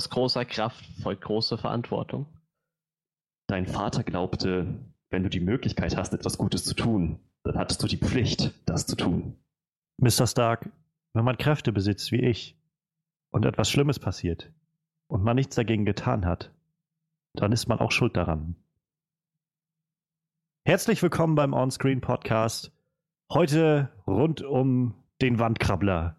aus 0.00 0.08
großer 0.08 0.46
Kraft 0.46 0.82
folgt 1.02 1.20
große 1.20 1.58
Verantwortung. 1.58 2.24
Dein 3.48 3.66
Vater 3.66 4.02
glaubte, 4.02 4.82
wenn 5.10 5.22
du 5.22 5.28
die 5.28 5.40
Möglichkeit 5.40 5.94
hast, 5.94 6.14
etwas 6.14 6.38
Gutes 6.38 6.64
zu 6.64 6.72
tun, 6.72 7.20
dann 7.42 7.58
hattest 7.58 7.82
du 7.82 7.86
die 7.86 7.98
Pflicht, 7.98 8.54
das 8.64 8.86
zu 8.86 8.96
tun. 8.96 9.36
Mr. 9.98 10.26
Stark, 10.26 10.70
wenn 11.12 11.26
man 11.26 11.36
Kräfte 11.36 11.70
besitzt 11.70 12.12
wie 12.12 12.22
ich 12.22 12.56
und 13.30 13.44
etwas 13.44 13.68
Schlimmes 13.68 13.98
passiert 13.98 14.50
und 15.06 15.22
man 15.22 15.36
nichts 15.36 15.56
dagegen 15.56 15.84
getan 15.84 16.24
hat, 16.24 16.50
dann 17.34 17.52
ist 17.52 17.66
man 17.66 17.78
auch 17.78 17.92
schuld 17.92 18.16
daran. 18.16 18.56
Herzlich 20.64 21.02
willkommen 21.02 21.34
beim 21.34 21.52
Onscreen 21.52 22.00
Podcast. 22.00 22.72
Heute 23.30 23.92
rund 24.06 24.40
um 24.40 24.94
den 25.20 25.38
Wandkrabbler, 25.38 26.16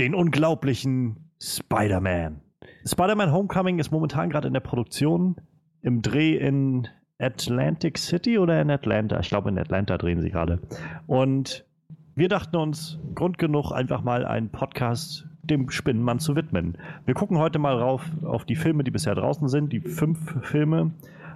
den 0.00 0.16
unglaublichen 0.16 1.30
Spider-Man. 1.40 2.42
Spider-Man 2.84 3.32
Homecoming 3.32 3.78
ist 3.78 3.90
momentan 3.90 4.30
gerade 4.30 4.48
in 4.48 4.54
der 4.54 4.60
Produktion, 4.60 5.36
im 5.82 6.02
Dreh 6.02 6.36
in 6.36 6.88
Atlantic 7.18 7.98
City 7.98 8.38
oder 8.38 8.60
in 8.60 8.70
Atlanta. 8.70 9.20
Ich 9.20 9.28
glaube, 9.28 9.50
in 9.50 9.58
Atlanta 9.58 9.98
drehen 9.98 10.20
sie 10.20 10.30
gerade. 10.30 10.60
Und 11.06 11.66
wir 12.14 12.28
dachten 12.28 12.56
uns, 12.56 12.98
Grund 13.14 13.38
genug, 13.38 13.72
einfach 13.72 14.02
mal 14.02 14.24
einen 14.24 14.50
Podcast 14.50 15.26
dem 15.42 15.70
Spinnenmann 15.70 16.18
zu 16.18 16.36
widmen. 16.36 16.78
Wir 17.04 17.14
gucken 17.14 17.38
heute 17.38 17.58
mal 17.58 17.76
rauf 17.76 18.04
auf 18.24 18.44
die 18.44 18.56
Filme, 18.56 18.84
die 18.84 18.90
bisher 18.90 19.14
draußen 19.14 19.48
sind, 19.48 19.72
die 19.72 19.80
fünf 19.80 20.46
Filme, 20.46 20.92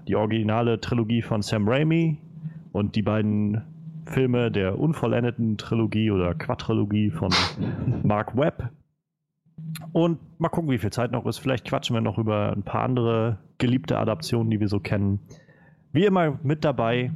die 0.09 0.17
originale 0.17 0.81
Trilogie 0.81 1.23
von 1.23 1.43
Sam 1.43 1.69
Raimi 1.69 2.19
und 2.73 2.97
die 2.97 3.03
beiden 3.03 3.63
Filme 4.07 4.51
der 4.51 4.79
unvollendeten 4.79 5.57
Trilogie 5.57 6.11
oder 6.11 6.35
Quadrilogie 6.35 7.11
von 7.11 7.31
Mark 8.03 8.37
Webb. 8.37 8.71
Und 9.93 10.19
mal 10.41 10.49
gucken, 10.49 10.71
wie 10.71 10.79
viel 10.79 10.91
Zeit 10.91 11.13
noch 11.13 11.27
ist. 11.27 11.39
Vielleicht 11.39 11.65
quatschen 11.65 11.95
wir 11.95 12.01
noch 12.01 12.19
über 12.19 12.53
ein 12.53 12.63
paar 12.63 12.83
andere 12.83 13.39
geliebte 13.59 13.99
Adaptionen, 13.99 14.51
die 14.51 14.61
wir 14.61 14.69
so 14.69 14.81
kennen. 14.81 15.21
Wie 15.93 16.05
immer 16.05 16.39
mit 16.43 16.65
dabei 16.65 17.13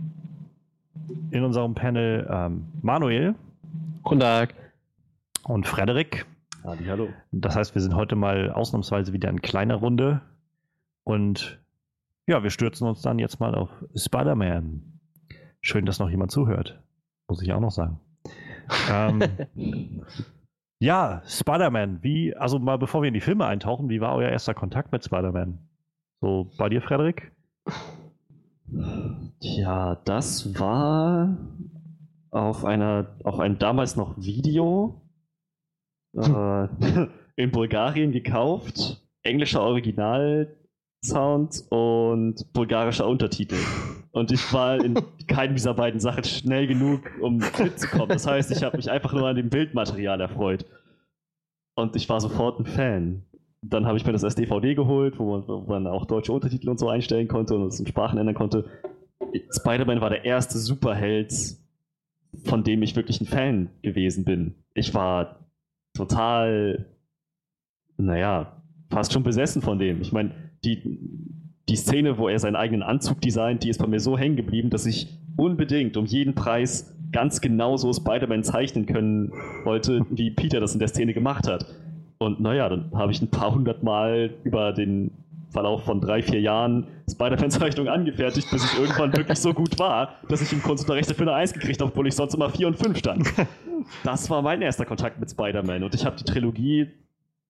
in 1.31 1.45
unserem 1.45 1.75
Panel 1.75 2.29
ähm, 2.31 2.69
Manuel. 2.83 3.35
Guten 4.03 4.21
Tag. 4.21 4.55
Und 5.45 5.67
Frederik. 5.67 6.27
Halli, 6.65 6.85
hallo. 6.85 7.09
Das 7.33 7.57
heißt, 7.57 7.75
wir 7.75 7.83
sind 7.83 7.95
heute 7.95 8.17
mal 8.17 8.51
ausnahmsweise 8.51 9.13
wieder 9.13 9.29
in 9.29 9.43
kleiner 9.43 9.77
Runde. 9.77 10.21
Und 11.05 11.59
ja, 12.27 12.43
wir 12.43 12.51
stürzen 12.51 12.87
uns 12.87 13.01
dann 13.01 13.19
jetzt 13.19 13.41
mal 13.41 13.55
auf 13.55 13.71
Spider-Man. 13.97 14.83
Schön, 15.61 15.87
dass 15.87 15.99
noch 15.99 16.11
jemand 16.11 16.31
zuhört. 16.31 16.81
Muss 17.29 17.43
ich 17.43 17.53
auch 17.53 17.61
noch 17.61 17.71
sagen. 17.71 18.01
ähm, 18.93 19.23
ja, 20.79 21.23
Spider-Man. 21.27 22.03
Wie, 22.03 22.35
also 22.37 22.59
mal 22.59 22.79
bevor 22.79 23.03
wir 23.03 23.09
in 23.09 23.15
die 23.15 23.21
Filme 23.21 23.47
eintauchen, 23.47 23.89
wie 23.89 24.01
war 24.01 24.15
euer 24.15 24.31
erster 24.31 24.55
Kontakt 24.55 24.93
mit 24.93 25.05
Spider-Man? 25.05 25.59
So 26.21 26.51
bei 26.59 26.69
dir, 26.69 26.83
Frederik? 26.83 27.33
Tja, 29.41 29.97
das 30.05 30.59
war 30.59 31.37
auf 32.31 32.65
einer, 32.65 33.17
auf 33.25 33.39
einem 33.41 33.59
damals 33.59 33.97
noch 33.97 34.17
Video 34.19 35.01
äh, 36.17 36.69
in 37.37 37.51
Bulgarien 37.51 38.13
gekauft, 38.13 39.03
englischer 39.23 39.63
Originalsound 41.07 41.65
und 41.71 42.53
bulgarischer 42.53 43.07
Untertitel. 43.07 43.57
Und 44.13 44.33
ich 44.33 44.53
war 44.53 44.83
in 44.83 44.99
keinem 45.27 45.55
dieser 45.55 45.75
beiden 45.75 46.01
Sachen 46.01 46.25
schnell 46.25 46.67
genug, 46.67 47.03
um 47.21 47.39
mitzukommen. 47.39 48.09
Das 48.09 48.27
heißt, 48.27 48.51
ich 48.51 48.63
habe 48.63 48.77
mich 48.77 48.91
einfach 48.91 49.13
nur 49.13 49.29
an 49.29 49.37
dem 49.37 49.49
Bildmaterial 49.49 50.21
erfreut. 50.21 50.67
Und 51.77 51.95
ich 51.95 52.09
war 52.09 52.21
sofort 52.21 52.59
ein 52.59 52.67
Fan. 52.67 53.23
Dann 53.63 53.87
habe 53.87 53.97
ich 53.97 54.07
mir 54.07 54.13
das 54.13 54.25
als 54.25 54.35
DVD 54.35 54.75
geholt, 54.75 55.19
wo 55.19 55.39
man, 55.39 55.49
wo 55.49 55.61
man 55.61 55.87
auch 55.87 56.07
deutsche 56.07 56.33
Untertitel 56.33 56.69
und 56.69 56.79
so 56.79 56.89
einstellen 56.89 57.29
konnte 57.29 57.55
und 57.55 57.69
es 57.69 57.81
in 57.81 57.87
Sprachen 57.87 58.19
ändern 58.19 58.35
konnte. 58.35 58.65
Spider-Man 59.53 60.01
war 60.01 60.11
der 60.11 60.25
erste 60.25 60.59
Superheld, 60.59 61.33
von 62.45 62.65
dem 62.65 62.83
ich 62.83 62.97
wirklich 62.97 63.21
ein 63.21 63.27
Fan 63.27 63.71
gewesen 63.83 64.25
bin. 64.25 64.55
Ich 64.75 64.95
war 64.95 65.51
total, 65.95 66.87
naja, 67.97 68.63
fast 68.91 69.13
schon 69.13 69.23
besessen 69.23 69.61
von 69.61 69.79
dem. 69.79 70.01
Ich 70.01 70.13
meine, 70.13 70.48
die, 70.65 70.99
die 71.69 71.77
Szene, 71.77 72.19
wo 72.19 72.29
er 72.29 72.39
seinen 72.39 72.57
eigenen 72.57 72.83
Anzug 72.83 73.21
designt, 73.21 73.63
die 73.65 73.69
ist 73.69 73.79
bei 73.79 73.87
mir 73.87 74.01
so 74.01 74.19
hängen 74.19 74.37
geblieben, 74.37 74.71
dass 74.71 74.87
ich 74.87 75.19
unbedingt 75.37 75.97
um 75.97 76.07
jeden 76.07 76.35
Preis 76.35 76.95
ganz 77.13 77.41
genau 77.41 77.77
so 77.77 77.93
Spider-Man 77.93 78.43
zeichnen 78.43 78.87
können 78.87 79.33
wollte, 79.65 80.05
wie 80.11 80.31
Peter 80.31 80.61
das 80.61 80.75
in 80.75 80.79
der 80.79 80.89
Szene 80.89 81.15
gemacht 81.15 81.47
hat. 81.47 81.67
Und 82.19 82.41
naja, 82.41 82.69
dann 82.69 82.91
habe 82.93 83.13
ich 83.13 83.23
ein 83.23 83.29
paar 83.29 83.55
hundert 83.55 83.83
Mal 83.83 84.35
über 84.45 84.73
den 84.73 85.13
Verlauf 85.51 85.85
von 85.85 86.01
drei, 86.01 86.23
vier 86.23 86.41
Jahren 86.41 86.87
Spider-Man-Zeichnungen 87.11 87.91
angefertigt, 87.91 88.51
bis 88.51 88.65
ich 88.65 88.79
irgendwann 88.79 89.17
wirklich 89.17 89.39
so 89.39 89.55
gut 89.55 89.79
war, 89.79 90.17
dass 90.29 90.43
ich 90.43 90.53
im 90.53 90.63
Kunstunterricht 90.63 91.09
dafür 91.09 91.29
eine 91.29 91.37
Eins 91.37 91.55
gekriegt 91.55 91.81
habe, 91.81 91.91
obwohl 91.91 92.07
ich 92.07 92.15
sonst 92.15 92.35
immer 92.35 92.51
vier 92.51 92.67
und 92.67 92.77
fünf 92.77 92.99
stand. 92.99 93.33
Das 94.05 94.29
war 94.29 94.43
mein 94.43 94.61
erster 94.61 94.85
Kontakt 94.85 95.19
mit 95.19 95.31
Spider-Man 95.31 95.85
und 95.85 95.95
ich 95.95 96.05
habe 96.05 96.17
die 96.17 96.25
Trilogie 96.25 96.89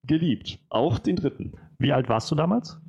geliebt. 0.05 0.61
Auch 0.69 0.99
den 0.99 1.17
dritten. 1.17 1.55
Wie 1.79 1.93
alt 1.93 2.09
warst 2.09 2.31
du 2.31 2.35
damals? 2.37 2.81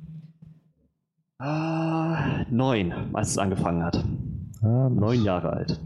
Ah, 1.40 2.44
neun, 2.50 2.92
als 3.14 3.30
es 3.30 3.38
angefangen 3.38 3.82
hat. 3.82 4.04
Ah, 4.62 4.90
Neun 4.90 5.24
Jahre 5.24 5.54
alt. 5.54 5.80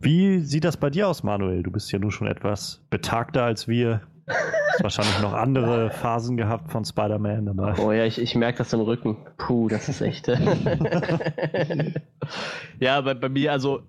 Wie 0.00 0.40
sieht 0.40 0.64
das 0.64 0.78
bei 0.78 0.88
dir 0.88 1.08
aus, 1.08 1.22
Manuel? 1.22 1.62
Du 1.62 1.70
bist 1.70 1.92
ja 1.92 1.98
nun 1.98 2.10
schon 2.10 2.26
etwas 2.26 2.82
betagter 2.88 3.44
als 3.44 3.68
wir. 3.68 4.00
Hast 4.26 4.82
wahrscheinlich 4.82 5.20
noch 5.20 5.34
andere 5.34 5.90
Phasen 5.90 6.38
gehabt 6.38 6.72
von 6.72 6.86
Spider-Man. 6.86 7.76
Oh 7.78 7.92
ja, 7.92 8.06
ich, 8.06 8.18
ich 8.18 8.34
merke 8.34 8.56
das 8.58 8.72
im 8.72 8.80
Rücken. 8.80 9.18
Puh, 9.36 9.68
das 9.68 9.90
ist 9.90 10.00
echt. 10.00 10.26
ja, 12.80 13.00
bei, 13.02 13.12
bei 13.12 13.28
mir, 13.28 13.52
also, 13.52 13.82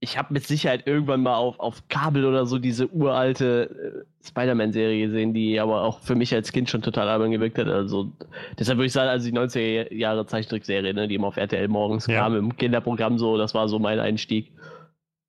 ich 0.00 0.16
habe 0.16 0.32
mit 0.32 0.46
Sicherheit 0.46 0.86
irgendwann 0.86 1.22
mal 1.22 1.34
auf, 1.34 1.58
auf 1.58 1.88
Kabel 1.88 2.24
oder 2.24 2.46
so 2.46 2.58
diese 2.58 2.88
uralte 2.92 4.04
äh, 4.22 4.26
Spider-Man-Serie 4.28 5.06
gesehen, 5.06 5.34
die 5.34 5.58
aber 5.58 5.82
auch 5.82 6.00
für 6.00 6.14
mich 6.14 6.32
als 6.34 6.52
Kind 6.52 6.70
schon 6.70 6.82
total 6.82 7.08
albern 7.08 7.32
gewirkt 7.32 7.58
hat. 7.58 7.66
Also, 7.66 8.12
deshalb 8.58 8.78
würde 8.78 8.86
ich 8.86 8.92
sagen, 8.92 9.08
also 9.10 9.28
die 9.28 9.36
90er 9.36 9.92
Jahre 9.92 10.24
Zeichentrickserie, 10.26 10.94
ne, 10.94 11.08
die 11.08 11.16
immer 11.16 11.26
auf 11.28 11.36
RTL 11.36 11.66
morgens 11.68 12.06
Ja. 12.06 12.20
kam, 12.20 12.36
im 12.36 12.56
Kinderprogramm 12.56 13.18
so, 13.18 13.36
das 13.36 13.54
war 13.54 13.68
so 13.68 13.78
mein 13.78 13.98
Einstieg. 13.98 14.52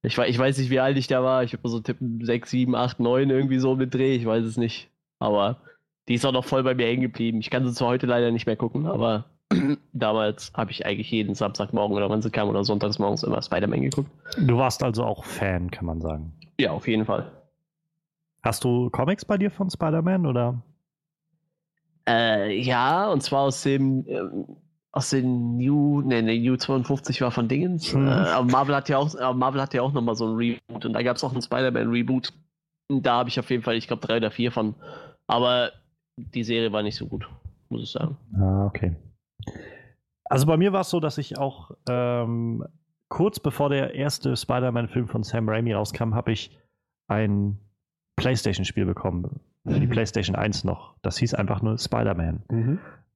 Ich, 0.03 0.17
ich 0.17 0.37
weiß 0.39 0.57
nicht, 0.59 0.69
wie 0.69 0.79
alt 0.79 0.97
ich 0.97 1.07
da 1.07 1.23
war. 1.23 1.43
Ich 1.43 1.53
mal 1.53 1.69
so 1.69 1.79
tippen 1.79 2.23
6, 2.23 2.49
7, 2.49 2.75
8, 2.75 2.99
9 2.99 3.29
irgendwie 3.29 3.59
so 3.59 3.75
mit 3.75 3.93
Dreh. 3.93 4.15
Ich 4.15 4.25
weiß 4.25 4.45
es 4.45 4.55
nicht. 4.57 4.89
Aber 5.19 5.61
die 6.07 6.13
ist 6.13 6.25
auch 6.25 6.31
noch 6.31 6.45
voll 6.45 6.63
bei 6.63 6.73
mir 6.75 6.85
hängen 6.85 7.01
geblieben. 7.01 7.39
Ich 7.39 7.49
kann 7.49 7.65
sie 7.65 7.73
zwar 7.73 7.89
heute 7.89 8.05
leider 8.05 8.31
nicht 8.31 8.45
mehr 8.45 8.55
gucken, 8.55 8.85
aber 8.85 9.25
damals 9.93 10.51
habe 10.53 10.71
ich 10.71 10.85
eigentlich 10.85 11.11
jeden 11.11 11.35
Samstagmorgen 11.35 11.95
oder 11.95 12.09
wann 12.09 12.21
sie 12.21 12.29
kam 12.29 12.49
oder 12.49 12.63
sonntags 12.63 12.99
morgens 12.99 13.23
immer 13.23 13.41
Spider-Man 13.41 13.81
geguckt. 13.81 14.09
Du 14.37 14.57
warst 14.57 14.83
also 14.83 15.03
auch 15.03 15.25
Fan, 15.25 15.71
kann 15.71 15.85
man 15.85 16.01
sagen. 16.01 16.33
Ja, 16.59 16.71
auf 16.71 16.87
jeden 16.87 17.05
Fall. 17.05 17.31
Hast 18.43 18.63
du 18.63 18.89
Comics 18.89 19.25
bei 19.25 19.37
dir 19.37 19.51
von 19.51 19.69
Spider-Man 19.69 20.25
oder? 20.25 20.61
Äh, 22.07 22.59
ja, 22.59 23.09
und 23.09 23.21
zwar 23.21 23.41
aus 23.41 23.63
dem 23.63 24.05
ähm, 24.07 24.45
aus 24.91 25.11
den 25.11 25.57
New, 25.57 26.01
ne, 26.01 26.21
ne, 26.23 26.39
New 26.39 26.57
52 26.57 27.21
war 27.21 27.31
von 27.31 27.47
Dingens. 27.47 27.93
Mhm. 27.93 28.07
Äh, 28.07 28.11
aber 28.11 28.51
Marvel 28.51 28.75
hat 28.75 28.89
ja 28.89 28.97
auch, 28.97 29.13
Marvel 29.35 29.61
hat 29.61 29.73
ja 29.73 29.81
auch 29.81 29.93
nochmal 29.93 30.15
so 30.15 30.27
ein 30.27 30.35
Reboot 30.35 30.85
und 30.85 30.93
da 30.93 31.03
gab 31.03 31.17
es 31.17 31.23
auch 31.23 31.31
einen 31.31 31.41
Spider-Man-Reboot. 31.41 32.33
Da 32.89 33.17
habe 33.17 33.29
ich 33.29 33.39
auf 33.39 33.49
jeden 33.51 33.61
Fall, 33.61 33.75
ich 33.75 33.87
glaube, 33.87 34.05
drei 34.05 34.17
oder 34.17 34.31
vier 34.31 34.51
von. 34.51 34.73
Aber 35.27 35.71
die 36.17 36.43
Serie 36.43 36.71
war 36.71 36.81
nicht 36.81 36.95
so 36.95 37.05
gut, 37.05 37.29
muss 37.69 37.83
ich 37.83 37.91
sagen. 37.91 38.17
Ah, 38.35 38.65
okay. 38.65 38.95
Also 40.25 40.45
bei 40.45 40.57
mir 40.57 40.73
war 40.73 40.81
es 40.81 40.89
so, 40.89 40.99
dass 40.99 41.17
ich 41.17 41.37
auch 41.37 41.71
ähm, 41.89 42.65
kurz 43.09 43.39
bevor 43.39 43.69
der 43.69 43.95
erste 43.95 44.35
Spider-Man-Film 44.35 45.07
von 45.07 45.23
Sam 45.23 45.49
Raimi 45.49 45.73
rauskam, 45.73 46.13
habe 46.13 46.31
ich 46.31 46.57
ein 47.07 47.57
PlayStation-Spiel 48.15 48.85
bekommen. 48.85 49.39
Für 49.67 49.79
die 49.79 49.87
PlayStation 49.87 50.35
1 50.35 50.63
noch. 50.63 50.95
Das 51.01 51.17
hieß 51.17 51.33
einfach 51.33 51.61
nur 51.61 51.77
Spider-Man. 51.77 52.43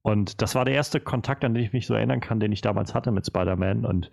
Und 0.01 0.41
das 0.41 0.55
war 0.55 0.65
der 0.65 0.73
erste 0.75 0.99
Kontakt, 0.99 1.45
an 1.45 1.53
den 1.53 1.63
ich 1.63 1.73
mich 1.73 1.87
so 1.87 1.93
erinnern 1.93 2.19
kann, 2.19 2.39
den 2.39 2.51
ich 2.51 2.61
damals 2.61 2.93
hatte 2.93 3.11
mit 3.11 3.25
Spider-Man. 3.25 3.85
Und 3.85 4.11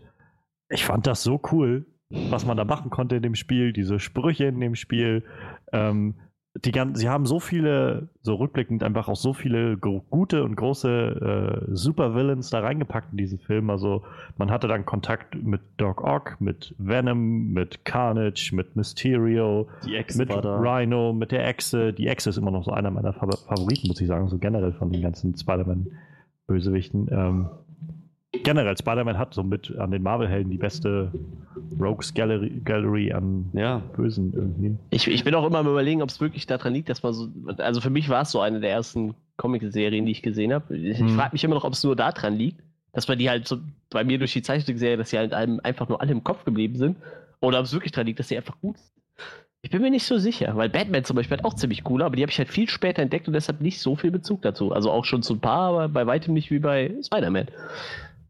ich 0.69 0.85
fand 0.85 1.07
das 1.07 1.23
so 1.23 1.41
cool, 1.51 1.87
was 2.09 2.47
man 2.47 2.57
da 2.57 2.65
machen 2.65 2.91
konnte 2.91 3.17
in 3.17 3.23
dem 3.23 3.35
Spiel, 3.35 3.73
diese 3.73 3.99
Sprüche 3.99 4.45
in 4.47 4.61
dem 4.61 4.77
Spiel. 4.77 5.25
Ähm, 5.73 6.15
die 6.65 6.73
gan- 6.73 6.97
sie 6.97 7.09
haben 7.09 7.27
so 7.27 7.39
viele, 7.39 8.09
so 8.23 8.35
rückblickend 8.35 8.83
einfach 8.83 9.09
auch 9.09 9.15
so 9.17 9.33
viele 9.33 9.77
gute 9.77 10.43
und 10.43 10.57
große 10.57 11.67
äh, 11.71 11.75
Super-Villains 11.77 12.51
da 12.51 12.59
reingepackt 12.61 13.13
in 13.13 13.19
diesen 13.19 13.39
Film. 13.39 13.71
Also 13.71 14.03
man 14.37 14.51
hatte 14.51 14.67
dann 14.67 14.85
Kontakt 14.85 15.41
mit 15.41 15.61
Doc 15.77 16.03
Ock, 16.03 16.41
mit 16.41 16.75
Venom, 16.79 17.53
mit 17.53 17.85
Carnage, 17.85 18.51
mit 18.53 18.75
Mysterio, 18.75 19.69
mit. 20.17 20.29
Rhino, 20.61 21.13
mit 21.13 21.31
der 21.31 21.47
Echse. 21.47 21.93
Die 21.93 22.09
Echse 22.09 22.31
ist 22.31 22.37
immer 22.37 22.51
noch 22.51 22.65
so 22.65 22.73
einer 22.73 22.91
meiner 22.91 23.13
Fa 23.13 23.29
Favoriten, 23.31 23.87
muss 23.87 24.01
ich 24.01 24.09
sagen, 24.09 24.29
so 24.29 24.39
generell 24.39 24.73
von 24.73 24.91
den 24.91 25.03
ganzen 25.03 25.37
Spider-Man-Bösewichten. 25.37 27.09
Ähm, 27.13 27.49
generell, 28.33 28.77
Spider-Man 28.77 29.19
hat 29.19 29.35
so 29.35 29.43
mit 29.43 29.77
an 29.79 29.91
den 29.91 30.03
Marvel-Helden 30.03 30.51
die 30.51 30.59
beste 30.59 31.13
Rogues 31.81 32.15
Gallery, 32.15 32.61
Gallery 32.65 33.13
an 33.13 33.51
Ja. 33.53 33.79
Bösen 33.97 34.33
irgendwie. 34.35 34.77
Ich, 34.91 35.09
ich 35.09 35.25
bin 35.25 35.35
auch 35.35 35.47
immer 35.47 35.59
am 35.59 35.67
überlegen, 35.69 36.03
ob 36.03 36.09
es 36.11 36.21
wirklich 36.21 36.47
daran 36.47 36.73
liegt, 36.73 36.89
dass 36.89 37.03
man 37.03 37.13
so. 37.13 37.29
Also 37.59 37.81
für 37.81 37.91
mich 37.91 38.09
war 38.09 38.23
es 38.23 38.31
so 38.31 38.41
eine 38.41 38.61
der 38.61 38.71
ersten 38.71 39.15
Comic-Serien, 39.37 40.05
die 40.07 40.13
ich 40.13 40.23
gesehen 40.23 40.53
habe. 40.53 40.77
Ich 40.77 40.99
Hm. 40.99 41.09
frage 41.11 41.31
mich 41.33 41.45
immer 41.45 41.55
noch, 41.55 41.65
ob 41.65 41.73
es 41.73 41.83
nur 41.85 41.97
daran 41.97 42.35
liegt, 42.37 42.61
dass 42.93 43.09
man 43.09 43.19
die 43.19 43.29
halt 43.31 43.47
so 43.49 43.59
bei 43.91 44.05
mir 44.05 44.19
durch 44.19 44.33
die 44.33 44.43
Zeichentrickserie, 44.43 44.97
dass 44.97 45.11
die 45.11 45.19
halt 45.19 45.33
einem 45.33 45.61
einfach 45.63 45.89
nur 45.89 46.01
alle 46.01 46.13
im 46.13 46.23
Kopf 46.25 46.45
geblieben 46.45 46.77
sind. 46.77 46.97
Oder 47.41 47.59
ob 47.59 47.65
es 47.65 47.73
wirklich 47.73 47.93
daran 47.93 48.07
liegt, 48.07 48.19
dass 48.19 48.29
die 48.29 48.37
einfach 48.37 48.61
gut 48.61 48.77
sind. 48.79 48.91
Ich 49.63 49.71
bin 49.71 49.83
mir 49.83 49.91
nicht 49.91 50.07
so 50.07 50.17
sicher, 50.19 50.57
weil 50.57 50.71
Batman 50.71 51.05
zum 51.05 51.17
Beispiel 51.17 51.37
hat 51.37 51.45
auch 51.45 51.53
ziemlich 51.55 51.83
cool, 51.89 52.03
aber 52.03 52.17
die 52.17 52.23
habe 52.23 52.31
ich 52.33 52.39
halt 52.39 52.49
viel 52.49 52.69
später 52.69 53.03
entdeckt 53.03 53.27
und 53.29 53.35
deshalb 53.35 53.61
nicht 53.61 53.79
so 53.81 53.95
viel 53.95 54.11
Bezug 54.11 54.41
dazu. 54.43 54.73
Also 54.73 54.91
auch 54.91 55.05
schon 55.05 55.23
zu 55.23 55.35
ein 55.35 55.41
paar, 55.41 55.69
aber 55.71 55.89
bei 55.89 56.07
weitem 56.07 56.33
nicht 56.33 56.51
wie 56.51 56.59
bei 56.61 56.95
Spider-Man. 57.05 57.49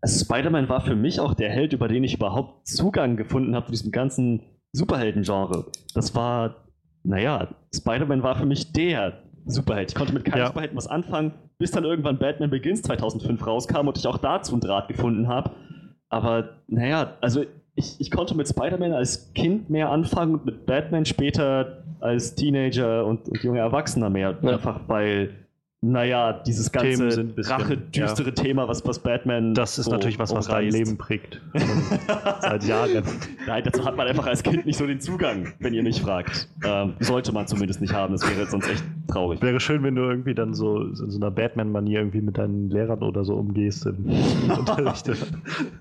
Also 0.02 0.25
Spider-Man 0.25 0.69
war 0.69 0.81
für 0.81 0.97
mich 0.97 1.20
auch 1.20 1.35
der 1.35 1.50
Held, 1.50 1.73
über 1.73 1.88
den 1.88 2.05
ich 2.05 2.14
überhaupt 2.14 2.67
Zugang 2.67 3.17
gefunden 3.17 3.55
habe 3.55 3.67
zu 3.67 3.73
diesem 3.73 3.93
ganzen 3.93 4.43
Superhelden-Genre. 4.73 5.67
Das 5.94 6.14
war, 6.14 6.56
naja, 7.02 7.49
Spider-Man 7.75 8.23
war 8.23 8.37
für 8.37 8.47
mich 8.47 8.73
der 8.73 9.19
Superheld. 9.47 9.91
Ich 9.91 9.94
konnte 9.94 10.14
mit 10.14 10.25
keinem 10.25 10.41
Ja. 10.41 10.47
Superhelden 10.49 10.76
was 10.76 10.87
anfangen, 10.87 11.32
bis 11.58 11.70
dann 11.70 11.85
irgendwann 11.85 12.19
Batman 12.19 12.50
Begins 12.50 12.82
2005 12.82 13.47
rauskam 13.47 13.88
und 13.88 13.99
ich 13.99 14.06
auch 14.06 14.19
dazu 14.19 14.52
einen 14.52 14.61
Draht 14.61 14.88
gefunden 14.88 15.29
habe. 15.29 15.50
Aber 16.08 16.56
naja, 16.67 17.17
also 17.20 17.44
ich, 17.75 18.00
ich 18.00 18.11
konnte 18.11 18.35
mit 18.37 18.49
Spider-Man 18.49 18.93
als 18.93 19.32
Kind 19.35 19.70
mehr 19.70 19.91
anfangen 19.91 20.35
und 20.35 20.44
mit 20.44 20.67
Batman 20.67 21.05
später 21.05 21.85
als 22.00 22.35
Teenager 22.35 23.05
und, 23.06 23.29
und 23.29 23.43
junger 23.43 23.61
Erwachsener 23.61 24.11
mehr. 24.11 24.38
Ja. 24.43 24.50
Einfach 24.50 24.81
weil, 24.88 25.31
naja, 25.82 26.35
dieses 26.35 26.71
ganze 26.73 27.32
rache, 27.38 27.79
düstere 27.79 28.35
Thema, 28.35 28.69
was, 28.69 28.87
was 28.87 28.99
Batman. 28.99 29.55
Das 29.55 29.79
ist 29.79 29.87
so 29.87 29.93
natürlich 29.93 30.19
was, 30.19 30.35
was 30.35 30.47
dein. 30.47 30.71
Leben 30.71 30.99
prägt. 30.99 31.41
Seit 32.43 32.65
Jahren. 32.65 33.03
Nein, 33.47 33.62
dazu 33.65 33.82
hat 33.87 33.97
man 33.97 34.06
einfach 34.06 34.27
als 34.27 34.43
Kind 34.43 34.67
nicht 34.67 34.77
so 34.77 34.87
den 34.87 35.00
Zugang, 35.00 35.55
wenn 35.59 35.73
ihr 35.73 35.82
mich 35.82 36.03
fragt. 36.03 36.49
Ähm, 36.67 36.94
sollte 37.00 37.32
man 37.32 37.47
zumindest 37.47 37.81
nicht 37.81 37.94
haben, 37.94 38.12
das 38.12 38.29
wäre 38.29 38.47
sonst 38.47 38.69
echt 38.69 38.85
traurig. 39.09 39.41
Wäre 39.41 39.59
schön, 39.59 39.82
wenn 39.82 39.94
du 39.94 40.03
irgendwie 40.03 40.35
dann 40.35 40.53
so 40.53 40.82
in 40.82 40.94
so 40.94 41.19
einer 41.19 41.31
Batman-Manier 41.31 42.00
irgendwie 42.00 42.21
mit 42.21 42.37
deinen 42.37 42.69
Lehrern 42.69 43.03
oder 43.03 43.25
so 43.25 43.37
umgehst 43.37 43.87
im 43.87 44.05
Unterricht. 44.59 45.11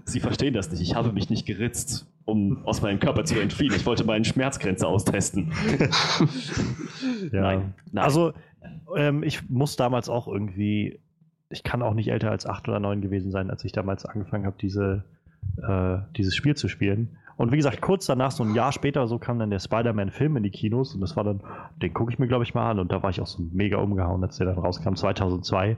Sie 0.06 0.22
verstehen 0.22 0.54
das 0.54 0.72
nicht. 0.72 0.82
Ich 0.82 0.96
habe 0.96 1.12
mich 1.12 1.30
nicht 1.30 1.46
geritzt, 1.46 2.08
um 2.24 2.66
aus 2.66 2.82
meinem 2.82 3.02
Körper 3.02 3.26
zu 3.26 3.38
entfliehen. 3.38 3.74
Ich 3.76 3.86
wollte 3.86 4.06
meine 4.06 4.24
Schmerzgrenze 4.24 4.88
austesten. 4.88 5.52
Ja. 7.32 7.42
Nein, 7.42 7.74
nein. 7.92 8.04
Also, 8.04 8.34
ähm, 8.96 9.24
ich 9.24 9.50
muss 9.50 9.76
damals 9.76 10.10
auch 10.10 10.28
irgendwie, 10.28 11.00
ich 11.50 11.64
kann 11.64 11.82
auch 11.82 11.94
nicht 11.94 12.10
älter 12.10 12.32
als 12.32 12.46
acht 12.46 12.68
oder 12.68 12.80
neun 12.80 13.02
gewesen 13.02 13.32
sein, 13.32 13.50
als 13.50 13.64
ich 13.64 13.72
damals 13.72 14.06
angefangen 14.06 14.46
habe, 14.46 14.58
diese, 14.60 15.04
äh, 15.62 15.98
dieses 16.16 16.36
Spiel 16.36 16.56
zu 16.56 16.68
spielen. 16.68 17.18
Und 17.38 17.54
wie 17.54 17.58
gesagt, 17.58 17.80
kurz 17.80 18.06
danach, 18.06 18.32
so 18.32 18.44
ein 18.44 18.54
Jahr 18.54 18.74
später, 18.74 19.08
so 19.08 19.18
kam 19.18 19.40
dann 19.40 19.50
der 19.50 19.60
Spider-Man-Film 19.60 20.36
in 20.38 20.44
die 20.44 20.50
Kinos 20.50 20.94
und 20.94 21.00
das 21.00 21.16
war 21.16 21.24
dann, 21.24 21.42
den 21.82 21.94
gucke 21.94 22.12
ich 22.12 22.20
mir, 22.20 22.28
glaube 22.28 22.44
ich, 22.44 22.54
mal 22.54 22.70
an 22.70 22.80
und 22.80 22.92
da 22.92 23.02
war 23.02 23.12
ich 23.12 23.22
auch 23.22 23.28
so 23.28 23.42
mega 23.54 23.78
umgehauen, 23.78 24.22
als 24.24 24.38
der 24.38 24.48
dann 24.48 24.58
rauskam, 24.58 24.96
2002. 24.96 25.78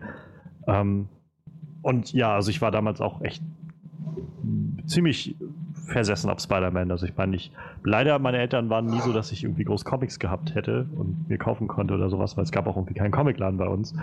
Ähm, 0.68 1.07
und 1.84 2.13
ja, 2.13 2.34
also 2.34 2.50
ich 2.50 2.62
war 2.62 2.72
damals 2.72 3.00
auch 3.00 3.22
echt 3.22 3.44
ziemlich 4.86 5.36
versessen 5.86 6.30
auf 6.30 6.39
Spider-Man. 6.39 6.92
Also 6.92 7.06
ich 7.06 7.16
meine, 7.16 7.36
ich, 7.36 7.51
leider 7.83 8.18
meine 8.19 8.38
Eltern 8.38 8.69
waren 8.69 8.86
nie 8.86 9.00
so, 9.01 9.13
dass 9.13 9.31
ich 9.31 9.44
irgendwie 9.44 9.63
groß 9.63 9.86
Comics 9.86 10.19
gehabt 10.19 10.56
hätte 10.56 10.88
und 10.95 11.30
mir 11.30 11.38
kaufen 11.38 11.68
konnte 11.68 11.94
oder 11.94 12.10
sowas, 12.10 12.38
weil 12.38 12.44
es 12.44 12.51
gab 12.51 12.68
auch 12.68 12.75
irgendwie 12.75 12.94
keinen 12.94 13.12
Comicladen 13.12 13.57
bei 13.57 13.68
uns. 13.68 13.94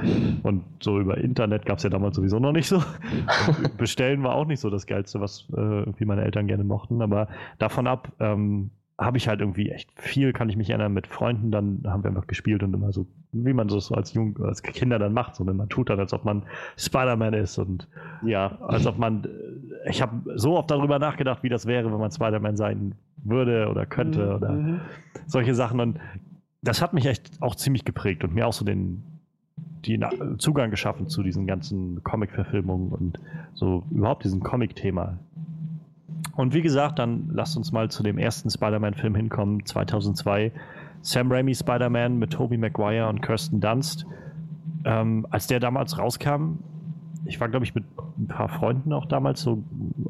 Und 0.43 0.65
so 0.81 0.99
über 0.99 1.19
Internet 1.19 1.67
gab 1.67 1.79
es 1.79 1.85
ja 1.85 1.91
damals 1.91 2.17
sowieso 2.17 2.39
noch 2.39 2.53
nicht 2.53 2.69
so. 2.69 2.77
Und 2.77 3.77
bestellen 3.77 4.23
war 4.23 4.35
auch 4.35 4.47
nicht 4.47 4.61
so 4.61 4.71
das 4.71 4.87
Geilste, 4.87 5.21
was 5.21 5.47
äh, 5.53 5.61
irgendwie 5.61 6.05
meine 6.05 6.23
Eltern 6.23 6.47
gerne 6.47 6.65
mochten. 6.65 7.03
Aber 7.03 7.29
davon 7.59 7.87
ab 7.87 8.13
ähm, 8.21 8.71
habe 8.99 9.17
ich 9.17 9.29
halt 9.29 9.41
irgendwie 9.41 9.71
echt 9.71 9.91
viel, 9.95 10.33
kann 10.33 10.49
ich 10.49 10.57
mich 10.57 10.71
erinnern, 10.71 10.93
mit 10.93 11.07
Freunden, 11.07 11.53
dann 11.53 11.83
haben 11.87 12.03
wir 12.03 12.09
einfach 12.11 12.27
gespielt 12.27 12.65
und 12.65 12.75
immer 12.75 12.91
so, 12.93 13.07
wie 13.33 13.53
man 13.53 13.69
so 13.69 13.79
so 13.79 13.95
als 13.95 14.13
Jung, 14.13 14.37
als 14.43 14.63
Kinder 14.63 14.99
dann 14.99 15.13
macht, 15.13 15.37
so 15.37 15.47
wenn 15.47 15.57
man 15.57 15.69
tut 15.69 15.89
dann, 15.91 16.01
als 16.01 16.13
ob 16.13 16.25
man 16.25 16.43
Spider-Man 16.77 17.33
ist 17.35 17.59
und 17.59 17.87
ja, 18.23 18.59
als 18.61 18.87
ob 18.87 18.99
man, 18.99 19.27
ich 19.89 20.03
habe 20.03 20.21
so 20.37 20.57
oft 20.59 20.71
darüber 20.71 20.99
nachgedacht, 20.99 21.45
wie 21.45 21.49
das 21.49 21.67
wäre, 21.67 21.93
wenn 21.93 21.99
man 22.01 22.11
Spider-Man 22.11 22.57
sein 22.57 22.95
würde 23.23 23.69
oder 23.69 23.87
könnte 23.87 24.35
oder 24.35 24.51
Mhm. 24.53 24.81
solche 25.27 25.55
Sachen 25.55 25.79
und 25.79 26.01
das 26.63 26.83
hat 26.83 26.93
mich 26.93 27.07
echt 27.07 27.41
auch 27.41 27.55
ziemlich 27.55 27.85
geprägt 27.85 28.25
und 28.25 28.35
mir 28.35 28.47
auch 28.49 28.53
so 28.53 28.65
den 28.65 29.05
den 29.87 30.05
Zugang 30.39 30.71
geschaffen 30.71 31.07
zu 31.09 31.23
diesen 31.23 31.47
ganzen 31.47 32.03
Comic-Verfilmungen 32.03 32.89
und 32.91 33.21
so 33.55 33.85
überhaupt 33.93 34.25
diesem 34.25 34.43
Comic-Thema. 34.43 35.19
Und 36.39 36.55
wie 36.55 36.63
gesagt, 36.63 37.01
dann 37.01 37.31
lasst 37.33 37.57
uns 37.57 37.73
mal 37.73 37.91
zu 37.91 38.05
dem 38.05 38.17
ersten 38.17 38.49
Spider-Man-Film 38.49 39.17
hinkommen, 39.17 39.67
2002. 39.67 40.53
Sam 41.01 41.33
Raimi 41.33 41.53
Spider-Man 41.53 42.17
mit 42.17 42.33
Tobey 42.33 42.57
Maguire 42.57 43.09
und 43.09 43.23
Kirsten 43.23 43.61
Dunst. 43.61 44.07
Ähm, 44.85 45.27
als 45.31 45.49
der 45.49 45.59
damals 45.59 45.99
rauskam, 45.99 46.61
ich 47.25 47.41
war, 47.41 47.49
glaube 47.49 47.65
ich, 47.65 47.75
mit 47.75 47.83
ein 48.17 48.29
paar 48.29 48.49
Freunden 48.49 48.93
auch 48.93 49.07
damals, 49.07 49.43
so 49.43 49.65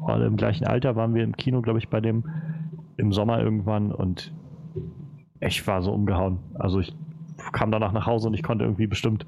alle 0.05 0.27
im 0.27 0.37
gleichen 0.37 0.67
Alter, 0.67 0.95
waren 0.95 1.15
wir 1.15 1.23
im 1.23 1.35
Kino, 1.35 1.63
glaube 1.63 1.79
ich, 1.79 1.89
bei 1.89 1.99
dem 1.99 2.23
im 2.97 3.11
Sommer 3.11 3.41
irgendwann 3.41 3.91
und 3.91 4.31
ich 5.39 5.65
war 5.65 5.81
so 5.81 5.91
umgehauen. 5.91 6.37
Also 6.53 6.79
ich 6.79 6.95
kam 7.53 7.71
danach 7.71 7.91
nach 7.91 8.05
Hause 8.05 8.27
und 8.27 8.35
ich 8.35 8.43
konnte 8.43 8.65
irgendwie 8.65 8.85
bestimmt, 8.85 9.25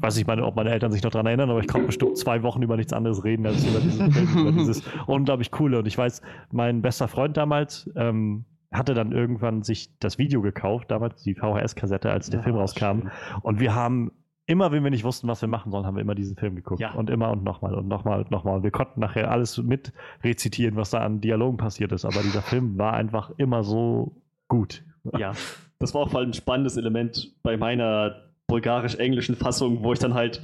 weiß 0.00 0.16
nicht, 0.16 0.26
meine, 0.26 0.44
ob 0.44 0.56
meine 0.56 0.70
Eltern 0.70 0.92
sich 0.92 1.02
noch 1.02 1.10
daran 1.10 1.26
erinnern, 1.26 1.50
aber 1.50 1.60
ich 1.60 1.68
konnte 1.68 1.86
bestimmt 1.86 2.16
zwei 2.18 2.42
Wochen 2.42 2.62
über 2.62 2.76
nichts 2.76 2.92
anderes 2.92 3.22
reden 3.24 3.46
als 3.46 3.66
über 3.66 3.80
diesen 3.80 4.12
Film, 4.12 4.38
über 4.48 4.52
dieses 4.58 4.82
unglaublich 5.06 5.50
coole. 5.50 5.78
Und 5.78 5.86
ich 5.86 5.96
weiß, 5.98 6.22
mein 6.52 6.82
bester 6.82 7.08
Freund 7.08 7.36
damals 7.36 7.90
ähm, 7.96 8.44
hatte 8.72 8.94
dann 8.94 9.12
irgendwann 9.12 9.62
sich 9.62 9.98
das 9.98 10.18
Video 10.18 10.42
gekauft, 10.42 10.90
damals 10.90 11.22
die 11.22 11.34
VHS-Kassette, 11.34 12.10
als 12.10 12.30
der 12.30 12.40
Ja, 12.40 12.44
Film 12.44 12.56
rauskam. 12.56 13.00
schön. 13.02 13.10
Und 13.42 13.60
wir 13.60 13.74
haben 13.74 14.12
immer, 14.46 14.72
wenn 14.72 14.82
wir 14.84 14.90
nicht 14.90 15.04
wussten, 15.04 15.28
was 15.28 15.40
wir 15.42 15.48
machen 15.48 15.70
sollen, 15.70 15.86
haben 15.86 15.96
wir 15.96 16.02
immer 16.02 16.14
diesen 16.14 16.36
Film 16.36 16.56
geguckt. 16.56 16.80
Ja. 16.80 16.92
Und 16.94 17.10
immer 17.10 17.30
und 17.30 17.44
nochmal 17.44 17.74
und 17.74 17.88
nochmal 17.88 18.20
und 18.20 18.30
nochmal. 18.30 18.56
Und 18.56 18.62
wir 18.62 18.70
konnten 18.70 19.00
nachher 19.00 19.30
alles 19.30 19.58
mit 19.58 19.92
rezitieren, 20.24 20.76
was 20.76 20.90
da 20.90 20.98
an 20.98 21.20
Dialogen 21.20 21.56
passiert 21.56 21.92
ist. 21.92 22.04
Aber 22.04 22.20
dieser 22.22 22.42
Film 22.42 22.78
war 22.78 22.92
einfach 22.94 23.30
immer 23.36 23.62
so 23.64 24.22
gut. 24.48 24.84
Ja, 25.16 25.32
das 25.78 25.94
war 25.94 26.02
auch 26.02 26.10
vor 26.10 26.20
allem 26.20 26.30
ein 26.30 26.34
spannendes 26.34 26.76
Element 26.76 27.32
bei 27.42 27.56
meiner 27.56 28.29
bulgarisch-englischen 28.50 29.36
Fassung, 29.36 29.82
wo 29.82 29.92
ich 29.92 29.98
dann 29.98 30.14
halt, 30.14 30.42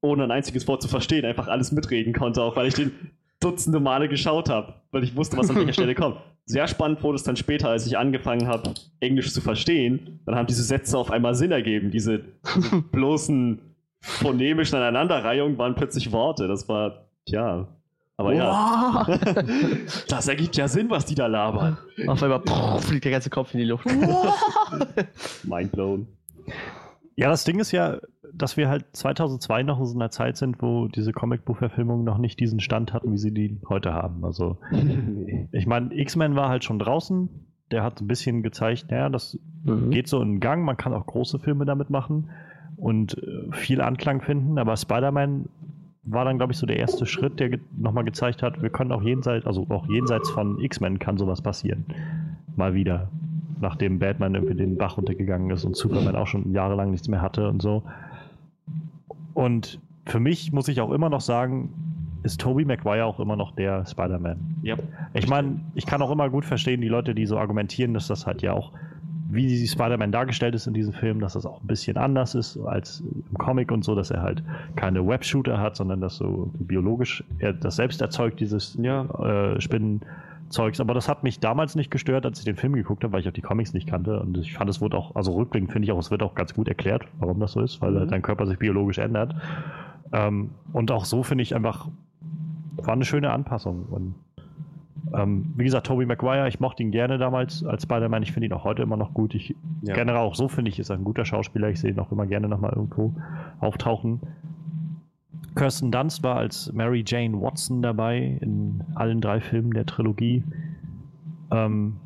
ohne 0.00 0.24
ein 0.24 0.30
einziges 0.30 0.66
Wort 0.68 0.80
zu 0.80 0.88
verstehen, 0.88 1.24
einfach 1.24 1.48
alles 1.48 1.72
mitreden 1.72 2.12
konnte, 2.14 2.42
auch 2.42 2.56
weil 2.56 2.68
ich 2.68 2.74
den 2.74 2.92
dutzende 3.40 3.80
Male 3.80 4.08
geschaut 4.08 4.48
habe, 4.48 4.74
weil 4.92 5.04
ich 5.04 5.16
wusste, 5.16 5.36
was 5.36 5.50
an 5.50 5.56
welcher 5.56 5.72
Stelle 5.72 5.94
kommt. 5.94 6.18
Sehr 6.44 6.66
spannend 6.66 7.02
wurde 7.02 7.16
es 7.16 7.24
dann 7.24 7.36
später, 7.36 7.68
als 7.68 7.86
ich 7.86 7.98
angefangen 7.98 8.46
habe, 8.46 8.72
Englisch 9.00 9.32
zu 9.32 9.40
verstehen. 9.40 10.20
Dann 10.24 10.34
haben 10.36 10.46
diese 10.46 10.62
Sätze 10.62 10.96
auf 10.96 11.10
einmal 11.10 11.34
Sinn 11.34 11.52
ergeben. 11.52 11.90
Diese, 11.90 12.24
diese 12.56 12.82
bloßen 12.92 13.60
phonemischen 14.00 14.76
Aneinanderreihungen 14.78 15.58
waren 15.58 15.74
plötzlich 15.74 16.10
Worte. 16.12 16.48
Das 16.48 16.68
war, 16.68 17.08
tja. 17.26 17.68
Aber 18.16 18.32
ja, 18.32 19.06
Wow. 19.06 19.18
das 20.08 20.26
ergibt 20.26 20.56
ja 20.56 20.66
Sinn, 20.68 20.90
was 20.90 21.04
die 21.04 21.14
da 21.14 21.26
labern. 21.26 21.76
Auf 22.06 22.22
einmal 22.22 22.40
pff, 22.40 22.84
fliegt 22.86 23.04
der 23.04 23.12
ganze 23.12 23.30
Kopf 23.30 23.52
in 23.54 23.60
die 23.60 23.66
Luft. 23.66 23.86
Mindblown. 25.44 26.06
Ja, 27.18 27.28
das 27.30 27.42
Ding 27.42 27.58
ist 27.58 27.72
ja, 27.72 27.98
dass 28.32 28.56
wir 28.56 28.68
halt 28.68 28.84
2002 28.92 29.64
noch 29.64 29.80
in 29.80 29.86
so 29.86 29.98
einer 29.98 30.12
Zeit 30.12 30.36
sind, 30.36 30.62
wo 30.62 30.86
diese 30.86 31.12
Comicbuchverfilmungen 31.12 32.04
noch 32.04 32.18
nicht 32.18 32.38
diesen 32.38 32.60
Stand 32.60 32.92
hatten, 32.92 33.10
wie 33.12 33.18
sie 33.18 33.34
die 33.34 33.60
heute 33.68 33.92
haben. 33.92 34.24
Also, 34.24 34.58
ich 35.50 35.66
meine, 35.66 35.92
X-Men 35.92 36.36
war 36.36 36.48
halt 36.48 36.62
schon 36.62 36.78
draußen. 36.78 37.28
Der 37.72 37.82
hat 37.82 38.00
ein 38.00 38.06
bisschen 38.06 38.42
gezeigt, 38.44 38.86
naja, 38.90 39.08
das 39.08 39.36
Mhm. 39.64 39.90
geht 39.90 40.06
so 40.06 40.22
in 40.22 40.38
Gang. 40.38 40.64
Man 40.64 40.76
kann 40.76 40.94
auch 40.94 41.04
große 41.06 41.40
Filme 41.40 41.64
damit 41.64 41.90
machen 41.90 42.30
und 42.76 43.18
äh, 43.18 43.50
viel 43.52 43.80
Anklang 43.80 44.20
finden. 44.22 44.56
Aber 44.56 44.76
Spider-Man 44.76 45.48
war 46.04 46.24
dann, 46.24 46.38
glaube 46.38 46.52
ich, 46.52 46.58
so 46.58 46.66
der 46.66 46.78
erste 46.78 47.04
Schritt, 47.04 47.40
der 47.40 47.48
ge 47.50 47.58
nochmal 47.76 48.04
gezeigt 48.04 48.44
hat, 48.44 48.62
wir 48.62 48.70
können 48.70 48.92
auch 48.92 49.02
jenseits, 49.02 49.44
also 49.44 49.66
auch 49.70 49.88
jenseits 49.88 50.30
von 50.30 50.60
X-Men 50.60 51.00
kann 51.00 51.18
sowas 51.18 51.42
passieren. 51.42 51.84
Mal 52.54 52.74
wieder. 52.74 53.10
Nachdem 53.60 53.98
Batman 53.98 54.34
irgendwie 54.34 54.54
den 54.54 54.76
Bach 54.76 54.96
runtergegangen 54.96 55.50
ist 55.50 55.64
und 55.64 55.76
Superman 55.76 56.16
auch 56.16 56.26
schon 56.26 56.52
jahrelang 56.52 56.90
nichts 56.90 57.08
mehr 57.08 57.20
hatte 57.20 57.48
und 57.48 57.60
so. 57.60 57.82
Und 59.34 59.80
für 60.06 60.20
mich 60.20 60.52
muss 60.52 60.68
ich 60.68 60.80
auch 60.80 60.90
immer 60.90 61.10
noch 61.10 61.20
sagen, 61.20 61.72
ist 62.22 62.40
Tobey 62.40 62.64
Maguire 62.64 63.04
auch 63.04 63.20
immer 63.20 63.36
noch 63.36 63.52
der 63.52 63.86
Spider-Man. 63.86 64.56
Ja. 64.62 64.76
Ich 65.14 65.28
meine, 65.28 65.60
ich 65.74 65.86
kann 65.86 66.02
auch 66.02 66.10
immer 66.10 66.28
gut 66.30 66.44
verstehen, 66.44 66.80
die 66.80 66.88
Leute, 66.88 67.14
die 67.14 67.26
so 67.26 67.38
argumentieren, 67.38 67.94
dass 67.94 68.08
das 68.08 68.26
halt 68.26 68.42
ja 68.42 68.52
auch, 68.52 68.72
wie 69.30 69.66
Spider-Man 69.66 70.10
dargestellt 70.10 70.54
ist 70.54 70.66
in 70.66 70.74
diesem 70.74 70.94
Film, 70.94 71.20
dass 71.20 71.34
das 71.34 71.44
auch 71.44 71.60
ein 71.60 71.66
bisschen 71.66 71.96
anders 71.98 72.34
ist 72.34 72.58
als 72.58 73.00
im 73.30 73.38
Comic 73.38 73.70
und 73.70 73.84
so, 73.84 73.94
dass 73.94 74.10
er 74.10 74.22
halt 74.22 74.42
keine 74.74 75.06
Webshooter 75.06 75.58
hat, 75.58 75.76
sondern 75.76 76.00
dass 76.00 76.16
so 76.16 76.50
biologisch 76.58 77.22
er 77.38 77.52
das 77.52 77.76
selbst 77.76 78.00
erzeugt, 78.00 78.40
dieses 78.40 78.76
Ja. 78.80 79.04
äh, 79.54 79.60
Spinnenzeugs. 80.48 80.80
Aber 80.80 80.94
das 80.94 81.08
hat 81.08 81.22
mich 81.22 81.40
damals 81.40 81.76
nicht 81.76 81.90
gestört, 81.90 82.24
als 82.26 82.38
ich 82.38 82.44
den 82.44 82.56
Film 82.56 82.72
geguckt 82.74 83.04
habe, 83.04 83.12
weil 83.12 83.20
ich 83.20 83.28
auch 83.28 83.32
die 83.32 83.42
Comics 83.42 83.72
nicht 83.74 83.86
kannte. 83.88 84.20
Und 84.20 84.36
ich 84.38 84.54
fand, 84.54 84.68
es 84.70 84.80
wurde 84.80 84.96
auch, 84.96 85.14
also 85.14 85.32
rückblickend 85.34 85.72
finde 85.72 85.86
ich 85.86 85.92
auch, 85.92 85.98
es 85.98 86.10
wird 86.10 86.22
auch 86.22 86.34
ganz 86.34 86.54
gut 86.54 86.68
erklärt, 86.68 87.06
warum 87.18 87.38
das 87.40 87.52
so 87.52 87.60
ist, 87.60 87.80
weil 87.82 87.92
Mhm. 87.92 88.08
dein 88.08 88.22
Körper 88.22 88.46
sich 88.46 88.58
biologisch 88.58 88.98
ändert. 88.98 89.34
Ähm, 90.12 90.50
und 90.72 90.90
auch 90.90 91.04
so 91.04 91.22
finde 91.22 91.42
ich 91.42 91.54
einfach, 91.54 91.88
war 92.76 92.94
eine 92.94 93.04
schöne 93.04 93.30
Anpassung. 93.30 93.86
Und 93.90 94.14
Ähm, 95.14 95.54
wie 95.56 95.64
gesagt, 95.64 95.86
Tobey 95.86 96.04
Maguire, 96.04 96.48
ich 96.48 96.60
mochte 96.60 96.82
ihn 96.82 96.90
gerne 96.90 97.16
damals 97.16 97.64
als 97.64 97.84
Spider-Man. 97.84 98.22
Ich 98.24 98.32
finde 98.32 98.46
ihn 98.48 98.52
auch 98.52 98.64
heute 98.64 98.82
immer 98.82 98.96
noch 98.98 99.14
gut. 99.14 99.34
Ich 99.34 99.54
Ja. 99.80 99.94
generell 99.94 100.20
auch 100.20 100.34
so 100.34 100.48
finde 100.48 100.70
ich, 100.70 100.78
ist 100.78 100.90
er 100.90 100.96
ein 100.96 101.04
guter 101.04 101.24
Schauspieler. 101.24 101.70
Ich 101.70 101.80
sehe 101.80 101.92
ihn 101.92 101.98
auch 101.98 102.12
immer 102.12 102.26
gerne 102.26 102.46
nochmal 102.46 102.72
irgendwo 102.74 103.14
auftauchen. 103.60 104.20
Kirsten 105.58 105.90
Dunst 105.90 106.22
war 106.22 106.36
als 106.36 106.72
Mary 106.72 107.02
Jane 107.04 107.40
Watson 107.40 107.82
dabei 107.82 108.38
in 108.40 108.80
allen 108.94 109.20
drei 109.20 109.40
Filmen 109.40 109.72
der 109.72 109.86
Trilogie. 109.86 110.44
Ähm, 111.50 111.96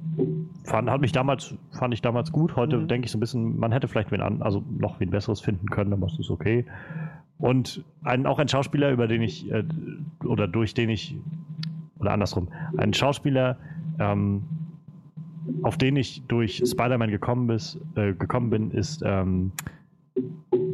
fand, 0.64 0.88
hat 0.88 1.02
mich 1.02 1.12
damals, 1.12 1.54
fand 1.70 1.92
ich 1.92 2.00
damals 2.00 2.32
gut. 2.32 2.56
Heute 2.56 2.78
Mhm. 2.78 2.88
denke 2.88 3.04
ich 3.04 3.12
so 3.12 3.18
ein 3.18 3.20
bisschen, 3.20 3.58
man 3.58 3.70
hätte 3.70 3.88
vielleicht 3.88 4.10
wen 4.10 4.22
an, 4.22 4.40
also 4.40 4.64
noch 4.78 5.00
wen 5.00 5.10
Besseres 5.10 5.42
finden 5.42 5.66
können, 5.66 5.92
aber 5.92 6.06
es 6.06 6.18
ist 6.18 6.30
okay. 6.30 6.64
Und 7.38 7.84
ein, 8.04 8.24
auch 8.24 8.38
ein 8.38 8.48
Schauspieler, 8.48 8.90
über 8.90 9.06
den 9.06 9.20
ich, 9.20 9.50
äh, 9.50 9.64
oder 10.24 10.48
durch 10.48 10.72
den 10.72 10.88
ich, 10.88 11.18
oder 11.98 12.12
andersrum, 12.12 12.48
ein 12.78 12.94
Schauspieler, 12.94 13.58
ähm, 13.98 14.44
auf 15.62 15.76
den 15.76 15.96
ich 15.96 16.22
durch 16.26 16.62
Spider-Man 16.64 17.10
gekommen, 17.10 17.48
bis, 17.48 17.78
äh, 17.96 18.14
gekommen 18.14 18.48
bin, 18.48 18.70
ist, 18.70 19.02
ähm, 19.04 19.52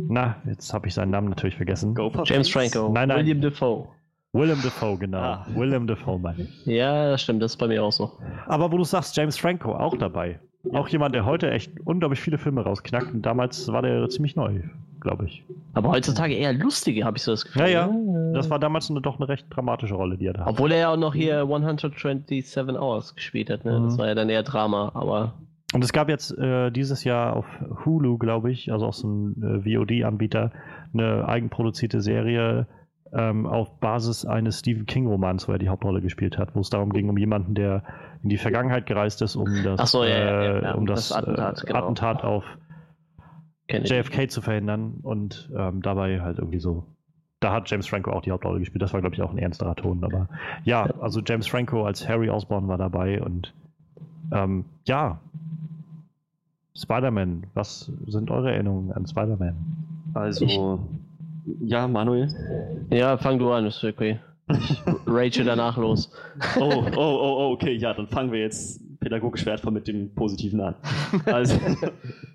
na, 0.09 0.37
jetzt 0.47 0.73
habe 0.73 0.89
ich 0.89 0.95
seinen 0.95 1.11
Namen 1.11 1.29
natürlich 1.29 1.57
vergessen. 1.57 1.95
James? 2.25 2.49
Franco, 2.49 2.91
Nein, 2.93 3.09
nein. 3.09 3.19
William 3.19 3.41
Defoe. 3.41 3.89
Willem 4.33 4.61
Dafoe, 4.63 4.99
genau. 4.99 5.19
Ah. 5.19 5.47
Willem 5.55 5.87
Dafoe, 5.87 6.19
meine 6.19 6.43
ich. 6.43 6.67
Ja, 6.67 7.11
das 7.11 7.23
stimmt, 7.23 7.43
das 7.43 7.53
ist 7.53 7.57
bei 7.57 7.67
mir 7.67 7.83
auch 7.83 7.93
so. 7.93 8.13
Aber 8.47 8.71
wo 8.71 8.77
du 8.77 8.85
sagst, 8.85 9.17
James 9.17 9.39
Franco 9.39 9.75
auch 9.75 9.97
dabei. 9.97 10.39
Auch 10.73 10.89
jemand, 10.89 11.15
der 11.15 11.25
heute 11.25 11.51
echt 11.51 11.73
unglaublich 11.87 12.21
viele 12.21 12.37
Filme 12.37 12.63
rausknackt. 12.63 13.13
Und 13.15 13.23
damals 13.23 13.69
war 13.69 13.81
der 13.81 14.07
ziemlich 14.11 14.37
neu, 14.37 14.61
glaube 15.01 15.25
ich. 15.27 15.45
Aber 15.73 15.91
heutzutage 15.91 16.35
eher 16.35 16.53
lustige, 16.53 17.05
habe 17.05 17.17
ich 17.17 17.23
so 17.23 17.31
das 17.31 17.45
Gefühl. 17.47 17.63
Ja, 17.63 17.69
ja. 17.89 17.91
Das 18.35 18.51
war 18.51 18.59
damals 18.59 18.91
eine, 18.91 19.01
doch 19.01 19.17
eine 19.17 19.29
recht 19.29 19.47
dramatische 19.49 19.95
Rolle, 19.95 20.19
die 20.19 20.27
er 20.27 20.35
da 20.35 20.41
hat. 20.43 20.49
Obwohl 20.49 20.73
er 20.73 20.79
ja 20.79 20.93
auch 20.93 20.97
noch 20.99 21.15
hier 21.15 21.41
127 21.41 22.77
Hours 22.79 23.15
gespielt 23.15 23.49
hat, 23.49 23.65
ne? 23.65 23.81
Das 23.85 23.95
Mhm. 23.95 23.99
war 23.99 24.07
ja 24.09 24.15
dann 24.15 24.29
eher 24.29 24.43
Drama, 24.43 24.91
aber 24.95 25.35
Und 25.75 25.85
es 25.85 25.93
gab 25.93 26.09
jetzt 26.09 26.37
äh, 26.39 26.71
dieses 26.71 27.05
Jahr 27.05 27.37
auf 27.37 27.47
Hulu, 27.85 28.17
glaube 28.17 28.51
ich, 28.51 28.73
also 28.73 28.87
auch 28.87 28.95
so 28.95 29.07
ein 29.07 29.43
äh, 29.43 29.77
VOD-Anbieter, 29.77 30.53
eine 30.95 31.29
eigenproduzierte 31.29 32.01
Serie 32.01 32.67
ähm, 33.13 33.47
auf 33.47 33.79
Basis 33.79 34.25
eines 34.25 34.61
Stephen 34.61 34.87
King-Romans, 34.87 35.47
wo 35.47 35.53
er 35.53 35.59
die 35.59 35.69
Hauptrolle 35.69 36.01
gespielt 36.01 36.39
hat, 36.39 36.55
wo 36.55 36.61
es 36.61 36.71
darum 36.71 36.93
ging, 36.93 37.11
um 37.11 37.19
jemanden, 37.19 37.55
der 37.55 37.83
in 38.23 38.31
die 38.31 38.39
Vergangenheit 38.39 38.87
gereist 38.87 39.21
ist, 39.21 39.37
um 39.37 39.63
das, 39.63 39.91
so, 39.91 40.05
ja, 40.05 40.19
ja, 40.19 40.43
ja, 40.43 40.73
äh, 40.73 40.77
um 40.77 40.87
das, 40.87 41.09
das 41.09 41.19
Attentat, 41.19 41.63
äh, 41.63 41.67
genau. 41.67 41.79
Attentat 41.79 42.25
auf. 42.25 42.45
JFK 43.71 44.31
zu 44.31 44.41
verhindern 44.41 45.01
und 45.03 45.51
ähm, 45.55 45.83
dabei 45.83 46.23
halt 46.23 46.39
irgendwie 46.39 46.59
so. 46.59 46.87
Da 47.39 47.53
hat 47.53 47.71
James 47.71 47.87
Franco 47.87 48.11
auch 48.11 48.23
die 48.23 48.31
Hauptrolle 48.31 48.61
gespielt. 48.61 48.81
Das 48.81 48.95
war, 48.95 49.01
glaube 49.03 49.15
ich, 49.15 49.21
auch 49.21 49.31
ein 49.31 49.37
ernsterer 49.37 49.77
Ton. 49.77 50.03
Aber 50.03 50.29
ja, 50.65 50.85
also 51.01 51.21
James 51.21 51.47
Franco 51.47 51.85
als 51.85 52.09
Harry 52.09 52.31
Osborn 52.31 52.67
war 52.67 52.79
dabei 52.79 53.21
und 53.21 53.55
ähm, 54.33 54.65
ja. 54.87 55.21
Spider-Man, 56.77 57.47
was 57.55 57.91
sind 58.07 58.31
eure 58.31 58.53
Erinnerungen 58.53 58.93
an 58.93 59.07
Spider-Man? 59.07 59.57
Also, 60.15 60.81
ja, 61.61 61.89
Manuel. 61.89 62.29
Ja, 62.91 63.17
fang 63.19 63.39
du 63.39 63.51
an, 63.51 63.67
ist 63.67 63.83
okay. 63.83 64.21
Ich 64.51 64.83
rage 65.07 65.45
danach 65.45 65.77
los. 65.77 66.11
Oh, 66.59 66.85
oh, 66.85 66.93
oh, 66.97 67.37
oh, 67.39 67.53
okay, 67.53 67.75
ja, 67.75 67.95
dann 67.95 68.09
fangen 68.09 68.33
wir 68.33 68.41
jetzt 68.41 68.81
pädagogisch 69.01 69.45
wertvoll 69.47 69.73
mit 69.73 69.89
dem 69.89 70.15
Positiven 70.15 70.61
an. 70.61 70.75
Also, 71.27 71.59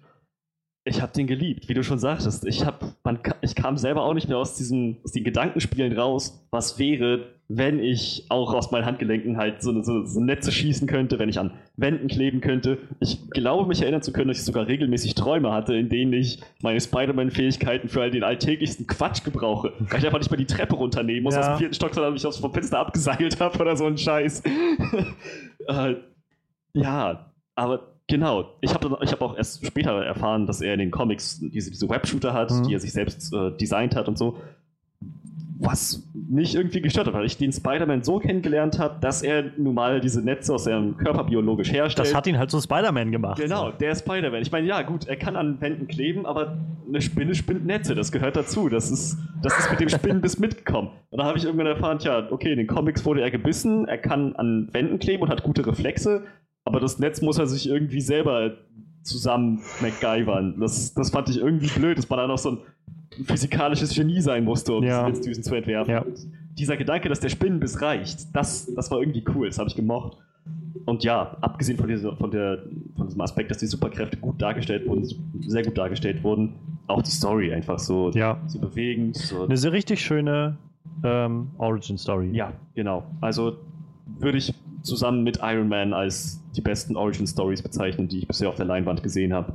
ich 0.85 1.01
habe 1.01 1.13
den 1.13 1.27
geliebt, 1.27 1.67
wie 1.69 1.73
du 1.73 1.83
schon 1.83 1.99
sagtest. 1.99 2.45
Ich, 2.45 2.65
hab, 2.65 2.95
man, 3.03 3.19
ich 3.41 3.55
kam 3.55 3.77
selber 3.77 4.03
auch 4.03 4.13
nicht 4.13 4.27
mehr 4.27 4.37
aus, 4.37 4.55
diesem, 4.55 4.97
aus 5.03 5.11
den 5.11 5.23
Gedankenspielen 5.23 5.97
raus, 5.97 6.45
was 6.51 6.77
wäre, 6.79 7.25
wenn 7.55 7.79
ich 7.79 8.25
auch 8.29 8.53
aus 8.53 8.71
meinen 8.71 8.85
Handgelenken 8.85 9.37
halt 9.37 9.61
so, 9.61 9.81
so, 9.83 10.05
so 10.05 10.19
Netze 10.19 10.51
schießen 10.51 10.87
könnte, 10.87 11.19
wenn 11.19 11.29
ich 11.29 11.37
an 11.39 11.51
Wänden 11.77 12.07
kleben 12.07 12.41
könnte. 12.41 12.77
Ich 12.99 13.29
glaube, 13.29 13.67
mich 13.67 13.81
erinnern 13.81 14.01
zu 14.01 14.11
können, 14.13 14.29
dass 14.29 14.37
ich 14.39 14.43
sogar 14.45 14.67
regelmäßig 14.67 15.13
Träume 15.15 15.51
hatte, 15.51 15.75
in 15.75 15.89
denen 15.89 16.13
ich 16.13 16.39
meine 16.61 16.79
Spider-Man-Fähigkeiten 16.81 17.89
für 17.89 18.01
all 18.01 18.11
den 18.11 18.23
alltäglichsten 18.23 18.87
Quatsch 18.87 19.23
gebrauche. 19.23 19.73
Weil 19.89 19.99
ich 19.99 20.05
einfach 20.05 20.19
nicht 20.19 20.31
mehr 20.31 20.37
die 20.39 20.45
Treppe 20.47 20.75
runternehmen 20.75 21.23
muss 21.23 21.35
Ja. 21.35 21.41
aus 21.41 21.47
dem 21.47 21.57
vierten 21.57 21.73
Stock, 21.75 21.93
sondern 21.93 22.13
mich 22.13 22.25
aus 22.25 22.37
vom 22.37 22.53
Fenster 22.53 22.79
abgeseilt 22.79 23.39
habe 23.39 23.59
oder 23.59 23.75
so 23.75 23.85
ein 23.85 23.97
Scheiß. 23.97 24.41
äh, 25.67 25.95
ja, 26.73 27.31
aber 27.55 27.93
genau. 28.07 28.55
Ich 28.61 28.73
habe 28.73 28.97
ich 29.01 29.11
hab 29.11 29.21
auch 29.21 29.37
erst 29.37 29.65
später 29.65 29.91
erfahren, 30.03 30.47
dass 30.47 30.61
er 30.61 30.73
in 30.73 30.79
den 30.79 30.91
Comics 30.91 31.39
diese, 31.39 31.69
diese 31.71 31.89
Webshooter 31.89 32.33
hat, 32.33 32.51
Mhm. 32.51 32.63
die 32.67 32.73
er 32.73 32.79
sich 32.79 32.93
selbst 32.93 33.33
äh, 33.33 33.51
designt 33.57 33.95
hat 33.95 34.07
und 34.07 34.17
so. 34.17 34.37
Was 35.63 36.07
mich 36.13 36.55
irgendwie 36.55 36.81
gestört 36.81 37.07
hat, 37.07 37.13
weil 37.13 37.25
ich 37.25 37.37
den 37.37 37.51
Spider-Man 37.51 38.03
so 38.03 38.19
kennengelernt 38.19 38.79
habe, 38.79 38.97
dass 38.99 39.21
er 39.21 39.51
nun 39.57 39.75
mal 39.75 40.01
diese 40.01 40.21
Netze 40.21 40.53
aus 40.53 40.65
seinem 40.65 40.97
Körper 40.97 41.23
biologisch 41.23 41.71
herstellt. 41.71 42.07
Das 42.07 42.15
hat 42.15 42.27
ihn 42.27 42.37
halt 42.37 42.51
so 42.51 42.59
Spider-Man 42.59 43.11
gemacht. 43.11 43.39
Genau, 43.41 43.71
der 43.71 43.95
Spider-Man. 43.95 44.41
Ich 44.41 44.51
meine, 44.51 44.67
ja, 44.67 44.81
gut, 44.81 45.07
er 45.07 45.15
kann 45.15 45.35
an 45.35 45.61
Wänden 45.61 45.87
kleben, 45.87 46.25
aber 46.25 46.57
eine 46.87 47.01
Spinne 47.01 47.33
spinnt 47.35 47.65
Netze, 47.65 47.95
das 47.95 48.11
gehört 48.11 48.35
dazu. 48.35 48.69
Das 48.69 48.91
ist, 48.91 49.17
das 49.41 49.57
ist 49.57 49.71
mit 49.71 49.79
dem 49.79 49.89
Spinnenbiss 49.89 50.39
mitgekommen. 50.39 50.89
Und 51.09 51.19
da 51.19 51.25
habe 51.25 51.37
ich 51.37 51.45
irgendwann 51.45 51.67
erfahren, 51.67 51.99
tja, 51.99 52.27
okay, 52.29 52.51
in 52.51 52.57
den 52.57 52.67
Comics 52.67 53.05
wurde 53.05 53.21
er 53.21 53.31
gebissen, 53.31 53.87
er 53.87 53.97
kann 53.97 54.35
an 54.35 54.69
Wänden 54.71 54.99
kleben 54.99 55.23
und 55.23 55.29
hat 55.29 55.43
gute 55.43 55.65
Reflexe, 55.65 56.23
aber 56.65 56.79
das 56.79 56.99
Netz 56.99 57.21
muss 57.21 57.37
er 57.37 57.47
sich 57.47 57.69
irgendwie 57.69 58.01
selber 58.01 58.57
zusammen 59.03 59.61
MacGyvern. 59.81 60.59
Das, 60.59 60.93
das 60.93 61.09
fand 61.09 61.29
ich 61.29 61.37
irgendwie 61.37 61.67
blöd, 61.67 61.97
dass 61.97 62.09
man 62.09 62.19
da 62.19 62.27
noch 62.27 62.37
so 62.37 62.51
ein 62.51 62.57
physikalisches 63.25 63.93
Genie 63.95 64.21
sein 64.21 64.43
musste, 64.43 64.73
um 64.73 64.83
Ja. 64.83 65.03
diese 65.03 65.11
Netzdüsen 65.17 65.43
zu 65.43 65.55
entwerfen. 65.55 65.91
Ja. 65.93 66.05
Dieser 66.57 66.77
Gedanke, 66.77 67.09
dass 67.09 67.19
der 67.19 67.29
Spinnenbiss 67.29 67.81
reicht, 67.81 68.35
das, 68.35 68.73
das 68.75 68.91
war 68.91 68.99
irgendwie 68.99 69.23
cool, 69.35 69.47
das 69.47 69.57
habe 69.57 69.69
ich 69.69 69.75
gemocht. 69.75 70.17
Und 70.85 71.03
ja, 71.03 71.37
abgesehen 71.41 71.77
von, 71.77 71.87
dieser, 71.87 72.15
von, 72.17 72.29
der, 72.31 72.59
von 72.97 73.07
diesem 73.07 73.21
Aspekt, 73.21 73.49
dass 73.51 73.57
die 73.59 73.67
Superkräfte 73.67 74.17
gut 74.17 74.41
dargestellt 74.41 74.87
wurden, 74.87 75.07
sehr 75.47 75.63
gut 75.63 75.77
dargestellt 75.77 76.23
wurden, 76.23 76.53
auch 76.87 77.01
die 77.01 77.11
Story 77.11 77.53
einfach 77.53 77.79
so, 77.79 78.11
Ja. 78.11 78.41
so 78.47 78.59
bewegend. 78.59 79.15
So, 79.15 79.45
Eine 79.45 79.55
sehr 79.57 79.71
richtig 79.71 80.01
schöne 80.01 80.57
ähm, 81.03 81.51
Origin-Story. 81.57 82.31
ja, 82.33 82.51
genau. 82.75 83.03
Also 83.21 83.57
würde 84.19 84.37
ich 84.37 84.53
zusammen 84.81 85.23
mit 85.23 85.39
Iron 85.41 85.69
Man 85.69 85.93
als 85.93 86.41
die 86.55 86.61
besten 86.61 86.97
Origin-Stories 86.97 87.61
bezeichnen, 87.61 88.09
die 88.09 88.19
ich 88.19 88.27
bisher 88.27 88.49
auf 88.49 88.55
der 88.55 88.65
Leinwand 88.65 89.01
gesehen 89.01 89.31
habe. 89.33 89.53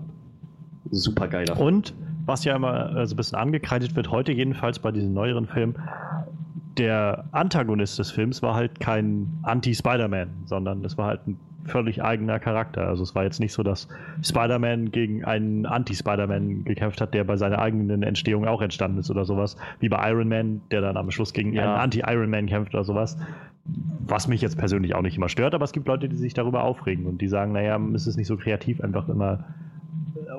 Super 0.91 1.29
geiler. 1.29 1.61
Und 1.61 1.93
was 2.29 2.45
ja 2.45 2.55
immer 2.55 2.95
äh, 2.97 3.07
so 3.07 3.15
ein 3.15 3.17
bisschen 3.17 3.39
angekreidet 3.39 3.97
wird, 3.97 4.11
heute 4.11 4.33
jedenfalls 4.33 4.79
bei 4.79 4.93
diesen 4.93 5.15
neueren 5.15 5.47
Filmen, 5.47 5.77
der 6.77 7.25
Antagonist 7.33 7.99
des 7.99 8.11
Films 8.11 8.43
war 8.43 8.55
halt 8.55 8.79
kein 8.79 9.41
Anti-Spider-Man, 9.43 10.29
sondern 10.45 10.85
es 10.85 10.97
war 10.97 11.07
halt 11.07 11.27
ein 11.27 11.37
völlig 11.65 12.03
eigener 12.03 12.39
Charakter. 12.39 12.87
Also 12.87 13.03
es 13.03 13.15
war 13.15 13.25
jetzt 13.25 13.41
nicht 13.41 13.53
so, 13.53 13.63
dass 13.63 13.89
Spider-Man 14.23 14.91
gegen 14.91 15.25
einen 15.25 15.67
Anti-Spider-Man 15.67 16.65
gekämpft 16.65 17.01
hat, 17.01 17.15
der 17.15 17.25
bei 17.25 17.37
seiner 17.37 17.59
eigenen 17.59 18.03
Entstehung 18.03 18.47
auch 18.47 18.63
entstanden 18.63 18.99
ist 18.99 19.11
oder 19.11 19.25
sowas, 19.25 19.57
wie 19.81 19.89
bei 19.89 20.11
Iron 20.11 20.29
Man, 20.29 20.61
der 20.71 20.81
dann 20.81 20.97
am 20.97 21.11
Schluss 21.11 21.33
gegen 21.33 21.53
Ja. 21.53 21.63
einen 21.65 21.81
Anti-Iron 21.81 22.31
Man 22.31 22.47
kämpft 22.47 22.75
oder 22.75 22.85
sowas. 22.85 23.19
Was 24.07 24.29
mich 24.29 24.41
jetzt 24.41 24.57
persönlich 24.57 24.95
auch 24.95 25.03
nicht 25.03 25.17
immer 25.17 25.29
stört, 25.29 25.55
aber 25.55 25.65
es 25.65 25.73
gibt 25.73 25.89
Leute, 25.89 26.09
die 26.09 26.17
sich 26.17 26.33
darüber 26.33 26.63
aufregen 26.63 27.05
und 27.07 27.21
die 27.21 27.29
sagen, 27.29 27.53
naja, 27.53 27.79
es 27.95 28.07
ist 28.07 28.17
nicht 28.17 28.29
so 28.29 28.37
kreativ, 28.39 28.81
einfach 28.81 29.09
immer 29.09 29.45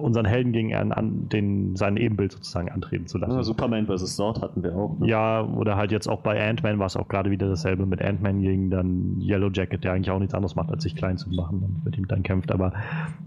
unseren 0.02 0.26
Helden 0.26 0.52
gegen 0.52 0.74
einen, 0.76 0.92
an, 0.92 1.30
den, 1.30 1.76
sein 1.76 1.98
Ebenbild 1.98 2.32
sozusagen 2.32 2.70
antreten 2.70 3.08
zu 3.08 3.18
lassen. 3.18 3.36
Ja, 3.36 3.44
Superman 3.44 3.88
vs. 3.88 4.16
Sword 4.16 4.42
hatten 4.42 4.64
wir 4.64 4.76
auch. 4.76 4.98
ne? 5.00 5.08
Ja, 5.08 5.44
oder 5.44 5.76
halt 5.76 5.92
jetzt 5.92 6.08
auch 6.08 6.22
bei 6.22 6.48
Ant-Man 6.48 6.80
war 6.80 6.88
es 6.88 6.98
auch 6.98 7.08
gerade 7.08 7.32
wieder 7.32 7.48
dasselbe 7.48 7.86
mit 7.86 8.02
Ant-Man 8.02 8.42
gegen 8.42 8.70
dann 8.70 9.20
Yellow 9.22 9.50
Jacket, 9.52 9.84
der 9.84 9.94
eigentlich 9.94 10.12
auch 10.12 10.20
nichts 10.20 10.34
anderes 10.34 10.56
macht, 10.56 10.70
als 10.72 10.84
sich 10.84 10.96
klein 10.96 11.18
zu 11.18 11.30
machen 11.30 11.64
und 11.64 11.86
mit 11.86 11.98
ihm 11.98 12.08
dann 12.08 12.24
kämpft. 12.24 12.52
Aber 12.52 12.74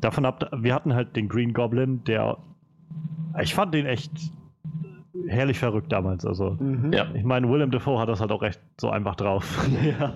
davon 0.01 0.25
ab, 0.25 0.51
wir 0.57 0.75
hatten 0.75 0.95
halt 0.95 1.17
den 1.17 1.29
Green 1.29 1.53
Goblin, 1.53 2.03
der 2.05 2.39
ich 3.41 3.55
fand 3.55 3.73
den 3.73 3.87
echt 3.87 4.13
herrlich 5.29 5.59
verrückt 5.59 5.93
damals. 5.93 6.25
Also 6.25 6.57
Mhm. 6.59 6.93
Ja. 6.93 7.07
ich 7.15 7.25
meine, 7.25 7.49
Willem 7.49 7.71
Dafoe 7.71 7.99
hat 7.99 8.09
das 8.09 8.21
halt 8.21 8.33
auch 8.33 8.43
echt 8.43 8.61
so 8.81 8.91
einfach 8.91 9.15
drauf. 9.17 9.67
ja. 9.99 10.15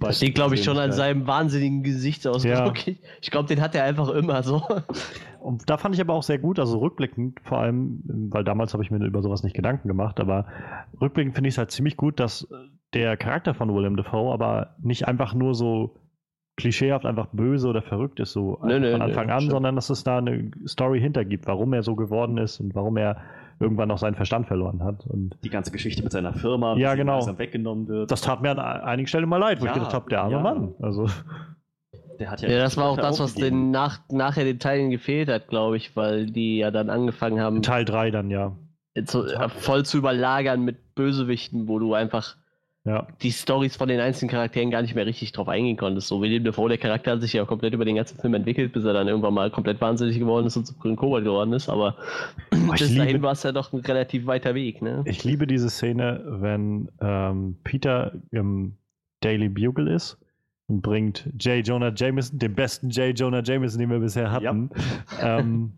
Das 0.00 0.20
liegt, 0.20 0.34
glaube 0.36 0.54
ich, 0.54 0.64
schon 0.64 0.78
an 0.78 0.92
seinem 0.92 1.26
wahnsinnigen 1.26 1.82
Gesichtsausdruck. 1.82 2.74
Ich, 2.86 2.98
ich 3.22 3.30
glaube, 3.30 3.48
den 3.48 3.60
hat 3.60 3.74
er 3.74 3.84
einfach 3.84 4.08
immer 4.10 4.42
so. 4.42 4.62
Und 5.40 5.68
da 5.68 5.76
fand 5.76 5.94
ich 5.94 6.00
aber 6.00 6.14
auch 6.14 6.22
sehr 6.22 6.38
gut, 6.38 6.58
also 6.58 6.78
rückblickend 6.78 7.38
vor 7.44 7.58
allem, 7.58 8.00
weil 8.30 8.44
damals 8.44 8.72
habe 8.72 8.82
ich 8.82 8.90
mir 8.90 9.04
über 9.04 9.20
sowas 9.22 9.42
nicht 9.42 9.54
Gedanken 9.54 9.88
gemacht, 9.88 10.18
aber 10.18 10.46
rückblickend 11.00 11.34
finde 11.34 11.48
ich 11.48 11.54
es 11.54 11.58
halt 11.58 11.70
ziemlich 11.70 11.96
gut, 11.98 12.18
dass 12.18 12.48
der 12.94 13.16
Charakter 13.18 13.52
von 13.52 13.74
Willem 13.74 13.96
Dafoe 13.96 14.32
aber 14.32 14.74
nicht 14.80 15.06
einfach 15.06 15.34
nur 15.34 15.54
so 15.54 15.96
klischeehaft 16.56 17.04
einfach 17.04 17.26
böse 17.32 17.68
oder 17.68 17.82
verrückt 17.82 18.20
ist, 18.20 18.32
so 18.32 18.58
Nö, 18.62 18.78
nö, 18.80 18.90
von 18.92 19.00
nö, 19.00 19.04
Anfang 19.04 19.28
an, 19.30 19.40
stimmt. 19.40 19.52
sondern 19.52 19.74
dass 19.74 19.90
es 19.90 20.02
da 20.04 20.18
eine 20.18 20.50
Story 20.66 21.00
hinter 21.00 21.24
gibt, 21.24 21.46
warum 21.46 21.72
er 21.74 21.82
so 21.82 21.94
geworden 21.96 22.38
ist 22.38 22.60
und 22.60 22.74
warum 22.74 22.96
er 22.96 23.16
irgendwann 23.60 23.90
auch 23.90 23.98
seinen 23.98 24.14
Verstand 24.14 24.46
verloren 24.46 24.82
hat. 24.82 25.06
Und 25.06 25.36
Die 25.44 25.50
ganze 25.50 25.70
Geschichte 25.70 26.02
mit 26.02 26.12
seiner 26.12 26.34
Firma, 26.34 26.76
Ja, 26.76 26.94
genau. 26.94 27.14
langsam 27.14 27.38
weggenommen 27.38 27.88
wird. 27.88 28.10
das 28.10 28.20
tat 28.20 28.42
mir 28.42 28.50
an 28.50 28.58
einigen 28.58 29.06
Stellen 29.06 29.28
mal 29.28 29.38
leid, 29.38 29.60
wo 29.60 29.64
ich 29.64 29.70
Ja, 29.70 29.74
gedacht 29.74 29.94
habe, 29.94 30.08
der 30.10 30.22
arme 30.22 30.32
ja. 30.36 30.40
Mann. 30.42 30.74
Also, 30.82 31.08
Der 32.18 32.30
hat 32.30 32.42
Ja, 32.42 32.48
das 32.58 32.76
war 32.76 32.86
auch 32.86 32.96
das, 32.96 33.18
was 33.20 33.34
den 33.34 33.70
nach, 33.70 34.00
nachher 34.10 34.44
den 34.44 34.58
Teilen 34.58 34.90
gefehlt 34.90 35.28
hat, 35.28 35.48
glaube 35.48 35.76
ich, 35.76 35.96
weil 35.96 36.26
die 36.26 36.58
ja 36.58 36.70
dann 36.70 36.90
angefangen 36.90 37.40
haben, 37.40 37.62
Teil 37.62 37.84
3 37.84 38.10
dann 38.10 38.30
ja. 38.30 38.56
zu, 39.04 39.24
äh, 39.26 39.48
voll 39.48 39.84
zu 39.84 39.98
überlagern 39.98 40.62
mit 40.62 40.94
Bösewichten, 40.94 41.66
wo 41.68 41.78
du 41.78 41.94
einfach 41.94 42.36
Ja. 42.86 43.06
die 43.22 43.32
Stories 43.32 43.76
von 43.76 43.88
den 43.88 43.98
einzelnen 43.98 44.30
Charakteren 44.30 44.70
gar 44.70 44.82
nicht 44.82 44.94
mehr 44.94 45.06
richtig 45.06 45.32
drauf 45.32 45.48
eingehen 45.48 45.78
konntest. 45.78 46.06
So 46.08 46.20
William 46.20 46.44
Dafoe, 46.44 46.68
der 46.68 46.76
Charakter 46.76 47.12
hat 47.12 47.22
sich 47.22 47.32
ja 47.32 47.46
komplett 47.46 47.72
über 47.72 47.86
den 47.86 47.96
ganzen 47.96 48.18
Film 48.18 48.34
entwickelt, 48.34 48.74
bis 48.74 48.84
er 48.84 48.92
dann 48.92 49.08
irgendwann 49.08 49.32
mal 49.32 49.50
komplett 49.50 49.80
wahnsinnig 49.80 50.18
geworden 50.18 50.46
ist 50.46 50.56
und 50.58 50.66
zu 50.66 50.74
grünen 50.74 50.96
Kobold 50.96 51.24
geworden 51.24 51.54
ist. 51.54 51.70
Aber 51.70 51.96
ich 52.52 52.58
bis 52.72 52.94
dahin 52.94 53.06
liebe- 53.14 53.22
war 53.22 53.32
es 53.32 53.42
ja 53.42 53.52
doch 53.52 53.72
ein 53.72 53.80
relativ 53.80 54.26
weiter 54.26 54.54
Weg, 54.54 54.82
ne? 54.82 55.02
Ich 55.06 55.24
liebe 55.24 55.46
diese 55.46 55.70
Szene, 55.70 56.22
wenn 56.26 56.90
ähm, 57.00 57.56
Peter 57.64 58.12
im 58.30 58.76
Daily 59.20 59.48
Bugle 59.48 59.88
ist 59.88 60.18
und 60.66 60.82
bringt 60.82 61.26
J. 61.40 61.66
Jonah 61.66 61.92
Jameson, 61.96 62.38
den 62.38 62.54
besten 62.54 62.90
J. 62.90 63.18
Jonah 63.18 63.42
Jameson, 63.42 63.80
den 63.80 63.88
wir 63.88 64.00
bisher 64.00 64.30
hatten, 64.30 64.68
ähm, 65.22 65.72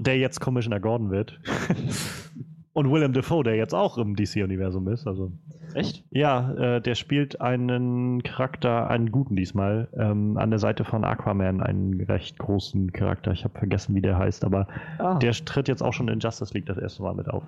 der 0.00 0.16
jetzt 0.16 0.38
Commissioner 0.40 0.78
Gordon 0.78 1.10
wird. 1.10 1.40
und 2.78 2.92
Willem 2.92 3.12
Dafoe, 3.12 3.42
der 3.42 3.56
jetzt 3.56 3.74
auch 3.74 3.98
im 3.98 4.14
DC-Universum 4.14 4.88
ist. 4.88 5.06
Also 5.06 5.32
Echt? 5.74 6.04
ja, 6.10 6.76
äh, 6.76 6.80
der 6.80 6.94
spielt 6.94 7.40
einen 7.40 8.22
Charakter, 8.22 8.88
einen 8.88 9.10
guten 9.10 9.34
diesmal, 9.34 9.88
ähm, 9.98 10.36
an 10.38 10.50
der 10.50 10.60
Seite 10.60 10.84
von 10.84 11.04
Aquaman, 11.04 11.60
einen 11.60 12.00
recht 12.02 12.38
großen 12.38 12.92
Charakter. 12.92 13.32
Ich 13.32 13.42
habe 13.42 13.58
vergessen, 13.58 13.96
wie 13.96 14.00
der 14.00 14.16
heißt, 14.16 14.44
aber 14.44 14.68
Ah, 14.98 15.18
der 15.18 15.32
tritt 15.32 15.66
jetzt 15.66 15.82
auch 15.82 15.92
schon 15.92 16.06
in 16.08 16.20
Justice 16.20 16.54
League 16.54 16.66
das 16.66 16.78
erste 16.78 17.02
Mal 17.02 17.14
mit 17.14 17.28
auf. 17.28 17.42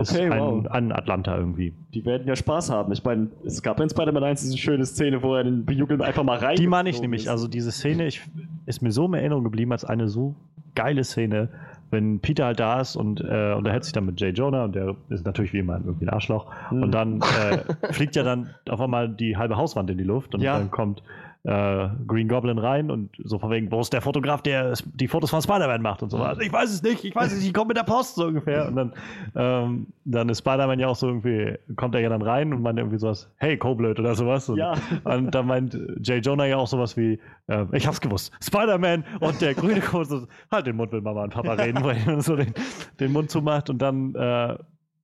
Ist 0.00 0.12
okay, 0.12 0.30
ein, 0.30 0.40
wow. 0.40 0.66
ein 0.68 0.92
Atlanta 0.92 1.36
irgendwie. 1.36 1.74
Die 1.92 2.04
werden 2.04 2.26
ja 2.26 2.36
Spaß 2.36 2.70
haben. 2.70 2.92
Ich 2.92 3.04
meine, 3.04 3.28
es 3.44 3.60
gab 3.60 3.80
in 3.80 3.90
Spider-Man 3.90 4.22
1 4.22 4.40
diese 4.40 4.56
schöne 4.56 4.86
Szene, 4.86 5.22
wo 5.22 5.34
er 5.34 5.44
den 5.44 5.66
Bejubeln 5.66 6.00
einfach 6.00 6.22
mal 6.22 6.38
rein. 6.38 6.56
Die 6.56 6.66
meine 6.66 6.88
ich 6.88 7.00
nämlich. 7.02 7.28
Also 7.28 7.48
diese 7.48 7.70
Szene 7.70 8.06
ich, 8.06 8.22
ist 8.66 8.82
mir 8.82 8.92
so 8.92 9.04
in 9.06 9.14
Erinnerung 9.14 9.44
geblieben 9.44 9.72
als 9.72 9.84
eine 9.84 10.08
so 10.08 10.36
geile 10.74 11.04
Szene, 11.04 11.48
wenn 11.90 12.20
Peter 12.20 12.46
halt 12.46 12.60
da 12.60 12.80
ist 12.80 12.96
und 12.96 13.20
äh, 13.20 13.54
unterhält 13.54 13.84
sich 13.84 13.92
dann 13.92 14.06
mit 14.06 14.20
Jay 14.20 14.30
Jonah 14.30 14.64
und 14.64 14.74
der 14.74 14.96
ist 15.10 15.24
natürlich 15.24 15.52
wie 15.52 15.58
immer 15.58 15.74
irgendwie 15.76 16.06
ein 16.06 16.10
Arschloch. 16.10 16.46
Hm. 16.70 16.82
Und 16.82 16.92
dann 16.92 17.20
äh, 17.20 17.58
fliegt 17.92 18.16
ja 18.16 18.22
dann 18.22 18.50
auf 18.68 18.80
einmal 18.80 19.08
die 19.08 19.36
halbe 19.36 19.56
Hauswand 19.56 19.90
in 19.90 19.98
die 19.98 20.04
Luft 20.04 20.34
und 20.34 20.40
Ja. 20.40 20.58
dann 20.58 20.70
kommt 20.70 21.02
äh, 21.44 21.88
Green 22.06 22.26
Goblin 22.26 22.58
rein 22.58 22.90
und 22.90 23.10
so 23.22 23.38
von 23.38 23.50
wegen, 23.50 23.70
wo 23.70 23.80
ist 23.80 23.92
der 23.92 24.00
Fotograf, 24.00 24.40
der 24.42 24.72
die 24.94 25.08
Fotos 25.08 25.30
von 25.30 25.42
Spider-Man 25.42 25.82
macht 25.82 26.02
und 26.02 26.10
so. 26.10 26.16
Also, 26.16 26.40
ich 26.40 26.52
weiß 26.52 26.70
es 26.70 26.82
nicht, 26.82 27.04
ich 27.04 27.14
weiß 27.14 27.32
es 27.32 27.38
nicht, 27.38 27.48
ich 27.48 27.54
komme 27.54 27.68
mit 27.68 27.76
der 27.76 27.82
Post 27.82 28.14
so 28.16 28.26
ungefähr. 28.26 28.66
Und 28.66 28.76
dann, 28.76 28.92
ähm, 29.36 29.86
dann 30.06 30.28
ist 30.30 30.38
Spider-Man 30.38 30.80
ja 30.80 30.88
auch 30.88 30.96
so 30.96 31.06
irgendwie, 31.06 31.56
kommt 31.76 31.94
er 31.94 32.00
ja 32.00 32.08
dann 32.08 32.22
rein 32.22 32.52
und 32.54 32.62
meint 32.62 32.78
irgendwie 32.78 32.98
sowas, 32.98 33.30
hey, 33.36 33.58
Koblöd 33.58 34.00
oder 34.00 34.14
sowas. 34.14 34.48
Und, 34.48 34.56
Ja. 34.56 34.74
und 35.04 35.34
dann 35.34 35.46
meint 35.46 35.78
Jay 36.02 36.18
Jonah 36.18 36.46
ja 36.46 36.56
auch 36.56 36.66
sowas 36.66 36.96
wie, 36.96 37.20
äh, 37.48 37.66
ich 37.72 37.86
hab's 37.86 38.00
gewusst, 38.00 38.32
Spider-Man 38.42 39.04
und 39.20 39.40
der 39.42 39.54
grüne 39.54 39.82
so, 40.04 40.26
halt 40.50 40.66
den 40.66 40.76
Mund, 40.76 40.92
will 40.92 41.02
Mama 41.02 41.24
und 41.24 41.34
Papa 41.34 41.52
reden, 41.62 41.84
wo 41.84 41.90
er 41.90 42.22
so 42.22 42.36
den, 42.36 42.54
den 43.00 43.12
Mund 43.12 43.30
zumacht 43.30 43.68
und 43.68 43.82
dann 43.82 44.14
äh, 44.14 44.56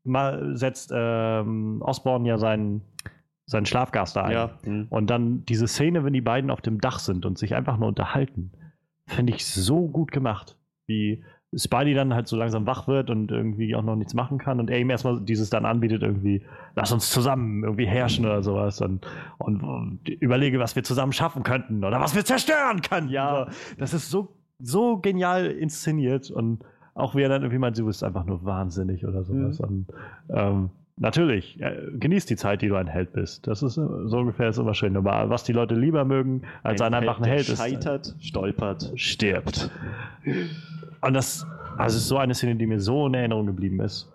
mal 0.04 0.56
setzt 0.56 0.90
ähm, 0.94 1.82
Osborn 1.82 2.24
ja 2.24 2.38
seinen, 2.38 2.82
seinen 3.50 3.66
Schlafgas 3.66 4.12
da 4.12 4.22
ein. 4.22 4.32
Ja. 4.32 4.50
hm. 4.62 4.86
Und 4.90 5.10
dann 5.10 5.44
diese 5.44 5.66
Szene, 5.66 6.04
wenn 6.04 6.12
die 6.12 6.20
beiden 6.20 6.50
auf 6.50 6.60
dem 6.60 6.80
Dach 6.80 7.00
sind 7.00 7.26
und 7.26 7.36
sich 7.36 7.54
einfach 7.56 7.78
nur 7.78 7.88
unterhalten, 7.88 8.52
finde 9.06 9.34
ich 9.34 9.44
so 9.44 9.88
gut 9.88 10.12
gemacht. 10.12 10.56
Wie 10.86 11.24
Spidey 11.52 11.94
dann 11.94 12.14
halt 12.14 12.28
so 12.28 12.36
langsam 12.36 12.64
wach 12.66 12.86
wird 12.86 13.10
und 13.10 13.32
irgendwie 13.32 13.74
auch 13.74 13.82
noch 13.82 13.96
nichts 13.96 14.14
machen 14.14 14.38
kann 14.38 14.60
und 14.60 14.70
er 14.70 14.78
ihm 14.78 14.88
erstmal 14.88 15.20
dieses 15.20 15.50
dann 15.50 15.64
anbietet, 15.64 16.02
irgendwie, 16.02 16.44
lass 16.76 16.92
uns 16.92 17.10
zusammen 17.10 17.64
irgendwie 17.64 17.86
herrschen 17.86 18.24
oder 18.24 18.44
sowas 18.44 18.80
und, 18.80 19.04
und, 19.38 19.64
und 19.64 20.08
überlege, 20.08 20.60
was 20.60 20.76
wir 20.76 20.84
zusammen 20.84 21.12
schaffen 21.12 21.42
könnten 21.42 21.84
oder 21.84 22.00
was 22.00 22.14
wir 22.14 22.24
zerstören 22.24 22.82
können. 22.82 23.08
Ja. 23.08 23.48
Das 23.78 23.94
ist 23.94 24.10
so, 24.10 24.28
so 24.60 24.98
genial 24.98 25.46
inszeniert 25.46 26.30
und 26.30 26.64
auch 26.94 27.16
wie 27.16 27.22
er 27.22 27.28
dann 27.28 27.42
irgendwie 27.42 27.58
meint, 27.58 27.76
du 27.76 27.86
bist 27.86 28.04
einfach 28.04 28.26
nur 28.26 28.44
wahnsinnig 28.44 29.04
oder 29.04 29.24
sowas. 29.24 29.58
Und 29.58 29.86
ähm, 30.28 30.70
natürlich, 31.00 31.60
äh, 31.60 31.76
genieß 31.98 32.26
die 32.26 32.36
Zeit, 32.36 32.62
die 32.62 32.68
du 32.68 32.76
ein 32.76 32.86
Held 32.86 33.12
bist. 33.12 33.46
Das 33.48 33.62
ist 33.64 33.76
äh, 33.76 33.82
so 34.06 34.18
ungefähr 34.18 34.48
ist 34.50 34.58
immer 34.58 34.74
schön. 34.74 34.96
Aber 34.96 35.28
was 35.28 35.42
die 35.42 35.52
Leute 35.52 35.74
lieber 35.74 36.04
mögen, 36.04 36.42
als 36.62 36.80
ein, 36.80 36.94
einfach 36.94 37.18
ein 37.18 37.24
Held 37.24 37.48
ist, 37.48 37.54
äh, 37.60 37.70
scheitert, 37.70 38.14
stolpert. 38.20 38.92
stirbt. 38.94 39.70
Und 41.00 41.14
das, 41.14 41.46
also 41.76 41.96
ist 41.96 42.06
so 42.08 42.18
eine 42.18 42.34
Szene, 42.34 42.54
die 42.56 42.66
mir 42.66 42.78
so 42.80 43.06
in 43.06 43.14
Erinnerung 43.14 43.46
geblieben 43.46 43.80
ist. 43.80 44.08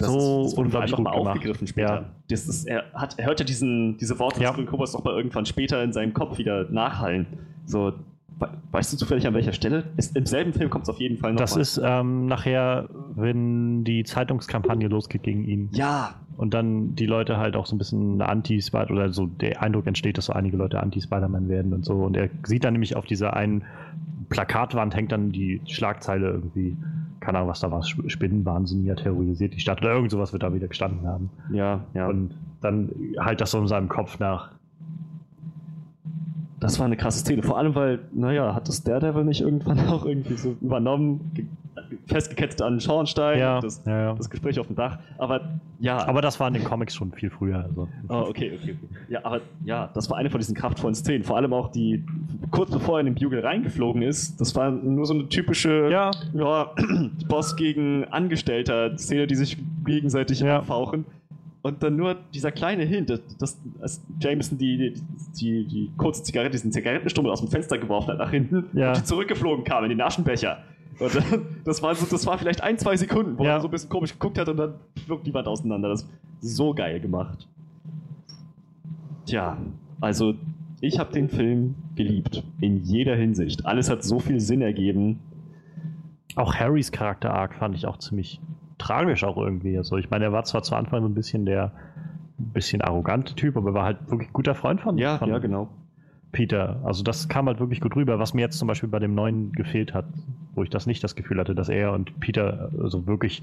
so 0.00 0.42
das 0.44 0.56
wurde 0.56 0.66
unglaublich 0.66 0.92
gut 0.92 1.04
mal 1.04 1.12
gemacht. 1.12 1.36
aufgegriffen 1.36 1.66
später. 1.66 1.94
Ja. 1.94 2.04
Das 2.28 2.46
ist, 2.46 2.66
er, 2.66 2.84
hat, 2.94 3.18
er 3.18 3.26
hört 3.26 3.40
ja 3.40 3.46
diesen, 3.46 3.96
diese 3.98 4.18
Worte 4.18 4.40
Ja. 4.42 4.48
des 4.48 4.56
grünen 4.56 4.68
Kobolds 4.68 4.92
noch 4.92 5.04
mal 5.04 5.14
irgendwann 5.16 5.46
später 5.46 5.82
in 5.82 5.92
seinem 5.92 6.12
Kopf 6.14 6.38
wieder 6.38 6.70
nachhallen. 6.70 7.26
So, 7.66 7.92
weißt 8.72 8.92
du 8.92 8.96
zufällig 8.96 9.26
an 9.26 9.34
welcher 9.34 9.52
Stelle? 9.52 9.84
Ist, 9.96 10.16
Im 10.16 10.26
selben 10.26 10.52
Film 10.52 10.70
kommt 10.70 10.84
es 10.84 10.88
auf 10.90 11.00
jeden 11.00 11.18
Fall 11.18 11.32
noch 11.32 11.40
Das 11.40 11.54
mal. 11.56 11.60
ist 11.60 11.80
ähm, 11.84 12.26
nachher, 12.26 12.88
wenn 13.14 13.84
die 13.84 14.04
Zeitungskampagne 14.04 14.88
losgeht 14.88 15.22
gegen 15.22 15.44
ihn. 15.44 15.68
Ja, 15.72 16.14
Und 16.36 16.54
dann 16.54 16.94
die 16.94 17.06
Leute 17.06 17.36
halt 17.36 17.56
auch 17.56 17.66
so 17.66 17.74
ein 17.74 17.78
bisschen 17.78 18.22
anti-Spider 18.22 18.90
oder 18.90 19.12
so 19.12 19.26
der 19.26 19.60
Eindruck 19.62 19.86
entsteht, 19.86 20.16
dass 20.18 20.26
so 20.26 20.32
einige 20.32 20.56
Leute 20.56 20.80
anti-Spider-Man 20.80 21.48
werden 21.48 21.72
und 21.74 21.84
so. 21.84 21.94
Und 21.94 22.16
er 22.16 22.30
sieht 22.44 22.64
dann 22.64 22.72
nämlich 22.74 22.96
auf 22.96 23.04
dieser 23.06 23.34
einen 23.36 23.64
Plakatwand 24.28 24.94
hängt 24.94 25.12
dann 25.12 25.32
die 25.32 25.60
Schlagzeile 25.66 26.28
irgendwie, 26.30 26.76
keine 27.18 27.38
Ahnung, 27.38 27.50
was 27.50 27.60
da 27.60 27.70
war, 27.70 27.80
Sp- 27.82 28.06
Spinnenwahnsinniger 28.08 28.94
terrorisiert 28.96 29.54
die 29.54 29.60
Stadt 29.60 29.80
oder 29.82 29.92
irgend 29.92 30.10
sowas 30.12 30.32
wird 30.32 30.42
da 30.44 30.54
wieder 30.54 30.68
gestanden 30.68 31.06
haben. 31.06 31.30
ja, 31.52 31.80
ja. 31.94 32.06
Und 32.06 32.34
dann 32.60 32.90
halt 33.18 33.40
das 33.40 33.50
so 33.50 33.58
in 33.58 33.66
seinem 33.66 33.88
Kopf 33.88 34.18
nach. 34.20 34.50
Das 36.60 36.78
war 36.78 36.84
eine 36.86 36.96
krasse 36.96 37.20
Szene. 37.20 37.42
Vor 37.42 37.56
allem, 37.56 37.74
weil, 37.74 38.00
naja, 38.12 38.54
hat 38.54 38.68
das 38.68 38.82
Daredevil 38.82 39.24
nicht 39.24 39.40
irgendwann 39.40 39.80
auch 39.88 40.04
irgendwie 40.04 40.36
so 40.36 40.54
übernommen, 40.60 41.30
ge- 41.34 41.46
festgekettet 42.06 42.60
an 42.60 42.74
den 42.74 42.80
Schornstein, 42.80 43.38
Ja, 43.38 43.60
das, 43.60 43.82
ja, 43.86 43.98
ja. 44.08 44.14
das 44.14 44.28
Gespräch 44.28 44.60
auf 44.60 44.66
dem 44.66 44.76
Dach. 44.76 44.98
Aber 45.16 45.40
ja. 45.80 46.06
Aber 46.06 46.20
das 46.20 46.38
war 46.38 46.48
in 46.48 46.54
den 46.54 46.64
Comics 46.64 46.94
schon 46.94 47.12
viel 47.12 47.30
früher. 47.30 47.64
Also. 47.64 47.88
Oh, 48.08 48.26
okay, 48.28 48.52
okay, 48.60 48.76
okay. 48.76 48.76
Ja, 49.08 49.24
aber 49.24 49.40
ja, 49.64 49.88
das 49.94 50.10
war 50.10 50.18
eine 50.18 50.28
von 50.28 50.38
diesen 50.38 50.54
kraftvollen 50.54 50.94
Szenen. 50.94 51.24
Vor 51.24 51.36
allem 51.38 51.54
auch 51.54 51.70
die, 51.72 52.04
kurz 52.50 52.70
bevor 52.70 52.98
er 52.98 53.06
in 53.06 53.06
den 53.06 53.14
Bugle 53.14 53.42
reingeflogen 53.42 54.02
ist, 54.02 54.38
das 54.40 54.54
war 54.54 54.70
nur 54.70 55.06
so 55.06 55.14
eine 55.14 55.28
typische 55.30 55.88
Ja, 55.90 56.10
ja, 56.34 56.70
Boss 57.28 57.56
gegen 57.56 58.04
Angestellter 58.10 58.96
Szene, 58.98 59.26
die 59.26 59.34
sich 59.36 59.56
gegenseitig 59.86 60.40
Ja. 60.40 60.58
abfauchen. 60.58 61.06
Und 61.62 61.82
dann 61.82 61.94
nur 61.96 62.16
dieser 62.32 62.52
kleine 62.52 62.84
Hint, 62.84 63.10
dass, 63.10 63.20
dass, 63.36 63.60
als 63.82 64.00
Jameson 64.18 64.56
die, 64.56 64.76
die, 64.78 64.94
die, 65.38 65.66
die 65.66 65.90
kurze 65.98 66.22
Zigarette, 66.22 66.52
diesen 66.52 66.72
Zigarettenstummel 66.72 67.30
aus 67.30 67.40
dem 67.40 67.50
Fenster 67.50 67.76
geworfen 67.76 68.08
hat 68.12 68.18
nach 68.18 68.30
hinten 68.30 68.64
Ja. 68.72 68.88
und 68.88 68.96
die 68.98 69.04
zurückgeflogen 69.04 69.64
kam 69.64 69.84
in 69.84 69.90
den 69.90 70.00
Aschenbecher. 70.00 70.62
Und 70.98 71.12
das, 71.66 71.82
war 71.82 71.94
so, 71.94 72.06
das 72.10 72.26
war 72.26 72.38
vielleicht 72.38 72.62
ein, 72.62 72.78
zwei 72.78 72.96
Sekunden, 72.96 73.38
wo 73.38 73.44
Ja. 73.44 73.56
er 73.56 73.60
so 73.60 73.68
ein 73.68 73.70
bisschen 73.70 73.90
komisch 73.90 74.12
geguckt 74.12 74.38
hat 74.38 74.48
und 74.48 74.56
dann 74.56 74.74
flog 75.04 75.22
die 75.24 75.34
Wand 75.34 75.46
auseinander. 75.48 75.90
Das 75.90 76.02
ist 76.40 76.56
so 76.56 76.72
geil 76.72 76.98
gemacht. 76.98 77.46
Tja, 79.26 79.58
also 80.00 80.34
ich 80.80 80.98
habe 80.98 81.12
den 81.12 81.28
Film 81.28 81.74
geliebt. 81.94 82.42
In 82.60 82.82
jeder 82.84 83.14
Hinsicht. 83.16 83.66
Alles 83.66 83.90
hat 83.90 84.02
so 84.02 84.18
viel 84.18 84.40
Sinn 84.40 84.62
ergeben. 84.62 85.18
auch 86.36 86.54
Harrys 86.54 86.90
Charakter-Arc 86.90 87.54
fand 87.56 87.74
ich 87.74 87.86
auch 87.86 87.98
ziemlich 87.98 88.40
tragisch 88.80 89.24
auch 89.24 89.36
irgendwie. 89.36 89.76
Also 89.76 89.96
ich 89.96 90.10
meine, 90.10 90.26
er 90.26 90.32
war 90.32 90.44
zwar 90.44 90.62
zu 90.62 90.74
Anfang 90.74 91.02
so 91.02 91.08
ein 91.08 91.14
bisschen 91.14 91.46
der 91.46 91.72
ein 92.38 92.52
bisschen 92.52 92.80
arrogante 92.80 93.34
Typ, 93.34 93.56
aber 93.56 93.70
er 93.70 93.74
war 93.74 93.84
halt 93.84 94.10
wirklich 94.10 94.32
guter 94.32 94.54
Freund 94.54 94.80
von, 94.80 94.96
Ja, 94.98 95.18
von 95.18 95.28
ja, 95.28 95.38
genau. 95.38 95.68
Peter. 96.32 96.80
Also 96.84 97.02
das 97.02 97.28
kam 97.28 97.46
halt 97.46 97.60
wirklich 97.60 97.80
gut 97.80 97.96
rüber, 97.96 98.18
was 98.18 98.34
mir 98.34 98.42
jetzt 98.42 98.58
zum 98.58 98.68
Beispiel 98.68 98.88
bei 98.88 98.98
dem 98.98 99.14
neuen 99.14 99.52
gefehlt 99.52 99.94
hat, 99.94 100.06
wo 100.54 100.62
ich 100.62 100.70
das 100.70 100.86
nicht 100.86 101.02
das 101.02 101.16
Gefühl 101.16 101.38
hatte, 101.38 101.54
dass 101.54 101.68
er 101.68 101.92
und 101.92 102.18
Peter 102.20 102.70
so 102.84 103.06
wirklich 103.06 103.42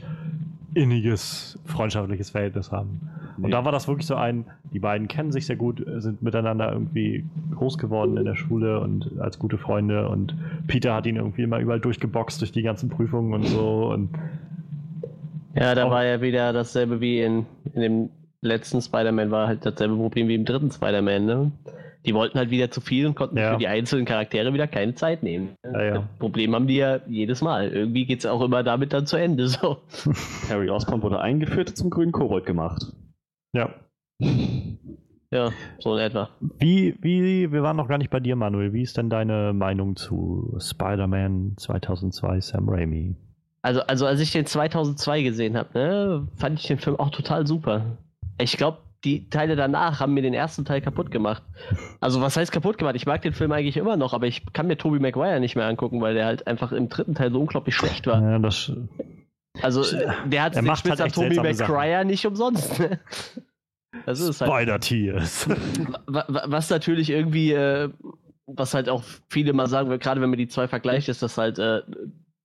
inniges 0.74 1.60
freundschaftliches 1.66 2.30
Verhältnis 2.30 2.72
haben. 2.72 3.02
Nee. 3.38 3.46
Und 3.46 3.52
da 3.52 3.66
war 3.66 3.72
das 3.72 3.88
wirklich 3.88 4.08
so 4.08 4.16
ein, 4.16 4.46
die 4.74 4.80
beiden 4.80 5.08
kennen 5.08 5.32
sich 5.32 5.46
sehr 5.46 5.56
gut, 5.56 5.84
sind 5.98 6.22
miteinander 6.22 6.72
irgendwie 6.72 7.26
groß 7.56 7.78
geworden 7.78 8.18
in 8.18 8.26
der 8.26 8.36
Schule 8.36 8.80
und 8.80 9.20
als 9.20 9.38
gute 9.38 9.58
Freunde 9.58 10.08
und 10.10 10.36
Peter 10.68 10.94
hat 10.94 11.06
ihn 11.06 11.18
irgendwie 11.18 11.44
immer 11.44 11.60
überall 11.60 11.80
durchgeboxt 11.80 12.42
durch 12.42 12.52
die 12.52 12.64
ganzen 12.64 12.90
Prüfungen 12.90 13.34
und 13.34 13.46
so 13.48 13.92
und 13.92 14.10
Ja, 15.60 15.76
da 15.76 15.86
Auch- 15.86 15.92
war 15.92 16.06
ja 16.06 16.22
wieder 16.22 16.54
dasselbe 16.54 17.02
wie 17.02 17.22
in, 17.22 17.46
in 17.74 17.82
dem 17.82 18.10
letzten 18.42 18.82
Spider-Man, 18.82 19.32
war 19.32 19.48
halt 19.48 19.66
dasselbe 19.66 19.96
Problem 19.96 20.28
wie 20.28 20.36
im 20.36 20.46
dritten 20.46 20.72
Spider-Man, 20.72 21.26
ne? 21.26 21.52
Die 22.06 22.14
wollten 22.14 22.38
halt 22.38 22.52
wieder 22.52 22.72
zu 22.72 22.80
viel 22.80 23.06
und 23.08 23.16
konnten 23.16 23.38
Ja. 23.38 23.54
für 23.54 23.58
die 23.60 23.68
einzelnen 23.68 24.06
Charaktere 24.06 24.54
wieder 24.54 24.68
keine 24.68 24.94
Zeit 24.96 25.24
nehmen. 25.24 25.56
Ja, 25.66 25.84
ja. 25.84 25.94
Das 25.96 26.04
Problem 26.20 26.54
haben 26.56 26.68
die 26.68 26.78
ja 26.78 27.00
jedes 27.08 27.42
Mal. 27.42 27.70
Irgendwie 27.70 28.06
geht 28.06 28.20
es 28.20 28.26
auch 28.26 28.42
immer 28.42 28.64
damit 28.64 28.94
dann 28.94 29.06
zu 29.08 29.18
Ende. 29.18 29.48
So. 29.50 29.78
Harry 30.50 30.70
Osborn 30.70 31.02
wurde 31.02 31.20
eingeführt, 31.20 31.70
zum 31.76 31.90
grünen 31.90 32.12
Kobold 32.14 32.46
gemacht. 32.46 32.86
ja. 33.54 33.70
Ja, 35.30 35.52
so 35.80 35.94
in 35.98 36.00
etwa. 36.02 36.30
Wie, 36.60 36.96
wie, 37.02 37.52
wir 37.52 37.62
waren 37.62 37.76
noch 37.76 37.90
gar 37.90 37.98
nicht 37.98 38.10
bei 38.10 38.22
dir, 38.22 38.38
Manuel. 38.38 38.72
Wie 38.72 38.82
ist 38.84 38.96
denn 38.98 39.10
deine 39.10 39.52
Meinung 39.54 39.98
zu 39.98 40.56
Spider-Man 40.58 41.56
2002 41.58 42.40
Sam 42.40 42.70
Raimi? 42.70 43.16
Also, 43.68 43.82
also 43.82 44.06
als 44.06 44.22
ich 44.22 44.32
den 44.32 44.46
2002 44.46 45.24
gesehen 45.24 45.58
habe, 45.58 45.70
ne, 45.78 46.28
fand 46.38 46.58
ich 46.60 46.68
den 46.68 46.78
Film 46.80 46.96
auch 46.98 47.10
total 47.10 47.46
super. 47.46 47.98
Ich 48.40 48.56
glaube, 48.56 48.78
die 49.04 49.30
Teile 49.30 49.56
danach 49.58 50.00
haben 50.00 50.14
mir 50.14 50.22
den 50.22 50.34
ersten 50.34 50.64
Teil 50.64 50.80
kaputt 50.80 51.12
gemacht. 51.12 51.44
Also 52.00 52.22
was 52.22 52.38
heißt 52.38 52.52
kaputt 52.52 52.78
gemacht? 52.78 52.96
Ich 52.96 53.06
mag 53.06 53.22
den 53.22 53.34
Film 53.34 53.52
eigentlich 53.52 53.76
immer 53.76 53.98
noch, 53.98 54.14
aber 54.14 54.26
ich 54.28 54.42
kann 54.54 54.68
mir 54.68 54.78
Tobey 54.78 55.00
Maguire 55.00 55.40
nicht 55.42 55.56
mehr 55.58 55.66
angucken, 55.66 56.00
weil 56.02 56.14
der 56.14 56.26
halt 56.28 56.48
einfach 56.48 56.72
im 56.72 56.88
dritten 56.88 57.14
Teil 57.14 57.30
so 57.32 57.40
unglaublich 57.42 57.76
schlecht 57.76 58.08
war. 58.08 58.22
Ja, 58.22 58.40
das, 58.40 58.72
Also 59.62 59.84
der 60.26 60.44
hat 60.44 60.56
Er 60.56 60.62
den 60.62 60.68
macht 60.68 60.88
halt 60.88 60.98
seltsame 60.98 61.36
Maguire 61.36 62.06
nicht 62.06 62.26
umsonst. 62.26 62.80
Ne? 62.80 63.00
Das 64.06 64.20
ist 64.22 64.40
halt, 64.40 64.50
Spider-Tears. 64.52 65.50
wa- 66.08 66.26
wa- 66.28 66.44
was 66.46 66.70
natürlich 66.70 67.10
irgendwie, 67.10 67.52
äh, 67.52 67.90
was 68.46 68.74
halt 68.74 68.88
auch 68.88 69.04
viele 69.30 69.52
mal 69.52 69.68
sagen, 69.68 69.90
gerade 70.00 70.22
wenn 70.22 70.30
man 70.30 70.40
die 70.40 70.48
zwei 70.48 70.68
vergleicht, 70.70 71.10
ist 71.10 71.22
das 71.22 71.38
halt, 71.38 71.60
äh, 71.60 71.82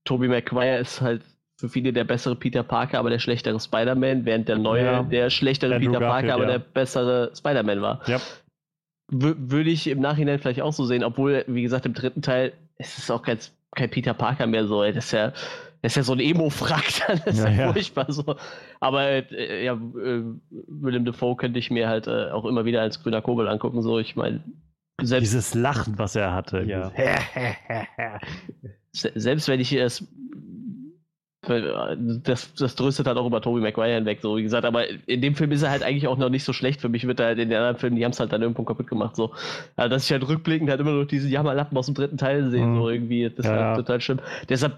Tobey 0.05 0.29
Maguire 0.29 0.79
ist 0.79 1.01
halt 1.01 1.23
für 1.59 1.69
viele 1.69 1.93
der 1.93 2.05
bessere 2.05 2.35
Peter 2.35 2.63
Parker, 2.63 2.99
aber 2.99 3.11
der 3.11 3.19
schlechtere 3.21 3.59
Spider-Man, 3.61 4.25
während 4.25 4.49
der 4.49 4.59
neue 4.59 4.85
Ja. 4.85 5.03
der 5.05 5.31
schlechtere 5.31 5.77
Andrew 5.77 5.93
Peter 5.93 6.01
Parker, 6.01 6.27
Garfield, 6.29 6.33
aber 6.35 6.53
ja. 6.53 6.59
der 6.59 6.59
bessere 6.59 7.31
Spider-Man 7.37 7.81
war. 7.83 8.01
ja. 8.09 8.21
Wür- 9.13 9.37
Würde 9.39 9.71
ich 9.71 9.87
im 9.89 10.01
Nachhinein 10.01 10.39
vielleicht 10.39 10.63
auch 10.63 10.73
so 10.73 10.85
sehen, 10.85 11.05
obwohl, 11.05 11.45
wie 11.47 11.63
gesagt, 11.63 11.85
im 11.87 11.93
dritten 11.95 12.23
Teil 12.23 12.53
ist 12.79 12.99
es 12.99 13.11
auch 13.11 13.23
kein, 13.23 13.39
kein 13.75 13.91
Peter 13.91 14.15
Parker 14.15 14.47
mehr 14.47 14.67
so, 14.67 14.83
ey. 14.83 14.93
Das 14.93 15.07
ist 15.07 15.13
ja, 15.13 15.29
das 15.83 15.93
ist 15.93 15.97
ja 15.97 16.03
so 16.03 16.13
ein 16.15 16.21
Emo-Frack, 16.21 16.85
das 17.09 17.27
ist 17.27 17.39
Ja, 17.45 17.51
ja, 17.51 17.61
ja. 17.67 17.73
furchtbar 17.73 18.07
so. 18.11 18.37
Aber 18.81 19.03
äh, 19.33 19.65
ja, 19.65 19.75
äh, 19.75 20.23
Willem 20.51 21.05
Dafoe 21.05 21.37
könnte 21.37 21.59
ich 21.59 21.71
mir 21.71 21.89
halt 21.89 22.07
äh, 22.07 22.31
auch 22.31 22.45
immer 22.47 22.65
wieder 22.65 22.81
als 22.81 23.03
grüner 23.03 23.21
Kobel 23.23 23.49
angucken, 23.49 23.83
so. 23.83 23.99
Ich 23.99 24.17
meine, 24.17 24.43
selbst, 25.07 25.23
Dieses 25.31 25.55
Lachen, 25.55 25.99
was 25.99 26.17
er 26.17 26.33
hatte. 26.33 26.63
Ja. 26.63 26.91
se- 28.93 29.13
selbst 29.15 29.49
wenn 29.49 29.61
ich 29.61 29.73
es 29.73 30.07
das, 31.45 32.55
das 32.55 32.77
tröstet 32.77 33.09
halt 33.09 33.19
auch 33.19 33.27
über 33.27 33.41
Tobey 33.41 33.61
Maguire 33.61 33.97
hinweg, 33.97 34.21
so 34.23 34.37
wie 34.37 34.45
gesagt. 34.45 34.65
Aber 34.65 34.85
in 35.09 35.21
dem 35.21 35.35
Film 35.35 35.51
ist 35.51 35.63
er 35.63 35.71
halt 35.71 35.83
eigentlich 35.83 36.07
auch 36.07 36.17
noch 36.17 36.29
nicht 36.29 36.45
so 36.45 36.53
schlecht. 36.53 36.81
Für 36.81 36.89
mich 36.89 37.05
wird 37.05 37.19
er 37.19 37.27
halt 37.27 37.39
in 37.41 37.49
den 37.49 37.59
anderen 37.59 37.79
Filmen, 37.79 37.97
die 37.97 38.05
haben 38.05 38.13
es 38.13 38.21
halt 38.21 38.33
dann 38.33 38.43
irgendwo 38.43 38.63
kaputt 38.63 38.87
gemacht. 38.87 39.17
So. 39.17 39.33
Also, 39.75 39.91
dass 39.91 40.05
ich 40.05 40.13
halt 40.13 40.27
rückblickend 40.29 40.71
halt 40.71 40.81
immer 40.81 40.93
noch 40.93 41.05
diesen 41.05 41.29
Jammerlappen 41.33 41.77
aus 41.77 41.87
dem 41.87 41.97
dritten 41.97 42.17
Teil 42.17 42.49
sehe, 42.51 42.65
Mhm. 42.65 42.77
so 42.77 42.89
irgendwie. 42.89 43.25
Das 43.29 43.39
ist 43.41 43.45
Ja, 43.47 43.51
halt 43.51 43.61
ja. 43.61 43.77
total 43.77 44.01
schlimm. 44.01 44.21
Deshalb 44.49 44.77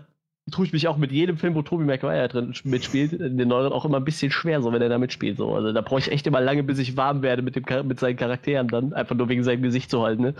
tue 0.50 0.66
ich 0.66 0.72
mich 0.74 0.88
auch 0.88 0.98
mit 0.98 1.11
jedem 1.11 1.38
Film, 1.38 1.54
wo 1.54 1.62
Tobey 1.62 1.85
Maguire 1.85 2.28
drin 2.28 2.52
mitspielt, 2.64 3.14
in 3.14 3.38
den 3.38 3.48
neueren 3.48 3.72
auch 3.72 3.87
immer 3.87 3.96
ein 3.96 4.04
bisschen 4.04 4.30
schwer, 4.30 4.61
so 4.61 4.72
wenn 4.72 4.83
er 4.83 4.90
da 4.90 4.98
mitspielt. 4.98 5.38
So. 5.38 5.54
Also 5.54 5.72
da 5.72 5.80
brauche 5.80 6.00
ich 6.00 6.12
echt 6.12 6.26
immer 6.26 6.40
lange, 6.40 6.62
bis 6.62 6.78
ich 6.78 6.98
warm 6.98 7.22
werde 7.22 7.40
mit, 7.40 7.57
dem, 7.57 7.64
mit 7.88 7.98
seinen 7.98 8.16
Charakteren 8.16 8.68
dann, 8.68 8.92
einfach 8.92 9.16
nur 9.16 9.28
wegen 9.30 9.42
seinem 9.42 9.62
Gesicht 9.62 9.90
zu 9.90 10.02
halten. 10.02 10.22
Ne? 10.22 10.35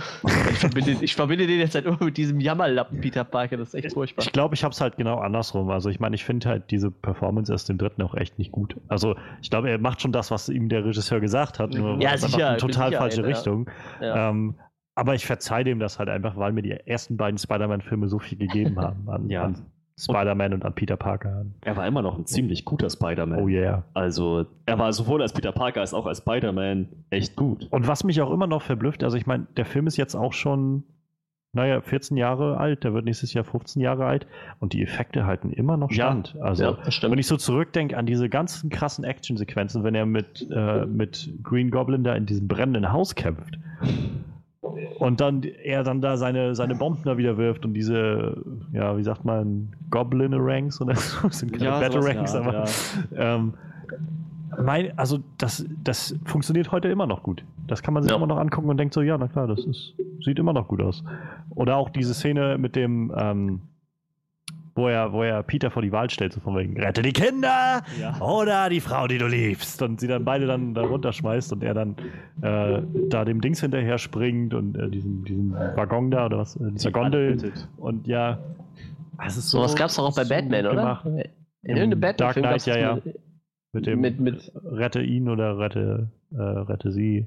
Ich, 0.51 0.59
verbinde, 0.59 0.97
ich 1.01 1.15
verbinde 1.15 1.47
den 1.47 1.59
jetzt 1.59 1.75
halt 1.75 1.87
immer 1.87 2.03
mit 2.05 2.19
diesem 2.19 2.39
Jammerlappen 2.39 3.01
Peter 3.01 3.25
Parker, 3.25 3.57
das 3.57 3.69
ist 3.69 3.75
echt 3.75 3.95
furchtbar. 3.95 4.25
Ich 4.25 4.33
glaube, 4.33 4.55
ich 4.55 4.63
habe 4.63 4.73
es 4.73 4.81
halt 4.81 4.99
genau 4.99 5.19
andersrum. 5.19 5.71
Also 5.71 5.89
ich 5.89 6.01
meine, 6.01 6.15
ich 6.17 6.25
finde 6.25 6.51
halt 6.51 6.71
diese 6.71 6.91
Performance 6.91 7.53
aus 7.53 7.65
dem 7.65 7.79
dritten 7.79 8.03
auch 8.03 8.15
echt 8.15 8.39
nicht 8.39 8.53
gut. 8.53 8.77
Also 8.89 9.17
ich 9.41 9.49
glaube, 9.49 9.71
er 9.71 9.79
macht 9.79 10.03
schon 10.03 10.13
das, 10.13 10.31
was 10.31 10.51
ihm 10.51 10.69
der 10.69 10.85
Regisseur 10.85 11.21
gesagt 11.21 11.59
hat, 11.59 11.73
nur 11.73 12.01
Ja, 12.03 12.11
einfach 12.11 12.29
sicher, 12.29 12.53
in 12.53 12.59
total 12.59 12.93
falsche 12.93 13.23
ja. 13.23 13.27
Richtung. 13.27 13.71
Ja. 14.03 14.31
Ähm, 14.31 14.57
aber 14.97 15.15
ich 15.15 15.25
verzeihe 15.27 15.65
dem 15.65 15.81
das 15.81 15.99
halt 15.99 16.11
einfach, 16.11 16.37
weil 16.37 16.53
mir 16.53 16.63
die 16.63 16.71
ersten 16.71 17.17
beiden 17.17 17.39
Spider-Man-Filme 17.39 18.07
so 18.07 18.19
viel 18.19 18.39
gegeben 18.39 18.79
haben 18.79 19.09
an, 19.09 19.29
Ja. 19.31 19.45
an 19.45 19.67
Spider-Man 19.99 20.55
und 20.55 20.65
an 20.65 20.75
Peter 20.75 20.97
Parker. 20.97 21.47
Er 21.63 21.77
war 21.77 21.87
immer 21.87 22.03
noch 22.03 22.19
ein 22.19 22.27
ziemlich 22.27 22.65
guter 22.65 22.91
Spider-Man. 22.91 23.39
Oh 23.41 23.49
yeah. 23.49 23.85
Also, 23.95 24.45
er 24.67 24.79
war 24.79 24.93
sowohl 24.93 25.23
als 25.23 25.33
Peter 25.33 25.53
Parker 25.53 25.81
als 25.81 25.95
auch 25.95 26.07
als 26.07 26.19
Spider-Man 26.19 26.89
echt 27.11 27.37
gut. 27.37 27.69
Und 27.71 27.87
was 27.87 28.03
mich 28.03 28.21
auch 28.21 28.33
immer 28.33 28.47
noch 28.49 28.63
verblüfft, 28.63 29.05
also 29.05 29.17
ich 29.17 29.27
meine, 29.27 29.47
der 29.57 29.65
Film 29.65 29.87
ist 29.87 29.97
jetzt 29.97 30.17
auch 30.17 30.33
schon, 30.33 30.83
naja, 31.53 31.81
14 31.81 32.17
Jahre 32.17 32.57
alt, 32.59 32.83
der 32.83 32.93
wird 32.93 33.05
nächstes 33.05 33.33
Jahr 33.35 33.45
15 33.45 33.81
Jahre 33.81 34.05
alt 34.07 34.27
und 34.59 34.73
die 34.73 34.83
Effekte 34.83 35.27
halten 35.27 35.51
immer 35.53 35.77
noch 35.77 35.93
Ja. 35.93 36.07
stand. 36.07 36.35
Also 36.41 36.65
ja, 36.65 36.91
stimmt. 36.91 37.13
Wenn 37.13 37.19
ich 37.21 37.29
so 37.29 37.37
zurückdenke 37.37 37.97
an 37.97 38.07
diese 38.07 38.29
ganzen 38.29 38.71
krassen 38.71 39.05
Actionsequenzen, 39.05 39.85
wenn 39.85 39.95
er 39.95 40.07
mit, 40.07 40.45
äh, 40.51 40.87
mit 40.87 41.31
Green 41.45 41.71
Goblin 41.71 42.03
da 42.03 42.17
in 42.17 42.27
diesem 42.27 42.49
brennenden 42.49 42.91
Haus 42.93 43.15
kämpft 43.15 43.59
und 44.99 45.21
dann 45.21 45.43
er 45.43 45.83
dann 45.85 46.01
da 46.01 46.17
seine, 46.17 46.55
seine 46.55 46.75
Bomben 46.75 47.03
da 47.05 47.17
wieder 47.19 47.37
wirft 47.37 47.65
und 47.65 47.75
diese, 47.75 48.43
ja, 48.73 48.97
wie 48.97 49.03
sagt 49.03 49.25
man, 49.25 49.73
Goblin-Ranks 49.91 50.81
oder 50.81 50.95
so, 50.97 51.29
sind 51.29 51.53
keine 51.53 51.65
Ja, 51.67 51.81
Battle 51.81 52.03
sowas, 52.03 52.17
Ranks, 52.17 52.33
ja, 52.35 52.41
aber 52.41 52.53
ja. 52.53 53.35
ähm, 53.37 53.55
mein, 54.63 54.97
also 54.99 55.19
das, 55.39 55.67
das 55.83 56.15
funktioniert 56.25 56.71
heute 56.73 56.89
immer 56.89 57.07
noch 57.07 57.23
gut. 57.23 57.45
Das 57.67 57.83
kann 57.83 57.93
man 57.95 58.03
sich 58.03 58.11
Ja. 58.11 58.17
immer 58.17 58.27
noch 58.27 58.39
angucken 58.39 58.69
und 58.69 58.77
denkt 58.77 58.95
so, 58.95 59.03
ja, 59.03 59.19
na 59.19 59.27
klar, 59.29 59.47
das 59.47 59.65
ist, 59.65 59.95
sieht 60.21 60.39
immer 60.39 60.53
noch 60.53 60.69
gut 60.69 60.81
aus. 60.81 61.03
Oder 61.51 61.77
auch 61.77 61.89
diese 61.91 62.15
Szene 62.15 62.57
mit 62.59 62.77
dem, 62.77 63.13
ähm, 63.17 63.61
wo 64.77 64.89
er, 64.89 65.13
wo 65.13 65.23
er 65.23 65.43
Peter 65.43 65.71
vor 65.71 65.83
die 65.83 65.93
Wahl 65.93 66.11
stellt, 66.11 66.33
so 66.33 66.41
von 66.41 66.57
wegen, 66.57 66.81
rette 66.81 67.03
die 67.03 67.13
Kinder 67.13 67.83
Ja. 68.01 68.21
oder 68.21 68.69
die 68.69 68.81
Frau, 68.81 69.07
die 69.07 69.19
du 69.19 69.27
liebst. 69.27 69.81
Und 69.83 70.01
sie 70.01 70.09
dann 70.09 70.25
beide 70.25 70.47
dann 70.47 70.75
da 70.75 70.83
runterschmeißt 70.83 71.53
und 71.53 71.63
er 71.63 71.75
dann 71.75 71.97
äh, 72.43 72.83
da 73.09 73.25
dem 73.25 73.41
Dings 73.41 73.61
hinterher 73.61 73.99
springt 73.99 74.53
und 74.55 74.77
äh, 74.77 74.91
diesen, 74.91 75.25
diesen 75.25 75.53
Waggon 75.53 76.11
da 76.11 76.27
oder 76.27 76.39
was, 76.39 76.57
äh, 76.57 76.71
dieser 76.73 76.91
Gondel. 76.91 77.53
Und 77.77 78.07
ja, 78.09 78.39
es 79.25 79.37
ist 79.37 79.51
so. 79.51 79.59
Sowas 79.59 79.77
gab 79.77 79.91
es 79.91 79.97
doch 79.97 80.05
auch 80.05 80.17
bei 80.17 80.25
so 80.25 80.31
Batman, 80.35 80.67
oder? 80.67 81.03
In 81.63 81.77
irgendeinem 81.77 82.01
Dark 82.01 82.17
Batman-Film 82.35 82.43
Knight, 82.45 82.53
gab's 82.53 82.67
ja, 82.67 82.77
ja. 82.77 82.95
mit- 82.97 83.21
Mit 83.73 83.87
dem 83.87 84.01
Mit- 84.01 84.21
mit- 84.21 84.53
Rette 84.65 85.03
ihn 85.03 85.29
oder 85.29 85.59
rette, 85.59 86.09
äh, 86.33 86.41
rette 86.43 86.91
sie. 86.93 87.27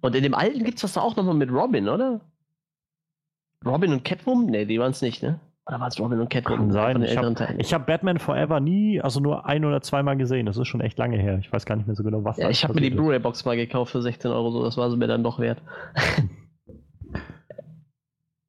Und 0.00 0.14
in 0.14 0.22
dem 0.22 0.34
alten 0.34 0.62
gibt 0.64 0.76
es 0.76 0.82
das 0.82 0.96
auch 0.98 1.16
nochmal 1.16 1.34
mit 1.34 1.50
Robin, 1.50 1.88
oder? 1.88 2.20
Robin 3.64 3.92
und 3.92 4.04
Catwoman? 4.04 4.46
Ne, 4.46 4.66
die 4.66 4.78
waren 4.78 4.90
es 4.90 5.02
nicht, 5.02 5.22
ne? 5.22 5.40
Oder 5.66 5.80
war 5.80 5.88
es 5.88 5.98
Robin 5.98 6.20
und 6.20 6.28
Catwoman? 6.28 6.58
Kann 6.58 6.70
sein. 6.72 6.92
Von 6.92 7.34
den 7.34 7.60
Ich 7.60 7.72
habe 7.72 7.82
hab 7.82 7.86
Batman 7.86 8.18
Forever 8.18 8.60
nie, 8.60 9.00
also 9.00 9.20
nur 9.20 9.46
ein 9.46 9.64
oder 9.64 9.80
zweimal 9.80 10.16
gesehen. 10.16 10.44
Das 10.44 10.58
ist 10.58 10.68
schon 10.68 10.82
echt 10.82 10.98
lange 10.98 11.16
her. 11.16 11.38
Ich 11.38 11.50
weiß 11.52 11.64
gar 11.64 11.76
nicht 11.76 11.86
mehr 11.86 11.96
so 11.96 12.02
genau, 12.04 12.22
was 12.22 12.36
ja, 12.36 12.50
ich 12.50 12.64
habe 12.64 12.74
mir 12.74 12.82
die. 12.82 12.90
Blu-ray-Box 12.90 13.44
mal 13.46 13.56
gekauft 13.56 13.92
für 13.92 14.02
16 14.02 14.30
Euro, 14.30 14.50
so 14.50 14.62
das 14.62 14.76
war 14.76 14.90
sie 14.90 14.96
mir 14.98 15.06
dann 15.06 15.22
doch 15.24 15.38
wert. 15.38 15.62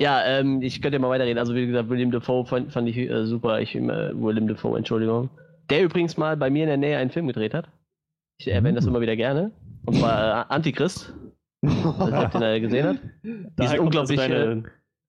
ja, 0.02 0.24
ähm, 0.26 0.62
ich 0.62 0.82
könnte 0.82 0.98
ja 0.98 1.00
mal 1.02 1.10
weiterreden. 1.10 1.38
Also 1.40 1.56
wie 1.56 1.66
gesagt, 1.68 1.90
William 1.90 2.12
Dafoe 2.12 2.46
fand, 2.46 2.72
fand 2.74 2.90
ich 2.90 2.98
äh, 2.98 3.26
super. 3.26 3.62
Ich 3.62 3.76
äh, 3.76 3.82
William 4.14 4.48
Dafoe, 4.48 4.78
Entschuldigung. 4.78 5.30
Der 5.70 5.84
übrigens 5.84 6.18
mal 6.18 6.36
bei 6.38 6.50
mir 6.50 6.64
in 6.64 6.68
der 6.70 6.78
Nähe 6.78 6.98
einen 6.98 7.10
Film 7.12 7.28
gedreht 7.28 7.54
hat. 7.54 7.70
Ich 8.40 8.48
erwähne 8.50 8.76
das 8.76 8.84
Mhm. 8.86 8.92
immer 8.92 9.02
wieder 9.02 9.16
gerne. 9.16 9.52
Und 9.86 9.96
zwar 9.96 10.42
äh, 10.42 10.54
Antichrist. 10.54 11.14
Ich 11.62 11.70
weiß 11.72 11.98
nicht, 12.12 12.18
ob 12.26 12.32
den 12.32 12.42
er 12.42 12.60
gesehen 12.60 12.88
hat. 12.88 12.98
Daher 13.24 13.50
Diese 13.62 13.78
kommt 13.78 13.96
also 13.96 14.14
unglaubliche- 14.14 14.30
deine 14.30 14.64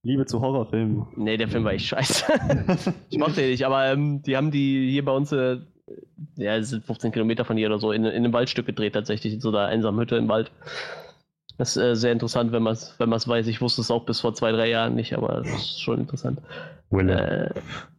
Liebe 0.06 0.24
zu 0.24 0.40
Horrorfilmen. 0.40 1.04
Nee, 1.16 1.36
der 1.36 1.48
Film 1.48 1.64
war 1.64 1.72
echt 1.72 1.86
scheiße. 1.86 2.26
ich 3.10 3.18
mochte 3.18 3.40
den 3.40 3.50
nicht, 3.50 3.66
aber 3.66 3.86
ähm, 3.86 4.22
die 4.22 4.36
haben 4.36 4.52
die 4.52 4.88
hier 4.88 5.04
bei 5.04 5.10
uns, 5.10 5.32
äh, 5.32 5.58
ja, 6.36 6.56
es 6.56 6.70
sind 6.70 6.84
15 6.84 7.10
Kilometer 7.10 7.44
von 7.44 7.56
hier 7.56 7.66
oder 7.66 7.80
so, 7.80 7.90
in, 7.90 8.04
in 8.04 8.14
einem 8.14 8.32
Waldstück 8.32 8.66
gedreht 8.66 8.94
tatsächlich, 8.94 9.34
in 9.34 9.40
so 9.40 9.48
einer 9.48 9.66
einsamen 9.66 10.00
Hütte 10.00 10.14
im 10.16 10.28
Wald. 10.28 10.52
Das 11.58 11.76
ist 11.76 11.82
äh, 11.82 11.96
sehr 11.96 12.12
interessant, 12.12 12.52
wenn 12.52 12.62
man 12.62 12.74
es 12.74 12.94
wenn 12.98 13.08
man's 13.08 13.26
weiß. 13.26 13.48
Ich 13.48 13.60
wusste 13.60 13.80
es 13.80 13.90
auch 13.90 14.04
bis 14.06 14.20
vor 14.20 14.32
zwei, 14.34 14.52
drei 14.52 14.68
Jahren 14.68 14.94
nicht, 14.94 15.12
aber 15.12 15.40
das 15.40 15.48
ist 15.48 15.80
schon 15.80 15.98
interessant. 16.00 16.40
Willem. 16.90 17.18
Äh, 17.18 17.50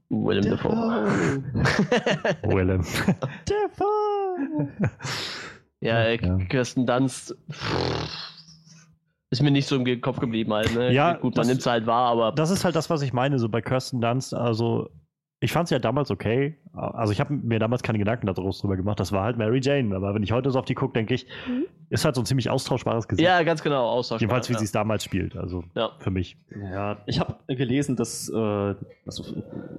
Willem 0.09 0.49
Dafoe. 0.49 1.43
Willem. 2.43 2.85
ja, 5.81 6.03
äh, 6.03 6.25
Ja. 6.25 6.37
Kirsten 6.45 6.85
Dunst 6.85 7.35
pff, 7.51 8.36
ist 9.29 9.41
mir 9.41 9.51
nicht 9.51 9.67
so 9.67 9.75
im 9.75 10.01
Kopf 10.01 10.19
geblieben 10.19 10.53
halt. 10.53 10.73
Ne? 10.73 10.93
Ja, 10.93 11.13
Gut, 11.13 11.35
man 11.35 11.47
nimmt 11.47 11.59
es 11.59 11.65
halt 11.65 11.85
wahr, 11.85 12.11
aber 12.11 12.31
Das 12.31 12.49
ist 12.49 12.63
halt 12.63 12.75
das, 12.75 12.89
was 12.89 13.01
ich 13.01 13.13
meine, 13.13 13.39
so 13.39 13.49
bei 13.49 13.61
Kirsten 13.61 13.99
Dunst. 13.99 14.33
Also, 14.33 14.89
ich 15.39 15.51
fand 15.51 15.65
es 15.65 15.69
ja 15.71 15.79
damals 15.79 16.09
okay. 16.09 16.57
Also, 16.73 17.11
ich 17.11 17.19
habe 17.19 17.33
mir 17.33 17.59
damals 17.59 17.83
keine 17.83 17.99
Gedanken 17.99 18.25
daraus 18.27 18.59
drüber 18.59 18.77
gemacht. 18.77 18.99
Das 18.99 19.11
war 19.11 19.23
halt 19.23 19.37
Mary 19.37 19.59
Jane. 19.61 19.95
Aber 19.95 20.15
wenn 20.15 20.23
ich 20.23 20.31
heute 20.31 20.49
so 20.49 20.59
auf 20.59 20.65
die 20.65 20.73
gucke, 20.75 20.93
denke 20.93 21.13
ich, 21.13 21.27
ist 21.89 22.05
halt 22.05 22.15
so 22.15 22.21
ein 22.21 22.25
ziemlich 22.25 22.49
austauschbares 22.49 23.07
Gesicht. 23.07 23.25
ja, 23.25 23.43
ganz 23.43 23.61
genau, 23.61 23.87
austauschbar. 23.89 24.21
Jedenfalls, 24.21 24.49
wie 24.49 24.53
ja. 24.53 24.59
sie 24.59 24.65
es 24.65 24.71
damals 24.71 25.03
spielt. 25.03 25.35
Also, 25.35 25.63
Ja. 25.75 25.91
für 25.99 26.09
mich. 26.11 26.37
Ja, 26.71 26.97
ich 27.05 27.19
habe 27.19 27.35
gelesen, 27.47 27.95
dass, 27.95 28.29
äh, 28.29 28.35
also, 29.05 29.23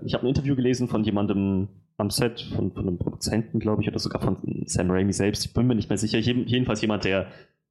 ich 0.05 0.15
habe 0.15 0.25
ein 0.25 0.29
Interview 0.29 0.55
gelesen 0.57 0.89
von 0.89 1.03
jemandem 1.05 1.69
am 1.97 2.11
Set, 2.11 2.41
von, 2.55 2.71
von 2.73 2.87
einem 2.87 2.99
Produzenten, 2.99 3.59
glaube 3.59 3.83
ich, 3.83 3.89
oder 3.89 3.99
sogar 3.99 4.23
von 4.23 4.37
Sam 4.67 4.91
Raimi 4.91 5.13
selbst. 5.13 5.45
Ich 5.47 5.55
bin 5.55 5.67
mir 5.67 5.75
nicht 5.75 5.89
mehr 5.89 5.99
sicher. 5.99 6.19
Jeden, 6.19 6.47
jedenfalls 6.47 6.81
jemand, 6.81 7.05
der 7.05 7.27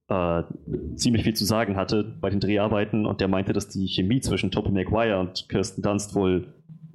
äh, 0.08 0.42
ziemlich 0.96 1.22
viel 1.22 1.34
zu 1.34 1.44
sagen 1.44 1.76
hatte 1.76 2.02
bei 2.20 2.30
den 2.30 2.40
Dreharbeiten 2.40 3.06
und 3.06 3.20
der 3.20 3.28
meinte, 3.28 3.52
dass 3.52 3.68
die 3.68 3.86
Chemie 3.88 4.20
zwischen 4.20 4.50
Tobey 4.50 4.70
Maguire 4.70 5.20
und 5.20 5.48
Kirsten 5.48 5.82
Dunst 5.82 6.14
wohl 6.14 6.46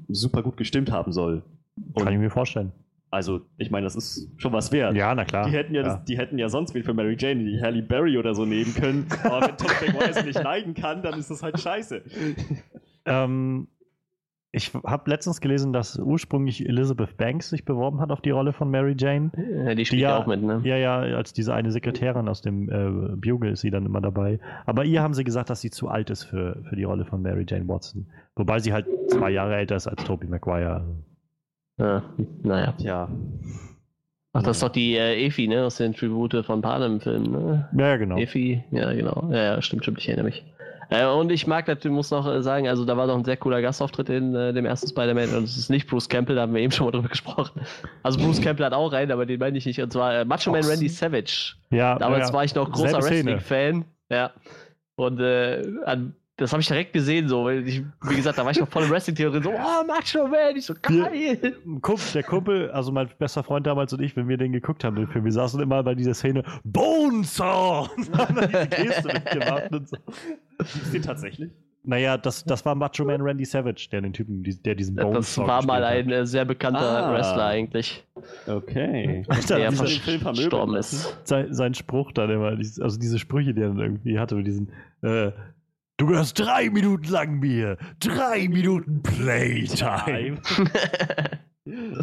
super 0.07 0.41
gut 0.43 0.57
gestimmt 0.57 0.91
haben 0.91 1.11
soll. 1.11 1.43
Kann 1.95 2.07
ich 2.07 2.13
Und 2.15 2.21
mir 2.21 2.29
vorstellen. 2.29 2.71
also, 3.09 3.41
ich 3.57 3.69
meine, 3.71 3.83
das 3.85 3.95
ist 3.95 4.29
schon 4.37 4.51
was 4.53 4.71
wert. 4.71 4.95
Ja, 4.95 5.13
na 5.15 5.25
klar. 5.25 5.45
Die 5.47 5.51
hätten 5.51 5.73
ja, 5.75 5.83
Das, 5.83 6.03
die 6.05 6.17
hätten 6.17 6.37
ja 6.39 6.49
sonst 6.49 6.73
wen 6.73 6.83
für 6.83 6.93
Mary 6.93 7.15
Jane, 7.19 7.43
die 7.43 7.61
Halle 7.61 7.81
Berry 7.83 8.17
oder 8.17 8.33
so 8.35 8.45
nehmen 8.45 8.73
können. 8.73 9.05
Aber 9.23 9.47
wenn 9.47 9.57
Tom 9.57 9.69
Maguire 9.85 10.13
sie 10.13 10.23
nicht 10.25 10.43
leiden 10.43 10.73
kann, 10.73 11.01
dann 11.03 11.17
ist 11.19 11.29
das 11.29 11.41
halt 11.43 11.59
scheiße. 11.59 12.01
Ähm, 13.05 13.67
ich 14.55 14.71
habe 14.85 15.09
letztens 15.09 15.41
gelesen, 15.41 15.73
dass 15.73 15.97
ursprünglich 15.97 16.63
Elizabeth 16.69 17.17
Banks 17.17 17.49
sich 17.49 17.65
beworben 17.65 17.99
hat 17.99 18.11
auf 18.11 18.21
die 18.21 18.29
Rolle 18.29 18.53
von 18.53 18.69
Mary 18.69 18.95
Jane. 18.97 19.31
Ja, 19.65 19.73
die 19.73 19.83
spielt 19.83 20.01
ja- 20.03 20.09
ja 20.11 20.17
auch 20.19 20.27
mit, 20.27 20.43
ne? 20.43 20.61
Ja, 20.63 20.77
ja, 20.77 20.99
als 20.99 21.33
diese 21.33 21.53
eine 21.55 21.71
Sekretärin 21.71 22.29
aus 22.29 22.41
dem 22.43 22.69
äh, 22.69 23.15
Bugle 23.15 23.49
ist 23.51 23.61
sie 23.61 23.71
dann 23.71 23.85
immer 23.85 23.99
dabei. 23.99 24.39
Aber 24.67 24.85
ihr 24.85 25.01
haben 25.01 25.15
sie 25.15 25.23
gesagt, 25.23 25.49
dass 25.49 25.59
sie 25.61 25.71
zu 25.71 25.89
alt 25.89 26.11
ist 26.11 26.23
für, 26.23 26.61
für 26.69 26.75
die 26.75 26.83
Rolle 26.83 27.03
von 27.03 27.21
Mary 27.23 27.45
Jane 27.49 27.67
Watson. 27.67 28.05
Wobei 28.35 28.59
sie 28.59 28.71
halt 28.73 28.85
zwei 29.09 29.31
Jahre 29.31 29.55
älter 29.55 29.75
ist 29.75 29.87
als 29.87 30.03
Tobey 30.03 30.27
Maguire. 30.27 30.85
Ja, 31.79 32.03
naja. 32.43 32.73
Tja. 32.77 33.09
Ach, 34.35 34.41
das 34.43 34.57
ist 34.57 34.63
doch 34.63 34.69
die 34.69 34.95
äh, 34.95 35.25
Efi, 35.25 35.47
ne? 35.47 35.63
Aus 35.65 35.77
den 35.77 35.93
Tribute 35.93 36.43
von 36.45 36.61
Panem-Filmen, 36.61 37.31
ne? 37.31 37.69
Ja, 37.75 37.87
ja, 37.89 37.97
genau. 37.97 38.17
Efi, 38.17 38.63
ja, 38.71 38.91
genau. 38.93 39.29
Ja, 39.31 39.43
ja, 39.43 39.61
stimmt, 39.61 39.83
stimmt, 39.83 39.99
ich 39.99 40.07
erinnere 40.09 40.25
mich. 40.25 40.43
Äh, 40.89 41.05
und 41.05 41.31
ich 41.31 41.47
mag 41.47 41.67
natürlich, 41.67 41.95
muss 41.95 42.11
noch 42.11 42.27
äh, 42.27 42.41
sagen, 42.41 42.67
also 42.67 42.85
da 42.85 42.97
war 42.97 43.07
doch 43.07 43.17
ein 43.17 43.25
sehr 43.25 43.37
cooler 43.37 43.61
Gastauftritt 43.61 44.09
in 44.09 44.35
äh, 44.35 44.53
dem 44.53 44.65
ersten 44.65 44.89
Spider-Man 44.89 45.35
und 45.35 45.43
es 45.43 45.57
ist 45.57 45.69
nicht 45.69 45.87
Bruce 45.87 46.09
Campbell, 46.09 46.35
da 46.35 46.43
haben 46.43 46.53
wir 46.53 46.61
eben 46.61 46.71
schon 46.71 46.85
mal 46.85 46.91
drüber 46.91 47.09
gesprochen. 47.09 47.61
Also 48.03 48.19
Bruce 48.19 48.41
Campbell 48.41 48.65
hat 48.65 48.73
auch 48.73 48.91
rein, 48.91 49.11
aber 49.11 49.25
den 49.25 49.39
meine 49.39 49.57
ich 49.57 49.65
nicht. 49.65 49.81
Und 49.81 49.93
zwar 49.93 50.13
äh, 50.13 50.25
Macho 50.25 50.51
Man. 50.51 50.63
Randy 50.63 50.89
Savage. 50.89 51.55
Ja, 51.69 51.97
Damals 51.97 52.29
ja. 52.29 52.33
war 52.33 52.43
ich 52.43 52.55
noch 52.55 52.71
großer. 52.71 53.01
Wrestling-Fan. 53.01 53.85
Ja. 54.09 54.31
Und 54.95 55.19
äh, 55.19 55.63
an, 55.85 56.15
das 56.43 56.51
habe 56.51 56.61
ich 56.61 56.67
direkt 56.67 56.93
gesehen, 56.93 57.27
so, 57.29 57.45
weil 57.45 57.67
ich, 57.67 57.81
wie 58.03 58.15
gesagt, 58.15 58.37
da 58.37 58.43
war 58.43 58.51
ich 58.51 58.59
noch 58.59 58.67
voll 58.69 58.83
im 58.83 58.89
Wrestling-Theorie, 58.91 59.41
so, 59.41 59.49
oh, 59.51 59.85
Macho 59.87 60.27
Man, 60.27 60.55
ich 60.55 60.65
so, 60.65 60.73
geil. 60.81 61.55
Kumpel, 61.81 62.05
der 62.13 62.23
Kumpel, 62.23 62.69
also 62.71 62.91
mein 62.91 63.09
bester 63.17 63.43
Freund 63.43 63.65
damals 63.65 63.93
und 63.93 64.01
ich, 64.01 64.15
wenn 64.17 64.27
wir 64.27 64.37
den 64.37 64.51
geguckt 64.51 64.83
haben, 64.83 64.95
den 64.97 65.07
Film, 65.07 65.25
wir 65.25 65.31
saßen 65.31 65.61
immer 65.61 65.81
bei 65.83 65.95
dieser 65.95 66.13
Szene 66.13 66.43
Bonesaw 66.63 67.89
und 67.97 68.17
haben 68.17 68.35
dann 68.35 68.49
diese 68.49 68.67
Geste 68.67 69.07
mitgemacht 69.07 69.71
und 69.71 69.89
so. 69.89 69.97
Gibt's 70.57 70.91
den 70.91 71.01
tatsächlich? 71.01 71.51
Naja, 71.85 72.17
das, 72.17 72.45
das 72.45 72.63
war 72.65 72.75
Macho 72.75 73.03
Man 73.03 73.21
Randy 73.21 73.43
Savage, 73.43 73.89
der 73.91 73.99
den 74.01 74.13
Typen, 74.13 74.41
der 74.63 74.75
diesen 74.75 74.95
Das 74.95 75.05
Bonesaw 75.05 75.47
war 75.47 75.65
mal 75.65 75.83
ein 75.83 76.09
äh, 76.11 76.25
sehr 76.25 76.45
bekannter 76.45 77.07
Ah. 77.07 77.13
Wrestler 77.13 77.45
eigentlich, 77.45 78.05
Okay. 78.47 79.25
Alter, 79.27 79.57
der 79.57 79.71
verstorben 79.73 80.75
lassen. 80.75 80.95
ist. 80.95 81.17
Sein, 81.25 81.53
sein 81.53 81.73
Spruch 81.73 82.13
dann 82.13 82.29
immer, 82.29 82.51
also 82.57 82.97
diese 82.97 83.19
Sprüche, 83.19 83.53
die 83.53 83.61
er 83.61 83.67
dann 83.69 83.79
irgendwie 83.79 84.17
hatte 84.17 84.35
mit 84.35 84.47
diesen, 84.47 84.69
äh, 85.01 85.31
du 86.03 86.09
gehörst 86.09 86.37
drei 86.37 86.69
Minuten 86.69 87.07
lang 87.07 87.39
mir, 87.39 87.77
drei 87.99 88.47
Minuten 88.49 89.01
Playtime. 89.01 90.41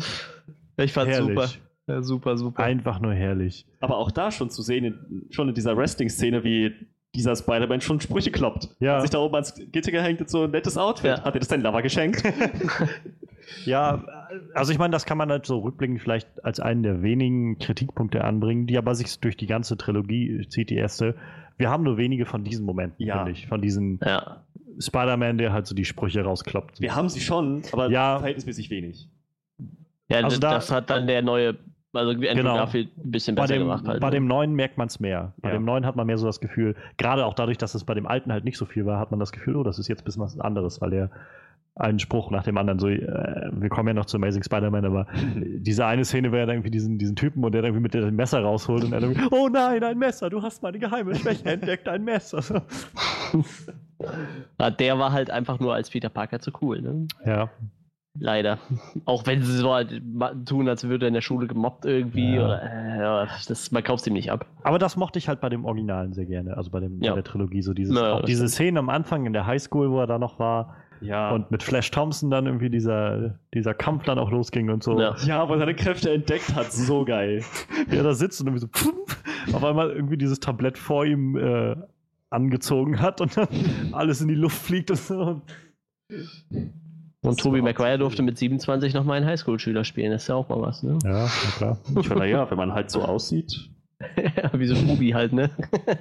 ich 0.77 0.93
fand's 0.93 1.17
Herrlich. 1.17 1.39
super. 1.39 1.49
Ja, 1.87 2.03
super, 2.03 2.37
super. 2.39 2.63
Einfach 2.63 3.01
nur 3.01 3.13
herrlich. 3.13 3.67
Aber 3.81 3.99
auch 3.99 4.11
da 4.11 4.31
schon 4.31 4.49
zu 4.49 4.63
sehen, 4.63 4.85
in, 4.85 5.27
schon 5.31 5.49
in 5.49 5.55
dieser 5.55 5.77
Wrestling-Szene, 5.77 6.45
wie 6.45 6.73
dieser 7.15 7.35
Spider-Man 7.35 7.81
schon 7.81 8.01
Sprüche 8.01 8.31
kloppt. 8.31 8.69
Ja. 8.79 8.95
Hat 8.95 9.03
sich 9.03 9.11
da 9.11 9.19
oben 9.19 9.35
ans 9.35 9.55
Gitter 9.55 9.91
gehängt 9.91 10.21
und 10.21 10.31
so 10.31 10.45
ein 10.45 10.53
nettes 10.53 10.79
Outfit. 10.79 11.19
Ja. 11.19 11.25
Hat 11.25 11.35
dir 11.35 11.41
das 11.41 11.49
dein 11.49 11.61
Lover 11.61 11.83
geschenkt? 11.83 12.23
Ja, 13.65 14.05
also 14.55 14.73
ich 14.73 14.79
meine, 14.79 14.93
das 14.93 15.05
kann 15.07 15.19
man 15.19 15.31
halt 15.31 15.47
so 15.47 15.59
rückblickend 15.59 16.01
vielleicht 16.01 16.45
als 16.45 16.61
einen 16.61 16.83
der 16.83 17.03
wenigen 17.03 17.59
Kritikpunkte 17.59 18.25
anbringen, 18.25 18.67
die 18.67 18.79
aber 18.79 18.95
sich 18.95 19.19
durch 19.21 19.37
die 19.37 19.47
ganze 19.47 19.77
Trilogie 19.77 20.47
zieht, 20.49 20.71
die 20.71 20.77
erste. 20.77 21.15
Wir 21.59 21.69
haben 21.71 21.85
nur 21.85 21.97
wenige 21.99 22.25
von 22.27 22.43
diesen 22.45 22.65
Momenten, 22.65 23.05
Ja. 23.07 23.17
finde 23.19 23.33
ich. 23.33 23.47
Von 23.47 23.61
diesen 23.61 24.01
Ja. 24.05 24.45
Spider-Man, 24.79 25.37
der 25.39 25.53
halt 25.53 25.67
so 25.67 25.75
die 25.75 25.85
Sprüche 25.85 26.23
rauskloppt. 26.23 26.81
Wir 26.81 26.95
haben 26.95 27.09
sie 27.09 27.21
schon, 27.21 27.63
aber 27.73 27.91
Ja. 27.91 28.19
verhältnismäßig 28.19 28.71
wenig. 28.71 29.09
Ja, 30.09 30.21
Also 30.21 30.39
da- 30.41 30.55
das 30.55 30.71
hat 30.73 30.89
dann 30.91 31.07
der 31.07 31.23
neue, 31.23 31.57
also 31.93 32.11
Andrew 32.13 32.35
Genau. 32.35 32.55
Garfield 32.57 32.89
ein 32.97 33.11
bisschen 33.11 33.35
bei 33.35 33.43
besser 33.43 33.55
dem, 33.55 33.63
gemacht 33.65 33.87
halt. 33.87 34.01
bei 34.01 34.09
ne? 34.09 34.13
dem 34.17 34.27
neuen 34.27 34.55
merkt 34.55 34.79
man 34.79 34.87
es 34.89 34.99
mehr. 35.01 35.35
Bei 35.39 35.51
Ja. 35.51 35.57
dem 35.57 35.65
neuen 35.65 35.85
hat 35.87 35.97
man 35.97 36.07
mehr 36.07 36.17
so 36.19 36.27
das 36.27 36.41
Gefühl, 36.41 36.75
gerade 36.97 37.27
auch 37.27 37.35
dadurch, 37.35 37.59
dass 37.59 37.75
es 37.75 37.85
bei 37.85 37.95
dem 37.95 38.07
alten 38.07 38.33
halt 38.33 38.45
nicht 38.45 38.57
so 38.57 38.65
viel 38.65 38.87
war, 38.87 38.99
hat 38.99 39.11
man 39.11 39.21
das 39.21 39.33
Gefühl, 39.33 39.57
oh, 39.57 39.63
das 39.63 39.79
ist 39.79 39.89
jetzt 39.89 40.03
ein 40.03 40.05
bisschen 40.05 40.23
was 40.23 40.39
anderes, 40.41 40.81
weil 40.81 40.91
der 40.91 41.11
einen 41.77 41.99
Spruch 41.99 42.31
nach 42.31 42.45
dem 42.45 42.59
anderen 42.59 42.79
so, 42.79 42.89
äh, 42.89 43.51
wir 43.53 43.69
kommen 43.69 43.89
ja 43.89 43.95
noch 43.95 44.07
zu 44.07 44.17
Amazing 44.17 44.43
Spider-Man, 44.43 44.85
aber 44.85 45.07
diese 45.37 45.87
eine 45.87 46.05
Szene, 46.05 46.29
er 46.37 46.47
dann 46.47 46.57
irgendwie 46.57 46.71
diesen, 46.71 46.99
diesen 46.99 47.17
Typen 47.17 47.45
und 47.45 47.53
der 47.53 47.63
dann 47.63 47.71
irgendwie 47.75 47.83
mit 47.83 47.95
dem 47.95 48.17
Messer 48.17 48.41
rausholt 48.41 48.85
und 48.85 48.93
er 48.93 49.01
dann, 49.01 49.13
irgendwie, 49.13 49.35
oh 49.35 49.49
nein, 49.49 49.83
ein 49.83 49.99
Messer, 49.99 50.31
du 50.31 50.43
hast 50.43 50.63
meine 50.63 50.79
geheime 50.79 51.15
Schwäche 51.15 51.47
entdeckt, 51.47 51.89
ein 51.89 52.05
Messer. 52.05 52.65
Ja, 54.59 54.71
der 54.71 54.99
war 54.99 55.13
halt 55.13 55.31
einfach 55.31 55.61
nur 55.61 55.75
als 55.75 55.91
Peter 55.91 56.09
Parker 56.09 56.41
zu 56.41 56.53
cool, 56.61 56.81
ne? 56.81 57.07
Ja, 57.25 57.51
Leider. 58.19 58.59
Auch 59.05 59.25
wenn 59.27 59.43
sie 59.43 59.57
so 59.57 59.73
halt 59.73 60.03
tun, 60.45 60.69
als 60.69 60.83
würde 60.89 61.07
er 61.07 61.09
in 61.09 61.15
der 61.15 61.21
Schule 61.21 61.47
gemobbt 61.47 61.85
irgendwie. 61.85 62.35
Ja. 62.35 62.45
Oder, 62.45 63.23
äh, 63.23 63.27
das, 63.47 63.71
man 63.71 63.85
kauft 63.85 64.07
ihm 64.07 64.15
nicht 64.15 64.33
ab. 64.33 64.47
aber 64.65 64.79
das 64.81 64.97
mochte 64.97 65.19
ich 65.19 65.29
halt 65.29 65.41
bei 65.41 65.49
dem 65.49 65.65
Originalen 65.65 66.13
sehr 66.13 66.27
gerne, 66.27 66.57
also 66.57 66.71
bei, 66.71 66.81
dem, 66.81 67.01
Ja. 67.01 67.13
bei 67.13 67.17
der 67.23 67.25
Trilogie, 67.25 67.63
so 67.63 67.73
dieses, 67.73 67.95
Na, 67.95 68.15
auch 68.15 68.25
diese. 68.25 68.49
Szene 68.49 68.81
am 68.81 68.89
Anfang 68.89 69.27
in 69.27 69.33
der 69.33 69.47
Highschool, 69.47 69.91
wo 69.93 70.01
er 70.01 70.09
da 70.09 70.19
noch 70.19 70.39
war 70.41 70.75
Ja. 71.01 71.31
und 71.31 71.51
mit 71.51 71.63
Flash 71.63 71.91
Thompson 71.91 72.31
dann 72.31 72.47
irgendwie 72.47 72.71
dieser, 72.71 73.39
dieser 73.55 73.75
Kampf 73.75 74.05
dann 74.05 74.19
auch 74.19 74.31
losging 74.31 74.71
und 74.71 74.83
so. 74.83 75.01
Ja. 75.01 75.17
ja, 75.25 75.49
wo 75.49 75.55
er 75.55 75.59
seine 75.59 75.75
Kräfte 75.75 76.11
entdeckt 76.11 76.55
hat. 76.55 76.73
So 76.73 77.05
geil. 77.05 77.43
wie 77.89 77.97
er 77.97 78.03
da 78.03 78.15
sitzt 78.15 78.41
und 78.41 78.49
irgendwie 78.49 78.61
so 78.61 78.69
pfumpf, 78.69 79.23
auf 79.53 79.65
einmal 79.65 79.91
irgendwie 79.91 80.17
dieses 80.17 80.41
Tablett 80.41 80.79
vor 80.79 81.05
ihm 81.05 81.37
äh, 81.37 81.77
angezogen 82.31 83.01
hat 83.01 83.21
und 83.21 83.37
dann 83.37 83.49
alles 83.93 84.21
in 84.21 84.29
die 84.29 84.35
Luft 84.35 84.63
fliegt 84.63 84.91
und 84.91 84.99
so. 84.99 85.43
Und 87.23 87.45
Maguire 87.45 87.93
cool. 87.93 87.99
durfte 87.99 88.23
mit 88.23 88.39
27 88.39 88.95
noch 88.95 89.05
mal 89.05 89.15
einen 89.15 89.27
Highschool-Schüler 89.27 89.85
spielen. 89.85 90.11
Das 90.11 90.23
ist 90.23 90.29
ja 90.29 90.37
auch 90.37 90.49
mal 90.49 90.61
was, 90.61 90.83
ne? 90.83 90.99
Ja, 91.05 91.29
na 91.45 91.51
klar. 91.57 91.79
Ich 92.01 92.09
meine, 92.09 92.31
ja, 92.31 92.51
wenn 92.51 92.57
man 92.57 92.73
halt 92.73 92.91
so 92.91 93.03
aussieht. 93.03 93.69
Wie 94.55 94.67
so 94.67 94.75
ein 94.75 94.87
Bubi 94.87 95.11
halt, 95.11 95.33
ne? 95.33 95.51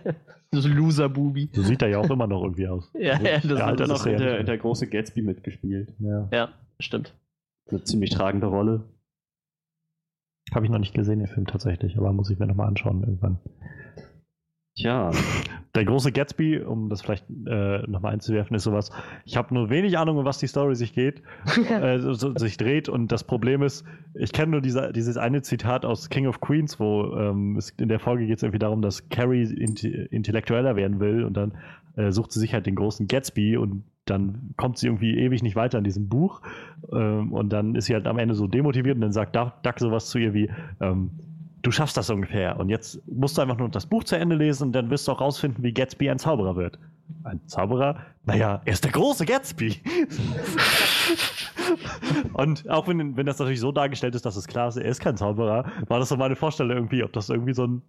so 0.51 0.67
ein 0.67 0.75
Loser-Bubi. 0.75 1.49
So 1.53 1.61
sieht 1.61 1.81
er 1.81 1.89
ja 1.89 1.99
auch 1.99 2.09
immer 2.09 2.27
noch 2.27 2.43
irgendwie 2.43 2.67
aus. 2.67 2.89
Ja, 2.99 3.19
ja, 3.19 3.39
das 3.39 3.43
Der 3.43 3.65
Alter 3.65 3.87
noch 3.87 4.05
in 4.05 4.17
der, 4.17 4.43
der 4.43 4.57
große 4.57 4.87
Gatsby 4.87 5.21
mitgespielt. 5.21 5.93
Ja. 5.99 6.29
Ja, 6.31 6.49
stimmt. 6.79 7.13
Eine 7.69 7.83
ziemlich 7.83 8.11
tragende 8.11 8.47
Rolle. 8.47 8.83
Habe 10.53 10.65
ich 10.65 10.71
noch 10.71 10.79
nicht 10.79 10.93
gesehen, 10.93 11.19
den 11.19 11.27
Film 11.27 11.45
tatsächlich, 11.45 11.97
aber 11.97 12.11
muss 12.11 12.29
ich 12.29 12.39
mir 12.39 12.47
nochmal 12.47 12.67
anschauen 12.67 13.01
irgendwann. 13.01 13.37
Tja. 14.79 15.11
Der 15.75 15.83
große 15.83 16.13
Gatsby, 16.13 16.59
um 16.61 16.89
das 16.89 17.01
vielleicht 17.01 17.25
äh, 17.45 17.79
nochmal 17.87 18.13
einzuwerfen, 18.13 18.55
ist 18.55 18.63
sowas. 18.63 18.91
Ich 19.25 19.35
habe 19.35 19.53
nur 19.53 19.69
wenig 19.69 19.97
Ahnung, 19.97 20.17
um 20.17 20.25
was 20.25 20.37
die 20.37 20.47
Story 20.47 20.73
sich 20.75 20.93
geht, 20.93 21.21
äh, 21.69 21.99
so, 21.99 22.33
sich 22.35 22.55
dreht. 22.55 22.87
Und 22.87 23.11
das 23.11 23.25
Problem 23.25 23.61
ist, 23.61 23.85
ich 24.15 24.31
kenne 24.31 24.53
nur 24.53 24.61
diese, 24.61 24.93
dieses 24.93 25.17
eine 25.17 25.41
Zitat 25.41 25.85
aus 25.85 26.09
King 26.09 26.27
of 26.27 26.39
Queens, 26.39 26.79
wo 26.79 27.13
ähm, 27.13 27.57
es 27.57 27.71
in 27.71 27.89
der 27.89 27.99
Folge 27.99 28.25
geht 28.25 28.37
es 28.37 28.43
irgendwie 28.43 28.59
darum, 28.59 28.81
dass 28.81 29.09
Carrie 29.09 29.43
int 29.43 29.83
intellektueller 29.83 30.77
werden 30.77 31.01
will 31.01 31.25
und 31.25 31.35
dann 31.35 31.57
äh, 31.97 32.11
sucht 32.11 32.31
sie 32.31 32.39
sich 32.39 32.53
halt 32.53 32.65
den 32.65 32.75
großen 32.75 33.07
Gatsby 33.07 33.57
und 33.57 33.83
dann 34.05 34.53
kommt 34.55 34.77
sie 34.77 34.87
irgendwie 34.87 35.17
ewig 35.19 35.43
nicht 35.43 35.55
weiter 35.55 35.77
in 35.77 35.83
diesem 35.83 36.07
Buch 36.07 36.41
ähm, 36.91 37.33
und 37.33 37.49
dann 37.49 37.75
ist 37.75 37.85
sie 37.85 37.93
halt 37.93 38.07
am 38.07 38.17
Ende 38.17 38.33
so 38.33 38.47
demotiviert 38.47 38.95
und 38.95 39.01
dann 39.01 39.11
sagt 39.11 39.35
Duck, 39.35 39.61
Duck 39.61 39.77
sowas 39.79 40.07
zu 40.09 40.17
ihr 40.17 40.33
wie, 40.33 40.49
ähm, 40.79 41.11
du 41.61 41.71
schaffst 41.71 41.97
das 41.97 42.09
ungefähr 42.09 42.59
und 42.59 42.69
jetzt 42.69 43.01
musst 43.07 43.37
du 43.37 43.41
einfach 43.41 43.57
nur 43.57 43.69
das 43.69 43.85
Buch 43.85 44.03
zu 44.03 44.17
Ende 44.17 44.35
lesen 44.35 44.67
und 44.67 44.73
dann 44.73 44.89
wirst 44.89 45.07
du 45.07 45.11
auch 45.11 45.21
rausfinden, 45.21 45.63
wie 45.63 45.73
Gatsby 45.73 46.09
ein 46.09 46.19
Zauberer 46.19 46.55
wird. 46.55 46.79
Ein 47.23 47.41
Zauberer? 47.47 48.05
Naja, 48.25 48.61
er 48.65 48.73
ist 48.73 48.83
der 48.83 48.91
große 48.91 49.25
Gatsby. 49.25 49.81
und 52.33 52.69
auch 52.69 52.87
wenn, 52.87 53.17
wenn 53.17 53.25
das 53.25 53.39
natürlich 53.39 53.59
so 53.59 53.71
dargestellt 53.71 54.15
ist, 54.15 54.25
dass 54.25 54.35
es 54.35 54.47
klar 54.47 54.67
ist, 54.67 54.77
er 54.77 54.85
ist 54.85 54.99
kein 54.99 55.17
Zauberer, 55.17 55.71
war 55.87 55.99
das 55.99 56.09
so 56.09 56.17
meine 56.17 56.35
Vorstellung 56.35 56.75
irgendwie, 56.75 57.03
ob 57.03 57.13
das 57.13 57.29
irgendwie 57.29 57.53
so 57.53 57.65
ein. 57.65 57.81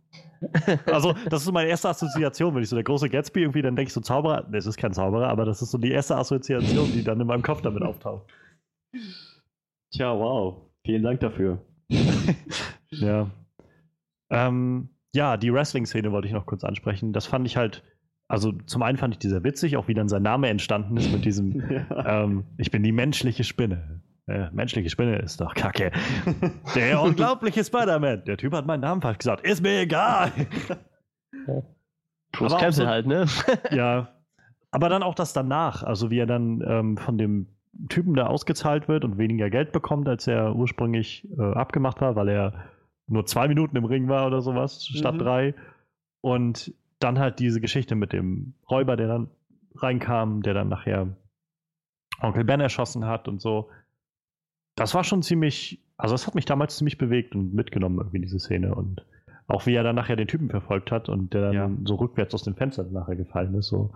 Also, 0.86 1.12
das 1.28 1.40
ist 1.40 1.46
so 1.46 1.52
meine 1.52 1.68
erste 1.68 1.90
Assoziation, 1.90 2.54
wenn 2.54 2.62
ich 2.62 2.70
so 2.70 2.76
der 2.76 2.84
große 2.84 3.10
Gatsby 3.10 3.42
irgendwie, 3.42 3.62
dann 3.62 3.76
denke 3.76 3.88
ich 3.88 3.92
so 3.92 4.00
Zauberer, 4.00 4.46
das 4.50 4.66
ist 4.66 4.78
kein 4.78 4.94
Zauberer, 4.94 5.28
aber 5.28 5.44
das 5.44 5.60
ist 5.60 5.70
so 5.70 5.78
die 5.78 5.90
erste 5.90 6.16
Assoziation, 6.16 6.90
die 6.92 7.04
dann 7.04 7.20
in 7.20 7.26
meinem 7.26 7.42
Kopf 7.42 7.60
damit 7.60 7.82
auftaucht. 7.82 8.26
Tja, 9.92 10.16
wow. 10.16 10.62
Vielen 10.84 11.02
Dank 11.02 11.20
dafür. 11.20 11.60
Ja. 12.92 13.30
Ähm, 14.30 14.90
ja, 15.14 15.36
die 15.36 15.52
Wrestling-Szene 15.52 16.12
wollte 16.12 16.28
ich 16.28 16.34
noch 16.34 16.46
kurz 16.46 16.64
ansprechen. 16.64 17.12
Das 17.12 17.26
fand 17.26 17.46
ich 17.46 17.56
halt, 17.56 17.82
also 18.28 18.52
zum 18.52 18.82
einen 18.82 18.96
fand 18.96 19.14
ich 19.14 19.18
die 19.18 19.28
sehr 19.28 19.42
witzig, 19.44 19.76
auch 19.76 19.88
wie 19.88 19.94
dann 19.94 20.08
sein 20.08 20.22
Name 20.22 20.48
entstanden 20.48 20.96
ist 20.96 21.10
mit 21.12 21.24
diesem, 21.24 21.62
ähm, 22.04 22.44
ich 22.58 22.70
bin 22.70 22.82
die 22.82 22.92
menschliche 22.92 23.44
Spinne. 23.44 24.02
Äh, 24.26 24.48
menschliche 24.52 24.90
Spinne 24.90 25.16
ist 25.18 25.40
doch 25.40 25.54
kacke. 25.54 25.90
Der 26.76 27.02
unglaubliche 27.02 27.64
Spider-Man. 27.64 28.24
Der 28.26 28.36
Typ 28.36 28.52
hat 28.52 28.66
meinen 28.66 28.82
Namen 28.82 29.02
falsch 29.02 29.18
gesagt. 29.18 29.44
Ist 29.44 29.62
mir 29.62 29.80
egal. 29.80 30.30
Auch 31.48 32.48
Campbell 32.50 32.72
so- 32.72 32.86
halt, 32.86 33.06
ne? 33.06 33.26
ja. 33.72 34.08
Aber 34.70 34.88
dann 34.88 35.02
auch 35.02 35.16
das 35.16 35.32
danach, 35.32 35.82
also 35.82 36.10
wie 36.10 36.18
er 36.18 36.26
dann 36.26 36.62
ähm, 36.64 36.96
von 36.96 37.18
dem 37.18 37.48
Typen 37.88 38.14
da 38.14 38.26
ausgezahlt 38.26 38.86
wird 38.86 39.04
und 39.04 39.18
weniger 39.18 39.50
Geld 39.50 39.72
bekommt, 39.72 40.08
als 40.08 40.28
er 40.28 40.54
ursprünglich 40.54 41.26
äh, 41.36 41.42
abgemacht 41.42 42.00
war, 42.00 42.14
weil 42.14 42.28
er 42.28 42.64
nur 43.10 43.26
zwei 43.26 43.48
Minuten 43.48 43.76
im 43.76 43.84
Ring 43.84 44.08
war 44.08 44.26
oder 44.26 44.40
sowas, 44.40 44.84
statt 44.86 45.14
Mhm. 45.14 45.18
drei. 45.18 45.54
Und 46.22 46.72
dann 46.98 47.18
halt 47.18 47.38
diese 47.38 47.60
Geschichte 47.60 47.94
mit 47.94 48.12
dem 48.12 48.54
Räuber, 48.70 48.96
der 48.96 49.08
dann 49.08 49.28
reinkam, 49.74 50.42
der 50.42 50.54
dann 50.54 50.68
nachher 50.68 51.08
Onkel 52.20 52.44
Ben 52.44 52.60
erschossen 52.60 53.06
hat 53.06 53.28
und 53.28 53.40
so. 53.40 53.68
Das 54.76 54.94
war 54.94 55.04
schon 55.04 55.22
ziemlich, 55.22 55.80
also 55.96 56.14
das 56.14 56.26
hat 56.26 56.34
mich 56.34 56.44
damals 56.44 56.76
ziemlich 56.76 56.98
bewegt 56.98 57.34
und 57.34 57.54
mitgenommen, 57.54 57.98
irgendwie 57.98 58.20
diese 58.20 58.38
Szene. 58.38 58.74
Und 58.74 59.04
auch 59.46 59.66
wie 59.66 59.74
er 59.74 59.82
dann 59.82 59.96
nachher 59.96 60.16
den 60.16 60.28
Typen 60.28 60.48
verfolgt 60.50 60.92
hat 60.92 61.08
und 61.08 61.32
der 61.34 61.40
dann 61.42 61.52
Ja. 61.54 61.70
so 61.84 61.96
rückwärts 61.96 62.34
aus 62.34 62.44
dem 62.44 62.54
Fenster 62.54 62.84
nachher 62.84 63.16
gefallen 63.16 63.54
ist. 63.54 63.68
So. 63.68 63.90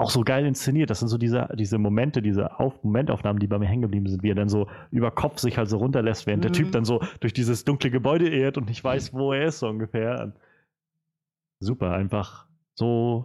Auch 0.00 0.10
so 0.10 0.22
geil 0.22 0.46
inszeniert. 0.46 0.90
Das 0.90 1.00
sind 1.00 1.08
so 1.08 1.18
diese, 1.18 1.48
diese 1.58 1.76
Momente, 1.76 2.22
diese 2.22 2.60
Auf 2.60 2.84
Momentaufnahmen, 2.84 3.40
die 3.40 3.48
bei 3.48 3.58
mir 3.58 3.66
hängen 3.66 3.82
geblieben 3.82 4.06
sind, 4.06 4.22
wie 4.22 4.30
er 4.30 4.36
dann 4.36 4.48
so 4.48 4.68
über 4.92 5.10
Kopf 5.10 5.38
sich 5.40 5.58
halt 5.58 5.68
so 5.68 5.78
runterlässt, 5.78 6.26
während 6.28 6.44
der 6.44 6.52
Mhm. 6.52 6.54
Typ 6.54 6.72
dann 6.72 6.84
so 6.84 7.02
durch 7.18 7.32
dieses 7.32 7.64
dunkle 7.64 7.90
Gebäude 7.90 8.28
irrt 8.28 8.56
und 8.58 8.68
nicht 8.68 8.82
weiß, 8.84 9.12
wo 9.12 9.32
er 9.32 9.46
ist, 9.46 9.58
so 9.58 9.68
ungefähr. 9.68 10.32
Super, 11.60 11.90
einfach 11.92 12.46
so, 12.74 13.24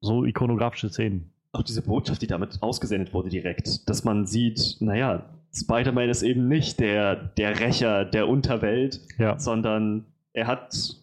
so 0.00 0.24
ikonografische 0.24 0.88
Szenen. 0.90 1.32
Auch 1.50 1.64
diese 1.64 1.82
Botschaft, 1.82 2.22
die 2.22 2.28
damit 2.28 2.62
ausgesendet 2.62 3.12
wurde 3.12 3.28
direkt, 3.28 3.88
dass 3.90 4.04
man 4.04 4.24
sieht, 4.26 4.76
naja, 4.80 5.28
Spider-Man 5.52 6.08
ist 6.08 6.22
eben 6.22 6.46
nicht 6.46 6.78
der, 6.80 7.16
der 7.16 7.58
Rächer 7.58 8.04
der 8.04 8.28
Unterwelt, 8.28 9.00
Ja. 9.18 9.38
sondern 9.38 10.06
er 10.32 10.46
hat 10.46 10.96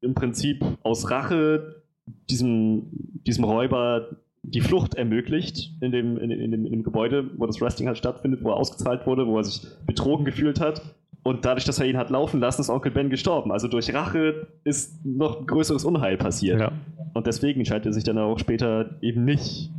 im 0.00 0.14
Prinzip 0.14 0.64
aus 0.84 1.10
Rache 1.10 1.82
diesem, 2.30 2.86
diesem 3.26 3.44
Räuber 3.44 4.08
die 4.46 4.60
Flucht 4.60 4.94
ermöglicht 4.94 5.72
in 5.80 5.92
dem, 5.92 6.16
in, 6.18 6.30
in, 6.30 6.50
dem, 6.50 6.66
in 6.66 6.72
dem 6.72 6.82
Gebäude, 6.82 7.30
wo 7.36 7.46
das 7.46 7.60
Wrestling 7.60 7.88
halt 7.88 7.98
stattfindet, 7.98 8.44
wo 8.44 8.50
er 8.50 8.56
ausgezahlt 8.56 9.06
wurde, 9.06 9.26
wo 9.26 9.38
er 9.38 9.44
sich 9.44 9.62
betrogen 9.86 10.24
gefühlt 10.24 10.60
hat. 10.60 10.82
Und 11.22 11.46
dadurch, 11.46 11.64
dass 11.64 11.80
er 11.80 11.86
ihn 11.86 11.96
hat 11.96 12.10
laufen 12.10 12.38
lassen, 12.38 12.60
ist 12.60 12.68
Onkel 12.68 12.92
Ben 12.92 13.08
gestorben. 13.08 13.50
Also 13.50 13.66
durch 13.66 13.92
Rache 13.94 14.46
ist 14.62 15.04
noch 15.06 15.40
ein 15.40 15.46
größeres 15.46 15.84
Unheil 15.84 16.18
passiert. 16.18 16.60
Ja. 16.60 16.72
Und 17.14 17.26
deswegen 17.26 17.60
entscheidet 17.60 17.86
er 17.86 17.92
sich 17.94 18.04
dann 18.04 18.18
auch 18.18 18.38
später 18.38 18.90
eben 19.00 19.24
nicht 19.24 19.70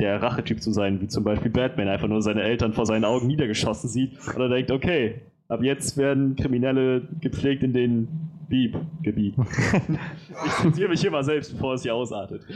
der 0.00 0.22
Rachetyp 0.22 0.62
zu 0.62 0.72
sein, 0.72 1.00
wie 1.00 1.08
zum 1.08 1.24
Beispiel 1.24 1.50
Batman 1.50 1.88
einfach 1.88 2.08
nur 2.08 2.22
seine 2.22 2.42
Eltern 2.42 2.72
vor 2.72 2.86
seinen 2.86 3.04
Augen 3.04 3.26
niedergeschossen 3.26 3.90
sieht 3.90 4.12
und 4.34 4.40
er 4.40 4.48
denkt, 4.48 4.70
okay, 4.70 5.16
ab 5.48 5.62
jetzt 5.62 5.96
werden 5.96 6.36
Kriminelle 6.36 7.08
gepflegt 7.20 7.62
in 7.64 7.72
den 7.72 8.08
Beep-Gebiet. 8.48 9.34
ich 10.46 10.52
zensiere 10.52 10.88
mich 10.88 11.00
hier 11.00 11.10
mal 11.10 11.24
selbst, 11.24 11.52
bevor 11.52 11.74
es 11.74 11.82
hier 11.82 11.94
ausartet. 11.94 12.46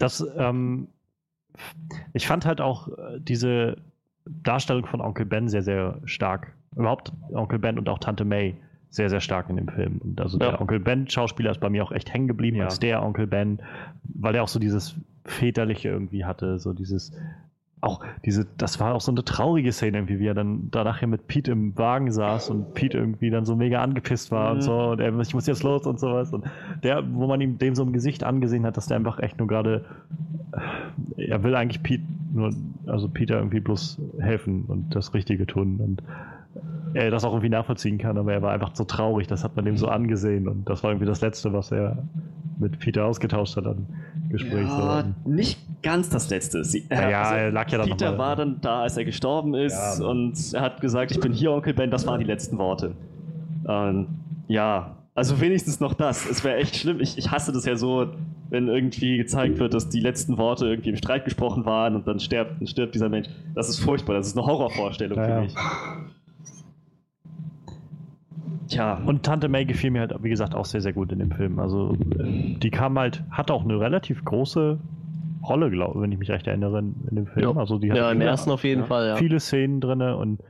Das, 0.00 0.26
ähm, 0.36 0.88
ich 2.12 2.26
fand 2.26 2.46
halt 2.46 2.60
auch 2.60 2.88
äh, 2.88 3.20
diese 3.20 3.76
Darstellung 4.24 4.86
von 4.86 5.00
Onkel 5.00 5.26
Ben 5.26 5.48
sehr, 5.48 5.62
sehr 5.62 6.00
stark. 6.04 6.52
Überhaupt 6.76 7.12
Onkel 7.32 7.58
Ben 7.58 7.78
und 7.78 7.88
auch 7.88 7.98
Tante 7.98 8.24
May 8.24 8.56
sehr, 8.90 9.08
sehr 9.10 9.20
stark 9.20 9.48
in 9.50 9.56
dem 9.56 9.68
Film. 9.68 9.98
Und 9.98 10.20
also 10.20 10.38
Ja. 10.38 10.50
der 10.50 10.60
Onkel 10.60 10.80
Ben-Schauspieler 10.80 11.50
ist 11.52 11.60
bei 11.60 11.70
mir 11.70 11.84
auch 11.84 11.92
echt 11.92 12.12
hängen 12.12 12.26
geblieben 12.28 12.56
Ja. 12.58 12.64
als 12.64 12.78
der 12.80 13.02
Onkel 13.02 13.26
Ben, 13.26 13.60
weil 14.02 14.34
er 14.34 14.42
auch 14.42 14.48
so 14.48 14.58
dieses 14.58 14.96
Väterliche 15.24 15.88
irgendwie 15.88 16.24
hatte, 16.24 16.58
so 16.58 16.72
dieses 16.72 17.12
auch 17.82 18.00
diese, 18.24 18.46
das 18.58 18.78
war 18.78 18.94
auch 18.94 19.00
so 19.00 19.10
eine 19.10 19.24
traurige 19.24 19.72
Szene 19.72 19.98
irgendwie, 19.98 20.18
wie 20.18 20.26
er 20.26 20.34
dann 20.34 20.68
danach 20.70 20.98
hier 20.98 21.08
mit 21.08 21.28
Pete 21.28 21.52
im 21.52 21.76
Wagen 21.78 22.12
saß 22.12 22.50
und 22.50 22.74
Pete 22.74 22.98
irgendwie 22.98 23.30
dann 23.30 23.46
so 23.46 23.56
mega 23.56 23.80
angepisst 23.80 24.30
war 24.30 24.52
und 24.52 24.58
Mhm. 24.58 24.62
so 24.62 24.90
und 24.90 25.00
er, 25.00 25.18
ich 25.18 25.34
muss 25.34 25.46
jetzt 25.46 25.62
los 25.62 25.86
und 25.86 25.98
sowas. 25.98 26.32
Und 26.32 26.44
der, 26.82 27.02
wo 27.14 27.26
man 27.26 27.40
ihm 27.40 27.58
dem 27.58 27.74
so 27.74 27.82
im 27.82 27.92
Gesicht 27.92 28.22
angesehen 28.22 28.66
hat, 28.66 28.76
dass 28.76 28.86
der 28.86 28.98
einfach 28.98 29.18
echt 29.20 29.38
nur 29.38 29.48
gerade, 29.48 29.84
er 31.16 31.42
will 31.42 31.54
eigentlich 31.56 31.82
Pete 31.82 32.04
nur, 32.32 32.52
also 32.86 33.08
Peter 33.08 33.36
irgendwie 33.38 33.60
bloß 33.60 33.98
helfen 34.18 34.64
und 34.66 34.94
das 34.94 35.14
Richtige 35.14 35.46
tun. 35.46 35.80
Und 35.80 36.02
er 36.94 37.10
das 37.10 37.24
auch 37.24 37.32
irgendwie 37.32 37.48
nachvollziehen 37.48 37.98
kann, 37.98 38.18
aber 38.18 38.32
er 38.32 38.42
war 38.42 38.52
einfach 38.52 38.74
so 38.74 38.84
traurig, 38.84 39.26
das 39.26 39.44
hat 39.44 39.56
man 39.56 39.64
dem 39.64 39.76
so 39.76 39.88
angesehen. 39.88 40.48
Und 40.48 40.68
das 40.68 40.82
war 40.82 40.90
irgendwie 40.90 41.06
das 41.06 41.20
Letzte, 41.20 41.52
was 41.52 41.70
er 41.72 41.98
mit 42.58 42.78
Peter 42.78 43.04
ausgetauscht 43.06 43.56
hat. 43.56 43.66
Am 43.66 43.86
Gespräch. 44.30 44.66
Ja, 44.66 45.04
so. 45.24 45.30
nicht 45.30 45.58
ganz 45.82 46.08
das 46.08 46.30
Letzte. 46.30 46.64
Sie, 46.64 46.86
Ja, 46.90 47.08
ja, 47.10 47.34
er 47.36 47.50
lag 47.52 47.70
ja 47.70 47.78
dann 47.78 47.88
Peter 47.90 48.18
war 48.18 48.36
dann 48.36 48.60
da, 48.60 48.82
als 48.82 48.96
er 48.96 49.04
gestorben 49.04 49.54
ist 49.54 49.98
Ja. 49.98 50.06
und 50.06 50.34
er 50.54 50.60
hat 50.62 50.80
gesagt, 50.80 51.10
ich 51.10 51.20
bin 51.20 51.32
hier, 51.32 51.52
Onkel 51.52 51.74
Ben, 51.74 51.90
das 51.90 52.06
waren 52.06 52.20
die 52.20 52.26
letzten 52.26 52.58
Worte. 52.58 52.92
Ähm, 53.68 54.06
ja, 54.48 54.96
also 55.14 55.40
wenigstens 55.40 55.80
noch 55.80 55.94
das. 55.94 56.28
Es 56.28 56.44
wäre 56.44 56.56
echt 56.56 56.76
schlimm. 56.76 57.00
Ich, 57.00 57.18
ich 57.18 57.30
hasse 57.30 57.52
das 57.52 57.64
ja 57.66 57.76
so, 57.76 58.06
wenn 58.48 58.68
irgendwie 58.68 59.16
gezeigt 59.18 59.58
wird, 59.58 59.74
dass 59.74 59.88
die 59.88 60.00
letzten 60.00 60.38
Worte 60.38 60.66
irgendwie 60.66 60.90
im 60.90 60.96
Streit 60.96 61.24
gesprochen 61.24 61.64
waren 61.66 61.94
und 61.94 62.06
dann 62.06 62.20
stirbt, 62.20 62.60
dann 62.60 62.66
stirbt 62.66 62.94
dieser 62.94 63.08
Mensch. 63.08 63.28
Das 63.54 63.68
ist 63.68 63.80
furchtbar. 63.80 64.14
Das 64.14 64.26
ist 64.28 64.36
eine 64.38 64.46
Horrorvorstellung 64.46 65.18
Ja, 65.18 65.24
für 65.26 65.40
mich. 65.42 65.54
Tja, 68.70 69.02
Und 69.04 69.24
Tante 69.24 69.48
May 69.48 69.64
gefiel 69.66 69.90
mir 69.90 70.00
halt, 70.00 70.14
wie 70.22 70.30
gesagt, 70.30 70.54
auch 70.54 70.64
sehr, 70.64 70.80
sehr 70.80 70.92
gut 70.92 71.12
in 71.12 71.18
dem 71.18 71.30
Film. 71.32 71.58
Also, 71.58 71.92
äh, 72.18 72.56
die 72.58 72.70
kam 72.70 72.98
halt, 72.98 73.22
hat 73.30 73.50
auch 73.50 73.64
eine 73.64 73.78
relativ 73.78 74.24
große 74.24 74.78
Rolle, 75.46 75.70
glaube 75.70 76.00
wenn 76.00 76.12
ich 76.12 76.18
mich 76.18 76.30
recht 76.30 76.46
erinnere, 76.46 76.78
in, 76.78 76.94
dem 77.16 77.26
Film. 77.26 77.50
Ja. 77.50 77.56
Also, 77.56 77.78
die 77.78 77.90
hat 77.90 77.98
Ja, 77.98 78.10
im 78.12 78.18
viele, 78.18 78.30
ersten 78.30 78.50
auf 78.50 78.64
jeden 78.64 78.80
ja. 78.82 78.86
Fall, 78.86 79.06
ja. 79.08 79.16
viele 79.16 79.40
Szenen 79.40 79.80
drin 79.80 80.00
und 80.00 80.40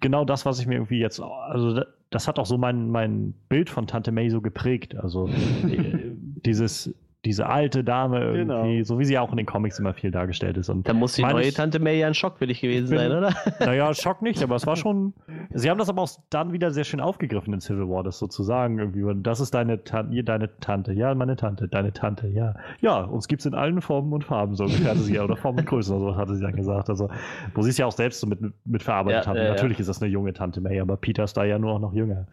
genau 0.00 0.24
das, 0.24 0.44
was 0.46 0.58
ich 0.60 0.66
mir 0.66 0.74
irgendwie 0.74 0.98
jetzt, 0.98 1.20
also 1.20 1.74
da- 1.74 1.86
das 2.10 2.28
hat 2.28 2.38
auch 2.38 2.46
so 2.46 2.58
mein, 2.58 2.90
mein 2.90 3.34
Bild 3.48 3.68
von 3.70 3.86
Tante 3.88 4.12
May 4.12 4.30
so 4.30 4.40
geprägt. 4.40 4.94
Also, 4.96 5.28
äh, 5.68 6.12
dieses, 6.46 6.94
diese 7.24 7.46
alte 7.46 7.82
Dame 7.84 8.20
irgendwie, 8.20 8.76
Genau. 8.76 8.84
so 8.84 8.98
wie 8.98 9.04
sie 9.04 9.18
auch 9.18 9.30
in 9.30 9.36
den 9.38 9.46
Comics 9.46 9.78
immer 9.78 9.94
viel 9.94 10.10
dargestellt 10.10 10.56
ist. 10.56 10.68
Und 10.68 10.88
Da 10.88 10.92
muss 10.92 11.14
die 11.14 11.22
neue 11.22 11.44
ich- 11.48 11.54
Tante 11.54 11.78
May 11.78 11.98
ja 11.98 12.06
ein 12.06 12.14
Schock 12.14 12.38
für 12.38 12.46
dich 12.46 12.60
gewesen 12.60 12.90
bin- 12.90 12.98
sein, 12.98 13.12
oder? 13.12 13.30
Naja, 13.60 13.94
Schock 13.94 14.22
nicht, 14.22 14.42
aber 14.42 14.56
es 14.56 14.66
war 14.66 14.76
schon. 14.76 15.14
Sie 15.52 15.70
haben 15.70 15.78
das 15.78 15.88
aber 15.88 16.02
auch 16.02 16.10
dann 16.30 16.52
wieder 16.52 16.70
sehr 16.70 16.84
schön 16.84 17.00
aufgegriffen 17.00 17.52
in 17.54 17.60
Civil 17.60 17.88
War, 17.88 18.02
das 18.02 18.18
sozusagen 18.18 18.78
irgendwie. 18.78 19.02
und 19.02 19.22
Das 19.22 19.40
ist 19.40 19.54
deine, 19.54 19.84
Tan 19.84 20.10
hier, 20.10 20.22
deine 20.24 20.50
Tante, 20.60 20.92
ja, 20.92 21.14
meine 21.14 21.36
Tante, 21.36 21.68
deine 21.68 21.92
Tante, 21.92 22.28
ja. 22.28 22.54
Ja, 22.80 23.00
uns 23.02 23.28
gibt 23.28 23.40
es 23.40 23.46
in 23.46 23.54
allen 23.54 23.80
Formen 23.80 24.12
und 24.12 24.24
Farben, 24.24 24.54
so 24.54 24.64
hatte 24.64 24.98
sie 24.98 25.14
ja, 25.14 25.24
oder 25.24 25.36
Formen 25.36 25.60
und 25.60 25.66
Größen, 25.66 25.96
oder 25.96 26.12
so 26.12 26.16
hatte 26.16 26.34
sie 26.34 26.42
dann 26.42 26.56
gesagt. 26.56 26.90
Also, 26.90 27.08
wo 27.54 27.62
sie 27.62 27.70
es 27.70 27.78
ja 27.78 27.86
auch 27.86 27.92
selbst 27.92 28.20
so 28.20 28.26
mit, 28.26 28.40
mit 28.64 28.82
verarbeitet 28.82 29.22
Ja, 29.24 29.26
haben. 29.30 29.36
ja, 29.36 29.44
ja. 29.44 29.50
Natürlich 29.50 29.80
ist 29.80 29.88
das 29.88 30.02
eine 30.02 30.10
junge 30.10 30.32
Tante 30.32 30.60
May, 30.60 30.80
aber 30.80 30.96
Peter 30.96 31.24
ist 31.24 31.36
da 31.36 31.44
ja 31.44 31.58
nur 31.58 31.72
auch 31.72 31.80
noch 31.80 31.94
jünger. 31.94 32.26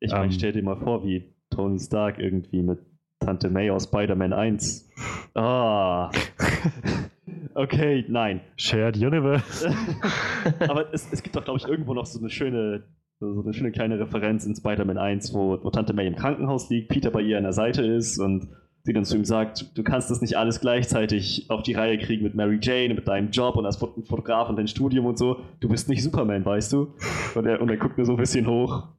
ich 0.00 0.12
meine, 0.12 0.24
Ähm. 0.24 0.30
stell 0.32 0.52
dir 0.52 0.62
mal 0.62 0.76
vor, 0.76 1.04
wie 1.04 1.30
Tony 1.50 1.78
Stark 1.78 2.18
irgendwie 2.18 2.62
mit 2.62 2.78
Tante 3.20 3.50
May 3.50 3.70
aus 3.70 3.84
Spider-Man 3.84 4.32
1. 4.32 4.88
Ah. 5.34 6.10
okay, 7.54 8.04
nein. 8.08 8.40
Shared 8.56 8.96
Universe. 8.96 9.70
Aber 10.68 10.92
es, 10.92 11.12
es 11.12 11.22
gibt 11.22 11.36
doch, 11.36 11.44
glaube 11.44 11.58
ich, 11.58 11.68
irgendwo 11.68 11.92
noch 11.92 12.06
so 12.06 12.18
eine 12.18 12.30
schöne, 12.30 12.84
so 13.20 13.42
eine 13.42 13.52
schöne 13.52 13.72
kleine 13.72 14.00
Referenz 14.00 14.46
in 14.46 14.56
Spider-Man 14.56 14.96
1, 14.96 15.34
wo, 15.34 15.62
wo 15.62 15.70
Tante 15.70 15.92
May 15.92 16.06
im 16.06 16.16
Krankenhaus 16.16 16.70
liegt, 16.70 16.88
Peter 16.88 17.10
bei 17.10 17.20
ihr 17.20 17.36
an 17.36 17.44
der 17.44 17.52
Seite 17.52 17.84
ist 17.84 18.18
und 18.18 18.48
sie 18.82 18.92
dann 18.94 19.04
zu 19.04 19.16
ihm 19.16 19.24
sagt, 19.26 19.76
du 19.76 19.82
kannst 19.82 20.10
das 20.10 20.20
nicht 20.22 20.36
alles 20.38 20.60
gleichzeitig 20.60 21.46
auf 21.50 21.62
die 21.62 21.74
Reihe 21.74 21.98
kriegen 21.98 22.22
mit 22.24 22.34
Mary 22.34 22.58
Jane, 22.62 22.94
mit 22.94 23.06
deinem 23.06 23.30
Job 23.30 23.56
und 23.56 23.66
als 23.66 23.76
Fot- 23.76 23.94
Fotograf 24.06 24.48
und 24.48 24.56
dein 24.56 24.68
Studium 24.68 25.04
und 25.06 25.18
so. 25.18 25.36
Du 25.60 25.68
bist 25.68 25.88
nicht 25.88 26.02
Superman, 26.02 26.44
weißt 26.44 26.72
du? 26.72 26.88
Und 27.34 27.46
er, 27.46 27.60
und 27.60 27.68
er 27.68 27.76
guckt 27.76 27.98
nur 27.98 28.06
so 28.06 28.12
ein 28.12 28.18
bisschen 28.18 28.46
hoch. 28.46 28.84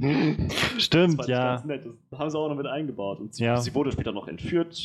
Das 0.00 0.82
Stimmt, 0.82 1.20
ich 1.22 1.26
ja. 1.28 1.54
ganz 1.56 1.64
nett. 1.64 1.86
Das 2.10 2.18
haben 2.18 2.30
sie 2.30 2.38
auch 2.38 2.48
noch 2.48 2.56
mit 2.56 2.66
eingebaut. 2.66 3.20
Und 3.20 3.34
sie, 3.34 3.44
Ja. 3.44 3.56
sie 3.56 3.74
wurde 3.74 3.92
später 3.92 4.12
noch 4.12 4.28
entführt. 4.28 4.76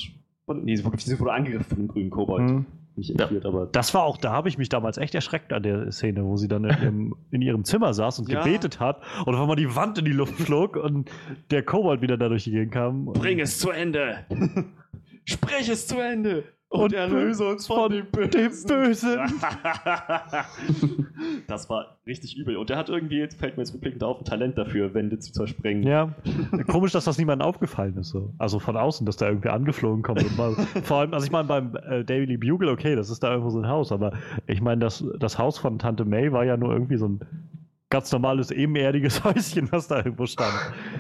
Von, 0.46 0.64
nee, 0.66 0.76
sie 0.76 0.84
wurde, 0.86 0.98
sie 1.00 1.20
wurde 1.20 1.32
angegriffen 1.34 1.66
von 1.68 1.78
dem 1.80 1.88
grünen 1.88 2.10
Kobold. 2.10 2.50
Hm. 2.50 2.66
Nicht 2.96 3.10
entführt, 3.20 3.46
aber 3.46 3.66
Das 3.68 3.94
war 3.94 4.04
auch, 4.04 4.18
da 4.18 4.32
habe 4.32 4.50
ich 4.50 4.58
mich 4.58 4.70
damals 4.70 4.98
echt 4.98 5.16
erschreckt 5.16 5.52
an 5.52 5.64
der 5.64 5.92
Szene, 5.92 6.24
wo 6.26 6.38
sie 6.38 6.48
dann 6.48 6.64
in 6.66 6.70
ihrem, 6.84 7.16
in 7.32 7.42
ihrem 7.42 7.64
Zimmer 7.64 7.94
saß 7.94 8.20
und 8.20 8.30
Ja. 8.30 8.44
gebetet 8.44 8.80
hat 8.80 9.02
und 9.26 9.34
auf 9.34 9.42
einmal 9.42 9.56
die 9.56 9.76
Wand 9.76 9.98
in 9.98 10.06
die 10.06 10.12
Luft 10.12 10.36
flog 10.36 10.76
und 10.76 11.10
der 11.52 11.64
Kobold 11.64 12.02
wieder 12.02 12.18
da 12.18 12.30
durch 12.30 12.44
die 12.44 12.52
Gegend 12.52 12.72
kam. 12.74 13.06
Bring 13.06 13.40
es 13.40 13.58
zu 13.58 13.72
Ende! 13.72 14.18
Sprich 15.26 15.70
es 15.70 15.88
zu 15.88 16.00
Ende! 16.00 16.44
Und, 16.74 16.92
erlöse 16.92 17.46
uns 17.46 17.68
von, 17.68 17.92
dem 17.92 18.08
Bösen! 18.08 18.32
dem 18.32 18.52
Bösen. 18.68 19.20
das 21.48 21.70
war 21.70 21.98
richtig 22.08 22.36
übel. 22.36 22.58
Und 22.58 22.72
der 22.72 22.78
hat 22.78 22.90
irgendwie, 22.90 23.28
fällt 23.28 23.58
mir 23.58 23.64
jetzt 23.64 23.76
rückblickend 23.76 24.04
auf, 24.04 24.20
ein 24.20 24.26
Talent 24.26 24.58
dafür, 24.58 24.96
Wände 24.96 25.20
zu 25.20 25.32
zersprengen. 25.32 25.84
Ja, 25.84 26.16
komisch, 26.68 26.92
dass 26.92 27.06
das 27.06 27.20
niemandem 27.20 27.48
aufgefallen 27.48 27.96
ist. 27.98 28.10
So. 28.10 28.34
Also 28.40 28.58
von 28.58 28.76
außen, 28.76 29.06
dass 29.06 29.18
da 29.18 29.28
irgendwie 29.28 29.50
angeflogen 29.50 30.02
kommt. 30.02 30.36
Mal, 30.36 30.56
vor 30.84 30.98
allem, 30.98 31.14
also 31.14 31.28
ich 31.28 31.32
meine, 31.32 31.48
beim 31.48 31.76
äh, 31.76 32.04
Daily 32.04 32.38
Bugle, 32.38 32.70
okay, 32.70 32.96
das 32.96 33.12
ist 33.12 33.22
da 33.22 33.30
irgendwo 33.30 33.52
so 33.52 33.60
ein 33.60 33.68
Haus, 33.68 33.92
aber 33.92 34.14
ich 34.48 34.60
meine, 34.60 34.82
das, 34.82 35.06
das 35.20 35.38
Haus 35.38 35.60
von 35.60 35.78
Tante 35.78 36.06
May 36.06 36.32
war 36.32 36.44
ja 36.44 36.58
nur 36.58 36.74
irgendwie 36.74 36.98
so 36.98 37.08
ein 37.08 37.20
ganz 37.94 38.12
normales, 38.12 38.50
ebenerdiges 38.52 39.24
Häuschen, 39.24 39.72
was 39.72 39.88
da 39.88 39.98
irgendwo 39.98 40.26
stand. 40.26 40.52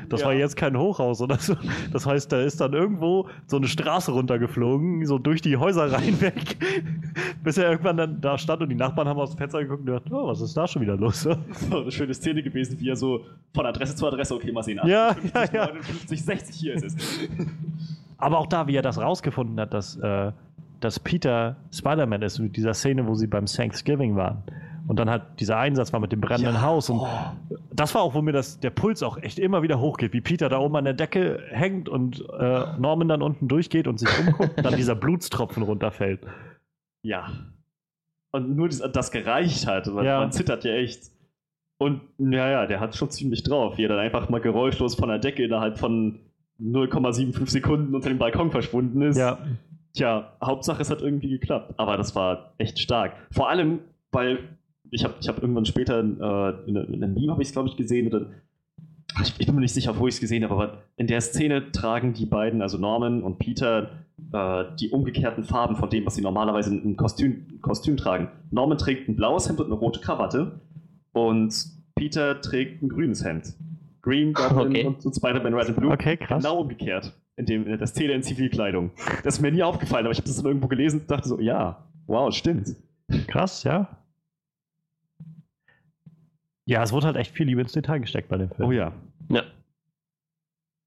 Das 0.10 0.22
Ja. 0.22 0.28
war 0.28 0.34
jetzt 0.34 0.56
kein 0.56 0.78
Hochhaus 0.78 1.22
oder 1.22 1.38
so. 1.40 1.56
Das 1.92 2.06
heißt, 2.06 2.32
da 2.32 2.40
ist 2.42 2.62
dann 2.62 2.74
irgendwo 2.74 3.28
so 3.48 3.58
eine 3.58 3.68
Straße 3.68 4.12
runtergeflogen, 4.12 5.04
so 5.08 5.18
durch 5.18 5.42
die 5.42 5.58
Häuser 5.58 5.92
rein 5.92 6.22
weg, 6.22 6.56
bis 7.44 7.58
er 7.58 7.72
irgendwann 7.72 7.98
dann 7.98 8.22
da 8.22 8.38
stand 8.38 8.62
und 8.62 8.70
die 8.70 8.76
Nachbarn 8.76 9.08
haben 9.08 9.20
aus 9.20 9.32
dem 9.32 9.40
Fenster 9.40 9.60
geguckt 9.62 9.80
und 9.82 9.86
gedacht, 9.88 10.04
oh, 10.12 10.28
was 10.28 10.40
ist 10.42 10.56
da 10.56 10.68
schon 10.68 10.82
wieder 10.84 10.96
los? 10.96 11.24
So 11.70 11.82
eine 11.82 11.92
schöne 11.92 12.14
Szene 12.14 12.44
gewesen, 12.44 12.80
wie 12.80 12.90
er 12.90 12.96
so 12.96 13.22
von 13.54 13.66
Adresse 13.66 13.96
zu 13.96 14.06
Adresse, 14.08 14.36
okay, 14.36 14.52
mal 14.52 14.62
sehen. 14.64 14.80
Ja, 14.86 15.14
50, 15.14 15.34
ja, 15.34 15.44
ja. 15.54 15.66
59, 15.74 16.24
60, 16.24 16.56
hier 16.56 16.74
ist 16.76 16.84
es. 16.86 16.96
Aber 18.18 18.38
auch 18.38 18.48
da, 18.48 18.68
wie 18.68 18.76
er 18.76 18.82
das 18.84 19.00
rausgefunden 19.02 19.60
hat, 19.60 19.74
dass, 19.74 19.96
äh, 19.98 20.32
dass 20.80 21.00
Peter 21.00 21.56
Spider-Man 21.74 22.22
ist, 22.22 22.40
mit 22.40 22.56
dieser 22.56 22.74
Szene, 22.74 23.08
wo 23.08 23.16
sie 23.16 23.28
beim 23.28 23.46
Thanksgiving 23.48 24.16
waren. 24.16 24.44
Und 24.94 24.98
dann 24.98 25.10
halt 25.10 25.24
dieser 25.40 25.58
Einsatz 25.58 25.92
war 25.92 26.00
mit 26.00 26.12
dem 26.12 26.22
brennenden 26.22 26.54
Ja. 26.54 26.62
Haus. 26.62 26.88
Und 26.92 27.00
Oh. 27.00 27.08
das 27.72 27.96
war 27.96 28.04
auch, 28.04 28.14
wo 28.14 28.22
mir 28.22 28.32
das, 28.32 28.60
der 28.60 28.70
Puls 28.70 29.02
auch 29.02 29.18
echt 29.18 29.40
immer 29.40 29.64
wieder 29.64 29.80
hochgeht, 29.80 30.14
wie 30.14 30.22
Peter 30.22 30.50
da 30.50 30.60
oben 30.60 30.76
an 30.76 30.84
der 30.86 30.94
Decke 30.94 31.42
hängt 31.50 31.90
und 31.90 32.24
äh, 32.30 32.78
Norman 32.78 33.08
dann 33.08 33.24
unten 33.24 33.48
durchgeht 33.48 33.88
und 33.88 33.98
sich 34.00 34.08
umguckt 34.20 34.56
und 34.56 34.64
dann 34.64 34.76
dieser 34.76 34.94
Blutstropfen 34.94 35.64
runterfällt. 35.64 36.20
Ja. 37.02 37.26
Und 38.34 38.56
nur 38.56 38.70
das, 38.70 39.10
gereicht 39.10 39.66
hat. 39.66 39.88
Man, 39.88 40.06
Ja. 40.06 40.20
man 40.20 40.32
zittert 40.32 40.64
ja 40.64 40.74
echt. 40.74 41.10
Und 41.80 42.02
ja, 42.20 42.48
ja, 42.52 42.66
der 42.68 42.80
hat 42.80 42.96
schon 42.96 43.10
ziemlich 43.10 43.42
drauf, 43.42 43.80
wie 43.80 43.86
er 43.86 43.90
dann 43.90 43.98
einfach 43.98 44.30
mal 44.30 44.42
geräuschlos 44.42 44.94
von 44.94 45.10
der 45.10 45.18
Decke 45.18 45.44
innerhalb 45.44 45.80
von 45.80 46.20
0,75 46.62 47.50
Sekunden 47.50 47.96
unter 47.96 48.10
dem 48.10 48.20
Balkon 48.20 48.52
verschwunden 48.52 49.02
ist. 49.02 49.18
Ja, 49.18 49.40
Tja, 49.96 50.34
Hauptsache 50.44 50.84
es 50.84 50.92
hat 50.92 51.02
irgendwie 51.02 51.30
geklappt. 51.30 51.74
Aber 51.78 51.98
das 51.98 52.16
war 52.16 52.54
echt 52.60 52.78
stark. 52.78 53.14
Vor 53.32 53.50
allem, 53.50 53.80
weil 54.12 54.38
ich 54.94 55.04
habe 55.04 55.16
ich 55.20 55.28
hab 55.28 55.42
irgendwann 55.42 55.66
später 55.66 56.00
äh, 56.00 56.70
in, 56.70 56.76
in 56.76 57.04
einem 57.04 57.14
Meme 57.14 57.32
habe 57.32 57.42
ich 57.42 57.50
es 57.50 57.54
glaube 57.54 57.70
ich 57.70 57.76
gesehen 57.78 58.08
oder 58.08 58.28
ich, 59.22 59.34
ich 59.38 59.46
bin 59.46 59.56
mir 59.56 59.62
nicht 59.62 59.74
sicher, 59.74 59.98
wo 60.00 60.08
ich 60.08 60.16
es 60.16 60.22
gesehen 60.22 60.44
habe, 60.44 60.54
aber 60.54 60.78
in 60.98 61.08
der 61.08 61.22
Szene 61.22 61.72
tragen 61.72 62.14
die 62.14 62.26
beiden, 62.26 62.62
also 62.64 62.78
Norman 62.80 63.22
und 63.22 63.38
Peter, 63.38 63.90
äh, 64.32 64.64
die 64.80 64.90
umgekehrten 64.90 65.44
Farben 65.44 65.76
von 65.76 65.90
dem, 65.90 66.06
was 66.06 66.16
sie 66.16 66.22
normalerweise 66.22 66.74
in 66.74 66.82
einem 66.82 66.98
Kostüm, 66.98 67.60
Kostüm 67.62 67.96
tragen. 67.98 68.30
Norman 68.50 68.78
trägt 68.80 69.08
ein 69.10 69.16
blaues 69.16 69.48
Hemd 69.48 69.60
und 69.60 69.68
eine 69.68 69.76
rote 69.76 70.00
Krawatte 70.00 70.60
und 71.12 71.54
Peter 71.96 72.42
trägt 72.42 72.82
ein 72.82 72.90
grünes 72.90 73.24
Hemd. 73.24 73.54
Green, 74.02 74.34
Goblin 74.34 74.68
Okay. 74.68 74.86
und, 74.86 75.06
und 75.06 75.16
Spider-Man 75.16 75.54
Red 75.54 75.68
and 75.68 75.78
Blue. 75.78 75.92
okay, 75.92 76.18
krass. 76.18 76.44
Genau 76.44 76.62
umgekehrt. 76.62 77.14
in 77.38 77.46
dem, 77.46 77.78
das 77.78 77.94
Tele 77.94 78.14
in 78.14 78.24
Zivilkleidung. 78.24 78.92
Das 79.24 79.36
ist 79.36 79.42
mir 79.42 79.52
nie 79.52 79.64
aufgefallen, 79.64 80.06
aber 80.06 80.12
ich 80.12 80.18
habe 80.18 80.28
das 80.28 80.38
dann 80.38 80.46
irgendwo 80.48 80.68
gelesen 80.68 81.02
und 81.02 81.12
dachte 81.12 81.30
so, 81.30 81.40
ja, 81.40 81.86
wow, 82.08 82.34
stimmt. 82.34 82.76
Krass, 83.28 83.64
ja. 83.64 83.88
Ja, 86.66 86.82
es 86.84 86.94
wurde 86.94 87.08
halt 87.08 87.18
echt 87.18 87.36
viel 87.36 87.46
Liebe 87.48 87.62
ins 87.62 87.74
Detail 87.74 88.00
gesteckt 88.00 88.30
bei 88.30 88.38
dem 88.38 88.50
Film. 88.50 88.70
Oh 88.70 88.72
ja. 88.72 88.94
Ja. 89.30 89.44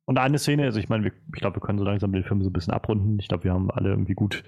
Und 0.09 0.19
eine 0.19 0.39
Szene, 0.39 0.65
also 0.65 0.79
ich 0.79 0.89
meine, 0.89 1.05
wir- 1.05 1.13
ich 1.35 1.41
glaube, 1.41 1.57
wir 1.57 1.61
können 1.61 1.79
so 1.79 1.85
langsam 1.85 2.13
den 2.13 2.23
Film 2.25 2.43
so 2.43 2.49
ein 2.51 2.53
bisschen 2.53 2.73
abrunden. 2.73 3.19
Ich 3.19 3.29
glaube, 3.29 3.45
wir 3.45 3.53
haben 3.53 3.71
alle 3.71 3.91
irgendwie 3.91 4.15
gut 4.15 4.45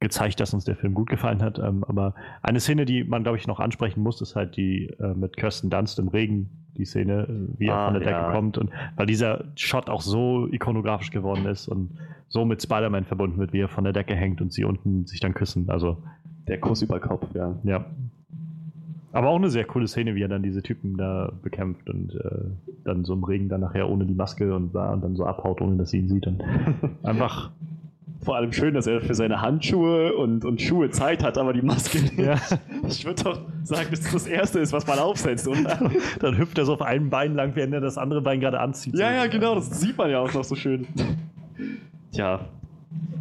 gezeigt, 0.00 0.40
dass 0.40 0.52
uns 0.54 0.64
der 0.64 0.76
Film 0.76 0.94
gut 0.94 1.08
gefallen 1.08 1.42
hat. 1.42 1.58
Ähm, 1.58 1.84
aber 1.84 2.14
eine 2.42 2.60
Szene, 2.60 2.84
die 2.84 3.04
man, 3.04 3.22
glaube 3.22 3.38
ich, 3.38 3.46
noch 3.46 3.60
ansprechen 3.60 4.02
muss, 4.02 4.20
ist 4.20 4.34
halt 4.34 4.56
die 4.56 4.86
äh, 4.98 5.14
mit 5.14 5.36
Kirsten 5.36 5.70
Dunst 5.70 5.98
im 5.98 6.08
Regen, 6.08 6.66
die 6.76 6.84
Szene, 6.84 7.22
äh, 7.28 7.58
wie 7.58 7.66
er 7.68 7.74
Ah, 7.76 7.84
von 7.86 7.94
der 7.94 8.02
Decke 8.02 8.12
ja. 8.16 8.32
kommt. 8.32 8.58
Und 8.58 8.70
weil 8.96 9.06
dieser 9.06 9.44
Shot 9.56 9.88
auch 9.88 10.00
so 10.02 10.48
ikonografisch 10.50 11.10
geworden 11.10 11.46
ist 11.46 11.68
und 11.68 11.98
so 12.28 12.44
mit 12.44 12.62
Spider-Man 12.62 13.04
verbunden 13.04 13.38
wird, 13.38 13.52
wie 13.52 13.60
er 13.60 13.68
von 13.68 13.84
der 13.84 13.92
Decke 13.92 14.14
hängt 14.16 14.40
und 14.40 14.52
sie 14.52 14.64
unten 14.64 15.06
sich 15.06 15.20
dann 15.20 15.34
küssen. 15.34 15.70
Also, 15.70 16.02
Der 16.48 16.58
Kuss 16.60 16.82
über 16.82 16.98
Kopf, 16.98 17.26
ja. 17.34 17.54
ja. 17.62 17.84
Aber 19.14 19.28
auch 19.28 19.36
eine 19.36 19.48
sehr 19.48 19.64
coole 19.64 19.86
Szene, 19.86 20.14
wie 20.16 20.22
er 20.22 20.28
dann 20.28 20.42
diese 20.42 20.62
Typen 20.62 20.96
da 20.96 21.32
bekämpft 21.42 21.88
und 21.88 22.14
äh, 22.14 22.50
dann 22.84 23.04
so 23.04 23.14
im 23.14 23.22
Regen 23.24 23.48
dann 23.48 23.60
nachher 23.60 23.88
ohne 23.88 24.04
die 24.06 24.14
Maske 24.14 24.54
und, 24.54 24.74
und 24.74 25.00
dann 25.02 25.14
so 25.16 25.24
abhaut, 25.24 25.60
ohne 25.60 25.76
dass 25.76 25.90
sie 25.90 25.98
ihn 25.98 26.08
sieht. 26.08 26.26
Und 26.26 26.42
einfach, 27.04 27.50
Vor 28.22 28.36
allem 28.36 28.52
schön, 28.52 28.74
dass 28.74 28.86
er 28.86 29.00
für 29.00 29.14
seine 29.14 29.40
Handschuhe 29.40 30.14
und, 30.16 30.44
und 30.44 30.60
Schuhe 30.60 30.90
Zeit 30.90 31.22
hat, 31.22 31.38
aber 31.38 31.52
die 31.52 31.62
Maske 31.62 31.98
nicht. 32.00 32.18
ja, 32.18 32.40
Ich 32.88 33.04
würde 33.04 33.22
doch 33.22 33.40
sagen, 33.62 33.88
dass 33.90 34.00
das 34.00 34.12
das 34.12 34.26
Erste 34.26 34.58
ist, 34.58 34.72
was 34.72 34.86
man 34.86 34.98
aufsetzt, 34.98 35.46
oder? 35.46 35.78
dann 36.20 36.36
hüpft 36.36 36.58
er 36.58 36.64
so 36.64 36.72
auf 36.74 36.82
einem 36.82 37.08
Bein 37.10 37.34
lang, 37.34 37.54
während 37.54 37.72
er 37.74 37.80
das 37.80 37.98
andere 37.98 38.20
Bein 38.22 38.40
gerade 38.40 38.58
anzieht. 38.60 38.98
ja, 38.98 39.10
So. 39.10 39.14
ja, 39.14 39.26
genau, 39.26 39.54
das 39.54 39.80
sieht 39.80 39.96
man 39.96 40.10
ja 40.10 40.18
auch 40.20 40.32
noch 40.34 40.44
so 40.44 40.54
schön. 40.56 40.86
Tja, 42.12 42.40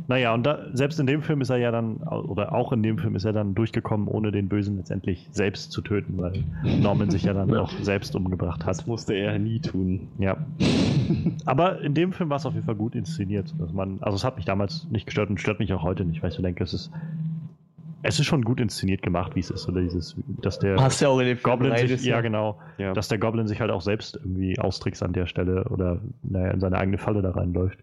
Naja, 0.09 0.33
und 0.33 0.43
da, 0.45 0.59
selbst 0.73 0.99
in 0.99 1.07
dem 1.07 1.21
Film 1.21 1.39
ist 1.39 1.49
er 1.49 1.57
ja 1.57 1.71
dann, 1.71 1.95
oder 1.97 2.53
auch 2.53 2.73
in 2.73 2.83
dem 2.83 2.97
Film 2.97 3.15
ist 3.15 3.23
er 3.23 3.31
dann 3.31 3.55
durchgekommen, 3.55 4.09
ohne 4.09 4.33
den 4.33 4.49
Bösen 4.49 4.75
letztendlich 4.75 5.29
selbst 5.31 5.71
zu 5.71 5.81
töten, 5.81 6.15
weil 6.17 6.43
Norman 6.81 7.09
sich 7.09 7.23
ja 7.23 7.33
dann 7.33 7.47
Ja. 7.49 7.59
auch 7.61 7.71
selbst 7.81 8.13
umgebracht 8.15 8.61
das 8.65 8.79
hat. 8.79 8.87
musste 8.87 9.13
er 9.13 9.39
nie 9.39 9.59
tun. 9.61 10.09
Ja. 10.19 10.35
Aber 11.45 11.79
in 11.81 11.93
dem 11.93 12.11
Film 12.11 12.29
war 12.29 12.37
es 12.37 12.45
auf 12.45 12.53
jeden 12.53 12.65
Fall 12.65 12.75
gut 12.75 12.95
inszeniert. 12.95 13.53
Dass 13.59 13.71
man, 13.73 13.97
also 14.01 14.15
es 14.15 14.23
hat 14.23 14.35
mich 14.35 14.45
damals 14.45 14.87
nicht 14.91 15.05
gestört 15.05 15.29
und 15.29 15.39
stört 15.39 15.59
mich 15.59 15.71
auch 15.73 15.83
heute 15.83 16.03
nicht, 16.05 16.21
weil 16.21 16.29
ich 16.31 16.35
so 16.35 16.41
denke, 16.43 16.63
es 16.63 16.73
ist, 16.73 16.91
es 18.01 18.19
ist 18.19 18.25
schon 18.25 18.41
gut 18.43 18.59
inszeniert 18.59 19.01
gemacht, 19.01 19.35
wie 19.35 19.39
es 19.39 19.49
ist. 19.51 19.67
Oder 19.69 19.81
dieses, 19.81 20.15
dass 20.41 20.59
der 20.59 20.75
Hast 20.81 20.99
ja 21.01 21.07
auch 21.07 21.19
in 21.19 21.25
Film 21.27 21.39
Goblin 21.43 21.75
sich, 21.87 22.03
ja 22.03 22.19
genau, 22.19 22.59
Ja. 22.77 22.91
dass 22.93 23.07
der 23.07 23.17
Goblin 23.19 23.47
sich 23.47 23.61
halt 23.61 23.71
auch 23.71 23.81
selbst 23.81 24.17
irgendwie 24.17 24.59
austrickst 24.59 25.01
an 25.01 25.13
der 25.13 25.27
Stelle 25.27 25.63
oder 25.69 25.99
naja, 26.23 26.51
in 26.51 26.59
seine 26.59 26.77
eigene 26.77 26.97
Falle 26.97 27.21
da 27.21 27.31
reinläuft. 27.31 27.79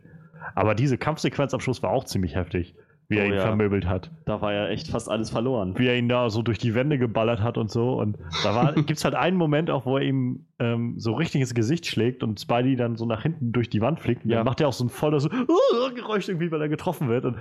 Aber 0.55 0.75
diese 0.75 0.99
Kampfsequenz 0.99 1.55
am 1.55 1.61
Schluss 1.61 1.83
war 1.83 1.91
auch 1.91 2.05
ziemlich 2.05 2.35
heftig, 2.37 2.75
wie 3.09 3.19
er 3.19 3.25
Oh 3.25 3.29
ihn 3.29 3.35
ja. 3.35 3.41
vermöbelt 3.43 3.87
hat. 3.87 4.11
Da 4.25 4.41
war 4.41 4.53
ja 4.53 4.69
echt 4.69 4.89
fast 4.89 5.11
alles 5.11 5.31
verloren. 5.31 5.77
Wie 5.79 5.87
er 5.87 5.97
ihn 5.97 6.09
da 6.09 6.31
so 6.31 6.43
durch 6.43 6.59
die 6.59 6.75
Wände 6.75 6.99
geballert 6.99 7.41
hat 7.43 7.59
und 7.59 7.71
so. 7.71 7.95
Und 7.95 8.19
da 8.45 8.73
gibt 8.75 8.91
es 8.99 9.05
halt 9.05 9.15
einen 9.15 9.37
Moment 9.37 9.71
auch, 9.71 9.85
wo 9.87 9.97
er 9.99 10.05
ihm 10.05 10.47
ähm, 10.59 10.95
so 10.99 11.13
richtig 11.15 11.41
ins 11.41 11.55
Gesicht 11.55 11.87
schlägt 11.87 12.23
und 12.23 12.39
Spidey 12.41 12.77
dann 12.77 12.97
so 12.97 13.07
nach 13.07 13.23
hinten 13.23 13.53
durch 13.53 13.69
die 13.69 13.81
Wand 13.81 14.01
fliegt. 14.01 14.25
Und 14.25 14.31
Ja. 14.31 14.37
dann 14.39 14.47
macht 14.47 14.61
er 14.61 14.69
auch 14.69 14.73
so 14.73 14.85
ein 14.85 14.91
volles 14.91 15.27
uh, 15.33 15.95
Geräusch 15.95 16.29
irgendwie, 16.29 16.51
weil 16.53 16.61
er 16.63 16.69
getroffen 16.69 17.09
wird. 17.09 17.25
Und 17.25 17.37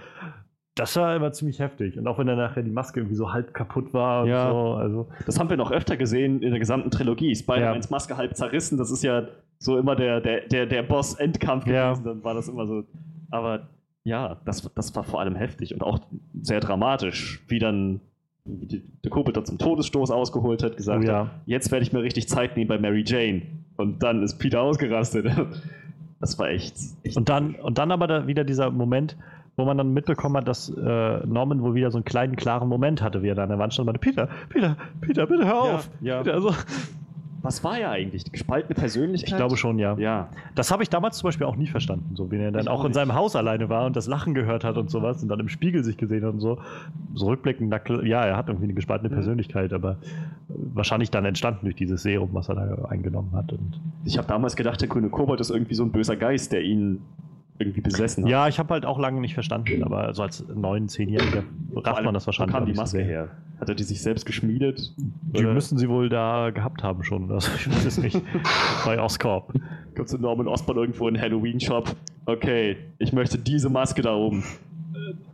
das 0.80 0.96
war 0.96 1.16
immer 1.16 1.32
ziemlich 1.32 1.60
heftig. 1.60 1.98
Und 1.98 2.08
auch 2.08 2.18
wenn 2.18 2.28
dann 2.28 2.38
nachher 2.38 2.64
die 2.64 2.72
Maske 2.72 3.00
irgendwie 3.02 3.16
so 3.16 3.32
halb 3.32 3.54
kaputt 3.54 3.94
war 3.94 4.24
und 4.24 4.30
Ja. 4.30 4.50
so. 4.52 4.58
Also, 4.74 5.08
Das 5.26 5.40
haben 5.40 5.50
wir 5.50 5.58
noch 5.58 5.72
öfter 5.72 5.98
gesehen 5.98 6.42
in 6.42 6.50
der 6.52 6.60
gesamten 6.60 6.90
Trilogie. 6.92 7.36
Spider-Mans 7.36 7.90
Maske 7.90 8.18
halb 8.18 8.36
zerrissen, 8.36 8.78
das 8.78 8.92
ist 8.92 9.04
ja 9.04 9.24
so 9.58 9.78
immer 9.78 9.96
der, 9.96 10.22
der, 10.22 10.42
der, 10.48 10.66
der 10.66 10.84
Boss-Endkampf 10.84 11.68
Ja. 11.68 11.90
gewesen. 11.92 12.06
Dann 12.06 12.24
war 12.24 12.34
das 12.34 12.48
immer 12.48 12.66
so. 12.66 12.84
Aber 13.32 13.68
ja, 14.04 14.38
das, 14.46 14.70
das 14.74 14.96
war 14.96 15.04
vor 15.04 15.20
allem 15.20 15.36
heftig 15.36 15.74
und 15.74 15.84
auch 15.84 16.00
sehr 16.42 16.60
dramatisch, 16.62 17.44
wie 17.48 17.60
dann 17.60 18.00
der 18.46 19.12
Kuppel 19.12 19.34
dort 19.34 19.46
zum 19.48 19.58
Todesstoß 19.60 20.10
ausgeholt 20.12 20.64
hat, 20.64 20.76
gesagt 20.78 21.04
Oh 21.04 21.08
ja. 21.08 21.20
hat, 21.26 21.32
jetzt 21.46 21.72
werde 21.72 21.84
ich 21.84 21.94
mir 21.94 22.02
richtig 22.02 22.28
Zeit 22.30 22.58
nehmen 22.58 22.68
bei 22.70 22.80
Mary 22.80 23.04
Jane. 23.06 23.44
Und 23.78 24.02
dann 24.02 24.24
ist 24.24 24.38
Peter 24.40 24.62
ausgerastet. 24.62 25.26
Das 26.22 26.38
war 26.38 26.50
echt. 26.50 26.76
echt 27.04 27.16
Und 27.16 27.30
dann, 27.30 27.56
und 27.56 27.78
dann 27.78 27.94
aber 27.94 28.06
da 28.06 28.28
wieder 28.28 28.44
dieser 28.44 28.72
Moment, 28.72 29.16
wo 29.60 29.66
man 29.66 29.78
dann 29.78 29.94
mitbekommen 29.94 30.38
hat, 30.38 30.48
dass 30.48 30.70
äh, 30.70 31.28
Norman 31.28 31.62
wohl 31.62 31.76
wieder 31.76 31.92
so 31.92 31.98
einen 31.98 32.06
kleinen, 32.06 32.36
klaren 32.36 32.68
Moment 32.70 33.02
hatte, 33.02 33.22
wie 33.22 33.28
er 33.28 33.36
da 33.36 33.44
an 33.44 33.50
der 33.50 33.60
Wand 33.60 33.74
stand 33.74 33.88
und 33.88 33.94
meinte, 33.94 34.00
Peter, 34.00 34.28
Peter, 34.50 34.76
Peter, 35.02 35.28
bitte 35.28 35.46
hör 35.46 35.54
Ja, 35.54 35.76
auf. 35.76 35.90
ja. 36.02 36.18
Peter, 36.24 36.34
also, 36.34 36.54
Was 37.42 37.64
war 37.64 37.78
er 37.80 37.92
eigentlich? 37.92 38.26
Die 38.26 38.32
gespaltene 38.32 38.76
Persönlichkeit? 38.76 39.30
ich 39.32 39.36
glaube 39.38 39.56
schon, 39.56 39.80
ja. 39.80 39.96
Ja. 39.98 40.28
Das 40.56 40.72
habe 40.72 40.84
ich 40.84 40.90
damals 40.90 41.18
zum 41.20 41.28
Beispiel 41.30 41.46
auch 41.48 41.56
nie 41.56 41.68
verstanden, 41.68 42.16
so 42.16 42.30
wie 42.32 42.36
er 42.38 42.52
dann 42.52 42.62
Ich 42.62 42.68
auch 42.68 42.80
auch 42.80 42.84
in 42.84 42.88
nicht. 42.88 42.96
seinem 42.96 43.14
Haus 43.14 43.36
alleine 43.38 43.70
war 43.70 43.86
und 43.86 43.96
das 43.96 44.08
Lachen 44.08 44.34
gehört 44.34 44.66
hat 44.66 44.78
und 44.78 44.90
sowas 44.92 45.24
und 45.24 45.30
dann 45.30 45.40
im 45.40 45.48
Spiegel 45.48 45.84
sich 45.86 45.96
gesehen 45.96 46.26
hat 46.26 46.34
und 46.34 46.42
so. 46.42 46.58
So 47.16 47.28
rückblickend, 47.28 47.70
na 47.70 47.80
klar, 47.80 48.04
ja, 48.04 48.24
er 48.26 48.36
hat 48.36 48.48
irgendwie 48.50 48.66
eine 48.66 48.74
gespaltene. 48.74 49.10
Persönlichkeit, 49.10 49.72
aber 49.72 49.96
wahrscheinlich 50.50 51.12
dann 51.12 51.24
entstanden 51.26 51.62
durch 51.66 51.76
dieses 51.76 52.04
Serum, 52.04 52.30
was 52.34 52.50
er 52.50 52.56
da 52.56 52.86
eingenommen 52.90 53.32
hat. 53.34 53.54
Und 53.54 53.80
Ich 54.04 54.18
habe 54.18 54.28
damals 54.28 54.56
gedacht, 54.58 54.82
der 54.82 54.90
grüne 54.90 55.10
Kobold 55.10 55.40
ist 55.40 55.50
irgendwie 55.50 55.76
so 55.76 55.84
ein 55.84 55.92
böser 55.92 56.18
Geist, 56.18 56.52
der 56.52 56.62
ihn 56.64 57.02
irgendwie 57.60 57.82
besessen 57.82 58.24
hat. 58.24 58.32
ja, 58.32 58.48
ich 58.48 58.58
habe 58.58 58.74
halt 58.74 58.86
auch 58.86 58.98
lange 58.98 59.22
nicht 59.22 59.34
verstanden, 59.34 59.84
aber 59.84 60.14
so 60.14 60.24
als 60.24 60.46
neun, 60.48 60.88
zehnjähriger 60.88 61.44
Vor 61.74 61.86
rafft 61.86 61.98
allem, 61.98 62.06
man 62.06 62.14
das 62.14 62.26
wahrscheinlich. 62.26 62.56
Wo 62.56 62.60
kam 62.60 62.68
die 62.68 62.74
Maske 62.74 62.98
sehr. 62.98 63.06
her? 63.06 63.30
Hat 63.60 63.68
er 63.68 63.76
die 63.76 63.84
sich 63.84 64.02
selbst 64.02 64.26
geschmiedet? 64.26 64.94
Die 64.98 65.40
Oder 65.40 65.54
müssen 65.54 65.78
sie 65.78 65.90
wohl 65.90 66.08
da 66.08 66.50
gehabt 66.52 66.82
haben 66.82 67.04
schon. 67.04 67.30
Also 67.32 67.52
ich 67.56 67.70
weiß 67.70 67.86
es 67.86 67.98
nicht. 67.98 68.22
Bei 68.86 69.02
Oscorp. 69.02 69.54
kommt 69.96 70.08
zu 70.08 70.18
Norman 70.18 70.48
Osborn 70.48 70.78
irgendwo 70.78 71.08
in 71.10 71.16
einen 71.16 71.24
Halloween-Shop? 71.24 71.94
Okay, 72.26 72.78
ich 73.00 73.12
möchte 73.12 73.38
diese 73.38 73.70
Maske 73.70 74.02
da 74.02 74.16
oben. 74.16 74.44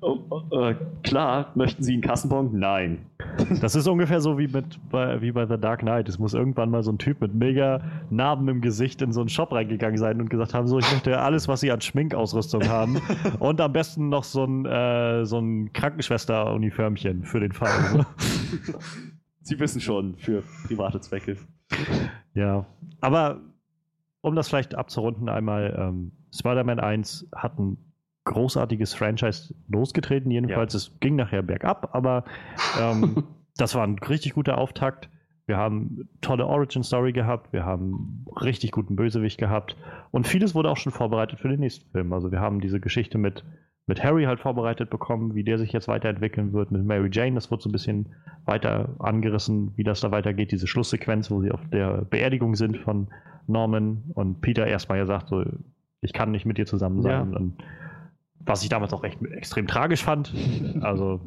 Oh, 0.02 0.20
oh, 0.30 0.62
äh, 0.62 0.76
klar, 1.04 1.52
möchten 1.56 1.84
Sie 1.84 1.94
einen 1.94 2.02
Kassenbon? 2.02 2.58
Nein. 2.58 3.06
Das 3.62 3.76
ist 3.76 3.88
ungefähr 3.88 4.22
so 4.22 4.38
wie, 4.38 4.48
mit, 4.48 4.80
bei, 4.90 5.22
wie 5.22 5.32
bei 5.32 5.46
The 5.46 5.58
Dark 5.58 5.82
Knight. 5.82 6.08
Es 6.08 6.20
muss 6.20 6.34
irgendwann 6.34 6.70
mal 6.70 6.84
so 6.84 6.92
ein 6.92 6.98
Typ 6.98 7.22
mit 7.22 7.34
mega 7.34 7.82
Narben 8.10 8.48
im 8.48 8.62
Gesicht 8.62 9.02
in 9.02 9.12
so 9.12 9.20
einen 9.20 9.30
Shop 9.30 9.52
reingegangen 9.52 9.98
sein 9.98 10.22
und 10.22 10.30
gesagt 10.30 10.54
haben: 10.54 10.68
So, 10.68 10.80
ich 10.80 10.90
möchte 10.92 11.20
alles, 11.20 11.48
was 11.48 11.60
sie 11.60 11.72
an 11.72 11.82
Schminkausrüstung 11.82 12.68
haben. 12.68 13.02
und 13.40 13.60
am 13.60 13.74
besten 13.74 14.10
noch 14.10 14.24
so 14.24 14.46
ein, 14.46 14.66
äh, 14.66 15.26
so 15.26 15.40
ein 15.40 15.74
Krankenschwester-Uniformchen 15.74 17.24
für 17.24 17.40
den 17.40 17.52
Fall. 17.52 18.06
Sie 19.42 19.60
wissen 19.60 19.82
schon, 19.82 20.16
für 20.18 20.44
private 20.68 21.02
Zwecke. 21.02 21.38
ja. 22.34 22.66
Aber 23.02 23.42
um 24.22 24.36
das 24.36 24.48
vielleicht 24.48 24.76
abzurunden, 24.76 25.30
einmal: 25.30 25.76
ähm, 25.78 26.12
Spider-Man 26.34 26.80
1 26.80 27.28
hat 27.36 27.60
ein 27.60 27.78
großartiges 28.26 28.94
Franchise 28.94 29.56
losgetreten, 29.70 30.32
jedenfalls. 30.32 30.74
Es 30.74 31.00
ging 31.00 31.16
nachher 31.16 31.44
bergab, 31.44 31.90
aber 31.94 32.26
ähm, 32.80 33.24
das 33.58 33.76
war 33.76 33.84
ein 33.86 33.98
richtig 34.00 34.34
guter 34.34 34.58
Auftakt. 34.58 35.10
Wir 35.48 35.58
haben 35.58 36.10
tolle 36.22 36.48
Origin-Story 36.48 37.14
gehabt, 37.14 37.54
wir 37.54 37.66
haben 37.66 38.26
richtig 38.42 38.72
guten 38.72 38.96
Bösewicht 38.96 39.38
gehabt 39.38 39.78
und 40.10 40.28
vieles 40.28 40.56
wurde 40.56 40.72
auch 40.72 40.78
schon 40.78 40.92
vorbereitet 40.92 41.40
für 41.40 41.50
den 41.50 41.60
nächsten 41.60 41.90
Film. 41.92 42.12
Also 42.14 42.32
wir 42.32 42.40
haben 42.40 42.62
diese 42.62 42.80
Geschichte 42.80 43.20
mit, 43.20 43.46
mit 43.86 44.04
Harry 44.04 44.24
halt 44.24 44.40
vorbereitet 44.40 44.90
bekommen, 44.90 45.36
wie 45.36 45.44
der 45.44 45.60
sich 45.60 45.72
jetzt 45.72 45.88
weiterentwickeln 45.88 46.52
wird, 46.52 46.72
mit 46.72 46.84
Mary 46.84 47.10
Jane, 47.12 47.36
das 47.36 47.52
wurde 47.52 47.62
so 47.62 47.70
ein 47.70 47.74
bisschen 47.74 48.16
weiter 48.46 48.96
angerissen, 48.98 49.72
wie 49.76 49.84
das 49.84 50.02
da 50.02 50.10
weitergeht, 50.10 50.52
diese 50.52 50.66
Schlusssequenz, 50.66 51.30
wo 51.30 51.40
sie 51.42 51.52
auf 51.52 51.62
der 51.72 52.06
Beerdigung 52.06 52.56
sind 52.56 52.78
von 52.78 53.10
Norman 53.46 54.06
und 54.16 54.42
Peter 54.42 54.66
erstmal 54.66 54.98
ja 54.98 55.06
sagt, 55.06 55.30
so, 55.30 55.46
ich 56.02 56.14
kann 56.14 56.32
nicht 56.32 56.48
mit 56.48 56.58
dir 56.58 56.66
zusammen 56.66 57.04
sein. 57.04 57.32
Ja. 57.32 57.38
Und 57.38 57.58
was 58.46 58.64
ich 58.64 58.70
damals 58.70 58.93
auch 58.93 59.04
echt 59.04 59.22
extrem 59.24 59.68
tragisch 59.68 60.04
fand. 60.04 60.34
Also 60.82 61.20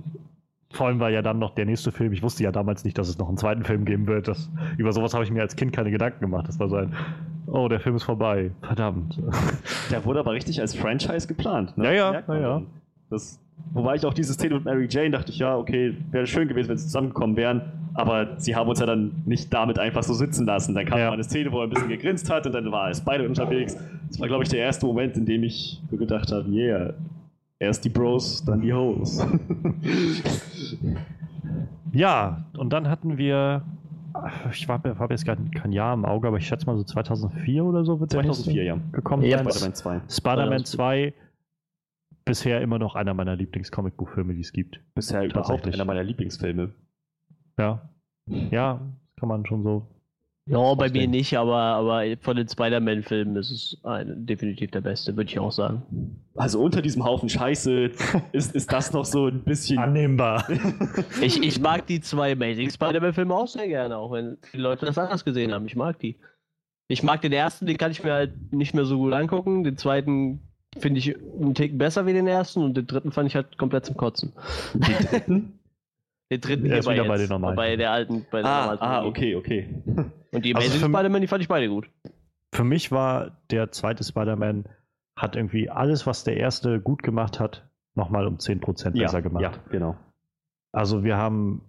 vor 0.70 0.86
allem 0.86 1.00
war 1.00 1.10
ja 1.10 1.22
dann 1.22 1.38
noch 1.38 1.54
der 1.54 1.64
nächste 1.64 1.92
Film. 1.92 2.12
Ich 2.12 2.22
wusste 2.22 2.44
ja 2.44 2.52
damals 2.52 2.84
nicht, 2.84 2.98
dass 2.98 3.08
es 3.08 3.18
noch 3.18 3.28
einen 3.28 3.38
zweiten 3.38 3.64
Film 3.64 3.84
geben 3.84 4.06
wird. 4.06 4.28
Das, 4.28 4.50
über 4.76 4.92
sowas 4.92 5.14
habe 5.14 5.24
ich 5.24 5.30
mir 5.30 5.40
als 5.42 5.56
Kind 5.56 5.72
keine 5.72 5.90
Gedanken 5.90 6.20
gemacht. 6.20 6.46
Das 6.46 6.60
war 6.60 6.68
so 6.68 6.76
ein, 6.76 6.92
oh, 7.46 7.68
der 7.68 7.80
Film 7.80 7.96
ist 7.96 8.04
vorbei. 8.04 8.50
Verdammt. 8.62 9.18
Der 9.90 10.04
wurde 10.04 10.20
aber 10.20 10.32
richtig 10.32 10.60
als 10.60 10.74
Franchise 10.76 11.26
geplant. 11.26 11.76
Ne? 11.78 11.86
Ja, 11.86 12.12
ja, 12.12 12.22
ja, 12.28 12.38
ja. 12.40 12.62
Das, 13.10 13.40
wobei 13.72 13.94
ich 13.94 14.04
auch 14.04 14.12
diese 14.12 14.34
Szene 14.34 14.56
mit 14.56 14.66
Mary 14.66 14.86
Jane 14.90 15.10
dachte 15.10 15.32
ich, 15.32 15.38
ja, 15.38 15.56
okay, 15.56 15.96
wäre 16.10 16.26
schön 16.26 16.46
gewesen, 16.48 16.68
wenn 16.68 16.76
sie 16.76 16.84
zusammengekommen 16.84 17.36
wären. 17.36 17.62
Aber 17.94 18.38
sie 18.38 18.54
haben 18.54 18.68
uns 18.68 18.78
ja 18.78 18.86
dann 18.86 19.22
nicht 19.24 19.52
damit 19.52 19.78
einfach 19.78 20.02
so 20.02 20.12
sitzen 20.12 20.44
lassen. 20.46 20.74
Dann 20.74 20.84
kam 20.84 20.98
Ja. 20.98 21.06
mal 21.06 21.14
eine 21.14 21.24
Szene, 21.24 21.50
wo 21.50 21.58
er 21.60 21.64
ein 21.64 21.70
bisschen 21.70 21.88
gegrinst 21.88 22.30
hat 22.30 22.46
und 22.46 22.52
dann 22.52 22.70
war 22.70 22.92
Spider 22.94 23.24
unterwegs. 23.24 23.76
Das 24.08 24.20
war, 24.20 24.28
glaube 24.28 24.44
ich, 24.44 24.48
der 24.48 24.60
erste 24.60 24.86
Moment, 24.86 25.16
in 25.16 25.26
dem 25.26 25.44
ich 25.44 25.82
so 25.90 25.96
gedacht 25.96 26.32
habe, 26.32 26.48
yeah, 26.50 26.94
erst 27.58 27.84
die 27.84 27.88
Bros, 27.88 28.44
dann 28.44 28.60
die 28.60 28.72
Hoes. 28.72 29.24
Ja, 31.92 32.44
und 32.56 32.70
dann 32.72 32.88
hatten 32.88 33.18
wir, 33.18 33.62
ich 34.52 34.68
habe 34.68 34.98
hab 34.98 35.10
jetzt 35.10 35.24
gerade 35.24 35.42
kein 35.54 35.72
Jahr 35.72 35.94
im 35.94 36.04
Auge, 36.04 36.28
aber 36.28 36.36
ich 36.38 36.46
schätze 36.46 36.66
mal 36.66 36.76
so 36.76 36.84
2004 36.84 37.64
oder 37.64 37.84
so 37.84 38.00
wird 38.00 38.12
der 38.12 38.20
2004, 38.22 38.54
nächste 38.54 38.66
ja. 38.66 38.92
gekommen 38.92 39.22
Ja, 39.24 39.38
sein. 39.38 39.72
Spider-Man 39.72 39.74
2. 39.74 40.00
Spider-Man 40.08 40.64
2004. 40.64 41.12
2, 41.12 41.14
bisher 42.24 42.60
immer 42.60 42.78
noch 42.78 42.94
einer 42.94 43.14
meiner 43.14 43.36
Lieblings-Comicbuchfilme, 43.36 44.34
die 44.34 44.40
es 44.40 44.52
gibt. 44.52 44.80
Bisher 44.94 45.24
überhaupt 45.24 45.66
einer 45.66 45.84
meiner 45.84 46.02
Lieblingsfilme. 46.02 46.74
Ja. 47.58 47.88
Ja, 48.26 48.80
das 49.06 49.16
kann 49.16 49.28
man 49.28 49.46
schon 49.46 49.62
so 49.62 49.86
Ja, 50.48 50.74
bei 50.74 50.88
mir 50.88 51.06
nicht, 51.06 51.36
aber, 51.36 51.56
aber 51.56 52.04
von 52.20 52.36
den 52.36 52.48
Spider-Man-Filmen 52.48 53.36
ist 53.36 53.50
es 53.50 53.78
ein, 53.84 54.24
definitiv 54.24 54.70
der 54.70 54.80
beste, 54.80 55.14
würde 55.16 55.30
ich 55.30 55.38
auch 55.38 55.52
sagen. 55.52 55.82
Also 56.36 56.60
unter 56.60 56.80
diesem 56.80 57.04
Haufen 57.04 57.28
Scheiße 57.28 57.90
ist, 58.32 58.54
ist 58.54 58.72
das 58.72 58.92
noch 58.92 59.04
so 59.04 59.26
ein 59.26 59.44
bisschen. 59.44 59.78
Annehmbar. 59.78 60.46
Ich, 61.20 61.42
ich 61.42 61.60
mag 61.60 61.86
die 61.86 62.00
zwei 62.00 62.32
Amazing 62.32 62.70
Spider-Man-Filme 62.70 63.34
auch 63.34 63.48
sehr 63.48 63.66
gerne, 63.66 63.96
auch 63.96 64.12
wenn 64.12 64.38
viele 64.42 64.62
Leute 64.62 64.86
das 64.86 64.96
anders 64.98 65.24
gesehen 65.24 65.52
haben. 65.52 65.66
Ich 65.66 65.76
mag 65.76 65.98
die. 65.98 66.16
Ich 66.86 67.02
mag 67.02 67.20
den 67.20 67.32
ersten, 67.32 67.66
den 67.66 67.76
kann 67.76 67.90
ich 67.90 68.02
mir 68.02 68.12
halt 68.12 68.52
nicht 68.52 68.74
mehr 68.74 68.84
so 68.84 68.96
gut 68.96 69.12
angucken. 69.12 69.64
Den 69.64 69.76
zweiten 69.76 70.40
finde 70.78 70.98
ich 71.00 71.14
einen 71.16 71.54
Tick 71.54 71.76
besser 71.76 72.06
wie 72.06 72.12
den 72.12 72.26
ersten 72.26 72.62
und 72.62 72.76
den 72.76 72.86
dritten 72.86 73.12
fand 73.12 73.28
ich 73.28 73.36
halt 73.36 73.58
komplett 73.58 73.86
zum 73.86 73.96
Kotzen. 73.96 74.32
Den 74.74 75.06
dritten? 75.06 75.52
Den 76.30 76.40
dritten 76.40 76.66
Er 76.66 76.70
hier 76.72 76.78
ist 76.80 76.84
wieder 76.86 76.96
jetzt, 76.96 77.08
bei 77.08 77.16
den 77.16 77.28
normalen. 77.28 77.56
bei 77.56 77.76
der 77.76 77.90
alten. 77.90 78.26
Bei 78.30 78.42
der 78.42 78.50
Ah, 78.50 78.60
normalen 78.60 78.80
ah, 78.80 79.04
okay, 79.04 79.34
okay. 79.36 79.74
Und 80.32 80.44
die 80.44 80.54
Also 80.54 80.66
Amazing 80.68 80.80
für- 80.80 80.96
Spider-Man, 80.96 81.20
die 81.22 81.26
fand 81.26 81.42
ich 81.42 81.48
beide 81.48 81.68
gut. 81.68 81.90
Für 82.54 82.64
mich 82.64 82.90
war 82.92 83.38
der 83.50 83.70
zweite 83.72 84.04
Spider-Man 84.04 84.64
hat 85.16 85.36
irgendwie 85.36 85.68
alles, 85.70 86.06
was 86.06 86.24
der 86.24 86.36
erste 86.36 86.80
gut 86.80 87.02
gemacht 87.02 87.40
hat, 87.40 87.68
nochmal 87.94 88.26
um 88.26 88.36
10% 88.38 88.98
besser 88.98 89.22
gemacht. 89.22 89.42
Ja, 89.42 89.52
genau. 89.70 89.96
Also 90.72 91.02
wir 91.02 91.16
haben 91.16 91.62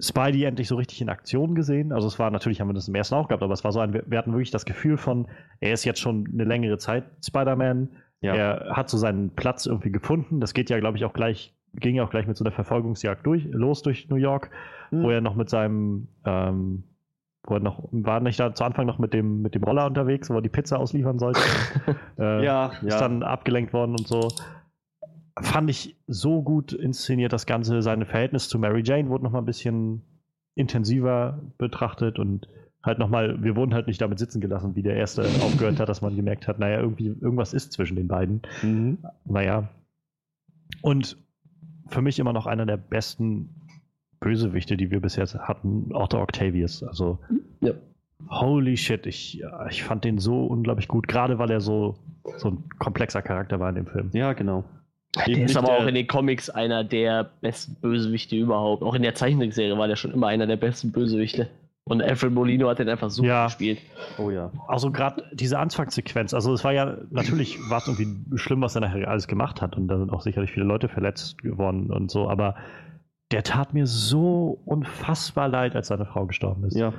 Spidey 0.00 0.44
endlich 0.44 0.68
so 0.68 0.76
richtig 0.76 1.00
in 1.00 1.08
Aktion 1.08 1.54
gesehen. 1.54 1.92
Also 1.92 2.06
es 2.06 2.18
war 2.18 2.30
natürlich, 2.30 2.60
haben 2.60 2.68
wir 2.68 2.74
das 2.74 2.88
im 2.88 2.94
ersten 2.94 3.14
auch 3.14 3.28
gehabt, 3.28 3.42
aber 3.42 3.52
es 3.54 3.64
war 3.64 3.72
so 3.72 3.80
ein, 3.80 3.92
wir 4.06 4.18
hatten 4.18 4.32
wirklich 4.32 4.50
das 4.50 4.64
Gefühl 4.64 4.96
von, 4.96 5.28
er 5.60 5.72
ist 5.72 5.84
jetzt 5.84 6.00
schon 6.00 6.28
eine 6.32 6.44
längere 6.44 6.78
Zeit 6.78 7.04
Spider-Man. 7.24 7.96
Ja. 8.20 8.34
Er 8.34 8.76
hat 8.76 8.88
so 8.90 8.96
seinen 8.98 9.34
Platz 9.34 9.66
irgendwie 9.66 9.90
gefunden. 9.92 10.40
Das 10.40 10.52
geht 10.54 10.68
ja, 10.70 10.78
glaube 10.78 10.96
ich, 10.98 11.04
auch 11.04 11.12
gleich, 11.12 11.53
ging 11.76 11.96
ja 11.96 12.04
auch 12.04 12.10
gleich 12.10 12.26
mit 12.26 12.36
so 12.36 12.44
einer 12.44 12.52
Verfolgungsjagd 12.52 13.26
durch, 13.26 13.44
los 13.50 13.82
durch 13.82 14.08
New 14.08 14.16
York, 14.16 14.50
Hm. 14.90 15.02
wo 15.02 15.10
er 15.10 15.20
noch 15.20 15.34
mit 15.34 15.48
seinem, 15.48 16.08
ähm, 16.24 16.84
wo 17.46 17.54
er 17.54 17.60
noch, 17.60 17.88
war 17.90 18.20
nicht 18.20 18.38
da 18.38 18.54
zu 18.54 18.64
Anfang 18.64 18.86
noch 18.86 18.98
mit 18.98 19.12
dem, 19.14 19.42
mit 19.42 19.54
dem 19.54 19.64
Roller 19.64 19.86
unterwegs, 19.86 20.30
wo 20.30 20.34
er 20.34 20.42
die 20.42 20.48
Pizza 20.48 20.78
ausliefern 20.78 21.18
sollte. 21.18 21.40
äh, 22.18 22.44
Ja, 22.44 22.66
ist 22.82 22.82
ja. 22.92 22.98
dann 23.00 23.22
abgelenkt 23.22 23.72
worden 23.72 23.92
und 23.92 24.06
so. 24.06 24.28
Fand 25.40 25.68
ich 25.68 25.96
so 26.06 26.42
gut 26.42 26.72
inszeniert, 26.72 27.32
das 27.32 27.44
Ganze. 27.46 27.82
Seine 27.82 28.06
Verhältnis 28.06 28.48
zu 28.48 28.58
Mary 28.58 28.82
Jane 28.84 29.08
wurde 29.08 29.24
nochmal 29.24 29.42
ein 29.42 29.46
bisschen 29.46 30.02
intensiver 30.54 31.40
betrachtet 31.58 32.18
und 32.20 32.48
halt 32.84 32.98
nochmal, 32.98 33.42
wir 33.42 33.56
wurden 33.56 33.74
halt 33.74 33.86
nicht 33.88 34.00
damit 34.00 34.18
sitzen 34.18 34.40
gelassen, 34.40 34.76
wie 34.76 34.82
der 34.82 34.94
erste 34.96 35.22
aufgehört 35.42 35.80
hat, 35.80 35.88
dass 35.88 36.02
man 36.02 36.14
gemerkt 36.14 36.46
hat, 36.46 36.58
naja, 36.58 36.78
irgendwie, 36.78 37.06
irgendwas 37.06 37.52
ist 37.54 37.72
zwischen 37.72 37.96
den 37.96 38.06
beiden. 38.06 38.42
Mhm. 38.62 38.98
Naja. 39.24 39.68
Und 40.82 41.16
für 41.94 42.02
mich 42.02 42.18
immer 42.18 42.32
noch 42.32 42.46
einer 42.46 42.66
der 42.66 42.76
besten 42.76 43.48
Bösewichte, 44.20 44.76
die 44.76 44.90
wir 44.90 45.00
bis 45.00 45.16
jetzt 45.16 45.34
hatten, 45.38 45.90
Otto 45.92 46.20
Octavius. 46.20 46.82
Also, 46.82 47.18
Ja. 47.60 47.72
holy 48.30 48.76
shit, 48.76 49.06
ich, 49.06 49.42
ich 49.70 49.82
fand 49.82 50.04
den 50.04 50.18
so 50.18 50.44
unglaublich 50.46 50.88
gut, 50.88 51.08
gerade 51.08 51.38
weil 51.38 51.50
er 51.50 51.60
so, 51.60 51.96
so 52.38 52.48
ein 52.50 52.64
komplexer 52.78 53.22
Charakter 53.22 53.60
war 53.60 53.68
in 53.68 53.74
dem 53.76 53.86
Film. 53.86 54.10
Ja, 54.12 54.32
genau. 54.32 54.64
Der 55.16 55.28
Eben 55.28 55.42
ist 55.42 55.48
nicht 55.50 55.56
aber 55.58 55.68
der- 55.68 55.78
auch 55.78 55.86
in 55.86 55.94
den 55.94 56.06
Comics 56.08 56.50
einer 56.50 56.82
der 56.84 57.30
besten 57.40 57.74
Bösewichte 57.80 58.34
überhaupt. 58.36 58.82
Auch 58.82 58.94
in 58.94 59.02
der 59.02 59.14
Zeichentrickserie 59.14 59.78
war 59.78 59.86
der 59.88 59.96
schon 59.96 60.12
immer 60.12 60.26
einer 60.26 60.46
der 60.46 60.56
besten 60.56 60.90
Bösewichte. 60.90 61.48
Und 61.86 62.02
Alfred 62.02 62.32
Molino 62.32 62.68
hat 62.68 62.78
den 62.78 62.88
einfach 62.88 63.10
super 63.10 63.28
Ja. 63.28 63.44
gespielt. 63.44 63.78
Oh 64.16 64.30
ja. 64.30 64.50
Also 64.68 64.90
gerade 64.90 65.24
diese 65.32 65.58
Anfangssequenz, 65.58 66.32
also 66.32 66.54
es 66.54 66.64
war 66.64 66.72
ja, 66.72 66.96
natürlich 67.10 67.58
war 67.68 67.78
es 67.78 67.88
irgendwie 67.88 68.38
schlimm, 68.38 68.62
was 68.62 68.74
er 68.74 68.80
nachher 68.80 69.06
alles 69.08 69.28
gemacht 69.28 69.60
hat 69.60 69.76
und 69.76 69.88
da 69.88 69.98
sind 69.98 70.10
auch 70.10 70.22
sicherlich 70.22 70.50
viele 70.50 70.64
Leute 70.64 70.88
verletzt 70.88 71.42
geworden 71.42 71.90
und 71.90 72.10
so, 72.10 72.28
aber 72.30 72.54
der 73.32 73.42
tat 73.42 73.74
mir 73.74 73.86
so 73.86 74.62
unfassbar 74.64 75.48
leid, 75.48 75.76
als 75.76 75.88
seine 75.88 76.06
Frau 76.06 76.24
gestorben 76.24 76.64
ist. 76.64 76.76
Ja. 76.76 76.94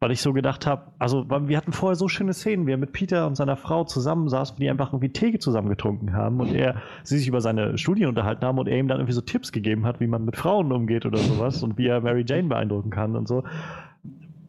Weil 0.00 0.10
ich 0.10 0.20
so 0.20 0.34
gedacht 0.34 0.66
habe, 0.66 0.92
also 0.98 1.24
wir 1.30 1.56
hatten 1.56 1.72
vorher 1.72 1.96
so 1.96 2.06
schöne 2.06 2.34
Szenen, 2.34 2.66
wie 2.66 2.72
er 2.72 2.76
mit 2.76 2.92
Peter 2.92 3.26
und 3.26 3.36
seiner 3.36 3.56
Frau 3.56 3.84
zusammensaß, 3.84 4.56
die 4.56 4.68
einfach 4.68 4.92
irgendwie 4.92 5.12
Tee 5.12 5.38
zusammen 5.38 5.70
getrunken 5.70 6.12
haben 6.12 6.40
und 6.40 6.54
er, 6.54 6.82
sie 7.04 7.16
sich 7.16 7.28
über 7.28 7.40
seine 7.40 7.78
Studien 7.78 8.08
unterhalten 8.08 8.44
haben 8.44 8.58
und 8.58 8.68
er 8.68 8.76
ihm 8.78 8.88
dann 8.88 8.98
irgendwie 8.98 9.14
so 9.14 9.22
Tipps 9.22 9.52
gegeben 9.52 9.86
hat, 9.86 9.98
wie 10.00 10.06
man 10.06 10.26
mit 10.26 10.36
Frauen 10.36 10.70
umgeht 10.72 11.06
oder 11.06 11.16
sowas 11.16 11.62
und 11.62 11.78
wie 11.78 11.86
er 11.86 12.02
Mary 12.02 12.24
Jane 12.28 12.48
beeindrucken 12.48 12.90
kann 12.90 13.16
und 13.16 13.26
so. 13.26 13.44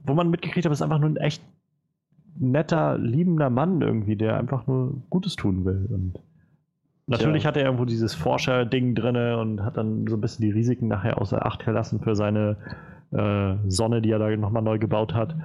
Wo 0.08 0.14
man 0.14 0.30
mitgekriegt 0.30 0.66
hat, 0.66 0.72
ist 0.72 0.82
einfach 0.82 1.00
nur 1.00 1.10
ein 1.10 1.18
echt 1.18 1.44
netter, 2.40 2.98
liebender 2.98 3.50
Mann 3.50 3.82
irgendwie, 3.82 4.16
der 4.16 4.38
einfach 4.38 4.68
nur 4.68 5.02
Gutes 5.10 5.36
tun 5.36 5.66
will. 5.66 5.88
Und 5.92 6.20
natürlich 7.08 7.42
Tja. 7.44 7.50
hat 7.50 7.58
er 7.58 7.66
irgendwo 7.66 7.86
dieses 7.86 8.16
Forscher-Ding 8.16 8.96
drinne 8.96 9.38
und 9.38 9.64
hat 9.64 9.78
dann 9.78 10.08
so 10.08 10.16
ein 10.16 10.22
bisschen 10.22 10.44
die 10.44 10.52
Risiken 10.52 10.88
nachher 10.88 11.22
außer 11.22 11.46
Acht 11.46 11.66
gelassen 11.66 12.00
für 12.00 12.16
seine 12.16 12.58
äh, 13.12 13.56
Sonne, 13.68 14.02
die 14.02 14.12
er 14.12 14.20
da 14.20 14.36
nochmal 14.36 14.64
neu 14.64 14.80
gebaut 14.80 15.14
hat. 15.14 15.36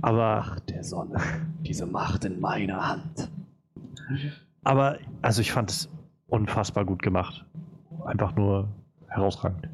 Aber, 0.00 0.56
Der 0.68 0.82
Sonne. 0.82 1.16
Diese 1.60 1.86
Macht 1.86 2.24
in 2.24 2.40
meiner 2.40 2.88
Hand. 2.88 3.30
aber, 4.64 4.98
also 5.20 5.40
ich 5.40 5.52
fand 5.52 5.70
es 5.70 5.88
unfassbar 6.26 6.84
gut 6.84 7.02
gemacht. 7.02 7.44
Einfach 8.04 8.34
nur 8.34 8.68
herausragend. 9.06 9.68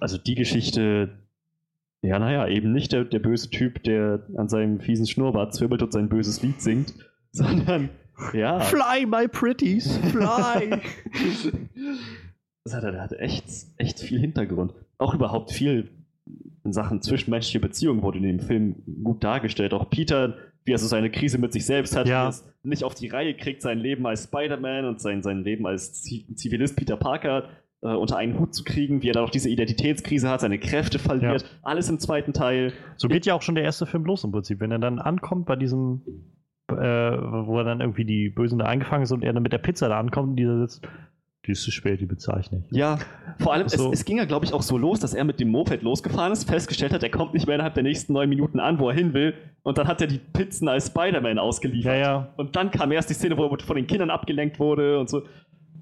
Also 0.00 0.18
die 0.18 0.34
Geschichte, 0.34 1.10
ja, 2.02 2.18
naja, 2.18 2.48
eben 2.48 2.72
nicht 2.72 2.92
der, 2.92 3.04
der 3.04 3.20
böse 3.20 3.48
Typ, 3.50 3.82
der 3.84 4.26
an 4.36 4.48
seinem 4.48 4.80
fiesen 4.80 5.06
Schnurrbart 5.06 5.54
zwirbelt 5.54 5.82
und 5.82 5.92
sein 5.92 6.08
böses 6.08 6.42
Lied 6.42 6.60
singt, 6.60 6.94
sondern, 7.32 7.88
ja. 8.34 8.60
Fly, 8.60 9.06
my 9.06 9.28
pretties, 9.28 9.96
fly! 10.10 10.80
Das 12.64 12.74
hat, 12.74 12.84
er 12.84 13.00
hatte 13.02 13.18
echt, 13.18 13.44
echt 13.76 13.98
viel 13.98 14.20
Hintergrund. 14.20 14.72
Auch 14.98 15.14
überhaupt 15.14 15.50
viel 15.50 15.90
in 16.64 16.72
Sachen 16.72 17.02
zwischenmenschliche 17.02 17.58
Beziehungen 17.58 18.02
wurde 18.02 18.18
in 18.18 18.22
dem 18.24 18.38
Film 18.38 18.76
gut 19.02 19.24
dargestellt. 19.24 19.74
Auch 19.74 19.90
Peter, 19.90 20.36
wie 20.64 20.70
er 20.72 20.78
so 20.78 20.86
seine 20.86 21.10
Krise 21.10 21.38
mit 21.38 21.52
sich 21.52 21.66
selbst 21.66 21.96
hat, 21.96 22.06
Ja. 22.06 22.22
wie 22.22 22.26
er 22.26 22.28
es 22.28 22.44
nicht 22.62 22.84
auf 22.84 22.94
die 22.94 23.08
Reihe 23.08 23.34
kriegt, 23.34 23.62
sein 23.62 23.78
Leben 23.80 24.06
als 24.06 24.24
Spider-Man 24.24 24.84
und 24.84 25.00
sein, 25.00 25.24
sein 25.24 25.42
Leben 25.42 25.66
als 25.66 26.02
Zi- 26.04 26.24
Zivilist 26.36 26.76
Peter 26.76 26.96
Parker 26.96 27.48
äh, 27.82 27.88
unter 27.88 28.16
einen 28.16 28.38
Hut 28.38 28.54
zu 28.54 28.64
kriegen, 28.64 29.02
wie 29.02 29.10
er 29.10 29.14
dann 29.14 29.24
auch 29.24 29.30
diese 29.30 29.48
Identitätskrise 29.48 30.28
hat, 30.28 30.40
seine 30.40 30.58
Kräfte 30.58 30.98
verliert. 30.98 31.44
Alles 31.62 31.88
im 31.90 31.98
zweiten 31.98 32.32
Teil. 32.32 32.72
So 32.96 33.08
geht 33.08 33.26
ja 33.26 33.34
auch 33.34 33.42
schon 33.42 33.54
der 33.54 33.64
erste 33.64 33.86
Film 33.86 34.04
los 34.04 34.24
im 34.24 34.32
Prinzip. 34.32 34.60
Wenn 34.60 34.70
er 34.70 34.78
dann 34.78 34.98
ankommt 34.98 35.46
bei 35.46 35.56
diesem, 35.56 36.02
äh, 36.70 36.74
wo 36.74 37.58
er 37.58 37.64
dann 37.64 37.80
irgendwie 37.80 38.04
die 38.04 38.28
Bösen 38.30 38.58
da 38.58 38.66
eingefangen 38.66 39.02
ist 39.02 39.12
und 39.12 39.24
er 39.24 39.32
dann 39.32 39.42
mit 39.42 39.52
der 39.52 39.58
Pizza 39.58 39.88
da 39.88 39.98
ankommt 39.98 40.30
und 40.30 40.36
dieser 40.36 40.58
sitzt, 40.60 40.86
die 41.46 41.52
ist 41.52 41.64
zu 41.64 41.72
spät, 41.72 42.00
die 42.00 42.06
bezeichne 42.06 42.62
ich. 42.64 42.76
Ja, 42.76 42.98
vor 43.40 43.52
allem, 43.52 43.68
So. 43.68 43.90
es, 43.90 44.00
es 44.00 44.04
ging 44.04 44.18
ja, 44.18 44.26
glaube 44.26 44.44
ich, 44.44 44.52
auch 44.52 44.62
so 44.62 44.78
los, 44.78 45.00
dass 45.00 45.12
er 45.12 45.24
mit 45.24 45.40
dem 45.40 45.48
Moped 45.48 45.82
losgefahren 45.82 46.32
ist, 46.32 46.48
festgestellt 46.48 46.92
hat, 46.92 47.02
er 47.02 47.10
kommt 47.10 47.34
nicht 47.34 47.46
mehr 47.46 47.56
innerhalb 47.56 47.74
der 47.74 47.82
nächsten 47.82 48.12
neun 48.12 48.28
Minuten 48.28 48.60
an, 48.60 48.78
wo 48.78 48.88
er 48.88 48.94
hin 48.94 49.12
will. 49.12 49.34
Und 49.64 49.76
dann 49.76 49.88
hat 49.88 50.00
er 50.00 50.06
die 50.06 50.18
Pizzen 50.18 50.68
als 50.68 50.86
Spider-Man 50.86 51.40
ausgeliefert. 51.40 51.94
Ja, 51.94 52.00
ja. 52.00 52.28
Und 52.36 52.54
dann 52.54 52.70
kam 52.70 52.92
erst 52.92 53.10
die 53.10 53.14
Szene, 53.14 53.36
wo 53.36 53.44
er 53.46 53.58
von 53.58 53.74
den 53.74 53.88
Kindern 53.88 54.10
abgelenkt 54.10 54.60
wurde 54.60 55.00
und 55.00 55.10
so. 55.10 55.22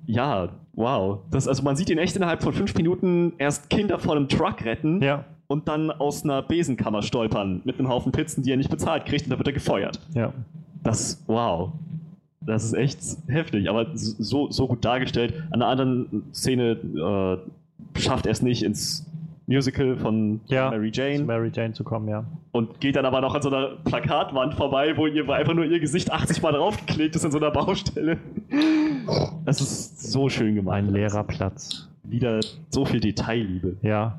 Ja, 0.07 0.49
wow. 0.75 1.19
Das, 1.31 1.47
also 1.47 1.63
man 1.63 1.77
sieht 1.77 1.91
ihn 1.91 1.99
echt 1.99 2.17
innerhalb 2.17 2.43
von 2.43 2.53
fünf 2.53 2.75
Minuten 2.75 3.33
erst 3.39 3.71
Kinder 3.71 3.99
vor 3.99 4.17
einem 4.17 4.29
Truck 4.29 4.65
retten 4.65 5.03
Ja, 5.03 5.25
und 5.47 5.69
dann 5.69 5.91
aus 5.91 6.23
einer 6.25 6.43
Besenkammer 6.43 7.03
stolpern 7.03 7.61
mit 7.65 7.79
einem 7.79 7.89
Haufen 7.89 8.13
Pizzen, 8.13 8.43
die 8.43 8.53
er 8.53 8.57
nicht 8.57 8.71
bezahlt 8.71 9.05
kriegt 9.07 9.25
und 9.25 9.31
dann 9.31 9.39
wird 9.39 9.49
er 9.49 9.55
gefeuert. 9.55 10.01
ja. 10.15 10.33
Das, 10.83 11.23
wow. 11.27 11.73
Das 12.41 12.65
ist 12.65 12.73
echt 12.73 13.01
heftig, 13.29 13.69
aber 13.69 13.89
so, 13.95 14.51
so 14.51 14.67
gut 14.67 14.83
dargestellt. 14.83 15.35
An 15.51 15.61
einer 15.61 15.67
anderen 15.67 16.23
Szene 16.33 17.41
äh, 17.95 17.99
schafft 18.01 18.25
er 18.25 18.33
es 18.33 18.41
nicht 18.41 18.63
ins 18.63 19.07
Musical 19.47 19.97
von 19.97 20.41
Ja, 20.47 20.71
Mary 20.71 20.91
Jane 20.95 21.25
Mary 21.25 21.51
Jane 21.53 21.75
zu 21.75 21.85
kommen, 21.85 22.09
ja. 22.09 22.25
und 22.53 22.81
geht 22.81 22.97
dann 22.97 23.05
aber 23.05 23.21
noch 23.21 23.35
an 23.35 23.43
so 23.43 23.51
einer 23.51 23.77
Plakatwand 23.85 24.55
vorbei, 24.55 24.97
wo, 24.97 25.07
ihr, 25.07 25.29
einfach 25.29 25.53
nur 25.53 25.65
ihr 25.67 25.81
Gesicht 25.81 26.11
80 26.11 26.41
Mal 26.41 26.53
draufgeklebt 26.53 27.15
ist 27.15 27.25
in 27.25 27.31
so 27.31 27.39
einer 27.39 27.51
Baustelle. 27.51 28.17
Das 29.45 29.61
ist 29.61 30.11
so 30.13 30.29
schön 30.29 30.55
gemacht. 30.55 30.77
Ein 30.77 30.91
leerer 30.93 31.25
Platz. 31.25 31.89
Wieder 32.03 32.41
so 32.71 32.85
viel 32.85 33.01
Detailliebe. 33.01 33.77
Ja. 33.83 34.19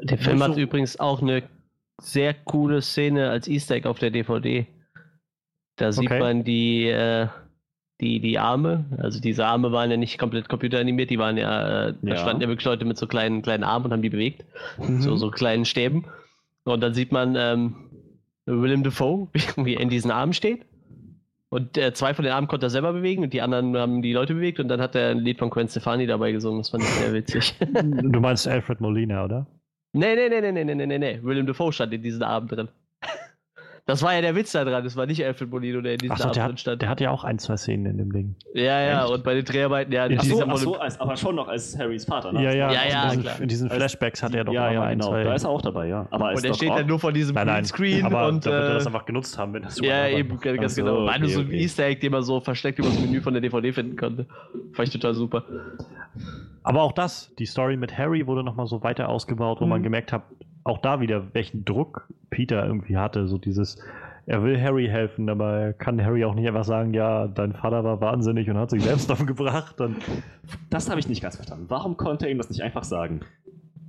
Der 0.00 0.18
Film 0.18 0.42
hat 0.42 0.56
übrigens 0.56 0.98
auch 0.98 1.22
eine 1.22 1.42
sehr 2.00 2.34
coole 2.34 2.82
Szene 2.82 3.30
als 3.30 3.46
Easter 3.48 3.76
Egg 3.76 3.88
auf 3.88 3.98
der 3.98 4.10
DVD. 4.10 4.66
Da 5.76 5.92
sieht 5.92 6.06
Okay. 6.10 6.18
man 6.18 6.44
die, 6.44 6.86
äh, 6.88 7.28
die, 8.00 8.18
die 8.20 8.38
Arme. 8.38 8.84
Also 8.98 9.20
diese 9.20 9.46
Arme 9.46 9.70
waren 9.70 9.90
ja 9.90 9.96
nicht 9.96 10.18
komplett 10.18 10.48
computeranimiert, 10.48 11.10
die 11.10 11.18
waren 11.18 11.36
ja, 11.36 11.88
äh, 11.88 11.94
da 12.02 12.08
Ja. 12.10 12.16
standen 12.16 12.42
ja 12.42 12.48
wirklich 12.48 12.64
Leute 12.64 12.84
mit 12.84 12.98
so 12.98 13.06
kleinen, 13.06 13.42
kleinen 13.42 13.62
Armen 13.62 13.86
und 13.86 13.92
haben 13.92 14.02
die 14.02 14.10
bewegt. 14.10 14.44
Mhm. 14.78 15.00
So, 15.02 15.16
so 15.16 15.30
kleinen 15.30 15.64
Stäben. 15.64 16.04
Und 16.64 16.80
dann 16.80 16.94
sieht 16.94 17.12
man 17.12 17.36
ähm, 17.36 17.74
Willem 18.46 18.82
Dafoe, 18.82 19.28
wie 19.56 19.74
er 19.74 19.80
in 19.80 19.88
diesen 19.88 20.10
Armen 20.10 20.32
steht. 20.32 20.64
Und 21.52 21.76
äh, 21.76 21.92
zwei 21.92 22.14
von 22.14 22.24
den 22.24 22.32
Armen 22.32 22.48
konnte 22.48 22.64
er 22.64 22.70
selber 22.70 22.94
bewegen 22.94 23.24
und 23.24 23.34
die 23.34 23.42
anderen 23.42 23.76
haben 23.76 24.00
die 24.00 24.14
Leute 24.14 24.32
bewegt 24.32 24.58
und 24.58 24.68
dann 24.68 24.80
hat 24.80 24.94
er 24.94 25.10
ein 25.10 25.18
Lied 25.18 25.38
von 25.38 25.50
Gwen 25.50 25.68
Stefani 25.68 26.06
dabei 26.06 26.32
gesungen. 26.32 26.60
Das 26.60 26.70
fand 26.70 26.82
ich 26.82 26.88
sehr 26.88 27.12
witzig. 27.12 27.54
du 27.60 28.20
meinst 28.20 28.48
Alfred 28.48 28.80
Molina, 28.80 29.22
oder? 29.26 29.46
Nee, 29.92 30.14
nee, 30.14 30.30
nee, 30.30 30.40
nee, 30.40 30.64
nee, 30.64 30.74
nee, 30.74 30.86
nee, 30.86 30.98
nee. 30.98 31.20
William 31.22 31.44
Defoe 31.44 31.70
stand 31.70 31.92
in 31.92 32.02
diesem 32.02 32.22
Abend 32.22 32.52
drin. 32.52 32.68
Das 33.84 34.00
war 34.00 34.14
ja 34.14 34.20
der 34.20 34.36
Witz 34.36 34.52
da 34.52 34.64
dran. 34.64 34.84
Das 34.84 34.94
war 34.96 35.06
nicht 35.06 35.24
Alfred 35.24 35.50
Molino, 35.50 35.80
der 35.80 35.94
in 35.94 35.98
diesem 35.98 36.12
Achso, 36.12 36.30
der 36.30 36.44
hat, 36.44 36.60
stand. 36.60 36.82
der 36.82 36.88
hat 36.88 37.00
ja 37.00 37.10
auch 37.10 37.24
ein, 37.24 37.40
zwei 37.40 37.56
Szenen 37.56 37.86
in 37.86 37.98
dem 37.98 38.12
Ding. 38.12 38.36
ja, 38.54 38.80
ja, 38.80 39.02
Echt? 39.02 39.12
und 39.12 39.24
bei 39.24 39.34
den 39.34 39.44
Dreharbeiten, 39.44 39.92
ja, 39.92 40.06
Ach 40.16 40.22
so, 40.22 40.44
ach 40.46 40.56
so 40.56 40.76
als, 40.78 41.00
aber 41.00 41.16
schon 41.16 41.34
noch 41.34 41.48
als 41.48 41.76
Harrys 41.76 42.04
Vater, 42.04 42.32
ne? 42.32 42.44
Ja, 42.44 42.52
ja, 42.54 42.72
Ja, 42.72 42.80
ja, 42.88 43.02
in, 43.04 43.08
diesen, 43.10 43.22
klar. 43.24 43.40
in 43.40 43.48
diesen 43.48 43.68
Als- 43.70 43.76
Flashbacks 43.78 44.22
hat 44.22 44.34
er 44.36 44.44
doch 44.44 44.52
ja, 44.52 44.68
auch 44.68 44.72
ja, 44.72 44.78
mal 44.80 44.86
ein, 44.86 44.98
genau. 45.00 45.10
zwei. 45.10 45.24
Da 45.24 45.34
ist 45.34 45.42
er 45.42 45.50
auch 45.50 45.62
dabei, 45.62 45.88
ja. 45.88 46.06
Aber 46.12 46.28
und 46.30 46.42
der 46.44 46.50
Doc 46.50 46.56
steht 46.58 46.70
dann 46.70 46.86
nur 46.86 47.00
vor 47.00 47.12
diesem 47.12 47.34
nein, 47.34 47.46
nein, 47.48 47.54
Greenscreen 47.56 48.06
aber 48.06 48.28
und. 48.28 48.46
da 48.46 48.50
wird 48.52 48.62
er 48.62 48.70
äh, 48.70 48.74
das 48.74 48.86
einfach 48.86 49.04
genutzt 49.04 49.36
haben, 49.36 49.52
wenn 49.54 49.62
das 49.64 49.76
ja, 49.80 49.84
überall 50.06 50.12
eben, 50.12 50.30
war. 50.44 50.56
ganz 50.56 50.74
so, 50.76 50.84
genau. 50.84 51.04
War 51.04 51.18
nur 51.18 51.28
so 51.28 51.40
ein 51.40 51.46
okay. 51.46 51.60
Easter 51.60 51.84
Egg, 51.86 52.00
den 52.00 52.12
man 52.12 52.22
so 52.22 52.38
versteckt 52.40 52.78
über 52.78 52.86
das 52.88 53.00
Menü 53.00 53.20
von 53.20 53.32
der 53.34 53.40
DVD 53.40 53.72
finden 53.72 53.96
konnte. 53.96 54.26
Fand 54.74 54.86
ich 54.88 54.94
total 54.94 55.14
super. 55.14 55.42
Aber 56.62 56.82
auch 56.82 56.92
das, 56.92 57.34
die 57.38 57.46
Story 57.46 57.76
mit 57.76 57.98
Harry 57.98 58.26
wurde 58.28 58.44
nochmal 58.44 58.66
so 58.68 58.80
weiter 58.84 59.08
ausgebaut, 59.08 59.60
wo 59.60 59.64
Mhm. 59.64 59.70
man 59.70 59.82
gemerkt 59.82 60.12
hat, 60.12 60.22
auch 60.64 60.78
da 60.78 61.00
wieder, 61.00 61.34
welchen 61.34 61.64
Druck 61.64 62.08
Peter 62.30 62.64
irgendwie 62.66 62.96
hatte. 62.96 63.26
So 63.26 63.38
dieses, 63.38 63.78
er 64.26 64.42
will 64.42 64.60
Harry 64.60 64.86
helfen, 64.86 65.28
aber 65.28 65.52
er 65.52 65.72
kann 65.72 66.02
Harry 66.02 66.24
auch 66.24 66.34
nicht 66.34 66.46
einfach 66.46 66.64
sagen, 66.64 66.94
ja, 66.94 67.26
dein 67.26 67.52
Vater 67.52 67.84
war 67.84 68.00
wahnsinnig 68.00 68.48
und 68.48 68.56
hat 68.56 68.70
sich 68.70 68.82
selbst 68.82 69.10
umgebracht. 69.20 69.80
Und 69.80 69.96
das 70.70 70.88
habe 70.88 71.00
ich 71.00 71.08
nicht 71.08 71.22
ganz 71.22 71.36
verstanden. 71.36 71.66
Warum 71.68 71.96
konnte 71.96 72.26
er 72.26 72.32
ihm 72.32 72.38
das 72.38 72.50
nicht 72.50 72.62
einfach 72.62 72.84
sagen? 72.84 73.20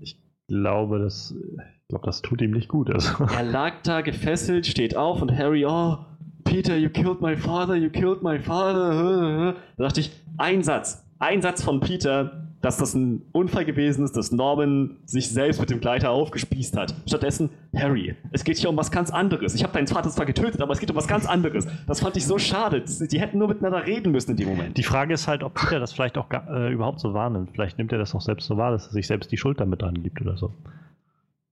ich 0.03 0.21
glaube, 0.47 0.99
das, 0.99 1.33
ich 1.33 1.87
glaube, 1.87 2.05
das 2.05 2.21
tut 2.21 2.41
ihm 2.41 2.51
nicht 2.51 2.67
gut. 2.67 2.89
Also. 2.89 3.25
Er 3.25 3.43
lag 3.43 3.81
da 3.83 4.01
gefesselt, 4.01 4.65
steht 4.67 4.95
auf 4.95 5.21
und 5.21 5.35
Harry, 5.35 5.65
oh, 5.65 5.97
Peter, 6.43 6.75
you 6.75 6.89
killed 6.89 7.21
my 7.21 7.35
father, 7.35 7.75
you 7.75 7.89
killed 7.89 8.21
my 8.21 8.39
father. 8.39 9.55
Da 9.77 9.83
dachte 9.83 10.01
ich, 10.01 10.11
ein 10.37 10.61
Satz, 10.61 11.05
ein 11.19 11.41
Satz 11.41 11.63
von 11.63 11.79
Peter, 11.79 12.52
dass 12.63 12.77
das 12.77 12.93
ein 12.93 13.21
Unfall 13.33 13.65
gewesen 13.65 14.05
ist, 14.05 14.15
dass 14.15 14.31
Norman 14.31 14.95
sich 15.05 15.29
selbst 15.29 15.59
mit 15.59 15.69
dem 15.69 15.81
Gleiter 15.81 16.11
aufgespießt 16.11 16.77
hat. 16.77 16.95
Stattdessen, 17.05 17.49
Harry, 17.75 18.15
es 18.31 18.45
geht 18.45 18.57
hier 18.57 18.69
um 18.69 18.77
was 18.77 18.89
ganz 18.89 19.11
anderes. 19.11 19.53
Ich 19.53 19.63
habe 19.63 19.73
deinen 19.73 19.87
Vater 19.87 20.09
zwar 20.09 20.25
getötet, 20.25 20.61
aber 20.61 20.71
es 20.71 20.79
geht 20.79 20.89
um 20.89 20.95
was 20.95 21.09
ganz 21.09 21.25
anderes. 21.25 21.67
Das 21.87 21.99
fand 21.99 22.15
ich 22.15 22.25
so 22.25 22.39
schade. 22.39 22.81
Die 22.81 23.19
hätten 23.19 23.37
nur 23.37 23.49
miteinander 23.49 23.85
reden 23.85 24.13
müssen 24.13 24.31
in 24.31 24.37
dem 24.37 24.47
Moment. 24.47 24.77
Die 24.77 24.83
Frage 24.83 25.13
ist 25.13 25.27
halt, 25.27 25.43
ob 25.43 25.55
Peter 25.55 25.81
das 25.81 25.91
vielleicht 25.91 26.17
auch 26.17 26.27
äh, 26.31 26.71
überhaupt 26.71 27.01
so 27.01 27.13
wahrnimmt. 27.13 27.49
Vielleicht 27.51 27.77
nimmt 27.77 27.91
er 27.91 27.97
das 27.97 28.15
auch 28.15 28.21
selbst 28.21 28.47
so 28.47 28.55
wahr, 28.55 28.71
dass 28.71 28.87
er 28.87 28.93
sich 28.93 29.07
selbst 29.07 29.29
die 29.33 29.37
Schuld 29.37 29.59
damit 29.59 29.81
dran 29.81 30.01
gibt 30.01 30.21
oder 30.21 30.37
so. 30.37 30.53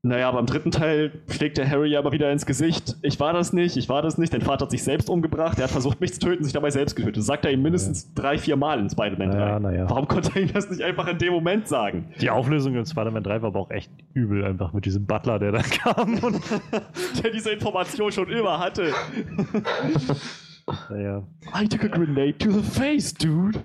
Naja, 0.04 0.30
aber 0.30 0.40
im 0.40 0.48
dritten 0.48 0.72
Teil 0.72 1.12
schlägt 1.30 1.60
der 1.60 1.70
Harry 1.70 1.96
aber 1.96 2.12
wieder 2.12 2.32
ins 2.32 2.48
Gesicht. 2.48 2.96
Ich 3.04 3.20
war 3.20 3.34
das 3.34 3.54
nicht, 3.54 3.78
ich 3.78 3.88
war 3.88 4.02
das 4.02 4.18
nicht. 4.18 4.34
Dein 4.34 4.42
Vater 4.42 4.66
hat 4.66 4.72
sich 4.72 4.82
selbst 4.84 5.12
umgebracht. 5.12 5.60
Er 5.60 5.66
hat 5.66 5.72
versucht, 5.72 6.02
mich 6.02 6.12
zu 6.14 6.20
töten, 6.22 6.44
sich 6.44 6.54
dabei 6.54 6.72
selbst 6.72 6.96
getötet. 6.96 7.18
Das 7.18 7.28
sagt 7.28 7.46
er 7.46 7.52
ihm 7.52 7.62
mindestens 7.62 8.12
drei, 8.16 8.40
vier 8.40 8.56
Mal 8.56 8.80
in 8.80 8.90
Spider-Man 8.90 9.30
3. 9.30 9.38
Ja, 9.38 9.60
na 9.60 9.72
ja. 9.72 9.88
Warum 9.88 10.08
konnte 10.08 10.32
er 10.34 10.42
ihm 10.42 10.52
das 10.52 10.72
nicht 10.72 10.82
einfach 10.82 11.08
in 11.08 11.20
dem 11.20 11.34
Moment 11.34 11.68
sagen? 11.68 12.12
Die 12.20 12.32
Auflösung 12.32 12.76
in 12.76 12.84
Spider-Man 12.84 13.22
3 13.22 13.44
war 13.44 13.50
aber 13.50 13.60
auch 13.60 13.70
echt 13.70 13.92
übel, 14.16 14.44
einfach 14.44 14.74
mit 14.74 14.86
diesem 14.86 15.06
Butler, 15.06 15.38
der 15.38 15.52
da 15.52 15.62
kam. 15.84 16.16
Und, 16.24 16.42
Der 17.24 17.32
diese 17.32 17.52
Information 17.52 18.12
schon 18.12 18.28
immer 18.32 18.58
hatte. 18.58 18.94
naja. 20.90 21.22
I 21.56 21.68
took 21.68 21.84
a 21.84 21.88
grenade 21.88 22.40
to 22.40 22.50
the 22.50 22.64
face, 22.64 23.14
dude. 23.14 23.64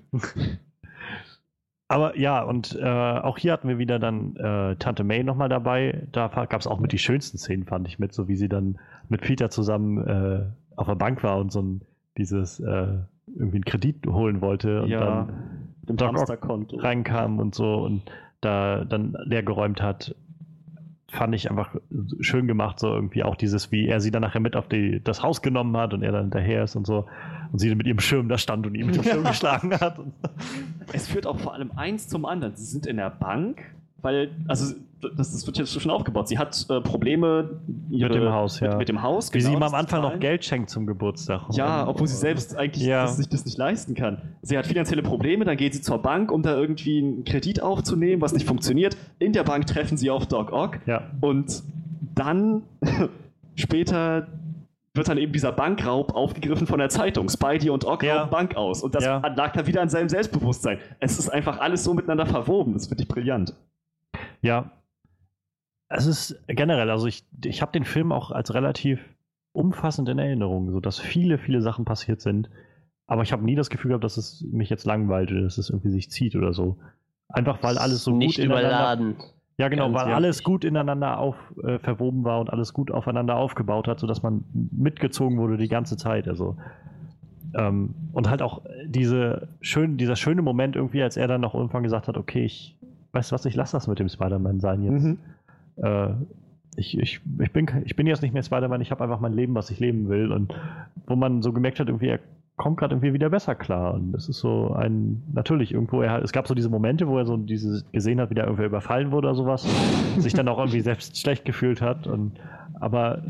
Aber 1.89 2.19
ja, 2.19 2.43
und 2.43 2.77
äh, 2.81 2.85
auch 2.85 3.39
hier 3.39 3.53
hatten 3.53 3.69
wir 3.69 3.79
wieder 3.79 3.99
dann 3.99 4.35
äh, 4.37 4.75
Tante 4.77 5.05
May 5.05 5.23
nochmal 5.23 5.49
dabei. 5.49 6.07
Da 6.11 6.27
gab 6.29 6.61
es 6.61 6.67
auch 6.67 6.81
mit 6.81 6.91
die 6.93 6.99
schönsten 6.99 7.39
Szenen, 7.39 7.65
fand 7.65 7.87
ich 7.87 7.99
mit, 7.99 8.13
so 8.13 8.27
wie 8.27 8.35
sie 8.35 8.49
dann 8.49 8.79
mit 9.09 9.21
Peter 9.21 9.51
zusammen 9.51 10.05
äh, 10.07 10.47
auf 10.75 10.87
der 10.89 10.97
Bank 10.97 11.23
war 11.23 11.39
und 11.39 11.53
so 11.53 11.63
ein 11.63 11.81
dieses 12.19 12.59
äh, 12.61 12.87
irgendwie 13.37 13.57
einen 13.59 13.65
Kredit 13.65 14.07
holen 14.07 14.41
wollte 14.41 14.83
und 14.83 14.89
Ja. 14.89 14.99
dann 15.01 15.29
Dem 15.89 15.97
Doc 15.97 16.09
Hamsterkonto. 16.09 16.77
reinkam 16.79 17.39
und 17.39 17.55
so 17.55 17.77
und 17.85 18.03
da 18.41 18.85
dann 18.85 19.17
leer 19.25 19.43
geräumt 19.45 19.81
hat, 19.81 20.15
fand 21.09 21.35
ich 21.37 21.51
einfach 21.51 21.77
schön 22.21 22.47
gemacht, 22.49 22.81
so 22.81 22.93
irgendwie 22.93 23.23
auch 23.23 23.37
dieses, 23.37 23.71
wie 23.71 23.87
er 23.87 24.01
sie 24.01 24.11
dann 24.11 24.23
nachher 24.23 24.41
mit 24.41 24.57
auf 24.57 24.67
die, 24.69 25.01
das 25.05 25.23
Haus 25.23 25.41
genommen 25.41 25.77
hat 25.77 25.95
und 25.95 26.03
er 26.03 26.11
dann 26.13 26.23
hinterher 26.23 26.65
ist 26.65 26.75
und 26.75 26.87
so 26.87 27.07
und 27.53 27.59
sie 27.59 27.75
mit 27.75 27.87
ihrem 27.87 28.01
Schirm 28.01 28.29
da 28.29 28.39
stand 28.39 28.67
und 28.67 28.75
ihn 28.75 28.87
mit 28.87 28.97
dem 28.97 29.03
Schirm 29.05 29.25
geschlagen 29.25 29.73
hat. 29.79 29.99
Es 30.93 31.09
führt 31.09 31.27
auch 31.27 31.39
vor 31.39 31.55
allem 31.55 31.71
eins 31.77 32.09
zum 32.09 32.25
anderen. 32.25 32.57
Sie 32.57 32.65
sind 32.65 32.87
in 32.87 32.97
der 32.97 33.11
Bank, 33.11 33.61
weil, 34.03 34.31
also, 34.47 34.75
das, 35.17 35.31
das 35.33 35.47
wird 35.47 35.59
jetzt 35.59 35.79
schon 35.81 35.91
aufgebaut. 35.91 36.27
Sie 36.29 36.39
hat 36.39 36.67
äh, 36.71 36.81
Probleme 36.81 37.61
ihre, 37.91 38.11
dem 38.11 38.33
Haus, 38.33 38.61
ja. 38.61 38.69
Mit, 38.71 38.79
mit 38.79 38.89
dem 38.89 39.03
Haus, 39.03 39.33
wie 39.35 39.41
sie 39.41 39.49
ihm 39.49 39.55
genau, 39.55 39.67
am 39.67 39.73
das 39.73 39.81
Anfang 39.81 40.03
noch. 40.03 40.19
Geld 40.19 40.45
schenkt 40.45 40.71
zum 40.71 40.87
Geburtstag. 40.87 41.43
Ja, 41.53 41.83
Und- 41.83 41.89
obwohl 41.91 42.07
sie 42.07 42.17
selbst 42.17 42.57
eigentlich 42.57 42.85
Ja. 42.87 43.03
das, 43.03 43.17
sich 43.19 43.29
das 43.29 43.45
nicht 43.45 43.59
leisten 43.59 43.95
kann. 43.95 44.23
Sie 44.43 44.57
hat 44.57 44.67
finanzielle 44.67 45.03
Probleme, 45.03 45.45
dann 45.45 45.57
geht 45.57 45.75
sie 45.75 45.83
zur 45.83 45.99
Bank, 45.99 46.33
um 46.33 46.43
da 46.43 46.57
irgendwie 46.57 46.99
einen 46.99 47.25
Kredit 47.25 47.63
aufzunehmen, 47.63 48.23
was 48.23 48.33
nicht 48.33 48.47
funktioniert. 48.47 48.97
In 49.19 49.33
der 49.33 49.45
Bank 49.45 49.67
treffen 49.67 49.97
sie 49.99 50.11
auf 50.11 50.27
Doc 50.27 50.51
Ock 50.53 50.79
Ja, 50.87 51.03
und 51.21 51.63
dann 52.15 52.63
später 53.55 54.27
wird 54.97 55.09
dann 55.09 55.19
eben 55.19 55.33
dieser 55.33 55.53
Bankraub 55.53 56.15
aufgegriffen 56.15 56.67
von 56.67 56.79
der 56.79 56.89
Zeitung. 56.89 57.29
Spidey 57.29 57.71
und 57.71 57.85
Ock 57.85 58.03
Ja. 58.03 58.19
rauben 58.21 58.31
Bank 58.31 58.57
aus. 58.57 58.83
Und 58.83 58.95
das 58.95 59.05
Ja. 59.05 59.19
lag 59.35 59.53
da 59.53 59.67
wieder 59.67 59.83
an 59.83 59.89
seinem 59.89 60.09
Selbstbewusstsein. 60.09 60.79
Es 61.01 61.19
ist 61.19 61.29
einfach 61.29 61.59
alles 61.61 61.85
so 61.85 61.95
miteinander 61.95 62.27
verwoben. 62.27 62.73
Das 62.75 62.87
finde 62.87 63.03
ich 63.03 63.09
brillant. 63.09 63.55
ja. 64.43 64.71
Es 65.89 66.05
ist 66.07 66.43
generell, 66.49 66.91
also 66.91 67.07
ich, 67.07 67.25
ich 67.45 67.63
habe 67.63 67.71
den 67.71 67.85
Film 67.85 68.11
auch 68.11 68.33
als 68.33 68.53
relativ 68.55 68.99
umfassend 69.53 70.09
in 70.09 70.19
Erinnerung, 70.19 70.73
so 70.73 70.81
dass 70.81 70.99
viele, 70.99 71.39
viele 71.39 71.63
Sachen 71.63 71.85
passiert 71.85 72.21
sind. 72.21 72.51
Aber 73.07 73.23
ich 73.23 73.31
habe 73.33 73.45
nie 73.45 73.55
das 73.55 73.71
Gefühl 73.71 73.91
gehabt, 73.91 74.03
dass 74.03 74.17
es 74.17 74.45
mich 74.51 74.69
jetzt 74.69 74.85
langweilt 74.85 75.31
oder 75.31 75.43
dass 75.43 75.59
es 75.59 75.71
irgendwie 75.71 75.91
sich 75.91 76.11
zieht 76.11 76.35
oder 76.35 76.53
so. 76.53 76.77
Einfach 77.29 77.63
weil 77.63 77.79
alles 77.79 78.03
so 78.03 78.11
nicht 78.11 78.37
gut 78.37 78.45
ineinander 78.47 78.69
überladen. 78.69 79.17
Ja, 79.59 79.69
genau, 79.69 79.93
weil 79.95 80.13
alles 80.13 80.43
gut 80.43 80.65
ineinander 80.65 81.19
auf, 81.19 81.37
äh, 81.63 81.79
verwoben 81.79 82.25
war 82.25 82.41
und 82.41 82.51
alles 82.51 82.75
gut 82.75 82.91
aufeinander 82.91 83.37
aufgebaut 83.37 83.89
hat, 83.89 84.01
sodass 84.01 84.23
man 84.23 84.45
mitgezogen 84.53 85.39
wurde 85.39 85.57
die 85.57 85.69
ganze 85.69 85.97
Zeit. 85.97 86.29
Also, 86.29 86.57
ähm, 87.55 87.95
und 88.13 88.29
halt 88.29 88.43
auch 88.43 88.61
diese 88.87 89.49
schön, 89.63 89.97
dieser 89.97 90.17
schöne 90.17 90.43
Moment 90.43 90.77
irgendwie, 90.77 91.03
als 91.03 91.17
er 91.17 91.27
dann 91.27 91.41
noch 91.41 91.55
irgendwann 91.55 91.85
gesagt 91.85 92.07
hat, 92.07 92.19
okay, 92.19 92.45
ich 92.45 92.77
weiß 93.13 93.33
was, 93.33 93.47
ich 93.47 93.55
lasse 93.55 93.73
das 93.73 93.89
mit 93.89 93.99
dem 93.99 94.11
Spider-Man 94.11 94.61
sein 94.61 94.83
jetzt. 94.83 95.05
Mhm. 95.05 95.19
Äh, 95.77 96.09
ich, 96.77 96.99
ich, 96.99 97.21
ich, 97.39 97.53
bin, 97.53 97.67
ich 97.87 97.97
bin 97.97 98.07
jetzt 98.07 98.21
nicht 98.21 98.35
mehr 98.35 98.43
Spider-Man, 98.43 98.83
ich 98.83 98.91
habe 98.91 99.03
einfach 99.03 99.21
mein 99.21 99.33
Leben, 99.33 99.55
was 99.55 99.71
ich 99.71 99.81
leben 99.81 100.11
will. 100.11 100.33
Und 100.33 100.53
wo 101.07 101.17
man 101.17 101.41
so 101.41 101.55
gemerkt 101.55 101.81
hat, 101.81 101.89
irgendwie, 101.89 102.09
er 102.09 102.21
kommt 102.57 102.79
gerade 102.79 102.95
irgendwie 102.95 103.13
wieder 103.13 103.29
besser 103.31 103.55
klar. 103.55 103.95
Und 103.95 104.13
das 104.13 104.29
ist 104.29 104.39
so 104.39 104.73
ein, 104.73 105.23
natürlich 105.33 105.73
irgendwo, 105.73 106.01
er, 106.03 106.13
hat- 106.13 106.25
es 106.25 106.33
gab 106.33 106.49
so 106.49 106.55
diese 106.55 106.71
Momente, 106.71 107.07
wo 107.07 107.19
er 107.19 107.27
so 107.27 107.37
dieses 107.37 107.85
gesehen 107.93 108.21
hat, 108.21 108.31
wie 108.31 108.35
da 108.35 108.45
irgendwer 108.45 108.67
überfallen 108.67 109.11
wurde 109.11 109.29
oder 109.29 109.37
sowas, 109.37 109.67
sich 110.19 110.33
dann 110.33 110.49
auch 110.49 110.59
irgendwie 110.59 110.81
selbst 110.83 111.19
schlecht 111.19 111.45
gefühlt 111.45 111.83
hat, 111.83 112.07
und, 112.07 112.33
aber 112.81 113.23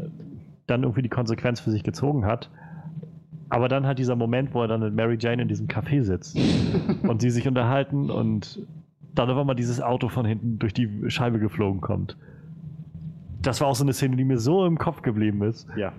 dann 0.66 0.82
irgendwie 0.82 1.02
die 1.02 1.08
Konsequenz 1.08 1.60
für 1.60 1.70
sich 1.70 1.82
gezogen 1.82 2.24
hat. 2.24 2.50
Aber 3.48 3.68
dann 3.68 3.86
halt 3.86 3.98
dieser 4.00 4.16
Moment, 4.16 4.54
wo 4.54 4.62
er 4.62 4.68
dann 4.68 4.80
mit 4.80 4.94
Mary 4.94 5.16
Jane 5.20 5.42
in 5.42 5.48
diesem 5.48 5.68
Café 5.68 6.02
sitzt 6.02 6.36
und 7.02 7.20
sie 7.20 7.30
sich 7.30 7.46
unterhalten 7.46 8.10
und 8.10 8.60
dann 9.14 9.30
auf 9.30 9.38
einmal 9.38 9.54
dieses 9.56 9.80
Auto 9.80 10.08
von 10.08 10.26
hinten 10.26 10.58
durch 10.58 10.74
die 10.74 10.88
Scheibe 11.08 11.38
geflogen 11.38 11.80
kommt. 11.80 12.16
Das 13.42 13.60
war 13.60 13.68
auch 13.68 13.76
so 13.76 13.84
eine 13.84 13.92
Szene, 13.92 14.16
die 14.16 14.24
mir 14.24 14.38
so 14.38 14.66
im 14.66 14.78
Kopf 14.78 15.02
geblieben 15.02 15.42
ist. 15.42 15.68
Ja. 15.76 15.92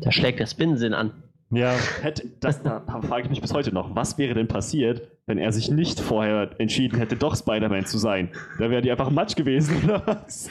Da 0.00 0.10
schlägt 0.10 0.40
der 0.40 0.46
Spinnensinn 0.46 0.94
an. 0.94 1.12
Ja, 1.52 1.74
Hätte, 2.00 2.28
das, 2.40 2.62
da 2.62 2.80
frage 2.80 3.24
ich 3.24 3.30
mich 3.30 3.42
bis 3.42 3.52
heute 3.52 3.74
noch, 3.74 3.94
was 3.94 4.16
wäre 4.16 4.32
denn 4.34 4.48
passiert, 4.48 5.02
wenn 5.26 5.36
er 5.36 5.52
sich 5.52 5.70
nicht 5.70 6.00
vorher 6.00 6.58
entschieden 6.58 6.98
hätte, 6.98 7.14
doch 7.14 7.36
Spider-Man 7.36 7.84
zu 7.84 7.98
sein? 7.98 8.30
Da 8.58 8.70
wäre 8.70 8.80
die 8.80 8.90
einfach 8.90 9.10
Matsch 9.10 9.36
gewesen, 9.36 9.84
oder 9.84 10.02
was? 10.06 10.48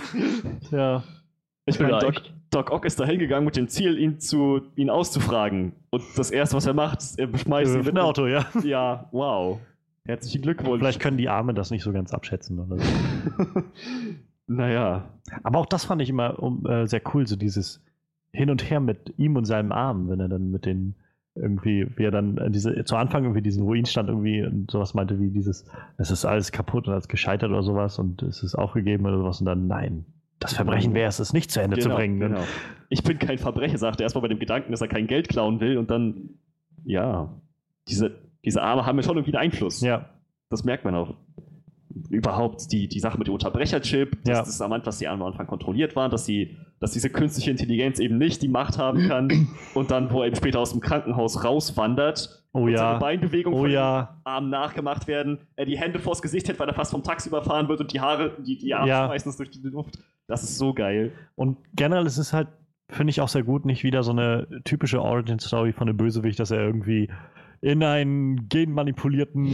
ja. 0.72 1.04
Ich 1.66 1.80
meine, 1.80 2.00
Doc. 2.00 2.22
Doc 2.52 2.70
Ock 2.70 2.86
ist 2.86 3.00
da 3.00 3.06
hingegangen 3.06 3.46
mit 3.46 3.56
dem 3.56 3.70
Ziel, 3.70 3.98
ihn, 3.98 4.20
zu, 4.20 4.62
ihn 4.76 4.90
auszufragen. 4.90 5.72
Und 5.90 6.04
das 6.18 6.30
erste, 6.30 6.58
was 6.58 6.66
er 6.66 6.74
macht, 6.74 7.00
ist, 7.00 7.18
er 7.18 7.28
beschmeißt 7.28 7.74
ihn 7.74 7.80
mit 7.80 7.96
ein 7.96 7.98
Auto, 7.98 8.28
ja. 8.28 8.46
Ja, 8.64 9.08
wow. 9.12 9.58
Herzlichen 10.06 10.42
Glückwunsch. 10.42 10.80
Vielleicht 10.80 11.00
können 11.00 11.18
die 11.18 11.30
Arme 11.30 11.54
das 11.54 11.72
nicht 11.72 11.84
so 11.84 11.94
ganz 11.94 12.14
abschätzen. 12.14 12.60
Oder 12.60 12.78
so. 12.78 12.84
naja. 14.48 15.10
Aber 15.44 15.60
auch 15.60 15.66
das 15.66 15.86
fand 15.86 16.02
ich 16.02 16.10
immer 16.10 16.44
um, 16.44 16.66
äh, 16.66 16.88
sehr 16.88 17.02
cool, 17.14 17.26
so 17.26 17.38
dieses 17.38 17.82
Hin 18.34 18.50
und 18.50 18.70
Her 18.70 18.80
mit 18.80 19.14
ihm 19.18 19.36
und 19.36 19.46
seinem 19.46 19.72
Arm, 19.72 20.10
wenn 20.10 20.20
er 20.20 20.30
dann 20.30 20.52
mit 20.52 20.66
den 20.66 20.96
irgendwie, 21.36 21.88
wie 21.96 22.04
er 22.04 22.12
dann 22.12 22.38
äh, 22.38 22.52
diese, 22.52 22.84
zu 22.84 22.96
Anfang 22.96 23.24
irgendwie 23.24 23.42
diesen 23.42 23.64
Ruin 23.64 23.86
stand 23.86 24.10
irgendwie 24.10 24.44
und 24.44 24.70
sowas 24.70 24.94
meinte 24.94 25.20
wie 25.20 25.30
dieses, 25.30 25.66
es 25.98 26.12
ist 26.12 26.26
alles 26.26 26.52
kaputt 26.52 26.88
und 26.88 26.94
alles 26.94 27.08
gescheitert 27.08 27.52
oder 27.52 27.64
sowas 27.64 28.00
und 28.00 28.22
es 28.24 28.44
ist 28.44 28.56
aufgegeben 28.56 29.06
oder 29.06 29.18
sowas 29.18 29.40
und 29.40 29.46
dann, 29.46 29.68
nein, 29.68 30.06
das 30.40 30.54
Verbrechen 30.54 30.94
wäre 30.94 31.08
es, 31.08 31.20
es 31.20 31.34
nicht 31.34 31.52
zu 31.52 31.62
Ende 31.62 31.78
zu 31.78 31.90
bringen. 31.90 32.20
Genau. 32.20 32.42
Ich 32.90 33.04
bin 33.04 33.20
kein 33.20 33.38
Verbrecher, 33.38 33.78
sagt 33.78 34.02
er 34.02 34.06
erstmal 34.06 34.24
bei 34.24 34.28
dem 34.28 34.40
Gedanken, 34.40 34.72
dass 34.72 34.82
er 34.82 34.88
kein 34.88 35.08
Geld 35.08 35.30
klauen 35.30 35.60
will 35.60 35.78
und 35.78 35.92
dann, 35.92 36.32
ja, 36.84 37.30
diese, 37.88 38.12
diese 38.44 38.62
Arme 38.62 38.86
haben 38.86 38.98
ja 38.98 39.04
schon 39.04 39.18
irgendwie 39.18 39.38
einen 39.38 39.52
Einfluss. 39.52 39.82
Ja, 39.82 40.10
Das 40.50 40.64
merkt 40.64 40.84
man 40.84 40.96
auch. 40.96 41.16
Überhaupt 42.10 42.72
die, 42.72 42.88
die 42.88 43.00
Sache 43.00 43.18
mit 43.18 43.28
dem 43.28 43.34
Unterbrecherchip, 43.34 44.24
dass 44.24 44.38
Ja. 44.38 44.44
das 44.44 44.62
am 44.62 44.74
Anfang, 44.74 44.94
die 45.00 45.08
am 45.08 45.22
Anfang 45.24 45.48
kontrolliert 45.48 45.96
waren, 45.96 46.12
dass, 46.12 46.26
die, 46.26 46.58
dass 46.80 46.92
diese 46.92 47.10
künstliche 47.10 47.52
Intelligenz 47.52 48.00
eben 48.00 48.18
nicht 48.18 48.42
die 48.42 48.48
Macht 48.48 48.78
haben 48.78 49.08
kann 49.08 49.48
und 49.74 49.92
dann, 49.92 50.12
wo 50.12 50.22
er 50.22 50.28
eben 50.28 50.36
später 50.36 50.60
aus 50.60 50.72
dem 50.72 50.82
Krankenhaus 50.82 51.44
rauswandert 51.44 52.44
oh 52.54 52.62
und 52.64 52.76
seine 52.76 52.94
ja, 52.94 52.98
Beinbewegungen 53.00 53.58
oh 53.60 53.64
von 53.64 53.72
ja, 53.72 54.20
Armen 54.24 54.50
nachgemacht 54.50 55.08
werden, 55.08 55.40
er 55.56 55.66
die 55.66 55.78
Hände 55.78 56.00
vors 56.00 56.22
Gesicht 56.22 56.48
hält, 56.48 56.60
weil 56.60 56.68
er 56.68 56.74
fast 56.74 56.92
vom 56.92 57.04
Taxi 57.04 57.30
überfahren 57.30 57.68
wird 57.68 57.82
und 57.82 57.94
die 57.94 58.00
Haare, 58.02 58.38
die, 58.46 58.58
die 58.58 58.74
Arme 58.74 58.88
Ja. 58.90 59.06
schmeißen 59.06 59.30
es 59.30 59.38
durch 59.38 59.50
die 59.52 59.60
Luft. 59.68 59.98
Das 60.28 60.44
ist 60.44 60.58
so 60.58 60.74
geil. 60.74 61.12
Und 61.36 61.58
generell 61.76 62.06
ist 62.06 62.18
es 62.18 62.32
halt, 62.34 62.48
finde 62.90 63.12
ich 63.12 63.22
auch 63.22 63.28
sehr 63.30 63.44
gut, 63.44 63.66
nicht 63.66 63.84
wieder 63.84 64.04
so 64.04 64.12
eine 64.12 64.48
typische 64.66 65.02
Origin-Story 65.02 65.74
von 65.74 65.88
einem 65.88 65.98
Bösewicht, 65.98 66.40
dass 66.40 66.52
er 66.52 66.60
irgendwie 66.62 67.10
in 67.62 67.84
einen 67.84 68.50
genmanipulierten 68.50 69.48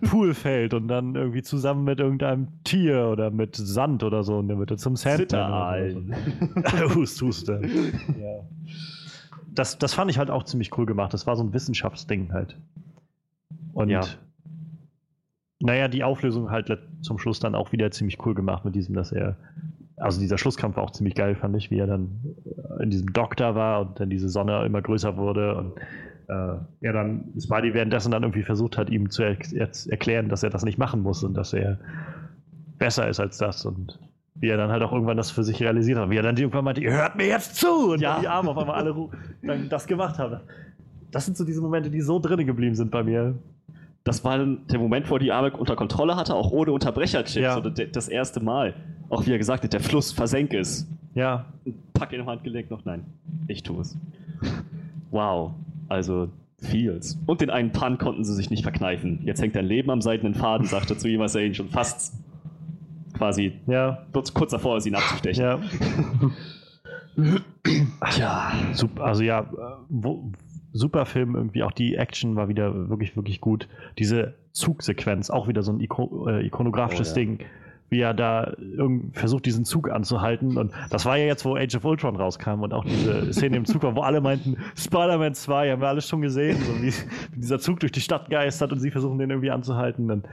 Pool 0.02 0.34
fällt 0.34 0.74
und 0.74 0.88
dann 0.88 1.14
irgendwie 1.14 1.42
zusammen 1.42 1.84
mit 1.84 2.00
irgendeinem 2.00 2.48
Tier 2.64 3.06
oder 3.06 3.30
mit 3.30 3.54
Sand 3.54 4.02
oder 4.02 4.24
so 4.24 4.38
und 4.38 4.48
dann 4.48 4.58
wird 4.58 4.72
er 4.72 4.76
zum 4.76 4.96
Sandman. 4.96 6.12
So. 6.64 6.94
hust, 6.96 7.22
huste. 7.22 7.62
Ja. 8.20 8.40
Das, 9.52 9.78
das 9.78 9.94
fand 9.94 10.10
ich 10.10 10.18
halt 10.18 10.30
auch 10.30 10.44
ziemlich 10.44 10.76
cool 10.78 10.86
gemacht. 10.86 11.12
Das 11.12 11.26
war 11.26 11.36
so 11.36 11.42
ein 11.42 11.52
Wissenschaftsding 11.52 12.32
halt. 12.32 12.56
Und 13.72 13.90
Ja. 13.90 14.02
naja, 15.60 15.88
die 15.88 16.04
Auflösung 16.04 16.50
halt 16.50 16.76
zum 17.02 17.18
Schluss 17.18 17.40
dann 17.40 17.54
auch 17.54 17.72
wieder 17.72 17.90
ziemlich 17.90 18.24
cool 18.24 18.34
gemacht 18.34 18.64
mit 18.64 18.74
diesem, 18.74 18.94
dass 18.94 19.10
er, 19.12 19.36
also 19.96 20.20
dieser 20.20 20.38
Schlusskampf 20.38 20.76
war 20.76 20.84
auch 20.84 20.92
ziemlich 20.92 21.14
geil, 21.14 21.34
fand 21.34 21.56
ich, 21.56 21.70
wie 21.70 21.78
er 21.78 21.86
dann 21.88 22.20
in 22.80 22.90
diesem 22.90 23.12
Doktor 23.12 23.54
war 23.54 23.80
und 23.82 24.00
dann 24.00 24.08
diese 24.10 24.28
Sonne 24.28 24.64
immer 24.64 24.82
größer 24.82 25.16
wurde 25.16 25.56
und 25.56 25.72
äh, 26.30 26.86
er 26.86 26.92
dann 26.92 27.24
Spidey 27.38 27.74
währenddessen 27.74 28.10
dann 28.12 28.22
irgendwie 28.22 28.42
versucht 28.42 28.78
hat, 28.78 28.88
ihm 28.90 29.10
zu 29.10 29.22
er 29.22 29.36
er- 29.54 29.68
erklären, 29.90 30.28
dass 30.28 30.42
er 30.42 30.50
das 30.50 30.64
nicht 30.64 30.78
machen 30.78 31.02
muss 31.02 31.22
und 31.24 31.34
dass 31.34 31.52
er 31.52 31.78
besser 32.78 33.08
ist 33.08 33.20
als 33.20 33.38
das 33.38 33.66
und 33.66 33.98
wie 34.36 34.48
er 34.48 34.56
dann 34.56 34.70
halt 34.70 34.82
auch 34.82 34.92
irgendwann 34.92 35.16
das 35.18 35.30
für 35.30 35.44
sich 35.44 35.60
realisiert 35.60 35.98
hat, 35.98 36.08
wie 36.08 36.16
er 36.16 36.22
dann 36.22 36.36
irgendwann 36.36 36.64
meinte, 36.64 36.80
ihr 36.80 36.92
hört 36.92 37.16
mir 37.16 37.26
jetzt 37.26 37.56
zu 37.56 37.92
und 37.92 38.00
Ja. 38.00 38.20
die 38.20 38.28
Arme 38.28 38.50
auf 38.50 38.56
einmal 38.58 38.76
alle 38.76 38.94
dann 39.42 39.68
das 39.68 39.86
gemacht 39.86 40.18
haben. 40.18 40.40
Das 41.10 41.26
sind 41.26 41.36
so 41.36 41.44
diese 41.44 41.60
Momente, 41.60 41.90
die 41.90 42.00
so 42.00 42.18
drinnen 42.20 42.46
geblieben 42.46 42.74
sind 42.74 42.90
bei 42.90 43.02
mir. 43.02 43.34
Das 44.04 44.24
war 44.24 44.38
dann 44.38 44.66
der 44.68 44.78
Moment, 44.78 45.10
wo 45.10 45.16
er 45.16 45.18
die 45.18 45.32
Arme 45.32 45.50
unter 45.52 45.76
Kontrolle 45.76 46.16
hatte, 46.16 46.34
auch 46.34 46.52
ohne 46.52 46.72
Unterbrecherchips. 46.72 47.34
Ja. 47.34 47.60
Das 47.60 48.08
erste 48.08 48.40
Mal. 48.40 48.74
Auch 49.10 49.26
wie 49.26 49.32
er 49.32 49.38
gesagt 49.38 49.64
hat, 49.64 49.72
der 49.74 49.80
Fluss 49.80 50.12
versenk 50.12 50.54
es. 50.54 50.88
Ja, 51.14 51.46
Pack 51.92 52.12
ihn 52.12 52.20
im 52.20 52.26
Handgelenk 52.26 52.70
noch. 52.70 52.84
Nein, 52.84 53.04
ich 53.48 53.62
tue 53.62 53.80
es. 53.82 53.98
Wow. 55.10 55.52
Also, 55.90 56.28
Feels. 56.62 57.18
Und 57.26 57.40
den 57.40 57.50
einen 57.50 57.72
Pun 57.72 57.98
konnten 57.98 58.24
sie 58.24 58.34
sich 58.34 58.50
nicht 58.50 58.62
verkneifen. 58.62 59.20
Jetzt 59.24 59.40
hängt 59.40 59.56
dein 59.56 59.64
Leben 59.64 59.90
am 59.90 60.02
seidenen 60.02 60.34
Faden, 60.34 60.66
sagte 60.66 60.96
zu 60.96 61.08
ihm, 61.08 61.20
was 61.20 61.34
er 61.34 61.42
ihn 61.42 61.54
schon 61.54 61.68
fast 61.68 62.14
quasi 63.14 63.52
ja, 63.66 64.06
kurz 64.12 64.50
davor 64.50 64.76
ist, 64.76 64.86
ihn 64.86 64.94
abzustechen. 64.94 65.42
ja. 65.42 65.60
Tja. 68.10 68.52
Super, 68.72 69.04
also 69.04 69.22
ja, 69.22 69.40
äh, 69.40 69.44
wo, 69.88 70.32
super 70.72 71.06
Film 71.06 71.34
irgendwie. 71.34 71.62
Auch 71.62 71.72
die 71.72 71.96
Action 71.96 72.36
war 72.36 72.48
wieder 72.48 72.88
wirklich, 72.88 73.16
wirklich 73.16 73.40
gut. 73.40 73.68
Diese 73.98 74.34
Zugsequenz, 74.52 75.30
auch 75.30 75.48
wieder 75.48 75.62
so 75.62 75.72
ein 75.72 75.80
Iko 75.80 76.28
äh, 76.28 76.46
ikonografisches 76.46 77.12
Oh, 77.14 77.18
ja. 77.18 77.24
Ding, 77.26 77.38
wie 77.90 78.00
er 78.00 78.14
da 78.14 78.54
versucht, 79.12 79.44
diesen 79.46 79.64
Zug 79.64 79.90
anzuhalten. 79.90 80.56
Und 80.56 80.72
das 80.90 81.04
war 81.06 81.16
ja 81.18 81.26
jetzt, 81.26 81.44
wo 81.44 81.56
Age 81.56 81.74
of 81.76 81.84
Ultron 81.84 82.16
rauskam 82.16 82.62
und 82.62 82.72
auch 82.72 82.84
diese 82.84 83.32
Szene 83.32 83.56
im 83.56 83.64
Zug 83.66 83.82
war, 83.82 83.94
wo 83.96 84.00
alle 84.02 84.20
meinten, 84.20 84.56
Spider-Man 84.76 85.34
2, 85.34 85.72
haben 85.72 85.80
wir 85.82 85.88
alles 85.88 86.08
schon 86.08 86.22
gesehen, 86.22 86.56
so 86.62 86.72
wie, 86.82 86.92
wie 87.34 87.40
dieser 87.40 87.58
Zug 87.58 87.80
durch 87.80 87.92
die 87.92 88.00
Stadt 88.00 88.30
geistert 88.30 88.72
und 88.72 88.78
sie 88.80 88.90
versuchen, 88.90 89.18
den 89.18 89.30
irgendwie 89.30 89.50
anzuhalten. 89.50 90.10
Und 90.10 90.26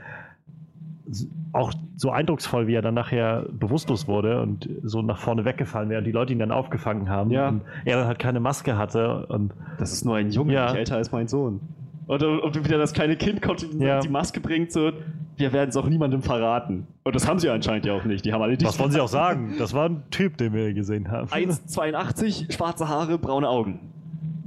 auch 1.54 1.72
so 1.96 2.10
eindrucksvoll, 2.10 2.66
wie 2.66 2.74
er 2.74 2.82
dann 2.82 2.92
nachher 2.94 3.46
bewusstlos 3.50 4.06
wurde 4.06 4.42
und 4.42 4.68
so 4.82 5.00
nach 5.00 5.18
vorne 5.18 5.44
weggefallen 5.46 5.88
wäre 5.88 6.00
und 6.00 6.04
die 6.04 6.12
Leute 6.12 6.34
ihn 6.34 6.38
dann 6.38 6.52
aufgefangen 6.52 7.08
haben 7.08 7.30
Ja. 7.30 7.48
und 7.48 7.62
er 7.86 7.96
dann 7.98 8.06
halt 8.06 8.18
keine 8.18 8.40
Maske 8.40 8.76
hatte 8.76 9.26
und 9.26 9.54
Das 9.78 9.92
ist 9.92 10.04
nur 10.04 10.16
ein 10.16 10.30
Junge, 10.30 10.52
Ja. 10.52 10.74
älter 10.74 10.96
als 10.96 11.10
mein 11.10 11.26
Sohn. 11.26 11.60
Und, 12.08 12.22
und 12.22 12.64
wieder 12.64 12.78
das 12.78 12.92
kleine 12.94 13.16
Kind 13.16 13.42
kommt 13.42 13.62
und 13.62 13.80
Ja. 13.82 14.00
die 14.00 14.08
Maske 14.08 14.40
bringt 14.40 14.72
so, 14.72 14.92
wir 15.36 15.52
werden 15.52 15.68
es 15.68 15.76
auch 15.76 15.86
niemandem 15.86 16.22
verraten. 16.22 16.86
Und 17.04 17.14
das 17.14 17.28
haben 17.28 17.38
sie 17.38 17.50
anscheinend 17.50 17.84
ja 17.84 17.92
auch 17.92 18.04
nicht. 18.04 18.24
Die 18.24 18.32
haben 18.32 18.42
alle 18.42 18.58
was 18.62 18.78
wollen 18.78 18.90
sie 18.90 19.00
auch 19.00 19.08
sagen? 19.08 19.54
Das 19.58 19.74
war 19.74 19.90
ein 19.90 20.02
Typ, 20.10 20.38
den 20.38 20.54
wir 20.54 20.72
gesehen 20.72 21.10
haben. 21.10 21.28
1,82, 21.28 22.50
schwarze 22.52 22.88
Haare, 22.88 23.18
braune 23.18 23.48
Augen. 23.48 23.92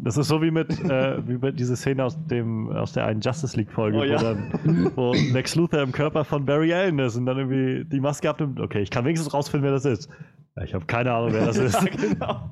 Das 0.03 0.17
ist 0.17 0.27
so 0.27 0.41
wie 0.41 0.49
mit, 0.51 0.69
äh, 0.83 1.27
wie 1.27 1.37
mit 1.37 1.59
diese 1.59 1.75
Szene 1.75 2.03
aus 2.03 2.17
dem 2.27 2.69
aus 2.71 2.93
der 2.93 3.05
einen 3.05 3.21
Justice 3.21 3.55
League 3.55 3.71
Folge, 3.71 3.97
Oh 3.99 4.03
ja. 4.03 4.19
wo 4.19 4.23
dann 4.23 4.91
wo 4.95 5.13
Lex 5.33 5.55
Luthor 5.55 5.81
im 5.81 5.91
Körper 5.91 6.23
von 6.25 6.45
Barry 6.45 6.73
Allen 6.73 6.97
ist 6.99 7.15
und 7.17 7.25
dann 7.27 7.37
irgendwie 7.37 7.85
die 7.85 7.99
Maske 7.99 8.29
abnimmt. 8.29 8.59
Okay, 8.59 8.81
ich 8.81 8.89
kann 8.89 9.05
wenigstens 9.05 9.33
rausfinden, 9.33 9.63
wer 9.65 9.71
das 9.73 9.85
ist. 9.85 10.09
Ja, 10.57 10.63
ich 10.63 10.73
habe 10.73 10.85
keine 10.85 11.13
Ahnung, 11.13 11.33
wer 11.33 11.45
das 11.45 11.57
ist. 11.59 11.81
ja, 11.81 11.87
genau. 11.89 12.49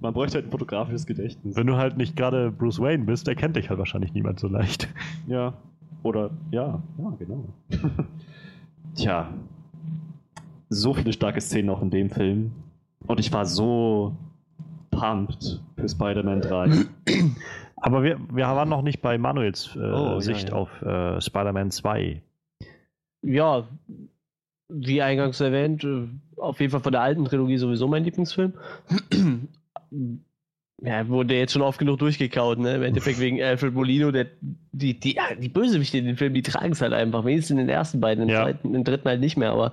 Man 0.00 0.14
bräuchte 0.14 0.36
halt 0.38 0.46
ein 0.46 0.50
fotografisches 0.50 1.06
Gedächtnis. 1.06 1.56
Wenn 1.56 1.66
du 1.66 1.76
halt 1.76 1.96
nicht 1.98 2.16
gerade 2.16 2.50
Bruce 2.50 2.80
Wayne 2.80 3.04
bist, 3.04 3.28
erkennt 3.28 3.56
dich 3.56 3.68
halt 3.68 3.78
wahrscheinlich 3.78 4.12
niemand 4.14 4.40
so 4.40 4.48
leicht. 4.48 4.88
Ja. 5.26 5.54
Oder, 6.02 6.30
ja, 6.50 6.82
ja, 6.98 7.10
genau. 7.18 7.44
Tja. 8.94 9.28
So 10.70 10.94
viele 10.94 11.12
starke 11.12 11.40
Szenen 11.40 11.68
auch 11.70 11.82
in 11.82 11.90
dem 11.90 12.10
Film. 12.10 12.52
Und 13.06 13.20
ich 13.20 13.32
war 13.32 13.44
so 13.44 14.16
pumped 15.00 15.60
für 15.76 15.88
Spider-Man 15.88 16.40
3. 16.42 16.70
Aber 17.76 18.02
wir, 18.02 18.18
wir 18.30 18.44
waren 18.44 18.68
noch 18.68 18.82
nicht 18.82 19.00
bei 19.00 19.16
Manuels 19.16 19.74
äh, 19.74 19.78
Oh, 19.78 20.14
ja, 20.14 20.20
Sicht 20.20 20.50
ja. 20.50 20.54
auf 20.54 20.82
äh, 20.82 21.20
Spider-Man 21.20 21.70
2. 21.70 22.22
Ja, 23.22 23.66
wie 24.68 25.02
eingangs 25.02 25.40
erwähnt, 25.40 25.84
äh, 25.84 26.08
auf 26.36 26.60
jeden 26.60 26.70
Fall 26.70 26.80
von 26.80 26.92
der 26.92 27.00
alten 27.00 27.24
Trilogie 27.24 27.56
sowieso 27.56 27.88
mein 27.88 28.04
Lieblingsfilm. 28.04 28.52
Ja, 30.82 31.06
wurde 31.08 31.34
jetzt 31.34 31.52
schon 31.52 31.60
oft 31.60 31.78
genug 31.78 31.98
durchgekaut, 31.98 32.58
ne? 32.58 32.76
Im 32.76 32.82
Endeffekt 32.82 33.20
wegen 33.20 33.42
Alfred 33.42 33.74
Molino, 33.74 34.10
der, 34.12 34.26
die, 34.72 34.98
die, 34.98 35.14
ja, 35.16 35.24
die 35.38 35.50
Bösewichte 35.50 35.98
in 35.98 36.06
den 36.06 36.16
Filmen, 36.16 36.34
die 36.34 36.40
tragen 36.42 36.72
es 36.72 36.80
halt 36.80 36.94
einfach. 36.94 37.24
Wenigstens 37.26 37.50
in 37.50 37.58
den 37.58 37.68
ersten 37.68 38.00
beiden, 38.00 38.22
im 38.24 38.30
Ja. 38.30 38.44
zweiten, 38.44 38.74
im 38.74 38.82
dritten 38.82 39.06
halt 39.06 39.20
nicht 39.20 39.36
mehr, 39.36 39.52
aber 39.52 39.72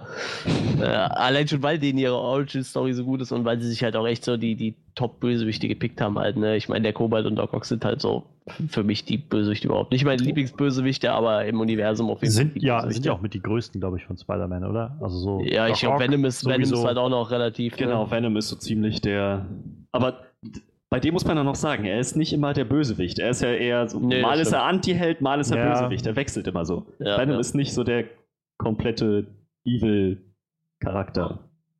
äh, 0.82 0.84
allein 0.84 1.47
schon, 1.47 1.64
weil 1.64 1.80
denen 1.80 1.97
ihre 1.97 2.16
Origin-Story 2.18 2.91
so 2.93 3.05
gut 3.05 3.22
ist 3.22 3.32
und 3.32 3.45
weil 3.45 3.58
sie 3.62 3.70
sich 3.70 3.84
halt 3.84 3.95
auch 3.95 4.05
echt 4.05 4.26
so 4.26 4.36
die, 4.36 4.55
die 4.55 4.76
Top-Bösewichte 4.95 5.70
gepickt 5.70 6.01
haben 6.01 6.20
halt, 6.20 6.36
ne? 6.36 6.58
Ich 6.58 6.68
meine, 6.68 6.84
der 6.84 6.91
Kobalt 6.93 7.26
und 7.26 7.38
Doc 7.38 7.53
Ock 7.53 7.64
sind 7.64 7.86
halt 7.86 8.01
so 8.01 8.24
für 8.68 8.84
mich 8.84 9.05
die 9.05 9.18
Bösewichte 9.18 9.68
überhaupt. 9.68 9.91
Nicht 9.91 10.03
meine 10.03 10.22
Lieblingsbösewichte, 10.22 11.12
aber 11.14 11.45
im 11.45 11.60
Universum 11.62 12.10
auf 12.10 12.22
jeden 12.22 12.34
Fall. 12.34 12.43
Sind 12.43 12.55
die 12.62 12.66
ja, 12.66 12.89
sind 12.89 13.05
ja 13.05 13.14
auch 13.14 13.22
mit 13.22 13.34
die 13.34 13.41
größten, 13.41 13.80
glaube 13.80 13.95
ich, 13.97 14.05
von 14.05 14.18
Spider-Man, 14.18 14.66
oder? 14.66 14.97
Also 14.99 15.18
so. 15.20 15.41
Ja, 15.45 15.68
ich 15.70 15.80
glaube, 15.80 16.03
Venom 16.03 16.26
ist, 16.26 16.45
Venom 16.45 16.64
ist 16.64 16.84
halt 16.84 16.97
auch 16.97 17.10
noch 17.10 17.32
relativ. 17.32 17.78
Genau, 17.78 18.03
Ne? 18.05 18.12
Venom 18.12 18.36
ist 18.36 18.49
so 18.49 18.55
ziemlich 18.58 18.99
der. 18.99 19.45
Aber 19.93 20.18
bei 20.90 21.00
dem 21.00 21.14
muss 21.14 21.26
man 21.26 21.36
dann 21.36 21.46
noch 21.46 21.56
sagen, 21.56 21.86
er 21.86 22.00
ist 22.00 22.16
nicht 22.16 22.32
immer 22.34 22.54
der 22.54 22.66
Bösewicht. 22.66 23.20
Er 23.20 23.30
ist 23.32 23.42
ja 23.42 23.52
eher 23.52 23.90
so. 23.90 24.00
Nee, 24.00 24.22
mal 24.22 24.40
ist 24.40 24.54
er 24.54 24.64
Anti-Held, 24.64 25.22
mal 25.22 25.40
ist 25.40 25.52
er 25.52 25.58
Ja. 25.58 25.74
Bösewicht. 25.74 26.06
Er 26.08 26.16
wechselt 26.16 26.48
immer 26.48 26.66
so. 26.66 26.86
Ja, 27.00 27.18
Venom 27.18 27.36
ja. 27.36 27.40
ist 27.40 27.56
nicht 27.56 27.74
so 27.74 27.84
der 27.84 28.06
komplette 28.58 29.28
Evil-Charakter. 29.66 31.40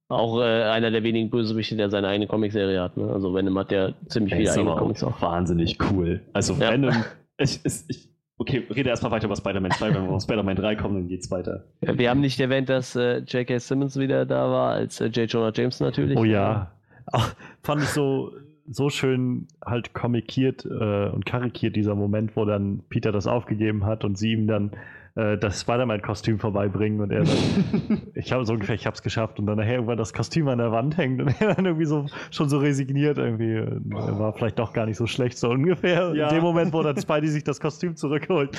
Auch 0.10 0.40
äh, 0.40 0.64
einer 0.64 0.90
der 0.92 1.04
wenigen 1.04 1.30
Bösewichte, 1.30 1.76
der 1.76 1.90
seine 1.90 2.08
eigene 2.08 2.28
Comicserie 2.28 2.82
hat. 2.82 2.96
Ne? 2.96 3.10
Also 3.12 3.34
Venom 3.34 3.58
hat 3.58 3.72
ja 3.72 3.92
ziemlich 4.08 4.34
viele 4.34 4.52
eigene 4.52 4.76
Comics 4.76 5.04
auch 5.04 5.22
wahnsinnig 5.22 5.78
cool. 5.92 6.22
Also 6.34 6.54
Ja. 6.54 6.72
Venom. 6.72 6.94
Ich, 7.40 7.64
ich, 7.64 7.84
ich, 7.88 8.10
okay, 8.40 8.66
rede 8.74 8.90
erstmal 8.90 9.12
weiter 9.12 9.26
über 9.26 9.36
Spider-Man 9.36 9.70
2, 9.70 9.94
wenn 9.94 10.08
wir 10.08 10.10
auf 10.10 10.24
Spider-Man 10.24 10.56
3 10.56 10.76
kommen, 10.76 10.96
dann 10.96 11.08
geht's 11.08 11.30
weiter. 11.30 11.66
Ja, 11.82 11.96
Wir 11.96 12.10
haben 12.10 12.20
nicht 12.20 12.40
erwähnt, 12.40 12.68
dass 12.68 12.96
äh, 12.96 13.20
J.K. 13.20 13.60
Simmons 13.60 13.96
wieder 14.00 14.26
da 14.26 14.50
war, 14.50 14.72
als 14.72 15.00
äh, 15.00 15.06
J. 15.06 15.32
Jonah 15.32 15.52
Jameson 15.54 15.86
natürlich. 15.86 16.18
Oh 16.18 16.24
ja. 16.24 16.72
Auch, 17.12 17.30
fand 17.62 17.84
ich 17.84 17.90
so, 17.90 18.32
so 18.70 18.90
schön 18.90 19.48
halt 19.66 19.94
komikiert 19.94 20.66
äh, 20.66 21.10
und 21.10 21.26
karikiert 21.26 21.76
dieser 21.76 21.96
Moment, 21.96 22.36
wo 22.36 22.46
dann 22.46 22.84
Peter 22.90 23.12
das 23.12 23.28
aufgegeben 23.28 23.86
hat 23.86 24.04
und 24.04 24.18
sie 24.18 24.34
ihm 24.34 24.48
dann 24.48 24.72
äh, 25.18 25.38
das 25.38 25.62
Spider-Man-Kostüm 25.62 26.38
vorbeibringen 26.38 27.02
und 27.02 27.12
er 27.12 27.24
dann, 27.24 28.02
ich 28.14 28.32
habe 28.32 28.46
so 28.46 28.54
ungefähr, 28.54 28.76
ich 28.76 28.86
habe 28.86 28.94
es 28.94 29.02
geschafft 29.02 29.40
und 29.40 29.48
dann 29.48 29.58
nachher 29.58 29.74
irgendwann 29.74 29.98
das 29.98 30.14
Kostüm 30.14 30.48
an 30.48 30.60
der 30.60 30.72
Wand 30.72 30.96
hängt 30.98 31.20
und 31.20 31.30
er 31.42 31.56
dann 31.56 31.66
irgendwie 31.66 31.86
so 31.86 32.06
schon 32.30 32.50
so 32.50 32.60
resigniert 32.60 33.18
irgendwie. 33.18 33.60
Und 33.60 33.92
Er 33.92 34.20
war 34.20 34.32
vielleicht 34.34 34.60
doch 34.60 34.74
gar 34.74 34.86
nicht 34.86 34.98
so 34.98 35.08
schlecht, 35.08 35.38
so 35.38 35.50
ungefähr. 35.50 36.14
Ja. 36.14 36.30
In 36.30 36.36
dem 36.36 36.44
Moment, 36.44 36.72
wo 36.72 36.84
dann 36.84 36.96
Spidey 36.98 37.30
sich 37.30 37.44
das 37.44 37.60
Kostüm 37.60 37.96
zurückholt. 37.96 38.56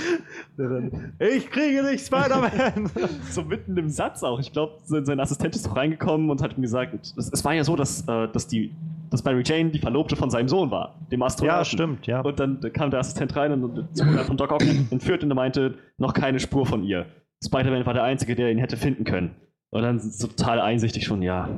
Dann, 0.57 1.13
ich 1.21 1.49
kriege 1.51 1.83
dich, 1.85 2.03
Spider-Man! 2.03 2.91
so 3.31 3.43
mitten 3.43 3.77
im 3.77 3.89
Satz 3.89 4.25
auch. 4.25 4.41
Ich 4.41 4.53
glaube, 4.53 4.79
sein, 4.85 5.21
Assistent 5.21 5.55
ist 5.55 5.67
doch 5.67 5.77
reingekommen 5.77 6.29
und 6.29 6.43
hat 6.43 6.57
ihm 6.57 6.63
gesagt, 6.63 6.95
es, 7.17 7.45
war 7.45 7.55
ja 7.55 7.63
so, 7.63 7.77
dass, 7.77 8.03
äh, 8.09 8.29
dass, 8.33 8.49
die, 8.49 8.75
dass 9.11 9.23
Mary 9.25 9.43
Jane 9.45 9.71
die 9.71 9.79
Verlobte 9.79 10.17
von 10.17 10.31
seinem 10.31 10.49
Sohn 10.49 10.73
war, 10.73 10.97
dem 11.13 11.23
Astronauten. 11.23 11.59
ja, 11.59 11.65
stimmt, 11.65 12.07
ja. 12.09 12.21
Und 12.21 12.41
dann 12.41 12.61
kam 12.73 12.91
der 12.91 13.01
Assistent 13.01 13.37
rein 13.37 13.53
und 13.53 13.63
wurde 13.63 13.89
von 14.25 14.37
Doc 14.37 14.51
Ock 14.51 14.63
entführt 14.91 15.23
und 15.23 15.31
er 15.31 15.37
meinte, 15.37 15.75
noch 15.99 16.15
keine 16.15 16.41
Spur 16.49 16.65
von 16.65 16.83
ihr. 16.83 17.05
Spider-Man 17.45 17.85
war 17.85 17.93
der 17.93 18.05
Einzige, 18.05 18.35
der 18.35 18.51
ihn 18.51 18.59
hätte 18.59 18.79
finden 18.79 19.05
können. 19.05 19.37
Und 19.71 19.83
dann 19.83 20.01
so 20.01 20.29
total 20.29 20.61
einsichtig 20.61 21.05
schon, 21.05 21.21
ja, 21.21 21.51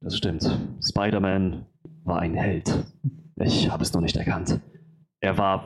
das 0.00 0.16
stimmt. 0.16 0.44
Spider-Man 0.86 1.66
war 2.02 2.18
ein 2.18 2.34
Held. 2.34 2.84
Ich 3.36 3.70
habe 3.70 3.84
es 3.84 3.92
noch 3.92 4.00
nicht 4.00 4.16
erkannt. 4.16 4.60
Er 5.20 5.38
war 5.38 5.64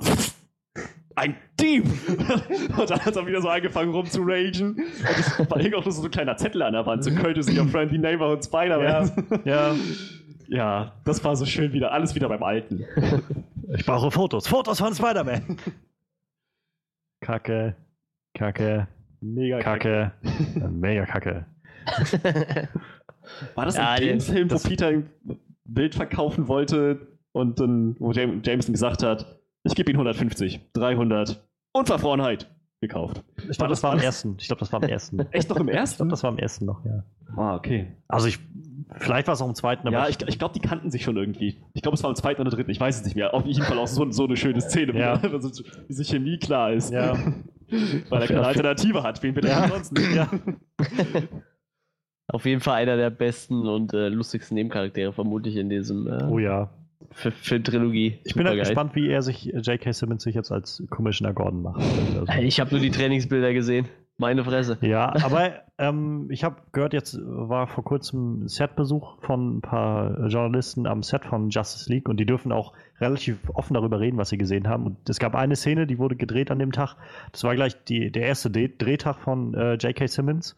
ein 1.14 1.34
Dieb! 1.58 1.86
und 2.78 2.90
dann 2.90 3.00
hat 3.00 3.16
er 3.16 3.26
wieder 3.26 3.40
so 3.40 3.48
angefangen 3.48 3.90
rumzuragen. 3.90 4.74
Und 4.74 5.18
es 5.18 5.50
war 5.50 5.58
hing 5.58 5.72
auch 5.72 5.84
nur 5.84 5.92
so 5.92 6.04
ein 6.04 6.10
kleiner 6.10 6.36
Zettel 6.36 6.60
an 6.60 6.74
der 6.74 6.84
Wand, 6.84 7.02
so 7.02 7.10
könnte 7.10 7.42
sie 7.42 7.58
auf 7.58 7.70
Friendly 7.70 7.98
Neighborhood 7.98 8.44
Spider-Man. 8.44 9.42
ja. 9.44 9.74
ja, 10.48 10.92
das 11.06 11.24
war 11.24 11.36
so 11.36 11.46
schön 11.46 11.72
wieder, 11.72 11.92
alles 11.92 12.14
wieder 12.14 12.28
beim 12.28 12.42
Alten. 12.42 12.84
Ich 13.74 13.86
brauche 13.86 14.10
Fotos. 14.10 14.46
Fotos 14.46 14.78
von 14.78 14.94
Spider-Man. 14.94 15.56
Kacke. 17.20 17.76
Kacke. 18.42 18.88
Mega 19.20 19.60
Kacke. 19.60 20.12
Mega 20.70 21.06
Kacke. 21.06 21.46
War 23.54 23.64
das 23.66 23.76
Ja, 23.76 23.94
in 23.96 24.06
dem 24.08 24.18
die- 24.18 24.24
Film, 24.24 24.50
wo 24.50 24.54
das- 24.54 24.62
Peter 24.64 24.92
Bild 25.64 25.94
verkaufen 25.94 26.48
wollte 26.48 27.06
und 27.32 27.60
dann, 27.60 27.96
wo 27.98 28.10
Jam 28.12 28.40
Jameson 28.44 28.72
gesagt 28.72 29.02
hat, 29.02 29.38
ich 29.62 29.74
gebe 29.74 29.90
ihm 29.92 29.96
150, 29.96 30.72
300, 30.72 31.42
Unverfrorenheit 31.72 32.50
gekauft. 32.80 33.22
Ich 33.48 33.56
glaube, 33.58 33.70
das 33.70 33.82
war 33.84 33.92
am 33.92 34.00
ersten. 34.00 34.36
Ich 34.40 34.48
glaube, 34.48 34.58
das 34.60 34.72
war 34.72 34.82
am 34.82 34.88
ersten. 34.88 35.20
Echt 35.30 35.48
noch 35.48 35.56
im 35.56 35.68
Ich 35.68 35.72
glaube, 35.72 35.78
ersten? 35.78 36.08
das 36.08 36.22
war 36.24 36.30
am 36.30 36.38
ersten 36.38 36.64
noch, 36.66 36.84
ja. 36.84 37.04
Ah, 37.36 37.54
okay. 37.54 37.96
Also 38.08 38.26
ich, 38.26 38.40
vielleicht 38.98 39.28
war 39.28 39.34
es 39.34 39.40
auch 39.40 39.48
im 39.48 39.54
zweiten, 39.54 39.86
aber 39.86 39.98
Ja, 39.98 40.08
ich, 40.08 40.20
ich 40.26 40.38
glaube, 40.38 40.52
die 40.54 40.60
kannten 40.60 40.90
sich 40.90 41.04
schon 41.04 41.16
irgendwie. 41.16 41.62
Ich 41.74 41.82
glaube, 41.82 41.94
es 41.94 42.02
war 42.02 42.10
im 42.10 42.16
zweiten 42.16 42.40
oder 42.40 42.50
dritten, 42.50 42.70
ich 42.72 42.80
weiß 42.80 42.96
es 42.98 43.04
nicht 43.04 43.14
mehr. 43.14 43.32
Auf 43.34 43.46
jeden 43.46 43.62
Fall 43.62 43.78
auch 43.78 43.86
so, 43.86 44.10
so 44.10 44.24
eine 44.26 44.36
schöne 44.36 44.60
Szene, 44.60 44.98
Ja. 44.98 45.22
wo 45.22 45.28
also, 45.28 45.62
diese 45.88 46.04
Chemie 46.04 46.38
klar 46.38 46.72
ist. 46.72 46.92
Ja. 46.92 47.16
Weil 48.08 48.22
er 48.22 48.28
keine 48.28 48.46
Alternative 48.46 49.02
hat. 49.02 49.22
Wen 49.22 49.36
er 49.36 49.48
Ja. 49.48 49.60
ansonsten? 49.62 49.96
Ja. 50.14 50.30
Auf 52.28 52.46
jeden 52.46 52.60
Fall 52.60 52.74
einer 52.76 52.96
der 52.96 53.10
besten 53.10 53.66
und 53.68 53.92
äh, 53.92 54.08
lustigsten 54.08 54.54
Nebencharaktere, 54.54 55.12
vermutlich 55.12 55.56
in 55.56 55.68
diesem 55.68 56.06
äh, 56.06 56.24
oh 56.24 56.38
ja. 56.38 56.70
Fi- 57.10 57.30
Filmtrilogie. 57.32 58.18
Ich 58.24 58.34
bin 58.34 58.46
halt 58.46 58.58
gespannt, 58.58 58.94
wie 58.94 59.08
er 59.08 59.20
sich, 59.22 59.44
J.K. 59.46 59.92
Simmons 59.92 60.22
sich 60.22 60.34
jetzt 60.34 60.50
als 60.52 60.82
Commissioner 60.88 61.34
Gordon 61.34 61.62
macht. 61.62 61.80
Also, 61.80 62.24
Ich 62.42 62.60
habe 62.60 62.70
nur 62.70 62.80
die 62.80 62.90
Trainingsbilder 62.90 63.52
gesehen. 63.52 63.86
Meine 64.22 64.44
Fresse. 64.44 64.78
ja, 64.82 65.12
aber 65.24 65.50
ähm, 65.78 66.28
ich 66.30 66.44
habe 66.44 66.56
gehört, 66.70 66.92
jetzt 66.92 67.18
war 67.20 67.66
vor 67.66 67.82
kurzem 67.82 68.46
Setbesuch 68.46 69.20
von 69.22 69.56
ein 69.56 69.60
paar 69.62 70.28
Journalisten 70.28 70.86
am 70.86 71.02
Set 71.02 71.24
von 71.24 71.50
Justice 71.50 71.92
League 71.92 72.08
und 72.08 72.18
die 72.18 72.24
dürfen 72.24 72.52
auch 72.52 72.72
relativ 73.00 73.50
offen 73.52 73.74
darüber 73.74 73.98
reden, 73.98 74.18
was 74.18 74.28
sie 74.28 74.38
gesehen 74.38 74.68
haben. 74.68 74.86
Und 74.86 75.10
es 75.10 75.18
gab 75.18 75.34
eine 75.34 75.56
Szene, 75.56 75.88
die 75.88 75.98
wurde 75.98 76.14
gedreht 76.14 76.52
an 76.52 76.60
dem 76.60 76.70
Tag. 76.70 76.94
Das 77.32 77.42
war 77.42 77.56
gleich 77.56 77.82
die, 77.82 78.12
der 78.12 78.22
erste 78.22 78.48
D 78.48 78.72
Drehtag 78.78 79.18
von 79.18 79.54
äh, 79.54 79.74
J.K. 79.74 80.06
Simmons. 80.06 80.56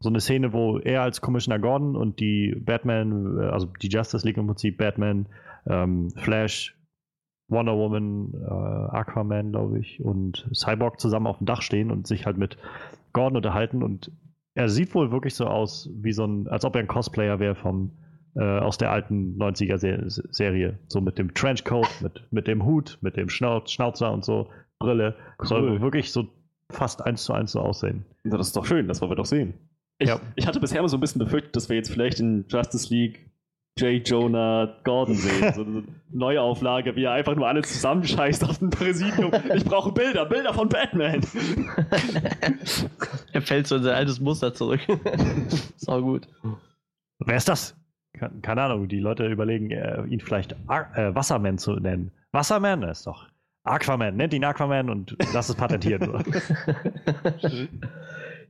So 0.00 0.10
eine 0.10 0.20
Szene, 0.20 0.52
wo 0.52 0.78
er 0.78 1.00
als 1.00 1.22
Commissioner 1.22 1.58
Gordon 1.58 1.96
und 1.96 2.20
die 2.20 2.54
Batman, 2.54 3.38
äh, 3.38 3.46
also 3.46 3.66
die 3.80 3.88
Justice 3.88 4.26
League 4.26 4.36
im 4.36 4.46
Prinzip, 4.46 4.76
Batman, 4.76 5.26
ähm, 5.66 6.10
Flash, 6.10 6.76
Wonder 7.48 7.76
Woman, 7.76 8.34
äh, 8.34 8.96
Aquaman, 8.96 9.52
glaube 9.52 9.78
ich, 9.78 10.04
und 10.04 10.48
Cyborg 10.52 11.00
zusammen 11.00 11.28
auf 11.28 11.38
dem 11.38 11.46
Dach 11.46 11.62
stehen 11.62 11.90
und 11.90 12.06
sich 12.06 12.26
halt 12.26 12.36
mit 12.36 12.58
Gordon 13.16 13.36
unterhalten. 13.36 13.82
Und 13.82 14.12
er 14.54 14.68
sieht 14.68 14.94
wohl 14.94 15.10
wirklich 15.10 15.34
so 15.34 15.46
aus, 15.46 15.90
wie 15.94 16.12
so 16.12 16.24
ein, 16.24 16.46
als 16.48 16.64
ob 16.64 16.74
er 16.76 16.80
ein 16.82 16.86
Cosplayer 16.86 17.40
wäre 17.40 17.54
vom 17.56 17.92
äh, 18.36 18.44
aus 18.44 18.76
der 18.78 18.90
alten 18.92 19.36
90er 19.38 19.78
Se 19.78 20.22
Serie. 20.30 20.78
So 20.88 21.00
mit 21.00 21.18
dem 21.18 21.32
Trenchcoat, 21.34 21.88
mit, 22.02 22.22
mit 22.30 22.46
dem 22.46 22.64
Hut, 22.64 22.98
mit 23.00 23.16
dem 23.16 23.28
Schnauz, 23.30 23.72
Schnauzer 23.72 24.12
und 24.12 24.24
so, 24.24 24.50
Brille. 24.78 25.16
Soll 25.42 25.62
Cool. 25.62 25.70
wohl 25.72 25.80
wirklich 25.80 26.12
so 26.12 26.28
fast 26.70 27.02
eins 27.04 27.24
zu 27.24 27.32
eins 27.32 27.52
so 27.52 27.60
aussehen. 27.60 28.04
Das 28.24 28.48
ist 28.48 28.56
doch 28.56 28.66
schön, 28.66 28.88
das 28.88 29.00
wollen 29.00 29.10
wir 29.12 29.16
doch 29.16 29.24
sehen. 29.26 29.54
Ich, 29.98 30.08
Ja. 30.08 30.20
ich 30.34 30.46
hatte 30.46 30.60
bisher 30.60 30.80
immer 30.80 30.88
so 30.88 30.96
ein 30.98 31.00
bisschen 31.00 31.20
befürchtet, 31.20 31.56
dass 31.56 31.68
wir 31.70 31.76
jetzt 31.76 31.90
vielleicht 31.90 32.20
in 32.20 32.44
Justice 32.48 32.92
League 32.92 33.30
J. 33.78 34.00
Jonah 34.08 34.74
Gordon 34.84 35.14
sehen. 35.16 35.52
So 35.52 35.60
eine 35.62 35.84
Neuauflage, 36.10 36.96
wie 36.96 37.04
er 37.04 37.12
einfach 37.12 37.34
nur 37.34 37.46
alles 37.46 37.70
zusammenscheißt 37.74 38.42
auf 38.48 38.58
dem 38.58 38.70
Präsidium. 38.70 39.30
Ich 39.54 39.66
brauche 39.66 39.92
Bilder, 39.92 40.24
Bilder 40.24 40.54
von 40.54 40.66
Batman. 40.70 41.20
er 43.32 43.42
fällt 43.42 43.66
so 43.66 43.76
in 43.76 43.82
sein 43.82 43.94
altes 43.94 44.18
Muster 44.18 44.54
zurück. 44.54 44.80
ist 45.76 45.88
auch 45.90 46.00
gut. 46.00 46.26
Wer 47.18 47.36
ist 47.36 47.50
das? 47.50 47.76
Ke- 48.14 48.30
Keine 48.40 48.62
Ahnung, 48.62 48.88
die 48.88 48.98
Leute 48.98 49.26
überlegen, 49.26 49.70
äh, 49.70 50.04
ihn 50.06 50.20
vielleicht 50.20 50.56
Ar 50.68 50.96
äh, 50.96 51.14
Wasserman 51.14 51.58
zu 51.58 51.74
nennen. 51.74 52.12
Wasserman 52.32 52.80
das 52.80 53.00
ist 53.00 53.06
doch. 53.06 53.26
Aquaman, 53.64 54.16
nennt 54.16 54.32
ihn 54.32 54.44
Aquaman 54.44 54.88
und 54.88 55.16
lass 55.34 55.50
es 55.50 55.54
patentieren. 55.56 56.24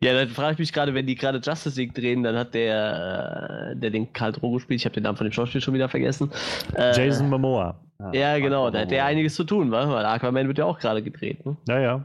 ja, 0.03 0.13
dann 0.15 0.29
frage 0.29 0.55
ich 0.55 0.59
mich 0.59 0.73
gerade, 0.73 0.95
wenn 0.95 1.07
die 1.07 1.15
gerade 1.15 1.41
Justice 1.43 1.81
League 1.81 1.95
drehen, 1.95 2.23
dann 2.23 2.37
hat 2.37 2.55
der, 2.55 3.71
äh, 3.73 3.77
der 3.77 3.91
den 3.91 4.13
Karl 4.13 4.33
Drogo 4.33 4.59
spielt, 4.59 4.81
ich 4.81 4.85
habe 4.85 4.95
den 4.95 5.05
Namen 5.05 5.17
von 5.17 5.27
dem 5.27 5.33
Schauspiel 5.33 5.61
schon 5.61 5.75
wieder 5.75 5.89
vergessen. 5.89 6.31
Äh, 6.75 6.97
Jason 6.97 7.29
Momoa. 7.29 7.81
Ja, 8.13 8.39
genau, 8.39 8.71
da 8.71 8.81
hat 8.81 8.91
der 8.91 9.07
einiges 9.07 9.35
zu 9.35 9.45
tun, 9.45 9.71
wa? 9.71 9.89
weil 9.89 10.05
Aquaman 10.05 10.49
wird 10.49 10.59
ja 10.59 10.67
auch 10.67 10.79
gerade 10.79 11.03
gedreht. 11.03 11.45
Ne? 11.47 11.57
Ja, 11.67 11.81
ja. 11.81 12.05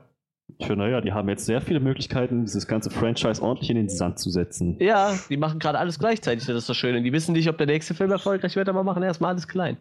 Ich 0.58 0.68
finde, 0.68 0.86
naja, 0.86 1.02
die 1.02 1.12
haben 1.12 1.28
jetzt 1.30 1.46
sehr 1.46 1.62
viele 1.62 1.80
Möglichkeiten, 1.80 2.46
dieses 2.46 2.68
ganze 2.68 2.90
Franchise 2.90 3.42
ordentlich 3.42 3.70
in 3.70 3.78
den 3.78 3.90
Sand 3.90 4.20
zu 4.20 4.30
setzen. 4.30 4.78
Ja, 4.80 5.18
die 5.30 5.38
machen 5.38 5.60
gerade 5.60 5.80
alles 5.80 5.98
gleichzeitig, 5.98 6.46
das 6.46 6.56
ist 6.56 6.70
das 6.70 6.78
Schöne. 6.78 7.02
Die 7.02 7.12
wissen 7.12 7.34
nicht, 7.34 7.50
ob 7.50 7.58
der 7.58 7.68
nächste 7.68 7.94
Film 7.94 8.12
erfolgreich 8.12 8.56
wird, 8.56 8.70
aber 8.70 8.84
machen 8.84 9.04
erstmal 9.04 9.32
alles 9.32 9.48
klein. 9.48 9.78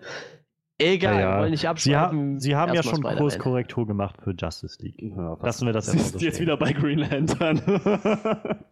Egal, 0.80 1.20
ja, 1.20 1.38
wollen 1.40 1.50
nicht 1.50 1.60
Sie, 1.60 1.66
abschreiben. 1.68 2.34
ha 2.34 2.40
Sie 2.40 2.56
haben 2.56 2.74
ja 2.74 2.82
schon. 2.82 3.02
Kurskorrektur 3.02 3.86
gemacht 3.86 4.16
für 4.22 4.32
Justice 4.32 4.82
League. 4.82 5.00
Ja, 5.00 5.36
Lassen 5.42 5.66
wir 5.66 5.72
das 5.72 5.86
Sie 5.86 5.98
jetzt 5.98 6.16
stehen. 6.16 6.38
wieder 6.40 6.56
bei 6.56 6.72
Green 6.72 6.98
Lantern. 6.98 7.60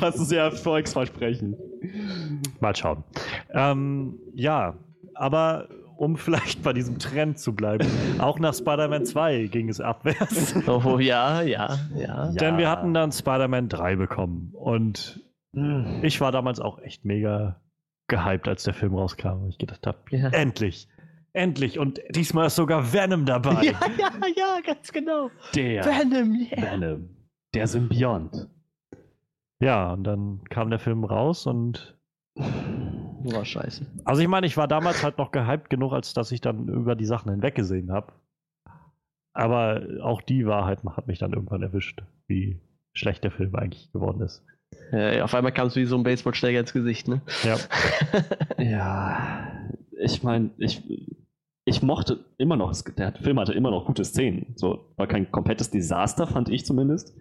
das 0.00 0.16
ist 0.16 0.32
ja 0.32 0.50
Volksversprechen. 0.50 1.56
Mal 2.60 2.74
schauen. 2.74 3.04
Ähm, 3.52 4.18
ja, 4.34 4.74
aber 5.14 5.68
um 5.96 6.16
vielleicht 6.16 6.62
bei 6.62 6.72
diesem 6.72 6.98
Trend 6.98 7.38
zu 7.38 7.54
bleiben, 7.54 7.86
auch 8.18 8.38
nach 8.38 8.54
Spider-Man 8.54 9.04
2 9.04 9.46
ging 9.46 9.68
es 9.68 9.80
abwärts. 9.80 10.54
Oh, 10.68 10.98
ja, 10.98 11.42
ja, 11.42 11.76
ja. 11.96 12.30
Denn 12.32 12.56
wir 12.58 12.70
hatten 12.70 12.94
dann 12.94 13.10
Spider-Man 13.12 13.68
3 13.68 13.96
bekommen. 13.96 14.50
Und 14.54 15.20
ich 16.02 16.20
war 16.20 16.30
damals 16.30 16.60
auch 16.60 16.78
echt 16.80 17.04
mega 17.04 17.56
gehypt, 18.06 18.46
als 18.46 18.62
der 18.62 18.74
Film 18.74 18.94
rauskam. 18.94 19.42
Und 19.42 19.48
ich 19.50 19.58
gedacht 19.58 19.86
habe, 19.86 19.98
Ja. 20.10 20.28
endlich, 20.28 20.88
endlich. 21.32 21.78
Und 21.78 22.00
diesmal 22.10 22.46
ist 22.46 22.56
sogar 22.56 22.92
Venom 22.92 23.24
dabei. 23.26 23.62
Ja, 23.64 23.80
ja, 23.98 24.10
ja, 24.36 24.60
ganz 24.64 24.92
genau. 24.92 25.30
Der 25.54 25.84
Venom, 25.84 26.34
yeah. 26.34 26.72
Venom. 26.72 27.08
Der 27.54 27.66
Symbiont. 27.66 28.48
Ja, 29.60 29.92
und 29.92 30.04
dann 30.04 30.42
kam 30.50 30.70
der 30.70 30.78
Film 30.78 31.04
raus 31.04 31.46
und 31.46 31.96
War 32.36 33.44
scheiße. 33.44 33.86
also 34.04 34.22
ich 34.22 34.28
meine, 34.28 34.46
ich 34.46 34.56
war 34.56 34.68
damals 34.68 35.02
halt 35.02 35.18
noch 35.18 35.32
gehypt 35.32 35.70
genug, 35.70 35.92
als 35.92 36.14
dass 36.14 36.30
ich 36.30 36.40
dann 36.40 36.68
über 36.68 36.94
die 36.94 37.06
Sachen 37.06 37.30
hinweggesehen 37.32 37.90
habe. 37.90 38.12
Aber 39.32 39.82
auch 40.02 40.20
die 40.22 40.46
Wahrheit 40.46 40.82
hat 40.84 41.06
mich 41.06 41.18
dann 41.18 41.32
irgendwann 41.32 41.62
erwischt, 41.62 42.02
wie 42.26 42.60
schlecht 42.92 43.24
der 43.24 43.30
Film 43.30 43.54
eigentlich 43.54 43.90
geworden 43.92 44.20
ist. 44.22 44.44
Ja, 44.92 45.24
auf 45.24 45.34
einmal 45.34 45.52
kamst 45.52 45.76
du 45.76 45.80
wie 45.80 45.84
so 45.86 45.96
ein 45.96 46.02
Baseballschläger 46.02 46.60
ins 46.60 46.72
Gesicht, 46.72 47.08
ne? 47.08 47.22
Ja, 47.42 47.56
Ja, 48.58 49.52
ich 50.00 50.22
meine, 50.22 50.50
ich, 50.58 50.82
ich 51.64 51.82
mochte 51.82 52.24
immer 52.38 52.56
noch, 52.56 52.72
der 52.96 53.12
Film 53.14 53.38
hatte 53.38 53.52
immer 53.52 53.70
noch 53.70 53.86
gute 53.86 54.04
Szenen. 54.04 54.52
So, 54.56 54.92
war 54.96 55.06
kein 55.06 55.30
komplettes 55.30 55.70
Desaster, 55.70 56.26
fand 56.26 56.48
ich 56.48 56.64
zumindest. 56.64 57.14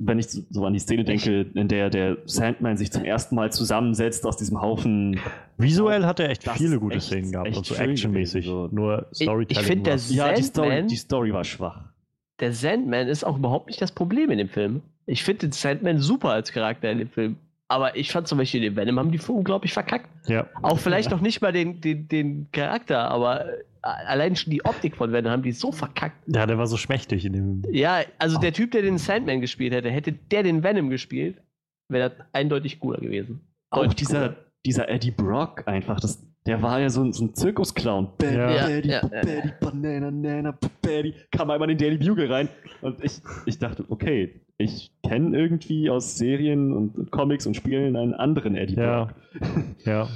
Wenn 0.00 0.20
ich 0.20 0.26
so 0.28 0.64
an 0.64 0.74
die 0.74 0.78
Szene 0.78 1.02
denke, 1.02 1.40
in 1.54 1.66
der 1.66 1.90
der 1.90 2.18
Sandman 2.26 2.76
sich 2.76 2.92
zum 2.92 3.04
ersten 3.04 3.34
Mal 3.34 3.50
zusammensetzt 3.50 4.24
aus 4.26 4.36
diesem 4.36 4.60
Haufen. 4.62 5.18
visuell 5.56 6.04
hat 6.06 6.20
er 6.20 6.30
echt 6.30 6.46
Das 6.46 6.56
viele 6.56 6.78
gute 6.78 6.96
echt- 6.98 7.06
Szenen 7.06 7.32
gehabt 7.32 7.56
und 7.56 7.66
so 7.66 7.74
actionmäßig. 7.74 8.46
so. 8.46 8.68
Nur 8.70 9.08
Storytelling. 9.12 9.64
find, 9.66 9.86
der 9.86 9.94
war's. 9.94 10.14
Ja, 10.14 10.32
die 10.32 10.42
Story, 10.44 10.68
Sandman? 10.68 10.88
die 10.88 10.96
Story 10.96 11.32
war 11.32 11.42
schwach. 11.42 11.84
Der 12.38 12.52
Sandman 12.52 13.08
ist 13.08 13.24
auch 13.24 13.38
überhaupt 13.38 13.66
nicht 13.66 13.82
das 13.82 13.90
Problem 13.90 14.30
in 14.30 14.38
dem 14.38 14.48
Film. 14.48 14.82
Ich 15.06 15.24
finde 15.24 15.40
den 15.48 15.52
Sandman 15.52 15.98
super 15.98 16.28
als 16.30 16.52
Charakter 16.52 16.92
in 16.92 16.98
dem 16.98 17.08
Film. 17.08 17.36
Aber 17.68 17.96
ich 17.96 18.10
fand 18.10 18.26
zum 18.26 18.38
Beispiel 18.38 18.62
den 18.62 18.76
Venom 18.76 18.98
haben 18.98 19.12
die 19.12 19.20
unglaublich 19.28 19.72
verkackt. 19.74 20.08
ja. 20.26 20.46
Auch 20.62 20.78
vielleicht 20.78 21.10
noch 21.10 21.20
nicht 21.20 21.42
mal 21.42 21.52
den, 21.52 21.80
den, 21.82 22.08
den 22.08 22.50
Charakter, 22.50 23.10
aber 23.10 23.46
äh, 23.46 23.58
allein 23.82 24.36
schon 24.36 24.50
die 24.50 24.64
Optik 24.64 24.96
von 24.96 25.12
Venom 25.12 25.30
haben 25.30 25.42
die 25.42 25.52
so 25.52 25.70
verkackt. 25.70 26.16
ja, 26.26 26.46
der 26.46 26.56
war 26.56 26.66
so 26.66 26.78
schmächtig 26.78 27.26
in 27.26 27.34
dem. 27.34 27.62
Ja, 27.70 28.00
also 28.18 28.38
der 28.38 28.54
Typ, 28.54 28.70
der 28.70 28.82
den 28.82 28.96
Sandman 28.96 29.42
gespielt 29.42 29.74
hätte, 29.74 29.90
hätte 29.90 30.12
der 30.12 30.42
den 30.42 30.62
Venom 30.62 30.88
gespielt, 30.88 31.42
wäre 31.90 32.10
das 32.10 32.26
eindeutig 32.32 32.80
cooler 32.80 33.00
gewesen. 33.00 33.40
Auch 33.70 33.92
dieser, 33.92 34.36
dieser 34.64 34.88
Eddie 34.88 35.10
Brock 35.10 35.66
einfach, 35.66 36.00
das, 36.00 36.26
der 36.48 36.62
war 36.62 36.80
ja 36.80 36.90
so, 36.90 37.02
ein- 37.04 37.12
so 37.12 37.24
ein 37.24 37.34
Zirkusclown. 37.34 38.08
Betty, 38.18 38.36
Ja. 38.36 38.66
Betty, 38.66 38.88
Ja, 38.90 39.06
Betty, 39.06 39.52
Banana, 39.60 40.10
Nana, 40.10 40.58
Betty. 40.82 41.14
Kam 41.30 41.50
einmal 41.50 41.70
in 41.70 41.78
den 41.78 41.84
Daily 41.86 41.98
Bugle 42.04 42.30
rein. 42.32 42.48
Und 42.80 43.02
ich, 43.04 43.20
ich 43.46 43.58
dachte, 43.58 43.84
okay, 43.88 44.40
ich 44.56 44.90
kenne 45.06 45.36
irgendwie 45.38 45.88
aus 45.90 46.16
Serien 46.18 46.72
und 46.72 47.10
Comics 47.12 47.46
und 47.46 47.54
Spielen 47.54 47.94
einen 47.96 48.14
anderen 48.14 48.56
Eddie 48.56 48.74
Ja. 48.74 49.08
Ja. 49.84 50.08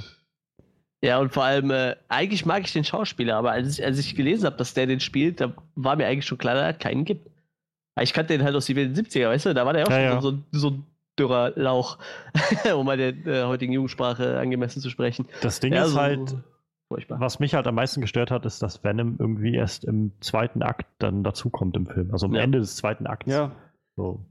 Ja, 1.03 1.19
und 1.19 1.33
vor 1.33 1.43
allem, 1.43 1.69
äh, 1.71 1.95
eigentlich 2.07 2.45
mag 2.45 2.63
ich 2.63 2.71
den 2.71 2.85
Schauspieler, 2.85 3.35
aber 3.35 3.51
als 3.51 3.77
ich, 3.77 3.85
als 3.85 3.99
ich 3.99 4.15
gelesen 4.15 4.45
habe, 4.45 4.55
dass 4.55 4.73
der 4.73 4.87
den 4.87 5.01
spielt, 5.01 5.41
da 5.41 5.53
war 5.75 5.97
mir 5.97 6.07
eigentlich 6.07 6.25
schon 6.25 6.37
klar, 6.37 6.55
dass 6.55 6.73
es 6.75 6.79
keinen 6.79 7.03
gibt. 7.03 7.29
Aber 7.95 8.03
ich 8.03 8.13
kannte 8.13 8.33
den 8.37 8.43
halt 8.45 8.55
aus 8.55 8.65
den 8.67 8.95
70er, 8.95 9.27
weißt 9.27 9.47
du? 9.47 9.53
Da 9.53 9.65
war 9.65 9.73
der 9.73 9.85
auch 9.85 9.91
Ja, 9.91 9.97
schon 9.97 10.03
ja. 10.03 10.21
So, 10.21 10.59
so 10.59 10.69
ein 10.69 10.85
dürrer 11.19 11.51
Lauch, 11.55 11.97
um 12.77 12.85
mal 12.85 12.97
der 12.97 13.09
äh, 13.25 13.43
heutigen 13.45 13.73
Jugendsprache 13.73 14.37
angemessen 14.39 14.81
zu 14.81 14.89
sprechen. 14.89 15.27
Das 15.41 15.59
Ding 15.59 15.73
Ja, 15.73 15.83
ist 15.85 15.91
so- 15.93 15.99
halt, 16.01 16.35
Furchtbar. 16.89 17.19
was 17.19 17.39
mich 17.39 17.53
halt 17.55 17.67
am 17.67 17.75
meisten 17.75 18.01
gestört 18.01 18.31
hat, 18.31 18.45
ist, 18.45 18.61
dass 18.61 18.83
Venom 18.83 19.15
irgendwie 19.19 19.55
erst 19.55 19.83
im 19.85 20.11
zweiten 20.21 20.61
Akt 20.61 20.85
dann 20.99 21.23
dazukommt 21.23 21.75
im 21.75 21.85
Film. 21.87 22.11
Also 22.11 22.25
am 22.27 22.33
Ja. 22.35 22.41
Ende 22.41 22.59
des 22.59 22.75
zweiten 22.75 23.07
Akts. 23.07 23.31
Ja. 23.31 23.51
So. 23.95 24.25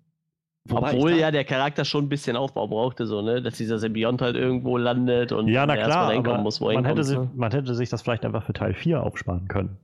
Wobei 0.68 0.92
Obwohl 0.94 1.12
ja 1.14 1.32
der 1.32 1.44
Charakter 1.44 1.84
schon 1.84 2.04
ein 2.04 2.08
bisschen 2.08 2.36
Aufbau 2.36 2.68
brauchte, 2.68 3.06
so, 3.06 3.20
ne? 3.20 3.42
Dass 3.42 3.56
dieser 3.56 3.78
Symbiont 3.80 4.22
halt 4.22 4.36
irgendwo 4.36 4.76
landet 4.76 5.32
und 5.32 5.48
Ja, 5.48 5.66
na 5.66 5.74
klar, 5.74 5.86
erstmal 5.88 6.06
reinkommen 6.14 6.42
muss, 6.44 6.60
wo 6.60 6.68
er 6.70 6.74
man, 6.76 6.84
hätte 6.84 7.02
sich, 7.02 7.18
ne? 7.18 7.28
man 7.34 7.50
hätte 7.50 7.74
sich 7.74 7.88
das 7.88 8.02
vielleicht 8.02 8.24
einfach 8.24 8.44
für 8.44 8.52
Teil 8.52 8.72
4 8.74 9.02
aufsparen 9.02 9.48
können. 9.48 9.76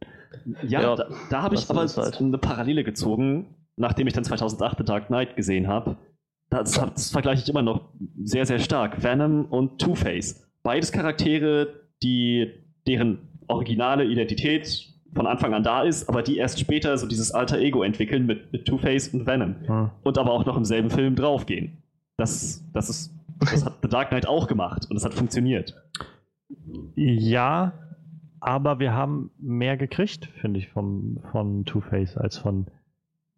Ja, 0.63 0.81
Ja, 0.83 0.95
da, 0.95 1.07
da 1.31 1.43
habe 1.43 1.57
ich 1.57 1.69
aber 1.69 1.81
halt. 1.81 2.21
eine 2.21 2.39
Parallele 2.39 2.85
gezogen, 2.85 3.57
nachdem 3.77 4.07
ich 4.07 4.13
dann 4.13 4.23
2008 4.23 4.79
The 4.79 4.85
Dark 4.85 5.07
Knight 5.09 5.35
gesehen 5.35 5.67
habe. 5.67 5.97
Das, 6.51 6.73
das 6.73 7.11
vergleiche 7.11 7.43
ich 7.43 7.49
immer 7.49 7.63
noch 7.63 7.93
sehr, 8.23 8.47
sehr 8.47 8.59
stark. 8.59 9.03
Venom 9.03 9.45
und 9.47 9.81
Two-Face. 9.81 10.47
Beides 10.63 10.93
Charaktere, 10.93 11.69
die, 12.03 12.51
deren 12.87 13.19
originale 13.49 14.05
Identität 14.05 14.89
von 15.15 15.27
Anfang 15.27 15.55
an 15.55 15.63
da 15.63 15.83
ist, 15.83 16.09
aber 16.09 16.23
die 16.23 16.37
erst 16.37 16.61
später 16.61 16.97
so 16.97 17.07
dieses 17.07 17.33
alter 17.33 17.59
Ego 17.59 17.83
entwickeln 17.83 18.27
mit, 18.27 18.53
mit 18.53 18.67
Two-Face 18.67 19.09
und 19.09 19.27
Venom. 19.27 19.57
Hm. 19.67 19.91
Und 20.03 20.19
aber 20.19 20.33
auch 20.33 20.47
noch 20.47 20.57
im 20.57 20.65
selben 20.65 20.91
Film 20.91 21.17
draufgehen. 21.17 21.83
Das, 22.17 22.65
das, 22.73 22.89
ist, 22.89 23.15
das 23.41 23.65
hat 23.65 23.79
The 23.83 23.89
Dark 23.89 24.09
Knight 24.09 24.27
auch 24.27 24.47
gemacht 24.47 24.87
und 24.91 24.97
es 24.97 25.05
hat 25.05 25.15
funktioniert. 25.15 25.75
Ja, 26.95 27.73
aber 28.41 28.79
wir 28.79 28.93
haben 28.93 29.31
mehr 29.39 29.77
gekriegt, 29.77 30.27
finde 30.41 30.61
ich, 30.61 30.69
von, 30.69 31.21
von 31.33 31.65
Two-Face 31.65 32.17
als 32.17 32.39
von 32.39 32.67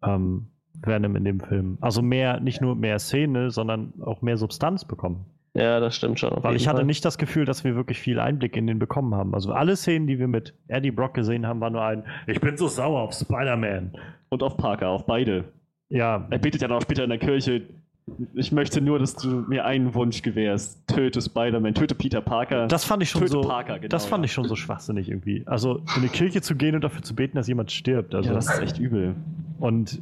ähm, 0.03 0.47
Venom 0.81 1.15
in 1.15 1.25
dem 1.25 1.39
Film. 1.39 1.77
Also 1.81 2.01
mehr, 2.01 2.39
nicht 2.39 2.61
nur 2.61 2.75
mehr 2.75 2.99
Szene, 2.99 3.51
sondern 3.51 3.93
auch 4.01 4.21
mehr 4.21 4.37
Substanz 4.37 4.85
bekommen. 4.85 5.25
Ja, 5.53 5.79
das 5.81 5.95
stimmt 5.95 6.19
schon. 6.19 6.31
Weil 6.43 6.55
ich 6.55 6.67
hatte 6.67 6.77
Fall. 6.77 6.85
nicht 6.85 7.03
das 7.03 7.17
Gefühl, 7.17 7.45
dass 7.45 7.63
wir 7.63 7.75
wirklich 7.75 7.99
viel 7.99 8.19
Einblick 8.19 8.55
in 8.55 8.67
den 8.67 8.79
bekommen 8.79 9.13
haben. 9.15 9.33
Also 9.33 9.51
alle 9.51 9.75
Szenen, 9.75 10.07
die 10.07 10.17
wir 10.17 10.27
mit 10.27 10.53
Eddie 10.67 10.91
Brock 10.91 11.13
gesehen 11.13 11.45
haben, 11.45 11.59
war 11.59 11.69
nur 11.69 11.83
ein 11.83 12.03
Ich 12.27 12.39
bin 12.39 12.55
so 12.55 12.67
sauer 12.67 13.01
auf 13.01 13.13
Spider-Man. 13.13 13.91
Und 14.29 14.43
auf 14.43 14.55
Parker, 14.55 14.87
auf 14.87 15.05
beide. 15.05 15.43
Ja, 15.89 16.25
Er 16.29 16.37
betet 16.37 16.61
ja 16.61 16.69
noch 16.69 16.81
später 16.81 17.03
in 17.03 17.09
der 17.09 17.19
Kirche, 17.19 17.63
ich 18.33 18.51
möchte 18.51 18.81
nur, 18.81 18.99
dass 18.99 19.15
du 19.15 19.27
mir 19.27 19.65
einen 19.65 19.93
Wunsch 19.93 20.21
gewährst. 20.21 20.87
Töte 20.87 21.21
Spider-Man, 21.21 21.73
töte 21.73 21.95
Peter 21.95 22.21
Parker. 22.21 22.67
das 22.67 22.83
fand 22.83 23.03
ich 23.03 23.09
schon 23.09 23.21
Töte 23.21 23.33
so. 23.33 23.41
Parker, 23.41 23.77
genau, 23.77 23.89
das 23.89 24.05
fand 24.05 24.23
ja. 24.23 24.25
ich 24.25 24.33
schon 24.33 24.45
so 24.45 24.55
schwachsinnig 24.55 25.09
irgendwie. 25.09 25.43
Also 25.45 25.77
in 25.77 25.83
eine 25.97 26.07
Kirche 26.07 26.41
zu 26.41 26.55
gehen 26.55 26.75
und 26.75 26.83
dafür 26.83 27.03
zu 27.03 27.15
beten, 27.15 27.35
dass 27.35 27.47
jemand 27.47 27.71
stirbt. 27.71 28.15
Also 28.15 28.29
ja, 28.29 28.35
das 28.35 28.53
ist 28.53 28.59
echt 28.59 28.79
übel. 28.79 29.15
Und 29.59 29.99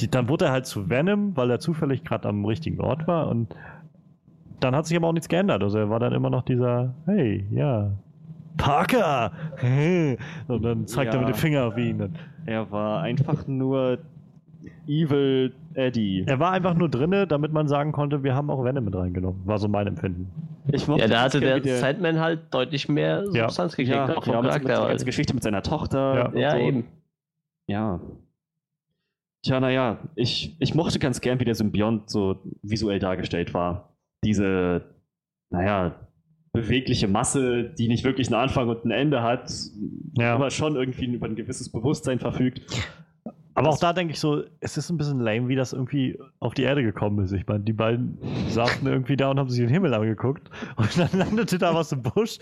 die, 0.00 0.10
dann 0.10 0.28
wurde 0.28 0.46
er 0.46 0.52
halt 0.52 0.66
zu 0.66 0.88
Venom, 0.90 1.36
weil 1.36 1.50
er 1.50 1.58
zufällig 1.60 2.04
gerade 2.04 2.28
am 2.28 2.44
richtigen 2.44 2.80
Ort 2.80 3.06
war. 3.06 3.28
Und 3.28 3.54
dann 4.60 4.74
hat 4.74 4.86
sich 4.86 4.96
aber 4.96 5.08
auch 5.08 5.12
nichts 5.12 5.28
geändert. 5.28 5.62
Also 5.62 5.78
er 5.78 5.90
war 5.90 6.00
dann 6.00 6.12
immer 6.12 6.30
noch 6.30 6.42
dieser, 6.42 6.94
hey, 7.06 7.46
ja, 7.50 7.90
Parker! 8.56 9.32
Und 10.48 10.62
dann 10.64 10.86
zeigt 10.86 11.12
er 11.14 11.20
Ja. 11.20 11.26
mit 11.26 11.34
dem 11.34 11.38
Finger 11.38 11.64
auf 11.64 11.76
ihn. 11.76 12.00
Und 12.00 12.16
Er 12.46 12.70
war 12.70 13.02
einfach 13.02 13.46
nur 13.46 13.98
Evil 14.86 15.52
Eddie. 15.74 16.24
er 16.26 16.38
war 16.38 16.52
einfach 16.52 16.74
nur 16.74 16.88
drinne, 16.88 17.26
damit 17.26 17.52
man 17.52 17.66
sagen 17.68 17.92
konnte, 17.92 18.22
wir 18.22 18.34
haben 18.34 18.50
auch 18.50 18.62
Venom 18.64 18.84
mit 18.84 18.94
reingenommen. 18.94 19.40
War 19.44 19.58
so 19.58 19.68
mein 19.68 19.86
Empfinden. 19.88 20.30
Ich 20.72 20.86
mochte 20.88 21.02
Ja, 21.02 21.08
da 21.08 21.22
hatte 21.22 21.40
der 21.40 21.62
Sandman 21.78 22.20
halt 22.20 22.40
deutlich 22.52 22.88
mehr 22.88 23.24
Ja. 23.32 23.44
Substanz 23.48 23.76
gekriegt, 23.76 23.94
ja, 23.94 24.04
auch 24.16 24.24
vom 24.24 24.32
ja, 24.34 24.40
Charakter. 24.40 24.58
der 24.68 24.76
ganzen 24.76 24.88
halt. 24.90 25.04
Geschichte 25.06 25.34
mit 25.34 25.42
seiner 25.42 25.62
Tochter. 25.62 26.14
Ja. 26.14 26.26
und 26.28 26.36
Ja, 26.38 26.50
so. 26.52 26.56
eben. 26.58 26.84
Ja. 27.66 28.00
Tja, 29.44 29.60
naja, 29.60 29.98
ich, 30.16 30.56
ich 30.58 30.74
mochte 30.74 30.98
ganz 30.98 31.20
gern, 31.20 31.38
wie 31.38 31.44
der 31.44 31.54
Symbiont 31.54 32.08
so 32.08 32.42
visuell 32.62 32.98
dargestellt 32.98 33.52
war. 33.52 33.94
Diese, 34.24 34.82
naja, 35.50 35.94
bewegliche 36.52 37.08
Masse, 37.08 37.64
die 37.64 37.88
nicht 37.88 38.04
wirklich 38.04 38.28
einen 38.28 38.40
Anfang 38.40 38.68
und 38.68 38.84
ein 38.84 38.90
Ende 38.90 39.22
hat, 39.22 39.52
Ja. 40.16 40.34
aber 40.34 40.50
schon 40.50 40.76
irgendwie 40.76 41.04
über 41.06 41.26
ein 41.26 41.34
gewisses 41.36 41.70
Bewusstsein 41.70 42.20
verfügt. 42.20 42.62
Aber 43.56 43.66
Das- 43.68 43.76
auch 43.76 43.80
da 43.80 43.92
denke 43.92 44.14
ich 44.14 44.20
so, 44.20 44.42
es 44.60 44.76
ist 44.78 44.88
ein 44.90 44.96
bisschen 44.96 45.20
lame, 45.20 45.46
wie 45.48 45.56
das 45.56 45.72
irgendwie 45.72 46.18
auf 46.40 46.54
die 46.54 46.62
Erde 46.62 46.82
gekommen 46.82 47.22
ist. 47.24 47.32
Ich 47.32 47.46
meine, 47.46 47.60
die 47.64 47.72
beiden 47.72 48.18
saßen 48.48 48.86
irgendwie 48.86 49.16
da 49.16 49.30
und 49.30 49.38
haben 49.38 49.48
sich 49.50 49.60
den 49.60 49.68
Himmel 49.68 49.92
angeguckt 49.94 50.48
und 50.76 50.98
dann 50.98 51.10
landete 51.18 51.58
da 51.58 51.74
was 51.74 51.92
im 51.92 52.02
Busch. 52.02 52.38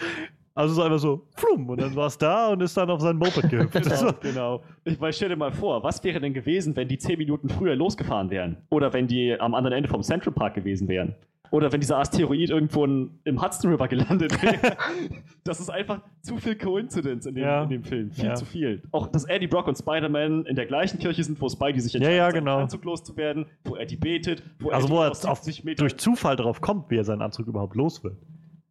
Also 0.55 0.75
so 0.75 0.83
einfach 0.83 0.99
so, 0.99 1.27
flum, 1.35 1.69
und 1.71 1.81
dann 1.81 1.97
war 1.97 2.07
es 2.09 2.19
da 2.19 2.49
und 2.49 2.61
ist 2.63 2.77
dann 2.77 2.91
auf 2.91 3.01
sein 3.01 3.17
Moped 3.17 3.49
gehüpft. 3.49 3.73
Genau, 3.73 4.13
genau. 4.21 4.63
Ich 4.85 5.01
meine, 5.01 5.13
stell 5.13 5.31
dir 5.31 5.37
mal 5.37 5.51
vor, 5.53 5.83
was 5.83 6.03
wäre 6.05 6.21
denn 6.21 6.35
gewesen, 6.35 6.77
wenn 6.77 6.89
die 6.89 6.99
zehn 6.99 7.17
Minuten 7.19 7.49
früher 7.49 7.75
losgefahren 7.75 8.29
wären? 8.31 8.59
Oder 8.69 8.93
wenn 8.93 9.07
die 9.07 9.39
am 9.41 9.55
anderen 9.55 9.77
Ende 9.77 9.89
vom 9.89 10.03
Central 10.03 10.33
Park 10.35 10.55
gewesen 10.55 10.89
wären? 10.89 11.15
Oder 11.53 11.71
wenn 11.71 11.81
dieser 11.81 11.99
Asteroid 11.99 12.49
irgendwo 12.49 12.85
in, 12.87 13.11
im 13.25 13.43
Hudson 13.43 13.71
River 13.71 13.87
gelandet 13.89 14.43
wäre? 14.43 14.77
das 15.45 15.61
ist 15.61 15.69
einfach 15.71 16.01
zu 16.23 16.39
viel 16.39 16.57
Coincidence 16.57 17.27
in 17.27 17.35
dem, 17.35 17.45
Ja. 17.45 17.63
in 17.65 17.69
dem 17.71 17.85
Film. 17.85 18.11
Viel 18.11 18.25
Ja. 18.25 18.35
zu 18.35 18.47
viel. 18.47 18.83
Auch, 18.91 19.07
dass 19.07 19.25
Eddie 19.25 19.47
Brock 19.49 19.69
und 19.69 19.77
Spider-Man 19.77 20.47
in 20.47 20.57
der 20.57 20.65
gleichen 20.67 20.99
Kirche 20.99 21.23
sind, 21.25 21.41
wo 21.43 21.49
Spidey 21.51 21.81
sich 21.81 21.95
entscheidet, 21.95 22.19
ja, 22.19 22.31
seinen 22.31 22.45
genau. 22.45 22.59
Anzug 22.59 22.85
loszuwerden, 22.85 23.47
wo 23.65 23.77
Eddie 23.77 23.97
betet, 23.97 24.43
wo 24.61 24.71
Also 24.71 24.87
Eddie 24.87 24.97
wo 24.97 25.03
er 25.03 25.11
auf, 25.11 25.39
70 25.43 25.65
Meter 25.65 25.83
durch 25.83 25.97
Zufall 25.99 26.37
drauf 26.37 26.61
kommt, 26.63 26.91
wie 26.91 26.97
er 26.97 27.05
seinen 27.05 27.21
Anzug 27.23 27.47
überhaupt 27.47 27.77
los 27.77 28.03
wird. 28.03 28.17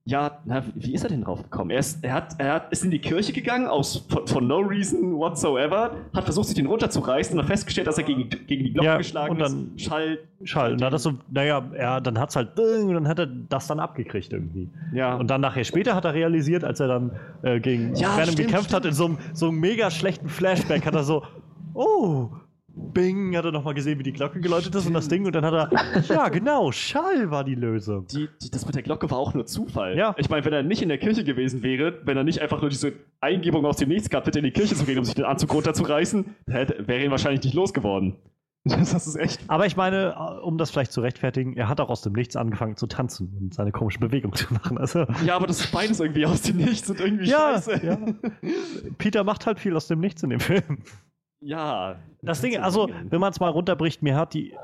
Ja, 0.03 0.39
na, 0.45 0.63
wie 0.73 0.95
ist 0.95 1.03
er 1.03 1.09
denn 1.09 1.21
drauf 1.23 1.43
gekommen? 1.43 1.69
Er, 1.69 1.77
ist, 1.77 2.03
er, 2.03 2.13
hat, 2.13 2.33
er 2.39 2.53
hat, 2.53 2.71
ist 2.71 2.83
in 2.83 2.89
die 2.89 2.97
Kirche 2.97 3.33
gegangen, 3.33 3.67
aus, 3.67 3.97
von, 4.09 4.25
von 4.25 4.47
no 4.47 4.57
reason 4.57 5.15
whatsoever, 5.15 5.91
hat 6.15 6.23
versucht, 6.23 6.47
sich 6.47 6.55
den 6.55 6.65
runterzureißen 6.65 7.35
und 7.35 7.43
hat 7.43 7.47
festgestellt, 7.47 7.85
dass 7.85 7.99
er 7.99 8.05
gegen, 8.05 8.27
gegen 8.47 8.63
die 8.63 8.73
Glocke 8.73 8.85
Ja, 8.87 8.97
geschlagen 8.97 9.31
und 9.33 9.39
dann- 9.39 9.71
ist. 9.75 9.85
Schall. 9.85 10.17
Schall. 10.43 10.75
Hat 10.81 10.91
das 10.91 11.03
so, 11.03 11.13
naja, 11.29 11.63
er, 11.73 12.01
dann 12.01 12.17
hat's 12.19 12.35
halt, 12.35 12.57
und 12.59 12.93
dann 12.95 13.07
hat 13.07 13.19
er 13.19 13.27
das 13.27 13.67
dann 13.67 13.79
abgekriegt 13.79 14.33
irgendwie. 14.33 14.71
Ja. 14.91 15.13
Und 15.17 15.27
dann 15.29 15.39
nachher 15.41 15.63
später 15.63 15.93
hat 15.93 16.03
er 16.03 16.15
realisiert, 16.15 16.63
als 16.63 16.79
er 16.79 16.87
dann 16.87 17.11
äh, 17.43 17.59
gegen 17.59 17.93
Ja, 17.93 18.17
Venom 18.17 18.31
stimmt, 18.31 18.47
gekämpft 18.49 18.73
hat, 18.73 18.85
in 18.85 18.93
so 18.93 19.05
einem, 19.05 19.17
so 19.33 19.49
einem 19.49 19.59
mega 19.59 19.91
schlechten 19.91 20.29
Flashback, 20.29 20.83
hat 20.87 20.95
er 20.95 21.03
so, 21.03 21.21
oh, 21.75 22.29
Bing, 22.73 23.35
hat 23.35 23.45
er 23.45 23.51
nochmal 23.51 23.73
gesehen, 23.73 23.99
wie 23.99 24.03
die 24.03 24.13
Glocke 24.13 24.39
geläutet 24.39 24.73
ist 24.75 24.85
und 24.87 24.93
das 24.93 25.07
Ding 25.07 25.25
und 25.25 25.33
dann 25.35 25.45
hat 25.45 25.53
er, 25.71 26.01
ja 26.09 26.29
genau, 26.29 26.71
Schall 26.71 27.29
war 27.31 27.43
die 27.43 27.55
Lösung. 27.55 28.07
die, 28.07 28.29
die, 28.41 28.49
das 28.51 28.65
mit 28.65 28.75
der 28.75 28.83
Glocke 28.83 29.09
war 29.11 29.17
auch 29.17 29.33
nur 29.33 29.45
Zufall. 29.45 29.97
Ja. 29.97 30.15
Ich 30.17 30.29
meine, 30.29 30.45
wenn 30.45 30.53
er 30.53 30.63
nicht 30.63 30.81
in 30.81 30.89
der 30.89 30.97
Kirche 30.97 31.23
gewesen 31.23 31.63
wäre, 31.63 31.99
wenn 32.05 32.17
er 32.17 32.23
nicht 32.23 32.41
einfach 32.41 32.61
nur 32.61 32.69
diese 32.69 32.93
Eingebung 33.19 33.65
aus 33.65 33.77
dem 33.77 33.89
Nichts 33.89 34.09
gehabt 34.09 34.27
hätte, 34.27 34.39
in 34.39 34.45
die 34.45 34.51
Kirche 34.51 34.75
zu 34.75 34.85
gehen, 34.85 34.97
um 34.97 35.05
sich 35.05 35.15
den 35.15 35.25
Anzug 35.25 35.53
runterzureißen, 35.53 36.35
hätte, 36.47 36.87
wäre 36.87 37.03
ihn 37.03 37.11
wahrscheinlich 37.11 37.43
nicht 37.43 37.53
losgeworden. 37.53 38.15
Das 38.63 38.93
ist 39.07 39.15
echt. 39.15 39.39
Aber 39.47 39.65
ich 39.65 39.75
meine, 39.75 40.15
um 40.43 40.59
das 40.59 40.69
vielleicht 40.69 40.91
zu 40.91 41.01
rechtfertigen, 41.01 41.57
er 41.57 41.67
hat 41.67 41.79
auch 41.81 41.89
aus 41.89 42.01
dem 42.03 42.13
Nichts 42.13 42.35
angefangen 42.35 42.77
zu 42.77 42.85
tanzen 42.85 43.35
und 43.41 43.55
seine 43.55 43.71
komische 43.71 43.97
Bewegung 43.97 44.33
zu 44.35 44.53
machen. 44.53 44.77
Also, 44.77 45.07
Ja, 45.25 45.35
aber 45.35 45.47
das 45.47 45.61
ist 45.61 45.71
beides 45.71 45.99
irgendwie 45.99 46.27
aus 46.27 46.43
dem 46.43 46.57
Nichts 46.57 46.87
und 46.87 46.99
irgendwie 46.99 47.25
Ja, 47.27 47.53
scheiße. 47.55 47.81
ja. 47.83 47.97
Peter 48.99 49.23
macht 49.23 49.47
halt 49.47 49.59
viel 49.59 49.75
aus 49.75 49.87
dem 49.87 49.99
Nichts 49.99 50.21
in 50.21 50.29
dem 50.29 50.39
Film. 50.39 50.77
Ja. 51.41 51.95
Das 52.21 52.41
Ding, 52.41 52.57
also, 52.57 52.89
wenn 53.09 53.19
man 53.19 53.31
es 53.31 53.39
mal 53.39 53.49
runterbricht, 53.49 54.01
mir 54.01 54.15
hat 54.15 54.33
die, 54.33 54.55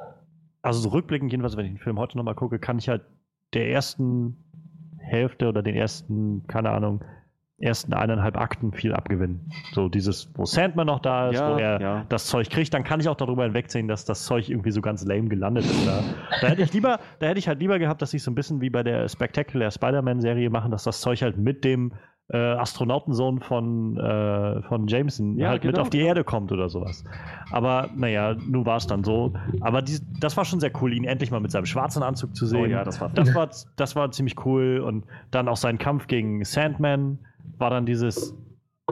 also 0.61 0.79
so 0.79 0.89
rückblickend 0.89 1.31
jedenfalls, 1.31 1.57
wenn 1.57 1.65
ich 1.65 1.71
den 1.73 1.79
Film 1.79 1.99
heute 1.99 2.17
nochmal 2.17 2.35
gucke, 2.35 2.59
kann 2.59 2.77
ich 2.77 2.89
halt 2.89 3.03
der 3.53 3.69
ersten 3.71 4.43
Hälfte 4.99 5.47
oder 5.47 5.63
den 5.63 5.75
ersten, 5.75 6.45
keine 6.47 6.71
Ahnung, 6.71 7.03
ersten 7.59 7.93
eineinhalb 7.93 8.37
Akten 8.37 8.71
viel 8.71 8.93
abgewinnen. 8.93 9.51
So 9.73 9.89
dieses, 9.89 10.31
wo 10.35 10.45
Sandman 10.45 10.85
noch 10.87 10.99
da 10.99 11.29
ist, 11.29 11.39
Ja, 11.39 11.53
wo 11.53 11.57
er 11.57 11.81
ja. 11.81 12.05
das 12.09 12.27
Zeug 12.27 12.49
kriegt, 12.49 12.73
dann 12.73 12.83
kann 12.83 12.99
ich 12.99 13.09
auch 13.09 13.15
darüber 13.15 13.45
hinwegsehen, 13.45 13.87
dass 13.87 14.05
das 14.05 14.25
Zeug 14.25 14.49
irgendwie 14.49 14.71
so 14.71 14.81
ganz 14.81 15.03
lame 15.05 15.27
gelandet 15.27 15.65
ist. 15.65 15.87
Da, 15.87 16.03
da 16.41 16.47
hätte 16.49 16.61
ich 16.61 16.73
lieber, 16.73 16.99
da 17.19 17.27
hätte 17.27 17.39
ich 17.39 17.47
halt 17.47 17.59
lieber 17.59 17.79
gehabt, 17.79 18.01
dass 18.01 18.11
sie 18.11 18.17
es 18.17 18.23
so 18.23 18.31
ein 18.31 18.35
bisschen 18.35 18.61
wie 18.61 18.69
bei 18.69 18.83
der 18.83 19.09
Spectacular 19.09 19.71
Spider-Man-Serie 19.71 20.51
machen, 20.51 20.69
dass 20.69 20.83
das 20.83 21.01
Zeug 21.01 21.23
halt 21.23 21.37
mit 21.37 21.63
dem 21.63 21.93
äh, 22.29 22.37
Astronautensohn 22.37 23.39
von, 23.39 23.97
äh, 23.97 24.61
von 24.63 24.87
Jameson 24.87 25.37
Ja, 25.37 25.49
halt 25.49 25.63
mit 25.63 25.71
genau, 25.73 25.83
auf 25.83 25.89
die. 25.89 25.99
Erde 26.01 26.23
kommt 26.23 26.51
oder 26.51 26.67
sowas. 26.69 27.03
Aber 27.51 27.89
naja, 27.95 28.35
nun 28.35 28.65
war 28.65 28.77
es 28.77 28.87
dann 28.87 29.03
so. 29.03 29.33
Aber 29.61 29.81
die, 29.81 29.99
das 30.19 30.35
war 30.35 30.43
schon 30.45 30.59
sehr 30.59 30.71
cool, 30.81 30.93
ihn 30.93 31.05
endlich 31.05 31.31
mal 31.31 31.39
mit 31.39 31.51
seinem 31.51 31.65
schwarzen 31.65 32.03
Anzug 32.03 32.35
zu 32.35 32.45
sehen. 32.45 32.61
Oh 32.61 32.65
ja, 32.65 32.83
das 32.83 32.99
war- 32.99 33.09
das 33.09 33.33
war, 33.35 33.49
das 33.77 33.95
war 33.95 34.11
ziemlich 34.11 34.45
cool. 34.45 34.79
Und 34.85 35.05
dann 35.31 35.47
auch 35.47 35.57
sein 35.57 35.77
Kampf 35.77 36.07
gegen 36.07 36.43
Sandman 36.43 37.19
war 37.57 37.69
dann 37.69 37.85
dieses. 37.85 38.35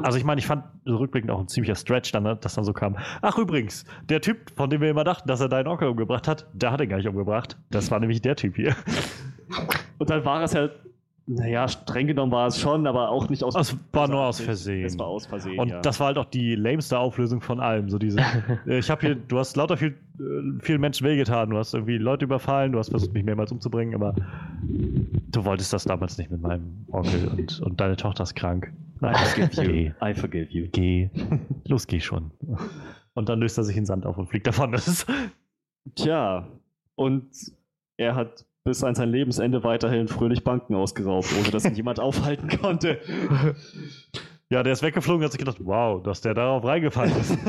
Also 0.03 0.17
ich 0.17 0.25
meine, 0.25 0.39
ich 0.39 0.45
fand 0.47 0.63
so 0.83 0.97
rückblickend 0.97 1.31
auch 1.31 1.39
ein 1.39 1.47
ziemlicher 1.47 1.75
Stretch, 1.75 2.11
dann, 2.11 2.23
ne, 2.23 2.35
dass 2.35 2.55
dann 2.55 2.65
so 2.65 2.73
kam. 2.73 2.97
Ach 3.21 3.37
übrigens, 3.37 3.85
der 4.09 4.19
Typ, 4.19 4.51
von 4.57 4.69
dem 4.69 4.81
wir 4.81 4.89
immer 4.89 5.05
dachten, 5.05 5.25
dass 5.27 5.39
er 5.39 5.47
deinen 5.47 5.67
Onkel 5.67 5.87
umgebracht 5.87 6.27
hat, 6.27 6.47
der 6.53 6.71
hat 6.73 6.81
ihn 6.81 6.89
gar 6.89 6.97
nicht 6.97 7.07
umgebracht. 7.07 7.57
Das 7.69 7.91
war 7.91 7.99
nämlich 8.01 8.21
der 8.21 8.35
Typ 8.35 8.55
hier. 8.57 8.75
Und 9.97 10.09
dann 10.09 10.25
war 10.25 10.41
es 10.43 10.51
ja, 10.51 10.67
naja, 11.27 11.67
streng 11.67 12.05
genommen 12.05 12.31
war 12.31 12.47
es 12.47 12.59
schon, 12.59 12.85
aber 12.85 13.09
auch 13.09 13.29
nicht 13.29 13.43
aus 13.43 13.55
Es 13.55 13.75
war 13.91 14.07
nur 14.07 14.21
aus 14.21 14.39
Versehen. 14.39 14.85
Es 14.85 14.97
war 14.99 15.07
aus 15.07 15.25
Versehen. 15.25 15.59
Und 15.59 15.69
ja. 15.69 15.81
das 15.81 15.99
war 15.99 16.07
halt 16.07 16.17
auch 16.17 16.25
die 16.25 16.53
lameste 16.55 16.99
Auflösung 16.99 17.41
von 17.41 17.59
allem. 17.59 17.89
So 17.89 17.97
diese, 17.97 18.19
äh, 18.67 18.77
ich 18.77 18.89
habe 18.91 19.01
hier, 19.01 19.15
du 19.15 19.39
hast 19.39 19.57
lauter 19.57 19.75
viel, 19.75 19.97
äh, 20.19 20.61
vielen 20.61 20.81
Menschen 20.81 21.07
wehgetan. 21.07 21.49
Du 21.49 21.57
hast 21.57 21.73
irgendwie 21.73 21.97
Leute 21.97 22.25
überfallen, 22.25 22.73
du 22.73 22.79
hast 22.79 22.89
versucht, 22.89 23.13
mich 23.13 23.23
mehrmals 23.23 23.51
umzubringen, 23.51 23.95
aber 23.95 24.13
du 24.61 25.45
wolltest 25.45 25.73
das 25.73 25.85
damals 25.85 26.17
nicht 26.19 26.29
mit 26.29 26.41
meinem 26.41 26.85
Onkel 26.91 27.27
und, 27.29 27.59
und 27.59 27.81
deine 27.81 27.95
Tochter 27.95 28.23
ist 28.23 28.35
krank. 28.35 28.71
I 29.01 29.13
forgive 29.13 29.63
you. 29.63 29.91
I 30.01 30.13
forgive 30.13 30.51
you. 30.51 30.67
geh. 30.71 31.09
Los, 31.65 31.87
geh 31.87 31.99
schon. 31.99 32.31
Und 33.13 33.29
dann 33.29 33.39
löst 33.39 33.57
er 33.57 33.63
sich 33.63 33.75
in 33.77 33.85
Sand 33.85 34.05
auf 34.05 34.17
und 34.17 34.27
fliegt 34.27 34.47
davon. 34.47 34.71
Das 34.71 34.87
ist, 34.87 35.07
Tja, 35.93 36.47
und 36.95 37.29
er 37.97 38.15
hat 38.15 38.45
bis 38.65 38.83
an 38.83 38.95
sein 38.95 39.09
Lebensende 39.09 39.63
weiterhin 39.63 40.07
fröhlich 40.07 40.43
Banken 40.43 40.73
ausgeraubt, 40.75 41.27
ohne 41.39 41.51
dass 41.51 41.65
ihn 41.65 41.75
jemand 41.75 41.99
aufhalten 42.01 42.49
konnte. 42.59 42.97
ja, 44.49 44.63
der 44.63 44.73
ist 44.73 44.81
weggeflogen 44.81 45.19
und 45.21 45.25
hat 45.25 45.31
sich 45.33 45.39
gedacht, 45.39 45.57
wow, 45.59 46.01
dass 46.01 46.21
der 46.21 46.33
darauf 46.33 46.65
reingefallen 46.65 47.13
ist. 47.17 47.37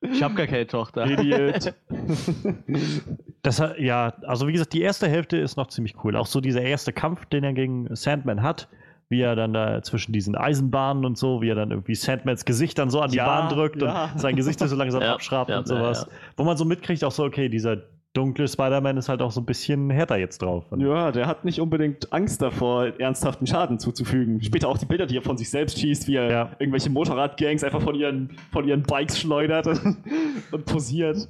Ich 0.00 0.22
habe 0.22 0.34
gar 0.34 0.46
keine 0.46 0.64
Tochter. 0.64 1.06
Idiot. 1.10 1.74
Das, 3.42 3.60
hat- 3.60 3.78
ja, 3.80 4.14
also 4.26 4.46
wie 4.46 4.52
gesagt, 4.52 4.72
die 4.72 4.80
erste 4.82 5.08
Hälfte 5.08 5.36
ist 5.38 5.56
noch 5.56 5.66
ziemlich 5.68 5.94
cool. 6.04 6.14
Auch 6.16 6.26
so 6.26 6.40
dieser 6.40 6.62
erste 6.62 6.92
Kampf, 6.92 7.26
den 7.26 7.42
er 7.42 7.52
gegen 7.52 7.92
Sandman 7.96 8.42
hat, 8.42 8.68
wie 9.08 9.20
er 9.22 9.34
dann 9.36 9.52
da 9.52 9.82
zwischen 9.82 10.12
diesen 10.12 10.36
Eisenbahnen 10.36 11.04
und 11.04 11.18
so, 11.18 11.40
wie 11.42 11.48
er 11.48 11.54
dann 11.56 11.70
irgendwie 11.72 11.94
Sandmans 11.96 12.44
Gesicht 12.44 12.78
dann 12.78 12.90
so 12.90 13.00
an 13.00 13.10
die 13.10 13.16
Ja, 13.16 13.26
Bahn 13.26 13.48
drückt 13.48 13.82
ja. 13.82 14.10
und 14.12 14.20
sein 14.20 14.36
Gesicht 14.36 14.60
so 14.60 14.76
langsam 14.76 15.02
Ja, 15.02 15.14
abschraubt 15.14 15.50
ja, 15.50 15.58
und 15.58 15.66
sowas. 15.66 16.06
ja, 16.08 16.16
Wo 16.36 16.44
man 16.44 16.56
so 16.56 16.64
mitkriegt, 16.64 17.02
auch 17.04 17.12
so, 17.12 17.24
okay, 17.24 17.48
dieser 17.48 17.78
dunkle 18.18 18.48
Spider-Man 18.48 18.96
ist 18.96 19.08
halt 19.08 19.22
auch 19.22 19.30
so 19.30 19.40
ein 19.40 19.44
bisschen 19.46 19.90
härter 19.90 20.16
jetzt 20.16 20.42
drauf. 20.42 20.64
Ja, 20.76 21.12
der 21.12 21.26
hat 21.26 21.44
nicht 21.44 21.60
unbedingt 21.60 22.12
Angst 22.12 22.42
davor, 22.42 22.86
ernsthaften 22.98 23.46
Schaden 23.46 23.78
zuzufügen. 23.78 24.42
Später 24.42 24.68
auch 24.68 24.78
die 24.78 24.86
Bilder, 24.86 25.06
die 25.06 25.16
er 25.16 25.22
von 25.22 25.38
sich 25.38 25.48
selbst 25.50 25.78
schießt, 25.78 26.08
wie 26.08 26.16
er 26.16 26.30
Ja. 26.30 26.50
irgendwelche 26.58 26.90
Motorradgangs 26.90 27.62
einfach 27.64 27.80
von 27.80 27.94
ihren, 27.94 28.30
von 28.52 28.66
ihren 28.66 28.82
Bikes 28.82 29.18
schleudert 29.20 29.66
und 30.50 30.64
posiert. 30.66 31.28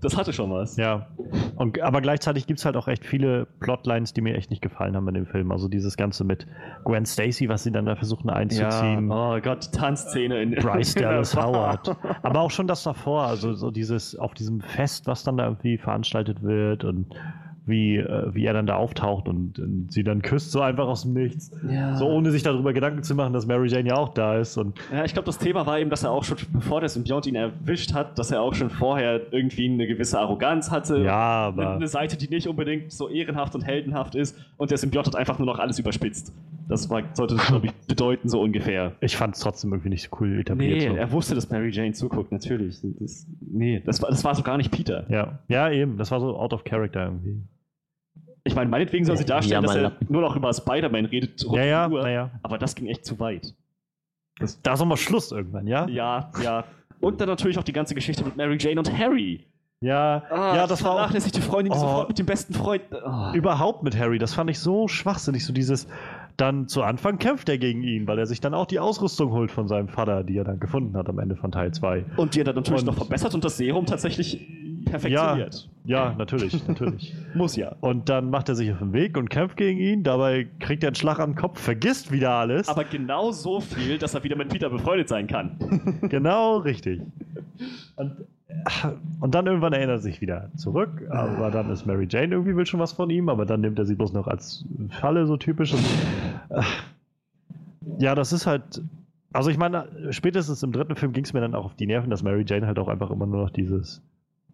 Das 0.00 0.16
hatte 0.16 0.32
schon 0.32 0.50
was. 0.50 0.76
Ja. 0.76 1.08
Und, 1.56 1.80
aber 1.80 2.00
gleichzeitig 2.00 2.46
gibt 2.46 2.58
es 2.58 2.64
halt 2.64 2.76
auch 2.76 2.88
echt 2.88 3.04
viele 3.04 3.46
Plotlines, 3.60 4.12
die 4.12 4.20
mir 4.20 4.36
echt 4.36 4.50
nicht 4.50 4.62
gefallen 4.62 4.96
haben 4.96 5.08
in 5.08 5.14
dem 5.14 5.26
Film. 5.26 5.52
Also 5.52 5.68
dieses 5.68 5.96
Ganze 5.96 6.24
mit 6.24 6.46
Gwen 6.84 7.06
Stacy, 7.06 7.48
was 7.48 7.62
sie 7.62 7.72
dann 7.72 7.86
da 7.86 7.96
versuchen 7.96 8.30
einzuziehen. 8.30 9.10
Oh 9.10 9.38
Gott, 9.40 9.72
Tanzszene 9.72 10.42
in 10.42 10.54
Bryce 10.54 10.94
Dallas. 10.96 11.36
Howard. 11.36 11.96
Aber 12.22 12.40
auch 12.40 12.50
schon 12.50 12.66
das 12.66 12.82
davor, 12.82 13.22
also 13.26 13.54
so 13.54 13.70
dieses 13.70 14.16
auf 14.16 14.34
diesem 14.34 14.60
Fest, 14.60 15.06
was 15.06 15.24
dann 15.24 15.36
da 15.36 15.44
irgendwie 15.44 15.78
veranstaltet 15.78 16.42
wird 16.42 16.84
und 16.84 17.14
wie, 17.66 17.96
äh, 17.96 18.32
wie 18.32 18.46
er 18.46 18.52
dann 18.52 18.66
da 18.66 18.76
auftaucht 18.76 19.28
und, 19.28 19.58
und 19.58 19.92
sie 19.92 20.04
dann 20.04 20.22
küsst, 20.22 20.52
so 20.52 20.60
einfach 20.60 20.86
aus 20.86 21.02
dem 21.02 21.14
Nichts. 21.14 21.50
Ja. 21.68 21.96
So 21.96 22.06
ohne 22.06 22.30
sich 22.30 22.44
darüber 22.44 22.72
Gedanken 22.72 23.02
zu 23.02 23.14
machen, 23.16 23.32
dass 23.32 23.46
Mary 23.46 23.68
Jane 23.68 23.88
ja 23.88 23.96
auch 23.96 24.10
da 24.10 24.38
ist. 24.38 24.56
Und 24.56 24.78
Ja, 24.92 25.04
ich 25.04 25.12
glaube, 25.12 25.26
das 25.26 25.38
Thema 25.38 25.66
war 25.66 25.80
eben, 25.80 25.90
dass 25.90 26.04
er 26.04 26.12
auch 26.12 26.22
schon, 26.22 26.38
bevor 26.52 26.80
der 26.80 26.88
Symbiont 26.88 27.26
ihn 27.26 27.34
erwischt 27.34 27.92
hat, 27.92 28.18
dass 28.18 28.30
er 28.30 28.40
auch 28.40 28.54
schon 28.54 28.70
vorher 28.70 29.20
irgendwie 29.32 29.68
eine 29.68 29.88
gewisse 29.88 30.18
Arroganz 30.18 30.70
hatte. 30.70 30.98
ja, 30.98 31.48
Eine, 31.48 31.62
aber 31.62 31.74
eine 31.74 31.88
Seite, 31.88 32.16
die 32.16 32.28
nicht 32.28 32.46
unbedingt 32.46 32.92
so 32.92 33.08
ehrenhaft 33.08 33.54
und 33.56 33.62
heldenhaft 33.62 34.14
ist. 34.14 34.38
Und 34.56 34.70
der 34.70 34.78
Symbiont 34.78 35.08
hat 35.08 35.16
einfach 35.16 35.38
nur 35.38 35.46
noch 35.46 35.58
alles 35.58 35.80
überspitzt. 35.80 36.32
Das 36.68 36.88
war, 36.88 37.02
sollte, 37.14 37.36
glaube 37.36 37.66
ich, 37.66 37.72
bedeuten, 37.88 38.28
so 38.28 38.40
ungefähr. 38.40 38.92
ich 39.00 39.16
fand 39.16 39.34
es 39.34 39.40
trotzdem 39.40 39.72
irgendwie 39.72 39.90
nicht 39.90 40.08
so 40.08 40.16
cool 40.20 40.38
etabliert. 40.40 40.78
Nee, 40.78 40.88
so. 40.88 40.94
er 40.96 41.10
wusste, 41.12 41.34
dass 41.34 41.50
Mary 41.50 41.70
Jane 41.70 41.92
zuguckt, 41.92 42.30
natürlich. 42.32 42.80
Das, 43.00 43.26
nee, 43.40 43.82
das 43.84 44.02
war, 44.02 44.10
das 44.10 44.24
war 44.24 44.34
so 44.34 44.42
gar 44.42 44.56
nicht 44.56 44.70
Peter. 44.70 45.04
ja. 45.08 45.38
ja, 45.48 45.70
eben. 45.70 45.96
Das 45.96 46.10
war 46.10 46.20
so 46.20 46.36
out 46.36 46.52
of 46.52 46.64
character 46.64 47.04
irgendwie. 47.04 47.42
Ich 48.46 48.54
meine, 48.54 48.70
meinetwegen 48.70 49.04
soll 49.04 49.16
sie 49.16 49.24
darstellen, 49.24 49.64
Ja, 49.64 49.66
dass 49.66 49.76
er 49.76 49.92
nur 50.08 50.22
noch 50.22 50.36
über 50.36 50.52
Spider-Man 50.52 51.06
redet. 51.06 51.44
Ja, 51.50 51.64
ja, 51.64 51.88
Uhr. 51.88 52.02
naja. 52.02 52.30
Aber 52.42 52.58
das 52.58 52.74
ging 52.74 52.86
echt 52.86 53.04
zu 53.04 53.18
weit. 53.18 53.54
Da 54.62 54.72
ist 54.74 54.80
auch 54.80 54.84
mal 54.86 54.96
Schluss 54.96 55.32
irgendwann, 55.32 55.66
ja? 55.66 55.86
Ja, 55.88 56.30
ja. 56.42 56.64
Und 57.00 57.20
dann 57.20 57.28
natürlich 57.28 57.58
auch 57.58 57.64
die 57.64 57.72
ganze 57.72 57.94
Geschichte 57.94 58.24
mit 58.24 58.36
Mary 58.36 58.56
Jane 58.60 58.78
und 58.78 58.96
Harry. 58.96 59.44
Ja, 59.80 60.22
ja 60.30 60.66
das 60.66 60.82
war 60.82 60.92
auch 60.92 61.10
die 61.10 61.40
Freundin, 61.40 61.72
die 61.72 61.78
Oh. 61.78 61.80
sofort 61.80 62.08
mit 62.08 62.18
dem 62.18 62.26
besten 62.26 62.54
Freund. 62.54 62.82
Oh. 62.92 63.32
überhaupt 63.34 63.82
mit 63.82 63.98
Harry. 63.98 64.18
Das 64.18 64.32
fand 64.34 64.48
ich 64.50 64.58
so 64.58 64.88
schwachsinnig. 64.88 65.44
So 65.44 65.52
dieses, 65.52 65.86
dann 66.36 66.68
zu 66.68 66.82
Anfang 66.82 67.18
kämpft 67.18 67.48
er 67.48 67.58
gegen 67.58 67.82
ihn, 67.82 68.06
weil 68.06 68.18
er 68.18 68.26
sich 68.26 68.40
dann 68.40 68.54
auch 68.54 68.66
die 68.66 68.78
Ausrüstung 68.78 69.30
holt 69.32 69.50
von 69.50 69.68
seinem 69.68 69.88
Vater, 69.88 70.22
die 70.22 70.36
er 70.36 70.44
dann 70.44 70.60
gefunden 70.60 70.96
hat 70.96 71.08
am 71.08 71.18
Ende 71.18 71.36
von 71.36 71.50
Teil 71.52 71.72
2. 71.72 72.04
Und 72.16 72.34
die 72.34 72.40
er 72.40 72.44
dann 72.44 72.56
natürlich 72.56 72.80
Und- 72.82 72.86
noch 72.88 72.96
verbessert 72.96 73.34
und 73.34 73.44
das 73.44 73.56
Serum 73.56 73.86
tatsächlich 73.86 74.46
perfektioniert. 74.84 75.68
Ja, 75.84 76.14
natürlich, 76.16 76.66
natürlich. 76.68 77.14
Muss 77.34 77.56
ja. 77.56 77.74
Und 77.80 78.08
dann 78.08 78.30
macht 78.30 78.48
er 78.48 78.54
sich 78.54 78.70
auf 78.72 78.78
den 78.78 78.92
Weg 78.92 79.16
und 79.16 79.30
kämpft 79.30 79.56
gegen 79.56 79.78
ihn. 79.80 80.02
Dabei 80.04 80.46
kriegt 80.60 80.84
er 80.84 80.88
einen 80.88 80.94
Schlag 80.94 81.18
am 81.18 81.34
Kopf, 81.34 81.60
vergisst 81.60 82.12
wieder 82.12 82.30
alles. 82.32 82.68
Aber 82.68 82.84
genau 82.84 83.32
so 83.32 83.60
viel, 83.60 83.98
dass 83.98 84.14
er 84.14 84.22
wieder 84.22 84.36
mit 84.36 84.48
Peter 84.48 84.70
befreundet 84.70 85.08
sein 85.08 85.26
kann. 85.26 85.98
genau 86.02 86.58
richtig. 86.58 87.00
Und, 87.96 88.12
und 89.20 89.34
dann 89.34 89.46
irgendwann 89.46 89.72
erinnert 89.72 89.96
er 89.96 90.00
sich 90.00 90.20
wieder 90.20 90.50
zurück. 90.56 91.08
Aber 91.10 91.50
dann 91.50 91.70
ist 91.70 91.86
Mary 91.86 92.06
Jane 92.08 92.32
irgendwie 92.32 92.56
will 92.56 92.66
schon 92.66 92.80
was 92.80 92.92
von 92.92 93.10
ihm, 93.10 93.28
aber 93.28 93.44
dann 93.44 93.60
nimmt 93.60 93.78
er 93.78 93.84
sie 93.84 93.94
bloß 93.94 94.12
noch 94.12 94.26
als 94.26 94.64
Falle, 94.90 95.26
so 95.26 95.36
typisch. 95.36 95.72
Und, 95.72 95.84
äh, 96.50 96.62
ja, 97.98 98.14
das 98.14 98.32
ist 98.32 98.46
halt. 98.46 98.82
Also 99.32 99.50
ich 99.50 99.58
meine, 99.58 99.86
spätestens 100.10 100.62
im 100.62 100.72
dritten 100.72 100.96
Film 100.96 101.12
ging 101.12 101.24
es 101.24 101.32
mir 101.34 101.40
dann 101.40 101.54
auch 101.54 101.66
auf 101.66 101.74
die 101.74 101.86
Nerven, 101.86 102.08
dass 102.08 102.22
Mary 102.22 102.44
Jane 102.46 102.66
halt 102.66 102.78
auch 102.78 102.88
einfach 102.88 103.10
immer 103.10 103.26
nur 103.26 103.42
noch 103.42 103.50
dieses, 103.50 104.02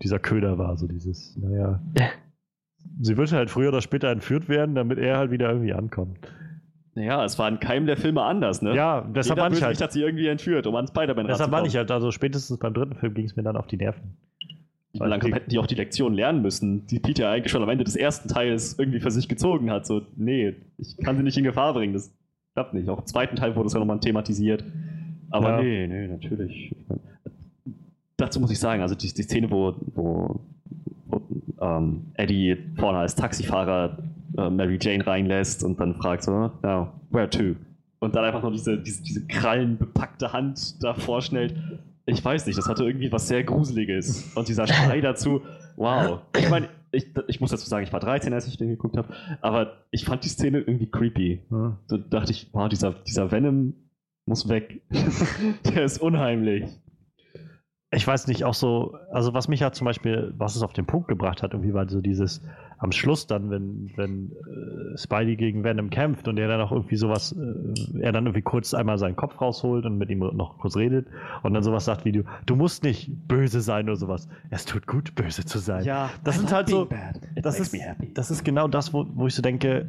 dieser 0.03 0.18
Köder 0.18 0.59
war, 0.59 0.76
so 0.76 0.88
dieses, 0.88 1.36
naja. 1.36 1.80
Sie 3.01 3.16
wird 3.16 3.30
halt 3.30 3.51
früher 3.51 3.68
oder 3.68 3.80
später 3.80 4.09
entführt 4.09 4.49
werden, 4.49 4.74
damit 4.74 4.99
er 4.99 5.18
halt 5.18 5.30
wieder 5.30 5.51
irgendwie 5.51 5.72
ankommt. 5.72 6.18
Naja, 6.95 7.24
es 7.24 7.38
war 7.38 7.49
in 7.49 7.59
keinem 7.59 7.86
der 7.86 7.97
Filme 7.97 8.22
anders, 8.22 8.61
ne? 8.61 8.74
Ja, 8.74 9.01
deshalb 9.01 9.38
Jeder 9.38 9.43
meine 9.45 9.57
ich 9.57 9.62
halt. 9.62 9.80
hat 9.80 9.93
sie 9.93 10.03
irgendwie 10.03 10.26
entführt, 10.26 10.66
um 10.66 10.76
an 10.76 10.86
Spider-Man 10.86 11.26
Deshalb 11.26 11.51
meine 11.51 11.66
ich 11.66 11.76
halt, 11.76 11.90
also 11.90 12.11
spätestens 12.11 12.59
beim 12.59 12.74
dritten 12.74 12.95
Film 12.97 13.14
ging 13.14 13.24
es 13.24 13.34
mir 13.34 13.43
dann 13.43 13.57
auf 13.57 13.66
die 13.66 13.78
Nerven. 13.78 14.16
Wie 14.93 14.99
langsam 14.99 15.32
hätten 15.32 15.49
die 15.49 15.59
auch 15.59 15.66
die 15.66 15.74
Lektion 15.74 16.12
lernen 16.12 16.43
müssen, 16.43 16.86
die 16.86 16.99
Peter 16.99 17.30
eigentlich 17.30 17.51
schon 17.51 17.62
am 17.62 17.70
Ende 17.70 17.84
des 17.84 17.97
ersten 17.97 18.28
Teils 18.28 18.78
irgendwie 18.78 19.01
für 19.01 19.11
sich 19.11 19.26
gezogen 19.26 19.70
hat. 19.70 19.86
So, 19.86 20.03
nee, 20.16 20.55
ich 20.76 20.99
kann 20.99 21.16
sie 21.16 21.22
nicht 21.22 21.38
in 21.38 21.45
Gefahr 21.45 21.72
bringen, 21.72 21.95
das 21.95 22.14
klappt 22.53 22.74
nicht. 22.74 22.86
Auch 22.90 22.99
im 23.01 23.07
zweiten 23.07 23.36
Teil 23.36 23.57
wurde 23.57 23.68
es 23.68 23.72
ja 23.72 23.78
nochmal 23.78 24.01
thematisiert. 24.01 24.62
Aber 25.30 25.49
Ja. 25.49 25.62
nee, 25.62 25.86
nee, 25.86 26.09
natürlich. 26.09 26.76
Dazu 28.18 28.38
muss 28.38 28.51
ich 28.51 28.59
sagen, 28.59 28.82
also 28.82 28.95
die, 28.95 29.12
die 29.14 29.22
Szene, 29.22 29.51
wo, 29.51 29.74
wo, 29.95 30.40
wo 31.07 31.22
ähm, 31.62 32.03
Eddie 32.14 32.59
vorne 32.76 32.99
als 32.99 33.14
Taxifahrer 33.16 33.97
äh, 34.36 34.50
Mary 34.50 34.78
Jane 34.80 35.06
reinlässt 35.06 35.64
und 35.64 35.78
dann 35.80 35.94
fragt 35.94 36.24
so, 36.24 36.50
ja, 36.62 36.92
where 37.10 37.28
to? 37.28 37.56
Und 38.00 38.16
dann 38.16 38.24
einfach 38.24 38.42
nur 38.42 38.52
diese, 38.52 38.78
diese, 38.78 39.02
diese 39.02 39.26
krallenbepackte 39.26 40.32
Hand 40.32 40.82
da 40.82 40.94
vorschnellt. 40.94 41.54
Ich 42.04 42.24
weiß 42.24 42.46
nicht, 42.46 42.58
das 42.58 42.68
hatte 42.68 42.84
irgendwie 42.84 43.12
was 43.12 43.28
sehr 43.28 43.44
Gruseliges. 43.44 44.32
Und 44.34 44.48
dieser 44.48 44.66
Schrei 44.66 45.00
dazu, 45.02 45.42
wow. 45.76 46.20
Ich 46.36 46.50
meine, 46.50 46.68
ich, 46.90 47.06
ich 47.28 47.40
muss 47.40 47.50
dazu 47.50 47.68
sagen, 47.68 47.84
ich 47.84 47.92
war 47.92 48.00
13, 48.00 48.32
als 48.32 48.46
ich 48.48 48.56
den 48.56 48.68
geguckt 48.68 48.96
habe, 48.96 49.08
aber 49.40 49.84
ich 49.90 50.04
fand 50.04 50.24
die 50.24 50.28
Szene 50.28 50.58
irgendwie 50.58 50.90
creepy. 50.90 51.42
So 51.86 51.96
dachte 51.96 52.32
ich, 52.32 52.50
wow, 52.52 52.68
dieser, 52.68 52.92
dieser 52.92 53.30
Venom 53.30 53.74
muss 54.26 54.48
weg. 54.48 54.82
Der 55.64 55.84
ist 55.84 55.98
unheimlich. 56.00 56.64
Ich 57.95 58.07
weiß 58.07 58.26
nicht, 58.26 58.45
auch 58.45 58.55
so, 58.55 58.97
also 59.11 59.34
was 59.34 59.49
mich 59.49 59.62
halt 59.62 59.74
zum 59.74 59.84
Beispiel, 59.84 60.32
was 60.38 60.57
es 60.57 60.62
auf 60.62 60.72
den 60.72 60.86
Punkt 60.86 61.09
gebracht 61.09 61.43
hat, 61.43 61.53
irgendwie 61.53 61.74
war 61.74 61.88
so 61.88 62.01
dieses 62.01 62.40
am 62.78 62.90
Schluss 62.90 63.26
dann, 63.26 63.51
wenn, 63.51 63.93
wenn 63.97 64.32
äh, 64.32 64.99
Spidey 64.99 65.36
gegen 65.36 65.62
Venom 65.62 65.90
kämpft 65.90 66.26
und 66.26 66.38
er 66.38 66.49
dann 66.49 66.61
auch 66.62 66.72
irgendwie 66.72 66.97
sowas, 66.97 67.32
äh, 67.32 68.01
er 68.01 68.12
dann 68.12 68.24
irgendwie 68.24 68.43
kurz 68.43 68.72
einmal 68.72 68.99
seinen 68.99 69.14
Kopf 69.14 69.40
rausholt 69.40 69.84
und 69.84 69.99
mit 69.99 70.09
ihm 70.09 70.20
noch 70.20 70.59
kurz 70.59 70.76
redet 70.76 71.07
und 71.43 71.53
dann 71.53 71.62
sowas 71.62 71.84
sagt 71.84 72.07
wie 72.07 72.12
du, 72.12 72.24
du 72.47 72.57
musst 72.57 72.82
nicht 72.82 73.11
böse 73.28 73.61
sein 73.61 73.84
oder 73.84 73.97
sowas. 73.97 74.26
Es 74.51 74.64
tut 74.64 74.86
gut, 74.86 75.14
böse 75.14 75.45
zu 75.45 75.59
sein. 75.59 75.84
das 76.24 76.38
sind 76.38 76.51
halt 76.51 76.70
so, 76.70 76.88
das 77.36 77.61
ist, 77.61 77.76
das 78.14 78.30
ist 78.30 78.43
genau 78.43 78.68
das, 78.68 78.95
wo, 78.95 79.07
wo 79.14 79.26
ich 79.26 79.34
so 79.34 79.43
denke, 79.43 79.86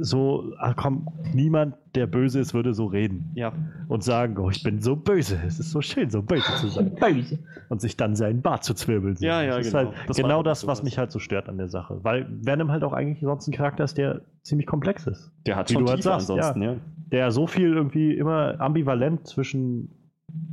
so, 0.00 0.52
ach 0.58 0.74
komm, 0.76 1.08
niemand, 1.34 1.74
der 1.94 2.06
böse 2.06 2.40
ist, 2.40 2.54
würde 2.54 2.72
so 2.74 2.86
reden 2.86 3.30
Ja. 3.34 3.52
und 3.88 4.02
sagen, 4.02 4.36
oh, 4.38 4.50
ich 4.50 4.62
bin 4.62 4.80
so 4.80 4.96
böse. 4.96 5.38
Es 5.46 5.58
ist 5.58 5.70
so 5.70 5.80
schön, 5.80 6.10
so 6.10 6.22
böse 6.22 6.50
zu 6.56 6.68
sein. 6.68 6.94
Böse. 7.00 7.38
Und 7.68 7.80
sich 7.80 7.96
dann 7.96 8.16
seinen 8.16 8.42
Bart 8.42 8.64
zu 8.64 8.74
zwirbeln. 8.74 9.16
Ja, 9.20 9.42
ja, 9.42 9.56
das 9.58 9.66
ist 9.66 9.72
genau. 9.72 9.84
Halt 9.90 10.08
Das 10.08 10.16
genau 10.16 10.42
das, 10.42 10.66
was 10.66 10.82
mich 10.82 10.98
halt 10.98 11.10
so 11.10 11.18
stört 11.18 11.48
an 11.48 11.58
der 11.58 11.68
Sache. 11.68 11.98
Weil 12.02 12.26
Venom 12.42 12.70
halt 12.70 12.84
auch 12.84 12.92
eigentlich 12.92 13.20
sonst 13.20 13.46
ein 13.48 13.52
Charakter 13.52 13.84
ist, 13.84 13.98
der 13.98 14.22
ziemlich 14.42 14.66
komplex 14.66 15.06
ist. 15.06 15.30
Der 15.46 15.56
hat 15.56 15.70
Wie 15.70 15.74
schon 15.74 15.84
du 15.84 15.90
halt 15.90 16.02
sagst, 16.02 16.30
ansonsten, 16.30 16.62
ja. 16.62 16.76
Der 17.10 17.30
so 17.30 17.46
viel 17.46 17.74
irgendwie 17.74 18.16
immer 18.16 18.60
ambivalent 18.60 19.26
zwischen 19.26 19.90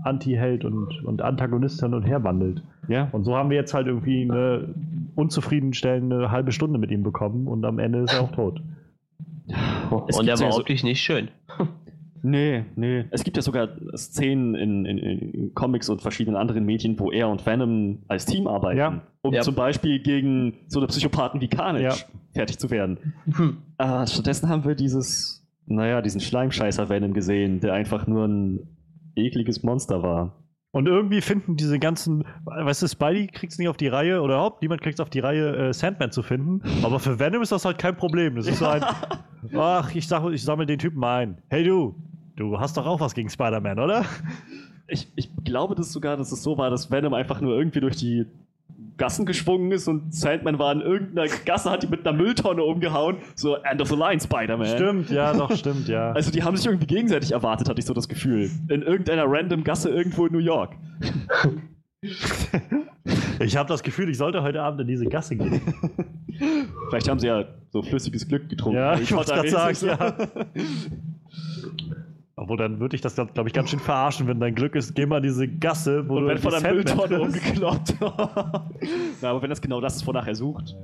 Anti-Held 0.04 0.66
und, 0.66 1.04
und 1.06 1.22
Antagonist 1.22 1.80
hin 1.82 1.94
und 1.94 2.04
her 2.04 2.24
wandelt. 2.24 2.64
Ja. 2.90 3.08
Und 3.14 3.24
so 3.24 3.36
haben 3.38 3.50
wir 3.50 3.56
jetzt 3.58 3.74
halt 3.74 3.88
irgendwie 3.88 4.24
eine 4.24 4.74
unzufriedenstellende 5.16 6.32
halbe 6.32 6.52
Stunde 6.52 6.80
mit 6.80 6.92
ihm 6.92 7.04
bekommen 7.04 7.48
und 7.48 7.64
am 7.66 7.80
Ende 7.80 8.00
ist 8.00 8.14
er 8.14 8.22
auch 8.22 8.32
tot. 8.32 8.62
Es 9.50 10.18
Und 10.18 10.26
gibt 10.26 10.30
er 10.30 10.40
war 10.40 10.46
ja 10.48 10.52
so- 10.52 10.86
nicht 10.88 11.02
schön. 11.02 11.30
Nee, 12.22 12.66
nee. 12.76 13.06
Es 13.12 13.24
gibt 13.24 13.38
ja 13.38 13.42
sogar 13.44 13.70
Szenen 13.96 14.54
in, 14.54 14.86
in, 14.86 14.98
in 14.98 15.54
Comics 15.54 15.88
und 15.90 16.02
verschiedenen 16.02 16.36
anderen 16.36 16.66
Medien, 16.66 17.00
wo 17.00 17.12
er 17.12 17.30
und 17.30 17.46
Venom 17.46 18.04
als 18.10 18.26
Team 18.26 18.46
arbeiten. 18.48 18.78
Ja. 18.78 19.02
Um 19.22 19.34
Ja. 19.34 19.42
zum 19.42 19.56
Beispiel 19.56 20.00
gegen 20.00 20.54
so 20.68 20.80
eine 20.80 20.88
Psychopathen 20.88 21.40
wie 21.40 21.48
Carnage 21.48 21.84
Ja. 21.84 21.94
fertig 22.34 22.58
zu 22.60 22.70
werden. 22.70 23.14
Hm. 23.36 23.58
Ah, 23.78 24.06
stattdessen 24.06 24.50
haben 24.50 24.66
wir 24.66 24.76
dieses, 24.76 25.48
naja, 25.66 26.02
diesen 26.02 26.20
Schleimscheißer 26.20 26.90
Venom 26.90 27.14
gesehen, 27.14 27.62
der 27.62 27.74
einfach 27.74 28.06
nur 28.06 28.26
ein 28.26 28.68
ekliges 29.16 29.64
Monster 29.64 30.04
war. 30.04 30.36
Und 30.72 30.88
irgendwie 30.88 31.22
finden 31.22 31.56
diese 31.56 31.80
ganzen, 31.80 32.26
weißt 32.46 32.84
du, 32.84 32.88
Spidey 32.88 33.28
kriegt 33.28 33.54
es 33.54 33.60
nicht 33.60 33.70
auf 33.70 33.78
die 33.78 33.88
Reihe 33.88 34.22
oder 34.22 34.36
überhaupt 34.36 34.62
niemand 34.62 34.82
kriegt 34.82 34.96
es 34.96 35.00
auf 35.00 35.10
die 35.10 35.20
Reihe, 35.20 35.70
äh, 35.70 35.74
Sandman 35.74 36.12
zu 36.12 36.22
finden. 36.22 36.62
Aber 36.84 37.00
für 37.00 37.18
Venom 37.20 37.42
ist 37.42 37.52
das 37.52 37.66
halt 37.66 37.80
kein 37.80 37.98
Problem. 37.98 38.36
Das 38.36 38.46
ist 38.46 38.60
so 38.60 38.68
ein, 38.68 38.84
ach, 39.58 39.96
ich, 39.96 40.08
sag, 40.08 40.32
ich 40.32 40.44
sammle 40.44 40.68
den 40.68 40.78
Typen 40.78 41.00
mal 41.00 41.24
ein. 41.24 41.42
Hey 41.50 41.64
du, 41.64 41.96
du 42.36 42.60
hast 42.60 42.78
doch 42.78 42.86
auch 42.86 43.00
was 43.00 43.16
gegen 43.16 43.30
Spider-Man, 43.30 43.80
oder? 43.80 44.06
Ich, 44.88 45.08
ich 45.16 45.32
glaube 45.44 45.74
das 45.74 45.92
sogar, 45.92 46.18
dass 46.18 46.32
es 46.32 46.44
so 46.44 46.58
war, 46.58 46.70
dass 46.70 46.92
Venom 46.92 47.14
einfach 47.16 47.42
nur 47.42 47.56
irgendwie 47.58 47.80
durch 47.80 47.96
die 47.96 48.26
Gassen 49.00 49.26
geschwungen 49.26 49.72
ist 49.72 49.88
und 49.88 50.14
Sandman 50.14 50.60
war 50.60 50.72
in 50.72 50.82
irgendeiner 50.82 51.28
Gasse, 51.46 51.72
hat 51.72 51.82
die 51.82 51.88
mit 51.88 52.06
einer 52.06 52.16
Mülltonne 52.16 52.64
umgehauen. 52.64 53.18
So, 53.34 53.56
End 53.56 53.82
of 53.82 53.90
the 53.90 53.96
Line, 53.96 54.20
Spider-Man. 54.20 54.68
Stimmt, 54.68 55.10
ja, 55.10 55.34
doch, 55.34 55.52
stimmt, 55.56 55.88
ja. 55.88 56.12
Also 56.20 56.32
die 56.32 56.44
haben 56.44 56.56
sich 56.56 56.68
irgendwie 56.68 56.86
gegenseitig 56.86 57.32
erwartet, 57.32 57.68
hatte 57.68 57.80
ich 57.80 57.86
so 57.86 57.96
das 57.96 58.08
Gefühl. 58.08 58.52
In 58.70 58.84
irgendeiner 58.84 59.24
random 59.26 59.64
Gasse 59.64 59.90
irgendwo 59.90 60.28
in 60.28 60.34
New 60.34 60.40
York. 60.40 60.76
Ich 63.42 63.58
habe 63.58 63.68
das 63.68 63.84
Gefühl, 63.84 64.10
ich 64.10 64.18
sollte 64.18 64.42
heute 64.42 64.62
Abend 64.62 64.82
in 64.82 64.88
diese 64.88 65.06
Gasse 65.06 65.36
gehen. 65.36 65.62
Vielleicht 66.90 67.10
haben 67.10 67.20
sie 67.20 67.28
ja 67.28 67.46
so 67.72 67.82
flüssiges 67.82 68.28
Glück 68.28 68.50
getrunken. 68.50 68.78
Ja, 68.78 68.98
ich 68.98 69.14
wollte 69.14 69.34
gerade 69.34 69.50
sagen, 69.50 69.76
so. 69.76 69.88
Obwohl, 72.42 72.58
dann 72.58 72.80
würde 72.80 72.96
ich 72.96 73.02
das, 73.02 73.16
glaube 73.16 73.48
ich, 73.48 73.54
ganz 73.54 73.70
schön 73.70 73.80
verarschen, 73.80 74.28
wenn 74.28 74.40
dein 74.40 74.56
Glück 74.56 74.76
ist, 74.76 74.96
geh 74.96 75.06
mal 75.06 75.22
diese 75.22 75.48
Gasse, 75.48 76.08
wo 76.08 76.16
Und 76.16 76.22
du 76.24 76.28
wenn 76.30 76.38
von 76.38 76.52
der 76.52 76.74
Mülltonne 76.74 77.20
umgekloppt. 77.22 77.96
Na, 79.22 79.30
aber 79.30 79.42
wenn 79.42 79.50
das 79.50 79.62
genau 79.62 79.82
das 79.82 79.98
ist, 79.98 80.08
wonach 80.08 80.26
er 80.28 80.36
sucht. 80.36 80.76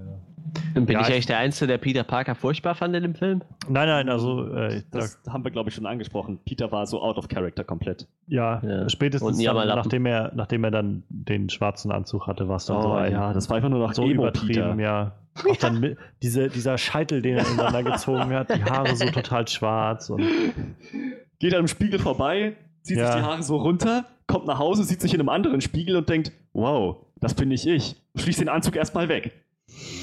Dann 0.73 0.86
bin 0.86 0.94
Ja, 0.95 1.02
ich 1.02 1.07
ich- 1.07 1.14
eigentlich 1.14 1.26
der 1.26 1.38
Einzige, 1.38 1.68
der 1.68 1.77
Peter 1.77 2.03
Parker 2.03 2.36
furchtbar 2.36 2.76
fand 2.76 2.95
in 2.95 3.03
dem 3.03 3.15
Film. 3.15 3.41
Nein, 3.69 3.88
nein, 3.88 4.10
also, 4.10 4.48
äh, 4.53 4.84
da, 4.91 4.99
Das 4.99 5.19
haben 5.30 5.44
wir, 5.44 5.52
glaube 5.52 5.69
ich, 5.69 5.76
schon 5.76 5.86
angesprochen. 5.86 6.40
Peter 6.45 6.72
war 6.72 6.86
so 6.88 7.02
out 7.02 7.18
of 7.18 7.27
character 7.30 7.64
komplett. 7.64 8.07
ja, 8.27 8.61
Ja. 8.61 8.90
spätestens 8.90 9.41
dann, 9.41 9.68
nachdem, 9.68 10.06
er, 10.06 10.32
nachdem 10.36 10.64
er 10.65 10.72
dann 10.72 11.03
den 11.10 11.49
schwarzen 11.49 11.91
Anzug 11.91 12.27
hatte, 12.27 12.48
war 12.49 12.57
es 12.57 12.65
dann 12.65 12.82
so 12.82 12.91
ein, 12.91 13.11
Oh, 13.14 13.15
ja, 13.15 13.34
das 13.34 13.49
war 13.49 13.57
einfach 13.57 13.69
nur 13.69 13.80
noch 13.80 13.94
so 13.94 14.03
Emo 14.03 14.23
übertrieben, 14.23 14.48
Peter. 14.48 14.76
ja. 14.82 15.11
Auch 15.49 15.56
dann 15.57 15.80
mit, 15.82 15.98
diese, 16.22 16.48
dieser 16.49 16.77
Scheitel, 16.77 17.22
den 17.22 17.38
er 17.38 17.45
ineinander 17.49 17.84
gezogen 17.84 18.34
hat, 18.34 18.49
die 18.56 18.64
Haare 18.64 18.95
so 18.95 19.06
total 19.07 19.45
schwarz 19.49 20.10
und 20.10 20.22
Geht 21.40 21.53
an 21.53 21.60
einem 21.60 21.68
Spiegel 21.68 21.99
vorbei, 21.99 22.56
zieht 22.82 22.98
Ja. 22.98 23.07
sich 23.07 23.16
die 23.22 23.22
Haare 23.28 23.44
so 23.44 23.57
runter, 23.57 24.06
kommt 24.28 24.45
nach 24.45 24.60
Hause, 24.60 24.84
sieht 24.84 25.02
sich 25.02 25.14
in 25.14 25.20
einem 25.20 25.30
anderen 25.30 25.62
Spiegel 25.62 25.95
und 25.95 26.07
denkt, 26.10 26.32
wow, 26.53 26.98
das 27.20 27.34
bin 27.34 27.49
nicht 27.49 27.66
ich. 27.66 27.95
Schließt 28.16 28.40
den 28.41 28.49
Anzug 28.49 28.76
erstmal 28.76 29.10
weg. 29.10 29.32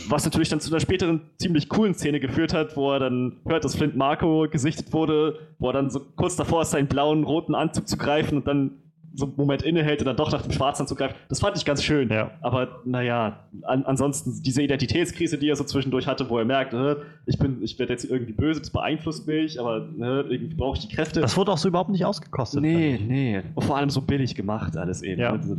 Was 0.08 0.24
natürlich 0.24 0.48
dann 0.48 0.60
zu 0.60 0.70
einer 0.70 0.80
späteren 0.80 1.22
ziemlich 1.38 1.68
coolen 1.68 1.94
Szene 1.94 2.20
geführt 2.20 2.52
hat, 2.52 2.76
wo 2.76 2.92
er 2.92 2.98
dann 2.98 3.40
hört, 3.46 3.64
dass 3.64 3.76
Flint 3.76 3.96
Marco 3.96 4.46
gesichtet 4.50 4.92
wurde, 4.92 5.38
wo 5.58 5.68
er 5.68 5.72
dann 5.72 5.88
so 5.90 6.00
kurz 6.16 6.36
davor 6.36 6.62
ist, 6.62 6.72
seinen 6.72 6.88
blauen, 6.88 7.24
roten 7.24 7.54
Anzug 7.54 7.88
zu 7.88 7.96
greifen 7.96 8.36
und 8.38 8.46
dann 8.46 8.72
so 9.14 9.26
einen 9.26 9.34
Moment 9.36 9.62
innehält 9.62 10.00
und 10.00 10.06
dann 10.06 10.16
doch 10.16 10.32
nach 10.32 10.42
dem 10.42 10.52
schwarzen 10.52 10.82
Anzug 10.82 10.98
greift. 10.98 11.16
Das 11.28 11.40
fand 11.40 11.56
ich 11.56 11.64
ganz 11.64 11.82
schön. 11.82 12.08
Ja. 12.08 12.30
Aber 12.40 12.80
naja, 12.84 13.40
an, 13.62 13.84
ansonsten 13.84 14.42
diese 14.42 14.62
Identitätskrise, 14.62 15.38
die 15.38 15.48
er 15.48 15.56
so 15.56 15.64
zwischendurch 15.64 16.06
hatte, 16.06 16.28
wo 16.30 16.38
er 16.38 16.44
merkt, 16.44 16.72
äh, 16.74 16.96
ich 17.26 17.38
bin, 17.38 17.62
ich 17.62 17.78
werde 17.78 17.92
jetzt 17.92 18.04
irgendwie 18.04 18.32
böse, 18.32 18.60
das 18.60 18.70
beeinflusst 18.70 19.26
mich, 19.26 19.60
aber 19.60 19.78
äh, 19.78 20.20
irgendwie 20.32 20.54
brauche 20.54 20.78
ich 20.78 20.86
die 20.88 20.94
Kräfte. 20.94 21.20
das 21.20 21.36
wurde 21.36 21.52
auch 21.52 21.58
so 21.58 21.68
überhaupt 21.68 21.90
nicht 21.90 22.04
ausgekostet. 22.04 22.60
Nee, 22.62 22.98
nee. 23.06 23.42
Und 23.54 23.64
vor 23.64 23.76
allem 23.76 23.90
so 23.90 24.00
billig 24.00 24.34
gemacht 24.34 24.76
alles 24.76 25.02
eben. 25.02 25.20
Ja. 25.20 25.32
Also, 25.32 25.56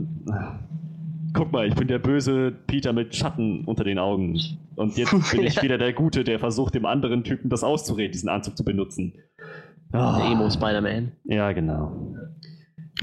guck 1.34 1.52
mal, 1.52 1.68
ich 1.68 1.76
bin 1.76 1.88
der 1.88 2.00
böse 2.00 2.52
Peter 2.68 2.94
mit 2.94 3.16
Schatten 3.16 3.66
unter 3.66 3.84
den 3.84 4.00
Augen. 4.00 4.40
Und 4.76 4.98
jetzt 4.98 5.12
bin 5.32 5.44
ich 5.44 5.62
wieder 5.62 5.78
der 5.78 5.94
Gute, 5.94 6.24
der 6.24 6.40
versucht, 6.40 6.76
dem 6.76 6.86
anderen 6.86 7.24
Typen 7.24 7.50
das 7.50 7.64
auszureden, 7.64 8.12
diesen 8.12 8.30
Anzug 8.30 8.58
zu 8.58 8.64
benutzen. 8.64 9.14
Der 9.92 10.02
Ah, 10.02 10.32
Emo 10.32 10.50
Spider-Man. 10.50 11.12
Ja, 11.26 11.52
genau. 11.52 12.16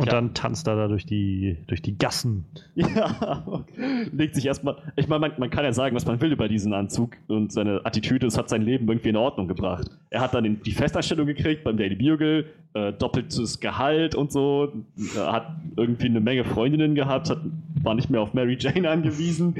Und 0.00 0.06
Ja. 0.06 0.12
dann 0.14 0.32
tanzt 0.32 0.66
er 0.66 0.76
da 0.76 0.88
durch 0.88 1.04
die, 1.04 1.58
durch 1.66 1.82
die 1.82 1.98
Gassen. 1.98 2.46
Ja, 2.74 3.64
legt 4.12 4.34
sich 4.34 4.46
erstmal. 4.46 4.76
Ich 4.96 5.08
meine, 5.08 5.20
man, 5.20 5.32
man 5.36 5.50
kann 5.50 5.64
ja 5.64 5.72
sagen, 5.74 5.94
was 5.94 6.06
man 6.06 6.18
will 6.22 6.32
über 6.32 6.48
diesen 6.48 6.72
Anzug 6.72 7.16
und 7.28 7.52
seine 7.52 7.84
Attitüde. 7.84 8.26
Es 8.26 8.38
hat 8.38 8.48
sein 8.48 8.62
Leben 8.62 8.88
irgendwie 8.88 9.10
in 9.10 9.16
Ordnung 9.16 9.46
gebracht. 9.46 9.90
Er 10.08 10.22
hat 10.22 10.32
dann 10.32 10.44
den, 10.44 10.62
die 10.62 10.72
Festanstellung 10.72 11.26
gekriegt 11.26 11.64
beim 11.64 11.76
Daily 11.76 11.96
Bugle, 11.96 12.46
äh, 12.72 12.92
doppeltes 12.94 13.60
Gehalt 13.60 14.14
und 14.14 14.32
so. 14.32 14.72
Er 15.16 15.32
hat 15.32 15.48
irgendwie 15.76 16.06
eine 16.06 16.20
Menge 16.20 16.44
Freundinnen 16.44 16.94
gehabt, 16.94 17.28
hat, 17.28 17.40
war 17.82 17.94
nicht 17.94 18.08
mehr 18.08 18.22
auf 18.22 18.32
Mary 18.32 18.56
Jane 18.58 18.88
angewiesen. 18.90 19.54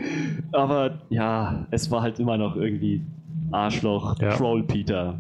Aber 0.53 1.01
ja, 1.11 1.67
es 1.71 1.91
war 1.91 2.01
halt 2.01 2.19
immer 2.19 2.39
noch 2.39 2.57
irgendwie 2.57 3.03
Arschloch, 3.53 4.19
Ja. 4.21 4.31
Troll 4.37 4.62
Peter. 4.62 5.19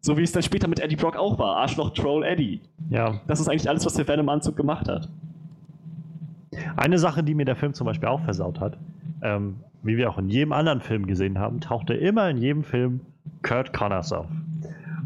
So 0.00 0.16
wie 0.16 0.22
es 0.22 0.32
dann 0.32 0.42
später 0.42 0.68
mit 0.68 0.80
Eddie 0.80 0.96
Brock 0.96 1.16
auch 1.16 1.38
war. 1.38 1.56
Arschloch, 1.56 1.90
Troll 1.90 2.24
Eddie. 2.24 2.60
Ja, 2.90 3.20
Das 3.26 3.40
ist 3.40 3.48
eigentlich 3.48 3.68
alles, 3.68 3.84
was 3.84 3.94
der 3.94 4.06
Venom-Anzug 4.06 4.56
gemacht 4.56 4.88
hat. 4.88 5.08
Eine 6.76 6.98
Sache, 6.98 7.22
die 7.22 7.34
mir 7.34 7.44
der 7.44 7.56
Film 7.56 7.74
zum 7.74 7.86
Beispiel 7.86 8.08
auch 8.08 8.20
versaut 8.22 8.60
hat, 8.60 8.78
ähm, 9.22 9.56
wie 9.82 9.96
wir 9.96 10.10
auch 10.10 10.18
in 10.18 10.28
jedem 10.28 10.52
anderen 10.52 10.80
Film 10.80 11.06
gesehen 11.06 11.38
haben, 11.38 11.60
tauchte 11.60 11.94
immer 11.94 12.28
in 12.30 12.38
jedem 12.38 12.64
Film 12.64 13.00
Kurt 13.42 13.72
Connors 13.72 14.12
auf. 14.12 14.26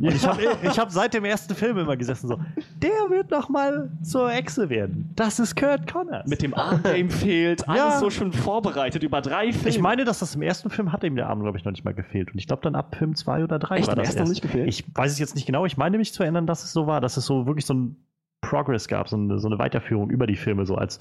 Und 0.00 0.14
ich 0.14 0.26
habe 0.26 0.42
hab 0.42 0.90
seit 0.90 1.14
dem 1.14 1.24
ersten 1.24 1.54
Film 1.54 1.78
immer 1.78 1.96
gesessen 1.96 2.28
so, 2.28 2.38
der 2.80 2.90
wird 3.10 3.30
noch 3.30 3.48
mal 3.48 3.90
zur 4.02 4.32
Echse 4.32 4.68
werden. 4.70 5.10
Das 5.16 5.38
ist 5.38 5.56
Kurt 5.56 5.90
Connors. 5.92 6.26
Mit 6.28 6.42
dem 6.42 6.54
Arm-Game 6.54 7.10
fehlt, 7.10 7.68
alles 7.68 7.78
Ja. 7.80 7.98
so 7.98 8.10
schon 8.10 8.32
vorbereitet 8.32 9.02
über 9.02 9.20
drei 9.20 9.52
Filme. 9.52 9.68
ich 9.68 9.80
meine, 9.80 10.04
dass 10.04 10.18
das 10.20 10.34
im 10.34 10.42
ersten 10.42 10.70
Film 10.70 10.92
hat 10.92 11.04
ihm 11.04 11.16
der 11.16 11.28
Arm, 11.28 11.40
glaube 11.42 11.58
ich, 11.58 11.64
noch 11.64 11.72
nicht 11.72 11.84
mal 11.84 11.94
gefehlt. 11.94 12.32
Und 12.32 12.38
ich 12.38 12.46
glaube 12.46 12.62
dann 12.62 12.74
ab 12.74 12.94
Film 12.96 13.14
2 13.14 13.44
oder 13.44 13.58
3 13.58 13.76
Echt, 13.78 13.88
war 13.88 13.94
das 13.96 14.06
ersten 14.06 14.18
noch 14.20 14.28
erst. 14.28 14.30
nicht 14.32 14.42
gefehlt? 14.42 14.68
Ich 14.68 14.84
weiß 14.94 15.12
es 15.12 15.18
jetzt 15.18 15.34
nicht 15.34 15.46
genau. 15.46 15.64
Ich 15.66 15.76
meine 15.76 15.98
mich 15.98 16.12
zu 16.12 16.22
erinnern, 16.22 16.46
dass 16.46 16.64
es 16.64 16.72
so 16.72 16.86
war, 16.86 17.00
dass 17.00 17.16
es 17.16 17.26
so 17.26 17.46
wirklich 17.46 17.66
so 17.66 17.74
ein 17.74 17.96
Progress 18.40 18.88
gab, 18.88 19.08
so 19.08 19.16
eine, 19.16 19.38
so 19.38 19.46
eine 19.48 19.58
Weiterführung 19.58 20.10
über 20.10 20.26
die 20.26 20.36
Filme, 20.36 20.66
so 20.66 20.74
als 20.74 20.98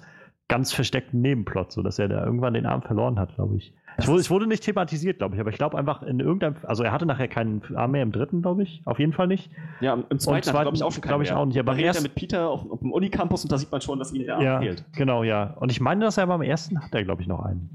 ganz 0.47 0.73
versteckten 0.73 1.21
Nebenplot, 1.21 1.71
so 1.71 1.81
dass 1.81 1.97
er 1.97 2.07
da 2.09 2.23
irgendwann 2.25 2.53
den 2.53 2.65
Arm 2.65 2.81
verloren 2.81 3.17
hat, 3.17 3.35
glaube 3.35 3.55
ich. 3.57 3.73
Ich 3.99 4.07
wurde, 4.07 4.21
ich 4.21 4.29
wurde 4.29 4.47
nicht 4.47 4.63
thematisiert, 4.63 5.17
glaube 5.17 5.35
ich, 5.35 5.41
aber 5.41 5.49
ich 5.49 5.57
glaube 5.57 5.77
einfach 5.77 6.01
in 6.03 6.19
irgendeinem, 6.19 6.55
also 6.63 6.83
er 6.83 6.91
hatte 6.91 7.05
nachher 7.05 7.27
keinen 7.27 7.61
Arm 7.75 7.91
mehr 7.91 8.03
im 8.03 8.11
dritten, 8.11 8.41
glaube 8.41 8.63
ich, 8.63 8.81
auf 8.85 8.99
jeden 8.99 9.13
Fall 9.13 9.27
nicht. 9.27 9.51
ja, 9.79 9.93
im 9.93 10.19
zweiten, 10.19 10.43
zweiten 10.43 10.63
glaube 10.63 10.77
ich 10.77 10.83
auch 10.83 10.91
schon 10.91 11.01
glaub 11.01 11.21
ich 11.21 11.31
auch 11.31 11.45
nicht, 11.45 11.59
aber 11.59 11.73
da 11.73 11.77
redet 11.77 11.95
er 11.97 12.01
mit 12.01 12.15
Peter 12.15 12.49
auf, 12.49 12.69
auf 12.69 12.79
dem 12.79 12.91
Unicampus 12.91 13.43
und 13.43 13.51
da 13.51 13.57
sieht 13.57 13.71
man 13.71 13.81
schon, 13.81 13.99
dass 13.99 14.13
ihm 14.13 14.23
der 14.25 14.35
Arm 14.35 14.43
ja, 14.43 14.59
fehlt. 14.59 14.85
genau, 14.95 15.23
ja. 15.23 15.55
Und 15.59 15.71
ich 15.71 15.81
meine, 15.81 16.05
dass 16.05 16.17
er 16.17 16.27
beim 16.27 16.41
ersten 16.41 16.81
hat 16.81 16.93
er, 16.93 17.03
glaube 17.03 17.21
ich, 17.21 17.27
noch 17.27 17.43
einen. 17.43 17.69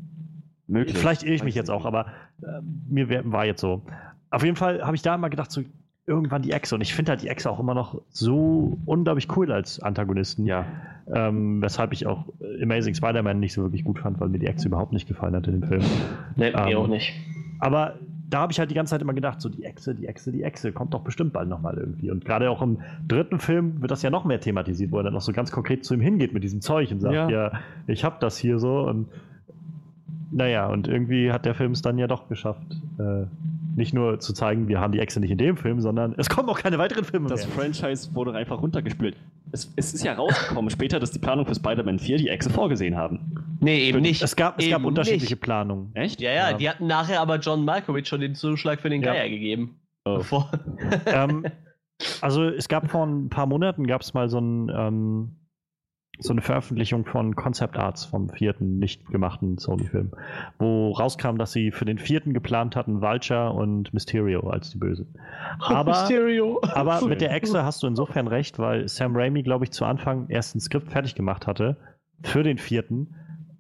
Möglich. 0.69 0.99
Vielleicht 0.99 1.23
irre 1.23 1.35
ich 1.35 1.45
mich 1.45 1.55
jetzt 1.55 1.71
auch, 1.71 1.85
aber 1.85 2.07
äh, 2.43 2.61
mir 2.89 3.09
war 3.33 3.45
jetzt 3.45 3.61
so. 3.61 3.83
Auf 4.31 4.43
jeden 4.43 4.57
Fall 4.57 4.83
habe 4.83 4.97
ich 4.97 5.03
da 5.03 5.15
immer 5.15 5.31
gedacht, 5.31 5.53
so 5.53 5.63
irgendwann 6.07 6.43
die 6.43 6.53
Echse. 6.53 6.75
Und 6.75 6.81
ich 6.81 6.95
finde 6.95 7.11
halt 7.11 7.23
die 7.23 7.29
Echse 7.29 7.51
auch 7.51 7.59
immer 7.61 7.75
noch 7.75 8.01
so 8.11 8.79
unglaublich 8.87 9.29
cool 9.37 9.51
als 9.51 9.81
Antagonisten. 9.81 10.47
Ja. 10.47 10.65
Ähm, 11.13 11.61
weshalb 11.63 11.93
ich 11.93 12.07
auch 12.07 12.25
Amazing 12.63 12.95
Spider-Man 12.95 13.39
nicht 13.41 13.53
so 13.53 13.63
wirklich 13.63 13.85
gut 13.85 13.99
fand, 13.99 14.21
weil 14.21 14.29
mir 14.29 14.39
die 14.39 14.47
Echse 14.47 14.69
überhaupt 14.69 14.93
nicht 14.93 15.07
gefallen 15.09 15.35
hat 15.35 15.47
in 15.47 15.61
dem 15.61 15.69
Film. 15.69 15.83
Nee, 16.37 16.49
Ähm, 16.49 16.65
mir 16.65 16.79
auch 16.79 16.89
nicht. 16.89 17.13
Aber 17.59 17.95
da 18.29 18.41
habe 18.41 18.53
ich 18.53 18.59
halt 18.59 18.71
die 18.71 18.75
ganze 18.75 18.91
Zeit 18.91 19.03
immer 19.03 19.15
gedacht, 19.15 19.41
so 19.41 19.49
die 19.49 19.65
Echse, 19.65 19.95
die 19.95 20.07
Echse, 20.07 20.33
die 20.33 20.43
Echse, 20.43 20.73
kommt 20.73 20.95
doch 20.95 21.03
bestimmt 21.03 21.33
bald 21.33 21.49
nochmal 21.49 21.77
irgendwie. 21.79 22.11
Und 22.11 22.25
gerade 22.25 22.51
auch 22.51 22.61
im 22.61 22.79
dritten 23.07 23.39
Film 23.39 23.81
wird 23.81 23.91
das 23.93 24.03
ja 24.03 24.11
noch 24.11 24.25
mehr 24.25 24.41
thematisiert, 24.41 24.91
wo 24.91 24.99
er 24.99 25.05
dann 25.05 25.13
noch 25.13 25.21
so 25.21 25.33
ganz 25.33 25.53
konkret 25.53 25.85
zu 25.85 25.95
ihm 25.95 26.01
hingeht 26.01 26.35
mit 26.35 26.43
diesem 26.43 26.61
Zeug 26.61 26.91
und 26.91 27.01
sagt, 27.01 27.15
Ja. 27.15 27.29
ja, 27.31 27.53
ich 27.87 28.05
hab 28.05 28.19
das 28.21 28.37
hier 28.37 28.59
so. 28.59 28.81
Und 28.81 29.09
naja, 30.33 30.67
und 30.67 30.89
irgendwie 30.89 31.31
hat 31.31 31.47
der 31.47 31.55
Film 31.55 31.71
es 31.73 31.83
dann 31.83 31.99
ja 31.99 32.09
doch 32.09 32.29
geschafft, 32.29 32.67
äh, 32.99 33.27
nicht 33.77 33.93
nur 33.95 34.19
zu 34.21 34.33
zeigen, 34.33 34.69
wir 34.69 34.81
haben 34.81 34.93
die 34.93 34.99
Echse 34.99 35.21
nicht 35.21 35.31
in 35.31 35.39
dem 35.39 35.57
Film, 35.57 35.81
sondern 35.81 36.15
es 36.17 36.29
kommen 36.29 36.49
auch 36.49 36.59
keine 36.59 36.79
weiteren 36.79 37.05
Filme 37.05 37.29
Das 37.29 37.47
mehr. 37.47 37.55
Franchise 37.55 38.15
wurde 38.15 38.33
einfach 38.35 38.61
runtergespült. 38.63 39.17
Es, 39.53 39.71
es 39.77 39.95
ist 39.95 40.03
ja 40.05 40.15
rausgekommen 40.15 40.71
später, 40.71 40.99
dass 40.99 41.11
die 41.11 41.19
Planung 41.19 41.47
für 41.47 41.55
Spider-Man 41.55 41.99
4 41.99 42.17
die 42.17 42.29
Echse 42.29 42.51
vorgesehen 42.51 42.97
haben. 42.97 43.59
Nee, 43.61 43.89
eben 43.89 44.01
nicht. 44.01 44.23
Es 44.23 44.35
gab, 44.35 44.59
es 44.61 44.69
gab 44.71 44.83
unterschiedliche 44.85 45.35
nicht. 45.35 45.43
Planungen. 45.43 45.91
Echt? 45.95 46.21
Ja, 46.21 46.31
ja, 46.31 46.51
Ja. 46.51 46.57
die 46.57 46.69
hatten 46.69 46.87
nachher 46.87 47.21
aber 47.21 47.37
John 47.39 47.65
Malkovich 47.65 48.09
schon 48.09 48.21
den 48.21 48.35
Zuschlag 48.35 48.81
für 48.81 48.89
den 48.91 49.03
Ja. 49.03 49.13
Geier 49.13 49.29
gegeben. 49.29 49.79
Oh. 50.05 50.21
Ähm, 51.07 51.45
also 52.23 52.45
es 52.45 52.69
gab 52.69 52.91
vor 52.91 53.07
ein 53.07 53.29
paar 53.29 53.47
Monaten 53.47 53.87
gab 53.87 54.01
es 54.01 54.15
mal 54.15 54.29
so, 54.29 54.39
ein, 54.39 54.71
ähm, 54.75 55.37
so 56.19 56.33
eine 56.33 56.41
Veröffentlichung 56.43 57.05
von 57.05 57.37
Concept 57.37 57.77
Arts 57.77 58.05
vom 58.05 58.29
vierten 58.29 58.79
nicht 58.79 59.07
gemachten 59.11 59.59
Sony-Film, 59.59 60.13
wo 60.59 60.93
rauskam, 60.93 61.37
dass 61.37 61.53
sie 61.53 61.71
für 61.71 61.85
den 61.85 61.99
vierten 61.99 62.33
geplant 62.33 62.77
hatten 62.77 63.01
Vulture 63.01 63.53
und 63.53 63.93
Mysterio 63.93 64.49
als 64.49 64.71
die 64.71 64.79
Bösen. 64.79 65.15
Aber, 65.61 66.09
aber 66.75 67.07
mit 67.07 67.21
der 67.21 67.33
Echse 67.33 67.65
hast 67.65 67.83
du 67.83 67.87
insofern 67.87 68.29
recht, 68.29 68.59
weil 68.59 68.89
Sam 68.89 69.17
Raimi, 69.17 69.43
glaube 69.43 69.65
ich, 69.65 69.71
zu 69.71 69.85
Anfang 69.85 70.29
erst 70.29 70.55
ein 70.55 70.61
Skript 70.61 70.91
fertig 70.91 71.15
gemacht 71.15 71.47
hatte 71.47 71.77
für 72.23 72.43
den 72.43 72.59
vierten 72.59 73.15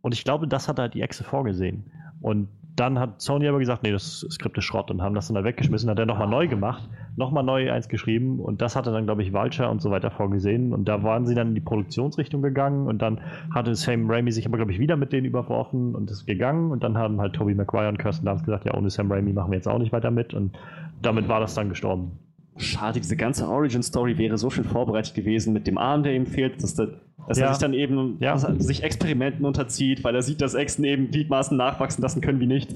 und 0.06 0.12
ich 0.12 0.24
glaube, 0.24 0.46
das 0.46 0.68
hat 0.68 0.78
halt 0.78 0.94
die 0.94 1.02
Echse 1.02 1.24
vorgesehen. 1.24 1.90
Und 2.20 2.48
dann 2.76 2.98
hat 2.98 3.20
Sony 3.20 3.48
aber 3.48 3.58
gesagt, 3.58 3.82
nee, 3.82 3.90
das 3.90 4.24
Skript 4.30 4.56
ist 4.56 4.64
Schrott 4.64 4.90
und 4.90 5.02
haben 5.02 5.14
das 5.14 5.26
dann 5.26 5.34
da 5.34 5.42
weggeschmissen, 5.42 5.90
hat 5.90 5.98
er 5.98 6.06
nochmal 6.06 6.28
neu 6.28 6.46
gemacht, 6.46 6.88
nochmal 7.16 7.42
neu 7.44 7.72
eins 7.72 7.88
geschrieben 7.88 8.38
und 8.40 8.60
das 8.62 8.76
hatte 8.76 8.92
dann, 8.92 9.04
glaube 9.06 9.22
ich, 9.22 9.32
Vulture 9.32 9.68
und 9.68 9.80
so 9.82 9.90
weiter 9.90 10.10
vorgesehen 10.10 10.72
und 10.72 10.86
da 10.86 11.02
waren 11.02 11.26
sie 11.26 11.34
dann 11.34 11.48
in 11.48 11.54
die 11.54 11.60
Produktionsrichtung 11.60 12.42
gegangen 12.42 12.86
und 12.86 13.00
dann 13.02 13.20
hatte 13.50 13.74
Sam 13.74 14.10
Raimi 14.10 14.32
sich 14.32 14.46
aber, 14.46 14.56
glaube 14.58 14.72
ich, 14.72 14.78
wieder 14.78 14.96
mit 14.96 15.12
denen 15.12 15.26
überworfen 15.26 15.94
und 15.94 16.10
ist 16.10 16.26
gegangen 16.26 16.70
und 16.70 16.84
dann 16.84 16.96
haben 16.98 17.20
halt 17.20 17.32
Tobey 17.34 17.54
Maguire 17.54 17.88
und 17.88 17.98
Kirsten 17.98 18.26
Dunst 18.26 18.44
gesagt, 18.44 18.66
ja, 18.66 18.74
ohne 18.74 18.90
Sam 18.90 19.10
Raimi 19.10 19.32
machen 19.32 19.50
wir 19.50 19.56
jetzt 19.56 19.68
auch 19.68 19.78
nicht 19.78 19.92
weiter 19.92 20.10
mit 20.10 20.34
und 20.34 20.56
damit 21.02 21.28
war 21.28 21.40
das 21.40 21.54
dann 21.54 21.68
gestorben. 21.68 22.12
Schade, 22.58 23.00
diese 23.00 23.16
ganze 23.16 23.46
Origin-Story 23.48 24.16
wäre 24.16 24.38
so 24.38 24.48
schön 24.48 24.64
vorbereitet 24.64 25.14
gewesen 25.14 25.52
mit 25.52 25.66
dem 25.66 25.76
Arm, 25.76 26.02
der 26.02 26.14
ihm 26.14 26.24
fehlt, 26.26 26.62
dass, 26.62 26.74
der, 26.74 26.88
dass 27.28 27.38
Ja. 27.38 27.46
er 27.48 27.52
sich 27.52 27.60
dann 27.60 27.74
eben 27.74 28.16
Ja. 28.20 28.38
sich 28.38 28.82
Experimenten 28.82 29.44
unterzieht, 29.44 30.04
weil 30.04 30.14
er 30.14 30.22
sieht, 30.22 30.40
dass 30.40 30.54
Echsen 30.54 30.82
eben 30.84 31.10
Gliedmaßen 31.10 31.54
nachwachsen 31.56 32.00
lassen 32.00 32.22
können 32.22 32.40
wie 32.40 32.46
nicht. 32.46 32.74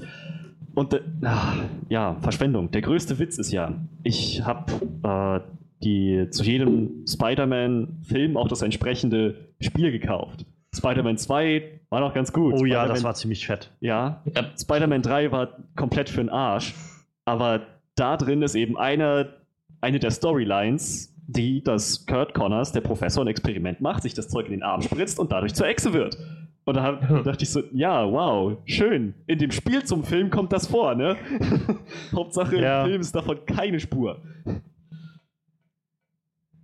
Und 0.73 0.93
äh, 0.93 1.01
ah, 1.23 1.53
ja, 1.89 2.15
Verschwendung. 2.21 2.71
Der 2.71 2.81
größte 2.81 3.19
Witz 3.19 3.37
ist 3.37 3.51
ja, 3.51 3.73
ich 4.03 4.43
habe 4.45 4.71
äh, 5.03 5.39
die 5.83 6.27
zu 6.29 6.43
jedem 6.43 7.05
Spider-Man-Film 7.07 8.37
auch 8.37 8.47
das 8.47 8.61
entsprechende 8.61 9.51
Spiel 9.59 9.91
gekauft. 9.91 10.45
Spider-Man 10.73 11.17
2 11.17 11.81
war 11.89 11.99
noch 11.99 12.13
ganz 12.13 12.31
gut. 12.31 12.53
Oh 12.57 12.65
ja, 12.65 12.85
das 12.87 13.03
war 13.03 13.13
ziemlich 13.13 13.45
fett. 13.45 13.71
ja, 13.81 14.21
Ja. 14.35 14.51
Spider-Man 14.59 15.01
3 15.01 15.31
war 15.31 15.57
komplett 15.75 16.09
für 16.09 16.21
den 16.21 16.29
Arsch. 16.29 16.73
Aber 17.25 17.61
da 17.95 18.15
drin 18.17 18.41
ist 18.41 18.55
eben 18.55 18.77
eine, 18.77 19.33
eine 19.81 19.99
der 19.99 20.11
Storylines, 20.11 21.13
die, 21.27 21.61
dass 21.63 22.05
Kurt 22.05 22.33
Connors, 22.33 22.71
der 22.71 22.81
Professor, 22.81 23.23
ein 23.23 23.27
Experiment 23.27 23.81
macht, 23.81 24.03
sich 24.03 24.13
das 24.13 24.29
Zeug 24.29 24.45
in 24.45 24.51
den 24.53 24.63
Arm 24.63 24.81
spritzt 24.81 25.19
und 25.19 25.31
dadurch 25.31 25.53
zur 25.53 25.67
Echse 25.67 25.93
wird. 25.93 26.17
Und 26.71 26.77
da 26.77 27.21
dachte 27.23 27.43
ich 27.43 27.49
so, 27.49 27.61
ja, 27.73 28.09
wow, 28.09 28.57
schön. 28.65 29.13
In 29.27 29.39
dem 29.39 29.51
Spiel 29.51 29.83
zum 29.83 30.03
Film 30.03 30.29
kommt 30.29 30.53
das 30.53 30.67
vor, 30.67 30.95
ne? 30.95 31.15
Hauptsache 32.15 32.59
Ja. 32.61 32.83
im 32.83 32.89
Film 32.89 33.01
ist 33.01 33.13
davon 33.15 33.45
keine 33.45 33.79
Spur. 33.79 34.21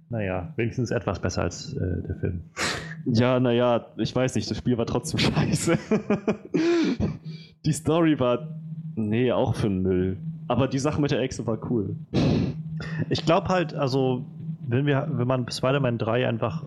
naja, 0.10 0.54
wenigstens 0.56 0.92
etwas 0.92 1.20
besser 1.20 1.42
als 1.44 1.74
äh, 1.74 2.04
der 2.08 2.16
Film. 2.16 2.42
Ja, 3.06 3.40
naja, 3.40 3.88
ich 3.98 4.16
weiß 4.16 4.36
nicht, 4.36 4.50
das 4.50 4.58
Spiel 4.58 4.78
war 4.78 4.86
trotzdem 4.86 5.20
scheiße. 5.34 5.78
die 7.66 7.74
Story 7.74 8.20
war, 8.20 8.48
nee, 8.96 9.32
auch 9.32 9.56
für 9.56 9.68
den 9.68 9.82
Müll. 9.82 10.18
Aber 10.48 10.68
die 10.68 10.80
Sache 10.80 11.02
mit 11.02 11.12
der 11.12 11.20
Echse 11.20 11.46
war 11.46 11.60
cool. 11.70 11.98
Ich 13.10 13.26
glaube 13.26 13.50
halt, 13.50 13.74
also, 13.74 14.26
wenn, 14.66 14.86
wir, 14.86 15.08
wenn 15.12 15.28
man 15.28 15.50
Spider-Man 15.50 15.98
3 15.98 16.28
einfach 16.28 16.64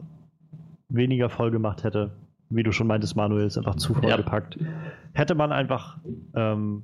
weniger 0.91 1.31
voll 1.31 1.51
gemacht 1.51 1.85
hätte, 1.85 2.11
wie 2.51 2.62
du 2.62 2.72
schon 2.72 2.86
meintest, 2.86 3.16
Manuel, 3.16 3.47
ist 3.47 3.56
einfach 3.59 3.77
zu 3.77 3.94
voll 3.94 4.10
Ja. 4.10 4.16
gepackt, 4.16 4.59
hätte 5.12 5.35
man 5.35 5.52
einfach 5.52 5.98
ähm, 6.35 6.82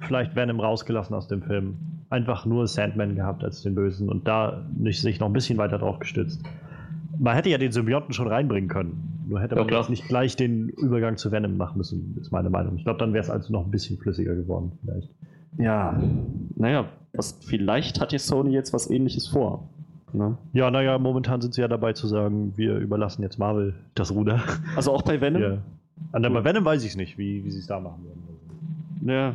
vielleicht 0.00 0.34
Venom 0.36 0.60
rausgelassen 0.60 1.14
aus 1.14 1.28
dem 1.28 1.42
Film. 1.42 1.76
Einfach 2.10 2.44
nur 2.46 2.66
Sandman 2.66 3.14
gehabt 3.16 3.42
als 3.42 3.62
den 3.62 3.74
Bösen 3.74 4.08
und 4.08 4.28
da 4.28 4.64
nicht 4.76 5.00
sich 5.00 5.18
noch 5.20 5.26
ein 5.28 5.32
bisschen 5.32 5.58
weiter 5.58 5.78
drauf 5.78 5.98
gestützt. 5.98 6.42
Man 7.18 7.34
hätte 7.34 7.48
ja 7.48 7.58
den 7.58 7.72
Symbionten 7.72 8.12
schon 8.12 8.28
reinbringen 8.28 8.68
können. 8.68 9.24
Nur 9.26 9.40
hätte 9.40 9.54
Ja, 9.54 9.62
man 9.62 9.68
klar. 9.68 9.80
jetzt 9.80 9.90
nicht 9.90 10.06
gleich 10.06 10.36
den 10.36 10.68
Übergang 10.68 11.16
zu 11.16 11.32
Venom 11.32 11.56
machen 11.56 11.78
müssen, 11.78 12.16
ist 12.20 12.30
meine 12.30 12.50
Meinung. 12.50 12.76
Ich 12.76 12.84
glaube, 12.84 12.98
dann 12.98 13.12
wäre 13.14 13.24
es 13.24 13.30
also 13.30 13.52
noch 13.52 13.64
ein 13.64 13.70
bisschen 13.70 13.98
flüssiger 13.98 14.34
geworden, 14.34 14.72
vielleicht. 14.82 15.10
Ja, 15.58 15.98
naja, 16.56 16.86
was, 17.14 17.38
vielleicht 17.44 18.00
hat 18.00 18.12
jetzt 18.12 18.26
Sony 18.26 18.50
jetzt 18.50 18.72
was 18.74 18.90
ähnliches 18.90 19.28
vor. 19.28 19.68
Ne? 20.14 20.38
Ja, 20.52 20.70
naja, 20.70 20.98
momentan 20.98 21.40
sind 21.40 21.54
sie 21.54 21.60
ja 21.60 21.68
dabei 21.68 21.92
zu 21.92 22.06
sagen, 22.06 22.52
wir 22.56 22.76
überlassen 22.76 23.22
jetzt 23.22 23.38
Marvel 23.38 23.74
das 23.94 24.12
Ruder. 24.12 24.42
Also 24.76 24.92
auch 24.92 25.02
bei 25.02 25.20
Venom? 25.20 25.42
Ja. 25.42 25.58
An 26.12 26.22
der 26.22 26.30
bei 26.30 26.44
Venom 26.44 26.64
weiß 26.64 26.82
ich 26.84 26.90
es 26.90 26.96
nicht, 26.96 27.18
wie, 27.18 27.44
wie 27.44 27.50
sie 27.50 27.58
es 27.58 27.66
da 27.66 27.80
machen 27.80 28.04
werden. 28.04 28.22
Ja, 29.06 29.34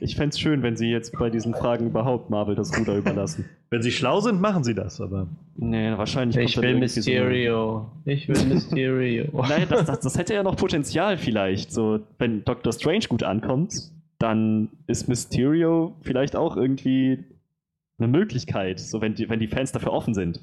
ich 0.00 0.16
fände 0.16 0.30
es 0.30 0.40
schön, 0.40 0.62
wenn 0.62 0.76
sie 0.76 0.90
jetzt 0.90 1.12
bei 1.18 1.28
diesen 1.28 1.54
Fragen 1.54 1.86
überhaupt 1.86 2.30
Marvel 2.30 2.54
das 2.54 2.78
Ruder 2.78 2.96
überlassen. 2.96 3.44
Wenn 3.70 3.82
sie 3.82 3.92
schlau 3.92 4.20
sind, 4.20 4.40
machen 4.40 4.64
sie 4.64 4.74
das, 4.74 5.00
aber. 5.00 5.28
Nee, 5.56 5.92
wahrscheinlich 5.96 6.36
Ich 6.36 6.56
will 6.56 6.64
irgendwie 6.64 6.88
so 6.88 6.98
Mysterio. 6.98 7.86
Ich 8.04 8.28
will 8.28 8.44
Mysterio. 8.46 9.26
Nein, 9.48 9.66
das, 9.68 9.84
das, 9.84 10.00
das 10.00 10.18
hätte 10.18 10.34
ja 10.34 10.42
noch 10.42 10.56
Potenzial 10.56 11.18
vielleicht. 11.18 11.70
So, 11.70 12.00
wenn 12.18 12.44
Doctor 12.44 12.72
Strange 12.72 13.04
gut 13.08 13.22
ankommt, 13.22 13.92
dann 14.18 14.70
ist 14.88 15.08
Mysterio 15.08 15.94
vielleicht 16.00 16.34
auch 16.34 16.56
irgendwie 16.56 17.24
eine 18.00 18.08
Möglichkeit, 18.08 18.80
so 18.80 19.00
wenn 19.00 19.14
die, 19.14 19.28
wenn 19.28 19.40
die 19.40 19.48
Fans 19.48 19.72
dafür 19.72 19.92
offen 19.92 20.14
sind. 20.14 20.40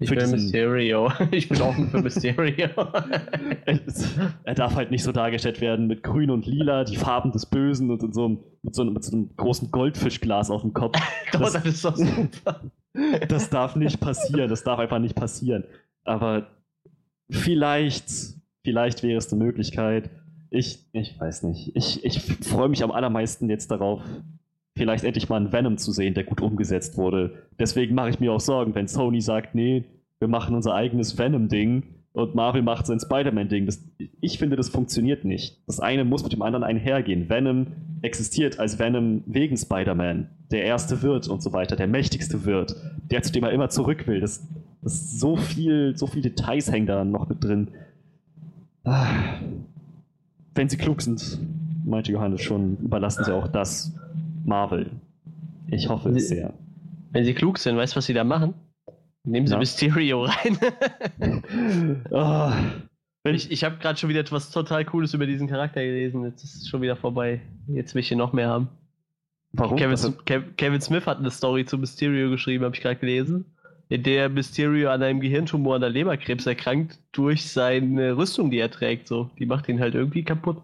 Ich 0.00 0.08
für 0.08 0.16
will 0.16 0.26
Mysterio. 0.26 1.10
Ich 1.30 1.48
bin 1.48 1.60
offen 1.60 1.88
für 1.88 2.02
Mysterio. 2.02 2.68
Er 4.44 4.54
darf 4.54 4.74
halt 4.74 4.90
nicht 4.90 5.02
so 5.02 5.12
dargestellt 5.12 5.60
werden 5.60 5.86
mit 5.86 6.02
Grün 6.02 6.30
und 6.30 6.46
Lila, 6.46 6.84
die 6.84 6.96
Farben 6.96 7.32
des 7.32 7.46
Bösen 7.46 7.90
und 7.90 8.14
so 8.14 8.24
einem, 8.24 8.38
mit, 8.62 8.74
so 8.74 8.82
einem, 8.82 8.92
mit 8.92 9.04
so 9.04 9.16
einem 9.16 9.30
großen 9.36 9.70
Goldfischglas 9.70 10.50
auf 10.50 10.62
dem 10.62 10.74
Kopf. 10.74 10.98
Doch, 11.32 11.40
das 11.40 11.64
ist 11.64 11.84
doch 11.84 11.96
super. 11.96 12.60
Das 13.28 13.50
darf 13.50 13.76
nicht 13.76 14.00
passieren, 14.00 14.48
das 14.48 14.62
darf 14.62 14.78
einfach 14.78 14.98
nicht 14.98 15.14
passieren. 15.14 15.64
Aber 16.04 16.48
vielleicht, 17.30 18.04
vielleicht 18.62 19.02
wäre 19.02 19.18
es 19.18 19.32
eine 19.32 19.42
Möglichkeit. 19.42 20.10
Ich, 20.50 20.86
ich 20.92 21.18
weiß 21.18 21.42
nicht. 21.44 21.74
Ich, 21.74 22.04
ich 22.04 22.22
freue 22.22 22.68
mich 22.68 22.84
am 22.84 22.92
allermeisten 22.92 23.50
jetzt 23.50 23.70
darauf, 23.70 24.02
vielleicht 24.76 25.04
endlich 25.04 25.28
mal 25.28 25.36
einen 25.36 25.52
Venom 25.52 25.78
zu 25.78 25.92
sehen, 25.92 26.14
der 26.14 26.24
gut 26.24 26.40
umgesetzt 26.40 26.96
wurde. 26.96 27.48
Deswegen 27.58 27.94
mache 27.94 28.10
ich 28.10 28.20
mir 28.20 28.32
auch 28.32 28.40
Sorgen, 28.40 28.74
wenn 28.74 28.88
Sony 28.88 29.20
sagt, 29.20 29.54
nee, 29.54 29.84
wir 30.18 30.28
machen 30.28 30.54
unser 30.54 30.74
eigenes 30.74 31.18
Venom-Ding 31.18 31.84
und 32.12 32.34
Marvel 32.34 32.62
macht 32.62 32.86
sein 32.86 33.00
Spider-Man-Ding. 33.00 33.68
Ich 34.20 34.38
finde, 34.38 34.56
das 34.56 34.68
funktioniert 34.68 35.24
nicht. 35.24 35.62
Das 35.66 35.80
eine 35.80 36.04
muss 36.04 36.22
mit 36.22 36.32
dem 36.32 36.42
anderen 36.42 36.64
einhergehen. 36.64 37.28
Venom 37.28 37.66
existiert 38.02 38.58
als 38.58 38.78
Venom 38.78 39.22
wegen 39.26 39.56
Spider-Man. 39.56 40.28
Der 40.50 40.64
erste 40.64 41.02
wird 41.02 41.28
und 41.28 41.42
so 41.42 41.52
weiter, 41.52 41.76
der 41.76 41.88
mächtigste 41.88 42.44
wird, 42.44 42.76
der 43.10 43.22
zu 43.22 43.32
dem 43.32 43.44
er 43.44 43.50
immer 43.50 43.68
zurück 43.68 44.06
will. 44.06 44.20
Das, 44.20 44.46
das 44.82 45.18
so 45.18 45.36
viel, 45.36 45.96
so 45.96 46.06
viele 46.06 46.30
Details 46.30 46.70
hängen 46.70 46.86
da 46.86 47.04
noch 47.04 47.28
mit 47.28 47.42
drin. 47.42 47.68
Ah. 48.84 49.06
Wenn 50.54 50.68
sie 50.68 50.76
klug 50.76 51.02
sind, 51.02 51.40
meinte 51.84 52.12
Johannes 52.12 52.42
schon, 52.42 52.76
überlassen 52.76 53.24
sie 53.24 53.34
auch 53.34 53.48
das 53.48 53.92
Marvel. 54.44 54.90
Ich 55.68 55.88
hoffe 55.88 56.10
es 56.10 56.28
sehr. 56.28 56.52
Wenn 57.12 57.24
sie 57.24 57.34
klug 57.34 57.58
sind, 57.58 57.76
weißt 57.76 57.94
du, 57.94 57.96
was 57.98 58.06
sie 58.06 58.14
da 58.14 58.24
machen? 58.24 58.54
Nehmen 59.24 59.46
sie 59.46 59.54
Na? 59.54 59.58
Mysterio 59.58 60.24
rein. 60.28 60.58
Wenn 63.26 63.34
ich 63.34 63.50
ich 63.50 63.64
habe 63.64 63.76
gerade 63.78 63.98
schon 63.98 64.10
wieder 64.10 64.20
etwas 64.20 64.50
total 64.50 64.84
Cooles 64.84 65.14
über 65.14 65.26
diesen 65.26 65.48
Charakter 65.48 65.82
gelesen. 65.82 66.24
Jetzt 66.24 66.44
ist 66.44 66.56
es 66.56 66.68
schon 66.68 66.82
wieder 66.82 66.96
vorbei. 66.96 67.40
Jetzt 67.68 67.94
will 67.94 68.00
ich 68.00 68.08
hier 68.08 68.18
noch 68.18 68.32
mehr 68.34 68.48
haben. 68.48 68.68
warum? 69.52 69.78
Kevin, 69.78 69.96
Kev- 69.96 70.52
Kevin 70.56 70.80
Smith 70.82 71.06
hat 71.06 71.18
eine 71.18 71.30
Story 71.30 71.64
zu 71.64 71.78
Mysterio 71.78 72.28
geschrieben, 72.30 72.64
habe 72.64 72.74
ich 72.76 72.82
gerade 72.82 72.96
gelesen. 73.00 73.46
In 73.88 74.02
der 74.02 74.28
Mysterio 74.28 74.90
an 74.90 75.02
einem 75.02 75.20
Gehirntumor 75.20 75.76
an 75.76 75.80
der 75.82 75.90
Leberkrebs 75.90 76.46
erkrankt 76.46 76.98
durch 77.12 77.48
seine 77.50 78.16
Rüstung, 78.16 78.50
die 78.50 78.58
er 78.58 78.70
trägt. 78.70 79.08
So, 79.08 79.30
die 79.38 79.46
macht 79.46 79.68
ihn 79.68 79.80
halt 79.80 79.94
irgendwie 79.94 80.22
kaputt. 80.24 80.58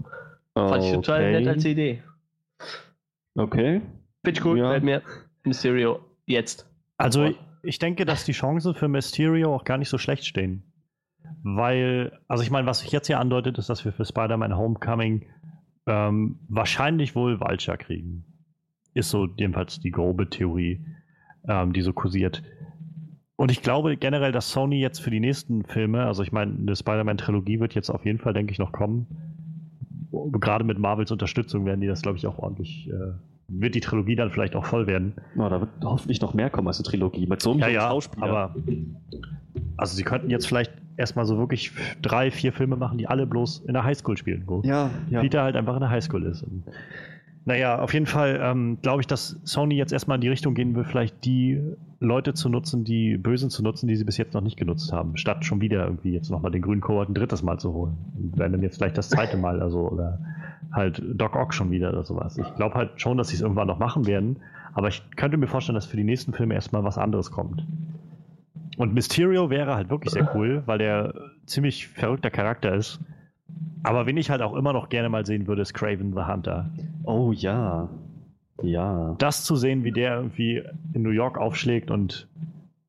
Fand 0.54 0.84
ich 0.84 0.92
total 0.92 1.20
Okay. 1.22 1.32
nett 1.40 1.48
als 1.48 1.64
Idee. 1.64 2.02
Okay. 3.34 3.80
Finde 4.24 4.38
ich 4.38 4.44
cool, 4.44 4.58
Ja. 4.58 4.80
mir. 4.80 5.02
Mysterio, 5.44 6.00
jetzt. 6.26 6.68
Also, 6.96 7.30
ich 7.62 7.78
denke, 7.78 8.04
dass 8.04 8.24
die 8.24 8.32
Chancen 8.32 8.74
für 8.74 8.88
Mysterio 8.88 9.54
auch 9.54 9.64
gar 9.64 9.78
nicht 9.78 9.88
so 9.88 9.98
schlecht 9.98 10.26
stehen. 10.26 10.64
Weil, 11.42 12.18
also 12.28 12.42
ich 12.42 12.50
meine, 12.50 12.66
was 12.66 12.80
sich 12.80 12.92
jetzt 12.92 13.06
hier 13.06 13.18
andeutet, 13.18 13.58
ist, 13.58 13.70
dass 13.70 13.84
wir 13.84 13.92
für 13.92 14.04
Spider-Man 14.04 14.56
Homecoming 14.56 15.26
ähm, 15.86 16.40
wahrscheinlich 16.48 17.14
wohl 17.14 17.40
Vulture 17.40 17.78
kriegen. 17.78 18.24
Ist 18.94 19.10
so 19.10 19.26
jedenfalls 19.36 19.80
die 19.80 19.90
grobe 19.90 20.28
Theorie, 20.28 20.84
ähm, 21.48 21.72
die 21.72 21.80
so 21.82 21.92
kursiert. 21.92 22.42
Und 23.36 23.50
ich 23.50 23.62
glaube 23.62 23.96
generell, 23.96 24.32
dass 24.32 24.50
Sony 24.50 24.80
jetzt 24.80 24.98
für 24.98 25.10
die 25.10 25.20
nächsten 25.20 25.64
Filme, 25.64 26.04
also 26.04 26.22
ich 26.22 26.32
meine, 26.32 26.54
eine 26.54 26.76
Spider-Man-Trilogie 26.76 27.60
wird 27.60 27.74
jetzt 27.74 27.88
auf 27.88 28.04
jeden 28.04 28.18
Fall, 28.18 28.34
denke 28.34 28.52
ich, 28.52 28.58
noch 28.58 28.72
kommen. 28.72 29.06
Gerade 30.12 30.64
mit 30.64 30.78
Marvels 30.78 31.10
Unterstützung 31.10 31.64
werden 31.66 31.80
die 31.80 31.86
das, 31.86 32.02
glaube 32.02 32.18
ich, 32.18 32.26
auch 32.26 32.38
ordentlich, 32.38 32.88
äh, 32.88 33.12
wird 33.48 33.74
die 33.74 33.80
Trilogie 33.80 34.16
dann 34.16 34.30
vielleicht 34.30 34.56
auch 34.56 34.64
voll 34.64 34.86
werden. 34.86 35.14
Na, 35.34 35.48
da 35.48 35.60
wird 35.60 35.70
hoffentlich 35.82 36.20
noch 36.20 36.34
mehr 36.34 36.50
kommen 36.50 36.68
als 36.68 36.78
eine 36.78 36.84
Trilogie. 36.84 37.26
Mit 37.26 37.42
so 37.42 37.52
einem 37.52 37.60
Ja, 37.60 37.68
ja, 37.68 37.88
Schauspieler. 37.88 38.26
aber 38.26 38.54
also 39.76 39.96
sie 39.96 40.02
könnten 40.04 40.30
jetzt 40.30 40.46
vielleicht 40.46 40.72
erstmal 40.96 41.24
so 41.26 41.38
wirklich 41.38 41.72
drei, 42.02 42.30
vier 42.30 42.52
Filme 42.52 42.76
machen, 42.76 42.98
die 42.98 43.06
alle 43.08 43.26
bloß 43.26 43.60
in 43.66 43.72
der 43.74 43.84
Highschool 43.84 44.16
spielen, 44.16 44.44
wo 44.46 44.62
ja, 44.64 44.90
ja. 45.08 45.20
Peter 45.20 45.42
halt 45.42 45.56
einfach 45.56 45.74
in 45.74 45.80
der 45.80 45.90
Highschool 45.90 46.24
ist. 46.24 46.42
Und, 46.42 46.64
naja, 47.44 47.78
auf 47.78 47.94
jeden 47.94 48.06
Fall 48.06 48.38
ähm, 48.42 48.78
glaube 48.82 49.00
ich, 49.00 49.06
dass 49.06 49.40
Sony 49.44 49.76
jetzt 49.76 49.92
erstmal 49.92 50.16
in 50.16 50.20
die 50.20 50.28
Richtung 50.28 50.54
gehen 50.54 50.74
will, 50.74 50.84
vielleicht 50.84 51.24
die 51.24 51.60
Leute 51.98 52.34
zu 52.34 52.48
nutzen, 52.48 52.84
die 52.84 53.16
Bösen 53.16 53.50
zu 53.50 53.62
nutzen, 53.62 53.86
die 53.86 53.96
sie 53.96 54.04
bis 54.04 54.16
jetzt 54.16 54.34
noch 54.34 54.40
nicht 54.40 54.56
genutzt 54.56 54.92
haben, 54.92 55.16
statt 55.16 55.44
schon 55.44 55.60
wieder 55.60 55.84
irgendwie 55.84 56.12
jetzt 56.12 56.30
nochmal 56.30 56.50
den 56.50 56.62
grünen 56.62 56.80
Kohort 56.80 57.08
ein 57.08 57.14
drittes 57.14 57.42
Mal 57.42 57.58
zu 57.58 57.72
holen. 57.72 57.96
Und 58.16 58.38
wenn 58.38 58.52
dann 58.52 58.62
jetzt 58.62 58.76
vielleicht 58.76 58.98
das 58.98 59.08
zweite 59.08 59.36
Mal, 59.36 59.60
also 59.60 59.88
oder 59.88 60.18
halt 60.72 61.02
Doc 61.14 61.36
Ock 61.36 61.52
schon 61.54 61.70
wieder 61.70 61.90
oder 61.90 62.04
sowas. 62.04 62.38
Ich 62.38 62.54
glaube 62.54 62.74
halt 62.74 63.00
schon, 63.00 63.18
dass 63.18 63.28
sie 63.28 63.36
es 63.36 63.40
irgendwann 63.42 63.66
noch 63.66 63.78
machen 63.78 64.06
werden, 64.06 64.36
aber 64.72 64.88
ich 64.88 65.02
könnte 65.16 65.36
mir 65.36 65.46
vorstellen, 65.46 65.74
dass 65.74 65.86
für 65.86 65.96
die 65.96 66.04
nächsten 66.04 66.32
Filme 66.32 66.54
erstmal 66.54 66.84
was 66.84 66.98
anderes 66.98 67.30
kommt. 67.30 67.66
Und 68.76 68.94
Mysterio 68.94 69.50
wäre 69.50 69.74
halt 69.74 69.90
wirklich 69.90 70.12
sehr 70.12 70.30
cool, 70.34 70.62
weil 70.66 70.78
der 70.78 71.14
ziemlich 71.46 71.88
verrückter 71.88 72.30
Charakter 72.30 72.74
ist. 72.74 73.00
Aber 73.82 74.06
wen 74.06 74.16
ich 74.16 74.30
halt 74.30 74.42
auch 74.42 74.54
immer 74.54 74.72
noch 74.72 74.88
gerne 74.88 75.08
mal 75.08 75.24
sehen 75.24 75.46
würde, 75.46 75.62
ist 75.62 75.72
Craven 75.72 76.12
the 76.12 76.22
Hunter. 76.22 76.70
Oh 77.04 77.32
ja. 77.32 77.88
Ja. 78.62 79.14
Das 79.18 79.44
zu 79.44 79.56
sehen, 79.56 79.84
wie 79.84 79.92
der 79.92 80.16
irgendwie 80.16 80.62
in 80.92 81.02
New 81.02 81.10
York 81.10 81.38
aufschlägt 81.38 81.90
und 81.90 82.28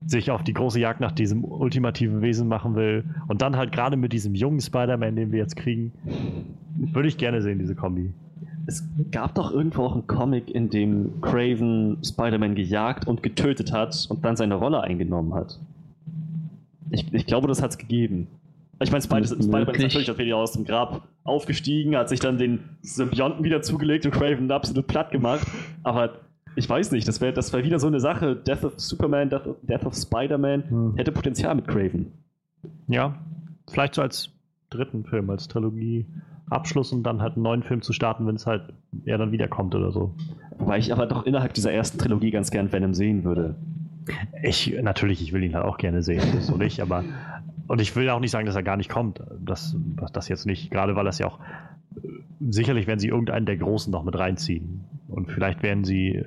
sich 0.06 0.32
auf 0.32 0.44
die 0.44 0.54
große 0.54 0.80
Jagd 0.80 1.00
nach 1.00 1.12
diesem 1.12 1.44
ultimativen 1.44 2.22
Wesen 2.22 2.48
machen 2.48 2.76
will 2.76 3.06
und 3.28 3.42
dann 3.42 3.56
halt 3.56 3.72
gerade 3.72 3.98
mit 3.98 4.14
diesem 4.14 4.34
jungen 4.36 4.60
Spider-Man, 4.60 5.16
den 5.16 5.32
wir 5.32 5.40
jetzt 5.40 5.56
kriegen, 5.56 5.94
würde 6.76 7.08
ich 7.08 7.18
gerne 7.18 7.42
sehen, 7.42 7.60
diese 7.60 7.76
Kombi. 7.76 8.14
Es 8.66 8.84
gab 9.12 9.36
doch 9.36 9.52
irgendwo 9.52 9.84
auch 9.84 9.94
einen 9.94 10.08
Comic, 10.08 10.50
in 10.50 10.70
dem 10.70 11.22
Craven 11.22 11.98
Spider-Man 12.04 12.56
gejagt 12.56 13.08
und 13.08 13.24
getötet 13.24 13.72
hat 13.72 14.08
und 14.10 14.26
dann 14.26 14.36
seine 14.36 14.56
Rolle 14.56 14.82
eingenommen 14.82 15.34
hat. 15.34 15.60
Ich, 16.90 17.12
ich 17.14 17.26
glaube, 17.26 17.48
das 17.48 17.62
hat 17.62 17.72
es 17.72 17.78
gegeben. 17.78 18.28
Ich 18.82 18.92
meine, 18.92 19.02
Spider- 19.04 19.26
Spider-Man 19.28 19.76
ist 19.76 19.82
natürlich 19.84 20.12
auch 20.12 20.18
wieder 20.18 20.38
aus 20.38 20.54
dem 20.54 20.66
Grab 20.66 21.08
aufgestiegen, 21.24 21.96
hat 21.96 22.10
sich 22.10 22.20
dann 22.20 22.38
den 22.38 22.60
Symbionten 22.82 23.44
wieder 23.44 23.62
zugelegt 23.62 24.06
und 24.06 24.12
Craven 24.12 24.50
absolut 24.52 24.88
platt 24.88 25.12
gemacht. 25.12 25.46
Aber 25.84 26.12
ich 26.56 26.68
weiß 26.68 26.92
nicht, 26.92 27.08
das 27.08 27.22
wäre 27.22 27.32
das 27.34 27.54
wär 27.54 27.64
wieder 27.64 27.80
so 27.80 27.88
eine 27.88 28.00
Sache. 28.00 28.36
Death 28.36 28.64
of 28.64 28.74
Superman, 28.80 29.30
Death 29.30 29.48
of, 29.48 29.56
Death 29.62 29.86
of 29.86 29.96
Spider-Man 29.96 30.70
Hm. 30.70 30.94
hätte 30.98 31.12
Potenzial 31.12 31.54
mit 31.56 31.68
Craven. 31.68 32.12
Ja, 32.88 33.16
vielleicht 33.70 33.96
so 33.96 34.02
als 34.02 34.30
dritten 34.70 35.04
Film, 35.06 35.30
als 35.30 35.48
Trilogie 35.48 36.06
Abschluss 36.50 36.92
und 36.92 37.04
dann 37.04 37.22
halt 37.22 37.36
einen 37.36 37.44
neuen 37.44 37.64
Film 37.64 37.82
zu 37.82 37.94
starten, 37.94 38.28
wenn 38.28 38.36
es 38.36 38.46
halt 38.46 38.74
er 39.06 39.18
dann 39.18 39.32
wiederkommt 39.32 39.74
oder 39.74 39.92
so. 39.92 40.14
Wobei 40.58 40.78
ich 40.80 40.92
aber 40.92 41.06
doch 41.06 41.26
innerhalb 41.26 41.54
dieser 41.54 41.72
ersten 41.72 41.98
Trilogie 41.98 42.32
ganz 42.32 42.52
gern 42.52 42.72
Venom 42.72 42.94
sehen 42.94 43.24
würde. 43.24 43.56
Ich, 44.42 44.76
natürlich, 44.82 45.22
ich 45.22 45.34
will 45.34 45.44
ihn 45.44 45.56
halt 45.56 45.66
auch 45.66 45.78
gerne 45.78 46.02
sehen, 46.02 46.22
so 46.42 46.58
nicht, 46.58 46.82
aber 46.82 47.04
und 47.68 47.80
ich 47.80 47.96
will 47.96 48.10
auch 48.10 48.20
nicht 48.20 48.32
sagen, 48.32 48.46
dass 48.46 48.56
er 48.56 48.64
gar 48.64 48.78
nicht 48.78 48.90
kommt. 48.90 49.22
Das, 49.40 49.76
das 50.12 50.28
jetzt 50.28 50.46
nicht, 50.46 50.72
gerade 50.72 50.96
weil 50.96 51.06
das 51.06 51.20
ja 51.20 51.28
auch 51.28 51.40
sicherlich 52.40 52.88
werden 52.88 53.00
sie 53.00 53.08
irgendeinen 53.08 53.46
der 53.46 53.58
Großen 53.58 53.92
noch 53.92 54.04
mit 54.04 54.18
reinziehen. 54.18 54.86
Und 55.08 55.32
vielleicht 55.32 55.62
werden 55.62 55.84
sie 55.84 56.16
äh, 56.16 56.26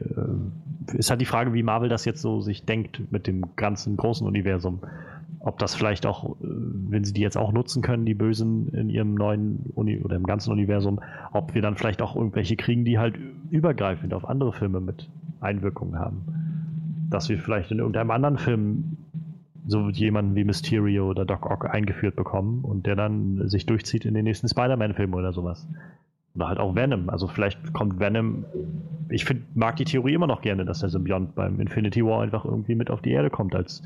ist 0.92 1.10
halt 1.10 1.20
die 1.20 1.26
Frage, 1.26 1.52
wie 1.54 1.62
Marvel 1.62 1.88
das 1.88 2.04
jetzt 2.04 2.20
so 2.20 2.40
sich 2.40 2.64
denkt 2.64 3.10
mit 3.10 3.26
dem 3.26 3.56
ganzen 3.56 3.96
großen 3.96 4.26
Universum. 4.26 4.80
Ob 5.40 5.58
das 5.58 5.74
vielleicht 5.74 6.06
auch, 6.06 6.30
äh, 6.30 6.36
wenn 6.40 7.04
sie 7.04 7.12
die 7.12 7.20
jetzt 7.20 7.36
auch 7.36 7.52
nutzen 7.52 7.82
können, 7.82 8.04
die 8.04 8.14
Bösen 8.14 8.68
in 8.68 8.90
ihrem 8.90 9.14
neuen 9.14 9.70
Uni 9.74 10.00
oder 10.00 10.16
im 10.16 10.24
ganzen 10.24 10.52
Universum, 10.52 11.00
ob 11.32 11.54
wir 11.54 11.62
dann 11.62 11.76
vielleicht 11.76 12.02
auch 12.02 12.16
irgendwelche 12.16 12.56
kriegen, 12.56 12.84
die 12.84 12.98
halt 12.98 13.18
übergreifend 13.50 14.14
auf 14.14 14.28
andere 14.28 14.52
Filme 14.52 14.80
mit 14.80 15.08
Einwirkungen 15.40 15.98
haben. 15.98 16.53
Dass 17.10 17.28
wir 17.28 17.38
vielleicht 17.38 17.70
in 17.70 17.78
irgendeinem 17.78 18.10
anderen 18.10 18.38
Film 18.38 18.96
so 19.66 19.88
jemanden 19.88 20.34
wie 20.34 20.44
Mysterio 20.44 21.08
oder 21.08 21.24
Doc 21.24 21.50
Ock 21.50 21.72
eingeführt 21.72 22.16
bekommen 22.16 22.64
und 22.64 22.86
der 22.86 22.96
dann 22.96 23.48
sich 23.48 23.66
durchzieht 23.66 24.04
in 24.04 24.14
den 24.14 24.24
nächsten 24.24 24.48
Spider-Man-Film 24.48 25.14
oder 25.14 25.32
sowas. 25.32 25.66
Oder 26.34 26.48
halt 26.48 26.58
auch 26.58 26.74
Venom. 26.74 27.08
Also 27.08 27.28
vielleicht 27.28 27.72
kommt 27.72 27.98
Venom. 28.00 28.44
Ich 29.08 29.24
find, 29.24 29.56
mag 29.56 29.76
die 29.76 29.84
Theorie 29.84 30.14
immer 30.14 30.26
noch 30.26 30.42
gerne, 30.42 30.64
dass 30.64 30.80
der 30.80 30.88
Symbiont 30.88 31.34
beim 31.34 31.60
Infinity 31.60 32.04
War 32.04 32.22
einfach 32.22 32.44
irgendwie 32.44 32.74
mit 32.74 32.90
auf 32.90 33.00
die 33.00 33.12
Erde 33.12 33.30
kommt 33.30 33.54
als 33.54 33.82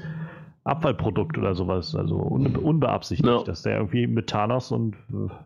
Abfallprodukt 0.64 1.38
oder 1.38 1.54
sowas. 1.54 1.94
Also 1.94 2.16
unbe 2.16 2.58
unbeabsichtigt, 2.60 3.28
Ja. 3.28 3.42
dass 3.44 3.62
der 3.62 3.76
irgendwie 3.76 4.06
mit 4.06 4.28
Thanos 4.28 4.72
und 4.72 4.96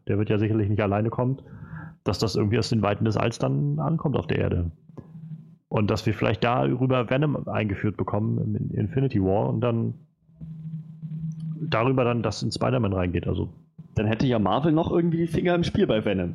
der 0.07 0.19
wird 0.19 0.31
ja 0.31 0.39
sicherlich 0.39 0.69
nicht 0.69 0.81
alleine 0.82 1.11
kommt, 1.11 1.43
dass 2.05 2.19
das 2.19 2.36
irgendwie 2.36 2.59
aus 2.59 2.70
den 2.70 2.82
Weiten 2.82 3.05
des 3.05 3.16
Alls 3.16 3.39
dann 3.39 3.78
ankommt 3.81 4.16
auf 4.16 4.27
der 4.27 4.39
Erde. 4.39 4.70
Und 5.73 5.90
dass 5.90 6.05
wir 6.05 6.12
vielleicht 6.12 6.44
darüber 6.44 7.09
Venom 7.09 7.49
eingeführt 7.49 7.97
bekommen 7.97 8.36
in 8.57 8.77
Infinity 8.77 9.23
War 9.23 9.49
und 9.49 9.62
dann 9.62 9.94
darüber 11.62 12.05
dann 12.05 12.23
das 12.23 12.43
in 12.43 12.53
Spider-Man 12.53 12.93
reingeht. 12.93 13.27
Also 13.27 13.49
Dann 13.94 14.07
hätte 14.07 14.27
ja 14.27 14.39
Marvel 14.39 14.73
noch 14.73 14.93
irgendwie 14.93 15.16
die 15.16 15.27
Finger 15.27 15.55
im 15.55 15.65
Spiel 15.65 15.86
bei 15.86 16.05
Venom. 16.05 16.35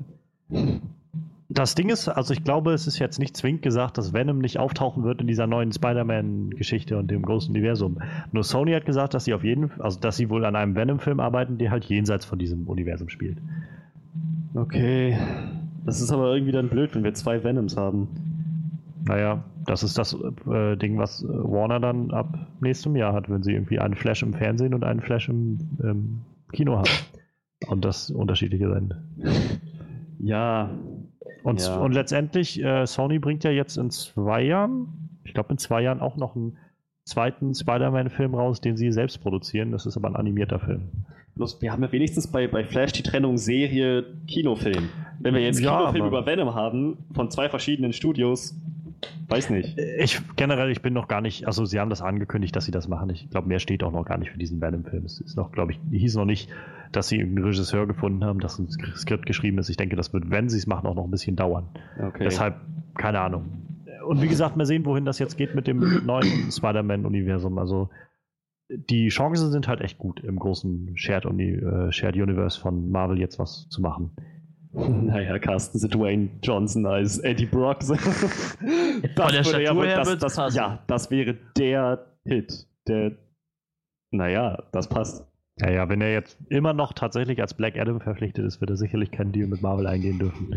Das 1.49 1.76
Ding 1.76 1.89
ist, 1.89 2.07
also 2.07 2.34
ich 2.34 2.43
glaube, 2.43 2.73
es 2.73 2.88
ist 2.88 2.97
jetzt 2.97 3.19
nicht 3.19 3.38
zwingend 3.38 3.61
gesagt, 3.61 3.99
dass 3.99 4.11
Venom 4.11 4.39
nicht 4.39 4.57
auftauchen 4.57 5.03
wird 5.03 5.22
in 5.22 5.27
dieser 5.27 5.45
neuen 5.45 5.72
Spider-Man-Geschichte 5.72 6.97
und 6.97 7.11
dem 7.11 7.22
großen 7.22 7.51
Universum. 7.51 7.99
Nur 8.31 8.43
Sony 8.43 8.72
hat 8.72 8.88
gesagt, 8.88 9.14
dass 9.14 9.26
sie 9.26 9.35
auf 9.35 9.43
jeden 9.43 9.69
also 9.80 9.99
dass 9.99 10.18
sie 10.18 10.31
wohl 10.31 10.45
an 10.45 10.55
einem 10.55 10.76
Venom-Film 10.76 11.19
arbeiten, 11.19 11.59
der 11.59 11.69
halt 11.69 11.85
jenseits 11.85 12.26
von 12.26 12.39
diesem 12.39 12.68
Universum 12.68 13.07
spielt. 13.09 13.38
Okay. 14.55 15.15
Das 15.85 16.01
ist 16.01 16.11
aber 16.11 16.34
irgendwie 16.34 16.53
dann 16.53 16.69
blöd, 16.69 16.95
wenn 16.95 17.03
wir 17.03 17.14
zwei 17.14 17.43
Venoms 17.43 17.77
haben. 17.77 18.07
Naja, 19.07 19.43
das 19.65 19.84
ist 19.84 19.97
das 19.97 20.15
äh, 20.49 20.75
Ding, 20.77 20.97
was 20.97 21.23
äh, 21.23 21.27
Warner 21.27 21.79
dann 21.79 22.11
ab 22.11 22.47
nächstem 22.61 22.95
Jahr 22.95 23.13
hat, 23.13 23.29
wenn 23.29 23.43
sie 23.43 23.53
irgendwie 23.53 23.79
einen 23.79 23.95
Flash 23.95 24.23
im 24.23 24.34
Fernsehen 24.34 24.73
und 24.73 24.84
einen 24.84 25.01
Flash 25.01 25.29
im 25.29 25.59
ähm, 25.84 26.21
Kino 26.51 26.77
haben. 26.77 26.89
Und 27.67 27.85
das 27.85 28.11
unterschiedliche 28.11 28.71
sind. 28.71 28.95
Ja. 30.19 30.69
Und, 31.43 31.61
Ja. 31.61 31.77
und 31.77 31.93
letztendlich, 31.93 32.61
äh, 32.63 32.85
Sony 32.85 33.19
bringt 33.19 33.43
ja 33.43 33.51
jetzt 33.51 33.77
in 33.77 33.89
zwei 33.89 34.43
Jahren, 34.43 34.88
ich 35.23 35.34
glaube 35.34 35.51
in 35.51 35.57
zwei 35.57 35.81
Jahren 35.81 35.99
auch 36.01 36.17
noch 36.17 36.35
einen 36.35 36.57
zweiten 37.03 37.53
Spider-Man-Film 37.55 38.35
raus, 38.35 38.59
den 38.61 38.75
sie 38.77 38.91
selbst 38.91 39.19
produzieren. 39.21 39.71
Das 39.71 39.85
ist 39.85 39.95
aber 39.97 40.09
ein 40.09 40.15
animierter 40.15 40.59
Film. 40.59 40.89
Bloß, 41.35 41.61
wir 41.61 41.71
haben 41.71 41.84
ja 41.84 41.91
wenigstens 41.91 42.27
bei, 42.27 42.47
bei 42.47 42.63
Flash 42.65 42.91
die 42.93 43.03
Trennung 43.03 43.38
Serie, 43.38 44.03
Kinofilm. 44.27 44.89
Wenn 45.19 45.34
wir 45.35 45.41
jetzt 45.41 45.59
Ja, 45.59 45.77
Kinofilm 45.79 46.05
aber- 46.05 46.19
über 46.19 46.25
Venom 46.25 46.53
haben, 46.55 46.97
von 47.13 47.29
zwei 47.31 47.47
verschiedenen 47.49 47.93
Studios, 47.93 48.59
weiß 49.27 49.49
nicht. 49.49 49.77
Ich 49.99 50.19
generell, 50.35 50.71
ich 50.71 50.81
bin 50.81 50.93
noch 50.93 51.07
gar 51.07 51.21
nicht, 51.21 51.45
also 51.47 51.65
sie 51.65 51.79
haben 51.79 51.89
das 51.89 52.01
angekündigt, 52.01 52.55
dass 52.55 52.65
sie 52.65 52.71
das 52.71 52.87
machen. 52.87 53.09
Ich 53.09 53.29
glaube, 53.29 53.47
mehr 53.47 53.59
steht 53.59 53.83
auch 53.83 53.91
noch 53.91 54.05
gar 54.05 54.17
nicht 54.17 54.31
für 54.31 54.37
diesen 54.39 54.61
Venom-Film. 54.61 55.05
Es 55.05 55.19
ist 55.19 55.35
noch, 55.37 55.51
glaube 55.51 55.73
ich, 55.73 55.79
hieß 55.91 56.15
noch 56.15 56.25
nicht, 56.25 56.49
dass 56.91 57.09
sie 57.09 57.17
irgendeinen 57.17 57.45
Regisseur 57.47 57.85
gefunden 57.87 58.23
haben, 58.23 58.39
dass 58.39 58.57
ein 58.59 58.67
Sk- 58.67 58.95
Skript 58.95 59.25
geschrieben 59.25 59.57
ist. 59.59 59.69
Ich 59.69 59.77
denke, 59.77 59.95
das 59.95 60.13
wird, 60.13 60.29
wenn 60.31 60.49
sie 60.49 60.57
es 60.57 60.67
machen, 60.67 60.87
auch 60.87 60.95
noch 60.95 61.03
ein 61.03 61.11
bisschen 61.11 61.35
dauern. 61.35 61.67
Okay. 61.99 62.23
Deshalb, 62.23 62.55
keine 62.95 63.19
Ahnung. 63.19 63.45
Und 64.07 64.21
wie 64.21 64.27
gesagt, 64.29 64.55
mal 64.55 64.65
sehen, 64.65 64.85
wohin 64.85 65.03
das 65.03 65.19
jetzt 65.19 65.37
geht 65.37 65.53
mit 65.53 65.67
dem 65.67 66.05
neuen 66.05 66.49
Spider-Man-Universum. 66.51 67.57
Also 67.57 67.89
die 68.69 69.09
Chancen 69.09 69.51
sind 69.51 69.67
halt 69.67 69.81
echt 69.81 69.97
gut, 69.97 70.21
im 70.21 70.39
großen 70.39 70.91
Shared, 70.97 71.25
Uni 71.25 71.51
äh, 71.51 71.91
Shared 71.91 72.15
Universe 72.15 72.59
von 72.59 72.89
Marvel 72.91 73.19
jetzt 73.19 73.39
was 73.39 73.67
zu 73.69 73.81
machen. 73.81 74.11
Naja, 74.87 75.39
Carsten 75.39 75.79
The 75.79 75.87
Dwayne 75.87 76.29
Johnson 76.43 76.85
als 76.85 77.19
Eddie 77.19 77.45
Brock. 77.45 77.79
das 77.79 77.87
der 77.89 77.97
würde 79.15 79.35
ja 79.35 79.43
Statur 79.43 79.75
wohl- 79.75 79.87
her 79.87 79.97
das, 79.97 80.17
das, 80.17 80.35
passen. 80.35 80.57
Ja, 80.57 80.83
das 80.87 81.09
wäre 81.09 81.35
der 81.57 82.05
Hit. 82.25 82.67
Der. 82.87 83.11
Naja, 84.11 84.63
das 84.71 84.87
passt. 84.87 85.25
Ja, 85.59 85.71
ja, 85.71 85.89
wenn 85.89 86.01
er 86.01 86.13
jetzt 86.13 86.37
immer 86.49 86.73
noch 86.73 86.93
tatsächlich 86.93 87.41
als 87.41 87.55
Black 87.55 87.79
Adam 87.79 87.99
verpflichtet 87.99 88.45
ist, 88.45 88.61
wird 88.61 88.69
er 88.69 88.77
sicherlich 88.77 89.09
keinen 89.09 89.31
Deal 89.31 89.47
mit 89.47 89.63
Marvel 89.63 89.87
eingehen 89.87 90.19
dürfen. 90.19 90.55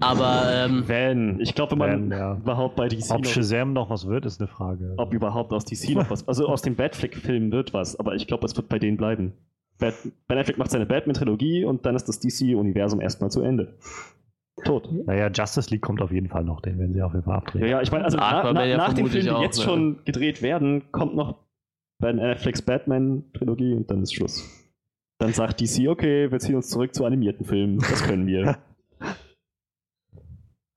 Aber 0.00 0.42
ähm, 0.52 0.88
Van. 0.88 1.40
Ich 1.40 1.54
glaube, 1.54 1.72
wenn 1.72 1.78
man 1.78 2.10
ja. 2.10 2.34
überhaupt 2.34 2.74
bei 2.74 2.88
DC 2.88 3.10
Ob 3.10 3.22
noch, 3.22 3.30
Shazam 3.30 3.72
noch 3.72 3.88
was 3.88 4.08
wird, 4.08 4.26
ist 4.26 4.40
eine 4.40 4.48
Frage. 4.48 4.94
ob 4.96 5.14
überhaupt 5.14 5.52
aus 5.52 5.64
DC 5.64 5.90
noch 5.90 6.10
was. 6.10 6.26
Also 6.26 6.48
aus 6.48 6.62
dem 6.62 6.74
Batfleck-Film 6.74 7.52
wird 7.52 7.72
was, 7.72 7.98
aber 8.00 8.16
ich 8.16 8.26
glaube, 8.26 8.46
es 8.46 8.56
wird 8.56 8.68
bei 8.68 8.80
denen 8.80 8.96
bleiben. 8.96 9.32
Bat 9.80 9.94
ben 10.28 10.38
Affleck 10.38 10.58
macht 10.58 10.70
seine 10.70 10.86
Batman-Trilogie 10.86 11.64
und 11.64 11.84
dann 11.84 11.96
ist 11.96 12.08
das 12.08 12.20
DC-Universum 12.20 13.00
erstmal 13.00 13.30
zu 13.30 13.42
Ende. 13.42 13.76
Tot. 14.64 14.88
Naja, 15.06 15.30
Justice 15.32 15.70
League 15.70 15.82
kommt 15.82 16.02
auf 16.02 16.12
jeden 16.12 16.28
Fall 16.28 16.44
noch, 16.44 16.60
den 16.60 16.78
werden 16.78 16.92
sie 16.92 17.02
auf 17.02 17.12
jeden 17.12 17.24
Fall 17.24 17.36
abdrehen. 17.36 17.62
Ja, 17.64 17.70
ja, 17.70 17.82
ich 17.82 17.90
meine, 17.90 18.04
also 18.04 18.18
na, 18.18 18.52
na, 18.52 18.64
ja 18.64 18.76
nach 18.76 18.92
den 18.92 19.06
Filmen, 19.06 19.24
die 19.24 19.30
auch, 19.30 19.42
jetzt 19.42 19.58
ne? 19.58 19.64
schon 19.64 20.04
gedreht 20.04 20.42
werden, 20.42 20.92
kommt 20.92 21.16
noch 21.16 21.38
Ben 21.98 22.20
Afflecks 22.20 22.62
Batman-Trilogie 22.62 23.74
und 23.74 23.90
dann 23.90 24.02
ist 24.02 24.14
Schluss. 24.14 24.48
Dann 25.18 25.32
sagt 25.32 25.60
DC, 25.60 25.88
okay, 25.88 26.30
wir 26.30 26.38
ziehen 26.38 26.56
uns 26.56 26.68
zurück 26.68 26.94
zu 26.94 27.04
animierten 27.04 27.44
Filmen. 27.44 27.78
Das 27.78 28.02
können 28.04 28.26
wir. 28.26 28.58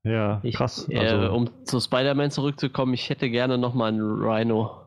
Ja, 0.06 0.42
ich, 0.44 0.56
krass. 0.56 0.88
äh, 0.90 0.98
Also, 0.98 1.34
um 1.34 1.50
zu 1.66 1.80
Spider-Man 1.80 2.30
zurückzukommen, 2.30 2.94
ich 2.94 3.10
hätte 3.10 3.30
gerne 3.30 3.58
nochmal 3.58 3.94
einen 3.94 4.02
Rhino. 4.22 4.83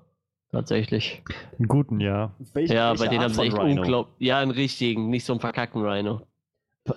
Tatsächlich. 0.57 1.23
einen 1.59 1.69
guten, 1.69 2.01
ja. 2.01 2.33
Welche- 2.55 2.75
Ja, 2.75 2.91
welche 2.91 3.05
bei 3.05 3.09
denen 3.09 3.21
Art 3.23 3.31
haben 3.31 3.35
sie 3.35 3.43
echt 3.49 3.59
unglaublich. 3.59 4.27
Ja, 4.27 4.39
einen 4.41 4.51
richtigen, 4.51 5.09
nicht 5.11 5.25
so 5.25 5.33
einen 5.33 5.41
verkackten 5.41 5.83
Rhino. 5.85 6.23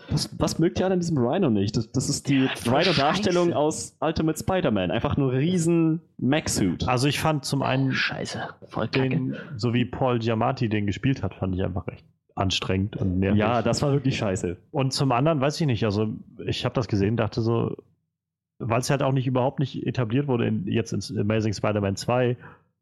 Was, 0.10 0.30
was 0.38 0.60
mögt 0.60 0.80
ihr 0.80 0.86
an 0.86 1.00
diesem 1.00 1.18
Rhino 1.18 1.50
nicht? 1.50 1.76
Das, 1.76 1.92
das 1.92 2.10
ist 2.10 2.30
die 2.30 2.48
voll 2.58 2.76
Rhino-Darstellung 2.76 3.54
aus 3.54 3.98
Ultimate 4.00 4.38
Spider-Man. 4.38 4.92
Einfach 4.92 5.18
nur 5.18 5.32
riesen 5.34 6.00
Max-Suit. 6.20 6.88
Also 6.88 7.08
ich 7.08 7.20
fand 7.20 7.44
zum 7.44 7.64
einen 7.64 7.92
Scheiße, 7.94 8.50
voll 8.68 8.88
kacke. 8.88 9.10
den, 9.10 9.36
so 9.58 9.74
wie 9.74 9.86
Paul 9.86 10.20
Giamatti 10.20 10.70
den 10.70 10.86
gespielt 10.86 11.24
hat, 11.24 11.34
fand 11.34 11.56
ich 11.56 11.64
einfach 11.64 11.88
echt 11.88 12.06
anstrengend 12.36 12.98
und 12.98 13.18
nervig. 13.20 13.40
ja, 13.40 13.62
das 13.64 13.82
war 13.82 13.92
wirklich 13.92 14.16
scheiße. 14.18 14.58
Und 14.72 14.94
zum 14.94 15.12
anderen 15.12 15.42
weiß 15.42 15.60
ich 15.60 15.66
nicht, 15.66 15.84
also 15.84 16.14
ich 16.46 16.64
habe 16.66 16.76
das 16.76 16.88
gesehen, 16.88 17.18
dachte 17.18 17.42
so, 17.42 17.76
weil 18.60 18.80
es 18.82 18.90
halt 18.92 19.02
auch 19.02 19.12
nicht 19.12 19.26
überhaupt 19.26 19.60
nicht 19.60 19.88
etabliert 19.88 20.28
wurde 20.28 20.46
in, 20.48 20.68
jetzt 20.68 20.94
in 20.94 21.18
Amazing 21.20 21.54
Spider-Man 21.54 21.96
2, 21.96 22.38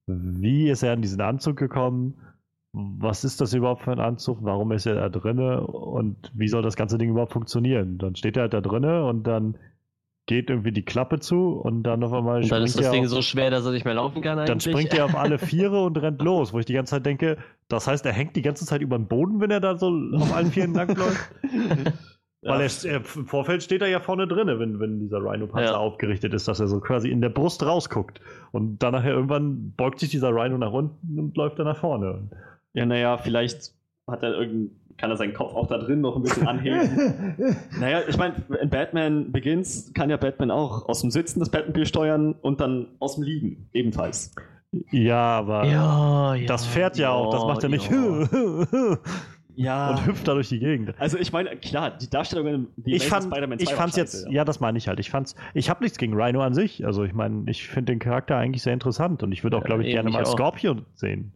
wie 0.07 0.69
ist 0.69 0.83
er 0.83 0.93
in 0.93 1.01
diesen 1.01 1.21
Anzug 1.21 1.57
gekommen? 1.57 2.15
Was 2.73 3.23
ist 3.23 3.41
das 3.41 3.53
überhaupt 3.53 3.83
für 3.83 3.91
ein 3.91 3.99
Anzug? 3.99 4.39
Warum 4.41 4.71
ist 4.71 4.85
er 4.85 4.95
da 4.95 5.09
drinne? 5.09 5.65
Und 5.65 6.31
wie 6.33 6.47
soll 6.47 6.61
das 6.61 6.75
ganze 6.75 6.97
Ding 6.97 7.09
überhaupt 7.09 7.33
funktionieren? 7.33 7.97
Dann 7.97 8.15
steht 8.15 8.37
er 8.37 8.43
halt 8.43 8.53
da 8.53 8.61
drinne 8.61 9.05
und 9.05 9.23
dann 9.23 9.57
geht 10.27 10.49
irgendwie 10.49 10.73
die 10.73 10.83
Klappe 10.83 11.19
zu 11.19 11.53
und 11.53 11.83
dann 11.83 12.03
auf 12.03 12.13
einmal 12.13 12.43
Und 12.43 12.51
dann 12.51 12.63
ist 12.63 12.77
das 12.77 12.91
Ding 12.91 13.05
auf, 13.05 13.09
so 13.09 13.21
schwer, 13.21 13.49
dass 13.49 13.65
er 13.65 13.71
nicht 13.71 13.85
mehr 13.85 13.93
laufen 13.93 14.21
kann 14.21 14.37
dann 14.37 14.49
eigentlich. 14.49 14.63
springt 14.63 14.93
er 14.93 15.05
auf 15.05 15.15
alle 15.15 15.39
Viere 15.39 15.83
und 15.83 15.97
rennt 15.97 16.21
los, 16.21 16.53
wo 16.53 16.59
ich 16.59 16.65
die 16.65 16.73
ganze 16.73 16.91
Zeit 16.91 17.05
denke, 17.05 17.37
das 17.69 17.87
heißt, 17.87 18.05
er 18.05 18.11
hängt 18.11 18.35
die 18.35 18.41
ganze 18.41 18.65
Zeit 18.65 18.81
über 18.81 18.97
den 18.97 19.07
Boden, 19.07 19.39
wenn 19.39 19.51
er 19.51 19.61
da 19.61 19.77
so 19.77 19.87
auf 20.15 20.33
allen 20.35 20.51
Vieren 20.51 20.73
langläuft? 20.73 21.31
Weil 22.43 22.61
er, 22.61 22.91
er, 22.91 22.97
im 23.15 23.25
Vorfeld 23.25 23.63
steht 23.63 23.81
er 23.81 23.87
ja 23.87 23.99
vorne 23.99 24.27
drinne, 24.27 24.59
wenn, 24.59 24.79
wenn 24.79 24.99
dieser 24.99 25.17
Rhino-Panzer 25.17 25.71
Ja. 25.71 25.77
aufgerichtet 25.77 26.33
ist, 26.33 26.47
dass 26.47 26.59
er 26.59 26.67
so 26.67 26.79
quasi 26.79 27.09
in 27.09 27.19
der 27.21 27.29
Brust 27.29 27.65
rausguckt. 27.65 28.21
Und 28.51 28.79
dann 28.79 28.93
nachher 28.93 29.13
irgendwann 29.13 29.73
beugt 29.75 29.99
sich 29.99 30.09
dieser 30.09 30.29
Rhino 30.33 30.57
nach 30.57 30.71
unten 30.71 31.19
und 31.19 31.35
läuft 31.35 31.57
dann 31.59 31.65
nach 31.65 31.77
vorne. 31.77 32.29
Ja, 32.73 32.85
naja, 32.85 33.17
vielleicht 33.17 33.73
hat 34.07 34.21
er 34.23 34.33
irgendein, 34.39 34.71
kann 34.97 35.09
er 35.09 35.17
seinen 35.17 35.33
Kopf 35.33 35.53
auch 35.53 35.67
da 35.67 35.79
drin 35.79 36.01
noch 36.01 36.15
ein 36.15 36.21
bisschen 36.21 36.47
anheben. 36.47 37.35
naja, 37.79 38.01
ich 38.07 38.17
meine, 38.17 38.35
in 38.61 38.69
Batman 38.69 39.31
Begins 39.31 39.91
kann 39.93 40.09
ja 40.09 40.17
Batman 40.17 40.51
auch 40.51 40.87
aus 40.87 41.01
dem 41.01 41.11
Sitzen 41.11 41.39
das 41.39 41.49
Batmobil 41.49 41.85
steuern 41.85 42.33
und 42.33 42.61
dann 42.61 42.95
aus 42.99 43.15
dem 43.15 43.23
Liegen 43.23 43.69
ebenfalls. 43.73 44.33
Ja, 44.91 45.37
aber 45.37 45.65
ja, 45.65 46.35
ja. 46.35 46.47
das 46.47 46.65
fährt 46.65 46.97
ja 46.97 47.11
auch, 47.11 47.31
das 47.31 47.45
macht 47.45 47.63
er 47.63 47.69
nicht 47.69 47.89
ja. 49.57 49.67
Ja. 49.67 49.89
und 49.89 50.05
hüpft 50.05 50.27
da 50.27 50.33
durch 50.33 50.49
die 50.49 50.59
Gegend. 50.59 50.93
also 50.99 51.17
ich 51.17 51.33
meine, 51.33 51.57
klar, 51.57 51.91
die 51.91 52.09
Darstellung 52.09 52.47
in 52.47 52.67
die 52.77 52.95
Ich, 52.95 53.03
Amazing 53.03 53.09
fand, 53.09 53.23
Spider-Man 53.25 53.59
ich 53.59 53.65
2 53.65 53.71
war 53.71 53.77
fand's 53.81 53.95
jetzt, 53.97 54.13
scheiße, 54.13 54.31
ja, 54.31 54.45
das 54.45 54.59
meine 54.59 54.77
ich 54.77 54.87
halt. 54.87 54.99
Ich 54.99 55.09
fand's, 55.09 55.35
ich 55.53 55.69
habe 55.69 55.83
nichts 55.83 55.97
gegen 55.97 56.13
Rhino 56.13 56.41
an 56.41 56.53
sich. 56.53 56.85
Also 56.85 57.03
ich 57.03 57.13
meine, 57.13 57.49
ich 57.49 57.67
finde 57.67 57.93
den 57.93 57.99
Charakter 57.99 58.37
eigentlich 58.37 58.61
sehr 58.61 58.73
interessant 58.73 59.23
und 59.23 59.31
ich 59.31 59.43
würde 59.43 59.57
auch, 59.57 59.61
Ja, 59.61 59.67
glaube 59.67 59.83
ich, 59.83 59.91
gerne 59.91 60.09
ich 60.09 60.15
mal 60.15 60.23
auch. 60.23 60.31
Scorpion 60.31 60.85
sehen. 60.93 61.33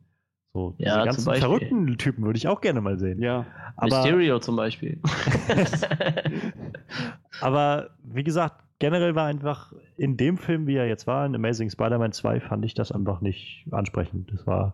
So, 0.53 0.76
Ja, 0.77 1.06
diese 1.06 1.06
ganzen 1.06 1.34
verrückten 1.35 1.98
Typen 1.98 2.26
würde 2.26 2.38
ich 2.38 2.48
auch 2.48 2.61
gerne 2.61 2.81
mal 2.81 2.99
sehen. 2.99 3.22
Ja. 3.22 3.45
Aber, 3.77 3.98
Mysterio 3.98 4.39
zum 4.39 4.57
Beispiel. 4.57 4.99
aber 7.41 7.91
wie 8.03 8.23
gesagt, 8.23 8.64
generell 8.80 9.15
war 9.15 9.27
einfach 9.27 9.72
in 9.95 10.18
dem 10.18 10.38
Film, 10.38 10.68
wie 10.68 10.76
er 10.76 10.88
jetzt 10.88 11.07
war, 11.07 11.26
in 11.26 11.35
Amazing 11.35 11.69
Spider-Man 11.69 12.11
2, 12.11 12.41
fand 12.41 12.65
ich 12.65 12.73
das 12.73 12.91
einfach 12.91 13.22
nicht 13.22 13.65
ansprechend. 13.72 14.31
Das 14.34 14.45
war, 14.45 14.73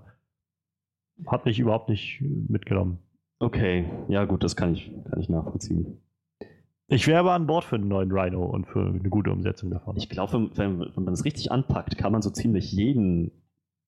hat 1.28 1.46
mich 1.46 1.60
überhaupt 1.60 1.90
nicht 1.90 2.22
mitgenommen. 2.22 3.00
Okay, 3.40 3.86
ja 4.08 4.26
gut, 4.26 4.44
das 4.44 4.56
kann 4.56 4.74
ich, 4.74 4.92
kann 5.10 5.20
ich 5.20 5.30
nachvollziehen. 5.30 5.98
Ich 6.88 7.06
wäre 7.08 7.20
aber 7.20 7.34
an 7.34 7.48
Bord 7.48 7.66
für 7.66 7.76
einen 7.76 7.88
neuen 7.88 8.12
Rhino 8.12 8.46
und 8.46 8.66
für 8.66 8.86
eine 8.88 9.10
gute 9.10 9.32
Umsetzung 9.32 9.70
davon. 9.70 9.98
Ich 9.98 10.10
glaube, 10.10 10.50
wenn, 10.56 10.80
wenn 10.80 11.04
man 11.04 11.14
es 11.14 11.26
richtig 11.26 11.52
anpackt, 11.52 11.98
kann 11.98 12.12
man 12.14 12.22
so 12.22 12.30
ziemlich 12.30 12.72
jeden 12.72 13.32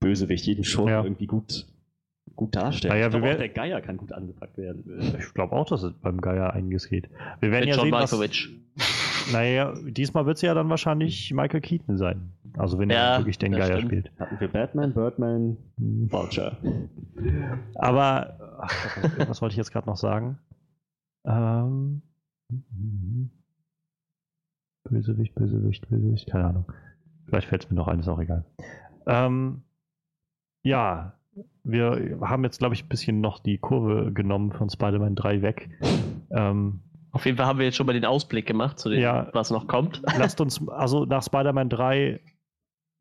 Bösewicht, 0.01 0.45
jeden 0.45 0.63
Schurken 0.65 0.91
Ja. 0.91 1.03
irgendwie 1.03 1.25
gut, 1.27 1.65
gut 2.35 2.55
darstellen. 2.55 2.93
Naja, 2.93 3.07
ich 3.07 3.15
auch 3.15 3.21
werden- 3.21 3.39
der 3.39 3.49
Geier 3.49 3.81
kann 3.81 3.97
gut 3.97 4.11
angepackt 4.11 4.57
werden. 4.57 5.15
Ich 5.17 5.33
glaube 5.33 5.53
auch, 5.55 5.65
dass 5.67 5.81
es 5.83 5.93
beim 5.93 6.19
Geier 6.21 6.53
einiges 6.53 6.89
geht. 6.89 7.09
Wir 7.39 7.51
werden 7.51 7.65
Mit 7.65 7.69
ja 7.69 7.75
John 7.75 7.85
sehen, 7.85 7.93
was. 7.93 8.11
Naja, 9.31 9.73
diesmal 9.87 10.25
wird 10.25 10.37
es 10.37 10.41
ja 10.41 10.53
dann 10.53 10.69
wahrscheinlich 10.69 11.31
Michael 11.33 11.61
Keaton 11.61 11.97
sein. 11.97 12.31
Also 12.57 12.79
wenn 12.79 12.89
Ja, 12.89 13.13
er 13.13 13.17
wirklich 13.19 13.37
den 13.37 13.51
Geier 13.51 13.77
stimmt. 13.77 13.81
spielt. 13.83 14.11
Hatten 14.19 14.39
wir 14.39 14.47
Batman, 14.47 14.93
Birdman, 14.93 15.57
Hm. 15.77 16.11
Vulture. 16.11 16.57
Aber, 17.75 18.57
ach, 18.61 18.97
was, 19.17 19.29
was 19.29 19.41
wollte 19.41 19.53
ich 19.53 19.57
jetzt 19.57 19.71
gerade 19.71 19.87
noch 19.87 19.97
sagen? 19.97 20.39
Ähm, 21.25 22.01
Bösewicht, 24.89 25.35
Bösewicht, 25.35 25.87
Bösewicht, 25.89 26.27
keine 26.29 26.45
Ahnung. 26.45 26.71
Vielleicht 27.25 27.47
fällt 27.47 27.65
es 27.65 27.69
mir 27.69 27.75
noch 27.75 27.87
ein, 27.87 27.99
ist 27.99 28.07
auch 28.07 28.19
egal. 28.19 28.45
Ähm, 29.05 29.61
ja, 30.63 31.13
wir 31.63 32.17
haben 32.21 32.43
jetzt, 32.43 32.59
glaube 32.59 32.73
ich, 32.73 32.83
ein 32.85 32.89
bisschen 32.89 33.21
noch 33.21 33.39
die 33.39 33.57
Kurve 33.59 34.11
genommen 34.11 34.51
von 34.51 34.69
Spider-Man 34.69 35.15
3 35.15 35.41
weg. 35.41 35.69
Ähm, 36.31 36.81
Auf 37.11 37.25
jeden 37.25 37.37
Fall 37.37 37.45
haben 37.47 37.57
wir 37.59 37.65
jetzt 37.65 37.75
schon 37.75 37.85
mal 37.87 37.93
den 37.93 38.05
Ausblick 38.05 38.45
gemacht 38.45 38.77
zu 38.79 38.89
dem, 38.89 39.01
Ja. 39.01 39.29
was 39.33 39.49
noch 39.51 39.67
kommt. 39.67 40.01
lasst 40.17 40.39
uns, 40.41 40.67
also 40.69 41.05
nach 41.05 41.23
Spider-Man 41.23 41.69
3, 41.69 42.19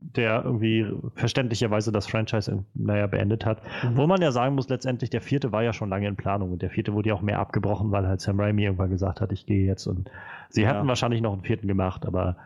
der 0.01 0.45
irgendwie 0.45 0.87
verständlicherweise 1.17 1.91
das 1.93 2.07
Franchise, 2.07 2.65
naja, 2.75 3.07
beendet 3.09 3.45
hat, 3.45 3.61
wo 3.95 4.07
man 4.07 4.23
ja 4.23 4.31
sagen 4.31 4.55
muss, 4.55 4.69
letztendlich, 4.69 5.11
der 5.11 5.21
vierte 5.21 5.51
war 5.53 5.63
ja 5.65 5.73
schon 5.73 5.89
lange 5.91 6.07
in 6.07 6.15
Planung 6.17 6.53
und 6.53 6.63
der 6.63 6.71
vierte 6.71 6.93
wurde 6.95 7.09
ja 7.09 7.15
auch 7.17 7.21
mehr 7.21 7.41
abgebrochen, 7.41 7.91
weil 7.91 8.07
halt 8.07 8.21
Sam 8.21 8.39
Raimi 8.41 8.63
irgendwann 8.65 8.91
gesagt 8.91 9.21
hat, 9.21 9.33
ich 9.33 9.45
gehe 9.45 9.67
jetzt 9.67 9.87
und 9.89 10.09
sie 10.51 10.63
Ja. 10.63 10.69
hätten 10.75 10.87
wahrscheinlich 10.89 11.21
noch 11.21 11.33
einen 11.33 11.43
vierten 11.43 11.67
gemacht, 11.67 12.07
aber 12.07 12.37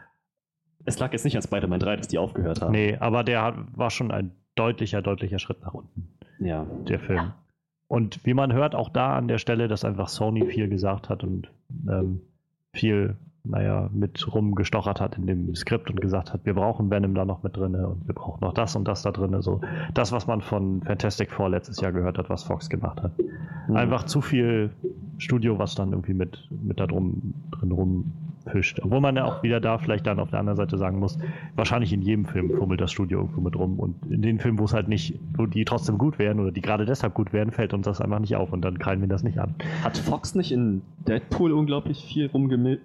Es 0.85 0.99
lag 0.99 1.13
jetzt 1.13 1.25
nicht 1.25 1.37
an 1.37 1.43
Spider-Man 1.43 1.79
3, 1.79 1.97
dass 1.97 2.09
die 2.09 2.19
aufgehört 2.19 2.61
haben. 2.63 2.73
nee, 2.73 2.97
aber 2.99 3.23
der 3.23 3.67
war 3.77 3.91
schon 3.91 4.11
ein 4.11 4.33
deutlicher, 4.57 5.01
deutlicher 5.03 5.39
Schritt 5.39 5.61
nach 5.63 5.75
unten, 5.75 6.09
Ja. 6.41 6.65
der 6.89 6.99
Film. 7.01 7.33
Und 7.93 8.25
wie 8.25 8.33
man 8.33 8.55
hört, 8.55 8.75
auch 8.75 8.89
da 8.89 9.19
an 9.19 9.29
der 9.29 9.37
Stelle, 9.37 9.69
dass 9.69 9.85
einfach 9.85 10.09
Sony 10.09 10.47
viel 10.47 10.71
gesagt 10.71 11.11
hat 11.11 11.23
und 11.25 11.51
ähm, 11.87 12.23
viel, 12.73 13.19
naja, 13.45 13.91
mit 13.93 14.33
rumgestochert 14.33 15.01
hat 15.01 15.19
in 15.19 15.27
dem 15.27 15.55
Skript 15.55 15.91
und 15.91 16.01
gesagt 16.01 16.33
hat, 16.33 16.45
wir 16.45 16.55
brauchen 16.55 16.91
Venom 16.91 17.15
da 17.15 17.25
noch 17.25 17.43
mit 17.43 17.57
drin 17.57 17.75
und 17.75 18.07
wir 18.07 18.15
brauchen 18.15 18.41
noch 18.41 18.55
das 18.55 18.77
und 18.77 18.87
das 18.87 19.03
da 19.03 19.11
drin. 19.11 19.41
So 19.43 19.61
das, 19.95 20.13
was 20.13 20.27
man 20.27 20.41
von 20.43 20.83
Fantastic 20.83 21.33
Four 21.33 21.51
letztes 21.51 21.81
Jahr 21.81 21.93
gehört 21.93 22.19
hat, 22.19 22.31
was 22.31 22.45
Fox 22.45 22.69
gemacht 22.69 23.03
hat. 23.03 23.13
Mhm. 23.69 23.77
Einfach 23.77 24.05
zu 24.05 24.21
viel 24.21 24.71
Studio, 25.19 25.59
was 25.59 25.75
dann 25.75 25.91
irgendwie 25.91 26.15
mit, 26.15 26.49
mit 26.51 26.81
da 26.81 26.87
drum, 26.87 27.35
drin 27.51 27.73
rumfischt. 27.73 28.81
Obwohl 28.83 29.01
man 29.01 29.17
ja 29.17 29.25
auch 29.25 29.43
wieder 29.43 29.61
da 29.61 29.79
vielleicht 29.79 30.07
dann 30.07 30.19
auf 30.19 30.31
der 30.31 30.41
anderen 30.41 30.57
Seite 30.57 30.79
sagen 30.79 30.99
muss, 30.99 31.19
wahrscheinlich 31.55 31.93
in 31.93 32.03
jedem 32.03 32.25
Film 32.25 32.51
fummelt 32.51 32.81
das 32.81 32.93
Studio 32.93 33.21
irgendwo 33.21 33.41
mit 33.41 33.57
rum. 33.57 33.79
Und 33.79 33.97
in 34.11 34.23
den 34.23 34.39
Filmen, 34.39 34.59
wo 34.59 34.65
es 34.65 34.75
halt 34.75 34.89
nicht, 34.89 35.19
wo 35.37 35.47
die 35.47 35.65
trotzdem 35.65 35.99
gut 35.99 36.19
werden 36.19 36.41
oder 36.41 36.51
die 36.51 36.61
gerade 36.61 36.85
deshalb 36.85 37.15
gut 37.15 37.33
werden, 37.33 37.51
fällt 37.51 37.75
uns 37.75 37.87
das 37.87 38.01
einfach 38.01 38.19
nicht 38.19 38.37
auf 38.37 38.53
und 38.53 38.63
dann 38.63 38.79
krallen 38.79 39.01
wir 39.01 39.09
das 39.09 39.23
nicht 39.23 39.39
an. 39.39 39.55
Hat 39.83 39.97
Fox 39.97 40.35
nicht 40.35 40.53
in 40.53 40.83
Deadpool 41.07 41.53
unglaublich 41.53 42.05
viel 42.05 42.27
rumgemi 42.27 42.79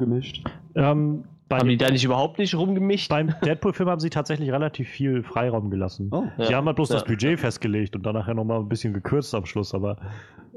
rumgemischt? 0.00 0.44
Ähm, 0.74 1.24
bei 1.48 1.58
Haben 1.58 1.68
die 1.68 1.76
da 1.78 1.90
nicht 1.90 2.04
überhaupt 2.04 2.38
nicht 2.38 2.54
rumgemischt? 2.54 3.08
beim 3.08 3.34
Deadpool-Film 3.44 3.88
haben 3.88 4.00
sie 4.00 4.10
tatsächlich 4.10 4.50
relativ 4.52 4.88
viel 4.88 5.22
Freiraum 5.22 5.70
gelassen. 5.70 6.08
Oh. 6.12 6.24
Sie 6.42 6.54
haben 6.54 6.66
halt 6.66 6.76
bloß 6.76 6.88
das 6.90 7.02
Ja. 7.02 7.06
Budget 7.08 7.40
festgelegt 7.40 7.96
und 7.96 8.04
dann 8.04 8.14
nachher 8.14 8.34
nochmal 8.34 8.58
ein 8.60 8.68
bisschen 8.68 8.92
gekürzt 8.92 9.34
am 9.34 9.46
Schluss, 9.46 9.74
aber 9.74 9.96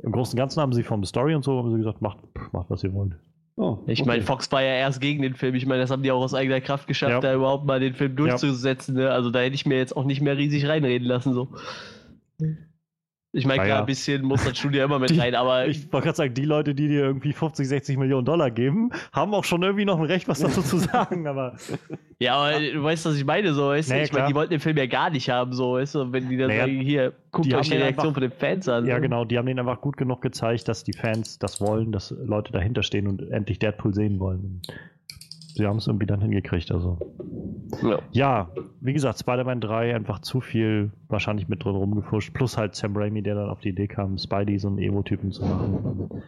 im 0.03 0.11
Großen 0.11 0.33
und 0.33 0.37
Ganzen 0.37 0.61
haben 0.61 0.73
sie 0.73 0.83
vom 0.83 1.03
Story 1.05 1.33
und 1.35 1.43
so 1.43 1.57
haben 1.57 1.71
sie 1.71 1.77
gesagt, 1.77 2.01
macht, 2.01 2.17
macht 2.51 2.69
was 2.69 2.83
ihr 2.83 2.93
wollt. 2.93 3.13
oh 3.55 3.77
Ich 3.87 4.01
okay. 4.01 4.07
meine, 4.09 4.23
Fox 4.23 4.51
war 4.51 4.61
ja 4.63 4.73
erst 4.73 4.99
gegen 4.99 5.21
den 5.21 5.35
Film. 5.35 5.55
Ich 5.55 5.65
meine, 5.65 5.79
das 5.81 5.91
haben 5.91 6.03
die 6.03 6.11
auch 6.11 6.21
aus 6.21 6.33
eigener 6.33 6.59
Kraft 6.59 6.87
geschafft, 6.87 7.11
Ja. 7.11 7.19
da 7.21 7.33
überhaupt 7.33 7.65
mal 7.65 7.79
den 7.79 7.93
Film 7.93 8.15
durchzusetzen. 8.17 8.95
Ne? 8.95 9.09
Also 9.11 9.29
da 9.31 9.39
hätte 9.39 9.55
ich 9.55 9.65
mir 9.65 9.77
jetzt 9.77 9.95
auch 9.95 10.03
nicht 10.05 10.21
mehr 10.21 10.37
riesig 10.37 10.67
reinreden 10.67 11.07
lassen. 11.07 11.33
So. 11.33 11.47
Ich 13.33 13.45
meine, 13.45 13.59
Na 13.59 13.63
klar, 13.63 13.75
ja. 13.77 13.79
ein 13.79 13.85
bisschen 13.85 14.23
muss 14.23 14.43
das 14.43 14.57
Studio 14.57 14.83
immer 14.83 14.99
mit 14.99 15.09
Die- 15.09 15.17
rein, 15.19 15.35
aber 15.35 15.65
Ich 15.67 15.91
wollte 15.93 16.05
gerade 16.07 16.17
sagen, 16.17 16.33
die 16.33 16.43
Leute, 16.43 16.75
die 16.75 16.89
dir 16.89 17.01
irgendwie 17.05 17.31
50, 17.31 17.65
60 17.65 17.97
Millionen 17.97 18.25
Dollar 18.25 18.51
geben, 18.51 18.89
haben 19.13 19.33
auch 19.33 19.45
schon 19.45 19.63
irgendwie 19.63 19.85
noch 19.85 19.97
ein 19.99 20.03
Recht, 20.05 20.27
was 20.27 20.39
dazu 20.39 20.61
zu 20.61 20.77
sagen, 20.79 21.25
aber 21.27 21.55
ja, 22.19 22.35
aber 22.35 22.59
du 22.59 22.83
weißt, 22.83 23.05
was 23.05 23.15
ich 23.15 23.23
meine, 23.23 23.53
so, 23.53 23.67
weißt 23.69 23.89
du? 23.89 23.93
Naja, 23.93 24.03
ich 24.05 24.11
meine, 24.11 24.27
die 24.27 24.35
wollten 24.35 24.49
den 24.51 24.59
Film 24.59 24.75
ja 24.75 24.85
gar 24.85 25.09
nicht 25.09 25.29
haben, 25.29 25.53
so, 25.53 25.75
weißt 25.75 25.95
du, 25.95 26.11
wenn 26.11 26.27
die 26.27 26.35
dann 26.35 26.49
Naja, 26.49 26.65
sagen, 26.65 26.79
hier, 26.81 27.13
guckt 27.31 27.45
die 27.47 27.55
euch 27.55 27.69
die 27.69 27.77
Reaktion 27.77 27.87
einfach- 28.07 28.13
von 28.13 28.21
den 28.21 28.31
Fans 28.31 28.67
an. 28.67 28.85
ja 28.85 28.95
so. 28.97 29.01
genau, 29.01 29.23
die 29.23 29.37
haben 29.37 29.45
denen 29.45 29.59
einfach 29.59 29.79
gut 29.79 29.95
genug 29.95 30.21
gezeigt, 30.21 30.67
dass 30.67 30.83
die 30.83 30.93
Fans 30.93 31.39
das 31.39 31.61
wollen, 31.61 31.93
dass 31.93 32.11
Leute 32.25 32.51
dahinter 32.51 32.83
stehen 32.83 33.07
und 33.07 33.21
endlich 33.31 33.59
Deadpool 33.59 33.93
sehen 33.93 34.19
wollen. 34.19 34.61
Sie 35.53 35.65
haben 35.65 35.77
es 35.77 35.87
irgendwie 35.87 36.05
dann 36.05 36.21
hingekriegt, 36.21 36.71
also. 36.71 36.97
Ja. 37.83 37.99
Ja, 38.11 38.49
wie 38.81 38.93
gesagt, 38.93 39.19
Spider-Man 39.19 39.61
3 39.61 39.95
einfach 39.95 40.19
zu 40.19 40.41
viel 40.41 40.91
wahrscheinlich 41.07 41.47
mit 41.47 41.63
drin 41.63 41.75
rumgefuscht. 41.75 42.33
Plus 42.33 42.57
halt 42.57 42.75
Sam 42.75 42.95
Raimi, 42.95 43.21
der 43.21 43.35
dann 43.35 43.49
auf 43.49 43.59
die 43.61 43.69
Idee 43.69 43.87
kam, 43.87 44.17
Spidey 44.17 44.57
so 44.59 44.67
einen 44.69 44.79
Emo-Typen 44.79 45.31
zu 45.31 45.43
machen. 45.43 46.09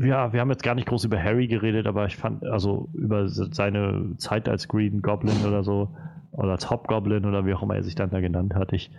Ja, 0.00 0.32
wir 0.32 0.40
haben 0.40 0.48
jetzt 0.50 0.62
gar 0.62 0.74
nicht 0.74 0.88
groß 0.88 1.04
über 1.04 1.22
Harry 1.22 1.48
geredet, 1.48 1.86
aber 1.86 2.06
ich 2.06 2.16
fand, 2.16 2.42
also 2.46 2.88
über 2.94 3.28
se- 3.28 3.50
seine 3.52 4.14
Zeit 4.16 4.48
als 4.48 4.68
Green 4.68 5.02
Goblin 5.02 5.44
oder 5.44 5.62
so, 5.64 5.90
oder 6.32 6.52
als 6.52 6.70
Hobgoblin 6.70 7.26
oder 7.26 7.44
wie 7.44 7.52
auch 7.52 7.62
immer 7.62 7.76
er 7.76 7.82
sich 7.82 7.94
dann 7.94 8.08
da 8.08 8.20
genannt 8.20 8.54
hat. 8.54 8.72
Ich, 8.72 8.90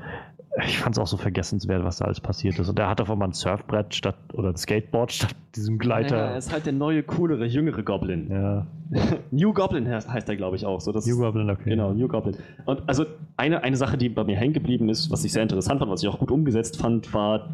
ich 0.66 0.80
fand 0.80 0.96
es 0.96 1.00
auch 1.00 1.08
so 1.08 1.18
vergessenswert, 1.18 1.84
was 1.84 1.98
da 1.98 2.06
alles 2.06 2.20
passiert 2.20 2.58
ist. 2.58 2.68
Und 2.70 2.80
er 2.80 2.90
hat 2.90 3.00
auf 3.02 3.12
einmal 3.12 3.28
ein 3.28 3.34
Surfbrett 3.34 3.94
statt, 3.94 4.16
oder 4.34 4.50
ein 4.50 4.56
Skateboard 4.58 5.12
statt 5.12 5.36
diesem 5.56 5.76
Ja, 5.76 5.80
er 5.80 5.80
Gleiter. 5.80 6.38
ist 6.38 6.52
halt 6.52 6.66
der 6.66 6.74
neue, 6.74 7.04
coolere, 7.04 7.46
jüngere 7.46 7.84
Goblin. 7.84 8.30
Ja, 8.32 8.66
New 9.32 9.54
Goblin 9.54 9.88
heißt, 9.88 10.10
heißt 10.12 10.28
er, 10.30 10.36
glaube 10.36 10.56
ich, 10.56 10.66
auch. 10.66 10.82
So, 10.82 10.92
das 10.92 11.06
New 11.06 11.18
Goblin, 11.18 11.50
okay. 11.50 11.70
Genau, 11.70 11.94
New 11.94 12.08
Goblin. 12.08 12.36
Und 12.66 12.82
also 12.88 13.06
eine, 13.36 13.64
eine 13.64 13.76
Sache, 13.78 13.98
die 13.98 14.10
bei 14.10 14.24
mir 14.24 14.38
hängen 14.38 14.54
geblieben 14.54 14.90
ist, 14.90 15.12
was 15.12 15.24
ich 15.26 15.32
sehr 15.34 15.44
interessant 15.44 15.80
fand, 15.80 15.92
was 15.92 16.02
ich 16.04 16.10
auch 16.10 16.20
gut 16.20 16.32
umgesetzt 16.32 16.78
fand, 16.78 17.14
war, 17.14 17.50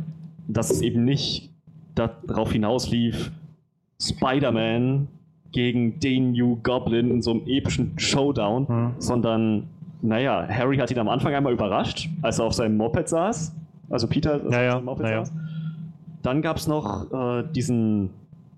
dass 0.47 0.69
es 0.71 0.81
eben 0.81 1.03
nicht 1.03 1.49
darauf 1.95 2.51
hinauslief, 2.51 3.31
Spider-Man 4.01 5.07
gegen 5.51 5.99
den 5.99 6.31
New 6.31 6.57
Goblin 6.63 7.11
in 7.11 7.21
so 7.21 7.31
einem 7.31 7.41
epischen 7.47 7.97
Showdown, 7.97 8.67
Hm. 8.67 8.91
sondern, 8.97 9.67
naja, 10.03 10.45
Harry 10.49 10.77
hat 10.77 10.91
ihn 10.91 10.99
am 10.99 11.09
Anfang 11.09 11.33
einmal 11.33 11.53
überrascht, 11.53 12.09
als 12.21 12.37
er 12.39 12.45
auf 12.45 12.53
seinem 12.53 12.77
Moped 12.77 13.07
saß. 13.09 13.55
Also 13.89 14.07
Peter, 14.07 14.33
als 14.33 14.43
er 14.53 14.63
Ja, 14.63 14.77
auf 14.77 14.83
Moped 14.83 15.05
ja, 15.05 15.11
ja. 15.11 15.25
saß. 15.25 15.33
Dann 16.21 16.41
gab 16.41 16.57
es 16.57 16.67
noch 16.67 17.11
äh, 17.11 17.43
diesen 17.55 18.11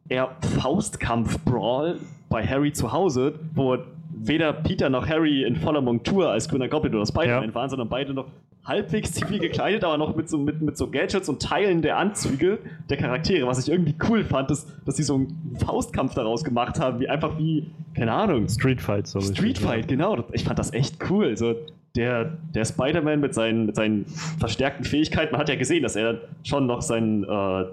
eher 0.09 0.29
Faustkampf-Brawl 0.59 1.97
bei 2.29 2.45
Harry 2.45 2.73
zu 2.73 2.91
Hause, 2.91 3.33
wo 3.53 3.77
weder 4.17 4.53
Peter 4.53 4.89
noch 4.89 5.07
Harry 5.07 5.43
in 5.43 5.55
voller 5.55 5.81
Montur 5.81 6.29
als 6.29 6.47
grüner 6.49 6.67
Goblin 6.67 6.95
oder 6.95 7.05
Spider-Man 7.05 7.49
Ja. 7.49 7.55
waren, 7.55 7.69
sondern 7.69 7.89
beide 7.89 8.13
noch 8.13 8.27
halbwegs 8.65 9.11
zivil 9.13 9.39
gekleidet, 9.39 9.83
aber 9.83 9.97
noch 9.97 10.15
mit 10.15 10.29
so, 10.29 10.37
mit, 10.37 10.61
mit 10.61 10.77
so 10.77 10.89
Gadgets 10.89 11.29
und 11.29 11.41
Teilen 11.41 11.81
der 11.81 11.97
Anzüge 11.97 12.59
der 12.89 12.97
Charaktere, 12.97 13.45
was 13.47 13.59
ich 13.59 13.71
irgendwie 13.71 13.95
cool 14.09 14.23
fand, 14.23 14.49
dass, 14.49 14.65
dass 14.85 14.97
sie 14.97 15.03
so 15.03 15.15
einen 15.15 15.55
Faustkampf 15.63 16.15
daraus 16.15 16.43
gemacht 16.43 16.79
haben, 16.79 16.99
wie 16.99 17.07
einfach 17.07 17.37
wie, 17.37 17.67
keine 17.95 18.11
Ahnung, 18.11 18.49
Street 18.49 18.81
Fight 18.81 19.07
so. 19.07 19.21
Street 19.21 19.57
Fight, 19.59 19.87
genau. 19.87 20.23
Ich 20.33 20.43
fand 20.43 20.57
das 20.59 20.73
echt 20.73 20.97
cool. 21.09 21.37
So, 21.37 21.55
der 21.95 22.37
der 22.53 22.65
Spider-Man 22.65 23.19
mit 23.21 23.33
seinen, 23.33 23.67
mit 23.67 23.75
seinen 23.75 24.05
verstärkten 24.39 24.83
Fähigkeiten, 24.83 25.31
man 25.31 25.39
hat 25.39 25.47
ja 25.49 25.55
gesehen, 25.55 25.83
dass 25.83 25.95
er 25.95 26.19
schon 26.43 26.65
noch 26.65 26.81
sein 26.81 27.23
äh, 27.23 27.65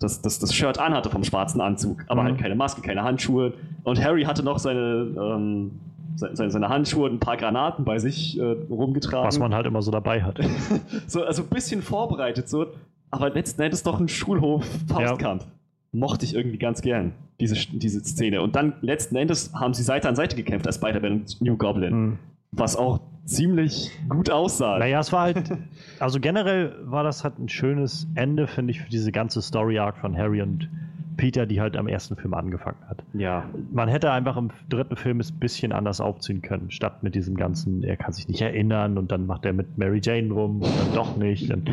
das, 0.00 0.20
das, 0.20 0.40
das 0.40 0.52
Shirt 0.52 0.78
anhatte 0.80 1.08
vom 1.10 1.22
schwarzen 1.22 1.60
Anzug, 1.60 2.04
aber 2.08 2.22
Mhm. 2.22 2.26
halt 2.26 2.38
keine 2.38 2.54
Maske, 2.56 2.82
keine 2.82 3.04
Handschuhe. 3.04 3.52
Und 3.84 4.02
Harry 4.04 4.24
hatte 4.24 4.42
noch 4.42 4.58
seine, 4.58 5.06
ähm, 5.16 5.70
seine, 6.16 6.50
seine 6.50 6.68
Handschuhe 6.68 7.08
und 7.08 7.16
ein 7.16 7.20
paar 7.20 7.36
Granaten 7.36 7.84
bei 7.84 7.98
sich 7.98 8.38
äh, 8.38 8.42
rumgetragen. 8.42 9.26
Was 9.26 9.38
man 9.38 9.54
halt 9.54 9.66
immer 9.66 9.82
so 9.82 9.90
dabei 9.90 10.22
hat. 10.22 10.40
so, 11.06 11.24
also 11.24 11.42
ein 11.42 11.48
bisschen 11.48 11.82
vorbereitet, 11.82 12.48
so. 12.48 12.66
Aber 13.10 13.30
letzten 13.30 13.62
Endes 13.62 13.82
doch 13.82 14.00
ein 14.00 14.08
Schulhof-Faustkampf. 14.08 15.46
Mochte 15.92 16.24
ich 16.24 16.34
irgendwie 16.34 16.56
ganz 16.56 16.80
gern, 16.80 17.12
diese, 17.38 17.54
diese 17.54 18.02
Szene. 18.02 18.40
Und 18.40 18.56
dann 18.56 18.74
letzten 18.80 19.16
Endes 19.16 19.52
haben 19.52 19.74
sie 19.74 19.82
Seite 19.82 20.08
an 20.08 20.16
Seite 20.16 20.36
gekämpft 20.36 20.66
als 20.66 20.76
Spider-Man 20.76 21.12
und 21.12 21.40
New 21.42 21.56
Goblin. 21.58 21.90
Hm. 21.90 22.18
Was 22.52 22.76
auch 22.76 23.00
ziemlich 23.24 23.90
gut 24.08 24.30
aussah. 24.30 24.78
Naja, 24.78 25.00
es 25.00 25.12
war 25.12 25.22
halt, 25.22 25.42
also 25.98 26.20
generell 26.20 26.74
war 26.84 27.04
das 27.04 27.24
halt 27.24 27.38
ein 27.38 27.48
schönes 27.48 28.06
Ende, 28.14 28.46
finde 28.46 28.72
ich, 28.72 28.80
für 28.80 28.90
diese 28.90 29.12
ganze 29.12 29.42
Story-Arc 29.42 29.98
von 29.98 30.16
Harry 30.16 30.42
und 30.42 30.68
Peter, 31.16 31.46
die 31.46 31.60
halt 31.60 31.76
am 31.76 31.88
ersten 31.88 32.16
Film 32.16 32.34
angefangen 32.34 32.78
hat. 32.88 33.02
Ja. 33.12 33.44
Man 33.72 33.88
hätte 33.88 34.10
einfach 34.10 34.36
im 34.36 34.50
dritten 34.68 34.96
Film 34.96 35.20
es 35.20 35.30
ein 35.30 35.38
bisschen 35.38 35.72
anders 35.72 36.00
aufziehen 36.00 36.42
können, 36.42 36.70
statt 36.70 37.02
mit 37.02 37.14
diesem 37.14 37.36
ganzen, 37.36 37.82
er 37.82 37.96
kann 37.96 38.12
sich 38.12 38.28
nicht 38.28 38.40
erinnern 38.40 38.98
und 38.98 39.12
dann 39.12 39.26
macht 39.26 39.44
er 39.44 39.52
mit 39.52 39.78
Mary 39.78 40.00
Jane 40.02 40.32
rum 40.32 40.62
und 40.62 40.70
dann 40.78 40.94
doch 40.94 41.16
nicht. 41.16 41.50
Und 41.52 41.70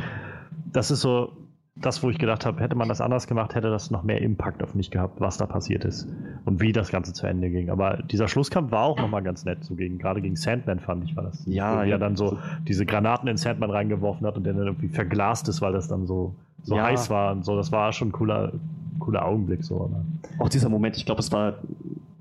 das 0.72 0.92
ist 0.92 1.02
so 1.02 1.32
das, 1.82 2.04
wo 2.04 2.10
ich 2.10 2.18
gedacht 2.18 2.46
habe, 2.46 2.60
hätte 2.62 2.76
man 2.76 2.90
das 2.90 3.00
anders 3.00 3.28
gemacht, 3.28 3.56
hätte 3.56 3.70
das 3.70 3.90
noch 3.90 4.04
mehr 4.04 4.22
Impact 4.22 4.62
auf 4.64 4.76
mich 4.76 4.92
gehabt, 4.92 5.22
was 5.22 5.38
da 5.38 5.46
passiert 5.46 5.86
ist 5.86 6.08
und 6.46 6.60
wie 6.60 6.74
das 6.74 6.92
Ganze 6.92 7.14
zu 7.14 7.26
Ende 7.26 7.50
ging. 7.50 7.70
Aber 7.70 7.98
dieser 8.04 8.28
Schlusskampf 8.28 8.72
war 8.72 8.84
auch 8.84 8.98
nochmal 9.00 9.24
ganz 9.24 9.46
nett, 9.46 9.64
so 9.64 9.76
gegen, 9.76 9.98
gerade 9.98 10.22
gegen 10.22 10.36
Sandman 10.36 10.80
fand 10.80 11.06
ich, 11.06 11.16
war 11.16 11.24
das. 11.24 11.46
Ja, 11.46 11.84
ja. 11.84 11.94
er 11.94 11.98
dann 12.00 12.16
so 12.16 12.38
diese 12.68 12.86
Granaten 12.86 13.28
in 13.30 13.38
Sandman 13.38 13.72
reingeworfen 13.72 14.28
hat 14.28 14.36
und 14.36 14.44
der 14.44 14.54
dann 14.54 14.66
irgendwie 14.68 14.90
verglast 14.90 15.48
ist, 15.48 15.62
weil 15.62 15.72
das 15.72 15.88
dann 15.88 16.06
so, 16.06 16.36
so 16.64 16.76
Ja. 16.76 16.84
heiß 16.84 17.10
war 17.10 17.32
und 17.32 17.46
so. 17.46 17.56
Das 17.56 17.72
war 17.72 17.94
schon 17.94 18.10
ein 18.10 18.12
cooler, 18.12 18.52
cooler 19.00 19.26
Augenblick 19.26 19.64
so. 19.64 19.76
Aber. 19.82 20.04
Auch 20.40 20.50
dieser 20.50 20.70
Moment, 20.70 20.98
ich 20.98 21.06
glaube, 21.06 21.20
es 21.20 21.32
war, 21.32 21.60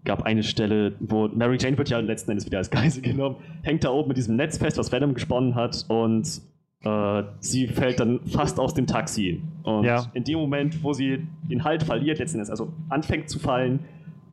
gab 0.04 0.22
eine 0.22 0.42
Stelle, 0.42 0.94
wo 1.00 1.28
Mary 1.28 1.56
Jane 1.60 1.76
wird 1.78 1.88
ja 1.88 1.98
letzten 2.00 2.30
Endes 2.32 2.46
wieder 2.46 2.58
als 2.58 2.70
Geisel 2.70 3.02
genommen, 3.02 3.36
hängt 3.62 3.84
da 3.84 3.90
oben 3.90 4.08
mit 4.08 4.16
diesem 4.16 4.36
Netz 4.36 4.58
fest, 4.58 4.78
was 4.78 4.92
Venom 4.92 5.14
gesponnen 5.14 5.54
hat 5.54 5.84
und 5.88 6.40
äh, 6.84 7.22
sie 7.40 7.66
fällt 7.66 7.98
dann 8.00 8.20
fast 8.26 8.58
aus 8.60 8.72
dem 8.74 8.86
Taxi. 8.86 9.42
Und 9.64 9.84
Ja. 9.84 10.06
in 10.14 10.24
dem 10.24 10.38
Moment, 10.38 10.82
wo 10.84 10.92
sie 10.92 11.26
den 11.50 11.64
Halt 11.64 11.82
verliert, 11.82 12.18
letzten 12.18 12.38
Endes, 12.38 12.50
also 12.50 12.72
anfängt 12.88 13.28
zu 13.28 13.38
fallen, 13.38 13.80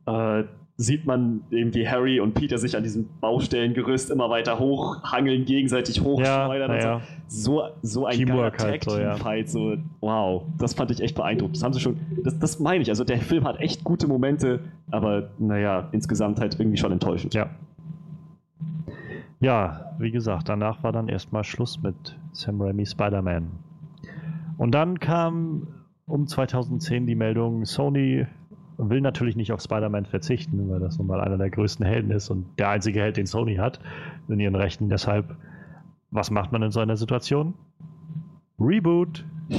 äh, 0.06 0.44
sieht 0.78 1.06
man 1.06 1.42
eben, 1.52 1.74
wie 1.74 1.88
Harry 1.88 2.20
und 2.20 2.34
Peter 2.34 2.58
sich 2.58 2.76
an 2.76 2.84
diesem 2.84 3.08
Baustellengerüst 3.22 4.12
immer 4.12 4.30
weiter 4.30 4.60
hochhangeln, 4.60 5.46
gegenseitig 5.46 6.02
hochschleudern. 6.02 6.72
und 6.72 6.78
ja. 6.78 7.02
So, 7.28 7.64
so 7.82 8.06
ein 8.06 8.18
Teamwork 8.18 8.58
geiler 8.58 8.72
halt 8.72 8.84
so, 8.84 9.00
ja. 9.00 9.12
Tag-Team-Fight. 9.12 9.50
So, 9.50 9.78
wow, 10.02 10.44
das 10.58 10.74
fand 10.74 10.92
ich 10.92 11.02
echt 11.02 11.16
beeindruckend. 11.16 11.56
Das 11.56 11.64
haben 11.64 11.74
sie 11.74 11.80
schon, 11.80 11.98
das, 12.24 12.38
das 12.40 12.60
meine 12.60 12.82
ich. 12.82 12.90
Also 12.90 13.06
der 13.06 13.20
Film 13.20 13.46
hat 13.46 13.60
echt 13.62 13.84
gute 13.84 14.08
Momente, 14.08 14.60
aber 14.92 15.30
naja, 15.40 15.88
insgesamt 15.94 16.40
halt 16.40 16.60
irgendwie 16.60 16.78
schon 16.78 16.92
enttäuschend. 16.92 17.34
Ja. 17.34 17.50
Ja, 19.40 19.94
wie 20.00 20.12
gesagt, 20.12 20.50
danach 20.50 20.84
war 20.84 20.92
dann 20.92 21.08
erstmal 21.08 21.44
Schluss 21.44 21.82
mit 21.82 22.18
Sam 22.32 22.62
Raimi 22.62 22.86
Spider-Man. 22.86 23.48
Und 24.58 24.72
dann 24.72 25.00
kam 25.00 25.68
um 26.08 26.28
2010 26.28 27.08
die 27.08 27.16
Meldung, 27.16 27.66
Sony 27.66 28.28
will 28.78 29.02
natürlich 29.02 29.36
nicht 29.36 29.52
auf 29.52 29.62
Spider-Man 29.62 30.06
verzichten, 30.06 30.70
weil 30.70 30.80
das 30.80 30.98
nun 30.98 31.08
mal 31.08 31.22
einer 31.22 31.38
der 31.38 31.50
größten 31.50 31.86
Helden 31.86 32.12
ist 32.12 32.30
und 32.30 32.46
der 32.60 32.70
einzige 32.70 33.02
Held, 33.02 33.18
den 33.18 33.26
Sony 33.26 33.56
hat 33.56 33.80
in 34.28 34.40
ihren 34.40 34.56
Rechten. 34.56 34.90
Deshalb, 34.90 35.36
was 36.12 36.32
macht 36.32 36.52
man 36.52 36.62
in 36.64 36.72
so 36.72 36.80
einer 36.80 36.98
Situation? 36.98 37.54
Reboot. 38.60 39.26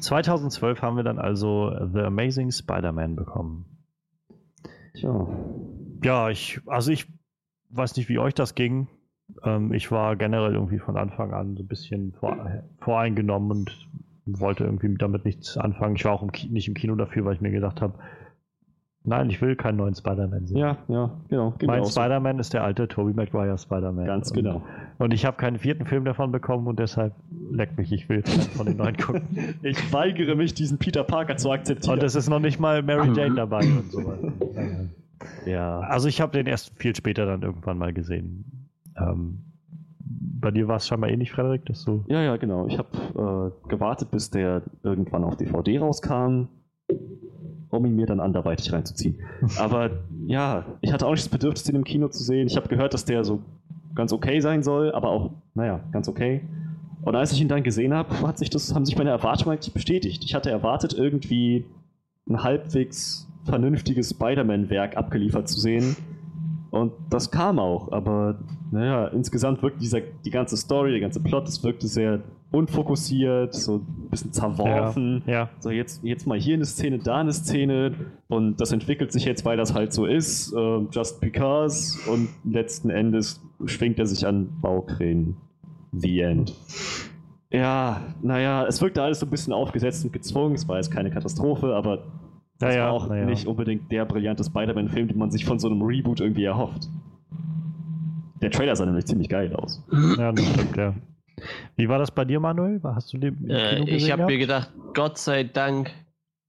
2012 0.00 0.82
haben 0.82 0.96
wir 0.96 1.02
dann 1.02 1.18
also 1.18 1.72
The 1.92 2.00
Amazing 2.00 2.50
Spider-Man 2.52 3.16
bekommen. 3.16 3.64
Tja. 4.94 5.26
Ja, 6.04 6.30
ich, 6.30 6.60
also 6.66 6.92
ich 6.92 7.06
weiß 7.70 7.96
nicht, 7.96 8.08
wie 8.08 8.18
euch 8.18 8.34
das 8.34 8.54
ging. 8.54 8.88
Ähm, 9.42 9.72
ich 9.72 9.90
war 9.90 10.16
generell 10.16 10.54
irgendwie 10.54 10.78
von 10.78 10.96
Anfang 10.96 11.32
an 11.32 11.56
so 11.56 11.62
ein 11.62 11.68
bisschen 11.68 12.12
vor, 12.12 12.62
voreingenommen 12.78 13.50
und 13.50 13.88
wollte 14.38 14.64
irgendwie 14.64 14.94
damit 14.96 15.24
nichts 15.24 15.56
anfangen. 15.56 15.96
Ich 15.96 16.04
war 16.04 16.12
auch 16.12 16.22
im 16.22 16.30
nicht 16.50 16.68
im 16.68 16.74
Kino 16.74 16.94
dafür, 16.94 17.24
weil 17.24 17.34
ich 17.34 17.40
mir 17.40 17.50
gedacht 17.50 17.80
habe, 17.80 17.94
nein, 19.04 19.30
ich 19.30 19.40
will 19.40 19.56
keinen 19.56 19.76
neuen 19.76 19.94
Spider-Man 19.94 20.46
sehen. 20.46 20.58
Ja, 20.58 20.78
ja, 20.88 21.12
genau. 21.28 21.54
Mein 21.62 21.80
auch 21.80 21.86
so. 21.86 22.00
Spider-Man 22.00 22.38
ist 22.38 22.52
der 22.52 22.62
alte 22.62 22.86
Tobey 22.88 23.14
Maguire 23.14 23.58
Spider-Man. 23.58 24.06
Ganz 24.06 24.30
und, 24.30 24.36
genau. 24.36 24.62
Und 24.98 25.14
ich 25.14 25.24
habe 25.24 25.36
keinen 25.36 25.58
vierten 25.58 25.86
Film 25.86 26.04
davon 26.04 26.30
bekommen 26.32 26.66
und 26.66 26.78
deshalb 26.78 27.14
leck 27.50 27.76
mich, 27.76 27.92
ich 27.92 28.08
will 28.08 28.22
von 28.22 28.66
den 28.66 28.76
neuen 28.76 28.96
gucken. 28.98 29.58
Ich 29.62 29.92
weigere 29.92 30.34
mich, 30.34 30.54
diesen 30.54 30.78
Peter 30.78 31.04
Parker 31.04 31.36
zu 31.36 31.50
akzeptieren. 31.50 31.98
Und 31.98 32.04
es 32.04 32.14
ist 32.14 32.28
noch 32.28 32.40
nicht 32.40 32.60
mal 32.60 32.82
Mary 32.82 33.10
Jane 33.14 33.34
dabei 33.34 33.60
und 33.60 33.90
sowas. 33.90 34.18
ja. 35.46 35.80
Also 35.80 36.08
ich 36.08 36.20
habe 36.20 36.32
den 36.32 36.46
erst 36.46 36.72
viel 36.78 36.94
später 36.94 37.26
dann 37.26 37.42
irgendwann 37.42 37.78
mal 37.78 37.92
gesehen. 37.92 38.68
Ähm, 38.96 39.47
bei 40.40 40.50
dir 40.50 40.68
war 40.68 40.76
es 40.76 40.86
scheinbar 40.86 41.10
ähnlich, 41.10 41.32
Frederik, 41.32 41.66
dass 41.66 41.84
du. 41.84 42.04
Ja, 42.08 42.22
ja, 42.22 42.36
genau. 42.36 42.66
Ich 42.66 42.78
habe 42.78 43.52
äh, 43.64 43.68
gewartet, 43.68 44.10
bis 44.10 44.30
der 44.30 44.62
irgendwann 44.82 45.24
auf 45.24 45.36
DVD 45.36 45.78
rauskam, 45.78 46.48
um 47.70 47.84
ihn 47.84 47.96
mir 47.96 48.06
dann 48.06 48.20
anderweitig 48.20 48.72
reinzuziehen. 48.72 49.20
Aber 49.58 49.90
ja, 50.26 50.64
ich 50.80 50.92
hatte 50.92 51.06
auch 51.06 51.12
nicht 51.12 51.24
das 51.24 51.30
Bedürfnis, 51.30 51.64
den 51.64 51.76
im 51.76 51.84
Kino 51.84 52.08
zu 52.08 52.22
sehen. 52.22 52.46
Ich 52.46 52.56
habe 52.56 52.68
gehört, 52.68 52.94
dass 52.94 53.04
der 53.04 53.24
so 53.24 53.42
ganz 53.94 54.12
okay 54.12 54.40
sein 54.40 54.62
soll, 54.62 54.92
aber 54.92 55.10
auch, 55.10 55.32
naja, 55.54 55.80
ganz 55.90 56.08
okay. 56.08 56.42
Und 57.02 57.16
als 57.16 57.32
ich 57.32 57.40
ihn 57.40 57.48
dann 57.48 57.64
gesehen 57.64 57.92
habe, 57.92 58.20
hat 58.26 58.38
sich 58.38 58.48
das, 58.48 58.72
haben 58.72 58.84
sich 58.84 58.96
meine 58.96 59.10
Erwartungen 59.10 59.54
eigentlich 59.54 59.74
bestätigt. 59.74 60.22
Ich 60.24 60.34
hatte 60.34 60.50
erwartet, 60.50 60.92
irgendwie 60.92 61.64
ein 62.28 62.42
halbwegs 62.44 63.28
vernünftiges 63.44 64.10
Spider-Man-Werk 64.10 64.96
abgeliefert 64.96 65.48
zu 65.48 65.58
sehen. 65.58 65.96
Und 66.70 66.92
das 67.08 67.30
kam 67.30 67.58
auch, 67.58 67.90
aber 67.92 68.38
naja, 68.70 69.08
insgesamt 69.08 69.62
wirkt 69.62 69.80
dieser, 69.80 70.00
die 70.00 70.30
ganze 70.30 70.56
Story, 70.56 70.90
der 70.90 71.00
ganze 71.00 71.20
Plot, 71.20 71.48
das 71.48 71.64
wirkte 71.64 71.86
sehr 71.86 72.20
unfokussiert, 72.50 73.54
so 73.54 73.76
ein 73.76 74.08
bisschen 74.10 74.32
zerworfen. 74.32 75.22
Ja. 75.26 75.50
So, 75.60 75.70
jetzt, 75.70 76.02
jetzt 76.02 76.26
mal 76.26 76.38
hier 76.38 76.54
eine 76.54 76.64
Szene, 76.64 76.98
da 76.98 77.16
eine 77.18 77.32
Szene 77.32 77.92
und 78.28 78.60
das 78.60 78.72
entwickelt 78.72 79.12
sich 79.12 79.24
jetzt, 79.24 79.44
weil 79.44 79.56
das 79.56 79.74
halt 79.74 79.92
so 79.92 80.06
ist, 80.06 80.52
äh, 80.52 80.78
just 80.90 81.20
because 81.20 81.98
und 82.10 82.28
letzten 82.44 82.90
Endes 82.90 83.42
schwingt 83.64 83.98
er 83.98 84.06
sich 84.06 84.26
an 84.26 84.48
Baukränen. 84.60 85.36
The 85.92 86.20
End. 86.20 86.54
Ja, 87.50 88.02
naja, 88.22 88.66
es 88.66 88.80
wirkte 88.82 89.02
alles 89.02 89.20
so 89.20 89.26
ein 89.26 89.30
bisschen 89.30 89.54
aufgesetzt 89.54 90.04
und 90.04 90.12
gezwungen, 90.12 90.54
es 90.54 90.68
war 90.68 90.76
jetzt 90.76 90.90
keine 90.90 91.10
Katastrophe, 91.10 91.74
aber 91.74 92.04
das 92.58 92.74
Ja, 92.74 92.80
ja, 92.80 92.86
war 92.86 92.92
auch 92.92 93.08
na 93.08 93.18
ja. 93.18 93.24
nicht 93.24 93.46
unbedingt 93.46 93.90
der 93.90 94.04
brillante 94.04 94.44
Spider-Man-Film, 94.44 95.08
den 95.08 95.18
man 95.18 95.30
sich 95.30 95.44
von 95.44 95.58
so 95.58 95.68
einem 95.68 95.82
Reboot 95.82 96.20
irgendwie 96.20 96.44
erhofft. 96.44 96.88
Der 98.40 98.50
Trailer 98.50 98.76
sah 98.76 98.86
nämlich 98.86 99.06
ziemlich 99.06 99.28
geil 99.28 99.52
aus. 99.54 99.84
ja, 100.16 100.32
das 100.32 100.46
stimmt, 100.46 100.76
ja. 100.76 100.94
Wie 101.76 101.88
war 101.88 101.98
das 101.98 102.10
bei 102.10 102.24
dir, 102.24 102.40
Manuel? 102.40 102.80
Hast 102.82 103.12
du 103.12 103.18
den 103.18 103.36
im 103.44 103.50
Äh, 103.50 103.84
ich 103.84 104.10
habe 104.10 104.26
mir 104.26 104.38
gedacht, 104.38 104.72
Gott 104.94 105.18
sei 105.18 105.44
Dank 105.44 105.90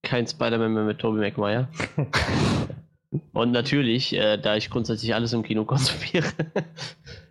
kein 0.02 0.28
Spider-Man 0.28 0.74
mehr 0.74 0.84
mit 0.84 1.00
Tobey 1.00 1.20
Maguire. 1.20 1.68
Und 3.34 3.52
natürlich, 3.52 4.16
äh, 4.16 4.38
da 4.38 4.56
ich 4.56 4.70
grundsätzlich 4.70 5.16
alles 5.16 5.34
im 5.34 5.44
Kino 5.44 5.66
konsumiere, 5.66 6.28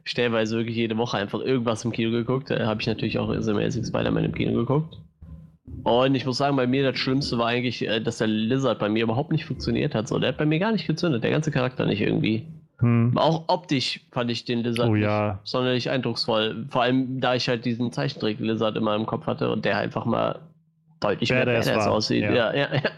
stellenweise 0.05 0.57
wirklich 0.57 0.77
jede 0.77 0.97
Woche 0.97 1.19
einfach 1.19 1.41
irgendwas 1.41 1.85
im 1.85 1.93
Kino 1.93 2.11
geguckt, 2.11 2.51
äh, 2.51 2.65
habe 2.65 2.81
ich 2.81 2.87
natürlich 2.87 3.19
auch 3.19 3.33
The 3.33 3.51
Amazing 3.51 3.85
Spider-Man 3.85 4.25
im 4.25 4.35
Kino 4.35 4.53
geguckt. 4.55 4.99
Und 5.85 6.15
ich 6.15 6.27
muss 6.27 6.39
sagen, 6.39 6.57
bei 6.57 6.67
mir 6.67 6.83
das 6.91 6.99
Schlimmste 6.99 7.39
war 7.39 7.47
eigentlich, 7.47 7.87
äh, 7.87 8.01
dass 8.01 8.19
der 8.19 8.27
Lizard 8.27 8.79
bei 8.79 8.89
mir 8.89 9.05
überhaupt 9.05 9.33
nicht 9.33 9.45
funktioniert 9.45 9.95
hat. 9.95 10.09
So, 10.09 10.19
der 10.19 10.31
hat 10.31 10.39
bei 10.39 10.47
mir 10.47 10.59
gar 10.59 10.73
nicht 10.73 10.87
gezündet, 10.87 11.25
der 11.25 11.31
ganze 11.31 11.51
Charakter 11.51 11.87
nicht 11.87 12.01
irgendwie. 12.01 12.47
Hm. 12.81 13.17
Auch 13.17 13.45
optisch 13.49 14.01
fand 14.13 14.31
ich 14.31 14.45
den 14.45 14.63
Lizard 14.63 14.89
Oh 14.89 14.95
nicht 14.95 15.03
ja. 15.03 15.41
sonderlich 15.45 15.91
eindrucksvoll. 15.91 16.67
Vor 16.71 16.83
allem, 16.83 17.21
da 17.21 17.35
ich 17.35 17.49
halt 17.49 17.65
diesen 17.65 17.93
Zeichentrick-Lizard 17.93 18.77
immer 18.77 18.95
im 18.95 19.07
Kopf 19.07 19.27
hatte 19.27 19.51
und 19.51 19.65
der 19.65 19.79
einfach 19.79 20.05
mal 20.05 20.41
deutlich 21.01 21.31
mehr 21.31 21.45
Badass 21.45 21.87
aussieht. 21.87 22.23
ja. 22.23 22.33
Ja, 22.33 22.55
ja, 22.55 22.75
ja. 22.75 22.83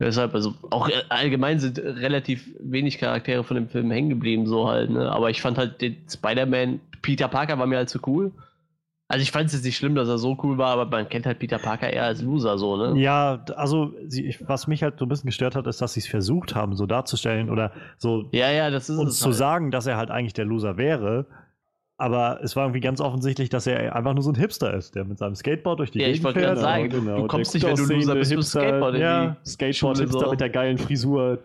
Deshalb, 0.00 0.34
also 0.34 0.54
auch 0.70 0.88
äh, 0.88 0.94
allgemein 1.10 1.60
sind 1.60 1.78
relativ 1.78 2.48
wenig 2.58 2.98
Charaktere 2.98 3.44
von 3.44 3.54
dem 3.54 3.68
Film 3.68 3.90
hängen 3.92 4.08
geblieben, 4.08 4.46
so 4.46 4.68
halt, 4.68 4.90
ne? 4.90 5.10
Aber 5.12 5.30
ich 5.30 5.40
fand 5.40 5.58
halt 5.58 5.80
den 5.80 5.96
Spider-Man, 6.10 6.80
Peter 7.02 7.28
Parker 7.28 7.56
war 7.58 7.66
mir 7.66 7.76
halt 7.76 7.88
zu 7.88 8.00
cool. 8.06 8.32
Also 9.12 9.22
ich 9.22 9.30
fand 9.30 9.46
es 9.48 9.52
jetzt 9.52 9.64
nicht 9.64 9.76
schlimm, 9.76 9.94
dass 9.94 10.08
er 10.08 10.16
so 10.16 10.38
cool 10.42 10.56
war, 10.56 10.68
aber 10.70 10.86
man 10.86 11.06
kennt 11.06 11.26
halt 11.26 11.38
Peter 11.38 11.58
Parker 11.58 11.92
eher 11.92 12.04
als 12.04 12.22
Loser, 12.22 12.56
so, 12.56 12.76
ne? 12.78 12.98
Ja, 12.98 13.44
also 13.56 13.92
sie, 14.08 14.24
ich- 14.24 14.48
was 14.48 14.66
mich 14.66 14.82
halt 14.82 14.98
so 14.98 15.04
ein 15.04 15.08
bisschen 15.10 15.26
gestört 15.26 15.54
hat, 15.54 15.66
ist, 15.66 15.82
dass 15.82 15.92
sie 15.92 16.00
es 16.00 16.06
versucht 16.06 16.54
haben, 16.54 16.74
so 16.74 16.86
darzustellen 16.86 17.50
oder 17.50 17.72
so 17.98 18.30
Ja, 18.32 18.50
ja, 18.50 18.70
das 18.70 18.88
ist 18.88 18.96
uns 18.98 19.18
zu 19.18 19.26
halt. 19.26 19.34
sagen, 19.34 19.70
dass 19.70 19.86
er 19.86 19.98
halt 19.98 20.10
eigentlich 20.10 20.32
der 20.32 20.46
Loser 20.46 20.78
wäre. 20.78 21.26
Aber 21.98 22.40
es 22.42 22.56
war 22.56 22.64
irgendwie 22.64 22.80
ganz 22.80 23.00
offensichtlich, 23.02 23.48
dass 23.50 23.66
er 23.66 23.94
einfach 23.94 24.14
nur 24.14 24.22
so 24.24 24.30
ein 24.32 24.34
Hipster 24.34 24.72
ist, 24.74 24.94
der 24.96 25.04
mit 25.04 25.18
seinem 25.18 25.34
Skateboard 25.36 25.78
durch 25.78 25.90
die 25.90 25.98
Ja, 26.00 26.06
ich 26.06 26.14
Gegend 26.14 26.24
wollte 26.24 26.40
fährt. 26.40 26.48
gerade 26.56 26.60
sagen, 26.62 26.88
genau, 26.88 27.16
du 27.20 27.26
kommst 27.28 27.52
nicht, 27.54 27.64
wenn 27.66 27.76
du 27.76 27.84
Loser 27.84 28.14
bist, 28.14 28.32
Hipster, 28.32 28.60
Skateboard 28.60 28.96
ja. 28.96 29.36
die 29.44 29.50
Skateboard-Hipster 29.50 30.12
Schule 30.12 30.24
so. 30.24 30.30
mit 30.30 30.40
der 30.40 30.48
geilen 30.50 30.78
Frisur, 30.78 31.38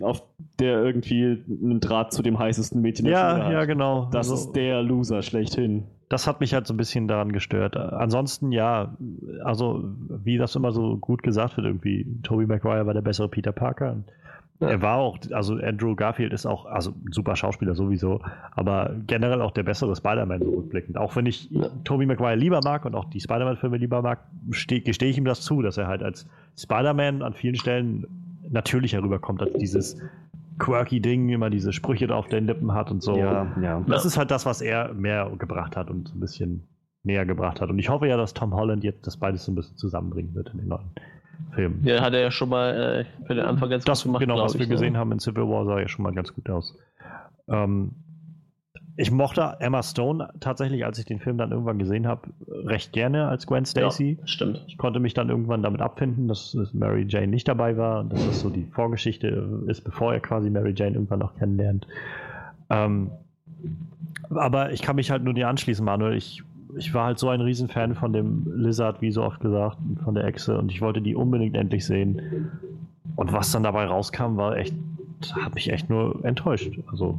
auf 0.00 0.22
der 0.58 0.82
irgendwie 0.82 1.44
einen 1.62 1.78
Draht 1.78 2.12
zu 2.12 2.22
dem 2.22 2.38
heißesten 2.38 2.80
Mädchen 2.80 3.04
der 3.04 3.16
Schule 3.16 3.38
Ja, 3.38 3.44
hat. 3.44 3.52
ja, 3.52 3.64
genau. 3.66 4.06
Das 4.06 4.30
Also, 4.30 4.34
ist 4.46 4.52
der 4.56 4.82
Loser 4.82 5.22
schlechthin. 5.22 5.84
Das 6.14 6.26
hat 6.28 6.38
mich 6.40 6.54
halt 6.54 6.66
so 6.66 6.74
ein 6.74 6.76
bisschen 6.76 7.08
daran 7.08 7.32
gestört. 7.32 7.76
Ansonsten, 7.76 8.52
ja, 8.52 8.94
also 9.42 9.84
wie 10.24 10.38
das 10.38 10.54
immer 10.54 10.70
so 10.70 10.96
gut 10.96 11.22
gesagt 11.24 11.56
wird, 11.56 11.66
irgendwie, 11.66 12.06
Tobey 12.22 12.46
Maguire 12.46 12.86
war 12.86 12.94
der 12.94 13.02
bessere 13.02 13.28
Peter 13.28 13.50
Parker. 13.52 13.96
Ja. 14.60 14.68
Er 14.68 14.82
war 14.82 14.98
auch, 14.98 15.18
also 15.32 15.56
Andrew 15.56 15.96
Garfield 15.96 16.32
ist 16.32 16.46
auch, 16.46 16.66
also 16.66 16.90
ein 16.92 17.10
super 17.10 17.34
Schauspieler 17.34 17.74
sowieso, 17.74 18.20
aber 18.52 18.94
generell 19.08 19.42
auch 19.42 19.50
der 19.50 19.64
bessere 19.64 19.96
Spider-Man 19.96 20.42
so 20.44 20.50
rückblickend. 20.50 20.96
Auch 20.96 21.16
wenn 21.16 21.26
ich 21.26 21.50
Ja. 21.50 21.68
Tobey 21.82 22.06
Maguire 22.06 22.36
lieber 22.36 22.60
mag 22.62 22.84
und 22.84 22.94
auch 22.94 23.06
die 23.06 23.18
Spider-Man-Filme 23.20 23.78
lieber 23.78 24.00
mag, 24.00 24.20
ste- 24.52 24.80
gestehe 24.80 25.10
ich 25.10 25.18
ihm 25.18 25.24
das 25.24 25.40
zu, 25.40 25.60
dass 25.60 25.76
er 25.76 25.88
halt 25.88 26.04
als 26.04 26.28
Spider-Man 26.56 27.22
an 27.22 27.34
vielen 27.34 27.56
Stellen 27.56 28.06
natürlicher 28.48 29.02
rüberkommt 29.02 29.42
als 29.42 29.54
dieses 29.54 30.00
quirky 30.58 31.00
Ding, 31.00 31.28
immer 31.28 31.50
diese 31.50 31.72
Sprüche 31.72 32.14
auf 32.14 32.28
den 32.28 32.46
Lippen 32.46 32.72
hat 32.72 32.90
und 32.90 33.02
so. 33.02 33.16
Ja, 33.16 33.52
ja. 33.60 33.84
Das 33.86 34.04
ist 34.04 34.16
halt 34.16 34.30
das, 34.30 34.46
was 34.46 34.60
er 34.60 34.92
mehr 34.94 35.30
gebracht 35.38 35.76
hat 35.76 35.90
und 35.90 36.08
so 36.08 36.14
ein 36.14 36.20
bisschen 36.20 36.68
näher 37.02 37.26
gebracht 37.26 37.60
hat. 37.60 37.70
Und 37.70 37.78
ich 37.78 37.88
hoffe 37.88 38.06
ja, 38.08 38.16
dass 38.16 38.34
Tom 38.34 38.54
Holland 38.54 38.82
jetzt 38.82 39.06
das 39.06 39.16
beides 39.16 39.44
so 39.44 39.52
ein 39.52 39.54
bisschen 39.54 39.76
zusammenbringen 39.76 40.34
wird 40.34 40.50
in 40.50 40.58
den 40.58 40.68
neuen 40.68 40.90
Filmen. 41.54 41.84
Ja, 41.84 42.00
hat 42.00 42.14
er 42.14 42.20
ja 42.20 42.30
schon 42.30 42.48
mal 42.48 43.04
äh, 43.20 43.26
für 43.26 43.34
den 43.34 43.44
Anfang 43.44 43.70
ganz 43.70 43.84
das, 43.84 44.02
gut 44.02 44.12
gemacht, 44.12 44.20
genau, 44.20 44.38
was 44.38 44.54
wir 44.54 44.66
ne? 44.66 44.72
gesehen 44.72 44.96
haben 44.96 45.12
in 45.12 45.18
Civil 45.18 45.44
War, 45.44 45.66
sah 45.66 45.80
ja 45.80 45.88
schon 45.88 46.02
mal 46.02 46.12
ganz 46.12 46.32
gut 46.32 46.48
aus. 46.48 46.76
Ähm, 47.48 47.92
ich 48.96 49.10
mochte 49.10 49.56
Emma 49.58 49.82
Stone 49.82 50.28
tatsächlich, 50.40 50.84
als 50.84 50.98
ich 50.98 51.04
den 51.04 51.18
Film 51.18 51.36
dann 51.36 51.50
irgendwann 51.50 51.78
gesehen 51.78 52.06
habe, 52.06 52.28
recht 52.48 52.92
gerne 52.92 53.26
als 53.28 53.46
Gwen 53.46 53.64
Stacy. 53.64 54.18
Ja, 54.20 54.26
stimmt. 54.26 54.64
Ich 54.68 54.78
konnte 54.78 55.00
mich 55.00 55.14
dann 55.14 55.30
irgendwann 55.30 55.62
damit 55.62 55.80
abfinden, 55.80 56.28
dass, 56.28 56.56
Mary 56.72 57.04
Jane 57.08 57.26
nicht 57.26 57.48
dabei 57.48 57.76
war 57.76 58.00
und 58.00 58.12
dass 58.12 58.24
das 58.24 58.40
so 58.40 58.50
die 58.50 58.64
Vorgeschichte 58.64 59.64
ist, 59.66 59.82
bevor 59.82 60.14
er 60.14 60.20
quasi 60.20 60.48
Mary 60.48 60.74
Jane 60.76 60.94
irgendwann 60.94 61.18
noch 61.18 61.36
kennenlernt. 61.36 61.86
Ähm, 62.70 63.10
aber 64.30 64.72
ich 64.72 64.82
kann 64.82 64.96
mich 64.96 65.10
halt 65.10 65.24
nur 65.24 65.34
dir 65.34 65.48
anschließen, 65.48 65.84
Manuel. 65.84 66.16
Ich 66.16 66.44
ich 66.76 66.92
war 66.94 67.06
halt 67.06 67.18
so 67.18 67.28
ein 67.28 67.40
Riesenfan 67.40 67.94
von 67.94 68.12
dem 68.12 68.52
Lizard, 68.56 69.00
wie 69.00 69.10
so 69.10 69.22
oft 69.22 69.40
gesagt, 69.40 69.78
von 70.02 70.14
der 70.14 70.24
Echse 70.24 70.58
und 70.58 70.72
ich 70.72 70.80
wollte 70.80 71.00
die 71.00 71.14
unbedingt 71.14 71.56
endlich 71.56 71.84
sehen. 71.84 72.50
Und 73.16 73.32
was 73.32 73.52
dann 73.52 73.62
dabei 73.62 73.84
rauskam, 73.84 74.36
war 74.36 74.56
echt, 74.56 74.74
hat 75.40 75.54
mich 75.54 75.70
echt 75.70 75.88
nur 75.88 76.24
enttäuscht. 76.24 76.72
Also, 76.90 77.18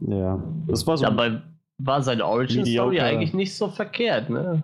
Ja, 0.00 0.42
das 0.66 0.86
war 0.86 0.96
so. 0.96 1.04
Dabei 1.04 1.42
war 1.78 2.02
seine 2.02 2.24
Origin-Story 2.24 3.00
eigentlich 3.00 3.34
nicht 3.34 3.54
so 3.54 3.68
verkehrt, 3.68 4.30
ne? 4.30 4.62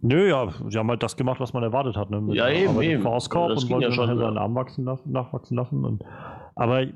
nö, 0.00 0.28
ja, 0.28 0.48
sie 0.68 0.78
haben 0.78 0.88
halt 0.88 1.02
das 1.02 1.16
gemacht, 1.16 1.40
was 1.40 1.52
man 1.52 1.62
erwartet 1.62 1.96
hat. 1.96 2.10
Ne? 2.10 2.20
Mit 2.20 2.36
Ja, 2.36 2.48
eben, 2.48 2.80
eben. 2.80 3.02
Force 3.02 3.28
Corp 3.28 3.50
Das 3.50 3.62
und 3.62 3.68
ging 3.68 3.76
wollte 3.76 3.88
ja 3.88 3.92
schon, 3.92 4.06
nachher 4.06 4.20
ja. 4.20 4.26
seinen 4.26 4.38
Arm 4.38 4.54
wachsen 4.54 4.84
lassen, 4.84 5.12
nachwachsen 5.12 5.56
lassen. 5.56 5.84
Und, 5.84 6.04
aber 6.54 6.86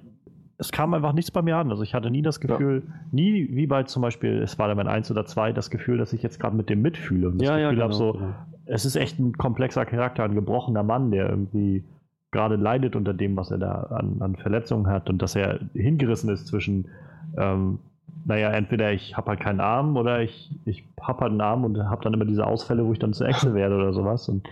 es 0.58 0.72
kam 0.72 0.94
einfach 0.94 1.12
nichts 1.12 1.30
bei 1.30 1.42
mir 1.42 1.56
an. 1.56 1.70
Also 1.70 1.82
ich 1.82 1.94
hatte 1.94 2.10
nie 2.10 2.22
das 2.22 2.40
Gefühl, 2.40 2.84
nie 3.12 3.48
wie 3.52 3.66
bei 3.66 3.82
zum 3.82 4.02
Beispiel 4.02 4.46
Spider-Man 4.46 4.88
1 4.88 5.10
oder 5.10 5.26
2, 5.26 5.52
das 5.52 5.70
Gefühl, 5.70 5.98
dass 5.98 6.12
ich 6.12 6.22
jetzt 6.22 6.40
gerade 6.40 6.56
mit 6.56 6.70
dem 6.70 6.80
mitfühle. 6.82 7.28
Und 7.28 7.40
das 7.40 7.48
ja, 7.48 7.58
ja, 7.58 7.70
Gefühl 7.70 7.76
genau. 7.76 7.84
habe, 7.84 7.94
so, 7.94 8.12
genau. 8.12 8.34
es 8.66 8.84
ist 8.84 8.96
echt 8.96 9.18
ein 9.18 9.36
komplexer 9.36 9.84
Charakter, 9.84 10.24
ein 10.24 10.34
gebrochener 10.34 10.82
Mann, 10.82 11.10
der 11.10 11.28
irgendwie 11.28 11.84
gerade 12.32 12.56
leidet 12.56 12.96
unter 12.96 13.14
dem, 13.14 13.36
was 13.36 13.50
er 13.50 13.58
da 13.58 13.72
an, 13.90 14.16
an 14.20 14.36
Verletzungen 14.36 14.88
hat 14.88 15.08
und 15.08 15.22
dass 15.22 15.36
er 15.36 15.60
hingerissen 15.74 16.30
ist 16.30 16.46
zwischen, 16.46 16.88
ähm, 17.36 17.78
naja, 18.26 18.50
entweder 18.50 18.92
ich 18.92 19.16
habe 19.16 19.30
halt 19.30 19.40
keinen 19.40 19.60
Arm 19.60 19.96
oder 19.96 20.20
ich, 20.20 20.50
ich 20.64 20.84
habe 21.00 21.20
halt 21.20 21.30
einen 21.30 21.40
Arm 21.40 21.64
und 21.64 21.78
habe 21.78 22.02
dann 22.02 22.12
immer 22.12 22.24
diese 22.24 22.44
Ausfälle, 22.44 22.84
wo 22.84 22.92
ich 22.92 22.98
dann 22.98 23.12
zur 23.12 23.28
Echse 23.28 23.54
werde 23.54 23.76
oder 23.76 23.92
sowas. 23.92 24.28
Und, 24.28 24.48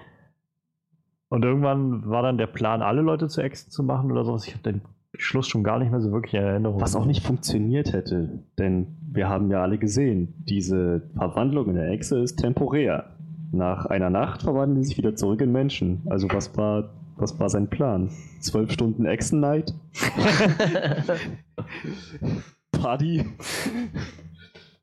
und 1.29 1.45
irgendwann 1.45 2.09
war 2.09 2.23
dann 2.23 2.39
der 2.39 2.47
Plan, 2.47 2.83
alle 2.83 3.03
Leute 3.03 3.29
zu 3.29 3.41
Echsen 3.41 3.73
zu 3.73 3.83
machen 3.83 4.13
oder 4.13 4.25
sowas. 4.25 4.47
Ich 4.47 4.55
habe 4.55 4.63
den 4.63 4.83
Schluss 5.17 5.49
schon 5.49 5.65
gar 5.65 5.81
nicht 5.81 5.91
mehr 5.91 6.01
so 6.01 6.13
wirklich 6.13 6.35
in 6.35 6.43
Erinnerung. 6.43 6.81
Was 6.81 6.95
auch 6.95 7.05
nicht 7.05 7.27
funktioniert 7.27 7.93
hätte, 7.93 8.45
denn 8.59 8.97
wir 9.11 9.29
haben 9.29 9.51
ja 9.51 9.63
alle 9.63 9.79
gesehen, 9.79 10.35
diese 10.39 11.03
Verwandlung 11.17 11.69
in 11.69 11.75
der 11.75 11.91
Echse 11.91 12.21
ist 12.21 12.37
temporär. 12.37 13.11
Nach 13.53 13.87
einer 13.87 14.11
Nacht 14.11 14.43
verwandeln 14.43 14.81
die 14.81 14.87
sich 14.87 14.99
wieder 14.99 15.15
zurück 15.15 15.41
in 15.41 15.53
Menschen. 15.53 16.03
Also 16.07 16.29
was 16.31 16.57
war, 16.57 16.91
was 17.17 17.39
war 17.39 17.49
sein 17.49 17.71
Plan? 17.71 18.11
Zwölf 18.41 18.73
Stunden 18.73 19.05
Echsen-Night? 19.05 19.75
Party? 22.85 23.25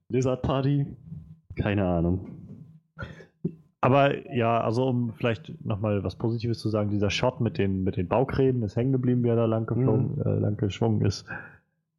Lizard 0.10 0.42
Party? 0.42 0.88
Keine 1.56 1.86
Ahnung. 1.86 2.26
Aber 3.80 4.34
ja, 4.36 4.60
also 4.60 4.88
um 4.88 5.14
vielleicht 5.14 5.64
nochmal 5.64 6.04
was 6.04 6.16
Positives 6.16 6.58
zu 6.58 6.70
sagen, 6.70 6.90
dieser 6.90 7.12
Shot 7.12 7.42
mit 7.42 7.60
den, 7.60 7.84
mit 7.84 7.98
den 7.98 8.08
Baukränen 8.08 8.64
ist 8.64 8.76
hängen 8.76 8.92
geblieben, 8.92 9.24
wie 9.24 9.28
er 9.28 9.36
da 9.36 9.46
lang, 9.46 9.68
geflogen, 9.68 10.20
äh, 10.20 10.40
lang 10.40 10.58
geschwungen 10.58 11.06
ist. 11.06 11.26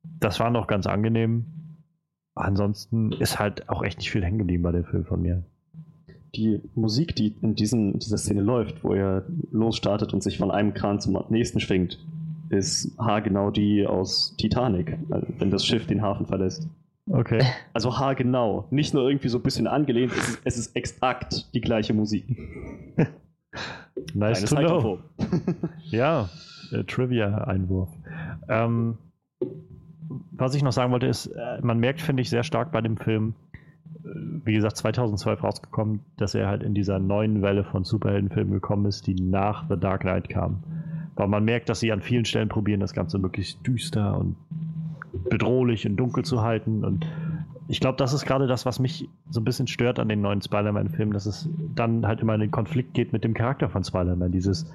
Das 0.02 0.40
war 0.40 0.50
noch 0.50 0.66
ganz 0.66 0.88
angenehm. 0.88 1.44
Ansonsten 2.34 3.12
ist 3.12 3.38
halt 3.38 3.68
auch 3.68 3.84
echt 3.84 3.98
nicht 3.98 4.10
viel 4.10 4.24
hängen 4.24 4.38
geblieben 4.38 4.64
bei 4.64 4.72
dem 4.72 4.84
Film 4.84 5.04
von 5.04 5.22
mir. 5.22 5.44
Die 6.34 6.60
Musik, 6.74 7.14
die 7.14 7.36
in 7.42 7.54
diesen, 7.54 8.00
dieser 8.00 8.18
Szene 8.18 8.40
läuft, 8.40 8.82
wo 8.82 8.92
er 8.92 9.24
losstartet 9.52 10.12
und 10.12 10.24
sich 10.24 10.38
von 10.38 10.50
einem 10.50 10.74
Kran 10.74 10.98
zum 10.98 11.22
nächsten 11.28 11.60
schwingt, 11.60 12.04
ist 12.52 12.96
haargenau 12.98 13.50
die 13.50 13.86
aus 13.86 14.36
Titanic, 14.36 14.98
also 15.10 15.26
wenn 15.38 15.50
das 15.50 15.66
Schiff 15.66 15.86
den 15.86 16.02
Hafen 16.02 16.26
verlässt. 16.26 16.68
Okay. 17.10 17.42
Also 17.72 17.98
haargenau. 17.98 18.66
Nicht 18.70 18.94
nur 18.94 19.08
irgendwie 19.08 19.28
so 19.28 19.38
ein 19.38 19.42
bisschen 19.42 19.66
angelehnt, 19.66 20.12
es 20.12 20.28
ist, 20.28 20.40
es 20.44 20.58
ist 20.58 20.76
exakt 20.76 21.52
die 21.54 21.60
gleiche 21.60 21.94
Musik. 21.94 22.26
Nice 24.14 24.44
Kleines 24.44 24.50
to 24.50 24.56
know. 24.80 24.98
Ja, 25.90 26.28
äh, 26.70 26.84
Trivia-Einwurf. 26.84 27.90
Ähm, 28.48 28.98
was 30.32 30.54
ich 30.54 30.62
noch 30.62 30.72
sagen 30.72 30.92
wollte, 30.92 31.06
ist, 31.06 31.26
äh, 31.26 31.60
man 31.62 31.78
merkt, 31.78 32.00
finde 32.00 32.22
ich, 32.22 32.30
sehr 32.30 32.42
stark 32.42 32.72
bei 32.72 32.80
dem 32.80 32.96
Film, 32.96 33.34
äh, 34.04 34.08
wie 34.44 34.54
gesagt, 34.54 34.76
2012 34.76 35.42
rausgekommen, 35.42 36.00
dass 36.16 36.34
er 36.34 36.48
halt 36.48 36.62
in 36.62 36.74
dieser 36.74 36.98
neuen 36.98 37.42
Welle 37.42 37.64
von 37.64 37.84
Superheldenfilmen 37.84 38.52
gekommen 38.52 38.86
ist, 38.86 39.06
die 39.06 39.14
nach 39.14 39.68
The 39.68 39.78
Dark 39.78 40.02
Knight 40.02 40.28
kam. 40.28 40.62
Weil 41.14 41.28
man 41.28 41.44
merkt, 41.44 41.68
dass 41.68 41.80
sie 41.80 41.92
an 41.92 42.00
vielen 42.00 42.24
Stellen 42.24 42.48
probieren, 42.48 42.80
das 42.80 42.94
Ganze 42.94 43.18
möglichst 43.18 43.66
düster 43.66 44.18
und 44.18 44.36
bedrohlich 45.28 45.86
und 45.86 45.96
dunkel 45.96 46.24
zu 46.24 46.42
halten. 46.42 46.84
Und 46.84 47.06
ich 47.68 47.80
glaube, 47.80 47.96
das 47.98 48.12
ist 48.12 48.24
gerade 48.24 48.46
das, 48.46 48.66
was 48.66 48.78
mich 48.78 49.08
so 49.30 49.40
ein 49.40 49.44
bisschen 49.44 49.66
stört 49.66 49.98
an 49.98 50.08
den 50.08 50.20
neuen 50.20 50.42
Spider-Man-Filmen, 50.42 51.12
dass 51.12 51.26
es 51.26 51.48
dann 51.74 52.06
halt 52.06 52.20
immer 52.20 52.34
in 52.34 52.40
den 52.40 52.50
Konflikt 52.50 52.94
geht 52.94 53.12
mit 53.12 53.24
dem 53.24 53.34
Charakter 53.34 53.68
von 53.68 53.84
Spider-Man. 53.84 54.32
Dieses, 54.32 54.70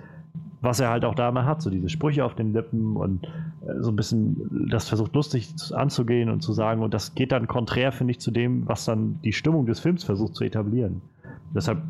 was 0.62 0.80
er 0.80 0.90
halt 0.90 1.06
auch 1.06 1.16
da 1.16 1.32
mal 1.32 1.46
hat, 1.46 1.62
so 1.62 1.70
diese 1.70 1.90
Sprüche 1.90 2.24
auf 2.24 2.36
den 2.36 2.54
Lippen 2.54 2.96
und 2.96 3.26
äh, 3.26 3.82
so 3.82 3.92
ein 3.92 3.96
bisschen 3.96 4.68
das 4.70 4.88
versucht 4.88 5.14
lustig 5.16 5.54
anzugehen 5.74 6.30
und 6.30 6.42
zu 6.42 6.54
sagen. 6.54 6.82
Und 6.82 6.94
das 6.94 7.16
geht 7.16 7.32
dann 7.32 7.48
konträr, 7.48 7.92
finde 7.92 8.12
ich, 8.12 8.20
zu 8.20 8.32
dem, 8.32 8.68
was 8.68 8.86
dann 8.86 9.20
die 9.24 9.34
Stimmung 9.34 9.66
des 9.66 9.80
Films 9.80 10.04
versucht 10.04 10.36
zu 10.36 10.44
etablieren. 10.44 11.02
Deshalb 11.54 11.82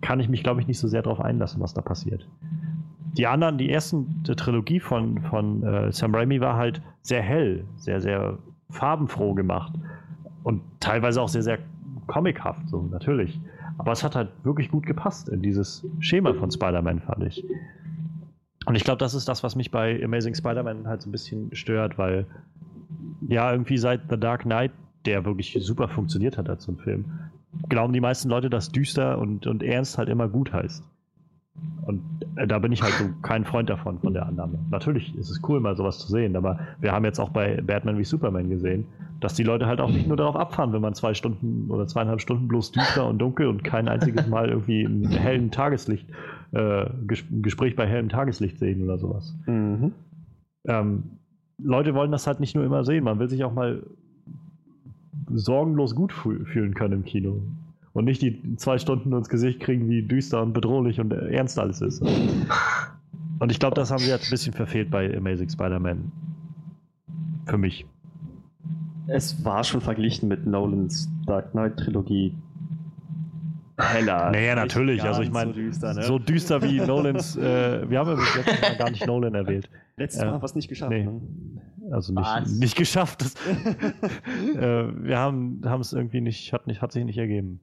kann 0.00 0.20
ich 0.20 0.28
mich, 0.28 0.42
glaube 0.42 0.60
ich, 0.60 0.66
nicht 0.66 0.78
so 0.78 0.88
sehr 0.88 1.02
darauf 1.02 1.20
einlassen, 1.20 1.60
was 1.62 1.74
da 1.74 1.82
passiert. 1.82 2.26
Die 3.16 3.26
anderen, 3.26 3.58
die 3.58 3.70
ersten 3.70 4.22
die 4.24 4.34
Trilogie 4.34 4.80
von, 4.80 5.22
von 5.22 5.62
äh, 5.62 5.92
Sam 5.92 6.14
Raimi 6.14 6.40
war 6.40 6.56
halt 6.56 6.82
sehr 7.02 7.22
hell, 7.22 7.64
sehr, 7.76 8.00
sehr 8.00 8.38
farbenfroh 8.70 9.34
gemacht 9.34 9.72
und 10.42 10.62
teilweise 10.80 11.22
auch 11.22 11.28
sehr, 11.28 11.42
sehr 11.42 11.58
comichaft, 12.06 12.68
so 12.68 12.82
natürlich. 12.82 13.40
Aber 13.78 13.92
es 13.92 14.04
hat 14.04 14.14
halt 14.14 14.30
wirklich 14.42 14.70
gut 14.70 14.86
gepasst 14.86 15.28
in 15.28 15.42
dieses 15.42 15.86
Schema 16.00 16.34
von 16.34 16.50
Spider-Man, 16.50 17.00
fand 17.00 17.24
ich. 17.24 17.44
Und 18.66 18.76
ich 18.76 18.84
glaube, 18.84 18.98
das 18.98 19.14
ist 19.14 19.28
das, 19.28 19.42
was 19.42 19.56
mich 19.56 19.70
bei 19.70 20.02
Amazing 20.02 20.34
Spider-Man 20.34 20.86
halt 20.86 21.02
so 21.02 21.08
ein 21.08 21.12
bisschen 21.12 21.54
stört, 21.54 21.98
weil 21.98 22.26
ja, 23.28 23.50
irgendwie 23.52 23.78
seit 23.78 24.02
The 24.10 24.18
Dark 24.18 24.42
Knight, 24.42 24.72
der 25.06 25.24
wirklich 25.24 25.56
super 25.60 25.88
funktioniert 25.88 26.38
hat 26.38 26.48
als 26.48 26.64
so 26.64 26.72
ein 26.72 26.78
Film, 26.78 27.04
glauben 27.68 27.92
die 27.92 28.00
meisten 28.00 28.28
Leute, 28.28 28.50
dass 28.50 28.70
düster 28.70 29.18
und, 29.18 29.46
und 29.46 29.62
ernst 29.62 29.98
halt 29.98 30.08
immer 30.08 30.28
gut 30.28 30.52
heißt. 30.52 30.84
Und 31.86 32.02
äh, 32.36 32.46
da 32.46 32.58
bin 32.58 32.72
ich 32.72 32.82
halt 32.82 32.94
so 32.94 33.04
kein 33.22 33.44
Freund 33.44 33.68
davon, 33.70 33.98
von 33.98 34.14
der 34.14 34.26
Annahme. 34.26 34.58
Natürlich 34.70 35.16
ist 35.16 35.30
es 35.30 35.40
cool, 35.48 35.60
mal 35.60 35.76
sowas 35.76 35.98
zu 35.98 36.08
sehen, 36.08 36.34
aber 36.36 36.58
wir 36.80 36.92
haben 36.92 37.04
jetzt 37.04 37.18
auch 37.18 37.30
bei 37.30 37.60
Batman 37.60 37.98
wie 37.98 38.04
Superman 38.04 38.48
gesehen, 38.48 38.86
dass 39.20 39.34
die 39.34 39.42
Leute 39.42 39.66
halt 39.66 39.80
auch 39.80 39.90
nicht 39.90 40.08
nur 40.08 40.16
darauf 40.16 40.36
abfahren, 40.36 40.72
wenn 40.72 40.80
man 40.80 40.94
zwei 40.94 41.14
Stunden 41.14 41.70
oder 41.70 41.86
zweieinhalb 41.86 42.20
Stunden 42.20 42.48
bloß 42.48 42.72
düster 42.72 43.06
und 43.06 43.18
dunkel 43.18 43.46
und 43.46 43.64
kein 43.64 43.88
einziges 43.88 44.26
Mal 44.26 44.48
irgendwie 44.48 44.82
im 44.82 45.06
hellen 45.08 45.50
Tageslicht, 45.50 46.08
äh, 46.52 46.86
ges 47.06 47.24
ein 47.30 47.42
Gespräch 47.42 47.76
bei 47.76 47.86
hellem 47.86 48.08
Tageslicht 48.08 48.58
sehen 48.58 48.82
oder 48.82 48.98
sowas. 48.98 49.36
Mhm. 49.46 49.92
Ähm, 50.66 51.02
Leute 51.58 51.94
wollen 51.94 52.10
das 52.10 52.26
halt 52.26 52.40
nicht 52.40 52.54
nur 52.54 52.64
immer 52.64 52.84
sehen, 52.84 53.04
man 53.04 53.18
will 53.18 53.28
sich 53.28 53.44
auch 53.44 53.54
mal 53.54 53.82
sorgenlos 55.30 55.94
gut 55.94 56.12
fühl- 56.12 56.44
fühlen 56.46 56.74
können 56.74 56.94
im 56.94 57.04
Kino. 57.04 57.42
Und 57.94 58.04
nicht 58.04 58.20
die 58.20 58.56
zwei 58.56 58.78
Stunden 58.78 59.12
ins 59.12 59.28
Gesicht 59.28 59.60
kriegen, 59.60 59.88
wie 59.88 60.02
düster 60.02 60.42
und 60.42 60.52
bedrohlich 60.52 61.00
und 61.00 61.12
ernst 61.12 61.58
alles 61.58 61.80
ist. 61.80 62.02
Und 63.38 63.50
ich 63.50 63.58
glaube, 63.58 63.76
das 63.76 63.90
haben 63.90 64.00
sie 64.00 64.10
jetzt 64.10 64.26
ein 64.26 64.30
bisschen 64.30 64.52
verfehlt 64.52 64.90
bei 64.90 65.16
Amazing 65.16 65.48
Spider-Man. 65.48 66.12
Für 67.46 67.58
mich. 67.58 67.86
Es 69.06 69.44
war 69.44 69.64
schon 69.64 69.80
verglichen 69.80 70.28
mit 70.28 70.46
Nolans 70.46 71.08
Dark 71.26 71.52
Knight 71.52 71.76
Trilogie 71.76 72.34
heller. 73.78 74.30
Naja, 74.30 74.54
natürlich. 74.54 75.02
Also 75.02 75.22
ich 75.22 75.30
meine, 75.30 75.52
so 75.52 75.60
düster, 75.60 75.94
ne? 75.94 76.02
so 76.02 76.18
düster 76.18 76.62
wie 76.62 76.80
Nolans, 76.80 77.36
äh, 77.36 77.88
wir 77.88 77.98
haben 77.98 78.08
ja 78.08 78.14
bis 78.14 78.34
jetzt 78.36 78.62
Mal 78.62 78.76
gar 78.76 78.90
nicht 78.90 79.06
Nolan 79.06 79.34
erwähnt. 79.34 79.68
Letztes. 79.96 80.24
Mal 80.24 80.42
was 80.42 80.54
nicht 80.54 80.68
geschafft. 80.68 80.90
Nee. 80.90 81.04
Ne? 81.04 81.20
Also 81.90 82.12
nicht, 82.12 82.26
Was? 82.26 82.50
nicht 82.50 82.76
geschafft. 82.76 83.20
Das, 83.20 83.34
äh, 84.56 85.04
wir 85.04 85.18
haben 85.18 85.60
haben 85.64 85.80
es 85.80 85.92
irgendwie 85.92 86.20
nicht 86.20 86.52
hat, 86.52 86.66
nicht, 86.66 86.80
hat 86.80 86.92
sich 86.92 87.04
nicht 87.04 87.18
ergeben. 87.18 87.60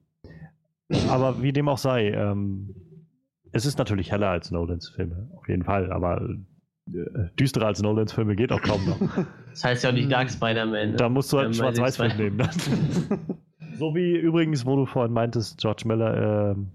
Aber 1.08 1.42
wie 1.42 1.52
dem 1.52 1.68
auch 1.68 1.78
sei, 1.78 2.10
ähm, 2.10 2.74
es 3.52 3.66
ist 3.66 3.78
natürlich 3.78 4.10
heller 4.10 4.28
als 4.28 4.50
Nolans 4.50 4.88
Filme, 4.88 5.28
auf 5.36 5.48
jeden 5.48 5.64
Fall, 5.64 5.92
aber 5.92 6.20
äh, 6.88 7.28
düsterer 7.38 7.66
als 7.66 7.82
Nolans 7.82 8.12
Filme 8.12 8.36
geht 8.36 8.52
auch 8.52 8.62
kaum 8.62 8.84
noch. 8.86 9.26
Das 9.52 9.64
heißt 9.64 9.84
ja 9.84 9.90
auch 9.90 9.94
nicht 9.94 10.10
Dark 10.10 10.30
Spider-Man. 10.30 10.92
Ne? 10.92 10.96
Da 10.96 11.10
musst 11.10 11.30
du 11.30 11.36
halt 11.36 11.48
einen 11.48 11.54
Schwarz-Weiß-Film 11.54 12.16
nehmen. 12.16 12.38
Dann. 12.38 12.50
so 13.78 13.94
wie 13.94 14.16
übrigens, 14.16 14.64
wo 14.64 14.76
du 14.76 14.86
vorhin 14.86 15.12
meintest, 15.12 15.58
George 15.58 15.82
Miller, 15.84 16.52
ähm, 16.52 16.70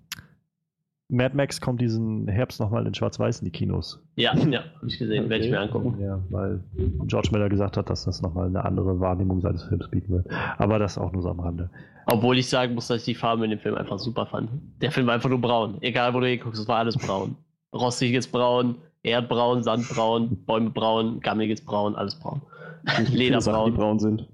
Mad 1.10 1.36
Max 1.36 1.62
kommt 1.62 1.80
diesen 1.80 2.28
Herbst 2.28 2.60
nochmal 2.60 2.86
in 2.86 2.94
Schwarz-Weiß 2.94 3.40
in 3.40 3.46
die 3.46 3.52
Kinos. 3.52 4.04
Ja, 4.16 4.36
ja, 4.52 4.64
hab 4.76 4.84
ich 4.84 4.98
gesehen, 4.98 5.30
werde 5.30 5.46
ich 5.46 5.52
mir 5.52 5.62
angucken. 5.62 5.98
Ja, 6.02 6.20
weil 6.30 6.62
George 7.06 7.30
Miller 7.32 7.48
gesagt 7.48 7.78
hat, 7.78 7.90
dass 7.90 8.04
das 8.04 8.22
nochmal 8.22 8.48
eine 8.48 8.64
andere 8.66 9.00
Wahrnehmung 9.00 9.40
seines 9.40 9.64
Films 9.64 9.90
bieten 9.90 10.12
wird. 10.12 10.28
Aber 10.58 10.80
das 10.80 10.98
auch 10.98 11.12
nur 11.14 11.22
so 11.22 11.30
am 11.30 11.40
Rande. 11.40 11.70
Obwohl 12.08 12.38
ich 12.38 12.50
sagen 12.50 12.74
muss, 12.74 12.88
dass 12.88 13.00
ich 13.00 13.06
die 13.06 13.16
Farben 13.16 13.44
in 13.44 13.52
dem 13.52 13.60
Film 13.60 13.76
einfach 13.76 14.00
super 14.00 14.26
fand. 14.26 14.50
Der 14.82 14.92
Film 14.92 15.08
war 15.08 15.14
einfach 15.14 15.30
nur 15.30 15.42
braun. 15.42 15.78
Egal 15.82 16.14
wo 16.14 16.20
du 16.20 16.28
hinguckst, 16.28 16.62
es 16.62 16.68
war 16.68 16.78
alles 16.78 16.98
braun. 16.98 17.36
Rostiges 17.74 18.28
Braun, 18.28 18.76
Erdbraun, 19.04 19.62
Sandbraun, 19.62 20.46
Bäume 20.46 20.70
braun, 20.70 21.20
gammeliges 21.20 21.64
Braun, 21.64 21.96
alles 21.96 22.16
braun. 22.16 22.42
Sachen, 22.86 23.06
die 23.06 23.18
Lederbraun. 23.18 23.74
braun 23.74 24.00
sind. 24.00 24.28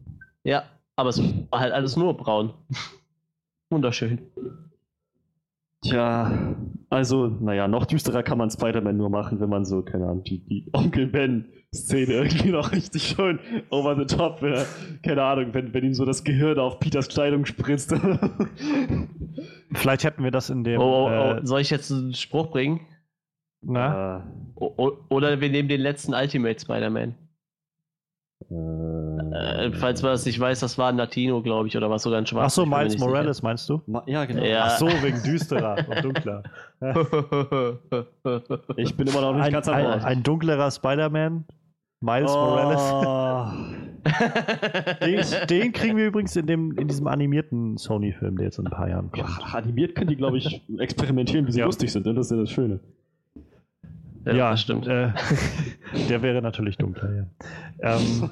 Ja, 0.43 0.63
aber 0.95 1.09
es 1.09 1.21
war 1.51 1.59
halt 1.59 1.73
alles 1.73 1.97
nur 1.97 2.15
braun. 2.15 2.53
Wunderschön. 3.71 4.19
Tja, 5.83 6.55
Also, 6.89 7.27
naja, 7.27 7.67
noch 7.67 7.85
düsterer 7.85 8.23
kann 8.23 8.37
man 8.37 8.49
Spider-Man 8.49 8.95
nur 8.97 9.09
machen, 9.09 9.39
wenn 9.39 9.49
man 9.49 9.65
so, 9.65 9.81
keine 9.81 10.05
Ahnung, 10.05 10.23
die, 10.23 10.39
die 10.45 10.69
Onkel 10.73 11.07
Ben-Szene 11.07 12.13
irgendwie 12.13 12.49
noch 12.51 12.71
richtig 12.71 13.03
schön 13.03 13.39
over 13.69 13.95
the 13.95 14.05
top, 14.05 14.41
wenn 14.41 14.53
er, 14.53 14.65
keine 15.03 15.23
Ahnung, 15.23 15.53
wenn, 15.53 15.73
wenn 15.73 15.83
ihm 15.83 15.93
so 15.93 16.05
das 16.05 16.23
Gehirn 16.23 16.59
auf 16.59 16.79
Peters 16.79 17.09
Kleidung 17.09 17.45
spritzt. 17.45 17.93
Vielleicht 19.73 20.03
hätten 20.03 20.23
wir 20.23 20.31
das 20.31 20.49
in 20.49 20.63
dem. 20.63 20.79
Oh, 20.79 20.83
oh, 20.83 21.07
oh. 21.07 21.33
Äh, 21.37 21.45
Soll 21.45 21.61
ich 21.61 21.69
jetzt 21.69 21.91
einen 21.91 22.13
Spruch 22.13 22.51
bringen? 22.51 22.81
na? 23.61 24.19
Äh, 24.19 24.63
oder 25.09 25.41
wir 25.41 25.49
nehmen 25.49 25.67
den 25.67 25.81
letzten 25.81 26.13
Ultimate 26.13 26.59
Spider-Man. 26.59 27.15
Äh, 28.51 29.71
falls 29.73 30.01
man 30.01 30.11
das 30.11 30.25
nicht 30.25 30.39
weiß, 30.39 30.59
das 30.59 30.77
war 30.77 30.89
ein 30.89 30.97
Latino, 30.97 31.41
glaube 31.41 31.67
ich, 31.67 31.77
oder 31.77 31.89
was 31.89 32.03
sogar 32.03 32.19
ein 32.19 32.25
Schwarzer. 32.25 32.45
Ach 32.45 32.49
so, 32.49 32.61
ich 32.63 32.65
bin 32.65 32.71
mir 32.71 32.77
Miles 32.77 32.93
nicht 32.93 32.99
sicher. 33.01 33.09
Morales 33.11 33.41
meinst 33.43 33.69
du? 33.69 33.81
Ma- 33.87 34.03
ja, 34.05 34.25
genau. 34.25 34.43
Ja. 34.43 34.63
Ach 34.65 34.77
so, 34.77 34.87
wegen 34.87 35.21
düsterer 35.23 35.77
und 35.87 36.03
dunkler. 36.03 36.43
Ich 38.77 38.95
bin 38.95 39.07
immer 39.07 39.21
noch 39.21 39.33
nicht 39.33 39.43
Ein, 39.45 39.51
ganz 39.53 39.67
am 39.67 39.75
ein, 39.75 39.85
Ort. 39.85 40.03
ein 40.03 40.23
dunklerer 40.23 40.71
Spider-Man, 40.71 41.45
Miles 42.01 42.31
Morales. 42.31 42.81
Den, 45.01 45.21
den 45.47 45.71
kriegen 45.71 45.95
wir 45.95 46.07
übrigens 46.07 46.35
in, 46.35 46.45
dem, 46.45 46.77
in 46.77 46.89
diesem 46.89 47.07
animierten 47.07 47.77
Sony-Film, 47.77 48.35
der 48.35 48.45
jetzt 48.47 48.59
in 48.59 48.67
ein 48.67 48.71
paar 48.71 48.89
Jahren 48.89 49.09
kommt. 49.11 49.17
Ja, 49.29 49.53
animiert 49.53 49.95
können 49.95 50.09
die, 50.09 50.17
glaube 50.17 50.37
ich, 50.37 50.61
experimentieren, 50.77 51.47
wie 51.47 51.53
sie 51.53 51.59
Ja. 51.61 51.65
lustig 51.65 51.89
sind. 51.91 52.05
ne? 52.05 52.13
Das 52.13 52.25
ist 52.25 52.31
ja 52.31 52.37
das 52.37 52.51
Schöne. 52.51 52.81
Ja, 54.25 54.51
das 54.51 54.61
stimmt. 54.61 54.87
Äh, 54.87 55.09
der 56.09 56.21
wäre 56.21 56.41
natürlich 56.41 56.77
dunkler, 56.77 57.13
ja. 57.13 57.97
Ähm, 57.97 58.29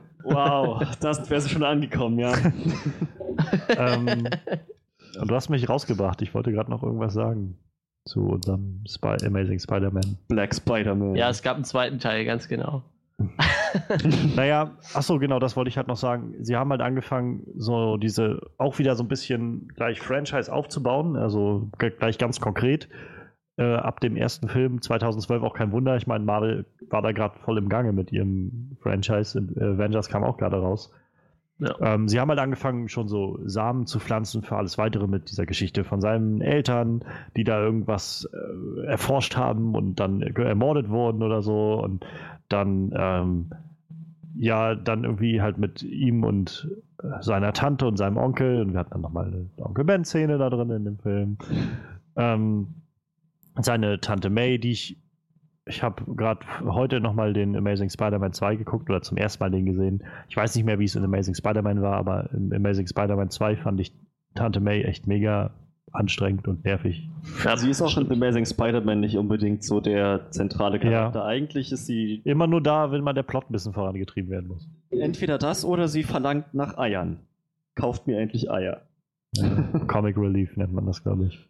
Wow, 0.22 0.82
das 1.00 1.30
wäre 1.30 1.40
schon 1.48 1.62
angekommen, 1.62 2.18
ja. 2.18 2.34
ähm, 3.76 4.28
und 5.18 5.30
du 5.30 5.34
hast 5.34 5.48
mich 5.48 5.68
rausgebracht. 5.68 6.22
Ich 6.22 6.34
wollte 6.34 6.52
gerade 6.52 6.70
noch 6.70 6.82
irgendwas 6.82 7.14
sagen 7.14 7.56
zu 8.04 8.28
unserem 8.28 8.84
Spy 8.88 9.16
Amazing 9.24 9.58
Spider-Man. 9.58 10.18
Black 10.28 10.54
Spider-Man. 10.54 11.14
ja, 11.14 11.28
es 11.30 11.42
gab 11.42 11.56
einen 11.56 11.64
zweiten 11.64 11.98
Teil, 11.98 12.24
ganz 12.24 12.48
genau. 12.48 12.82
Naja, 14.34 14.72
ach 14.94 15.02
so, 15.02 15.18
genau, 15.18 15.38
das 15.38 15.54
wollte 15.54 15.68
ich 15.68 15.76
halt 15.76 15.88
noch 15.88 15.98
sagen. 15.98 16.34
Sie 16.40 16.56
haben 16.56 16.70
halt 16.70 16.80
angefangen, 16.80 17.42
so 17.54 17.98
diese, 17.98 18.40
auch 18.56 18.78
wieder 18.78 18.96
so 18.96 19.04
ein 19.04 19.08
bisschen 19.08 19.68
gleich 19.76 20.00
Franchise 20.00 20.50
aufzubauen, 20.50 21.16
also 21.16 21.68
gleich 21.76 22.16
ganz 22.16 22.40
konkret. 22.40 22.88
Äh, 23.60 23.74
ab 23.74 24.00
dem 24.00 24.16
ersten 24.16 24.48
Film 24.48 24.80
2012 24.80 25.42
auch 25.42 25.52
kein 25.52 25.70
Wunder. 25.70 25.94
Ich 25.94 26.06
meine, 26.06 26.24
Marvel 26.24 26.64
war 26.88 27.02
da 27.02 27.12
gerade 27.12 27.38
voll 27.40 27.58
im 27.58 27.68
Gange 27.68 27.92
mit 27.92 28.10
ihrem 28.10 28.78
Franchise. 28.80 29.38
Äh, 29.38 29.74
Avengers 29.74 30.08
kam 30.08 30.24
auch 30.24 30.38
gerade 30.38 30.56
raus. 30.56 30.90
Ja. 31.58 31.74
Ähm, 31.82 32.08
sie 32.08 32.18
haben 32.18 32.30
halt 32.30 32.38
angefangen, 32.38 32.88
schon 32.88 33.06
so 33.06 33.38
Samen 33.44 33.84
zu 33.84 34.00
pflanzen 34.00 34.40
für 34.40 34.56
alles 34.56 34.78
Weitere 34.78 35.06
mit 35.06 35.30
dieser 35.30 35.44
Geschichte 35.44 35.84
von 35.84 36.00
seinen 36.00 36.40
Eltern, 36.40 37.04
die 37.36 37.44
da 37.44 37.62
irgendwas 37.62 38.26
äh, 38.32 38.86
erforscht 38.86 39.36
haben 39.36 39.74
und 39.74 40.00
dann 40.00 40.22
ermordet 40.22 40.88
wurden 40.88 41.22
oder 41.22 41.42
so. 41.42 41.82
Und 41.84 42.06
dann, 42.48 42.94
ähm, 42.96 43.50
ja, 44.38 44.74
dann 44.74 45.04
irgendwie 45.04 45.42
halt 45.42 45.58
mit 45.58 45.82
ihm 45.82 46.24
und 46.24 46.66
äh, 47.02 47.22
seiner 47.22 47.52
Tante 47.52 47.86
und 47.86 47.98
seinem 47.98 48.16
Onkel. 48.16 48.62
Und 48.62 48.72
wir 48.72 48.80
hatten 48.80 48.92
dann 48.92 49.02
nochmal 49.02 49.26
eine 49.26 49.50
Onkel 49.58 49.84
Ben-Szene 49.84 50.38
da 50.38 50.48
drin 50.48 50.70
in 50.70 50.84
dem 50.86 50.98
Film. 50.98 51.36
Ähm, 52.16 52.68
seine 53.64 54.00
Tante 54.00 54.30
May, 54.30 54.58
die 54.58 54.72
ich. 54.72 54.98
Ich 55.66 55.82
habe 55.82 56.02
gerade 56.16 56.40
heute 56.64 57.00
nochmal 57.00 57.32
den 57.32 57.54
Amazing 57.54 57.90
Spider-Man 57.90 58.32
2 58.32 58.56
geguckt 58.56 58.90
oder 58.90 59.02
zum 59.02 59.16
ersten 59.16 59.44
Mal 59.44 59.50
den 59.50 59.66
gesehen. 59.66 60.02
Ich 60.28 60.36
weiß 60.36 60.56
nicht 60.56 60.64
mehr, 60.64 60.78
wie 60.78 60.84
es 60.84 60.96
in 60.96 61.04
Amazing 61.04 61.34
Spider-Man 61.34 61.80
war, 61.82 61.96
aber 61.96 62.30
in 62.32 62.52
Amazing 62.52 62.88
Spider-Man 62.88 63.30
2 63.30 63.56
fand 63.56 63.78
ich 63.80 63.92
Tante 64.34 64.60
May 64.60 64.82
echt 64.82 65.06
mega 65.06 65.52
anstrengend 65.92 66.48
und 66.48 66.64
nervig. 66.64 67.08
Ja, 67.44 67.56
Sie 67.56 67.70
ist 67.70 67.82
auch 67.82 67.86
in 67.86 68.06
stimmt. 68.06 68.12
Amazing 68.12 68.46
Spider-Man 68.46 69.00
nicht 69.00 69.16
unbedingt 69.16 69.64
so 69.64 69.80
der 69.80 70.30
zentrale 70.30 70.78
Charakter. 70.78 71.24
Eigentlich 71.24 71.72
ist 71.72 71.86
sie 71.86 72.22
Immer 72.24 72.46
nur 72.46 72.62
da, 72.62 72.90
wenn 72.92 73.02
mal 73.02 73.12
der 73.12 73.22
Plot 73.22 73.50
ein 73.50 73.52
bisschen 73.52 73.72
vorangetrieben 73.72 74.30
werden 74.30 74.48
muss. 74.48 74.68
entweder 74.90 75.38
das 75.38 75.64
oder 75.64 75.88
sie 75.88 76.02
verlangt 76.02 76.54
nach 76.54 76.78
Eiern. 76.78 77.20
Kauft 77.74 78.06
mir 78.06 78.18
endlich 78.18 78.50
Eier. 78.50 78.82
Comic 79.86 80.16
Relief 80.16 80.56
nennt 80.56 80.72
man 80.72 80.86
das, 80.86 81.02
glaube 81.02 81.26
ich. 81.26 81.48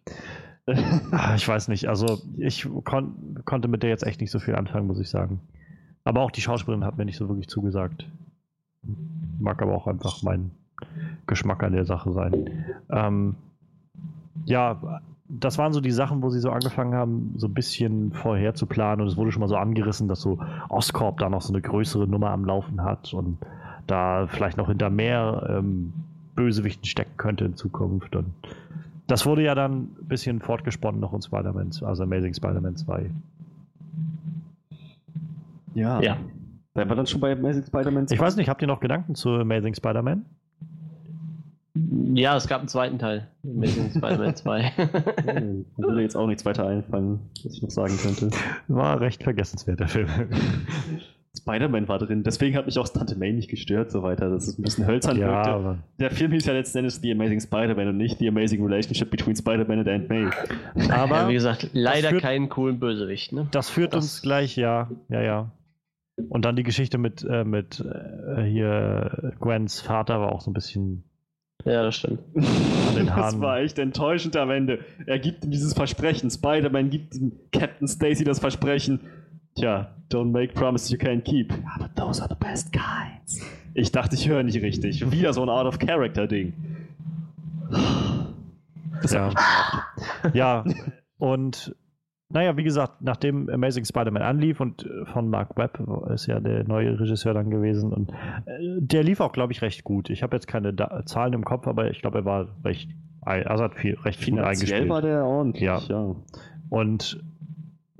Ah, 1.11 1.35
Ich 1.35 1.47
weiß 1.47 1.67
nicht, 1.67 1.87
also 1.87 2.19
ich 2.37 2.67
kon 2.83 3.39
konnte 3.45 3.67
mit 3.67 3.83
der 3.83 3.89
jetzt 3.89 4.05
echt 4.05 4.21
nicht 4.21 4.31
so 4.31 4.39
viel 4.39 4.55
anfangen, 4.55 4.87
muss 4.87 4.99
ich 4.99 5.09
sagen. 5.09 5.41
Aber 6.03 6.21
auch 6.21 6.31
die 6.31 6.41
Schauspielerin 6.41 6.85
hat 6.85 6.97
mir 6.97 7.05
nicht 7.05 7.17
so 7.17 7.27
wirklich 7.27 7.47
zugesagt. 7.47 8.07
Mag 9.39 9.61
aber 9.61 9.73
auch 9.73 9.87
einfach 9.87 10.23
mein 10.23 10.51
Geschmack 11.27 11.63
an 11.63 11.73
der 11.73 11.85
Sache 11.85 12.11
sein. 12.11 12.65
Ähm, 12.89 13.35
ja, 14.45 15.01
das 15.29 15.57
waren 15.57 15.73
so 15.73 15.79
die 15.81 15.91
Sachen, 15.91 16.21
wo 16.21 16.29
sie 16.29 16.39
so 16.39 16.51
angefangen 16.51 16.93
haben, 16.93 17.33
so 17.37 17.47
ein 17.47 17.53
bisschen 17.53 18.11
vorher 18.11 18.53
zu 18.53 18.65
planen 18.65 19.01
und 19.01 19.07
es 19.07 19.17
wurde 19.17 19.31
schon 19.31 19.39
mal 19.39 19.47
so 19.47 19.55
angerissen, 19.55 20.07
dass 20.07 20.21
so 20.21 20.39
Oscorp 20.69 21.19
da 21.19 21.29
noch 21.29 21.41
so 21.41 21.53
eine 21.53 21.61
größere 21.61 22.07
Nummer 22.07 22.31
am 22.31 22.43
Laufen 22.45 22.83
hat 22.83 23.13
und 23.13 23.37
da 23.87 24.27
vielleicht 24.27 24.57
noch 24.57 24.67
hinter 24.67 24.89
mehr 24.89 25.47
ähm, 25.49 25.93
Bösewichten 26.35 26.85
stecken 26.85 27.17
könnte 27.17 27.45
in 27.45 27.55
Zukunft 27.55 28.15
und 28.15 28.33
das 29.11 29.25
wurde 29.25 29.43
ja 29.43 29.55
dann 29.55 29.89
ein 29.99 30.07
bisschen 30.07 30.39
fortgesponnen 30.39 31.01
noch 31.01 31.13
in 31.13 31.21
Spider-Man, 31.21 31.71
also 31.81 32.03
Amazing 32.03 32.33
Spider-Man 32.33 32.77
2. 32.77 33.11
Ja. 35.73 36.01
Ja. 36.01 36.17
Wären 36.73 36.89
wir 36.89 36.95
dann 36.95 37.07
schon 37.07 37.19
bei 37.19 37.33
Amazing 37.33 37.65
Spider-Man 37.65 38.07
Ich 38.09 38.19
weiß 38.19 38.37
nicht, 38.37 38.47
habt 38.47 38.61
ihr 38.61 38.69
noch 38.69 38.79
Gedanken 38.79 39.15
zu 39.15 39.31
Amazing 39.31 39.75
Spider-Man? 39.75 40.25
Ja, 42.13 42.37
es 42.37 42.47
gab 42.47 42.59
einen 42.59 42.69
zweiten 42.69 42.99
Teil. 42.99 43.27
Amazing 43.43 43.89
Spider-Man 43.89 44.35
2. 44.35 44.63
Hm, 44.63 45.65
Mir 45.77 45.87
würde 45.87 46.01
jetzt 46.01 46.15
auch 46.15 46.27
nichts 46.27 46.45
weiter 46.45 46.65
einfallen, 46.67 47.19
was 47.43 47.53
ich 47.53 47.61
noch 47.61 47.69
sagen 47.69 47.97
könnte. 47.97 48.29
War 48.69 49.01
recht 49.01 49.23
vergessenswert, 49.23 49.81
der 49.81 49.89
Film. 49.89 50.07
Spider-Man 51.41 51.87
war 51.87 51.97
drin, 51.99 52.23
deswegen 52.23 52.55
hat 52.55 52.65
mich 52.65 52.77
auch 52.79 52.87
Tante 52.87 53.15
May 53.17 53.33
nicht 53.33 53.49
gestört, 53.49 53.91
so 53.91 54.03
weiter. 54.03 54.29
Das 54.29 54.47
ist 54.47 54.59
ein 54.59 54.63
bisschen 54.63 54.85
hölzern. 54.87 55.17
ja, 55.17 55.27
wirkte. 55.27 55.49
aber 55.51 55.77
Der 55.99 56.11
Film 56.11 56.31
hieß 56.31 56.45
ja 56.45 56.53
letzten 56.53 56.79
Endes 56.79 57.01
The 57.01 57.11
Amazing 57.11 57.39
Spider-Man 57.41 57.87
und 57.89 57.97
nicht 57.97 58.19
The 58.19 58.27
Amazing 58.27 58.63
Relationship 58.63 59.09
Between 59.09 59.35
Spider-Man 59.35 59.79
and 59.79 59.89
Aunt 59.89 60.09
May. 60.09 60.27
Aber 60.91 61.15
ja, 61.21 61.29
wie 61.29 61.33
gesagt, 61.33 61.69
leider 61.73 62.09
führt- 62.09 62.21
keinen 62.21 62.49
coolen 62.49 62.79
Bösewicht, 62.79 63.33
ne? 63.33 63.47
das 63.51 63.69
führt 63.69 63.93
das- 63.93 64.03
uns 64.03 64.21
gleich, 64.21 64.55
ja, 64.55 64.89
ja, 65.09 65.21
ja. 65.21 65.51
Und 66.29 66.45
dann 66.45 66.55
die 66.55 66.63
Geschichte 66.63 66.97
mit, 66.97 67.23
äh, 67.27 67.43
mit 67.43 67.79
äh, 67.79 68.43
hier 68.43 69.33
Gwens 69.39 69.81
Vater 69.81 70.19
war 70.19 70.31
auch 70.33 70.41
so 70.41 70.51
ein 70.51 70.53
bisschen 70.53 71.03
Ja, 71.65 71.83
das 71.83 71.95
stimmt. 71.95 72.19
Das 73.15 73.39
war 73.39 73.59
echt 73.59 73.79
enttäuschend 73.79 74.35
am 74.35 74.51
Ende. 74.51 74.79
Er 75.07 75.17
gibt 75.17 75.43
ihm 75.45 75.49
dieses 75.51 75.73
Versprechen. 75.73 76.29
Spider-Man 76.29 76.89
gibt 76.89 77.15
dem 77.15 77.31
Captain 77.51 77.87
Stacy 77.87 78.23
das 78.25 78.39
Versprechen. 78.39 78.99
Tja, 79.55 79.89
don't 80.09 80.31
make 80.31 80.53
promises 80.53 80.91
you 80.91 80.97
can't 80.97 81.23
keep. 81.23 81.51
Ja, 81.51 81.77
but 81.79 81.95
those 81.95 82.21
are 82.21 82.29
the 82.29 82.35
best 82.35 82.71
kinds. 82.73 83.41
Ich 83.73 83.91
dachte, 83.91 84.15
ich 84.15 84.27
höre 84.27 84.43
nicht 84.43 84.61
richtig. 84.61 85.09
Wieder 85.11 85.33
so 85.33 85.41
ein 85.43 85.49
Out-of-Character-Ding. 85.49 86.53
Das 89.01 89.13
Ja. 89.13 89.25
hat 89.25 89.33
mich 89.33 89.35
genervt. 90.21 90.35
Ja, 90.35 90.63
und 91.17 91.75
naja, 92.29 92.55
wie 92.55 92.63
gesagt, 92.63 93.01
nachdem 93.01 93.49
Amazing 93.49 93.83
Spider-Man 93.83 94.21
anlief 94.21 94.61
und 94.61 94.85
äh, 94.85 95.05
von 95.05 95.29
Mark 95.29 95.57
Webb 95.57 95.81
ist 96.13 96.27
ja 96.27 96.39
der 96.39 96.63
neue 96.65 96.97
Regisseur 96.97 97.33
dann 97.33 97.49
gewesen 97.49 97.91
und 97.91 98.09
äh, 98.45 98.79
der 98.79 99.03
lief 99.03 99.19
auch, 99.19 99.33
glaube 99.33 99.51
ich, 99.51 99.61
recht 99.61 99.83
gut. 99.83 100.09
Ich 100.09 100.23
habe 100.23 100.35
jetzt 100.37 100.47
keine 100.47 100.73
da 100.73 101.03
Zahlen 101.05 101.33
im 101.33 101.43
Kopf, 101.43 101.67
aber 101.67 101.91
ich 101.91 101.99
glaube, 102.01 102.19
er 102.19 102.25
war 102.25 102.47
recht, 102.63 102.89
also 103.21 103.65
hat 103.65 103.75
viel, 103.75 103.95
recht 104.05 104.19
viel 104.23 104.39
eingespielt. 104.39 104.87
war 104.87 105.01
der 105.01 105.25
ordentlich. 105.25 105.63
Ja. 105.63 105.79
ja. 105.79 106.15
Und 106.69 107.21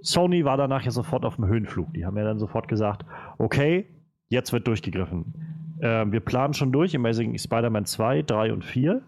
Sony 0.02 0.46
war 0.46 0.58
danach 0.58 0.84
ja 0.84 0.92
sofort 0.92 1.26
auf 1.26 1.36
dem 1.36 1.46
Höhenflug. 1.46 1.94
Die 1.94 2.06
haben 2.06 2.18
ja 2.18 2.24
dann 2.24 2.40
sofort 2.40 2.68
gesagt, 2.68 3.06
okay, 3.38 3.88
jetzt 4.30 4.54
wird 4.54 4.68
durchgegriffen. 4.68 5.34
Ähm, 5.82 6.12
wir 6.12 6.20
planen 6.20 6.54
schon 6.54 6.72
durch 6.72 6.96
Amazing 6.96 7.38
Spider-Man 7.38 7.86
2, 7.86 8.24
3 8.24 8.54
und 8.54 8.64
4 8.64 9.02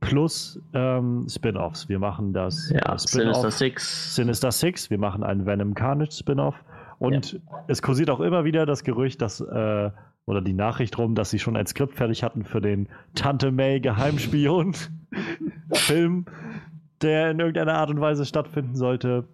plus 0.00 0.60
ähm, 0.72 1.26
Spin-offs. 1.28 1.88
Wir 1.88 1.98
machen 1.98 2.32
das 2.32 2.70
Ja, 2.70 2.94
äh, 2.94 2.98
Sinister 2.98 3.50
Six. 3.50 4.14
Sinister 4.14 4.50
Six, 4.50 4.90
wir 4.90 4.98
machen 4.98 5.22
einen 5.22 5.46
Venom 5.46 5.74
Carnage 5.74 6.12
Spin-off 6.12 6.54
und 6.98 7.40
es 7.68 7.82
kursiert 7.82 8.10
auch 8.10 8.20
immer 8.20 8.44
wieder 8.44 8.66
das 8.66 8.82
Gerücht, 8.82 9.22
dass 9.22 9.40
äh, 9.40 9.90
oder 10.26 10.42
die 10.42 10.52
Nachricht 10.52 10.96
rum, 10.98 11.14
dass 11.14 11.30
sie 11.30 11.38
schon 11.38 11.56
ein 11.56 11.66
Skript 11.66 11.96
fertig 11.96 12.22
hatten 12.22 12.44
für 12.44 12.60
den 12.60 12.88
Tante 13.14 13.50
May 13.50 13.80
Geheimspion 13.80 14.74
Film, 15.72 16.26
der 17.02 17.30
in 17.30 17.40
irgendeiner 17.40 17.74
Art 17.74 17.90
und 17.90 18.00
Weise 18.00 18.24
stattfinden 18.24 18.76
sollte. 18.76 19.28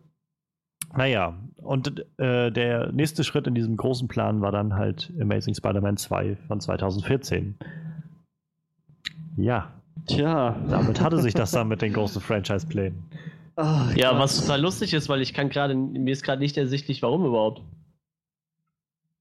Naja, 0.94 1.34
und 1.62 2.04
äh, 2.18 2.50
der 2.50 2.92
nächste 2.92 3.24
Schritt 3.24 3.46
in 3.46 3.54
diesem 3.54 3.76
großen 3.76 4.08
Plan 4.08 4.40
war 4.40 4.52
dann 4.52 4.74
halt 4.74 5.12
Amazing 5.20 5.54
Spider-Man 5.54 5.96
2 5.96 6.36
von 6.48 6.60
2014. 6.60 7.56
Ja, 9.36 9.72
Tja. 10.06 10.56
damit 10.68 11.00
hatte 11.00 11.20
sich 11.20 11.34
das 11.34 11.50
dann 11.50 11.68
mit 11.68 11.82
den 11.82 11.92
großen 11.92 12.20
Franchise-Plänen. 12.22 13.02
Ach, 13.56 13.94
Ja, 13.96 14.10
Gott. 14.10 14.20
was 14.20 14.40
total 14.40 14.60
lustig 14.60 14.94
ist, 14.94 15.08
weil 15.08 15.20
ich 15.20 15.34
kann 15.34 15.48
gerade, 15.48 15.74
mir 15.74 16.12
ist 16.12 16.22
gerade 16.22 16.40
nicht 16.40 16.56
ersichtlich, 16.56 17.02
warum 17.02 17.24
überhaupt. 17.26 17.62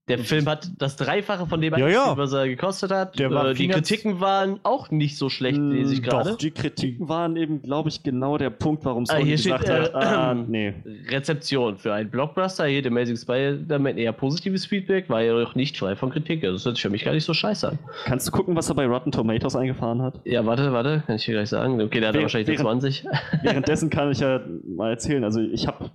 Der 0.07 0.19
Film 0.19 0.45
hat 0.45 0.69
das 0.77 0.98
Dreifache 0.98 1.48
von 1.48 1.60
dem 1.61 1.73
Ja, 1.76 1.88
ja. 1.88 2.15
was 2.15 2.32
er 2.32 2.48
gekostet 2.48 2.91
hat. 2.91 3.18
Der 3.18 3.32
war 3.32 3.49
Äh, 3.49 3.53
die 3.56 3.68
Kritiken 3.68 4.19
waren 4.19 4.60
auch 4.61 4.91
nicht 4.91 5.18
so 5.18 5.30
schlecht, 5.30 5.57
lese 5.57 5.94
ich 5.95 6.02
Mm, 6.02 6.03
gerade. 6.03 6.30
Doch, 6.32 6.38
die 6.38 6.52
Kritiken 6.52 7.10
waren 7.10 7.36
eben, 7.38 7.64
glaube 7.64 7.90
ich, 7.90 8.03
genau 8.03 8.38
der 8.38 8.52
Punkt, 8.52 8.86
warum 8.86 9.06
Ah, 9.10 9.14
Sony 9.14 9.26
hier 9.26 9.38
steht, 9.40 9.61
gesagt 9.61 9.94
hat, 9.95 10.03
äh, 10.03 10.06
ah, 10.06 10.32
ähm, 10.34 10.45
nee. 10.48 10.73
Rezeption 11.10 11.77
für 11.77 11.91
einen 11.91 12.11
Blockbuster 12.11 12.65
hier, 12.68 12.84
The 12.84 12.90
Amazing 12.90 13.18
Spider-Man, 13.18 13.98
eher 13.98 14.11
positives 14.11 14.68
Feedback, 14.68 15.10
war 15.10 15.23
jedoch 15.23 15.56
nicht 15.56 15.76
frei 15.77 15.95
von 15.95 16.11
Kritik. 16.11 16.44
Also 16.44 16.56
Das 16.57 16.65
hört 16.65 16.76
sich 16.76 16.84
für 16.84 16.90
mich 16.91 17.03
gar 17.03 17.14
nicht 17.14 17.26
so 17.26 17.34
scheiße 17.34 17.68
an. 17.69 17.80
Kannst 18.06 18.27
du 18.27 18.32
gucken, 18.32 18.56
was 18.56 18.69
er 18.69 18.76
bei 18.76 18.86
Rotten 18.86 19.11
Tomatoes 19.11 19.56
eingefahren 19.56 20.03
hat? 20.03 20.22
Ja, 20.23 20.45
warte, 20.45 20.72
warte, 20.72 21.02
kann 21.07 21.15
ich 21.15 21.26
dir 21.26 21.34
gleich 21.34 21.49
sagen. 21.49 21.82
Okay, 21.82 21.99
der 21.99 22.10
hat 22.10 22.14
Während- 22.14 22.26
wahrscheinlich 22.26 22.48
während- 22.49 22.61
20. 22.84 23.06
Währenddessen 23.41 23.90
kann 23.90 24.11
ich 24.11 24.19
ja 24.19 24.40
mal 24.68 24.91
erzählen. 24.91 25.23
Also 25.23 25.40
ich 25.41 25.65
habe 25.65 25.90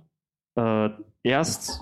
äh, 0.57 0.89
erst 1.23 1.79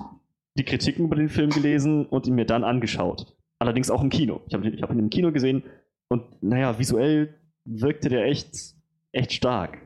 die 0.59 0.65
Kritiken 0.65 1.05
über 1.05 1.15
den 1.15 1.29
Film 1.29 1.49
gelesen 1.49 2.05
und 2.05 2.27
ihn 2.27 2.35
mir 2.35 2.45
dann 2.45 2.63
angeschaut. 2.63 3.35
Allerdings 3.59 3.89
auch 3.89 4.01
im 4.01 4.09
Kino. 4.09 4.41
Ich 4.47 4.53
habe 4.53 4.67
ich 4.69 4.81
hab 4.81 4.91
ihn 4.91 4.99
im 4.99 5.09
Kino 5.09 5.31
gesehen 5.31 5.63
und 6.09 6.23
naja, 6.43 6.77
visuell 6.77 7.33
wirkte 7.65 8.09
der 8.09 8.25
echt, 8.25 8.75
echt 9.11 9.33
stark. 9.33 9.79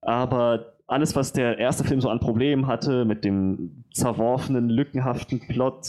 Aber 0.00 0.74
alles, 0.86 1.16
was 1.16 1.32
der 1.32 1.58
erste 1.58 1.84
Film 1.84 2.00
so 2.00 2.10
an 2.10 2.20
Problemen 2.20 2.66
hatte, 2.66 3.04
mit 3.04 3.24
dem 3.24 3.84
zerworfenen, 3.92 4.68
lückenhaften 4.68 5.40
Plot, 5.40 5.86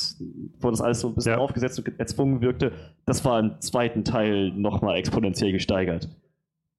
wo 0.60 0.70
das 0.70 0.82
alles 0.82 1.02
so 1.02 1.10
ein 1.10 1.16
bisschen 1.16 1.34
Ja. 1.34 1.38
aufgesetzt 1.40 1.80
und 1.80 2.00
erzwungen 2.00 2.42
wirkte, 2.42 2.72
das 3.06 3.26
war 3.26 3.40
im 3.40 3.60
zweiten 3.60 4.04
Teil 4.06 4.52
nochmal 4.52 4.98
exponentiell 4.98 5.52
gesteigert. 5.52 6.10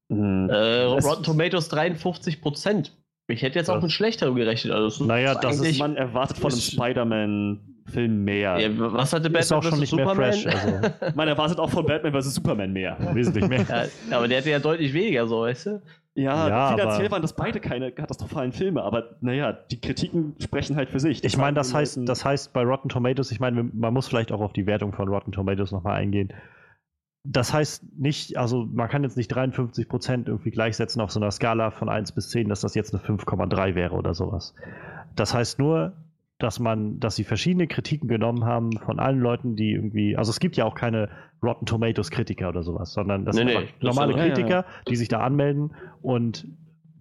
Mhm. 0.09 0.49
Äh, 0.51 0.83
Rotten 0.85 1.23
Tomatoes 1.25 1.69
53 1.69 2.41
Prozent. 2.41 2.97
Ich 3.27 3.43
hätte 3.43 3.59
jetzt 3.59 3.71
auch 3.71 3.75
Das- 3.77 3.85
mit 3.85 3.93
schlecterem 3.93 4.35
gerechnet. 4.35 4.73
Also 4.75 4.87
das 4.87 5.01
ist 5.01 5.07
Naja, 5.07 5.35
das 5.35 5.59
ist- 5.61 5.79
man 5.79 5.97
erwartet 5.97 6.37
von 6.39 6.51
einem 6.53 6.61
Spider-Man-Film 6.61 8.25
mehr. 8.25 8.59
Ja, 8.59 8.69
was 8.93 9.13
hatte 9.13 9.25
Batman 9.25 9.41
Ist 9.41 9.53
auch 9.53 9.63
schon 9.63 9.79
nicht 9.81 9.95
mehr 9.95 10.07
Superman? 10.07 10.33
fresh. 10.33 10.47
Also 10.47 10.81
Man 11.17 11.29
erwartet 11.29 11.59
auch 11.59 11.71
von 11.71 11.87
Batman 11.87 12.13
vs. 12.13 12.35
Superman 12.35 12.73
mehr. 12.73 12.97
wesentlich 13.15 13.49
mehr. 13.49 13.65
ja, 13.69 14.17
aber 14.17 14.29
der 14.29 14.39
hatte 14.39 14.51
ja 14.51 14.59
deutlich 14.59 14.93
weniger, 14.93 15.27
so, 15.27 15.41
weißt 15.41 15.67
du? 15.67 15.83
Ja, 16.17 16.49
Ja, 16.49 16.69
finanziell 16.77 17.07
aber- 17.07 17.13
waren 17.17 17.23
das 17.23 17.33
beide 17.35 17.61
keine 17.61 17.91
katastrophalen 17.91 18.53
Filme, 18.53 18.83
aber 18.83 19.17
naja, 19.21 19.53
die 19.53 19.81
Kritiken 19.81 20.37
sprechen 20.41 20.77
halt 20.77 20.91
für 20.91 21.01
sich. 21.01 21.25
Ich 21.25 21.37
meine, 21.37 21.55
das 21.55 21.75
heißt, 21.75 21.97
Leuten- 21.97 22.07
das 22.07 22.25
heißt 22.25 22.53
bei 22.53 22.63
Rotten 22.63 22.89
Tomatoes, 22.89 23.33
ich 23.33 23.41
meine, 23.41 23.65
man 23.73 23.93
muss 23.95 24.07
vielleicht 24.07 24.31
auch 24.33 24.41
auf 24.41 24.53
die 24.53 24.67
Wertung 24.67 24.93
von 24.93 25.09
Rotten 25.09 25.33
Tomatoes 25.33 25.73
nochmal 25.73 25.97
eingehen. 25.97 26.29
Das 27.27 27.55
heißt 27.55 27.85
nicht, 27.99 28.37
also 28.37 28.67
man 28.71 28.89
kann 28.89 29.03
jetzt 29.03 29.17
nicht 29.17 29.35
53% 29.35 30.27
irgendwie 30.29 30.51
gleichsetzen 30.51 31.01
auf 31.01 31.11
so 31.11 31.19
einer 31.19 31.31
Skala 31.31 31.71
von 31.71 31.89
1 31.89 32.13
bis 32.13 32.29
10, 32.29 32.49
dass 32.51 32.61
das 32.61 32.75
jetzt 32.75 32.95
eine 32.95 33.03
5,3 33.03 33.75
wäre 33.75 33.95
oder 33.95 34.13
sowas. 34.13 34.55
Das 35.17 35.33
heißt 35.33 35.59
nur, 35.59 35.95
dass 36.39 36.61
man, 36.61 37.01
dass 37.01 37.17
sie 37.17 37.25
verschiedene 37.25 37.67
Kritiken 37.67 38.09
genommen 38.09 38.45
haben 38.45 38.73
von 38.73 38.99
allen 38.99 39.21
Leuten, 39.21 39.57
die 39.57 39.73
irgendwie, 39.73 40.17
also 40.17 40.31
es 40.31 40.39
gibt 40.41 40.57
ja 40.57 40.67
auch 40.67 40.75
keine 40.75 41.09
Rotten 41.43 41.65
Tomatoes 41.65 42.11
Kritiker 42.11 42.49
oder 42.51 42.63
sowas, 42.63 42.93
sondern 42.93 43.25
das 43.25 43.37
Nee, 43.37 43.41
sind 43.41 43.47
nee, 43.49 43.57
einfach 43.57 43.73
das 43.81 43.95
normale 43.97 44.13
sind- 44.13 44.19
ja, 44.21 44.27
ja, 44.27 44.35
Kritiker, 44.35 44.65
die 44.89 44.97
sich 44.97 45.09
da 45.09 45.21
anmelden 45.21 45.73
und 46.03 46.47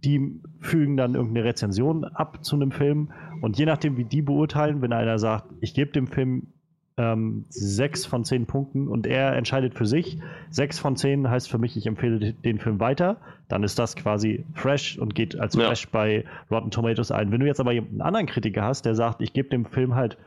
die 0.05 0.41
fügen 0.59 0.95
dann 0.97 1.15
irgendeine 1.15 1.45
Rezension 1.47 2.03
ab 2.05 2.45
zu 2.45 2.55
einem 2.55 2.71
Film 2.71 3.11
und 3.41 3.57
je 3.57 3.65
nachdem, 3.65 3.97
wie 3.97 4.05
die 4.05 4.21
beurteilen, 4.21 4.81
wenn 4.81 4.93
einer 4.93 5.17
sagt, 5.17 5.47
ich 5.61 5.73
gebe 5.73 5.91
dem 5.91 6.07
Film 6.07 6.47
ähm, 6.97 7.45
sechs 7.49 8.05
von 8.05 8.23
zehn 8.23 8.45
Punkten 8.45 8.87
und 8.87 9.07
er 9.07 9.35
entscheidet 9.35 9.73
für 9.73 9.85
sich, 9.85 10.19
sechs 10.49 10.77
von 10.79 10.95
zehn 10.95 11.29
heißt 11.29 11.49
für 11.49 11.57
mich, 11.57 11.75
ich 11.75 11.87
empfehle 11.87 12.19
de- 12.19 12.33
den 12.33 12.59
Film 12.59 12.79
weiter, 12.79 13.17
dann 13.47 13.63
ist 13.63 13.79
das 13.79 13.95
quasi 13.95 14.45
fresh 14.53 14.97
und 14.99 15.15
geht 15.15 15.39
als 15.39 15.55
Ja. 15.55 15.67
fresh 15.67 15.87
bei 15.89 16.25
Rotten 16.51 16.69
Tomatoes 16.71 17.11
ein. 17.11 17.31
Wenn 17.31 17.39
du 17.39 17.47
jetzt 17.47 17.59
aber 17.59 17.71
einen 17.71 18.01
anderen 18.01 18.27
Kritiker 18.27 18.63
hast, 18.63 18.85
der 18.85 18.93
sagt, 18.95 19.21
ich 19.21 19.33
gebe 19.33 19.49
dem 19.49 19.65
Film 19.65 19.95
halt 19.95 20.17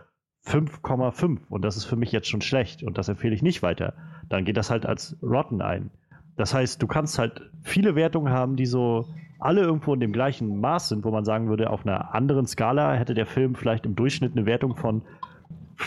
5,5 0.44 1.38
und 1.48 1.64
das 1.64 1.76
ist 1.76 1.84
für 1.84 1.96
mich 1.96 2.12
jetzt 2.12 2.28
schon 2.28 2.40
schlecht 2.42 2.82
und 2.82 2.98
das 2.98 3.08
empfehle 3.08 3.34
ich 3.34 3.42
nicht 3.42 3.62
weiter, 3.62 3.94
dann 4.28 4.44
geht 4.44 4.56
das 4.56 4.70
halt 4.70 4.86
als 4.86 5.16
Rotten 5.22 5.60
ein. 5.60 5.90
Das 6.36 6.54
heißt, 6.54 6.82
du 6.82 6.86
kannst 6.86 7.18
halt 7.18 7.42
viele 7.62 7.94
Wertungen 7.94 8.32
haben, 8.32 8.56
die 8.56 8.66
so 8.66 9.06
alle 9.38 9.62
irgendwo 9.62 9.92
in 9.94 10.00
dem 10.00 10.12
gleichen 10.12 10.60
Maß 10.60 10.88
sind, 10.88 11.04
wo 11.04 11.10
man 11.10 11.24
sagen 11.24 11.48
würde, 11.48 11.70
auf 11.70 11.86
einer 11.86 12.14
anderen 12.14 12.46
Skala 12.46 12.94
hätte 12.94 13.14
der 13.14 13.26
Film 13.26 13.54
vielleicht 13.54 13.86
im 13.86 13.94
Durchschnitt 13.96 14.32
eine 14.32 14.46
Wertung 14.46 14.76
von, 14.76 15.02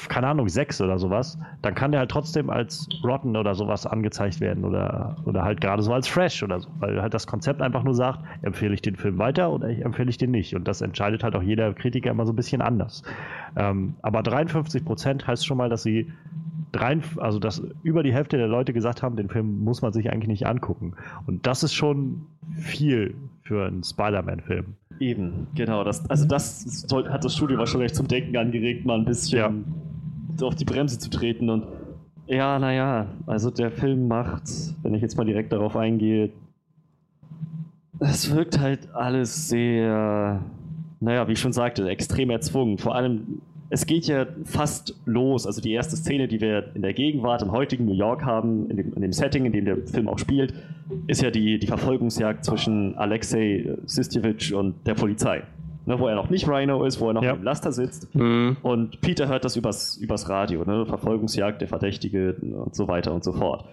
keine 0.07 0.27
Ahnung, 0.27 0.47
6 0.47 0.81
oder 0.81 0.99
sowas. 0.99 1.37
Dann 1.61 1.73
kann 1.73 1.91
der 1.91 2.01
halt 2.01 2.11
trotzdem 2.11 2.49
als 2.49 2.87
Rotten 3.03 3.35
oder 3.35 3.55
sowas 3.55 3.85
angezeigt 3.85 4.39
werden 4.39 4.63
oder, 4.63 5.17
oder 5.25 5.43
halt 5.43 5.61
gerade 5.61 5.81
so 5.81 5.93
als 5.93 6.07
Fresh 6.07 6.43
oder 6.43 6.59
so, 6.59 6.69
weil 6.79 7.01
halt 7.01 7.13
das 7.13 7.25
Konzept 7.25 7.61
einfach 7.61 7.83
nur 7.83 7.95
sagt, 7.95 8.19
empfehle 8.41 8.73
ich 8.73 8.81
den 8.81 8.95
Film 8.95 9.17
weiter 9.17 9.51
oder 9.51 9.69
ich 9.69 9.83
empfehle 9.83 10.09
ich 10.09 10.17
den 10.17 10.31
nicht. 10.31 10.55
Und 10.55 10.67
das 10.67 10.81
entscheidet 10.81 11.23
halt 11.23 11.35
auch 11.35 11.43
jeder 11.43 11.73
Kritiker 11.73 12.11
immer 12.11 12.25
so 12.25 12.33
ein 12.33 12.35
bisschen 12.35 12.61
anders. 12.61 13.03
Ähm, 13.55 13.95
aber 14.01 14.21
53 14.21 14.85
Prozent 14.85 15.27
heißt 15.27 15.45
schon 15.45 15.57
mal, 15.57 15.69
dass 15.69 15.83
sie 15.83 16.11
drein, 16.71 17.01
also 17.17 17.39
dass 17.39 17.63
über 17.81 18.03
die 18.03 18.13
Hälfte 18.13 18.37
der 18.37 18.47
Leute 18.47 18.73
gesagt 18.73 19.01
haben, 19.01 19.15
den 19.15 19.29
Film 19.29 19.63
muss 19.63 19.81
man 19.81 19.91
sich 19.91 20.11
eigentlich 20.11 20.27
nicht 20.27 20.45
angucken. 20.45 20.93
Und 21.25 21.47
das 21.47 21.63
ist 21.63 21.73
schon 21.73 22.27
viel 22.55 23.15
für 23.49 23.65
einen 23.65 23.83
Spider-Man-Film. 23.83 24.75
Eben, 24.99 25.47
genau. 25.55 25.83
Das, 25.83 26.07
also 26.07 26.25
das 26.25 26.85
hat 27.09 27.25
das 27.25 27.35
Studio 27.35 27.57
wahrscheinlich 27.57 27.95
zum 27.95 28.07
Denken 28.07 28.37
angeregt, 28.37 28.85
mal 28.85 28.99
ein 28.99 29.05
bisschen 29.05 29.65
auf 30.39 30.53
die 30.53 30.65
Bremse 30.65 30.99
zu 30.99 31.09
treten. 31.09 31.49
Und 31.49 31.65
ja, 32.27 32.59
naja, 32.59 33.07
also 33.25 33.49
der 33.49 33.71
Film 33.71 34.07
macht, 34.07 34.43
wenn 34.83 34.93
ich 34.93 35.01
jetzt 35.01 35.17
mal 35.17 35.25
direkt 35.25 35.51
darauf 35.51 35.75
eingehe, 35.75 36.29
es 37.99 38.33
wirkt 38.33 38.59
halt 38.59 38.93
alles 38.93 39.49
sehr, 39.49 40.41
naja, 40.99 41.27
wie 41.27 41.31
ich 41.31 41.39
schon 41.39 41.51
sagte, 41.51 41.89
extrem 41.89 42.29
erzwungen. 42.29 42.77
Vor 42.77 42.93
allem, 42.93 43.41
es 43.69 43.85
geht 43.85 44.07
ja 44.07 44.25
fast 44.45 44.95
los. 45.05 45.45
Also 45.45 45.61
die 45.61 45.71
erste 45.71 45.95
Szene, 45.95 46.27
die 46.27 46.41
wir 46.41 46.71
in 46.75 46.81
der 46.81 46.93
Gegenwart 46.93 47.41
im 47.41 47.51
heutigen 47.51 47.85
New 47.85 47.93
York 47.93 48.23
haben, 48.25 48.69
in 48.69 48.77
dem, 48.77 48.93
in 48.93 49.01
dem 49.01 49.13
Setting, 49.13 49.45
in 49.45 49.51
dem 49.51 49.65
der 49.65 49.77
Film 49.87 50.07
auch 50.07 50.17
spielt, 50.19 50.53
ist 51.07 51.21
ja 51.21 51.29
die, 51.31 51.59
die 51.59 51.67
Verfolgungsjagd 51.67 52.43
zwischen 52.45 52.95
Alexei 52.97 53.77
Sistjevich 53.85 54.53
und 54.53 54.75
der 54.87 54.95
Polizei. 54.95 55.43
Ne, 55.85 55.99
wo 55.99 56.07
er 56.07 56.15
noch 56.15 56.29
nicht 56.29 56.47
Rhino 56.47 56.83
ist, 56.83 56.99
wo 56.99 57.07
er 57.07 57.13
noch 57.13 57.23
Ja. 57.23 57.33
im 57.33 57.41
Laster 57.43 57.71
sitzt. 57.71 58.13
Mhm. 58.13 58.57
Und 58.61 59.01
Peter 59.01 59.27
hört 59.27 59.43
das 59.45 59.55
übers, 59.55 59.97
übers 59.97 60.29
Radio, 60.29 60.63
ne? 60.63 60.85
Verfolgungsjagd, 60.85 61.61
der 61.61 61.67
Verdächtige 61.67 62.35
und 62.35 62.75
so 62.75 62.87
weiter 62.87 63.13
und 63.13 63.23
so 63.23 63.33
fort. 63.33 63.65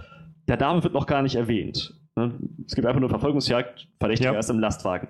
Der 0.48 0.56
Name 0.56 0.82
wird 0.82 0.94
noch 0.94 1.06
gar 1.06 1.22
nicht 1.22 1.34
erwähnt. 1.34 1.94
Ne? 2.16 2.32
Es 2.66 2.74
gibt 2.74 2.86
einfach 2.86 3.00
nur 3.00 3.10
Verfolgungsjagd, 3.10 3.88
Verdächtiger 3.98 4.32
Ja. 4.32 4.38
ist 4.38 4.48
im 4.48 4.60
Lastwagen. 4.60 5.08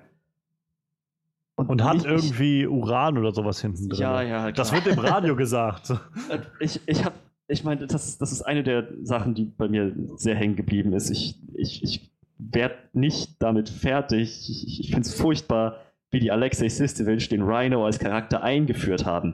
Und 1.57 1.83
hat 1.83 1.97
ich- 1.97 2.05
irgendwie 2.05 2.67
Uran 2.67 3.17
oder 3.17 3.31
sowas 3.33 3.59
hinten 3.61 3.89
drin. 3.89 3.99
Ja, 3.99 4.21
ja, 4.21 4.51
Das 4.51 4.69
klar. 4.69 4.85
wird 4.85 4.95
im 4.97 5.03
Radio 5.03 5.35
gesagt. 5.35 5.93
Ich, 6.59 6.79
ich 6.85 7.03
habe, 7.03 7.15
ich 7.47 7.63
meine, 7.63 7.87
das, 7.87 8.17
das 8.17 8.31
ist 8.31 8.41
eine 8.43 8.63
der 8.63 8.87
Sachen, 9.03 9.33
die 9.33 9.45
bei 9.45 9.67
mir 9.67 9.91
sehr 10.17 10.35
hängen 10.35 10.55
geblieben 10.55 10.93
ist. 10.93 11.09
Ich, 11.09 11.39
ich, 11.55 11.83
ich 11.83 12.11
werde 12.37 12.75
nicht 12.93 13.41
damit 13.41 13.69
fertig. 13.69 14.47
Ich, 14.49 14.79
ich 14.81 14.87
finde 14.91 15.01
es 15.07 15.13
furchtbar, 15.15 15.77
wie 16.11 16.19
die 16.19 16.31
Alexei 16.31 16.69
Sistevich 16.69 17.27
den 17.29 17.41
Rhino 17.41 17.85
als 17.85 17.99
Charakter 17.99 18.43
eingeführt 18.43 19.05
haben. 19.05 19.33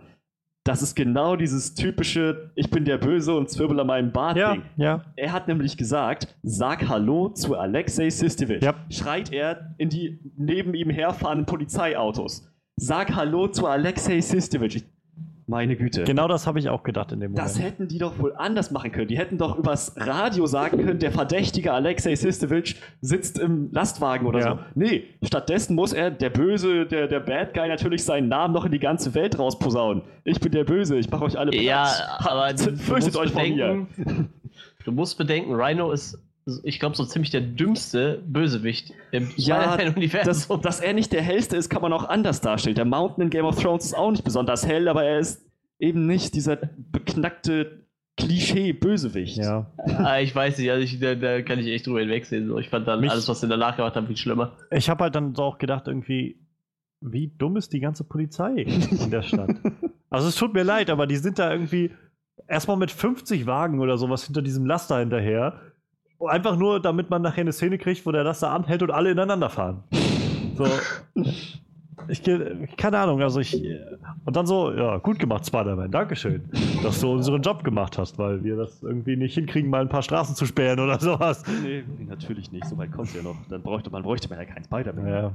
Das 0.66 0.82
ist 0.82 0.96
genau 0.96 1.36
dieses 1.36 1.74
typische, 1.76 2.52
ich 2.56 2.70
bin 2.70 2.86
der 2.86 2.98
Böse 2.98 3.36
und 3.36 3.50
zwirbel 3.50 3.82
an 3.82 3.88
meinem 3.88 4.12
Bart 4.14 4.38
Ja, 4.38 4.54
Ding. 4.54 4.64
ja. 4.78 5.04
Er 5.18 5.34
hat 5.34 5.50
nämlich 5.50 5.76
gesagt, 5.76 6.38
sag 6.42 6.88
Hallo 6.88 7.30
zu 7.30 7.58
Alexei 7.58 8.10
Sistevich. 8.10 8.64
Ja. 8.64 8.76
Schreit 8.90 9.34
er 9.34 9.76
in 9.78 9.90
die 9.90 10.20
neben 10.38 10.74
ihm 10.74 10.90
herfahrenden 10.90 11.46
Polizeiautos. 11.46 12.50
Sag 12.78 13.14
Hallo 13.14 13.50
zu 13.50 13.68
Alexei 13.68 14.22
Sistevich. 14.22 14.78
Ich, 14.78 14.86
meine 15.48 15.76
Güte. 15.76 16.04
Genau 16.06 16.28
das 16.28 16.48
habe 16.48 16.60
ich 16.60 16.70
auch 16.70 16.84
gedacht 16.84 17.12
in 17.12 17.20
dem 17.20 17.32
Moment. 17.32 17.46
Das 17.48 17.60
hätten 17.62 17.88
die 17.88 17.98
doch 17.98 18.18
wohl 18.20 18.34
anders 18.36 18.72
machen 18.72 18.92
können. 18.92 19.08
Die 19.08 19.18
hätten 19.18 19.38
doch 19.38 19.58
übers 19.58 19.94
Radio 19.98 20.46
sagen 20.46 20.78
können, 20.84 21.00
der 21.00 21.12
verdächtige 21.12 21.74
Alexei 21.74 22.16
Sistevich 22.16 22.76
sitzt 23.02 23.40
im 23.40 23.70
Lastwagen 23.72 24.26
oder 24.28 24.40
Ja. 24.40 24.52
so. 24.56 24.60
Nee, 24.76 25.04
stattdessen 25.24 25.76
muss 25.76 25.92
er, 25.94 26.12
der 26.12 26.30
Böse, 26.30 26.86
der, 26.86 27.08
der 27.08 27.20
Bad 27.20 27.54
Guy, 27.54 27.68
natürlich 27.68 28.04
seinen 28.04 28.30
Namen 28.30 28.54
noch 28.54 28.66
in 28.66 28.72
die 28.72 28.80
ganze 28.80 29.14
Welt 29.16 29.38
rausposaunen. 29.38 30.04
Ich 30.24 30.40
bin 30.40 30.52
der 30.52 30.64
Böse, 30.64 30.98
ich 30.98 31.10
mache 31.10 31.26
euch 31.26 31.38
alle 31.38 31.54
Ja, 31.56 31.84
platt. 32.20 32.32
aber 32.32 32.54
du, 32.54 32.72
du 32.72 32.78
Fürchtet 32.78 33.14
musst 33.14 33.18
euch 33.18 33.32
vor 33.32 33.42
mir. 33.44 33.56
bedenken, 33.56 34.30
du 34.86 34.92
musst 34.92 35.18
bedenken, 35.18 35.54
Rhino 35.54 35.92
ist, 35.92 36.18
ich 36.64 36.80
glaube, 36.80 36.96
so 36.96 37.06
ziemlich 37.06 37.32
der 37.32 37.42
dümmste 37.42 38.22
Bösewicht 38.28 38.94
im 39.12 39.30
Ja, 39.38 39.58
das, 39.64 39.74
Spider-Man-Universum. 39.76 40.62
dass 40.62 40.80
er 40.82 40.94
nicht 40.94 41.14
der 41.14 41.22
hellste 41.22 41.56
ist, 41.58 41.70
kann 41.70 41.82
man 41.82 41.94
auch 41.94 42.04
anders 42.10 42.42
darstellen. 42.42 42.76
Der 42.76 42.86
Mountain 42.86 43.24
in 43.26 43.30
Game 43.30 43.46
of 43.46 43.62
Thrones 43.62 43.86
ist 43.86 43.94
auch 43.94 44.12
nicht 44.12 44.24
besonders 44.24 44.66
hell, 44.68 44.88
aber 44.88 45.04
er 45.06 45.20
ist 45.20 45.46
eben 45.80 46.06
nicht 46.06 46.34
dieser 46.36 46.58
beknackte 46.92 47.84
Klischee-Bösewicht. 48.18 49.38
ja. 49.38 49.72
Ah, 49.98 50.20
ich 50.20 50.36
weiß 50.36 50.58
nicht, 50.58 50.70
also 50.70 50.84
ich, 50.84 51.00
da, 51.00 51.16
da 51.16 51.42
kann 51.42 51.60
ich 51.60 51.68
echt 51.68 51.88
drüber 51.88 52.00
hinwegsehen. 52.02 52.48
So. 52.48 52.58
Ich 52.60 52.70
fand 52.70 52.88
dann 52.88 53.00
Mich- 53.02 53.10
alles, 53.12 53.28
was 53.28 53.42
sie 53.42 53.48
danach 53.48 53.76
gemacht 53.76 53.96
haben, 53.96 54.08
viel 54.08 54.18
schlimmer. 54.18 54.54
Ich 54.72 54.90
habe 54.90 55.04
halt 55.06 55.16
dann 55.16 55.34
so 55.36 55.44
auch 55.44 55.58
gedacht, 55.58 55.88
irgendwie, 55.88 56.40
wie 57.02 57.32
dumm 57.38 57.58
ist 57.58 57.74
die 57.74 57.80
ganze 57.80 58.04
Polizei 58.04 58.54
in 58.92 59.10
der 59.12 59.24
Stadt? 59.24 59.50
also 60.10 60.28
es 60.28 60.36
tut 60.36 60.54
mir 60.54 60.64
leid, 60.64 60.90
aber 60.90 61.08
die 61.08 61.16
sind 61.18 61.40
da 61.40 61.52
irgendwie 61.52 61.92
erstmal 62.48 62.78
mit 62.78 62.92
50 62.92 63.46
Wagen 63.46 63.80
oder 63.80 63.98
sowas 63.98 64.26
hinter 64.26 64.42
diesem 64.42 64.66
Laster 64.66 65.00
hinterher. 65.00 65.60
Einfach 66.28 66.56
nur, 66.56 66.80
damit 66.80 67.10
man 67.10 67.22
nachher 67.22 67.42
eine 67.42 67.54
Szene 67.54 67.78
kriegt, 67.78 68.06
wo 68.06 68.12
der 68.12 68.24
Laster 68.24 68.52
anhält 68.52 68.84
und 68.84 68.92
alle 68.92 69.12
ineinander 69.12 69.50
fahren. 69.50 69.84
So. 70.56 70.66
ich, 72.08 72.24
keine 72.78 73.00
Ahnung, 73.00 73.22
also 73.22 73.40
ich. 73.40 73.62
Und 74.26 74.36
dann 74.36 74.46
so, 74.46 74.72
ja, 74.74 74.98
gut 74.98 75.20
gemacht, 75.20 75.46
Spider-Man, 75.46 75.92
Dankeschön, 75.92 76.44
dass 76.84 77.02
du 77.02 77.12
unseren 77.12 77.42
Job 77.42 77.64
gemacht 77.64 77.98
hast, 77.98 78.18
weil 78.18 78.44
wir 78.44 78.56
das 78.56 78.84
irgendwie 78.84 79.16
nicht 79.16 79.34
hinkriegen, 79.34 79.70
mal 79.70 79.82
ein 79.82 79.90
paar 79.90 80.04
Straßen 80.04 80.36
zu 80.36 80.46
sperren 80.46 80.80
oder 80.80 81.00
sowas. 81.00 81.44
Nee, 81.64 81.84
natürlich 82.08 82.52
nicht, 82.52 82.66
so 82.66 82.78
weit 82.78 82.92
kommt 82.92 83.14
ja 83.16 83.22
noch. 83.22 83.36
Dann 83.50 83.62
bräuchte 83.62 83.90
man, 83.90 84.04
bräuchte 84.04 84.30
man 84.30 84.40
ja 84.40 84.46
keinen 84.46 84.64
Spider-Man. 84.64 85.08
Ja. 85.08 85.32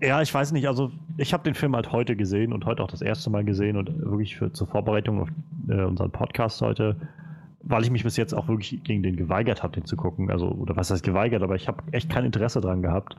ja, 0.00 0.22
ich 0.22 0.32
weiß 0.32 0.52
nicht, 0.52 0.66
also 0.68 0.90
ich 1.16 1.32
habe 1.32 1.44
den 1.44 1.54
Film 1.54 1.74
halt 1.74 1.92
heute 1.92 2.16
gesehen 2.16 2.52
und 2.52 2.64
heute 2.66 2.82
auch 2.82 2.90
das 2.90 3.02
erste 3.02 3.30
Mal 3.30 3.44
gesehen 3.44 3.76
und 3.76 3.96
wirklich 4.00 4.36
für, 4.36 4.52
zur 4.52 4.66
Vorbereitung 4.66 5.20
auf 5.22 5.28
äh, 5.68 5.82
unseren 5.82 6.10
Podcast 6.10 6.60
heute, 6.62 6.96
weil 7.62 7.82
ich 7.82 7.90
mich 7.90 8.04
bis 8.04 8.16
jetzt 8.16 8.34
auch 8.34 8.48
wirklich 8.48 8.82
gegen 8.84 9.02
den 9.02 9.16
geweigert 9.16 9.62
habe, 9.62 9.74
den 9.74 9.84
zu 9.84 9.96
gucken. 9.96 10.30
Also, 10.30 10.48
oder 10.48 10.76
was 10.76 10.90
heißt 10.90 11.02
geweigert, 11.02 11.42
aber 11.42 11.56
ich 11.56 11.68
habe 11.68 11.82
echt 11.92 12.08
kein 12.10 12.24
Interesse 12.24 12.60
dran 12.60 12.82
gehabt. 12.82 13.16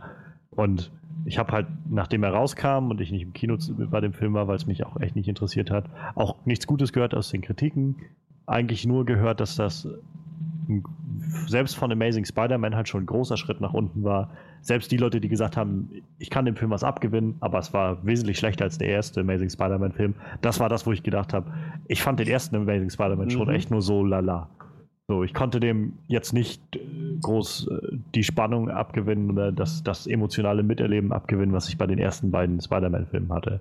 Und 0.52 0.92
ich 1.26 1.38
habe 1.38 1.52
halt, 1.52 1.68
nachdem 1.90 2.24
er 2.24 2.32
rauskam 2.32 2.90
und 2.90 3.02
ich 3.02 3.12
nicht 3.12 3.24
im 3.24 3.34
Kino 3.34 3.58
bei 3.92 4.02
dem 4.02 4.14
Film 4.14 4.34
war, 4.34 4.48
weil 4.48 4.56
es 4.56 4.66
mich 4.66 4.86
auch 4.86 5.00
echt 5.00 5.16
nicht 5.16 5.28
interessiert 5.28 5.70
hat, 5.70 5.86
auch 6.16 6.36
nichts 6.46 6.68
Gutes 6.68 6.94
gehört 6.94 7.14
aus 7.14 7.30
den 7.30 7.42
Kritiken. 7.42 7.98
Eigentlich 8.46 8.86
nur 8.86 9.06
gehört, 9.06 9.40
dass 9.42 9.56
das 9.56 9.88
selbst 11.48 11.76
von 11.76 11.92
Amazing 11.92 12.26
Spider-Man 12.26 12.76
halt 12.76 12.88
schon 12.88 13.04
ein 13.04 13.06
großer 13.06 13.38
Schritt 13.38 13.62
nach 13.62 13.74
unten 13.74 14.04
war. 14.04 14.32
Selbst 14.62 14.92
die 14.92 14.98
Leute, 14.98 15.20
die 15.20 15.30
gesagt 15.30 15.58
haben, 15.58 15.90
ich 16.18 16.30
kann 16.30 16.46
dem 16.46 16.56
Film 16.56 16.72
was 16.72 16.84
abgewinnen, 16.84 17.36
aber 17.40 17.60
es 17.60 17.74
war 17.74 18.06
wesentlich 18.06 18.38
schlechter 18.38 18.66
als 18.66 18.78
der 18.78 18.90
erste 18.90 19.22
Amazing 19.22 19.50
Spider-Man-Film. 19.50 20.16
Das 20.42 20.60
war 20.60 20.70
das, 20.70 20.86
wo 20.86 20.92
ich 20.92 21.04
gedacht 21.04 21.34
habe, 21.34 21.52
ich 21.88 22.02
fand 22.02 22.20
den 22.20 22.28
ersten 22.28 22.56
Amazing 22.56 22.90
Spider-Man 22.90 23.26
mhm. 23.26 23.32
schon 23.32 23.50
echt 23.50 23.72
nur 23.72 23.82
so 23.82 24.04
lala. 24.04 24.50
So, 25.08 25.24
ich 25.24 25.34
konnte 25.34 25.60
dem 25.60 25.94
jetzt 26.08 26.34
nicht 26.34 26.62
äh, 26.76 26.80
groß 27.22 27.68
äh, 27.68 27.98
die 28.14 28.24
Spannung 28.24 28.70
abgewinnen 28.70 29.32
oder 29.32 29.52
das, 29.52 29.82
das 29.82 30.06
emotionale 30.06 30.62
Miterleben 30.62 31.12
abgewinnen, 31.12 31.52
was 31.52 31.68
ich 31.68 31.80
bei 31.80 31.88
den 31.88 31.98
ersten 31.98 32.30
beiden 32.30 32.62
Spider-Man-Filmen 32.62 33.34
hatte. 33.34 33.60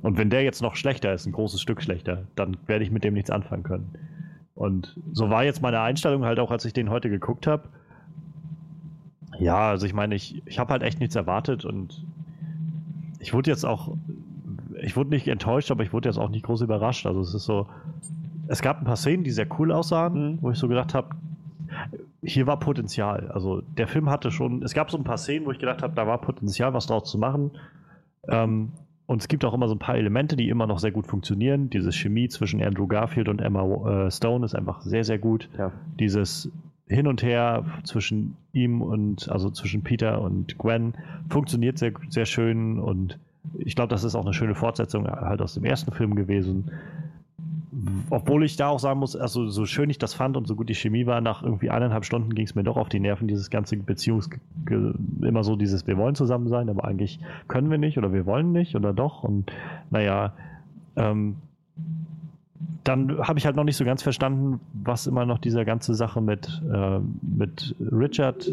Und 0.00 0.16
wenn 0.16 0.30
der 0.30 0.42
jetzt 0.42 0.62
noch 0.62 0.74
schlechter 0.74 1.12
ist, 1.12 1.26
ein 1.26 1.32
großes 1.32 1.60
Stück 1.60 1.82
schlechter, 1.82 2.22
dann 2.34 2.56
werde 2.66 2.82
ich 2.82 2.90
mit 2.90 3.04
dem 3.04 3.12
nichts 3.12 3.30
anfangen 3.30 3.62
können. 3.62 3.90
Und 4.56 4.98
so 5.12 5.30
war 5.30 5.44
jetzt 5.44 5.62
meine 5.62 5.80
Einstellung 5.80 6.24
halt 6.24 6.40
auch, 6.40 6.50
als 6.50 6.64
ich 6.64 6.72
den 6.72 6.90
heute 6.90 7.10
geguckt 7.10 7.46
habe. 7.46 7.68
Ja, 9.38 9.68
also 9.68 9.86
ich 9.86 9.92
meine, 9.92 10.14
ich, 10.14 10.42
ich 10.46 10.58
habe 10.58 10.72
halt 10.72 10.82
echt 10.82 10.98
nichts 10.98 11.14
erwartet 11.14 11.66
und 11.66 12.04
ich 13.20 13.34
wurde 13.34 13.50
jetzt 13.50 13.64
auch, 13.64 13.94
ich 14.80 14.96
wurde 14.96 15.10
nicht 15.10 15.28
enttäuscht, 15.28 15.70
aber 15.70 15.84
ich 15.84 15.92
wurde 15.92 16.08
jetzt 16.08 16.16
auch 16.16 16.30
nicht 16.30 16.44
groß 16.44 16.62
überrascht. 16.62 17.04
Also 17.06 17.20
es 17.20 17.34
ist 17.34 17.44
so, 17.44 17.66
es 18.48 18.62
gab 18.62 18.78
ein 18.78 18.84
paar 18.84 18.96
Szenen, 18.96 19.24
die 19.24 19.30
sehr 19.30 19.46
cool 19.58 19.70
aussahen, 19.72 20.32
mhm. 20.32 20.38
wo 20.40 20.50
ich 20.50 20.58
so 20.58 20.68
gedacht 20.68 20.94
habe, 20.94 21.10
hier 22.22 22.46
war 22.46 22.58
Potenzial. 22.58 23.30
Also 23.30 23.60
der 23.60 23.88
Film 23.88 24.08
hatte 24.08 24.30
schon, 24.30 24.62
es 24.62 24.72
gab 24.72 24.90
so 24.90 24.96
ein 24.96 25.04
paar 25.04 25.18
Szenen, 25.18 25.44
wo 25.44 25.52
ich 25.52 25.58
gedacht 25.58 25.82
habe, 25.82 25.94
da 25.94 26.06
war 26.06 26.18
Potenzial, 26.18 26.72
was 26.72 26.86
draus 26.86 27.10
zu 27.10 27.18
machen. 27.18 27.50
Ähm, 28.28 28.72
und 29.06 29.22
es 29.22 29.28
gibt 29.28 29.44
auch 29.44 29.54
immer 29.54 29.68
so 29.68 29.74
ein 29.74 29.78
paar 29.78 29.96
Elemente, 29.96 30.36
die 30.36 30.48
immer 30.48 30.66
noch 30.66 30.78
sehr 30.78 30.90
gut 30.90 31.06
funktionieren. 31.06 31.70
Diese 31.70 31.92
Chemie 31.92 32.28
zwischen 32.28 32.62
Andrew 32.62 32.86
Garfield 32.86 33.28
und 33.28 33.40
Emma 33.40 34.06
äh, 34.06 34.10
Stone 34.10 34.44
ist 34.44 34.54
einfach 34.54 34.80
sehr, 34.82 35.04
sehr 35.04 35.18
gut. 35.18 35.48
Ja. 35.56 35.72
Dieses 35.98 36.50
Hin 36.88 37.06
und 37.06 37.22
Her 37.22 37.64
zwischen 37.84 38.36
ihm 38.52 38.82
und, 38.82 39.28
also 39.30 39.50
zwischen 39.50 39.82
Peter 39.82 40.20
und 40.20 40.58
Gwen 40.58 40.94
funktioniert 41.28 41.78
sehr, 41.78 41.92
sehr 42.08 42.26
schön 42.26 42.78
und 42.78 43.18
ich 43.58 43.76
glaube, 43.76 43.90
das 43.90 44.02
ist 44.02 44.16
auch 44.16 44.24
eine 44.24 44.34
schöne 44.34 44.56
Fortsetzung 44.56 45.06
halt 45.06 45.40
aus 45.40 45.54
dem 45.54 45.64
ersten 45.64 45.92
Film 45.92 46.16
gewesen 46.16 46.72
obwohl 48.10 48.44
ich 48.44 48.56
da 48.56 48.68
auch 48.68 48.78
sagen 48.78 49.00
muss, 49.00 49.16
also 49.16 49.48
so 49.48 49.66
schön 49.66 49.90
ich 49.90 49.98
das 49.98 50.14
fand 50.14 50.36
und 50.36 50.46
so 50.46 50.54
gut 50.56 50.68
die 50.68 50.74
Chemie 50.74 51.06
war, 51.06 51.20
nach 51.20 51.42
irgendwie 51.42 51.70
eineinhalb 51.70 52.04
Stunden 52.04 52.34
ging 52.34 52.46
es 52.46 52.54
mir 52.54 52.64
doch 52.64 52.76
auf 52.76 52.88
die 52.88 53.00
Nerven, 53.00 53.28
dieses 53.28 53.50
ganze 53.50 53.76
Beziehungs... 53.76 54.30
immer 55.20 55.44
so 55.44 55.56
dieses, 55.56 55.86
wir 55.86 55.96
wollen 55.96 56.14
zusammen 56.14 56.48
sein, 56.48 56.68
aber 56.68 56.84
eigentlich 56.84 57.20
können 57.48 57.70
wir 57.70 57.78
nicht 57.78 57.98
oder 57.98 58.12
wir 58.12 58.26
wollen 58.26 58.52
nicht 58.52 58.76
oder 58.76 58.92
doch 58.92 59.24
und 59.24 59.52
naja, 59.90 60.32
ähm, 60.96 61.36
dann 62.84 63.18
habe 63.18 63.38
ich 63.38 63.46
halt 63.46 63.56
noch 63.56 63.64
nicht 63.64 63.76
so 63.76 63.84
ganz 63.84 64.02
verstanden, 64.02 64.60
was 64.72 65.06
immer 65.06 65.26
noch 65.26 65.38
diese 65.38 65.64
ganze 65.64 65.94
Sache 65.94 66.20
mit, 66.20 66.62
äh, 66.72 67.00
mit 67.20 67.74
Richard 67.80 68.48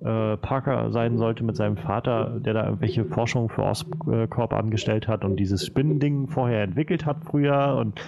äh, 0.00 0.36
Parker 0.38 0.90
sein 0.92 1.18
sollte, 1.18 1.44
mit 1.44 1.56
seinem 1.56 1.76
Vater, 1.76 2.40
der 2.40 2.54
da 2.54 2.64
irgendwelche 2.64 3.04
Forschungen 3.04 3.48
für 3.48 3.62
Oscorp 3.62 4.52
angestellt 4.54 5.08
hat 5.08 5.24
und 5.24 5.36
dieses 5.36 5.66
Spinnending 5.66 6.28
vorher 6.28 6.62
entwickelt 6.62 7.04
hat 7.06 7.18
früher 7.24 7.76
und 7.78 8.00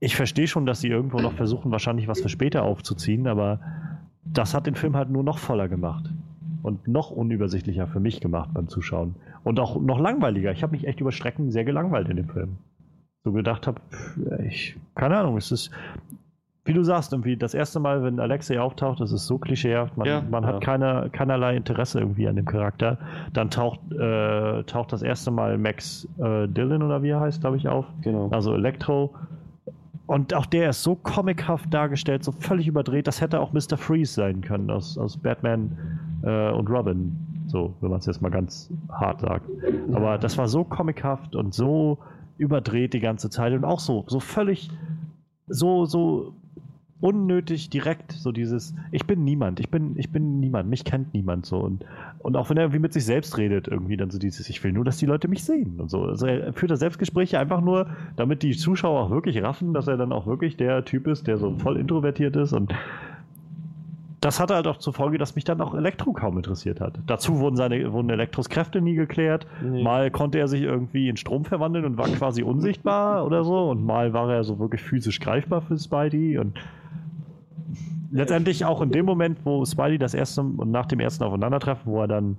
ich 0.00 0.16
verstehe 0.16 0.46
schon, 0.46 0.66
dass 0.66 0.80
sie 0.80 0.88
irgendwo 0.88 1.18
noch 1.18 1.32
versuchen, 1.32 1.70
wahrscheinlich 1.70 2.08
was 2.08 2.20
für 2.20 2.28
später 2.28 2.62
aufzuziehen, 2.62 3.26
aber 3.26 3.60
das 4.24 4.54
hat 4.54 4.66
den 4.66 4.74
Film 4.74 4.96
halt 4.96 5.10
nur 5.10 5.22
noch 5.22 5.38
voller 5.38 5.68
gemacht. 5.68 6.10
Und 6.62 6.88
noch 6.88 7.10
unübersichtlicher 7.10 7.86
für 7.86 8.00
mich 8.00 8.20
gemacht 8.20 8.50
beim 8.52 8.68
Zuschauen. 8.68 9.14
Und 9.44 9.60
auch 9.60 9.80
noch 9.80 10.00
langweiliger. 10.00 10.50
Ich 10.50 10.64
habe 10.64 10.72
mich 10.72 10.86
echt 10.86 11.00
über 11.00 11.12
Strecken 11.12 11.52
sehr 11.52 11.64
gelangweilt 11.64 12.08
in 12.08 12.16
dem 12.16 12.28
Film. 12.28 12.56
So 13.22 13.32
gedacht 13.32 13.66
habe, 13.66 13.80
ich, 14.44 14.76
keine 14.96 15.16
Ahnung, 15.16 15.36
es 15.36 15.52
ist, 15.52 15.70
wie 16.64 16.72
du 16.72 16.82
sagst, 16.82 17.12
irgendwie 17.12 17.36
das 17.36 17.54
erste 17.54 17.78
Mal, 17.78 18.02
wenn 18.02 18.18
Alexei 18.18 18.60
auftaucht, 18.60 19.00
das 19.00 19.12
ist 19.12 19.26
so 19.26 19.38
klischeehaft, 19.38 19.96
man, 19.96 20.08
ja, 20.08 20.22
man 20.28 20.42
ja. 20.42 20.48
hat 20.48 20.60
keine, 20.60 21.08
keinerlei 21.12 21.56
Interesse 21.56 22.00
irgendwie 22.00 22.26
an 22.26 22.34
dem 22.34 22.46
Charakter. 22.46 22.98
Dann 23.32 23.50
taucht, 23.50 23.80
äh, 23.92 24.64
taucht 24.64 24.92
das 24.92 25.02
erste 25.02 25.30
Mal 25.30 25.58
Max 25.58 26.08
äh, 26.18 26.48
Dillon 26.48 26.82
oder 26.82 27.02
wie 27.04 27.10
er 27.10 27.20
heißt, 27.20 27.40
glaube 27.40 27.56
ich, 27.56 27.68
auf. 27.68 27.86
Genau. 28.02 28.28
Also 28.30 28.54
Elektro 28.54 29.14
und 30.06 30.34
auch 30.34 30.46
der 30.46 30.70
ist 30.70 30.82
so 30.82 30.94
comichaft 30.94 31.72
dargestellt, 31.72 32.22
so 32.22 32.32
völlig 32.32 32.68
überdreht. 32.68 33.06
Das 33.06 33.20
hätte 33.20 33.40
auch 33.40 33.52
Mr. 33.52 33.76
Freeze 33.76 34.14
sein 34.14 34.40
können 34.40 34.70
aus, 34.70 34.96
aus 34.96 35.16
Batman 35.16 35.76
äh, 36.22 36.50
und 36.50 36.68
Robin. 36.68 37.16
So, 37.48 37.74
wenn 37.80 37.90
man 37.90 37.98
es 37.98 38.06
jetzt 38.06 38.22
mal 38.22 38.30
ganz 38.30 38.70
hart 38.90 39.20
sagt. 39.20 39.48
Aber 39.92 40.18
das 40.18 40.36
war 40.38 40.48
so 40.48 40.64
comichaft 40.64 41.34
und 41.36 41.54
so 41.54 41.98
überdreht 42.38 42.92
die 42.92 43.00
ganze 43.00 43.30
Zeit 43.30 43.52
und 43.52 43.64
auch 43.64 43.80
so, 43.80 44.04
so 44.08 44.20
völlig, 44.20 44.70
so, 45.46 45.86
so 45.86 46.34
unnötig 47.06 47.70
direkt 47.70 48.10
so 48.10 48.32
dieses, 48.32 48.74
ich 48.90 49.06
bin 49.06 49.22
niemand, 49.22 49.60
ich 49.60 49.70
bin, 49.70 49.96
ich 49.96 50.10
bin 50.10 50.40
niemand, 50.40 50.68
mich 50.68 50.84
kennt 50.84 51.14
niemand 51.14 51.46
so 51.46 51.58
und, 51.58 51.84
und 52.18 52.36
auch 52.36 52.50
wenn 52.50 52.56
er 52.56 52.64
irgendwie 52.64 52.80
mit 52.80 52.92
sich 52.92 53.04
selbst 53.04 53.38
redet, 53.38 53.68
irgendwie 53.68 53.96
dann 53.96 54.10
so 54.10 54.18
dieses, 54.18 54.48
ich 54.50 54.64
will 54.64 54.72
nur, 54.72 54.84
dass 54.84 54.96
die 54.96 55.06
Leute 55.06 55.28
mich 55.28 55.44
sehen 55.44 55.78
und 55.78 55.88
so. 55.88 56.02
Also 56.02 56.26
er 56.26 56.52
führt 56.52 56.72
da 56.72 56.76
Selbstgespräche 56.76 57.38
einfach 57.38 57.60
nur, 57.60 57.86
damit 58.16 58.42
die 58.42 58.56
Zuschauer 58.56 59.04
auch 59.04 59.10
wirklich 59.10 59.40
raffen, 59.40 59.72
dass 59.72 59.86
er 59.86 59.96
dann 59.96 60.10
auch 60.10 60.26
wirklich 60.26 60.56
der 60.56 60.84
Typ 60.84 61.06
ist, 61.06 61.28
der 61.28 61.38
so 61.38 61.54
voll 61.58 61.76
introvertiert 61.76 62.34
ist 62.34 62.52
und 62.52 62.74
das 64.20 64.40
hatte 64.40 64.56
halt 64.56 64.66
auch 64.66 64.78
zur 64.78 64.92
Folge, 64.92 65.18
dass 65.18 65.36
mich 65.36 65.44
dann 65.44 65.60
auch 65.60 65.74
Elektro 65.74 66.12
kaum 66.12 66.36
interessiert 66.36 66.80
hat. 66.80 66.98
Dazu 67.06 67.38
wurden 67.38 67.54
seine 67.54 67.92
wurden 67.92 68.10
Elektros 68.10 68.48
Kräfte 68.48 68.80
nie 68.80 68.94
geklärt. 68.94 69.46
Nee. 69.62 69.84
Mal 69.84 70.10
konnte 70.10 70.38
er 70.38 70.48
sich 70.48 70.62
irgendwie 70.62 71.08
in 71.08 71.16
Strom 71.16 71.44
verwandeln 71.44 71.84
und 71.84 71.98
war 71.98 72.08
quasi 72.08 72.42
unsichtbar 72.42 73.24
oder 73.24 73.44
so. 73.44 73.70
Und 73.70 73.84
mal 73.84 74.12
war 74.12 74.32
er 74.32 74.42
so 74.42 74.58
wirklich 74.58 74.82
physisch 74.82 75.20
greifbar 75.20 75.60
für 75.60 75.78
Spidey. 75.78 76.38
Und 76.38 76.58
letztendlich 78.16 78.64
auch 78.64 78.82
in 78.82 78.90
dem 78.90 79.06
Moment, 79.06 79.38
wo 79.44 79.64
Spidey 79.64 79.98
das 79.98 80.14
erste 80.14 80.42
und 80.42 80.70
nach 80.70 80.86
dem 80.86 81.00
ersten 81.00 81.24
Aufeinandertreffen, 81.24 81.90
wo 81.90 82.00
er 82.00 82.08
dann 82.08 82.36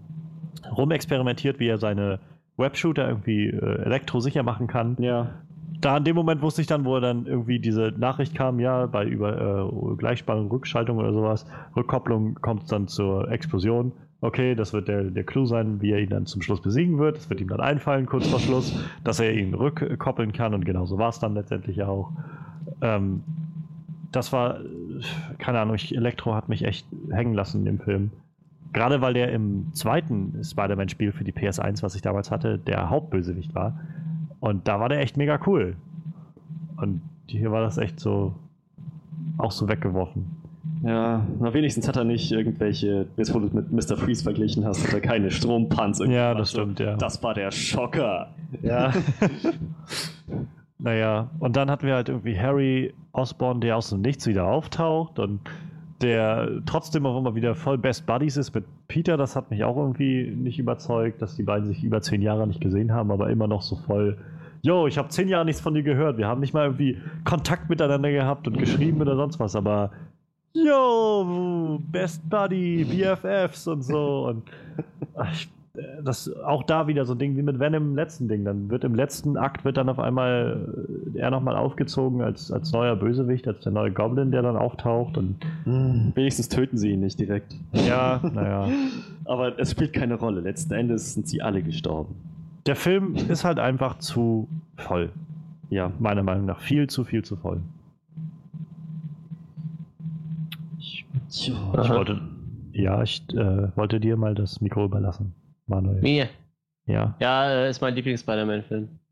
rumexperimentiert, 0.75 1.59
wie 1.59 1.67
er 1.67 1.77
seine 1.77 2.19
Webshooter 2.57 3.07
irgendwie 3.07 3.47
äh, 3.47 3.83
elektrosicher 3.83 4.43
machen 4.43 4.67
kann. 4.67 4.97
Ja. 4.99 5.29
Da 5.79 5.97
in 5.97 6.03
dem 6.03 6.15
Moment 6.15 6.41
wusste 6.41 6.61
ich 6.61 6.67
dann, 6.67 6.85
wo 6.85 6.95
er 6.95 7.01
dann 7.01 7.27
irgendwie 7.27 7.59
diese 7.59 7.93
Nachricht 7.97 8.33
kam, 8.33 8.59
ja, 8.59 8.87
bei 8.87 9.05
über 9.05 9.69
äh, 9.69 9.95
Gleichspannung, 9.95 10.49
Rückschaltung 10.49 10.97
oder 10.97 11.13
sowas, 11.13 11.45
Rückkopplung 11.75 12.35
kommt 12.41 12.63
es 12.63 12.69
dann 12.69 12.87
zur 12.87 13.31
Explosion. 13.31 13.91
Okay, 14.19 14.55
das 14.55 14.73
wird 14.73 14.87
der, 14.87 15.03
der 15.03 15.23
Clou 15.23 15.45
sein, 15.45 15.79
wie 15.79 15.91
er 15.91 15.99
ihn 15.99 16.09
dann 16.09 16.25
zum 16.25 16.41
Schluss 16.41 16.61
besiegen 16.61 16.97
wird. 16.97 17.17
Es 17.17 17.29
wird 17.29 17.39
ihm 17.39 17.49
dann 17.49 17.59
einfallen, 17.59 18.07
kurz 18.07 18.27
vor 18.27 18.39
Schluss, 18.39 18.75
dass 19.03 19.19
er 19.19 19.31
ihn 19.33 19.53
rückkoppeln 19.53 20.33
kann 20.33 20.55
und 20.55 20.65
genauso 20.65 20.97
war 20.97 21.09
es 21.09 21.19
dann 21.19 21.35
letztendlich 21.35 21.83
auch. 21.83 22.11
Ähm, 22.81 23.21
das 24.11 24.31
war, 24.33 24.59
keine 25.37 25.59
Ahnung, 25.59 25.75
ich, 25.75 25.95
Elektro 25.95 26.33
hat 26.35 26.49
mich 26.49 26.63
echt 26.63 26.87
hängen 27.11 27.33
lassen 27.33 27.65
im 27.67 27.79
Film. 27.79 28.11
Gerade 28.73 29.01
weil 29.01 29.13
der 29.13 29.31
im 29.31 29.73
zweiten 29.73 30.43
Spider-Man-Spiel 30.43 31.11
für 31.11 31.23
die 31.23 31.31
PS1, 31.31 31.83
was 31.83 31.95
ich 31.95 32.01
damals 32.01 32.31
hatte, 32.31 32.57
der 32.57 32.89
Hauptbösewicht 32.89 33.55
war. 33.55 33.79
Und 34.39 34.67
da 34.67 34.79
war 34.79 34.89
der 34.89 34.99
echt 34.99 35.17
mega 35.17 35.39
cool. 35.47 35.75
Und 36.77 37.01
hier 37.27 37.51
war 37.51 37.61
das 37.61 37.77
echt 37.77 37.99
so, 37.99 38.35
auch 39.37 39.51
so 39.51 39.67
weggeworfen. 39.67 40.25
Ja, 40.83 41.25
na 41.39 41.53
wenigstens 41.53 41.87
hat 41.87 41.95
er 41.95 42.03
nicht 42.03 42.31
irgendwelche, 42.31 43.07
jetzt 43.17 43.33
wo 43.33 43.39
du 43.39 43.49
mit 43.51 43.71
Mr. 43.71 43.97
Freeze 43.97 44.23
verglichen 44.23 44.63
hast, 44.63 44.85
hat 44.85 44.93
er 44.93 45.01
keine 45.01 45.31
Strompanzer. 45.31 46.05
Ja, 46.05 46.35
das 46.35 46.51
stimmt, 46.51 46.79
ja. 46.79 46.95
Das 46.97 47.23
war 47.23 47.33
der 47.33 47.51
Schocker. 47.51 48.29
Ja. 48.61 48.93
Naja, 50.79 51.31
und 51.39 51.55
dann 51.55 51.71
hatten 51.71 51.87
wir 51.87 51.95
halt 51.95 52.09
irgendwie 52.09 52.37
Harry 52.37 52.93
Osborn, 53.11 53.61
der 53.61 53.77
aus 53.77 53.89
dem 53.89 54.01
Nichts 54.01 54.27
wieder 54.27 54.45
auftaucht 54.45 55.17
und 55.19 55.39
der 56.01 56.61
trotzdem 56.67 57.05
auch 57.07 57.17
immer 57.17 57.33
wieder 57.33 57.55
voll 57.55 57.77
Best 57.79 58.05
Buddies 58.05 58.37
ist 58.37 58.53
mit 58.53 58.65
Peter. 58.87 59.17
Das 59.17 59.35
hat 59.35 59.49
mich 59.49 59.63
auch 59.63 59.75
irgendwie 59.75 60.31
nicht 60.35 60.59
überzeugt, 60.59 61.21
dass 61.21 61.35
die 61.35 61.43
beiden 61.43 61.65
sich 61.67 61.83
über 61.83 62.01
zehn 62.01 62.21
Jahre 62.21 62.45
nicht 62.45 62.61
gesehen 62.61 62.91
haben, 62.91 63.11
aber 63.11 63.31
immer 63.31 63.47
noch 63.47 63.63
so 63.63 63.75
voll. 63.75 64.17
Yo, 64.61 64.85
ich 64.85 64.99
habe 64.99 65.09
zehn 65.09 65.27
Jahre 65.27 65.45
nichts 65.45 65.61
von 65.61 65.73
dir 65.73 65.83
gehört. 65.83 66.17
Wir 66.17 66.27
haben 66.27 66.41
nicht 66.41 66.53
mal 66.53 66.65
irgendwie 66.65 67.01
Kontakt 67.23 67.69
miteinander 67.69 68.11
gehabt 68.11 68.47
und 68.47 68.57
geschrieben 68.57 69.01
oder 69.01 69.15
sonst 69.15 69.39
was, 69.39 69.55
aber 69.55 69.91
Yo, 70.53 71.79
Best 71.91 72.27
Buddy, 72.29 72.83
BFFs 72.83 73.67
und 73.67 73.81
so. 73.81 74.27
Und 74.27 74.43
ich, 75.31 75.49
das 76.03 76.33
auch 76.43 76.63
da 76.63 76.87
wieder 76.87 77.05
so 77.05 77.13
ein 77.13 77.19
Ding 77.19 77.35
wie 77.37 77.41
mit 77.41 77.59
Venom 77.59 77.89
im 77.91 77.95
letzten 77.95 78.27
Ding. 78.27 78.43
Dann 78.45 78.69
wird 78.69 78.83
im 78.83 78.95
letzten 78.95 79.37
Akt 79.37 79.63
wird 79.65 79.77
dann 79.77 79.89
auf 79.89 79.99
einmal 79.99 80.67
äh, 81.15 81.19
er 81.19 81.29
nochmal 81.31 81.55
aufgezogen 81.55 82.21
als, 82.21 82.51
als 82.51 82.71
neuer 82.71 82.95
Bösewicht, 82.95 83.47
als 83.47 83.59
der 83.61 83.71
neue 83.71 83.91
Goblin, 83.91 84.31
der 84.31 84.41
dann 84.41 84.55
auftaucht. 84.57 85.17
Und 85.17 85.35
Hm, 85.65 86.11
wenigstens 86.15 86.49
töten 86.49 86.77
sie 86.77 86.91
ihn 86.91 87.01
nicht 87.01 87.19
direkt. 87.19 87.55
ja, 87.73 88.19
naja. 88.33 88.67
Aber 89.25 89.59
es 89.59 89.71
spielt 89.71 89.93
keine 89.93 90.15
Rolle. 90.15 90.41
Letzten 90.41 90.73
Endes 90.73 91.13
sind 91.13 91.27
sie 91.27 91.41
alle 91.41 91.61
gestorben. 91.61 92.15
Der 92.65 92.75
Film 92.75 93.15
ist 93.15 93.43
halt 93.45 93.59
einfach 93.59 93.97
zu 93.99 94.47
voll. 94.75 95.11
Ja, 95.69 95.91
meiner 95.99 96.23
Meinung 96.23 96.45
nach 96.45 96.59
viel 96.59 96.87
zu 96.87 97.03
viel 97.03 97.23
zu 97.23 97.35
voll. 97.35 97.59
Ich, 100.79 101.05
ich 101.29 101.51
wollte, 101.89 102.21
ja, 102.71 103.01
ich 103.03 103.23
äh, 103.33 103.75
wollte 103.75 103.99
dir 103.99 104.15
mal 104.17 104.35
das 104.35 104.61
Mikro 104.61 104.85
überlassen, 104.85 105.33
Manuel. 105.67 106.01
Mir. 106.01 106.29
Ja. 106.85 107.15
Ja, 107.19 107.51
äh, 107.51 107.69
ist 107.69 107.81
mein 107.81 107.93
Lieblings-Spider-Man-Film. 107.95 108.87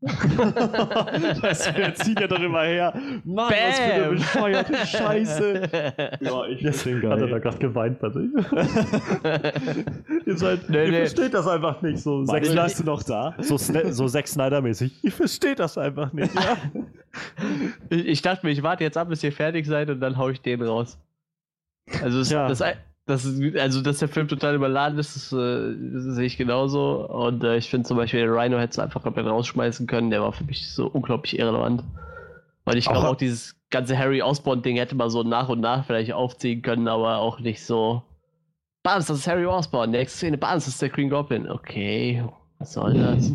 das 1.42 1.64
ziehen 1.98 2.16
ja 2.18 2.26
doch 2.26 2.40
immer 2.40 2.62
her. 2.62 2.94
Mann, 3.24 3.50
was 3.50 3.78
für 3.78 3.82
eine 3.92 4.04
Bam. 4.04 4.14
bescheuerte 4.16 4.76
Scheiße. 4.86 5.62
Ja, 6.20 6.46
ich 6.46 6.62
Deswegen 6.62 7.10
hat 7.10 7.18
er 7.20 7.26
da 7.26 7.38
gerade 7.38 7.58
geweint 7.58 7.98
bei 7.98 8.08
sich. 8.10 8.30
ihr 10.26 10.38
seid, 10.38 10.70
Nee, 10.70 10.84
ihr 10.86 10.90
nee. 10.90 10.98
versteht 11.00 11.34
das 11.34 11.46
einfach 11.46 11.82
nicht 11.82 11.98
so. 11.98 12.18
Manuel, 12.22 12.44
Snyder- 12.46 12.64
bist 12.64 12.80
du 12.80 12.84
noch 12.84 13.02
da? 13.02 13.34
so, 13.40 13.58
so 13.58 14.08
Zack 14.08 14.26
Snyder-mäßig. 14.28 15.04
Ihr 15.04 15.12
versteht 15.12 15.58
das 15.58 15.76
einfach 15.76 16.12
nicht. 16.14 16.34
Ja? 16.34 16.56
Ich 17.90 18.06
ich 18.06 18.22
dachte 18.22 18.46
mir, 18.46 18.52
ich 18.52 18.62
warte 18.62 18.84
jetzt 18.84 18.96
ab, 18.96 19.08
bis 19.10 19.22
ihr 19.22 19.32
fertig 19.32 19.66
seid 19.66 19.90
und 19.90 20.00
dann 20.00 20.16
hau 20.16 20.30
ich 20.30 20.40
den 20.40 20.62
raus. 20.62 20.98
Also, 22.02 22.20
es, 22.20 22.30
Ja. 22.30 22.48
das, 22.48 22.62
das, 23.06 23.24
also 23.58 23.82
dass 23.82 23.98
der 23.98 24.08
Film 24.08 24.26
total 24.28 24.56
überladen 24.56 24.98
ist, 24.98 25.14
das, 25.16 25.32
äh, 25.32 25.74
sehe 26.12 26.26
ich 26.26 26.36
genauso. 26.36 27.06
Und 27.08 27.44
äh, 27.44 27.56
ich 27.56 27.70
finde 27.70 27.86
zum 27.86 27.96
Beispiel, 27.96 28.20
den 28.20 28.30
Rhino 28.30 28.58
hättest 28.58 28.78
du 28.78 28.82
einfach 28.82 29.02
komplett 29.02 29.26
rausschmeißen 29.26 29.86
können. 29.86 30.10
Der 30.10 30.22
war 30.22 30.32
für 30.32 30.44
mich 30.44 30.68
so 30.70 30.86
unglaublich 30.88 31.38
irrelevant. 31.38 31.84
Und 32.64 32.76
ich 32.76 32.86
glaube 32.86 33.08
Auch- 33.10 33.16
dieses 33.16 33.54
ganze 33.70 33.96
Harry 33.96 34.22
Osborn-Ding 34.22 34.76
hätte 34.76 34.96
man 34.96 35.08
so 35.10 35.22
nach 35.22 35.48
und 35.48 35.60
nach 35.60 35.86
vielleicht 35.86 36.12
aufziehen 36.12 36.62
können, 36.62 36.88
aber 36.88 37.18
auch 37.18 37.38
nicht 37.38 37.64
so. 37.64 38.02
Bams, 38.82 39.06
das 39.06 39.18
ist 39.18 39.26
Harry 39.28 39.46
Osborn. 39.46 39.90
Nächste 39.90 40.18
Szene, 40.18 40.38
Bams, 40.38 40.64
das 40.64 40.74
ist 40.74 40.82
der 40.82 40.88
Green 40.88 41.10
Goblin. 41.10 41.48
Okay, 41.48 42.24
was 42.58 42.72
soll 42.72 42.94
das? 42.94 43.32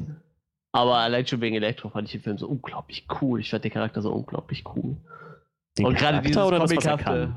Aber 0.74 0.96
allein 0.96 1.28
schon 1.28 1.42
wegen 1.42 1.56
Elektro 1.56 1.90
fand 1.90 2.08
ich 2.08 2.14
den 2.14 2.22
Film 2.22 2.38
so 2.38 2.48
unglaublich 2.48 3.06
cool. 3.22 3.40
Ich 3.42 3.50
fand 3.50 3.64
den 3.64 3.72
Charakter 3.72 4.02
so 4.02 4.12
unglaublich 4.12 4.64
cool. 4.76 4.96
Den 5.78 5.86
und 5.86 5.98
gerade 5.98 6.22
dieses 6.22 6.42
oder 6.42 6.58
er 6.58 6.66
comichafte. 6.66 7.34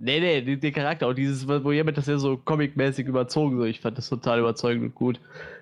Nee, 0.00 0.20
nee, 0.20 0.56
den, 0.56 0.72
Charakter. 0.72 1.08
Und 1.08 1.18
dieses, 1.18 1.48
wo 1.48 1.72
jemand 1.72 1.98
das 1.98 2.06
ja 2.06 2.18
so 2.18 2.36
comicmäßig 2.36 3.06
überzogen. 3.06 3.56
So. 3.58 3.64
Ich 3.64 3.80
fand 3.80 3.98
das 3.98 4.08
total 4.08 4.38
überzeugend 4.38 4.84
und 4.84 4.94
gut. 4.94 5.20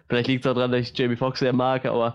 Vielleicht 0.08 0.28
liegt 0.28 0.44
es 0.44 0.50
auch 0.50 0.54
daran, 0.54 0.72
dass 0.72 0.82
ich 0.82 0.96
Jamie 0.96 1.16
Foxx 1.16 1.40
sehr 1.40 1.52
mag, 1.52 1.86
aber. 1.86 2.14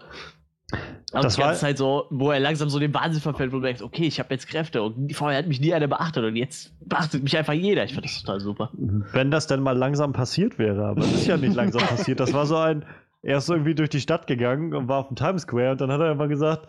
Aber 1.12 1.24
Das 1.24 1.38
war- 1.38 1.48
ganze 1.48 1.62
Zeit 1.62 1.78
so, 1.78 2.06
wo 2.12 2.32
er 2.32 2.40
langsam 2.40 2.70
so 2.70 2.80
den 2.80 2.94
Wahnsinn 2.94 3.22
verfällt, 3.22 3.52
wo 3.52 3.58
du 3.58 3.64
merkst, 3.64 3.84
okay, 3.84 4.06
ich 4.06 4.20
habe 4.20 4.34
jetzt 4.34 4.48
Kräfte 4.48 4.82
und 4.82 5.14
vorher 5.14 5.38
hat 5.40 5.48
mich 5.48 5.60
nie 5.60 5.74
einer 5.74 5.88
beachtet 5.88 6.24
und 6.24 6.38
jetzt 6.38 6.74
beachtet 6.88 7.24
mich 7.24 7.38
einfach 7.38 7.52
jeder. 7.52 7.84
Ich 7.84 7.94
fand 7.94 8.06
das 8.06 8.22
total 8.22 8.40
super. 8.40 8.70
Wenn 9.12 9.32
das 9.32 9.48
denn 9.48 9.62
mal 9.62 9.76
langsam 9.78 10.14
passiert 10.14 10.58
wäre, 10.60 10.86
aber 10.86 11.02
es 11.02 11.12
ist 11.14 11.28
ja 11.28 11.36
nicht 11.36 11.56
langsam 11.56 11.82
passiert. 11.82 12.22
Das 12.22 12.32
war 12.32 12.46
so 12.46 12.56
ein, 12.56 12.86
er 13.22 13.40
ist 13.40 13.50
irgendwie 13.50 13.76
durch 13.76 13.90
die 13.90 14.00
Stadt 14.00 14.28
gegangen 14.28 14.74
und 14.74 14.88
war 14.88 15.00
auf 15.00 15.08
dem 15.10 15.18
Times 15.18 15.42
Square 15.42 15.72
und 15.72 15.82
dann 15.82 15.92
hat 15.92 16.00
er 16.00 16.12
einfach 16.12 16.30
gesagt, 16.30 16.68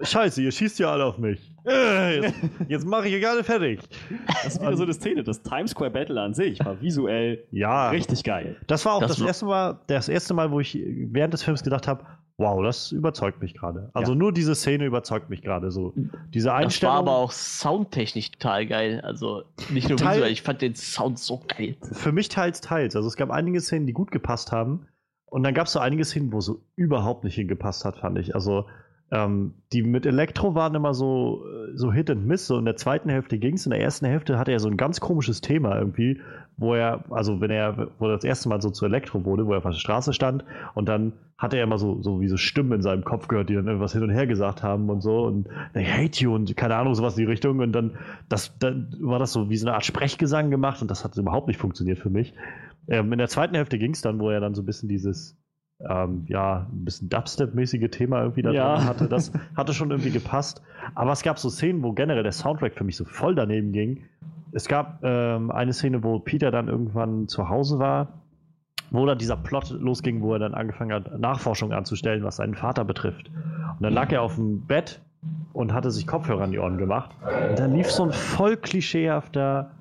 Scheiße, 0.00 0.42
ihr 0.42 0.50
schießt 0.50 0.78
ja 0.80 0.90
alle 0.92 1.04
auf 1.04 1.18
mich. 1.18 1.50
Äh, 1.66 2.20
Jetzt, 2.20 2.34
jetzt 2.68 2.86
mache 2.86 3.08
ich 3.08 3.14
euch 3.14 3.28
alle 3.28 3.44
fertig. 3.44 3.80
Das 4.26 4.54
ist 4.54 4.60
wieder 4.60 4.76
so 4.76 4.82
eine 4.82 4.92
Szene. 4.92 5.24
Das 5.24 5.42
Times 5.42 5.70
Square 5.70 5.90
Battle 5.90 6.20
an 6.20 6.34
sich 6.34 6.58
war 6.64 6.80
visuell 6.80 7.44
Ja, 7.52 7.90
richtig 7.90 8.22
geil. 8.24 8.56
das 8.66 8.84
war 8.84 8.94
auch 8.94 9.00
das, 9.00 9.12
Das 9.12 9.20
war- 9.20 9.26
erste 9.28 9.44
Mal, 9.46 9.80
das 9.86 10.08
erste 10.08 10.34
Mal, 10.34 10.50
wo 10.50 10.60
ich 10.60 10.78
während 10.84 11.32
des 11.32 11.42
Films 11.42 11.62
gedacht 11.62 11.86
habe, 11.88 12.04
wow, 12.36 12.60
das 12.62 12.90
überzeugt 12.90 13.40
mich 13.40 13.54
gerade. 13.54 13.90
Also 13.94 14.14
nur 14.14 14.32
diese 14.32 14.56
Szene 14.56 14.84
überzeugt 14.86 15.30
mich 15.30 15.40
gerade 15.42 15.70
so. 15.70 15.94
Diese 16.34 16.46
Das 16.48 16.54
war 16.54 16.60
Einstellung. 16.60 16.94
aber 16.96 17.12
auch 17.16 17.30
soundtechnisch 17.30 18.32
total 18.32 18.66
geil. 18.66 19.00
Also 19.04 19.44
nicht 19.70 19.88
nur 19.88 19.96
Teil- 19.96 20.16
visuell, 20.16 20.32
ich 20.32 20.42
fand 20.42 20.60
den 20.60 20.74
Sound 20.74 21.18
so 21.20 21.40
geil. 21.46 21.76
Für 21.92 22.10
mich 22.12 22.28
teils, 22.28 22.60
teils. 22.60 22.96
Also 22.96 23.06
es 23.08 23.16
gab 23.16 23.30
einige 23.30 23.60
Szenen, 23.60 23.86
die 23.86 23.92
gut 23.92 24.10
gepasst 24.10 24.50
haben. 24.50 24.86
Und 25.26 25.42
dann 25.44 25.54
gab 25.54 25.66
es 25.66 25.72
so 25.72 25.78
einige 25.78 26.04
Szenen, 26.04 26.32
wo 26.32 26.40
so 26.40 26.60
überhaupt 26.76 27.24
nicht 27.24 27.36
hingepasst 27.36 27.84
hat, 27.84 27.96
fand 27.98 28.18
ich. 28.18 28.34
Also 28.34 28.66
ähm, 29.10 29.54
die 29.72 29.82
mit 29.82 30.06
Elektro 30.06 30.54
waren 30.54 30.74
immer 30.74 30.94
so, 30.94 31.44
äh, 31.46 31.76
so 31.76 31.92
Hit 31.92 32.10
and 32.10 32.26
Miss. 32.26 32.46
So 32.46 32.58
in 32.58 32.64
der 32.64 32.76
zweiten 32.76 33.08
Hälfte 33.08 33.38
ging 33.38 33.54
es. 33.54 33.66
In 33.66 33.70
der 33.70 33.80
ersten 33.80 34.06
Hälfte 34.06 34.38
hatte 34.38 34.52
er 34.52 34.60
so 34.60 34.68
ein 34.68 34.76
ganz 34.76 35.00
komisches 35.00 35.40
Thema 35.40 35.78
irgendwie, 35.78 36.20
wo 36.56 36.74
er, 36.74 37.04
also 37.10 37.40
wenn 37.40 37.50
er, 37.50 37.88
wo 37.98 38.06
er 38.06 38.14
das 38.16 38.24
erste 38.24 38.48
Mal 38.48 38.60
so 38.62 38.70
zu 38.70 38.84
Elektro 38.86 39.24
wurde, 39.24 39.46
wo 39.46 39.52
er 39.52 39.58
auf 39.58 39.64
der 39.64 39.72
Straße 39.72 40.12
stand 40.12 40.44
und 40.74 40.88
dann 40.88 41.12
hatte 41.36 41.56
er 41.56 41.64
immer 41.64 41.78
so, 41.78 42.00
so 42.00 42.20
wie 42.20 42.28
so 42.28 42.36
Stimmen 42.36 42.72
in 42.72 42.82
seinem 42.82 43.04
Kopf 43.04 43.28
gehört, 43.28 43.48
die 43.48 43.54
dann 43.54 43.66
irgendwas 43.66 43.92
hin 43.92 44.02
und 44.02 44.10
her 44.10 44.26
gesagt 44.26 44.62
haben 44.62 44.88
und 44.88 45.00
so 45.00 45.24
und 45.24 45.48
I 45.76 45.84
hate 45.84 46.22
you 46.22 46.34
und 46.34 46.56
keine 46.56 46.76
Ahnung, 46.76 46.94
sowas 46.94 47.18
in 47.18 47.24
die 47.24 47.30
Richtung 47.30 47.58
und 47.58 47.72
dann, 47.72 47.98
das, 48.28 48.56
dann 48.58 48.94
war 49.00 49.18
das 49.18 49.32
so 49.32 49.50
wie 49.50 49.56
so 49.56 49.66
eine 49.66 49.74
Art 49.74 49.84
Sprechgesang 49.84 50.50
gemacht 50.50 50.80
und 50.80 50.90
das 50.90 51.04
hat 51.04 51.16
überhaupt 51.16 51.48
nicht 51.48 51.58
funktioniert 51.58 51.98
für 51.98 52.10
mich. 52.10 52.34
Ähm, 52.86 53.12
in 53.12 53.18
der 53.18 53.28
zweiten 53.28 53.54
Hälfte 53.56 53.78
ging 53.78 53.92
es 53.92 54.00
dann, 54.00 54.20
wo 54.20 54.30
er 54.30 54.40
dann 54.40 54.54
so 54.54 54.62
ein 54.62 54.66
bisschen 54.66 54.88
dieses, 54.88 55.36
ähm, 55.80 56.24
ja, 56.28 56.66
ein 56.72 56.84
bisschen 56.84 57.08
Dubstep-mäßige 57.08 57.90
Thema 57.90 58.20
irgendwie 58.22 58.42
da 58.42 58.50
Ja. 58.52 58.76
drin 58.76 58.84
hatte. 58.86 59.08
Das 59.08 59.32
hatte 59.56 59.74
schon 59.74 59.90
irgendwie 59.90 60.10
gepasst. 60.10 60.62
Aber 60.94 61.12
es 61.12 61.22
gab 61.22 61.38
so 61.38 61.48
Szenen, 61.50 61.82
wo 61.82 61.92
generell 61.92 62.22
der 62.22 62.32
Soundtrack 62.32 62.74
für 62.74 62.84
mich 62.84 62.96
so 62.96 63.04
voll 63.04 63.34
daneben 63.34 63.72
ging. 63.72 64.04
Es 64.52 64.68
gab 64.68 65.00
ähm, 65.02 65.50
eine 65.50 65.72
Szene, 65.72 66.02
wo 66.04 66.18
Peter 66.20 66.50
dann 66.50 66.68
irgendwann 66.68 67.26
zu 67.26 67.48
Hause 67.48 67.78
war, 67.80 68.20
wo 68.90 69.04
dann 69.04 69.18
dieser 69.18 69.36
Plot 69.36 69.70
losging, 69.70 70.22
wo 70.22 70.32
er 70.34 70.38
dann 70.38 70.54
angefangen 70.54 70.92
hat, 70.92 71.18
Nachforschung 71.18 71.72
anzustellen, 71.72 72.22
was 72.22 72.36
seinen 72.36 72.54
Vater 72.54 72.84
betrifft. 72.84 73.28
Und 73.28 73.82
dann 73.82 73.92
lag 73.92 74.12
er 74.12 74.22
auf 74.22 74.36
dem 74.36 74.64
Bett 74.66 75.02
und 75.52 75.72
hatte 75.72 75.90
sich 75.90 76.06
Kopfhörer 76.06 76.44
an 76.44 76.52
die 76.52 76.58
Ohren 76.60 76.78
gemacht. 76.78 77.10
Und 77.50 77.58
dann 77.58 77.72
lief 77.74 77.90
so 77.90 78.04
ein 78.04 78.12
voll 78.12 78.56
klischeehafter, 78.56 79.72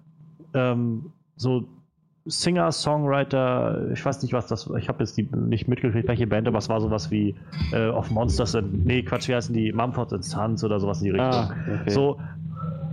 ähm, 0.56 1.12
so 1.36 1.68
Singer-Songwriter, 2.26 3.92
ich 3.92 4.06
weiß 4.06 4.22
nicht, 4.22 4.34
was 4.34 4.48
das 4.48 4.70
ich 4.78 4.88
habe 4.88 5.00
jetzt 5.04 5.18
die, 5.18 5.24
nicht 5.24 5.68
mitgekriegt, 5.68 6.08
welche 6.08 6.28
Band, 6.28 6.48
aber 6.48 6.58
es 6.58 6.70
war 6.70 6.80
sowas 6.80 7.12
wie 7.12 7.36
äh, 7.74 7.90
Of 7.90 8.12
Monsters 8.12 8.56
and, 8.56 8.86
nee, 8.86 9.04
Quatsch, 9.04 9.28
wie 9.28 9.36
heißen 9.36 9.54
die, 9.54 9.74
Mumford 9.74 10.14
and 10.14 10.24
Sons 10.24 10.64
oder 10.64 10.80
sowas 10.80 11.00
in 11.00 11.06
die 11.06 11.12
Richtung. 11.12 11.30
Ah, 11.30 11.56
okay. 11.82 11.90
So, 11.90 12.20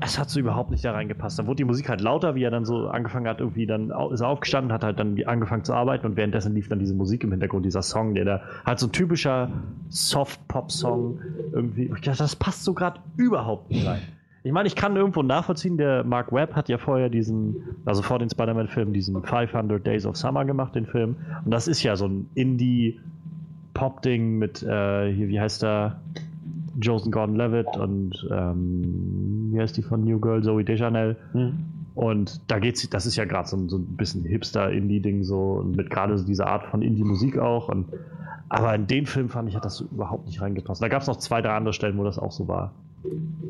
es 0.00 0.18
hat 0.18 0.30
so 0.30 0.40
überhaupt 0.40 0.70
nicht 0.70 0.84
da 0.84 0.92
reingepasst. 0.92 1.38
Dann 1.38 1.46
wurde 1.46 1.56
die 1.56 1.64
Musik 1.64 1.88
halt 1.88 2.00
lauter, 2.00 2.34
wie 2.34 2.42
er 2.42 2.50
dann 2.50 2.64
so 2.64 2.88
angefangen 2.88 3.28
hat, 3.28 3.40
irgendwie 3.40 3.66
dann 3.66 3.92
ist 4.12 4.20
er 4.20 4.28
aufgestanden, 4.28 4.72
hat 4.72 4.82
halt 4.82 4.98
dann 4.98 5.22
angefangen 5.24 5.62
zu 5.62 5.74
arbeiten 5.74 6.06
und 6.06 6.16
währenddessen 6.16 6.54
lief 6.54 6.68
dann 6.68 6.78
diese 6.78 6.94
Musik 6.94 7.22
im 7.22 7.30
Hintergrund, 7.30 7.66
dieser 7.66 7.82
Song, 7.82 8.14
der 8.14 8.24
da 8.24 8.40
halt 8.64 8.78
so 8.78 8.86
ein 8.86 8.92
typischer 8.92 9.50
Soft-Pop-Song 9.90 11.20
irgendwie. 11.52 11.90
Ich 11.94 12.00
dachte, 12.00 12.18
das 12.18 12.34
passt 12.34 12.64
so 12.64 12.72
gerade 12.72 13.00
überhaupt 13.16 13.70
nicht 13.70 13.86
rein. 13.86 14.00
Ich 14.42 14.52
meine, 14.52 14.66
ich 14.68 14.74
kann 14.74 14.96
irgendwo 14.96 15.22
nachvollziehen, 15.22 15.76
der 15.76 16.02
Mark 16.04 16.32
Webb 16.32 16.54
hat 16.54 16.68
ja 16.70 16.78
vorher 16.78 17.10
diesen, 17.10 17.56
also 17.84 18.00
vor 18.02 18.18
den 18.18 18.30
Spider-Man-Filmen, 18.30 18.94
diesen 18.94 19.22
500 19.22 19.86
Days 19.86 20.06
of 20.06 20.16
Summer 20.16 20.44
gemacht, 20.46 20.74
den 20.74 20.86
Film. 20.86 21.16
Und 21.44 21.50
das 21.50 21.68
ist 21.68 21.82
ja 21.82 21.94
so 21.96 22.06
ein 22.06 22.30
Indie-Pop-Ding 22.34 24.38
mit, 24.38 24.62
äh, 24.62 25.12
hier, 25.12 25.28
wie 25.28 25.40
heißt 25.40 25.62
der? 25.62 26.00
Joseph 26.80 27.10
Gordon-Levitt 27.12 27.76
und 27.76 28.26
ähm, 28.30 29.50
wie 29.52 29.60
heißt 29.60 29.76
die 29.76 29.82
von 29.82 30.04
New 30.04 30.18
Girl, 30.20 30.42
Zoe 30.42 30.64
Deschanel. 30.64 31.16
Hm. 31.32 31.58
Und 31.94 32.40
da 32.50 32.58
geht's, 32.60 32.88
das 32.88 33.04
ist 33.04 33.16
ja 33.16 33.24
gerade 33.26 33.46
so, 33.48 33.56
ein- 33.56 33.68
so 33.68 33.76
ein 33.76 33.96
bisschen 33.96 34.24
Hipster-Indie-Ding 34.24 35.24
so 35.24 35.62
mit 35.66 35.90
gerade 35.90 36.16
so 36.16 36.24
dieser 36.24 36.46
Art 36.46 36.64
von 36.66 36.80
Indie-Musik 36.80 37.36
auch. 37.38 37.68
Und, 37.68 37.88
aber 38.48 38.74
in 38.74 38.86
den 38.86 39.04
Film 39.06 39.28
fand 39.28 39.48
ich, 39.50 39.56
hat 39.56 39.64
das 39.66 39.76
so 39.76 39.84
überhaupt 39.92 40.26
nicht 40.26 40.40
reingepasst. 40.40 40.80
Da 40.80 40.88
gab 40.88 41.02
es 41.02 41.08
noch 41.08 41.16
zwei, 41.16 41.42
drei 41.42 41.54
andere 41.56 41.74
Stellen, 41.74 41.98
wo 41.98 42.04
das 42.04 42.18
auch 42.18 42.32
so 42.32 42.48
war. 42.48 42.72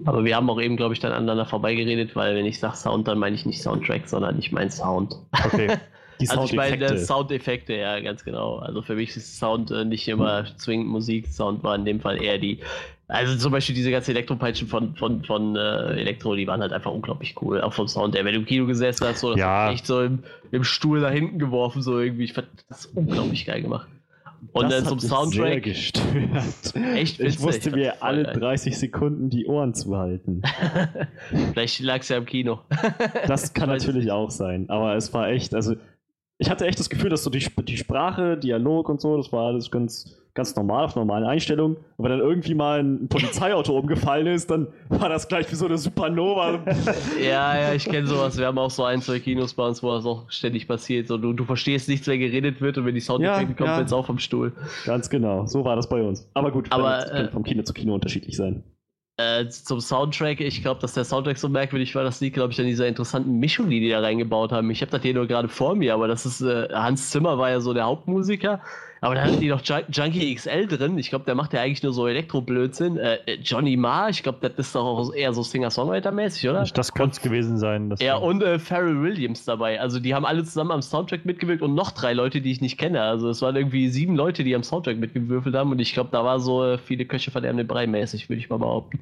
Aber 0.05 0.24
wir 0.24 0.36
haben 0.36 0.48
auch 0.48 0.60
eben, 0.60 0.77
glaube 0.77 0.94
ich, 0.94 1.01
dann 1.01 1.12
aneinander 1.12 1.44
vorbeigeredet, 1.47 2.16
weil 2.16 2.35
wenn 2.36 2.47
ich 2.47 2.59
sage 2.59 2.77
Sound, 2.77 3.09
dann 3.09 3.18
meine 3.18 3.35
ich 3.36 3.44
nicht 3.47 3.60
Soundtrack, 3.62 4.09
sondern 4.09 4.39
ich 4.39 4.52
meine 4.52 4.70
Sound. 4.70 5.16
Okay. 5.44 5.77
Die 6.20 6.28
Also 6.28 6.44
ich 6.44 6.52
meine 6.52 6.72
Soundeffekte. 6.72 6.94
äh, 6.94 7.05
Soundeffekte, 7.06 7.74
ja, 7.77 8.01
ganz 8.01 8.24
genau. 8.24 8.59
Also 8.59 8.82
für 8.82 8.94
mich 8.94 9.16
ist 9.16 9.39
Sound 9.39 9.70
äh, 9.70 9.86
nicht 9.86 10.06
immer 10.06 10.44
zwingend 10.59 10.89
Musik. 10.89 11.27
Sound 11.28 11.62
war 11.64 11.74
in 11.74 11.86
dem 11.86 12.01
Fall 12.01 12.22
eher 12.22 12.36
die. 12.36 12.60
Also 13.09 13.36
zum 13.36 13.51
Beispiel 13.52 13.74
diese 13.74 13.90
ganzen 13.90 14.10
Elektropeitschen 14.10 14.68
von, 14.68 14.94
von, 14.97 15.24
von 15.24 15.56
äh, 15.56 15.98
Elektro, 15.98 16.36
die 16.36 16.47
waren 16.47 16.60
halt 16.60 16.72
einfach 16.72 16.93
unglaublich 16.93 17.35
cool. 17.40 17.62
Auch 17.62 17.72
vom 17.72 17.89
Sound 17.89 18.14
her. 18.14 18.24
Wenn 18.27 18.35
du 18.35 18.40
im 18.40 18.47
Kino 18.47 18.66
gesessen 18.66 19.06
hast, 19.06 19.20
so 19.20 19.35
Ja. 19.35 19.72
echt 19.72 19.86
so 19.86 20.02
im, 20.02 20.22
im 20.52 20.62
Stuhl 20.62 21.01
nach 21.01 21.10
hinten 21.10 21.39
geworfen, 21.39 21.81
so 21.81 21.98
irgendwie. 21.98 22.24
Ich 22.24 22.35
fand 22.35 22.48
das 22.68 22.85
unglaublich 22.86 23.47
geil 23.47 23.62
gemacht. 23.62 23.89
Und 24.53 24.71
das 24.73 24.83
hat 24.83 24.89
zum 24.89 25.01
Soundtrack. 25.01 25.62
gestört. 25.62 26.07
Echt 26.95 27.21
Ich 27.21 27.27
witzig. 27.27 27.41
musste 27.41 27.62
fand 27.71 27.77
mir 27.77 28.03
alle 28.03 28.25
geil. 28.25 28.35
30 28.41 28.79
Sekunden 28.79 29.31
die 29.31 29.47
Ohren 29.47 29.75
zuhalten. 29.75 30.43
Vielleicht 31.53 31.81
lag 31.81 32.01
es 32.01 32.09
ja 32.09 32.17
im 32.17 32.27
Kino. 32.27 32.61
Das 33.27 33.53
kann 33.55 33.71
ich 33.75 33.87
natürlich 33.87 34.11
auch 34.11 34.31
sein, 34.31 34.69
aber 34.71 34.97
es 34.97 35.12
war 35.15 35.29
echt, 35.29 35.55
also 35.55 35.75
ich 36.39 36.51
hatte 36.51 36.67
echt 36.67 36.79
das 36.81 36.89
Gefühl, 36.91 37.11
dass 37.11 37.23
so 37.23 37.31
die, 37.31 37.47
die 37.65 37.77
Sprache, 37.77 38.37
Dialog 38.39 38.89
und 38.89 39.01
so, 39.01 39.17
das 39.17 39.31
war 39.33 39.47
alles 39.49 39.71
ganz, 39.71 40.19
ganz 40.35 40.55
normal, 40.57 40.85
auf 40.85 40.97
normalen 40.97 41.24
Einstellungen. 41.24 41.77
Und 41.97 42.05
wenn 42.05 42.11
dann 42.11 42.20
irgendwie 42.20 42.55
mal 42.55 42.81
ein 42.81 43.09
Polizeiauto 43.09 43.77
umgefallen 43.78 44.27
ist, 44.27 44.51
dann 44.51 44.69
war 44.89 45.09
das 45.09 45.28
gleich 45.28 45.51
wie 45.51 45.57
so 45.57 45.66
eine 45.66 45.78
Supernova. 45.78 46.61
Ja, 47.20 47.59
ja, 47.59 47.73
ich 47.74 47.85
kenne 47.85 48.07
sowas. 48.07 48.39
Wir 48.39 48.47
haben 48.47 48.59
auch 48.59 48.70
so 48.70 48.85
ein, 48.85 49.02
zwei 49.02 49.19
Kinos 49.19 49.55
bei 49.55 49.66
uns, 49.66 49.82
wo 49.82 49.93
das 49.93 50.07
auch 50.07 50.31
ständig 50.31 50.66
passiert. 50.66 51.09
So, 51.09 51.19
du, 51.19 51.32
du 51.32 51.44
verstehst 51.44 51.89
nichts, 51.89 52.07
wenn 52.07 52.20
geredet 52.20 52.61
wird 52.61 52.78
und 52.78 52.86
wenn 52.86 52.94
die 52.94 53.01
Soundeffekte 53.01 53.52
Ja, 53.52 53.57
kommen, 53.57 53.69
ja. 53.69 53.77
fällt's 53.77 53.93
auch 53.93 54.07
vom 54.07 54.19
Stuhl. 54.19 54.52
ganz 54.86 55.11
genau, 55.11 55.47
so 55.47 55.65
war 55.65 55.77
das 55.77 55.89
bei 55.89 56.02
uns. 56.02 56.28
Aber 56.35 56.51
gut, 56.51 56.69
Aber, 56.70 56.90
das 56.90 57.11
kann 57.11 57.27
äh, 57.27 57.31
vom 57.31 57.43
Kino 57.43 57.62
zu 57.62 57.73
Kino 57.73 57.94
unterschiedlich 57.94 58.36
sein. 58.36 58.62
Äh, 59.20 59.48
zum 59.48 59.81
Soundtrack, 59.81 60.40
ich 60.40 60.62
glaube, 60.62 60.81
dass 60.81 60.94
der 60.94 61.05
Soundtrack 61.05 61.36
so 61.36 61.48
merkwürdig 61.48 61.94
war, 61.94 62.05
das 62.05 62.20
liegt, 62.20 62.35
glaube 62.35 62.52
ich, 62.52 62.61
an 62.61 62.66
dieser 62.66 62.86
interessanten 62.86 63.39
Mischung, 63.39 63.69
die 63.69 63.81
die 63.81 63.90
da 63.90 64.01
reingebaut 64.01 64.51
haben. 64.51 64.70
Ich 64.70 64.81
habe 64.81 64.90
das 64.90 65.02
hier 65.02 65.12
nur 65.12 65.27
gerade 65.27 65.48
vor 65.48 65.74
mir, 65.74 65.93
aber 65.93 66.09
das 66.09 66.24
ist, 66.24 66.40
äh, 66.40 66.69
Hans 66.73 67.11
Zimmer 67.11 67.36
war 67.36 67.51
ja 67.51 67.61
so 67.61 67.74
der 67.74 67.85
Hauptmusiker, 67.85 68.61
aber 69.02 69.14
da 69.14 69.22
hatten 69.22 69.40
die 69.40 69.48
noch 69.48 69.62
Jun- 69.62 69.85
Junkie 69.90 70.35
XL 70.35 70.66
drin. 70.66 70.98
Ich 70.98 71.09
glaube, 71.09 71.24
der 71.24 71.35
macht 71.35 71.52
ja 71.52 71.60
eigentlich 71.62 71.82
nur 71.82 71.93
so 71.93 72.06
Elektroblödsinn. 72.06 72.97
Äh, 72.98 73.14
äh, 73.27 73.39
Johnny 73.43 73.77
Marr, 73.77 74.10
ich 74.10 74.22
glaube, 74.22 74.39
das 74.40 74.52
ist 74.59 74.74
doch 74.74 74.85
auch 74.85 75.14
eher 75.14 75.32
so 75.32 75.43
Singer-Songwriter-mäßig, 75.43 76.48
oder? 76.51 76.64
Das 76.64 76.93
könnte 76.93 77.12
es 77.16 77.22
gewesen 77.22 77.56
sein. 77.59 77.94
Ja, 78.01 78.16
und 78.16 78.43
äh, 78.43 78.59
Pharrell 78.59 79.01
Williams 79.02 79.44
dabei. 79.44 79.81
Also 79.81 80.01
die 80.01 80.14
haben 80.14 80.27
alle 80.27 80.44
zusammen 80.44 80.70
am 80.72 80.82
Soundtrack 80.82 81.24
mitgewirkt 81.24 81.62
und 81.62 81.74
noch 81.74 81.93
drei 81.93 82.12
Leute, 82.12 82.40
die 82.40 82.51
ich 82.51 82.60
nicht 82.60 82.78
kenne. 82.78 83.01
Also 83.02 83.28
es 83.31 83.40
waren 83.43 83.56
irgendwie 83.56 83.89
sieben 83.89 84.16
Leute, 84.16 84.44
die 84.44 84.55
am 84.55 84.62
Soundtrack 84.62 84.98
mitgewürfelt 84.98 85.55
haben 85.55 85.70
und 85.70 85.78
ich 85.78 85.94
glaube, 85.94 86.10
da 86.12 86.24
war 86.24 86.39
so 86.40 86.62
äh, 86.64 86.78
viele 86.78 87.05
Köche 87.06 87.31
verderben 87.31 87.56
den 87.59 87.66
Brei 87.66 87.86
mäßig, 87.86 88.28
würde 88.28 88.40
ich 88.40 88.51
mal 88.51 88.59
behaupten. 88.59 89.01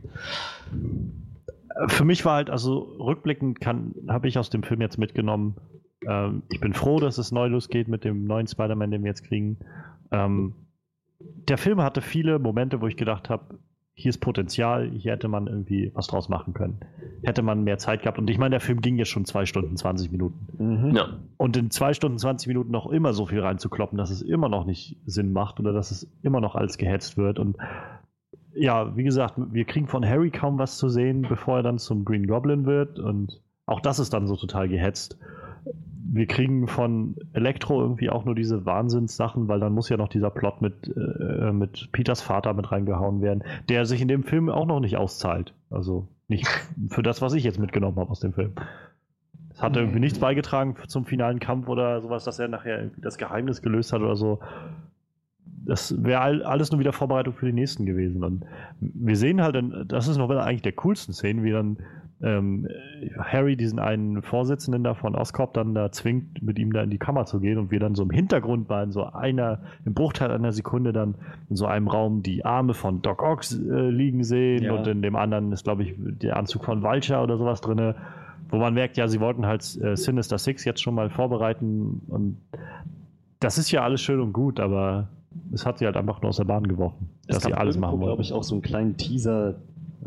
für 1.89 2.05
mich 2.05 2.25
war 2.25 2.35
halt, 2.37 2.51
also 2.51 2.97
rückblickend 3.01 3.61
kann, 3.61 3.95
habe 4.09 4.29
ich 4.29 4.39
aus 4.39 4.51
dem 4.51 4.63
Film 4.63 4.81
jetzt 4.81 4.99
mitgenommen, 4.99 5.57
ähm, 6.07 6.43
ich 6.51 6.61
bin 6.61 6.73
froh, 6.75 7.01
dass 7.01 7.19
es 7.19 7.33
neu 7.33 7.49
losgeht 7.49 7.89
mit 7.89 8.05
dem 8.05 8.25
neuen 8.25 8.47
Spider-Man, 8.47 8.91
den 8.91 9.03
wir 9.03 9.09
jetzt 9.09 9.25
kriegen. 9.25 9.59
Ähm, 10.11 10.55
der 11.21 11.59
Film 11.59 11.83
hatte 11.83 12.01
viele 12.01 12.39
Momente, 12.39 12.81
wo 12.81 12.87
ich 12.87 12.97
gedacht 12.97 13.31
habe, 13.31 13.59
hier 13.99 14.11
ist 14.11 14.19
Potenzial, 14.19 14.91
hier 14.91 15.11
hätte 15.11 15.27
man 15.27 15.49
irgendwie 15.49 15.91
was 15.93 16.07
draus 16.07 16.29
machen 16.29 16.55
können. 16.55 16.79
Hätte 17.25 17.43
man 17.43 17.65
mehr 17.65 17.79
Zeit 17.79 18.03
gehabt. 18.03 18.17
Und 18.17 18.31
ich 18.31 18.39
meine, 18.39 18.51
der 18.51 18.61
Film 18.61 18.81
ging 18.81 18.97
jetzt 18.97 19.09
schon 19.09 19.25
zwei 19.25 19.45
Stunden 19.45 19.77
20 19.77 20.13
Minuten. 20.13 20.47
Mhm. 20.57 20.95
Ja. 20.95 21.19
Und 21.37 21.57
in 21.57 21.73
zwei 21.73 21.93
Stunden 21.93 22.17
20 22.17 22.47
Minuten 22.47 22.71
noch 22.71 22.87
immer 22.87 23.13
so 23.13 23.27
viel 23.27 23.41
reinzukloppen, 23.41 23.99
dass 23.99 24.11
es 24.11 24.23
immer 24.23 24.49
noch 24.49 24.67
nicht 24.67 24.99
Sinn 25.05 25.33
macht 25.33 25.59
oder 25.59 25.73
dass 25.73 25.91
es 25.91 26.09
immer 26.23 26.41
noch 26.41 26.55
alles 26.55 26.79
gehetzt 26.79 27.17
wird. 27.17 27.41
Und 27.41 27.57
ja, 28.55 28.97
wie 28.97 29.03
gesagt, 29.03 29.35
wir 29.37 29.65
kriegen 29.65 29.89
von 29.89 30.07
Harry 30.07 30.31
kaum 30.31 30.59
was 30.59 30.79
zu 30.79 30.89
sehen, 30.89 31.23
bevor 31.23 31.57
er 31.57 31.63
dann 31.65 31.79
zum 31.79 32.05
Green 32.05 32.29
Goblin 32.29 32.67
wird. 32.67 33.01
Und 33.01 33.43
auch 33.67 33.81
das 33.81 33.99
ist 33.99 34.13
dann 34.13 34.29
so 34.29 34.37
total 34.37 34.69
gehetzt. 34.69 35.19
Wir 36.11 36.27
kriegen 36.27 36.69
von 36.69 37.17
Elektro 37.35 37.81
irgendwie 37.83 38.09
auch 38.09 38.25
nur 38.25 38.35
diese 38.35 38.65
Wahnsinnssachen, 38.65 39.47
weil 39.49 39.61
dann 39.61 39.75
muss 39.75 39.89
ja 39.89 39.97
noch 39.97 40.09
dieser 40.09 40.31
Plot 40.31 40.63
mit, 40.63 40.91
äh, 40.97 41.53
mit 41.53 41.91
Peters 41.93 42.23
Vater 42.23 42.55
mit 42.55 42.73
reingehauen 42.73 43.21
werden, 43.21 43.45
der 43.69 43.85
sich 43.85 44.01
in 44.01 44.09
dem 44.09 44.23
Film 44.23 44.49
auch 44.49 44.67
noch 44.67 44.81
nicht 44.81 44.97
auszahlt. 44.97 45.55
Also 45.71 46.09
nicht 46.29 46.47
für 46.89 47.03
das, 47.03 47.21
was 47.21 47.35
ich 47.35 47.45
jetzt 47.45 47.59
mitgenommen 47.59 47.99
habe 47.99 48.11
aus 48.11 48.21
dem 48.21 48.33
Film. 48.33 48.53
Es 49.51 49.63
hat 49.63 49.77
irgendwie 49.77 49.99
nichts 49.99 50.21
beigetragen 50.21 50.77
zum 50.87 51.05
finalen 51.05 51.41
Kampf 51.41 51.69
oder 51.69 52.01
sowas, 52.01 52.25
dass 52.25 52.39
er 52.39 52.49
nachher 52.49 52.79
irgendwie 52.79 53.01
das 53.01 53.19
Geheimnis 53.19 53.61
gelöst 53.61 53.93
hat 53.93 54.01
oder 54.01 54.15
so. 54.15 54.39
Das 55.67 56.03
wäre 56.03 56.21
all, 56.21 56.43
alles 56.45 56.71
nur 56.71 56.79
wieder 56.79 56.93
Vorbereitung 56.93 57.35
für 57.35 57.47
die 57.47 57.53
nächsten 57.53 57.85
gewesen. 57.85 58.23
Und 58.23 58.45
wir 58.81 59.17
sehen 59.17 59.43
halt, 59.43 59.57
dann, 59.57 59.85
das 59.89 60.07
ist 60.07 60.17
noch 60.17 60.31
eigentlich 60.31 60.63
der 60.63 60.73
coolsten 60.73 61.13
Szenen, 61.13 61.43
wie 61.43 61.51
dann 61.51 61.79
ähm, 62.21 62.67
Harry 63.19 63.57
diesen 63.57 63.79
einen 63.79 64.23
Vorsitzenden 64.23 64.83
da 64.85 64.95
von 64.95 65.15
Oscorp 65.15 65.55
dann 65.55 65.75
da 65.75 65.93
zwingt, 65.93 66.43
mit 66.43 66.59
ihm 66.59 66.73
da 66.73 66.83
in 66.83 66.91
die 66.91 66.99
Kammer 66.99 67.27
zu 67.27 67.39
gehen 67.41 67.59
und 67.59 67.71
wir 67.71 67.79
dann 67.81 67.95
so 67.95 68.03
im 68.03 68.11
Hintergrund 68.11 68.69
mal 68.69 68.85
in 68.85 68.91
so 68.93 69.05
einer, 69.05 69.61
im 69.85 69.95
Bruchteil 69.95 70.31
einer 70.31 70.53
Sekunde 70.53 70.93
dann 70.93 71.15
in 71.49 71.57
so 71.57 71.67
einem 71.67 71.89
Raum 71.89 72.23
die 72.23 72.45
Arme 72.45 72.75
von 72.75 73.03
Doc 73.03 73.23
Ock 73.23 73.43
äh, 73.53 73.91
liegen 73.91 74.25
sehen 74.25 74.65
Ja. 74.65 74.73
und 74.75 74.87
in 74.89 75.01
dem 75.03 75.15
anderen 75.17 75.53
ist, 75.53 75.65
glaube 75.65 75.85
ich, 75.85 75.95
der 75.97 76.37
Anzug 76.37 76.65
von 76.65 76.83
Vulture 76.83 77.21
oder 77.21 77.37
sowas 77.39 77.61
drinne 77.61 77.95
wo 78.51 78.57
man 78.57 78.73
merkt, 78.73 78.97
ja, 78.97 79.07
sie 79.09 79.21
wollten 79.21 79.45
halt 79.45 79.61
äh, 79.83 79.95
Sinister 79.95 80.39
Six 80.39 80.65
jetzt 80.65 80.81
schon 80.81 80.95
mal 80.95 81.11
vorbereiten 81.11 82.01
und 82.09 82.39
das 83.41 83.59
ist 83.59 83.71
ja 83.71 83.83
alles 83.83 84.01
schön 84.01 84.21
und 84.21 84.33
gut, 84.33 84.59
aber 84.59 85.09
es 85.53 85.67
hat 85.67 85.79
sie 85.79 85.85
halt 85.85 85.99
einfach 85.99 86.23
nur 86.23 86.31
aus 86.31 86.39
der 86.39 86.45
Bahn 86.45 86.67
geworfen, 86.67 87.11
dass 87.27 87.43
sie 87.43 87.53
alles 87.53 87.77
machen 87.79 87.99
glaube 87.99 88.07
wollten. 88.13 88.23
ich, 88.23 88.33
auch 88.33 88.43
so 88.43 88.55
einen 88.55 88.63
kleinen 88.63 88.97
Teaser, 88.97 89.57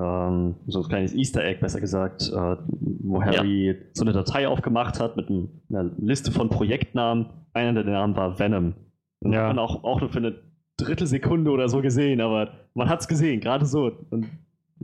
ähm, 0.02 0.56
so 0.68 0.82
ein 0.82 0.88
kleines 0.90 1.14
Easter 1.14 1.44
Egg, 1.44 1.60
besser 1.62 1.80
gesagt, 1.80 2.32
äh, 2.34 2.56
wo 3.02 3.22
Harry 3.22 3.76
so 3.94 4.04
eine 4.04 4.14
Datei 4.14 4.48
aufgemacht 4.48 5.00
hat 5.00 5.16
mit 5.18 5.30
einer 5.30 5.90
Liste 6.00 6.32
von 6.32 6.50
Projektnamen. 6.50 7.28
Einer 7.54 7.74
der 7.84 7.94
Namen 7.94 8.16
war 8.16 8.40
Venom. 8.40 8.74
Und 9.20 9.34
Ja. 9.34 9.42
hat 9.42 9.48
man 9.56 9.60
auch, 9.60 9.84
auch 9.84 10.00
nur 10.02 10.10
für 10.10 10.18
eine 10.20 10.36
Drittelsekunde 10.78 11.52
oder 11.52 11.70
so 11.70 11.82
gesehen, 11.82 12.22
aber 12.22 12.50
man 12.74 12.90
hat 12.90 13.02
es 13.02 13.08
gesehen, 13.08 13.40
gerade 13.42 13.66
so. 13.66 13.92
Und 14.10 14.28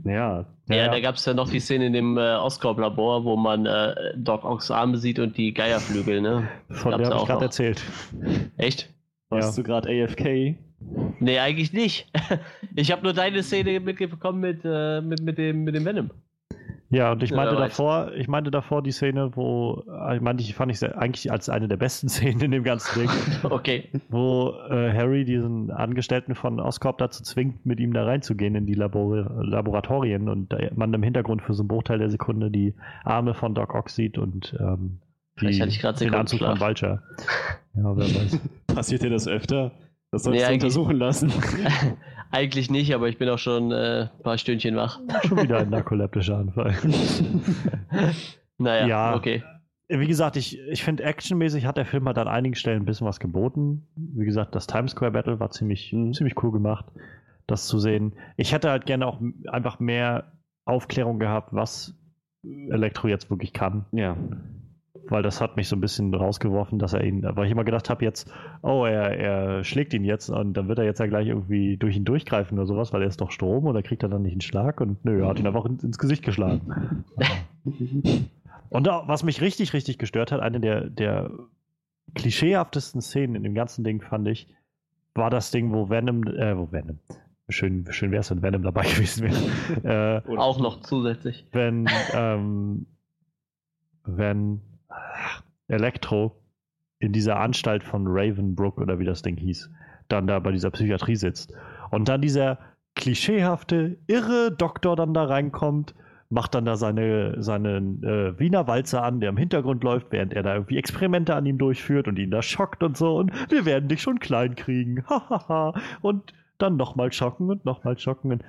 Ja, 0.04 0.44
Ja, 0.68 0.88
da 0.88 1.00
gab 1.00 1.16
es 1.16 1.24
ja 1.24 1.34
noch 1.34 1.50
die 1.50 1.58
Szene 1.58 1.86
in 1.86 1.92
dem 1.92 2.16
äh, 2.18 2.36
Oscorp-Labor, 2.36 3.24
wo 3.24 3.36
man 3.36 3.66
äh, 3.66 3.94
Doc 4.16 4.44
Ocks 4.44 4.70
Arme 4.70 4.96
sieht 4.98 5.18
und 5.18 5.36
die 5.36 5.52
Geierflügel, 5.52 6.20
ne? 6.20 6.46
von 6.70 6.92
gab's 6.92 6.98
der 7.02 7.06
habe 7.08 7.16
auch 7.16 7.22
ich 7.22 7.28
gerade 7.28 7.44
erzählt. 7.46 7.82
Echt? 8.58 8.94
warst 9.30 9.56
Ja. 9.58 9.62
du 9.62 9.66
gerade 9.68 9.88
AFK? 9.88 10.56
Nee, 11.20 11.38
eigentlich 11.38 11.72
nicht. 11.72 12.10
Ich 12.76 12.92
habe 12.92 13.02
nur 13.02 13.12
deine 13.12 13.42
Szene 13.42 13.80
mitbekommen 13.80 14.38
mit, 14.40 14.60
äh, 14.64 15.00
mit, 15.00 15.20
mit, 15.22 15.36
dem, 15.38 15.64
mit 15.64 15.74
dem 15.74 15.84
Venom. 15.84 16.10
Ja, 16.90 17.10
und 17.12 17.22
ich 17.24 17.30
Ja, 17.30 17.36
meinte 17.36 17.56
weiß. 17.56 17.70
davor, 17.76 18.12
ich 18.14 18.28
meinte 18.28 18.50
davor 18.52 18.82
die 18.82 18.92
Szene, 18.92 19.32
wo, 19.34 19.82
äh, 20.08 20.16
ich 20.16 20.22
meinte, 20.22 20.42
ich 20.44 20.54
fand 20.54 20.70
ich 20.70 20.82
eigentlich 20.96 21.30
als 21.32 21.48
eine 21.48 21.66
der 21.68 21.76
besten 21.76 22.08
Szenen 22.10 22.40
in 22.40 22.50
dem 22.52 22.62
ganzen 22.62 23.00
Ding, 23.00 23.10
Okay. 23.42 23.88
wo 24.08 24.54
äh, 24.70 24.92
Harry 24.92 25.24
diesen 25.24 25.70
Angestellten 25.72 26.34
von 26.36 26.60
Oscorp 26.60 26.98
dazu 26.98 27.22
zwingt, 27.24 27.66
mit 27.66 27.80
ihm 27.80 27.92
da 27.92 28.04
reinzugehen 28.04 28.54
in 28.54 28.66
die 28.66 28.74
Labor 28.74 29.16
Laboratorien 29.44 30.28
und 30.28 30.52
da 30.52 30.58
man 30.76 30.94
im 30.94 31.02
Hintergrund 31.02 31.42
für 31.42 31.52
so 31.52 31.62
einen 31.62 31.68
Bruchteil 31.68 31.98
der 31.98 32.10
Sekunde 32.10 32.50
die 32.50 32.74
Arme 33.04 33.34
von 33.34 33.54
Doc 33.54 33.74
Ock 33.74 33.90
sieht 33.90 34.16
und 34.16 34.56
ähm, 34.60 35.00
die, 35.40 35.52
Vielleicht 35.52 35.84
hatte 35.84 36.04
ich 36.04 36.10
den 36.10 36.18
Anzug 36.18 36.40
von. 36.40 36.58
Vulture. 36.60 37.02
Ja, 37.74 37.96
wer 37.96 38.04
weiß. 38.06 38.40
Passiert 38.68 39.02
dir 39.02 39.10
das 39.10 39.26
öfter? 39.28 39.72
Das 40.10 40.22
solltest 40.22 40.44
Nee, 40.46 40.58
du 40.58 40.64
untersuchen 40.64 40.96
lassen. 40.96 41.32
Eigentlich 42.30 42.70
nicht, 42.70 42.94
aber 42.94 43.08
ich 43.08 43.18
bin 43.18 43.28
auch 43.28 43.38
schon 43.38 43.72
äh, 43.72 44.08
ein 44.14 44.22
paar 44.22 44.38
Stündchen 44.38 44.76
wach. 44.76 45.00
Schon 45.26 45.42
wieder 45.42 45.58
ein 45.58 45.70
narkoleptischer 45.70 46.36
Anfall. 46.38 46.74
Naja, 48.58 48.86
Ja. 48.86 49.14
okay. 49.14 49.42
Wie 49.88 50.06
gesagt, 50.06 50.36
ich, 50.36 50.58
ich 50.68 50.82
finde, 50.84 51.04
actionmäßig 51.04 51.64
hat 51.64 51.76
der 51.78 51.86
Film 51.86 52.06
halt 52.06 52.18
an 52.18 52.28
einigen 52.28 52.54
Stellen 52.54 52.82
ein 52.82 52.84
bisschen 52.84 53.06
was 53.06 53.20
geboten. 53.20 53.86
Wie 53.96 54.26
gesagt, 54.26 54.54
das 54.54 54.66
Times 54.66 54.90
Square 54.90 55.12
Battle 55.12 55.40
war 55.40 55.50
ziemlich, 55.50 55.92
Mhm. 55.92 56.12
ziemlich 56.12 56.42
cool 56.42 56.52
gemacht, 56.52 56.84
das 57.46 57.66
zu 57.66 57.78
sehen. 57.78 58.12
Ich 58.36 58.52
hätte 58.52 58.68
halt 58.70 58.84
gerne 58.84 59.06
auch 59.06 59.20
einfach 59.46 59.78
mehr 59.80 60.32
Aufklärung 60.66 61.18
gehabt, 61.18 61.54
was 61.54 61.94
Elektro 62.44 63.08
jetzt 63.08 63.30
wirklich 63.30 63.52
kann. 63.52 63.86
ja. 63.92 64.16
Weil 65.10 65.22
das 65.22 65.40
hat 65.40 65.56
mich 65.56 65.68
so 65.68 65.76
ein 65.76 65.80
bisschen 65.80 66.12
rausgeworfen, 66.14 66.78
dass 66.78 66.92
er 66.92 67.02
ihn, 67.04 67.22
weil 67.22 67.46
ich 67.46 67.52
immer 67.52 67.64
gedacht 67.64 67.88
habe 67.88 68.04
jetzt, 68.04 68.30
oh, 68.62 68.84
er, 68.84 69.18
er 69.18 69.64
schlägt 69.64 69.94
ihn 69.94 70.04
jetzt 70.04 70.28
und 70.28 70.52
dann 70.54 70.68
wird 70.68 70.78
er 70.78 70.84
jetzt 70.84 71.00
ja 71.00 71.06
gleich 71.06 71.26
irgendwie 71.28 71.76
durch 71.78 71.96
ihn 71.96 72.04
durchgreifen 72.04 72.58
oder 72.58 72.66
sowas, 72.66 72.92
weil 72.92 73.02
er 73.02 73.08
ist 73.08 73.20
doch 73.20 73.30
Strom 73.30 73.66
oder 73.66 73.82
kriegt 73.82 74.02
er 74.02 74.08
dann 74.10 74.22
nicht 74.22 74.32
einen 74.32 74.40
Schlag 74.42 74.80
und 74.80 75.04
nö, 75.04 75.22
er 75.22 75.28
hat 75.28 75.38
ihn 75.38 75.46
einfach 75.46 75.64
ins, 75.64 75.82
ins 75.82 75.98
Gesicht 75.98 76.24
geschlagen. 76.24 77.04
Und 78.70 78.88
auch, 78.88 79.08
was 79.08 79.22
mich 79.22 79.40
richtig, 79.40 79.72
richtig 79.72 79.98
gestört 79.98 80.30
hat, 80.30 80.40
eine 80.40 80.60
der, 80.60 80.90
der 80.90 81.30
klischeehaftesten 82.14 83.00
Szenen 83.00 83.34
in 83.34 83.42
dem 83.42 83.54
ganzen 83.54 83.84
Ding, 83.84 84.02
fand 84.02 84.28
ich, 84.28 84.48
war 85.14 85.30
das 85.30 85.50
Ding, 85.50 85.72
wo 85.72 85.88
Venom, 85.88 86.24
äh, 86.26 86.56
wo 86.56 86.70
Venom, 86.70 86.98
schön, 87.48 87.86
schön 87.90 88.10
wäre 88.10 88.20
es, 88.20 88.30
wenn 88.30 88.42
Venom 88.42 88.62
dabei 88.62 88.82
gewesen 88.88 89.30
wäre, 89.84 90.22
äh, 90.26 90.36
Auch 90.36 90.60
noch 90.60 90.80
zusätzlich. 90.82 91.46
wenn, 91.52 91.88
ähm, 92.12 92.86
wenn 94.04 94.60
Elektro 95.68 96.40
in 96.98 97.12
dieser 97.12 97.38
Anstalt 97.38 97.84
von 97.84 98.04
Ravenbrook 98.06 98.78
oder 98.78 98.98
wie 98.98 99.04
das 99.04 99.22
Ding 99.22 99.36
hieß, 99.36 99.70
dann 100.08 100.26
da 100.26 100.38
bei 100.38 100.52
dieser 100.52 100.70
Psychiatrie 100.70 101.16
sitzt 101.16 101.52
und 101.90 102.08
dann 102.08 102.20
dieser 102.20 102.58
klischeehafte, 102.94 103.98
irre 104.06 104.50
Doktor 104.50 104.96
dann 104.96 105.14
da 105.14 105.24
reinkommt, 105.24 105.94
macht 106.30 106.54
dann 106.54 106.64
da 106.64 106.76
seine, 106.76 107.42
seine 107.42 107.76
äh, 107.76 108.38
Wiener 108.38 108.66
Walzer 108.66 109.02
an, 109.02 109.20
der 109.20 109.30
im 109.30 109.36
Hintergrund 109.36 109.84
läuft, 109.84 110.08
während 110.10 110.34
er 110.34 110.42
da 110.42 110.54
irgendwie 110.54 110.76
Experimente 110.78 111.34
an 111.34 111.46
ihm 111.46 111.58
durchführt 111.58 112.08
und 112.08 112.18
ihn 112.18 112.30
da 112.30 112.42
schockt 112.42 112.82
und 112.82 112.96
so 112.96 113.16
und 113.16 113.32
wir 113.50 113.64
werden 113.64 113.88
dich 113.88 114.02
schon 114.02 114.18
klein 114.18 114.56
kriegen, 114.56 115.04
hahaha. 115.08 115.74
Und 116.02 116.34
dann 116.58 116.76
nochmal 116.76 117.12
schocken 117.12 117.50
und 117.50 117.64
nochmal 117.64 117.98
schocken 117.98 118.32
und 118.32 118.44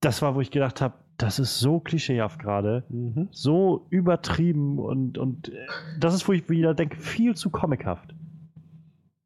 das 0.00 0.22
war, 0.22 0.34
wo 0.34 0.40
ich 0.40 0.50
gedacht 0.50 0.80
habe, 0.80 0.94
das 1.18 1.38
ist 1.38 1.58
so 1.58 1.80
klischeehaft 1.80 2.38
gerade, 2.40 2.84
Mhm. 2.88 3.28
so 3.30 3.86
übertrieben 3.90 4.78
und, 4.78 5.18
und 5.18 5.48
äh, 5.50 5.66
das 6.00 6.14
ist, 6.14 6.26
wo 6.28 6.32
ich 6.32 6.48
wieder 6.48 6.74
denke, 6.74 6.96
viel 6.96 7.34
zu 7.36 7.50
comichaft. 7.50 8.14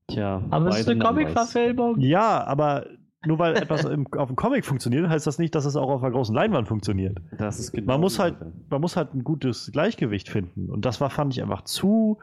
Tja, 0.08 0.42
Aber 0.50 0.68
es 0.68 0.80
ist 0.80 0.88
eine. 0.88 1.04
Comic-Verfilmung. 1.04 2.00
Ja, 2.00 2.44
aber 2.44 2.86
nur 3.24 3.38
weil 3.38 3.54
etwas 3.56 3.84
im, 3.84 4.06
auf 4.14 4.28
dem 4.28 4.36
Comic 4.36 4.64
funktioniert, 4.64 5.08
heißt 5.08 5.26
das 5.26 5.38
nicht, 5.38 5.54
dass 5.54 5.64
es 5.64 5.76
auch 5.76 5.88
auf 5.88 6.02
einer 6.02 6.10
großen 6.12 6.34
Leinwand 6.34 6.66
funktioniert. 6.66 7.18
Das 7.38 7.60
ist 7.60 7.72
genau 7.72 7.86
Man 7.92 8.00
muss 8.00 8.18
halt, 8.18 8.36
man 8.68 8.80
muss 8.80 8.96
halt 8.96 9.14
ein 9.14 9.22
gutes 9.22 9.70
Gleichgewicht 9.72 10.28
finden. 10.28 10.68
Und 10.70 10.84
das 10.84 11.00
war, 11.00 11.08
fand 11.08 11.32
ich 11.32 11.40
einfach 11.42 11.62
zu, 11.62 12.18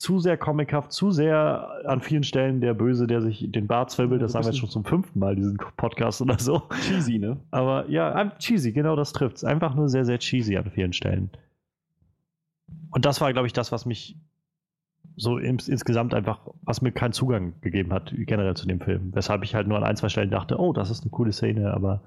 zu 0.00 0.18
sehr 0.18 0.38
comichaft, 0.38 0.92
zu 0.92 1.10
sehr 1.10 1.82
an 1.84 2.00
vielen 2.00 2.22
Stellen 2.22 2.62
der 2.62 2.72
Böse, 2.72 3.06
der 3.06 3.20
sich 3.20 3.52
den 3.52 3.66
Bart 3.66 3.90
zwirbelt. 3.90 4.22
Das 4.22 4.34
haben 4.34 4.44
wir 4.44 4.50
jetzt 4.50 4.58
schon 4.58 4.70
zum 4.70 4.82
fünften 4.82 5.18
Mal, 5.18 5.36
diesen 5.36 5.58
Podcast 5.76 6.22
oder 6.22 6.38
so. 6.38 6.62
Cheesy, 6.80 7.18
ne? 7.18 7.36
Aber 7.50 7.86
ja, 7.90 8.30
cheesy, 8.38 8.72
genau 8.72 8.96
das 8.96 9.12
trifft's. 9.12 9.44
Einfach 9.44 9.74
nur 9.74 9.90
sehr, 9.90 10.06
sehr 10.06 10.18
cheesy 10.18 10.56
an 10.56 10.70
vielen 10.70 10.94
Stellen. 10.94 11.28
Und 12.90 13.04
das 13.04 13.20
war, 13.20 13.30
glaube 13.34 13.46
ich, 13.46 13.52
das, 13.52 13.72
was 13.72 13.84
mich 13.84 14.16
so 15.16 15.36
ins, 15.36 15.68
insgesamt 15.68 16.14
einfach, 16.14 16.48
was 16.62 16.80
mir 16.80 16.92
keinen 16.92 17.12
Zugang 17.12 17.52
gegeben 17.60 17.92
hat, 17.92 18.10
generell 18.16 18.56
zu 18.56 18.66
dem 18.66 18.80
Film. 18.80 19.10
Weshalb 19.12 19.44
ich 19.44 19.54
halt 19.54 19.68
nur 19.68 19.76
an 19.76 19.84
ein, 19.84 19.96
zwei 19.96 20.08
Stellen 20.08 20.30
dachte, 20.30 20.58
oh, 20.58 20.72
das 20.72 20.88
ist 20.88 21.02
eine 21.02 21.10
coole 21.10 21.32
Szene, 21.32 21.74
aber 21.74 22.00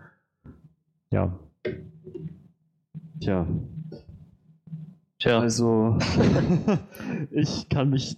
ja. 1.11 1.37
Tja, 3.21 3.45
Tja, 5.23 5.39
also 5.39 5.97
ich 7.31 7.69
kann 7.69 7.89
mich 7.89 8.17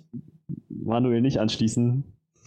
Manuel 0.69 1.21
nicht 1.21 1.37
anschließen, 1.37 2.03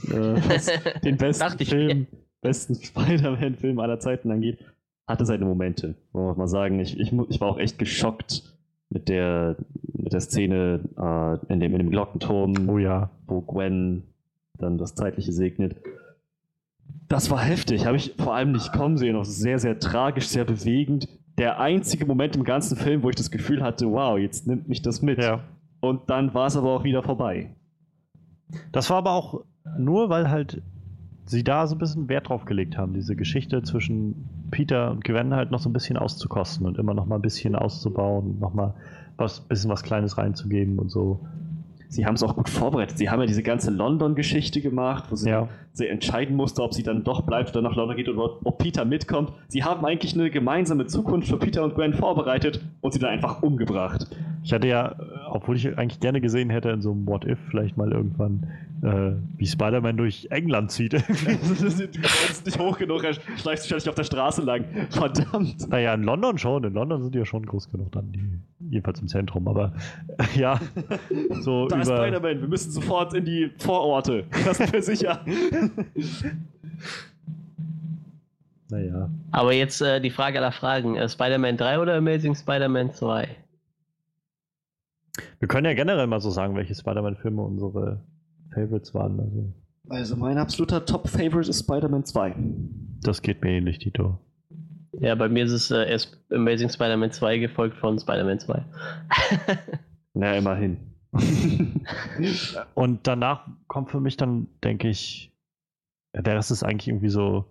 äh, 0.09 0.11
was 0.11 0.69
den 1.05 1.17
besten 1.17 1.65
Film, 1.65 2.07
besten 2.41 2.75
Spider-Man-Film 2.75 3.79
aller 3.79 4.01
Zeiten 4.01 4.33
angeht. 4.33 4.59
Hatte 5.07 5.25
seine 5.27 5.45
Momente, 5.45 5.95
wollen 6.11 6.27
wir 6.27 6.35
mal 6.35 6.49
sagen. 6.49 6.81
Ich, 6.81 6.99
ich, 6.99 7.13
ich 7.13 7.41
war 7.41 7.49
auch 7.51 7.59
echt 7.61 7.79
geschockt 7.79 8.53
mit 8.91 9.09
der, 9.09 9.55
mit 9.93 10.13
der 10.13 10.21
Szene 10.21 10.81
äh, 10.99 11.53
in, 11.53 11.61
dem, 11.61 11.73
in 11.75 11.79
dem 11.79 11.91
Glockenturm. 11.91 12.69
Oh 12.69 12.79
ja. 12.79 13.11
wo 13.29 13.41
Gwen 13.43 14.03
dann 14.55 14.77
das 14.77 14.97
Zeitliche 14.97 15.31
segnet. 15.31 15.77
Das 17.09 17.31
war 17.31 17.39
heftig, 17.41 17.87
habe 17.87 17.97
ich 17.97 18.15
vor 18.19 18.35
allem 18.35 18.51
nicht 18.51 18.73
kommen 18.73 18.99
sehen. 18.99 19.15
Auch 19.15 19.25
sehr, 19.25 19.61
sehr 19.61 19.79
tragisch, 19.79 20.27
sehr 20.27 20.45
bewegend. 20.45 21.09
Der 21.39 21.61
einzige 21.61 22.05
Moment 22.05 22.37
im 22.37 22.45
ganzen 22.45 22.77
Film, 22.77 23.03
wo 23.03 23.11
ich 23.11 23.17
das 23.17 23.31
Gefühl 23.31 23.63
hatte, 23.63 23.91
wow, 23.91 24.19
jetzt 24.19 24.47
nimmt 24.47 24.69
mich 24.69 24.83
das 24.83 25.03
mit. 25.03 25.23
Ja. 25.23 25.41
Und 25.81 26.11
dann 26.11 26.35
war 26.35 26.47
es 26.47 26.57
aber 26.57 26.71
auch 26.71 26.85
wieder 26.85 27.03
vorbei. 27.03 27.55
Das 28.73 28.91
war 28.91 28.99
aber 28.99 29.13
auch 29.13 29.45
nur, 29.79 30.09
weil 30.11 30.31
halt 30.31 30.63
sie 31.27 31.45
da 31.45 31.67
so 31.67 31.77
ein 31.77 31.79
bisschen 31.79 32.09
Wert 32.09 32.29
drauf 32.29 32.45
gelegt 32.45 32.77
haben, 32.77 32.95
diese 32.95 33.15
Geschichte 33.15 33.63
zwischen 33.63 34.29
Peter 34.51 34.91
und 34.91 35.05
Gwen 35.05 35.35
halt 35.35 35.51
noch 35.51 35.61
so 35.61 35.69
ein 35.69 35.75
bisschen 35.75 35.97
auszukosten 35.97 36.67
und 36.67 36.79
immer 36.79 36.95
noch 36.95 37.07
mal 37.07 37.17
ein 37.17 37.23
bisschen 37.23 37.55
auszubauen, 37.55 38.39
noch 38.41 38.55
mal 38.55 38.75
was 39.17 39.41
bisschen 39.41 39.71
was 39.71 39.83
Kleines 39.83 40.17
reinzugeben 40.17 40.79
und 40.79 40.91
so. 40.91 41.21
Sie 41.91 42.05
haben 42.05 42.15
es 42.15 42.23
auch 42.23 42.37
gut 42.37 42.49
vorbereitet. 42.51 42.99
Sie 42.99 43.09
haben 43.09 43.21
ja 43.21 43.27
diese 43.27 43.43
ganze 43.43 43.71
London-Geschichte 43.71 44.61
gemacht, 44.61 45.05
wo 45.11 45.17
sie, 45.17 45.31
Ja. 45.31 45.49
sie 45.73 45.87
entscheiden 45.87 46.37
musste, 46.37 46.63
ob 46.63 46.75
sie 46.75 46.83
dann 46.83 47.03
doch 47.03 47.23
bleibt 47.23 47.51
oder 47.51 47.63
nach 47.63 47.77
London 47.77 47.97
geht 47.97 48.09
oder 48.11 48.37
ob 48.45 48.59
Peter 48.59 48.85
mitkommt. 48.85 49.33
Sie 49.49 49.65
haben 49.65 49.85
eigentlich 49.87 50.15
eine 50.15 50.31
gemeinsame 50.31 50.87
Zukunft 50.87 51.29
für 51.29 51.39
Peter 51.39 51.65
und 51.65 51.75
Gwen 51.75 51.95
vorbereitet 51.95 52.61
und 52.83 52.93
sie 52.93 52.99
dann 52.99 53.11
einfach 53.11 53.43
umgebracht. 53.43 54.07
Ich 54.45 54.53
hatte 54.53 54.69
ja, 54.69 54.93
äh, 54.93 54.95
obwohl 55.31 55.57
ich 55.57 55.79
eigentlich 55.79 56.01
gerne 56.01 56.21
gesehen 56.21 56.51
hätte 56.51 56.69
in 56.71 56.83
so 56.83 56.93
einem 56.93 57.07
What 57.07 57.25
If 57.25 57.39
vielleicht 57.51 57.77
mal 57.79 57.91
irgendwann, 57.91 58.47
äh, 58.83 59.13
wie 59.39 59.47
Spider-Man 59.47 59.97
durch 59.97 60.29
England 60.31 60.71
zieht. 60.71 60.93
du 60.93 61.01
kommst 61.01 62.45
nicht 62.47 62.59
hoch 62.59 62.79
genug, 62.79 63.03
er 63.05 63.15
schleicht 63.39 63.63
sich 63.63 63.89
auf 63.89 63.95
der 63.95 64.05
Straße 64.05 64.43
lang. 64.43 64.65
Verdammt. 64.91 65.69
naja, 65.69 65.95
in 65.95 66.03
London 66.03 66.37
schon. 66.39 66.65
In 66.65 66.75
London 66.75 67.03
sind 67.03 67.15
die 67.15 67.19
ja 67.19 67.25
schon 67.25 67.47
groß 67.47 67.71
genug 67.71 67.93
dann, 67.93 68.13
die, 68.13 68.39
jedenfalls 68.71 69.01
im 69.01 69.09
Zentrum. 69.09 69.49
Aber 69.49 69.73
äh, 70.19 70.39
ja, 70.39 70.61
so 71.41 71.67
Da 71.69 71.81
ist 71.81 71.89
über. 71.89 71.99
Spider-Man, 72.07 72.41
wir 72.41 72.49
müssen 72.49 72.71
sofort 72.71 73.15
in 73.15 73.25
die 73.25 73.51
Vororte. 73.59 74.25
Das 74.45 74.61
ist 74.61 74.73
mir 74.73 74.83
sicher. 74.83 75.25
Naja. 78.71 79.09
aber 79.31 79.55
jetzt 79.55 79.81
äh, 79.81 79.99
die 79.99 80.11
Frage 80.11 80.39
aller 80.39 80.53
Fragen. 80.53 80.95
Äh, 80.97 81.09
Spider-Man 81.09 81.57
3 81.57 81.79
oder 81.81 81.97
Amazing 81.97 82.35
Spider-Man 82.35 82.93
2? 82.93 83.27
Wir 85.39 85.49
können 85.49 85.65
ja 85.65 85.73
generell 85.75 86.07
mal 86.07 86.21
so 86.21 86.29
sagen, 86.31 86.55
welche 86.55 86.75
Spider-Man-Filme 86.75 87.41
unsere 87.43 88.01
Favorites 88.53 88.93
waren. 88.93 89.19
Also, 89.21 89.53
Also 89.89 90.17
mein 90.17 90.37
absoluter 90.37 90.85
Top-Favorite 90.85 91.49
ist 91.49 91.61
Spider-Man 91.61 92.05
2. 92.05 92.35
das 93.03 93.23
geht 93.23 93.43
mir 93.43 93.53
ähnlich, 93.53 93.79
Tito. 93.79 94.19
Ja, 95.01 95.15
bei 95.15 95.29
mir 95.29 95.45
ist 95.45 95.53
es 95.53 95.71
äh, 95.71 95.89
erst 95.89 96.19
Amazing 96.33 96.69
Spider-Man 96.69 97.13
2 97.13 97.39
gefolgt 97.39 97.77
von 97.77 97.99
Spider-Man 97.99 98.41
2. 98.41 98.65
Na, 100.15 100.37
immerhin. 100.37 100.79
Und 102.75 103.07
danach 103.07 103.49
kommt 103.69 103.91
für 103.91 104.01
mich 104.01 104.17
dann, 104.17 104.49
denke 104.63 104.89
ich, 104.89 105.33
ja, 106.15 106.23
der 106.23 106.37
Rest 106.37 106.51
ist 106.51 106.63
eigentlich 106.63 106.89
irgendwie 106.89 107.11
so 107.11 107.47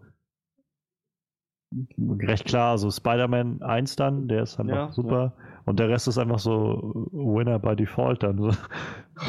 recht 1.98 2.46
klar. 2.46 2.78
So 2.78 2.92
Spider-Man 2.92 3.62
1 3.62 3.96
dann, 3.96 4.28
der 4.28 4.44
ist 4.44 4.60
einfach 4.60 4.76
Ja, 4.76 4.92
super. 4.92 5.34
Und 5.66 5.80
der 5.80 5.90
Rest 5.90 6.08
ist 6.08 6.18
einfach 6.18 6.40
so 6.40 7.10
Winner 7.12 7.60
by 7.60 7.76
Default 7.76 8.24
dann. 8.24 8.38
So. 8.38 8.52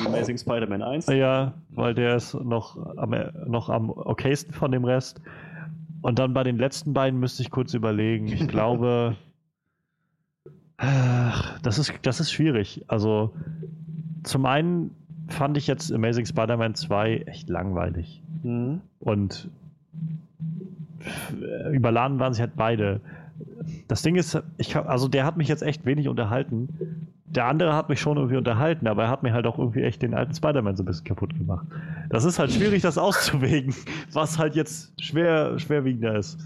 Amazing 0.06 0.38
Spider-Man 0.38 0.82
1. 0.82 1.06
Ja, 1.08 1.54
weil 1.70 1.94
der 1.94 2.16
ist 2.16 2.34
noch 2.34 2.76
am, 2.96 3.14
noch 3.46 3.68
am 3.68 3.90
okaysten 3.90 4.54
von 4.54 4.70
dem 4.70 4.84
Rest. 4.84 5.20
Und 6.00 6.18
dann 6.18 6.32
bei 6.32 6.44
den 6.44 6.58
letzten 6.58 6.92
beiden 6.92 7.18
müsste 7.18 7.42
ich 7.42 7.50
kurz 7.50 7.74
überlegen. 7.74 8.28
Ich 8.28 8.48
glaube, 8.48 9.16
ach, 10.76 11.58
das 11.60 11.78
ist, 11.78 11.92
das 12.02 12.20
ist 12.20 12.32
schwierig. 12.32 12.84
Also, 12.88 13.34
zum 14.22 14.46
einen 14.46 14.90
fand 15.28 15.56
ich 15.56 15.66
jetzt 15.66 15.92
Amazing 15.92 16.26
Spider-Man 16.26 16.74
2 16.74 17.24
echt 17.26 17.48
langweilig. 17.48 18.22
Mhm. 18.42 18.80
Und 19.00 19.50
überladen 21.72 22.18
waren 22.18 22.34
sie 22.34 22.40
halt 22.40 22.56
beide. 22.56 23.00
Das 23.86 24.02
Ding 24.02 24.16
ist, 24.16 24.40
ich 24.56 24.74
hab, 24.74 24.88
also 24.88 25.08
der 25.08 25.24
hat 25.24 25.36
mich 25.36 25.48
jetzt 25.48 25.62
echt 25.62 25.84
wenig 25.84 26.08
unterhalten. 26.08 27.06
Der 27.26 27.46
andere 27.46 27.74
hat 27.74 27.88
mich 27.88 28.00
schon 28.00 28.16
irgendwie 28.16 28.36
unterhalten, 28.36 28.86
aber 28.86 29.04
er 29.04 29.10
hat 29.10 29.22
mir 29.22 29.32
halt 29.32 29.46
auch 29.46 29.58
irgendwie 29.58 29.82
echt 29.82 30.02
den 30.02 30.14
alten 30.14 30.34
Spider-Man 30.34 30.76
so 30.76 30.82
ein 30.82 30.86
bisschen 30.86 31.04
kaputt 31.04 31.36
gemacht. 31.36 31.66
Das 32.08 32.24
ist 32.24 32.38
halt 32.38 32.52
schwierig, 32.52 32.82
das 32.82 32.98
auszuwägen, 32.98 33.74
was 34.12 34.38
halt 34.38 34.54
jetzt 34.54 34.92
schwer, 35.00 35.58
schwerwiegender 35.58 36.16
ist. 36.16 36.38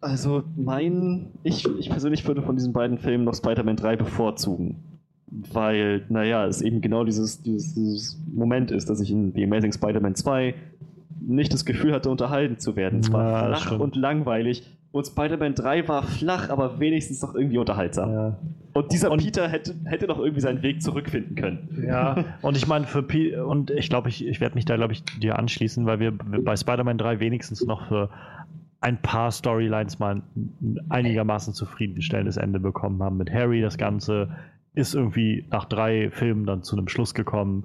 Also 0.00 0.44
mein, 0.56 1.30
ich, 1.42 1.66
ich 1.78 1.90
persönlich 1.90 2.26
würde 2.26 2.42
von 2.42 2.56
diesen 2.56 2.72
beiden 2.72 2.98
Filmen 2.98 3.24
noch 3.24 3.34
Spider-Man 3.34 3.76
3 3.76 3.96
bevorzugen. 3.96 4.76
Weil, 5.28 6.04
naja, 6.08 6.46
es 6.46 6.62
eben 6.62 6.80
genau 6.80 7.04
dieses, 7.04 7.42
dieses, 7.42 7.74
dieses 7.74 8.18
Moment 8.32 8.70
ist, 8.70 8.88
dass 8.88 9.00
ich 9.00 9.10
in 9.10 9.32
The 9.34 9.44
Amazing 9.44 9.72
Spider-Man 9.72 10.14
2 10.14 10.54
nicht 11.20 11.52
das 11.52 11.64
Gefühl 11.64 11.92
hatte, 11.92 12.10
unterhalten 12.10 12.58
zu 12.58 12.76
werden. 12.76 13.00
Es 13.00 13.12
war 13.12 13.50
Ja, 13.50 13.56
flach 13.56 13.80
und 13.80 13.96
langweilig. 13.96 14.62
Und 14.92 15.06
Spider-Man 15.06 15.54
3 15.54 15.88
war 15.88 16.02
flach, 16.04 16.50
aber 16.50 16.78
wenigstens 16.78 17.20
noch 17.22 17.34
irgendwie 17.34 17.58
unterhaltsam. 17.58 18.12
Ja. 18.12 18.38
Und 18.76 18.92
dieser 18.92 19.10
Und- 19.10 19.22
Peter 19.22 19.48
hätte, 19.48 19.74
hätte 19.84 20.06
noch 20.06 20.18
irgendwie 20.18 20.40
seinen 20.40 20.62
Weg 20.62 20.82
zurückfinden 20.82 21.34
können. 21.34 21.84
Ja, 21.86 22.24
und 22.42 22.56
ich 22.56 22.66
meine, 22.66 22.86
für 22.86 23.02
Pi 23.02 23.34
und 23.36 23.70
ich 23.70 23.88
glaube, 23.88 24.08
ich, 24.08 24.26
ich 24.26 24.40
werde 24.40 24.54
mich 24.54 24.64
da, 24.64 24.76
glaube 24.76 24.92
ich, 24.92 25.02
dir 25.04 25.38
anschließen, 25.38 25.86
weil 25.86 25.98
wir 26.00 26.12
bei 26.12 26.56
Spider-Man 26.56 26.98
3 26.98 27.20
wenigstens 27.20 27.64
noch 27.64 27.88
für 27.88 28.10
ein 28.80 29.00
paar 29.00 29.32
Storylines 29.32 29.98
mal 29.98 30.22
ein 30.36 30.80
einigermaßen 30.90 31.54
zufriedenstellendes 31.54 32.36
Ende 32.36 32.60
bekommen 32.60 33.02
haben. 33.02 33.16
Mit 33.16 33.32
Harry 33.32 33.60
das 33.62 33.78
Ganze 33.78 34.28
ist 34.74 34.94
irgendwie 34.94 35.46
nach 35.50 35.64
drei 35.64 36.10
Filmen 36.10 36.44
dann 36.44 36.62
zu 36.62 36.76
einem 36.76 36.88
Schluss 36.88 37.14
gekommen. 37.14 37.64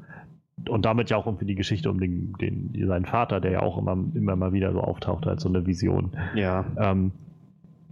Und 0.70 0.86
damit 0.86 1.10
ja 1.10 1.18
auch 1.18 1.26
irgendwie 1.26 1.46
die 1.46 1.56
Geschichte 1.56 1.90
um 1.90 2.00
den, 2.00 2.34
den, 2.40 2.72
seinen 2.88 3.06
Vater, 3.06 3.42
der 3.42 3.52
ja 3.52 3.62
auch 3.62 3.78
immer, 3.78 3.98
immer 4.16 4.36
mal 4.36 4.54
wieder 4.54 4.72
so 4.72 4.80
auftaucht 4.80 5.28
als 5.28 5.44
so 5.44 5.50
eine 5.50 5.66
Vision. 5.66 6.12
Ja. 6.36 6.66
Ähm, 6.78 7.12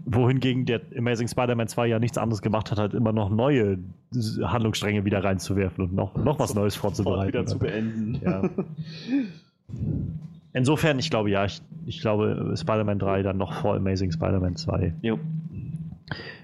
wohingegen 0.05 0.65
der 0.65 0.81
Amazing 0.97 1.27
Spider-Man 1.27 1.67
2 1.67 1.88
ja 1.88 1.99
nichts 1.99 2.17
anderes 2.17 2.41
gemacht 2.41 2.71
hat, 2.71 2.77
halt 2.77 2.93
immer 2.93 3.11
noch 3.11 3.30
neue 3.30 3.80
Handlungsstränge 4.41 5.05
wieder 5.05 5.23
reinzuwerfen 5.23 5.84
und 5.85 5.93
noch, 5.93 6.15
noch 6.15 6.39
was 6.39 6.53
Neues 6.55 6.76
vorzubereiten. 6.76 7.27
wieder 7.27 7.45
zu 7.45 7.59
beenden. 7.59 8.19
Ja. 8.23 8.49
Insofern, 10.53 10.97
ich 10.99 11.09
glaube 11.09 11.30
ja, 11.30 11.45
ich, 11.45 11.61
ich 11.85 12.01
glaube 12.01 12.53
Spider-Man 12.55 12.99
3 12.99 13.21
dann 13.23 13.38
noch 13.38 13.53
vor 13.53 13.76
Amazing 13.76 14.11
Spider-Man 14.11 14.55
2. 14.55 14.93
Jo. 15.01 15.19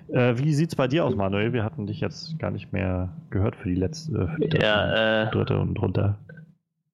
Äh, 0.10 0.38
wie 0.38 0.53
sieht's 0.53 0.76
bei 0.76 0.88
dir 0.88 1.03
aus, 1.06 1.15
Manuel? 1.15 1.53
Wir 1.53 1.64
hatten 1.64 1.88
dich 1.88 1.99
jetzt 1.99 2.38
gar 2.38 2.52
nicht 2.52 2.72
mehr 2.72 3.10
gehört 3.32 3.56
für 3.56 3.69
die 3.69 3.76
letzte, 3.76 4.27
für 4.27 4.41
die 4.41 4.49
dritte, 4.49 4.65
Ja, 4.65 5.23
äh, 5.23 5.32
dritte 5.32 5.60
und 5.60 5.73
drunter. 5.73 6.19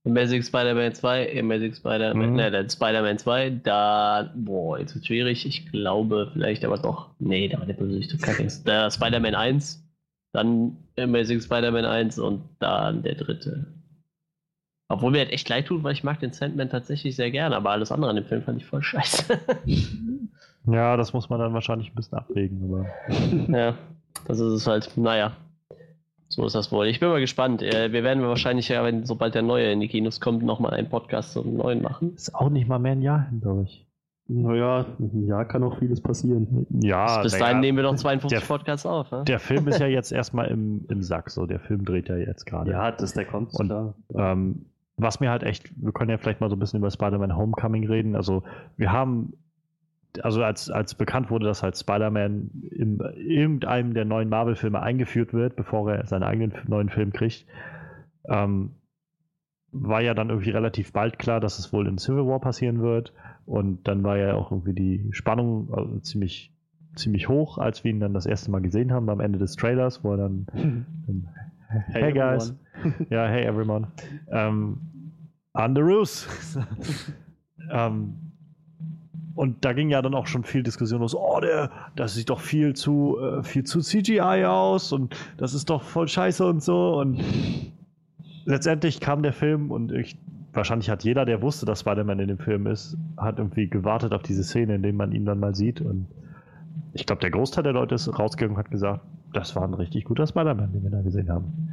Amazing 0.05 0.41
Spider-Man 0.41 0.93
2, 0.95 1.39
Amazing 1.39 1.73
Spider-Man, 1.75 2.29
Mhm. 2.31 2.35
ne, 2.35 2.49
dann 2.51 2.69
Spider-Man 2.69 3.19
2, 3.19 3.49
da, 3.63 4.31
boah, 4.35 4.79
jetzt 4.79 4.95
wird 4.95 5.05
schwierig. 5.05 5.45
Ich 5.45 5.71
glaube 5.71 6.29
vielleicht 6.33 6.65
aber 6.65 6.77
doch, 6.79 7.11
nee, 7.19 7.47
da 7.47 7.59
war 7.59 7.65
der 7.67 7.75
Bösewicht 7.75 8.09
so 8.09 8.17
kacke. 8.17 8.43
ist. 8.43 8.67
Da 8.67 8.89
Spider-Man 8.89 9.35
1, 9.35 9.87
dann 10.33 10.77
Amazing 10.97 11.39
Spider-Man 11.41 11.85
1 11.85 12.17
und 12.19 12.43
dann 12.59 13.03
der 13.03 13.15
dritte. 13.15 13.67
Obwohl 14.89 15.11
mir 15.11 15.23
das 15.23 15.33
echt 15.33 15.47
leid 15.47 15.67
tut, 15.67 15.83
weil 15.83 15.93
ich 15.93 16.03
mag 16.03 16.19
den 16.19 16.33
Sandman 16.33 16.69
tatsächlich 16.69 17.15
sehr 17.15 17.31
gerne, 17.31 17.55
aber 17.55 17.69
alles 17.69 17.91
andere 17.91 18.09
an 18.09 18.15
dem 18.17 18.25
Film 18.25 18.41
fand 18.41 18.59
ich 18.59 18.65
voll 18.65 18.81
scheiße. 18.83 19.39
Ja, 20.67 20.95
das 20.95 21.11
muss 21.11 21.27
man 21.27 21.39
dann 21.39 21.55
wahrscheinlich 21.55 21.89
ein 21.89 21.95
bisschen 21.95 22.19
abwägen, 22.19 22.61
aber. 22.63 22.85
ja, 23.57 23.73
das 24.27 24.39
ist 24.39 24.53
es 24.53 24.67
halt. 24.67 24.95
Naja, 24.95 25.35
so 26.31 26.45
ist 26.45 26.55
das 26.55 26.71
wohl. 26.71 26.87
Ich 26.87 26.99
bin 26.99 27.09
mal 27.09 27.19
gespannt. 27.19 27.61
Äh, 27.61 27.91
Wir 27.91 28.03
werden 28.03 28.23
wahrscheinlich, 28.23 28.69
ja, 28.69 28.83
wenn 28.83 29.05
sobald 29.05 29.35
der 29.35 29.41
neue 29.41 29.71
in 29.71 29.79
die 29.79 29.87
Kinos 29.87 30.19
kommt, 30.21 30.43
nochmal 30.43 30.73
einen 30.73 30.89
Podcast 30.89 31.33
zum 31.33 31.55
neuen 31.55 31.81
machen. 31.81 32.13
Ist 32.15 32.33
auch 32.33 32.49
nicht 32.49 32.67
mal 32.67 32.79
mehr 32.79 32.93
ein 32.93 33.01
Jahr 33.01 33.27
hin, 33.29 33.41
glaube 33.41 33.63
ich. 33.63 33.85
Naja, 34.27 34.85
ja, 35.27 35.43
kann 35.43 35.61
auch 35.63 35.77
vieles 35.79 35.99
passieren. 35.99 36.65
Ja, 36.81 37.21
Bis 37.21 37.37
dahin 37.37 37.59
nehmen 37.59 37.77
wir 37.77 37.83
noch 37.83 37.95
52 37.95 38.39
der- 38.39 38.45
Podcasts 38.47 38.85
auf. 38.85 39.11
Ne? 39.11 39.25
der 39.25 39.39
Film 39.39 39.67
ist 39.67 39.79
ja 39.79 39.87
jetzt 39.87 40.11
erstmal 40.13 40.47
im, 40.47 40.85
im 40.89 41.03
Sack, 41.03 41.29
so 41.29 41.45
der 41.45 41.59
Film 41.59 41.83
dreht 41.83 42.07
ja 42.07 42.15
jetzt 42.15 42.45
gerade. 42.45 42.71
Ja, 42.71 42.91
dass 42.91 43.13
der 43.13 43.25
kommt, 43.25 43.53
Und- 43.55 43.67
klar. 43.67 43.93
Ähm, 44.15 44.67
was 44.97 45.19
mir 45.19 45.31
halt 45.31 45.43
echt, 45.43 45.71
wir 45.83 45.91
können 45.91 46.11
ja 46.11 46.17
vielleicht 46.17 46.39
mal 46.41 46.49
so 46.49 46.55
ein 46.55 46.59
bisschen 46.59 46.79
über 46.79 46.91
Spider-Man 46.91 47.35
Homecoming 47.35 47.87
reden. 47.87 48.15
Also, 48.15 48.43
wir 48.77 48.91
haben, 48.93 49.33
also 50.23 50.43
als, 50.43 50.69
als 50.69 50.95
bekannt 50.95 51.29
wurde, 51.29 51.45
dass 51.45 51.63
halt 51.63 51.77
Spider-Man 51.77 52.51
in 52.71 52.99
irgendeinem 53.15 53.93
der 53.93 54.05
neuen 54.05 54.29
Marvel-Filme 54.29 54.81
eingeführt 54.81 55.33
wird, 55.33 55.55
bevor 55.55 55.91
er 55.91 56.05
seinen 56.05 56.23
eigenen 56.23 56.53
neuen 56.67 56.89
Film 56.89 57.13
kriegt, 57.13 57.45
ähm, 58.29 58.71
war 59.71 60.01
ja 60.01 60.13
dann 60.13 60.29
irgendwie 60.29 60.49
relativ 60.49 60.91
bald 60.91 61.17
klar, 61.17 61.39
dass 61.39 61.59
es 61.59 61.71
wohl 61.71 61.87
in 61.87 61.97
Civil 61.97 62.25
War 62.25 62.41
passieren 62.41 62.81
wird. 62.81 63.13
Und 63.45 63.87
dann 63.87 64.03
war 64.03 64.17
ja 64.17 64.33
auch 64.35 64.51
irgendwie 64.51 64.73
die 64.73 65.07
Spannung 65.11 65.97
äh, 65.97 66.01
ziemlich, 66.01 66.53
ziemlich 66.95 67.29
hoch, 67.29 67.57
als 67.57 67.83
wir 67.83 67.91
ihn 67.91 68.01
dann 68.01 68.13
das 68.13 68.25
erste 68.25 68.51
Mal 68.51 68.61
gesehen 68.61 68.91
haben 68.91 69.09
am 69.09 69.21
Ende 69.21 69.39
des 69.39 69.55
Trailers, 69.55 70.03
wo 70.03 70.11
er 70.11 70.17
dann, 70.17 70.45
dann 70.53 71.29
Hey, 71.87 72.11
guys. 72.11 72.53
Ja, 73.09 73.27
hey 73.27 73.45
everyone. 73.45 73.87
Ähm, 74.31 74.77
Underoos. 75.53 76.27
ähm, 77.71 78.30
und 79.35 79.63
da 79.65 79.73
ging 79.73 79.89
ja 79.89 80.01
dann 80.01 80.13
auch 80.13 80.27
schon 80.27 80.43
viel 80.43 80.63
Diskussion 80.63 81.01
los. 81.01 81.15
Oh, 81.15 81.39
der, 81.41 81.69
das 81.95 82.15
sieht 82.15 82.29
doch 82.29 82.39
viel 82.39 82.73
zu, 82.73 83.17
äh, 83.19 83.43
viel 83.43 83.63
zu 83.63 83.79
CGI 83.79 84.45
aus 84.45 84.91
und 84.91 85.15
das 85.37 85.53
ist 85.53 85.69
doch 85.69 85.81
voll 85.83 86.07
scheiße 86.07 86.45
und 86.45 86.61
so. 86.63 86.99
Und 86.99 87.19
letztendlich 88.45 88.99
kam 88.99 89.23
der 89.23 89.33
Film 89.33 89.71
und 89.71 89.91
ich, 89.91 90.17
wahrscheinlich 90.53 90.89
hat 90.89 91.03
jeder, 91.03 91.25
der 91.25 91.41
wusste, 91.41 91.65
dass 91.65 91.81
Spider-Man 91.81 92.19
in 92.19 92.27
dem 92.27 92.37
Film 92.39 92.67
ist, 92.67 92.97
hat 93.17 93.37
irgendwie 93.39 93.67
gewartet 93.69 94.13
auf 94.13 94.21
diese 94.23 94.43
Szene, 94.43 94.75
in 94.75 94.83
der 94.83 94.93
man 94.93 95.11
ihn 95.11 95.25
dann 95.25 95.39
mal 95.39 95.55
sieht. 95.55 95.81
Und 95.81 96.07
ich 96.93 97.05
glaube, 97.05 97.21
der 97.21 97.31
Großteil 97.31 97.63
der 97.63 97.73
Leute 97.73 97.95
ist 97.95 98.07
rausgegangen 98.19 98.55
und 98.57 98.63
hat 98.63 98.71
gesagt, 98.71 99.01
das 99.33 99.55
war 99.55 99.63
ein 99.63 99.73
richtig 99.73 100.03
guter 100.05 100.27
Spider-Man, 100.27 100.73
den 100.73 100.83
wir 100.83 100.91
da 100.91 101.01
gesehen 101.01 101.29
haben. 101.29 101.69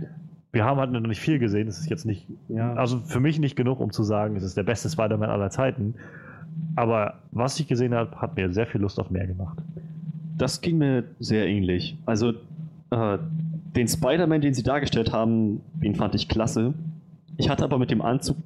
Wir 0.53 0.65
haben 0.65 0.79
halt 0.79 0.93
noch 0.93 1.01
nicht 1.01 1.21
viel 1.21 1.39
gesehen. 1.39 1.69
Es 1.69 1.79
ist 1.79 1.91
jetzt 1.91 2.07
nicht, 2.07 2.27
Ja. 2.49 2.73
also 2.75 3.01
für 3.01 3.21
mich 3.21 3.39
nicht 3.39 3.57
genug, 3.57 3.81
um 3.81 3.91
zu 3.93 4.03
sagen, 4.03 4.37
es 4.37 4.45
ist 4.45 4.57
der 4.57 4.63
beste 4.63 4.89
Spider-Man 4.89 5.29
aller 5.29 5.51
Zeiten. 5.51 5.95
Aber 6.77 7.15
was 7.33 7.59
ich 7.59 7.67
gesehen 7.67 7.95
habe, 7.95 8.21
hat 8.21 8.37
mir 8.37 8.53
sehr 8.53 8.67
viel 8.67 8.81
Lust 8.81 9.01
auf 9.01 9.11
mehr 9.11 9.27
gemacht. 9.27 9.59
Das 10.37 10.61
ging 10.61 10.79
mir 10.79 11.05
sehr 11.19 11.47
ähnlich. 11.47 11.97
Also, 12.07 12.35
äh, 12.91 13.19
den 13.77 13.89
Spider-Man, 13.89 14.41
den 14.41 14.55
sie 14.55 14.63
dargestellt 14.63 15.13
haben, 15.13 15.61
den 15.75 15.95
fand 15.95 16.15
ich 16.15 16.29
klasse. 16.29 16.75
Ich 17.37 17.49
hatte 17.49 17.65
aber 17.65 17.79
mit 17.79 17.91
dem 17.91 18.03
Anzug 18.03 18.37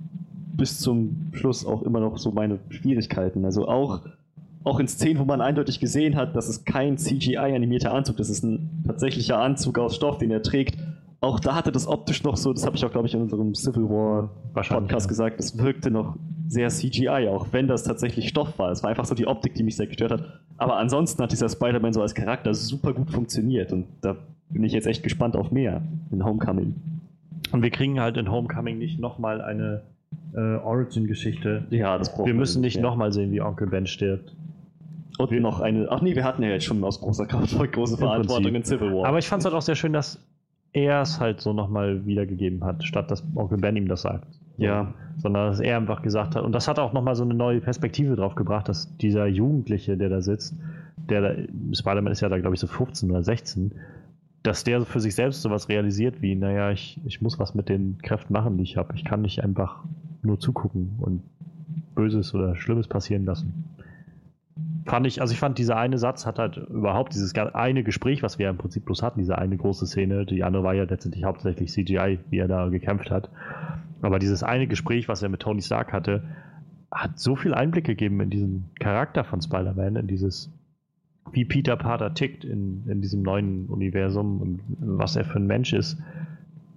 bis 0.52 0.78
zum 0.78 1.30
Schluss 1.32 1.64
auch 1.64 1.82
immer 1.82 2.00
noch 2.00 2.18
so 2.18 2.30
meine 2.30 2.58
Schwierigkeiten. 2.68 3.44
Also 3.44 3.66
auch, 3.68 4.00
auch 4.64 4.78
in 4.78 4.88
Szenen, 4.88 5.18
wo 5.18 5.24
man 5.24 5.40
eindeutig 5.40 5.80
gesehen 5.80 6.16
hat, 6.16 6.36
das 6.36 6.48
ist 6.48 6.66
kein 6.66 6.98
CGI-animierter 6.98 7.92
Anzug, 7.92 8.16
das 8.18 8.30
ist 8.30 8.44
ein 8.44 8.82
tatsächlicher 8.86 9.38
Anzug 9.38 9.78
aus 9.78 9.96
Stoff, 9.96 10.18
den 10.18 10.30
er 10.30 10.42
trägt. 10.42 10.78
Auch 11.22 11.38
da 11.38 11.54
hatte 11.54 11.70
das 11.70 11.86
optisch 11.86 12.24
noch 12.24 12.36
so, 12.36 12.52
das 12.52 12.66
habe 12.66 12.74
ich 12.74 12.84
auch, 12.84 12.90
glaube 12.90 13.06
ich, 13.06 13.14
in 13.14 13.22
unserem 13.22 13.54
Civil 13.54 13.84
War. 13.84 14.30
Podcast 14.54 15.06
ja. 15.06 15.08
gesagt, 15.08 15.38
es 15.38 15.56
wirkte 15.56 15.88
noch 15.88 16.16
sehr 16.48 16.68
CGI, 16.68 17.28
auch 17.30 17.46
wenn 17.52 17.68
das 17.68 17.84
tatsächlich 17.84 18.28
Stoff 18.28 18.58
war. 18.58 18.72
Es 18.72 18.82
war 18.82 18.90
einfach 18.90 19.04
so 19.04 19.14
die 19.14 19.28
Optik, 19.28 19.54
die 19.54 19.62
mich 19.62 19.76
sehr 19.76 19.86
gestört 19.86 20.10
hat. 20.10 20.40
Aber 20.56 20.78
ansonsten 20.78 21.22
hat 21.22 21.30
dieser 21.30 21.48
Spider-Man 21.48 21.92
so 21.92 22.02
als 22.02 22.16
Charakter 22.16 22.54
super 22.54 22.92
gut 22.92 23.12
funktioniert 23.12 23.72
und 23.72 23.86
da 24.00 24.16
bin 24.48 24.64
ich 24.64 24.72
jetzt 24.72 24.88
echt 24.88 25.04
gespannt 25.04 25.36
auf 25.36 25.52
mehr 25.52 25.82
in 26.10 26.24
Homecoming. 26.24 26.74
Und 27.52 27.62
wir 27.62 27.70
kriegen 27.70 28.00
halt 28.00 28.16
in 28.16 28.28
Homecoming 28.28 28.78
nicht 28.78 28.98
nochmal 28.98 29.40
eine 29.40 29.82
äh, 30.34 30.56
Origin-Geschichte. 30.56 31.66
Ja, 31.70 31.98
das 31.98 32.12
brauchen 32.12 32.26
Wir 32.26 32.34
müssen 32.34 32.62
nicht 32.62 32.78
mehr. 32.78 32.82
nochmal 32.82 33.12
sehen, 33.12 33.30
wie 33.30 33.40
Onkel 33.40 33.68
Ben 33.68 33.86
stirbt. 33.86 34.34
Und 35.18 35.30
noch 35.30 35.60
eine. 35.60 35.86
Ach 35.88 36.02
nee, 36.02 36.16
wir 36.16 36.24
hatten 36.24 36.42
ja 36.42 36.48
jetzt 36.48 36.64
schon 36.64 36.82
aus 36.82 37.00
großer 37.00 37.26
Kraft 37.26 37.56
große 37.72 37.96
Verantwortung 37.96 38.54
in 38.56 38.64
Civil 38.64 38.92
War. 38.92 39.06
Aber 39.06 39.18
ich 39.18 39.28
fand 39.28 39.42
es 39.42 39.44
halt 39.44 39.54
auch 39.54 39.62
sehr 39.62 39.76
schön, 39.76 39.92
dass 39.92 40.18
er 40.72 41.02
es 41.02 41.20
halt 41.20 41.40
so 41.40 41.52
nochmal 41.52 42.06
wiedergegeben 42.06 42.64
hat, 42.64 42.84
statt 42.84 43.10
dass 43.10 43.24
Onkel 43.34 43.58
Ben 43.58 43.76
ihm 43.76 43.88
das 43.88 44.02
sagt. 44.02 44.26
ja, 44.56 44.94
sondern 45.16 45.48
dass 45.48 45.60
er 45.60 45.76
einfach 45.76 46.02
gesagt 46.02 46.36
hat, 46.36 46.44
und 46.44 46.52
das 46.52 46.68
hat 46.68 46.78
auch 46.78 46.92
nochmal 46.92 47.14
so 47.14 47.24
eine 47.24 47.34
neue 47.34 47.60
Perspektive 47.60 48.16
drauf 48.16 48.34
gebracht, 48.34 48.68
dass 48.68 48.96
dieser 48.98 49.26
Jugendliche, 49.26 49.96
der 49.96 50.08
da 50.08 50.20
sitzt, 50.22 50.56
der 51.08 51.20
da, 51.20 51.34
Spider-Man 51.72 52.12
ist 52.12 52.20
ja 52.20 52.28
da, 52.28 52.38
glaube 52.38 52.54
ich, 52.54 52.60
so 52.60 52.66
15 52.66 53.10
oder 53.10 53.22
16, 53.22 53.72
dass 54.42 54.64
der 54.64 54.82
für 54.82 55.00
sich 55.00 55.14
selbst 55.14 55.42
sowas 55.42 55.68
realisiert 55.68 56.20
wie, 56.22 56.34
naja, 56.34 56.70
ich, 56.70 57.00
ich 57.04 57.20
muss 57.20 57.38
was 57.38 57.54
mit 57.54 57.68
den 57.68 57.98
Kräften 58.02 58.32
machen, 58.32 58.56
die 58.56 58.64
ich 58.64 58.76
habe. 58.76 58.94
Ich 58.94 59.04
kann 59.04 59.22
nicht 59.22 59.42
einfach 59.42 59.84
nur 60.22 60.38
zugucken 60.40 60.96
und 60.98 61.22
Böses 61.94 62.34
oder 62.34 62.56
Schlimmes 62.56 62.88
passieren 62.88 63.24
lassen. 63.24 63.64
Fand 64.84 65.06
ich, 65.06 65.20
also 65.20 65.32
ich 65.32 65.38
fand, 65.38 65.58
dieser 65.58 65.76
eine 65.76 65.98
Satz 65.98 66.26
hat 66.26 66.38
halt 66.38 66.56
überhaupt 66.56 67.14
dieses 67.14 67.34
eine 67.34 67.84
Gespräch, 67.84 68.22
was 68.22 68.38
wir 68.38 68.44
ja 68.44 68.50
im 68.50 68.58
Prinzip 68.58 68.84
bloß 68.84 69.02
hatten, 69.02 69.20
diese 69.20 69.38
eine 69.38 69.56
große 69.56 69.86
Szene, 69.86 70.26
die 70.26 70.42
andere 70.42 70.64
war 70.64 70.74
ja 70.74 70.84
letztendlich 70.84 71.24
hauptsächlich 71.24 71.70
CGI, 71.70 72.18
wie 72.30 72.38
er 72.38 72.48
da 72.48 72.68
gekämpft 72.68 73.10
hat. 73.10 73.30
Aber 74.00 74.18
dieses 74.18 74.42
eine 74.42 74.66
Gespräch, 74.66 75.08
was 75.08 75.22
er 75.22 75.28
mit 75.28 75.40
Tony 75.40 75.62
Stark 75.62 75.92
hatte, 75.92 76.24
hat 76.90 77.18
so 77.18 77.36
viel 77.36 77.54
Einblick 77.54 77.84
gegeben 77.84 78.20
in 78.20 78.30
diesen 78.30 78.70
Charakter 78.80 79.24
von 79.24 79.40
Spider-Man, 79.40 79.96
in 79.96 80.08
dieses, 80.08 80.52
wie 81.30 81.44
Peter 81.44 81.76
Parker 81.76 82.12
tickt 82.12 82.44
in, 82.44 82.84
in 82.88 83.00
diesem 83.00 83.22
neuen 83.22 83.66
Universum 83.66 84.40
und 84.40 84.60
was 84.78 85.16
er 85.16 85.24
für 85.24 85.38
ein 85.38 85.46
Mensch 85.46 85.72
ist, 85.72 85.98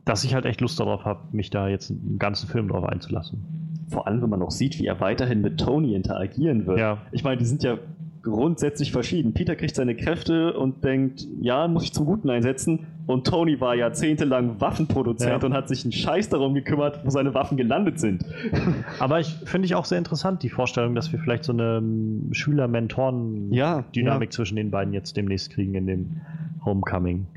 dass 0.05 0.23
ich 0.23 0.35
halt 0.35 0.45
echt 0.45 0.61
Lust 0.61 0.79
darauf 0.79 1.03
habe, 1.03 1.21
mich 1.31 1.49
da 1.49 1.67
jetzt 1.67 1.89
einen 1.89 2.19
ganzen 2.19 2.47
Film 2.47 2.67
drauf 2.67 2.85
einzulassen. 2.85 3.43
vor 3.89 4.07
allem, 4.07 4.21
wenn 4.21 4.29
man 4.29 4.39
noch 4.39 4.51
sieht, 4.51 4.79
wie 4.79 4.85
er 4.85 4.99
weiterhin 4.99 5.41
mit 5.41 5.59
Tony 5.59 5.95
interagieren 5.95 6.65
wird. 6.67 6.79
Ja. 6.79 6.99
Ich 7.11 7.23
meine, 7.23 7.37
die 7.37 7.45
sind 7.45 7.63
ja 7.63 7.77
grundsätzlich 8.25 8.91
verschieden. 8.91 9.33
Peter 9.33 9.55
kriegt 9.55 9.75
seine 9.75 9.95
Kräfte 9.95 10.53
und 10.57 10.83
denkt, 10.83 11.25
ja, 11.39 11.67
muss 11.69 11.83
ich 11.83 11.93
zum 11.93 12.05
Guten 12.05 12.29
einsetzen. 12.29 12.87
Und 13.07 13.25
Tony 13.27 13.61
war 13.61 13.75
jahrzehntelang 13.75 14.59
Waffenproduzent 14.59 15.41
Ja. 15.41 15.47
und 15.47 15.53
hat 15.53 15.67
sich 15.69 15.85
einen 15.85 15.91
Scheiß 15.91 16.29
darum 16.29 16.53
gekümmert, 16.55 17.01
wo 17.05 17.09
seine 17.11 17.33
Waffen 17.35 17.55
gelandet 17.55 17.99
sind. 17.99 18.25
Aber 18.99 19.19
ich 19.19 19.27
finde 19.45 19.67
ich 19.67 19.75
auch 19.75 19.85
sehr 19.85 19.99
interessant, 19.99 20.41
die 20.43 20.49
Vorstellung, 20.49 20.95
dass 20.95 21.11
wir 21.11 21.19
vielleicht 21.19 21.43
so 21.43 21.53
eine 21.53 21.77
ähm, 21.77 22.29
Schüler-Mentoren-Dynamik 22.31 24.29
Ja, 24.29 24.35
zwischen 24.35 24.55
den 24.55 24.71
beiden 24.71 24.93
jetzt 24.93 25.15
demnächst 25.15 25.51
kriegen 25.51 25.75
in 25.75 25.87
dem 25.87 26.21
Homecoming. 26.65 27.27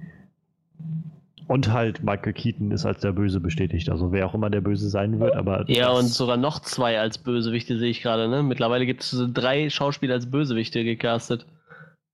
Und 1.49 1.73
halt 1.73 2.03
Michael 2.05 2.35
Keaton 2.35 2.70
ist 2.73 2.85
als 2.85 3.01
der 3.01 3.12
Böse 3.12 3.41
bestätigt. 3.41 3.89
Also 3.89 4.12
wer 4.12 4.27
auch 4.27 4.35
immer 4.35 4.51
der 4.51 4.61
Böse 4.61 4.91
sein 4.91 5.19
wird, 5.19 5.35
aber. 5.35 5.65
Ja, 5.69 5.91
und 5.91 6.05
sogar 6.05 6.37
noch 6.37 6.61
zwei 6.61 7.01
als 7.01 7.16
Bösewichte 7.16 7.79
sehe 7.79 7.91
ich 7.91 8.03
gerade. 8.03 8.29
Ne? 8.29 8.43
Mittlerweile 8.43 8.85
gibt 8.85 9.01
es 9.01 9.11
so 9.11 9.27
drei 9.27 9.70
Schauspieler 9.70 10.15
als 10.15 10.31
Bösewichte 10.31 10.85
gecastet. 10.85 11.47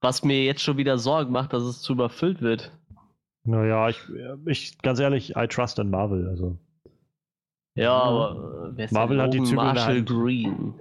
Was 0.01 0.23
mir 0.23 0.45
jetzt 0.45 0.63
schon 0.63 0.77
wieder 0.77 0.99
Sorgen 0.99 1.33
macht, 1.33 1.53
dass 1.53 1.65
es 1.65 1.83
zu 1.83 1.95
überfüllt 1.95 2.43
wird. 2.43 2.71
Naja, 3.43 3.89
ich, 3.89 3.99
ich, 4.47 4.79
ganz 4.79 5.01
ehrlich, 5.01 5.35
I 5.37 5.49
trust 5.49 5.81
in 5.81 5.91
Marvel. 5.91 6.29
Also. 6.29 6.57
Ja, 7.75 7.93
aber 7.93 8.69
äh, 8.71 8.77
wer 8.77 8.85
ist 8.85 8.93
Marvel 8.93 9.21
hat 9.21 9.35
die 9.35 9.39
Logan 9.39 9.47
Zügel 9.49 9.67
in 9.69 9.75
der 9.75 9.85
Marshall. 9.85 10.05
Green? 10.05 10.75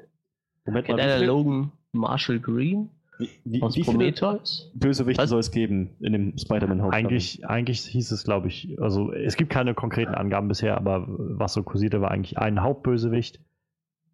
Moment 0.66 0.90
mal, 0.90 1.26
Logan 1.26 1.72
Marshall 1.92 2.40
Green 2.40 2.90
wie, 3.24 3.30
wie, 3.46 3.62
aus 3.62 3.76
wie 3.76 3.84
viele 3.84 3.98
Prometheus? 3.98 4.72
Bösewichte 4.74 5.22
Was? 5.22 5.30
soll 5.30 5.40
es 5.40 5.52
geben 5.52 5.92
in 6.00 6.14
dem 6.14 6.38
Spider-Man 6.38 6.82
Homecoming? 6.82 7.06
Eigentlich, 7.06 7.46
eigentlich 7.46 7.82
hieß 7.82 8.12
es, 8.12 8.24
glaube 8.24 8.48
ich, 8.48 8.78
also 8.80 9.12
es 9.12 9.36
gibt 9.36 9.50
keine 9.50 9.74
konkreten 9.74 10.14
Angaben 10.14 10.48
bisher, 10.48 10.78
aber 10.78 11.06
was 11.08 11.54
so 11.54 11.64
kursierte, 11.64 12.02
war 12.02 12.12
eigentlich 12.12 12.38
ein 12.38 12.62
Hauptbösewicht 12.62 13.40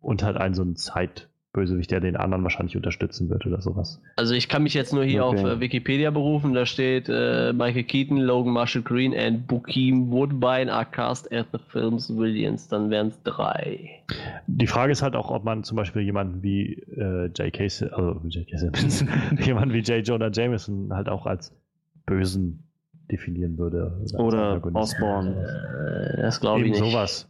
und 0.02 0.24
halt 0.24 0.38
ein 0.38 0.54
so 0.54 0.64
ein 0.64 0.76
Zeitbösewicht, 1.54 1.92
der 1.92 2.00
den 2.00 2.16
anderen 2.16 2.44
wahrscheinlich 2.44 2.76
unterstützen 2.76 3.30
wird 3.30 3.46
oder 3.46 3.62
sowas. 3.62 4.02
Also 4.16 4.34
ich 4.34 4.50
kann 4.50 4.64
mich 4.64 4.74
jetzt 4.74 4.94
nur 4.94 5.04
hier 5.04 5.26
Okay. 5.26 5.40
auf 5.40 5.46
äh, 5.46 5.60
Wikipedia 5.60 6.12
berufen. 6.12 6.54
Da 6.54 6.66
steht 6.66 7.10
äh, 7.10 7.54
Michael 7.54 7.84
Keaton, 7.84 8.18
Logan 8.18 8.54
Marshall 8.54 8.82
Green 8.84 9.16
and 9.18 9.48
Bokeem 9.48 10.12
Woodbine 10.12 10.72
are 10.72 10.86
cast 10.86 11.32
as 11.32 11.46
the 11.52 11.60
film's 11.70 12.16
Williams. 12.16 12.68
Dann 12.68 12.90
wären 12.90 13.08
es 13.08 13.22
drei. 13.24 13.90
Die 14.48 14.68
Frage 14.68 14.92
ist 14.92 15.02
halt 15.02 15.16
auch, 15.16 15.32
ob 15.32 15.44
man 15.44 15.64
zum 15.64 15.76
Beispiel 15.76 16.04
jemanden 16.04 16.44
wie 16.44 16.74
äh, 16.96 17.26
J.K. 17.36 17.64
Also 17.64 18.22
J.K. 18.28 18.58
Simmons, 18.58 19.06
jemanden 19.44 19.74
wie 19.74 19.80
J. 19.80 20.08
Jonah 20.08 20.30
Jameson 20.32 20.94
halt 20.94 21.10
auch 21.10 21.26
als 21.26 21.56
Bösen 22.06 22.64
definieren 23.12 23.58
würde. 23.58 24.00
Oder 24.18 24.50
Antagonist. 24.54 24.94
Osborn. 24.96 25.34
Äh, 25.36 26.22
das 26.22 26.40
glaube 26.40 26.62
ich 26.62 26.72
nicht. 26.72 26.80
sowas. 26.80 27.28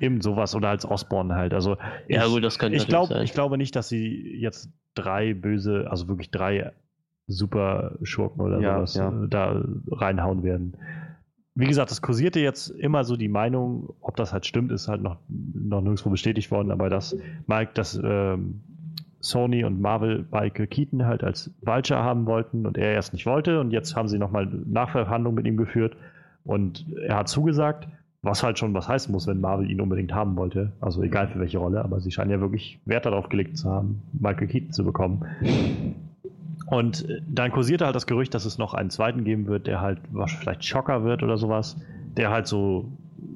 Eben 0.00 0.20
sowas 0.20 0.54
oder 0.54 0.68
als 0.68 0.84
Osborn 0.88 1.34
halt. 1.34 1.54
Also 1.54 1.76
Ja 2.08 2.24
ich- 2.26 2.32
gut, 2.32 2.44
das 2.44 2.58
könnte 2.58 2.76
ich, 2.76 2.82
natürlich 2.82 2.88
glaub, 2.88 3.08
sein. 3.08 3.24
ich 3.24 3.32
glaube 3.32 3.58
nicht, 3.58 3.74
dass 3.76 3.88
sie 3.88 4.36
jetzt 4.40 4.70
drei 4.94 5.34
böse, 5.34 5.86
also 5.90 6.08
wirklich 6.08 6.30
drei 6.30 6.72
super 7.26 7.96
Schurken 8.02 8.40
oder 8.40 8.60
Ja, 8.60 8.76
sowas 8.86 8.94
ja. 8.94 9.08
äh, 9.24 9.28
da 9.28 9.62
reinhauen 9.90 10.42
werden. 10.42 10.76
Wie 11.54 11.66
gesagt, 11.66 11.90
es 11.90 12.00
kursierte 12.00 12.38
jetzt 12.40 12.68
immer 12.70 13.02
so 13.04 13.16
die 13.16 13.28
Meinung, 13.28 13.92
ob 14.00 14.16
das 14.16 14.32
halt 14.32 14.46
stimmt, 14.46 14.70
ist 14.70 14.86
halt 14.88 15.02
noch, 15.02 15.18
noch 15.28 15.80
nirgendwo 15.80 16.08
bestätigt 16.10 16.50
worden, 16.52 16.70
aber 16.70 16.88
dass 16.88 17.16
Mike, 17.48 17.72
dass 17.74 18.00
ähm, 18.02 18.60
Sony 19.20 19.64
und 19.64 19.80
Marvel 19.80 20.24
Michael 20.30 20.68
Keaton 20.68 21.04
halt 21.04 21.24
als 21.24 21.50
Vulture 21.62 21.98
haben 22.02 22.26
wollten 22.26 22.64
und 22.64 22.78
er 22.78 22.92
erst 22.92 23.12
nicht 23.12 23.26
wollte 23.26 23.58
und 23.60 23.72
jetzt 23.72 23.96
haben 23.96 24.06
sie 24.08 24.18
nochmal 24.18 24.46
Nachverhandlungen 24.46 25.34
mit 25.34 25.46
ihm 25.46 25.56
geführt 25.56 25.96
und 26.44 26.86
er 27.02 27.16
hat 27.16 27.28
zugesagt 27.28 27.88
Was 28.22 28.42
halt 28.42 28.58
schon 28.58 28.74
was 28.74 28.88
heißen 28.88 29.12
muss, 29.12 29.26
wenn 29.28 29.40
Marvel 29.40 29.70
ihn 29.70 29.80
unbedingt 29.80 30.12
haben 30.12 30.36
wollte. 30.36 30.72
Also 30.80 31.02
egal 31.02 31.28
für 31.28 31.38
welche 31.38 31.58
Rolle, 31.58 31.84
aber 31.84 32.00
sie 32.00 32.10
scheinen 32.10 32.32
ja 32.32 32.40
wirklich 32.40 32.80
Wert 32.84 33.06
darauf 33.06 33.28
gelegt 33.28 33.56
zu 33.56 33.70
haben, 33.70 34.02
Michael 34.12 34.48
Keaton 34.48 34.72
zu 34.72 34.84
bekommen. 34.84 35.24
Und 36.66 37.08
äh, 37.08 37.20
dann 37.28 37.52
kursierte 37.52 37.84
halt 37.86 37.94
das 37.94 38.06
Gerücht, 38.06 38.34
dass 38.34 38.44
es 38.44 38.58
noch 38.58 38.74
einen 38.74 38.90
zweiten 38.90 39.24
geben 39.24 39.46
wird, 39.46 39.66
der 39.66 39.80
halt 39.80 40.00
vielleicht 40.40 40.64
Schocker 40.64 41.04
wird 41.04 41.22
oder 41.22 41.36
sowas, 41.38 41.76
der 42.16 42.30
halt 42.30 42.46
so, 42.46 42.90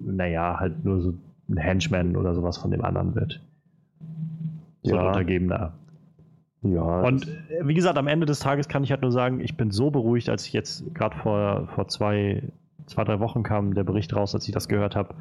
naja, 0.04 0.56
halt 0.58 0.84
nur 0.84 1.00
so 1.00 1.14
ein 1.48 1.56
Henchman 1.56 2.16
oder 2.16 2.34
sowas 2.34 2.58
von 2.58 2.70
dem 2.70 2.84
anderen 2.84 3.14
wird. 3.14 3.40
So 4.82 4.96
ein 4.96 5.00
Ja. 5.00 5.08
Untergebener. 5.08 5.72
Ja, 6.62 7.00
Und 7.02 7.26
äh, 7.26 7.66
wie 7.66 7.74
gesagt, 7.74 7.98
am 7.98 8.06
Ende 8.06 8.26
des 8.26 8.40
Tages 8.40 8.68
kann 8.68 8.84
ich 8.84 8.90
halt 8.90 9.02
nur 9.02 9.12
sagen, 9.12 9.40
ich 9.40 9.56
bin 9.56 9.70
so 9.70 9.90
beruhigt, 9.90 10.28
als 10.28 10.46
ich 10.46 10.52
jetzt 10.52 10.94
gerade 10.94 11.16
vor, 11.16 11.68
vor 11.74 11.88
zwei, 11.88 12.42
zwei, 12.92 13.04
drei 13.04 13.20
Wochen 13.20 13.42
kam 13.42 13.74
der 13.74 13.84
Bericht 13.84 14.14
raus, 14.14 14.34
als 14.34 14.46
ich 14.46 14.54
das 14.54 14.68
gehört 14.68 14.96
habe, 14.96 15.14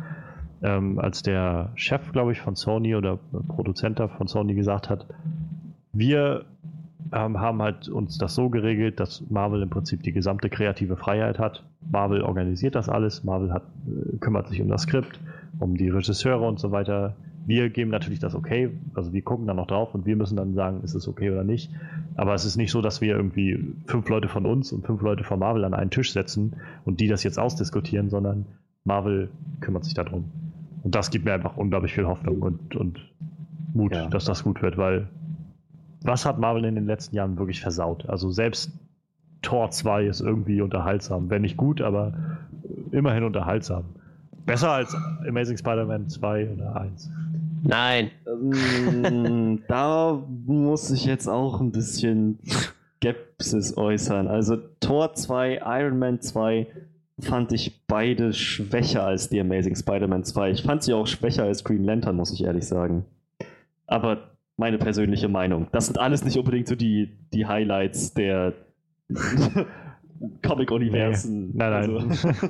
ähm, 0.62 1.00
als 1.00 1.24
der 1.24 1.72
Chef, 1.76 2.12
glaube 2.12 2.32
ich, 2.32 2.42
von 2.42 2.56
Sony 2.56 2.96
oder 2.96 3.18
Produzent 3.48 4.00
von 4.18 4.28
Sony 4.28 4.54
gesagt 4.54 4.90
hat, 4.90 5.06
wir 5.94 6.46
ähm, 7.12 7.40
haben 7.40 7.62
halt 7.62 7.90
uns 7.90 8.18
das 8.18 8.36
so 8.36 8.50
geregelt, 8.50 9.00
dass 9.00 9.24
Marvel 9.30 9.62
im 9.62 9.70
Prinzip 9.70 10.04
die 10.04 10.14
gesamte 10.14 10.50
kreative 10.50 10.96
Freiheit 10.96 11.40
hat. 11.40 11.64
Marvel 11.92 12.22
organisiert 12.22 12.76
das 12.76 12.90
alles, 12.90 13.24
Marvel 13.24 13.52
hat, 13.54 13.64
äh, 13.88 14.18
kümmert 14.18 14.48
sich 14.48 14.62
um 14.62 14.70
das 14.70 14.84
Skript, 14.84 15.20
um 15.60 15.76
die 15.76 15.90
Regisseure 15.90 16.48
und 16.48 16.60
so 16.60 16.72
weiter. 16.72 17.16
Wir 17.46 17.70
geben 17.70 17.90
natürlich 17.92 18.20
das 18.20 18.36
okay, 18.36 18.70
also 18.94 19.14
wir 19.14 19.22
gucken 19.24 19.48
dann 19.48 19.56
noch 19.56 19.68
drauf 19.68 19.96
und 19.96 20.06
wir 20.06 20.16
müssen 20.16 20.36
dann 20.36 20.54
sagen, 20.54 20.82
ist 20.84 20.94
es 20.94 21.08
okay 21.08 21.32
oder 21.32 21.44
nicht. 21.44 21.72
Aber 22.16 22.34
es 22.34 22.46
ist 22.46 22.56
nicht 22.56 22.72
so, 22.72 22.82
dass 22.82 23.02
wir 23.02 23.16
irgendwie 23.16 23.74
fünf 23.88 24.08
Leute 24.10 24.28
von 24.28 24.46
uns 24.46 24.72
und 24.72 24.86
fünf 24.86 25.02
Leute 25.02 25.24
von 25.24 25.40
Marvel 25.40 25.64
an 25.66 25.74
einen 25.74 25.90
Tisch 25.90 26.14
setzen 26.14 26.56
und 26.86 27.00
die 27.00 27.08
das 27.08 27.24
jetzt 27.24 27.40
ausdiskutieren, 27.40 28.10
sondern 28.10 28.46
Marvel 28.84 29.30
kümmert 29.60 29.86
sich 29.86 29.94
darum. 29.94 30.26
Und 30.84 30.96
das 30.96 31.10
gibt 31.10 31.26
mir 31.26 31.34
einfach 31.34 31.58
unglaublich 31.58 31.94
viel 31.94 32.06
Hoffnung 32.08 32.42
und, 32.42 32.76
und 32.76 33.00
Mut, 33.74 33.94
Ja. 33.94 34.08
dass 34.08 34.26
das 34.26 34.44
gut 34.44 34.62
wird, 34.62 34.78
weil 34.78 35.08
was 36.04 36.26
hat 36.26 36.40
Marvel 36.40 36.66
in 36.66 36.76
den 36.76 36.86
letzten 36.86 37.16
Jahren 37.16 37.38
wirklich 37.38 37.62
versaut? 37.62 38.10
Also 38.10 38.32
selbst 38.32 38.72
Tor 39.42 39.72
2 39.72 40.06
ist 40.06 40.22
irgendwie 40.22 40.62
unterhaltsam. 40.62 41.30
Wenn 41.30 41.42
nicht 41.44 41.58
gut, 41.58 41.82
aber 41.82 42.14
immerhin 42.92 43.24
unterhaltsam. 43.24 43.86
Besser 44.46 44.72
als 44.72 44.96
Amazing 45.28 45.58
Spider-Man 45.58 46.10
2 46.10 46.50
oder 46.52 46.76
1. 46.76 47.10
Nein. 47.64 48.12
Ähm, 48.28 49.64
da 49.68 50.22
muss 50.46 50.92
ich 50.92 51.06
jetzt 51.06 51.28
auch 51.28 51.62
ein 51.62 51.72
bisschen 51.72 52.40
Skepsis 52.98 53.78
äußern. 53.78 54.28
Also 54.28 54.58
Tor 54.80 55.14
2, 55.14 55.62
Iron 55.64 56.00
Man 56.00 56.22
2 56.22 56.68
fand 57.20 57.52
ich 57.52 57.86
beide 57.86 58.34
schwächer 58.34 59.04
als 59.04 59.30
die 59.30 59.40
Amazing 59.40 59.76
Spider-Man 59.76 60.24
2. 60.24 60.52
Ich 60.52 60.64
fand 60.64 60.84
sie 60.84 60.94
auch 60.94 61.08
schwächer 61.08 61.44
als 61.44 61.64
Green 61.64 61.84
Lantern, 61.84 62.16
muss 62.16 62.34
ich 62.34 62.44
ehrlich 62.44 62.66
sagen. 62.66 63.06
Aber 63.86 64.32
meine 64.58 64.78
persönliche 64.78 65.28
Meinung. 65.28 65.68
Das 65.72 65.88
sind 65.88 66.00
alles 66.00 66.24
nicht 66.24 66.38
unbedingt 66.38 66.68
so 66.68 66.76
die, 66.76 67.18
die 67.34 67.46
Highlights 67.46 68.14
der 68.14 68.54
Comic-Universen. 70.44 71.48
Nee. 71.48 71.54
Nein, 71.56 71.72
nein. 71.72 72.10
Also. 72.12 72.40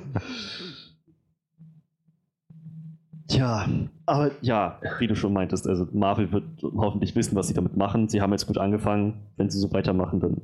Tja, 3.32 3.66
aber 4.06 4.32
ja, 4.42 4.78
wie 5.00 5.08
du 5.08 5.16
schon 5.16 5.34
meintest, 5.34 5.68
also 5.68 5.88
Marvel 5.94 6.32
wird 6.32 6.44
hoffentlich 6.64 7.16
wissen, 7.16 7.36
was 7.36 7.48
sie 7.48 7.54
damit 7.54 7.78
machen. 7.78 8.10
Sie 8.10 8.22
haben 8.22 8.32
jetzt 8.32 8.48
gut 8.48 8.58
angefangen. 8.58 9.14
Wenn 9.38 9.50
sie 9.50 9.58
so 9.60 9.72
weitermachen, 9.74 10.20
dann 10.20 10.38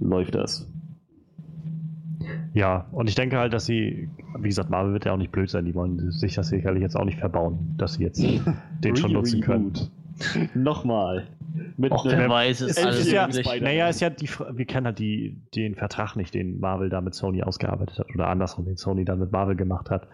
läuft 0.00 0.34
das. 0.34 0.66
Ja, 2.52 2.86
und 2.92 3.08
ich 3.08 3.14
denke 3.14 3.38
halt, 3.38 3.52
dass 3.52 3.66
sie, 3.66 4.08
wie 4.38 4.48
gesagt, 4.48 4.70
Marvel 4.70 4.92
wird 4.92 5.04
ja 5.04 5.12
auch 5.12 5.18
nicht 5.18 5.30
blöd 5.30 5.50
sein, 5.50 5.64
die 5.66 5.74
wollen 5.74 6.10
sich 6.10 6.34
das 6.34 6.48
sicherlich 6.48 6.82
jetzt 6.82 6.96
auch 6.96 7.04
nicht 7.04 7.18
verbauen, 7.18 7.74
dass 7.76 7.94
sie 7.94 8.04
jetzt 8.04 8.22
den 8.84 8.96
schon 8.96 9.12
nutzen 9.12 9.40
können. 9.42 9.72
Nochmal. 10.54 11.26
Mit 11.76 11.92
Och, 11.92 12.04
einem- 12.06 12.18
wer 12.18 12.28
weiß, 12.30 12.60
es 12.62 12.78
alles 12.78 13.00
ist 13.00 13.12
ja, 13.12 13.28
naja, 13.60 13.88
ist 13.88 14.00
ja 14.00 14.10
die, 14.10 14.26
Fra- 14.26 14.56
wir 14.56 14.64
kennen 14.64 14.86
halt 14.86 14.98
die, 14.98 15.36
den 15.54 15.74
Vertrag 15.74 16.16
nicht, 16.16 16.34
den 16.34 16.58
Marvel 16.60 16.88
da 16.88 17.00
mit 17.00 17.14
Sony 17.14 17.42
ausgearbeitet 17.42 17.98
hat 17.98 18.14
oder 18.14 18.28
andersrum, 18.28 18.64
den 18.64 18.76
Sony 18.76 19.04
dann 19.04 19.18
mit 19.18 19.32
Marvel 19.32 19.56
gemacht 19.56 19.90
hat. 19.90 20.08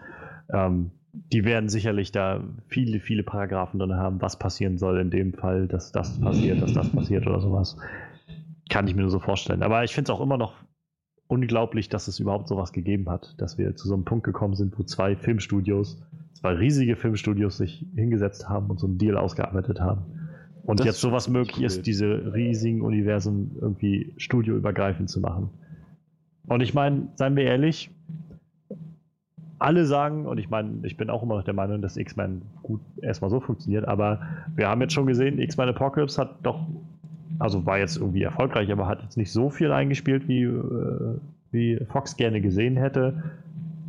Ähm, 0.53 0.91
die 1.13 1.45
werden 1.45 1.69
sicherlich 1.69 2.11
da 2.11 2.43
viele, 2.67 2.99
viele 2.99 3.23
Paragraphen 3.23 3.79
drin 3.79 3.95
haben, 3.95 4.21
was 4.21 4.39
passieren 4.39 4.77
soll 4.77 4.99
in 4.99 5.11
dem 5.11 5.33
Fall, 5.33 5.67
dass 5.67 5.91
das 5.91 6.19
passiert, 6.19 6.61
dass 6.61 6.73
das 6.73 6.89
passiert 6.89 7.27
oder 7.27 7.39
sowas. 7.39 7.77
Kann 8.69 8.87
ich 8.87 8.95
mir 8.95 9.01
nur 9.01 9.11
so 9.11 9.19
vorstellen. 9.19 9.61
Aber 9.61 9.83
ich 9.83 9.93
finde 9.93 10.11
es 10.11 10.17
auch 10.17 10.21
immer 10.21 10.37
noch 10.37 10.55
unglaublich, 11.27 11.89
dass 11.89 12.07
es 12.07 12.19
überhaupt 12.19 12.47
sowas 12.47 12.73
gegeben 12.73 13.09
hat, 13.09 13.35
dass 13.37 13.57
wir 13.57 13.75
zu 13.75 13.87
so 13.87 13.93
einem 13.93 14.05
Punkt 14.05 14.23
gekommen 14.23 14.55
sind, 14.55 14.77
wo 14.77 14.83
zwei 14.83 15.15
Filmstudios, 15.15 16.01
zwei 16.33 16.53
riesige 16.53 16.95
Filmstudios 16.95 17.57
sich 17.57 17.85
hingesetzt 17.95 18.49
haben 18.49 18.69
und 18.71 18.79
so 18.79 18.87
einen 18.87 18.97
Deal 18.97 19.17
ausgearbeitet 19.17 19.79
haben. 19.79 20.05
Und 20.63 20.79
Das 20.79 20.87
jetzt 20.87 21.01
sowas 21.01 21.27
möglich 21.27 21.59
cool. 21.59 21.65
ist, 21.65 21.85
diese 21.85 22.33
riesigen 22.33 22.81
Universen 22.81 23.57
irgendwie 23.59 24.13
studioübergreifend 24.17 25.09
zu 25.09 25.19
machen. 25.19 25.49
Und 26.47 26.61
ich 26.61 26.73
meine, 26.73 27.09
seien 27.15 27.35
wir 27.35 27.43
ehrlich, 27.43 27.91
alle 29.63 29.85
sagen, 29.85 30.25
und 30.25 30.37
ich 30.37 30.49
meine, 30.49 30.71
ich 30.83 30.97
bin 30.97 31.09
auch 31.09 31.23
immer 31.23 31.37
noch 31.37 31.43
der 31.43 31.53
Meinung, 31.53 31.81
dass 31.81 31.95
X-Men 31.95 32.41
gut 32.61 32.81
erstmal 33.01 33.29
so 33.29 33.39
funktioniert, 33.39 33.87
aber 33.87 34.21
wir 34.55 34.67
haben 34.67 34.81
jetzt 34.81 34.93
schon 34.93 35.07
gesehen, 35.07 35.39
X-Men 35.39 35.69
Apocalypse 35.69 36.19
hat 36.19 36.35
doch, 36.43 36.67
also 37.39 37.65
war 37.65 37.79
jetzt 37.79 37.97
irgendwie 37.97 38.23
erfolgreich, 38.23 38.71
aber 38.71 38.87
hat 38.87 39.01
jetzt 39.01 39.15
nicht 39.15 39.31
so 39.31 39.49
viel 39.49 39.71
eingespielt, 39.71 40.27
wie, 40.27 40.43
äh, 40.43 41.17
wie 41.51 41.77
Fox 41.89 42.17
gerne 42.17 42.41
gesehen 42.41 42.75
hätte. 42.75 43.23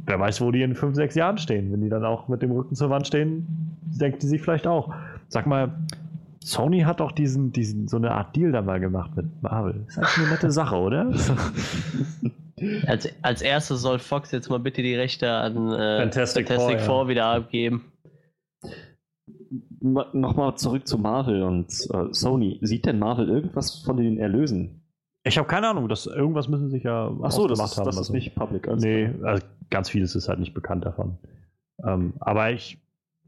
Wer 0.06 0.20
weiß, 0.20 0.40
wo 0.42 0.52
die 0.52 0.62
in 0.62 0.74
fünf, 0.74 0.94
sechs 0.94 1.14
Jahren 1.14 1.38
stehen. 1.38 1.72
Wenn 1.72 1.80
die 1.80 1.88
dann 1.88 2.04
auch 2.04 2.28
mit 2.28 2.42
dem 2.42 2.52
Rücken 2.52 2.74
zur 2.74 2.90
Wand 2.90 3.06
stehen, 3.06 3.46
denkt 3.82 4.22
die 4.22 4.26
sich 4.26 4.42
vielleicht 4.42 4.66
auch. 4.66 4.94
Sag 5.28 5.46
mal, 5.46 5.72
Sony 6.40 6.80
hat 6.80 7.00
doch 7.00 7.10
diesen, 7.10 7.52
diesen, 7.52 7.88
so 7.88 7.96
eine 7.96 8.12
Art 8.12 8.36
Deal 8.36 8.52
da 8.52 8.62
mal 8.62 8.78
gemacht 8.78 9.16
mit 9.16 9.42
Marvel. 9.42 9.84
Ist 9.88 9.98
eigentlich 9.98 10.18
eine 10.18 10.28
nette 10.28 10.50
Sache, 10.50 10.76
oder? 10.76 11.10
Als, 12.86 13.08
als 13.22 13.42
erstes 13.42 13.80
soll 13.82 13.98
Fox 13.98 14.30
jetzt 14.32 14.48
mal 14.50 14.58
bitte 14.58 14.82
die 14.82 14.94
Rechte 14.94 15.30
an 15.30 15.72
äh, 15.72 15.98
Fantastic 16.00 16.48
Fantastic, 16.48 16.80
Four, 16.80 16.86
Four, 16.86 17.02
ja. 17.04 17.08
wieder 17.08 17.26
abgeben. 17.26 17.92
Ma- 19.80 20.08
Nochmal 20.12 20.56
zurück 20.56 20.86
zu 20.86 20.98
Marvel 20.98 21.42
und 21.42 21.68
äh, 21.92 22.12
Sony. 22.12 22.58
Sieht 22.62 22.86
denn 22.86 22.98
Marvel 22.98 23.28
irgendwas 23.28 23.82
von 23.82 23.96
den 23.96 24.18
Erlösen? 24.18 24.80
Ich 25.24 25.38
habe 25.38 25.48
keine 25.48 25.68
Ahnung, 25.68 25.88
das, 25.88 26.06
irgendwas 26.06 26.48
müssen 26.48 26.70
sich 26.70 26.82
ja 26.82 27.10
Ach 27.22 27.30
so, 27.30 27.46
das, 27.46 27.58
ist, 27.58 27.78
haben. 27.78 27.86
das 27.86 27.94
ist 27.94 27.98
also. 28.00 28.12
nicht 28.12 28.34
public. 28.34 28.68
alles 28.68 28.82
Nee, 28.82 29.10
also 29.22 29.42
ganz 29.70 29.88
vieles 29.88 30.14
ist 30.14 30.28
halt 30.28 30.38
nicht 30.38 30.52
bekannt 30.54 30.84
davon. 30.84 31.16
Ähm, 31.82 32.14
aber 32.20 32.52
ich, 32.52 32.78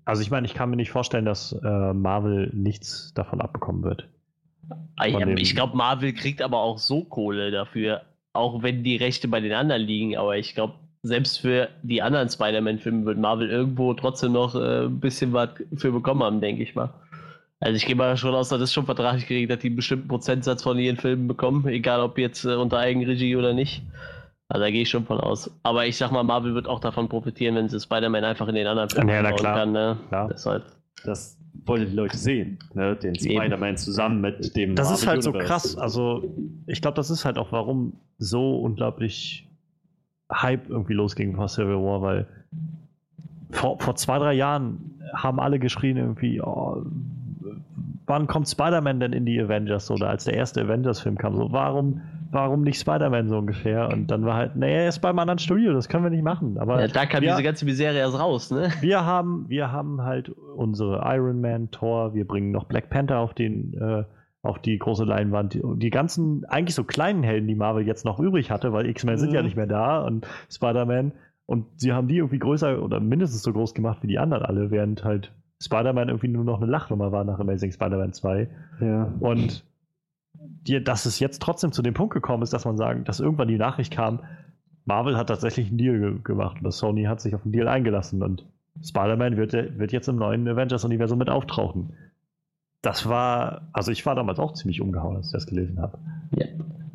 also 0.04 0.20
ich 0.22 0.30
meine, 0.30 0.46
ich 0.46 0.54
kann 0.54 0.68
mir 0.70 0.76
nicht 0.76 0.90
vorstellen, 0.90 1.24
dass 1.24 1.52
äh, 1.52 1.92
Marvel 1.94 2.50
nichts 2.52 3.12
davon 3.14 3.40
abbekommen 3.40 3.82
wird. 3.82 4.08
Ah, 4.96 5.06
ja, 5.06 5.26
ich 5.28 5.54
glaube, 5.54 5.76
Marvel 5.76 6.12
kriegt 6.12 6.42
aber 6.42 6.58
auch 6.58 6.78
so 6.78 7.04
Kohle 7.04 7.50
dafür, 7.50 8.02
auch 8.36 8.62
wenn 8.62 8.82
die 8.82 8.96
Rechte 8.96 9.28
bei 9.28 9.40
den 9.40 9.52
anderen 9.52 9.82
liegen. 9.82 10.16
Aber 10.16 10.36
ich 10.36 10.54
glaube, 10.54 10.74
selbst 11.02 11.40
für 11.40 11.68
die 11.82 12.02
anderen 12.02 12.28
Spider-Man-Filme 12.28 13.04
wird 13.06 13.18
Marvel 13.18 13.48
irgendwo 13.50 13.94
trotzdem 13.94 14.32
noch 14.32 14.54
äh, 14.54 14.84
ein 14.86 15.00
bisschen 15.00 15.32
was 15.32 15.50
für 15.76 15.92
bekommen 15.92 16.22
haben, 16.22 16.40
denke 16.40 16.62
ich 16.62 16.74
mal. 16.74 16.92
Also 17.60 17.76
ich 17.76 17.86
gehe 17.86 17.96
mal 17.96 18.16
schon 18.16 18.34
aus, 18.34 18.50
dass 18.50 18.60
das 18.60 18.72
schon 18.72 18.84
vertraglich 18.84 19.26
geregelt 19.26 19.52
hat, 19.52 19.62
die 19.62 19.68
einen 19.68 19.76
bestimmten 19.76 20.08
Prozentsatz 20.08 20.62
von 20.62 20.78
ihren 20.78 20.96
Filmen 20.98 21.26
bekommen, 21.26 21.66
egal 21.68 22.00
ob 22.00 22.18
jetzt 22.18 22.44
äh, 22.44 22.54
unter 22.54 22.78
Eigenregie 22.78 23.36
oder 23.36 23.54
nicht. 23.54 23.82
Also 24.48 24.62
da 24.64 24.70
gehe 24.70 24.82
ich 24.82 24.90
schon 24.90 25.06
von 25.06 25.18
aus. 25.20 25.50
Aber 25.62 25.86
ich 25.86 25.96
sag 25.96 26.12
mal, 26.12 26.22
Marvel 26.22 26.54
wird 26.54 26.68
auch 26.68 26.80
davon 26.80 27.08
profitieren, 27.08 27.56
wenn 27.56 27.68
sie 27.68 27.80
Spider-Man 27.80 28.24
einfach 28.24 28.46
in 28.48 28.54
den 28.54 28.66
anderen 28.66 28.90
Filmen 28.90 29.08
Ja, 29.08 29.22
na 29.22 29.30
bauen 29.30 29.38
klar. 29.38 29.56
kann. 29.56 29.72
Ne? 29.72 29.96
Klar. 30.08 30.28
Deshalb. 30.28 30.64
Das 31.04 31.35
wollen 31.64 31.88
die 31.88 31.96
Leute 31.96 32.16
sehen. 32.16 32.58
Ne? 32.74 32.96
Den. 32.96 33.14
Spider-Man 33.14 33.76
zusammen 33.76 34.20
mit 34.20 34.56
dem. 34.56 34.74
Das 34.74 34.90
ist 34.90 35.04
Marvel 35.04 35.08
halt 35.08 35.22
so 35.22 35.30
Universe. 35.30 35.48
krass. 35.48 35.76
Also, 35.76 36.34
ich 36.66 36.80
glaube, 36.80 36.96
das 36.96 37.10
ist 37.10 37.24
halt 37.24 37.38
auch, 37.38 37.52
warum 37.52 37.94
so 38.18 38.58
unglaublich 38.58 39.48
Hype 40.32 40.68
irgendwie 40.68 40.94
losging 40.94 41.36
vor 41.36 41.48
Civil 41.48 41.76
War, 41.76 42.02
weil 42.02 42.26
vor, 43.50 43.78
vor 43.78 43.94
zwei, 43.96 44.18
drei 44.18 44.34
Jahren 44.34 45.00
haben 45.14 45.38
alle 45.40 45.58
geschrien 45.58 45.96
irgendwie, 45.96 46.40
oh, 46.40 46.84
wann 48.06 48.26
kommt 48.26 48.48
Spider-Man 48.48 49.00
denn 49.00 49.12
in 49.12 49.24
die 49.24 49.40
Avengers? 49.40 49.90
Oder 49.90 50.08
als 50.08 50.24
der 50.24 50.34
erste 50.34 50.62
Avengers-Film 50.62 51.18
kam, 51.18 51.36
so, 51.36 51.52
warum, 51.52 52.00
warum 52.30 52.62
nicht 52.62 52.80
Spider-Man 52.80 53.28
so 53.28 53.38
ungefähr? 53.38 53.88
Und 53.88 54.10
dann 54.10 54.24
war 54.24 54.34
halt, 54.34 54.56
nee, 54.56 54.74
er 54.74 54.88
ist 54.88 55.00
beim 55.00 55.18
anderen 55.18 55.38
Studio, 55.38 55.72
das 55.72 55.88
können 55.88 56.04
wir 56.04 56.10
nicht 56.10 56.22
machen. 56.24 56.58
Aber 56.58 56.80
Ja, 56.80 56.88
da 56.88 57.06
kam 57.06 57.22
wir, 57.22 57.30
diese 57.30 57.42
ganze 57.42 57.64
Misere 57.64 57.96
erst 57.96 58.18
raus, 58.18 58.50
ne? 58.50 58.70
wir 58.80 59.04
haben, 59.04 59.44
wir 59.48 59.72
haben 59.72 60.02
halt 60.02 60.28
unsere 60.30 61.02
Iron 61.14 61.40
Man, 61.40 61.70
Thor, 61.70 62.14
wir 62.14 62.26
bringen 62.26 62.50
noch 62.52 62.64
Black 62.64 62.90
Panther 62.90 63.18
auf 63.18 63.34
den, 63.34 63.74
äh, 63.74 64.04
auf 64.42 64.58
die 64.60 64.78
große 64.78 65.04
Leinwand. 65.04 65.54
Die, 65.54 65.62
die 65.76 65.90
ganzen, 65.90 66.44
eigentlich 66.44 66.74
so 66.74 66.84
kleinen 66.84 67.22
Helden, 67.22 67.48
die 67.48 67.54
Marvel 67.56 67.86
jetzt 67.86 68.04
noch 68.04 68.20
übrig 68.20 68.50
hatte, 68.50 68.72
weil 68.72 68.86
X-Men 68.86 69.18
sind 69.18 69.32
ja 69.32 69.40
Mhm. 69.40 69.46
nicht 69.46 69.56
mehr 69.56 69.66
da 69.66 70.00
und 70.02 70.26
Spider-Man. 70.50 71.12
Und 71.46 71.66
sie 71.80 71.92
haben 71.92 72.08
die 72.08 72.16
irgendwie 72.18 72.38
größer 72.40 72.82
oder 72.82 72.98
mindestens 73.00 73.42
so 73.42 73.52
groß 73.52 73.74
gemacht 73.74 73.98
wie 74.02 74.08
die 74.08 74.18
anderen 74.18 74.44
alle, 74.44 74.70
während 74.70 75.04
halt 75.04 75.32
Spider-Man 75.62 76.08
irgendwie 76.08 76.28
nur 76.28 76.44
noch 76.44 76.60
eine 76.60 76.70
Lachnummer 76.70 77.12
war 77.12 77.24
nach 77.24 77.38
Amazing 77.38 77.72
Spider-Man 77.72 78.12
2. 78.12 78.48
Ja. 78.80 79.12
Und 79.20 79.64
die, 80.66 80.82
dass 80.82 81.06
es 81.06 81.18
jetzt 81.20 81.40
trotzdem 81.42 81.72
zu 81.72 81.82
dem 81.82 81.94
Punkt 81.94 82.12
gekommen 82.14 82.42
ist, 82.42 82.52
dass 82.52 82.64
man 82.64 82.76
sagen, 82.76 83.04
dass 83.04 83.20
irgendwann 83.20 83.48
die 83.48 83.58
Nachricht 83.58 83.92
kam, 83.92 84.20
Marvel 84.84 85.16
hat 85.16 85.28
tatsächlich 85.28 85.68
einen 85.68 85.78
Deal 85.78 85.98
ge 85.98 86.18
gemacht 86.22 86.58
oder 86.60 86.70
Sony 86.70 87.04
hat 87.04 87.20
sich 87.20 87.34
auf 87.34 87.42
einen 87.44 87.52
Deal 87.52 87.68
eingelassen 87.68 88.22
und 88.22 88.46
Spider-Man 88.82 89.36
wird, 89.36 89.52
wird 89.52 89.92
jetzt 89.92 90.08
im 90.08 90.16
neuen 90.16 90.46
Avengers-Universum 90.46 91.18
mit 91.18 91.30
auftauchen. 91.30 91.90
Das 92.82 93.08
war, 93.08 93.68
also 93.72 93.90
ich 93.90 94.04
war 94.06 94.14
damals 94.14 94.38
auch 94.38 94.52
ziemlich 94.52 94.80
umgehauen, 94.80 95.16
als 95.16 95.26
ich 95.28 95.32
das 95.32 95.46
gelesen 95.46 95.80
habe. 95.80 95.98
Ja. 96.36 96.46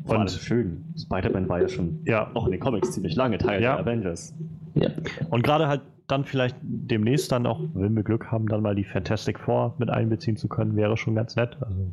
Vor 0.06 0.18
allem 0.18 0.28
schön. 0.28 0.84
Spider-Man 0.96 1.48
war 1.48 1.60
ja 1.60 1.68
schon 1.68 2.00
Ja, 2.06 2.30
auch 2.34 2.46
in 2.46 2.52
den 2.52 2.60
Comics 2.60 2.92
ziemlich 2.92 3.14
lange 3.14 3.38
Teil 3.38 3.62
Ja. 3.62 3.76
der 3.76 3.84
Avengers. 3.86 4.34
Ja. 4.74 4.88
und 5.28 5.42
gerade 5.42 5.68
halt 5.68 5.82
dann 6.08 6.24
vielleicht 6.24 6.56
demnächst 6.62 7.30
dann 7.30 7.46
auch, 7.46 7.60
wenn 7.74 7.94
wir 7.94 8.02
Glück 8.02 8.32
haben, 8.32 8.46
dann 8.48 8.62
mal 8.62 8.74
die 8.74 8.84
Fantastic 8.84 9.38
Four 9.38 9.74
mit 9.78 9.90
einbeziehen 9.90 10.36
zu 10.36 10.48
können, 10.48 10.76
wäre 10.76 10.96
schon 10.96 11.14
ganz 11.14 11.36
nett. 11.36 11.56
Also, 11.60 11.90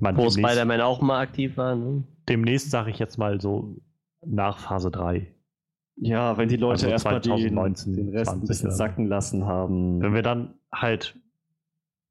man, 0.00 0.16
Wo 0.16 0.30
Spider-Man 0.30 0.80
auch 0.80 1.00
mal 1.00 1.20
aktiv 1.20 1.56
war. 1.56 1.74
Ne? 1.76 2.04
demnächst 2.28 2.70
sage 2.70 2.90
ich 2.90 2.98
jetzt 2.98 3.18
mal 3.18 3.40
so 3.40 3.76
nach 4.24 4.58
Phase 4.58 4.90
3. 4.90 5.26
Ja, 5.96 6.38
wenn 6.38 6.48
die 6.48 6.56
Leute 6.56 6.72
Also 6.72 6.88
erstmal 6.88 7.20
den, 7.20 7.32
2019, 7.32 7.96
den 7.96 8.08
Rest 8.10 8.30
ein 8.30 8.38
20 8.38 8.48
bisschen 8.48 8.70
sacken 8.70 9.06
lassen 9.06 9.44
haben. 9.46 10.00
Wenn 10.00 10.14
wir 10.14 10.22
dann 10.22 10.54
halt 10.72 11.16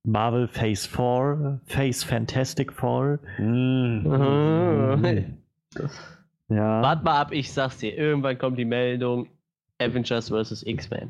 Marvel 0.03 0.48
Phase 0.48 0.88
4, 0.88 1.61
Phase 1.66 2.06
Fantastic 2.06 2.74
Four, 2.74 3.19
Mhm. 3.38 4.03
Mhm. 4.06 5.38
Ja. 6.50 6.82
Wart 6.82 7.03
mal 7.03 7.19
ab, 7.19 7.32
ich 7.32 7.51
sag's 7.51 7.77
dir. 7.77 7.95
Irgendwann 7.95 8.38
kommt 8.38 8.58
die 8.58 8.66
Meldung: 8.66 9.27
Avengers 9.80 10.30
vs. 10.30 10.64
X-Men. 10.64 11.09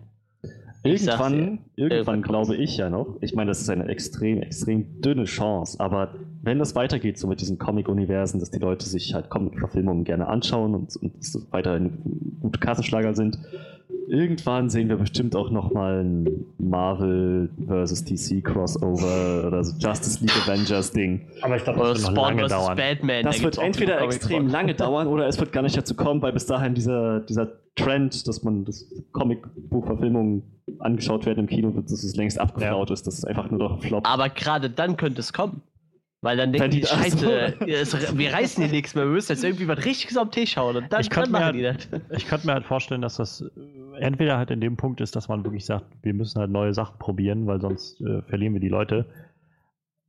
Irgendwann, 0.83 1.59
irgendwann 1.75 1.91
Irgendwann 1.91 2.21
glaube 2.21 2.55
ich 2.55 2.77
ja 2.77 2.89
noch. 2.89 3.17
Ich 3.21 3.35
meine, 3.35 3.49
das 3.49 3.59
ist 3.61 3.69
eine 3.69 3.87
extrem, 3.87 4.41
extrem 4.41 5.01
dünne 5.01 5.25
Chance. 5.25 5.79
Aber 5.79 6.15
wenn 6.49 6.57
das 6.57 6.73
weitergeht, 6.73 7.19
so 7.19 7.27
mit 7.27 7.41
diesen 7.41 7.59
Comic-Universen, 7.59 8.39
dass 8.39 8.49
die 8.49 8.57
Leute 8.57 8.87
sich 8.87 9.13
halt 9.13 9.29
Comic-Verfilmungen 9.29 10.03
gerne 10.03 10.27
anschauen 10.27 10.73
und, 10.73 10.95
und 10.95 11.13
weiterhin 11.51 12.39
gute 12.41 12.59
Kassenschlager 12.59 13.13
sind, 13.13 13.37
irgendwann 14.07 14.71
sehen 14.71 14.89
wir 14.89 14.95
bestimmt 14.95 15.35
auch 15.35 15.51
nochmal 15.51 16.03
ein 16.03 16.45
Marvel 16.57 17.51
vs. 17.67 18.03
DC 18.05 18.43
Crossover 18.43 19.45
oder 19.45 19.63
so 19.63 19.77
Justice 19.77 20.19
League 20.21 20.35
Avengers 20.47 20.91
Ding. 20.91 21.27
aber 21.41 21.57
ich 21.57 21.63
glaube, 21.63 21.79
das 21.81 22.03
wird 22.03 22.15
noch 22.15 22.23
lange 22.23 22.43
vs. 22.45 22.49
dauern. 22.49 22.77
Batman. 22.77 23.23
Das 23.25 23.37
da 23.37 23.43
wird 23.43 23.57
entweder 23.59 24.01
extrem 24.01 24.43
von. 24.43 24.49
lange 24.49 24.73
dauern 24.75 25.07
oder 25.07 25.27
es 25.27 25.39
wird 25.39 25.51
gar 25.51 25.61
nicht 25.61 25.77
dazu 25.77 25.93
kommen, 25.93 26.23
weil 26.23 26.33
bis 26.33 26.47
dahin 26.47 26.73
dieser, 26.73 27.19
dieser 27.19 27.47
Trend, 27.75 28.27
dass 28.27 28.41
man 28.43 28.65
das 28.65 28.91
Comicbuchverfilmungen 29.11 30.41
angeschaut 30.79 31.27
werden 31.27 31.41
im 31.41 31.47
Kino, 31.47 31.69
dass 31.69 32.03
es 32.03 32.15
längst 32.15 32.39
abgeflaut 32.39 32.89
ist, 32.89 33.05
dass 33.05 33.19
es 33.19 33.25
einfach 33.25 33.51
nur 33.51 33.59
noch 33.59 33.75
ein 33.75 33.81
Flop. 33.81 34.07
Aber 34.07 34.29
gerade 34.29 34.71
dann 34.71 34.97
könnte 34.97 35.19
es 35.19 35.31
kommen. 35.31 35.61
Weil 36.21 36.35
dann 36.35 36.51
denken 36.51 36.71
die, 36.71 36.85
Scheiße, 36.85 37.59
es, 37.67 38.17
wir 38.17 38.33
reißen 38.33 38.63
hier 38.63 38.71
nichts 38.71 38.93
mehr, 38.93 39.05
wir 39.05 39.11
müssen 39.13 39.31
jetzt 39.31 39.43
irgendwie 39.43 39.67
was 39.69 39.85
Richtiges 39.85 40.17
am 40.17 40.31
Tee 40.31 40.45
schauen. 40.45 40.75
Und 40.75 40.91
dann, 40.91 41.01
Ich 41.01 41.09
könnte 41.09 41.31
dann 41.31 41.41
machen 41.41 41.53
die 41.55 41.61
das. 41.61 41.87
Ich 42.11 42.27
könnte 42.27 42.45
mir 42.45 42.53
halt 42.53 42.65
vorstellen, 42.65 43.01
dass 43.01 43.15
das 43.15 43.41
äh, 43.41 43.99
entweder 43.99 44.37
halt 44.37 44.51
in 44.51 44.59
dem 44.59 44.75
Punkt 44.75 44.99
ist, 44.99 45.15
dass 45.15 45.29
man 45.29 45.45
wirklich 45.45 45.65
sagt, 45.65 45.85
wir 46.01 46.13
müssen 46.13 46.39
halt 46.39 46.51
neue 46.51 46.73
Sachen 46.73 46.99
probieren, 46.99 47.47
weil 47.47 47.61
sonst 47.61 48.01
äh, 48.01 48.21
verlieren 48.23 48.53
wir 48.53 48.59
die 48.59 48.69
Leute. 48.69 49.05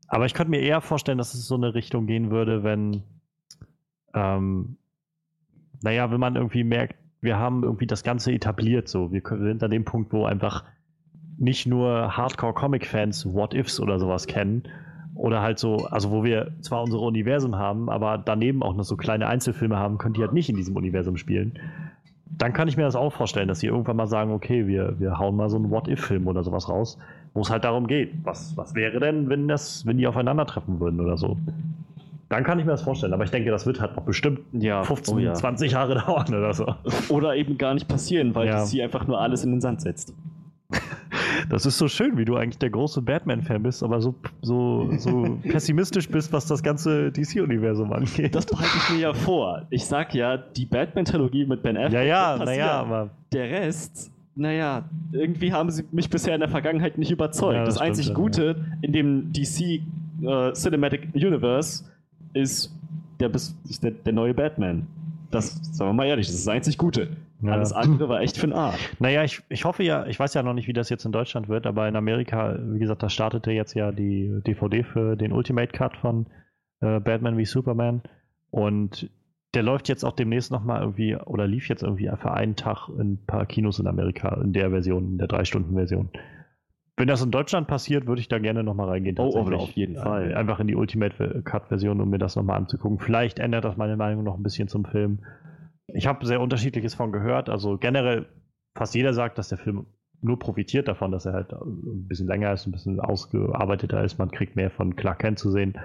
Aber 0.09 0.27
ich 0.27 0.35
könnte 0.35 0.51
mir 0.51 0.61
eher 0.61 0.81
vorstellen, 0.81 1.19
dass 1.19 1.35
es 1.35 1.47
so 1.47 1.55
eine 1.55 1.75
Richtung 1.75 2.07
gehen 2.07 2.33
würde, 2.33 2.65
wenn, 2.65 3.05
ähm, 4.13 4.79
naja, 5.83 6.11
wenn 6.11 6.19
man 6.19 6.35
irgendwie 6.35 6.65
merkt, 6.65 6.97
wir 7.21 7.39
haben 7.39 7.63
irgendwie 7.63 7.87
das 7.87 8.03
Ganze 8.03 8.33
etabliert, 8.33 8.89
so. 8.89 9.13
Wir 9.13 9.23
sind 9.25 9.63
an 9.63 9.71
dem 9.71 9.85
Punkt, 9.85 10.13
wo 10.13 10.25
einfach 10.25 10.65
nicht 11.39 11.67
nur 11.67 12.17
Hardcore-Comic-Fans 12.17 13.27
What-Ifs 13.33 13.79
oder 13.79 14.01
sowas 14.01 14.27
kennen. 14.27 14.65
Oder 15.21 15.43
halt 15.43 15.59
so, 15.59 15.85
also 15.91 16.11
wo 16.11 16.25
wir 16.25 16.53
zwar 16.63 16.83
unsere 16.83 17.03
Universum 17.03 17.57
haben, 17.57 17.91
aber 17.91 18.17
daneben 18.17 18.63
auch 18.63 18.75
noch 18.75 18.85
so 18.85 18.97
kleine 18.97 19.27
Einzelfilme 19.27 19.77
haben, 19.77 19.99
können 19.99 20.15
die 20.15 20.23
halt 20.23 20.33
nicht 20.33 20.49
in 20.49 20.57
diesem 20.57 20.75
Universum 20.77 21.19
spielen. 21.19 21.59
Dann 22.39 22.55
kann 22.55 22.69
ich 22.69 22.79
mir 22.79 22.85
das 22.85 22.97
auch 22.97 23.13
vorstellen, 23.13 23.47
dass 23.47 23.61
sie 23.61 23.67
irgendwann 23.67 23.97
mal 23.97 24.07
sagen, 24.07 24.33
okay, 24.33 24.67
wir, 24.67 24.99
wir 24.99 25.19
hauen 25.19 25.37
mal 25.37 25.51
so 25.51 25.59
einen 25.59 25.71
What-If-Film 25.71 26.27
oder 26.27 26.43
sowas 26.43 26.71
raus, 26.71 26.97
wo 27.35 27.43
es 27.43 27.51
halt 27.51 27.65
darum 27.65 27.87
geht, 27.87 28.13
was, 28.25 28.57
was 28.57 28.75
wäre 28.75 28.99
denn, 28.99 29.29
wenn 29.29 29.47
das, 29.47 29.85
wenn 29.85 29.99
die 29.99 30.07
aufeinandertreffen 30.07 30.81
würden 30.81 31.01
oder 31.01 31.19
so. 31.19 31.37
Dann 32.31 32.43
kann 32.43 32.59
ich 32.59 32.65
mir 32.65 32.71
das 32.71 32.83
vorstellen, 32.83 33.13
aber 33.13 33.25
ich 33.25 33.31
denke, 33.31 33.51
das 33.51 33.67
wird 33.67 33.79
halt 33.79 33.97
noch 33.97 34.05
bestimmt 34.05 34.41
ja, 34.53 34.85
15, 34.85 35.15
oh 35.15 35.19
ja. 35.19 35.35
20 35.35 35.73
Jahre 35.73 35.97
dauern 36.07 36.33
oder 36.33 36.55
so. 36.55 36.67
Oder 37.11 37.37
eben 37.37 37.59
gar 37.59 37.75
nicht 37.75 37.89
passieren, 37.89 38.35
weil 38.35 38.49
Ja. 38.49 38.65
DC 38.65 38.81
einfach 38.81 39.07
nur 39.07 39.21
alles 39.21 39.45
in 39.45 39.51
den 39.51 39.61
Sand 39.61 39.83
setzt. 39.83 40.15
Das 41.49 41.67
ist 41.67 41.79
so 41.79 41.89
schön, 41.89 42.17
wie 42.17 42.25
du 42.25 42.37
eigentlich 42.37 42.59
der 42.59 42.71
große 42.71 43.03
Batman-Fan 43.03 43.63
bist, 43.63 43.83
aber 43.83 44.01
so, 44.01 44.15
so, 44.41 44.89
so 44.99 45.39
pessimistisch 45.49 46.09
bist, 46.09 46.33
was 46.33 46.47
das 46.47 46.63
ganze 46.63 47.11
DC-Universum 47.11 47.93
angeht. 47.93 48.35
Das 48.35 48.47
behalte 48.47 48.71
ich 48.77 48.95
mir 48.95 49.01
ja 49.01 49.15
vor. 49.15 49.67
Ich 49.71 49.87
sag 49.87 50.15
ja, 50.15 50.37
die 50.37 50.67
Batman-Trilogie 50.67 51.47
mit 51.47 51.63
Ben 51.63 51.77
Affleck 51.77 51.93
ja, 51.93 52.37
ja, 52.37 52.45
naja, 52.45 52.71
aber 52.73 53.11
Der 53.33 53.51
Rest, 53.51 54.13
naja, 54.37 54.85
irgendwie 55.13 55.53
haben 55.53 55.71
sie 55.71 55.85
mich 55.91 56.09
bisher 56.09 56.35
in 56.35 56.41
der 56.41 56.49
Vergangenheit 56.49 56.99
nicht 56.99 57.11
überzeugt. 57.11 57.57
Ja, 57.57 57.65
das 57.65 57.75
das 57.75 57.83
einzig 57.83 58.07
stimmt, 58.07 58.19
ja. 58.19 58.23
Gute 58.23 58.65
in 58.83 58.93
dem 58.93 59.33
DC 59.33 59.81
äh, 60.23 60.53
Cinematic 60.53 61.09
Universe 61.15 61.85
ist 62.33 62.73
der, 63.19 63.31
ist 63.35 63.83
der, 63.83 63.91
der 63.91 64.13
neue 64.13 64.35
Batman. 64.35 64.87
Das, 65.31 65.59
sagen 65.75 65.91
wir 65.91 65.95
mal 65.95 66.07
ehrlich, 66.07 66.27
das 66.27 66.37
ist 66.37 66.47
das 66.47 66.55
einzig 66.55 66.79
Gute. 66.79 67.17
Ja. 67.43 67.53
Alles 67.53 67.73
andere 67.73 68.09
war 68.09 68.21
echt 68.21 68.37
für 68.37 68.47
den 68.47 68.53
Arsch. 68.55 68.91
Naja, 68.99 69.25
ich, 69.25 69.43
ich 69.49 69.65
hoffe 69.65 69.83
ja, 69.83 70.07
ich 70.07 70.19
weiß 70.19 70.35
ja 70.35 70.43
noch 70.43 70.55
nicht, 70.55 70.69
wie 70.69 70.73
das 70.73 70.91
jetzt 70.91 71.05
in 71.05 71.13
Deutschland 71.13 71.49
wird, 71.49 71.67
aber 71.67 71.89
in 71.89 71.97
Amerika, 71.97 72.59
wie 72.61 72.79
gesagt, 72.79 73.03
da 73.03 73.09
startete 73.09 73.51
jetzt 73.53 73.75
ja 73.75 73.93
die 73.93 74.41
DVD 74.47 74.83
für 74.85 75.17
den 75.17 75.33
Ultimate 75.33 75.73
Cut 75.73 75.97
von 75.97 76.27
äh, 76.81 77.01
Batman 77.01 77.39
wie 77.39 77.47
Superman 77.47 78.03
und 78.51 79.11
der 79.55 79.63
läuft 79.63 79.89
jetzt 79.89 80.05
auch 80.05 80.13
demnächst 80.13 80.53
nochmal 80.53 80.81
irgendwie, 80.81 81.17
oder 81.17 81.47
lief 81.47 81.69
jetzt 81.69 81.83
irgendwie 81.83 82.11
für 82.21 82.33
einen 82.33 82.57
Tag 82.57 82.89
in 82.89 83.15
ein 83.15 83.27
paar 83.27 83.47
Kinos 83.47 83.79
in 83.79 83.87
Amerika, 83.87 84.41
in 84.43 84.53
der 84.53 84.71
Version, 84.71 85.13
in 85.13 85.19
der 85.19 85.29
3-Stunden-Version. 85.29 86.11
Wenn 86.97 87.09
das 87.09 87.23
in 87.23 87.31
Deutschland 87.31 87.67
passiert, 87.67 88.07
würde 88.07 88.21
ich 88.21 88.29
da 88.29 88.39
gerne 88.39 88.63
nochmal 88.63 88.89
reingehen. 88.91 89.17
Oh, 89.19 89.33
oh, 89.35 89.55
auf 89.55 89.71
jeden 89.71 89.97
Fall. 89.97 90.33
Äh, 90.33 90.35
Einfach 90.35 90.61
in 90.61 90.67
die 90.69 90.77
Ultimate 90.77 91.43
Cut-Version, 91.43 92.01
um 92.01 92.11
mir 92.11 92.19
das 92.19 92.37
nochmal 92.37 92.59
anzugucken. 92.59 92.99
Vielleicht 92.99 93.39
ändert 93.39 93.65
das 93.65 93.77
meine 93.77 93.97
Meinung 93.97 94.23
noch 94.23 94.37
ein 94.37 94.43
bisschen 94.43 94.69
zum 94.69 94.85
Film. 94.85 95.21
Ich 95.95 96.07
habe 96.07 96.27
sehr 96.27 96.41
unterschiedliches 96.41 96.95
von 96.95 97.13
gehört. 97.13 97.49
Also 97.49 97.79
generell, 97.79 98.27
fast 98.75 98.95
jeder 98.95 99.15
sagt, 99.15 99.39
dass 99.39 99.49
der 99.49 99.59
Film 99.59 99.87
nur 100.23 100.39
profitiert 100.39 100.87
davon, 100.87 101.13
dass 101.13 101.25
er 101.25 101.33
halt 101.33 101.53
ein 101.53 102.07
bisschen 102.07 102.27
länger 102.27 102.53
ist, 102.53 102.67
ein 102.67 102.73
bisschen 102.73 103.01
ausgearbeiteter 103.01 104.05
ist. 104.05 104.19
Man 104.19 104.31
kriegt 104.31 104.55
mehr 104.55 104.71
von 104.71 104.95
Clark 104.95 105.21
Kent 105.21 105.39
zu 105.39 105.51
sehen. 105.51 105.79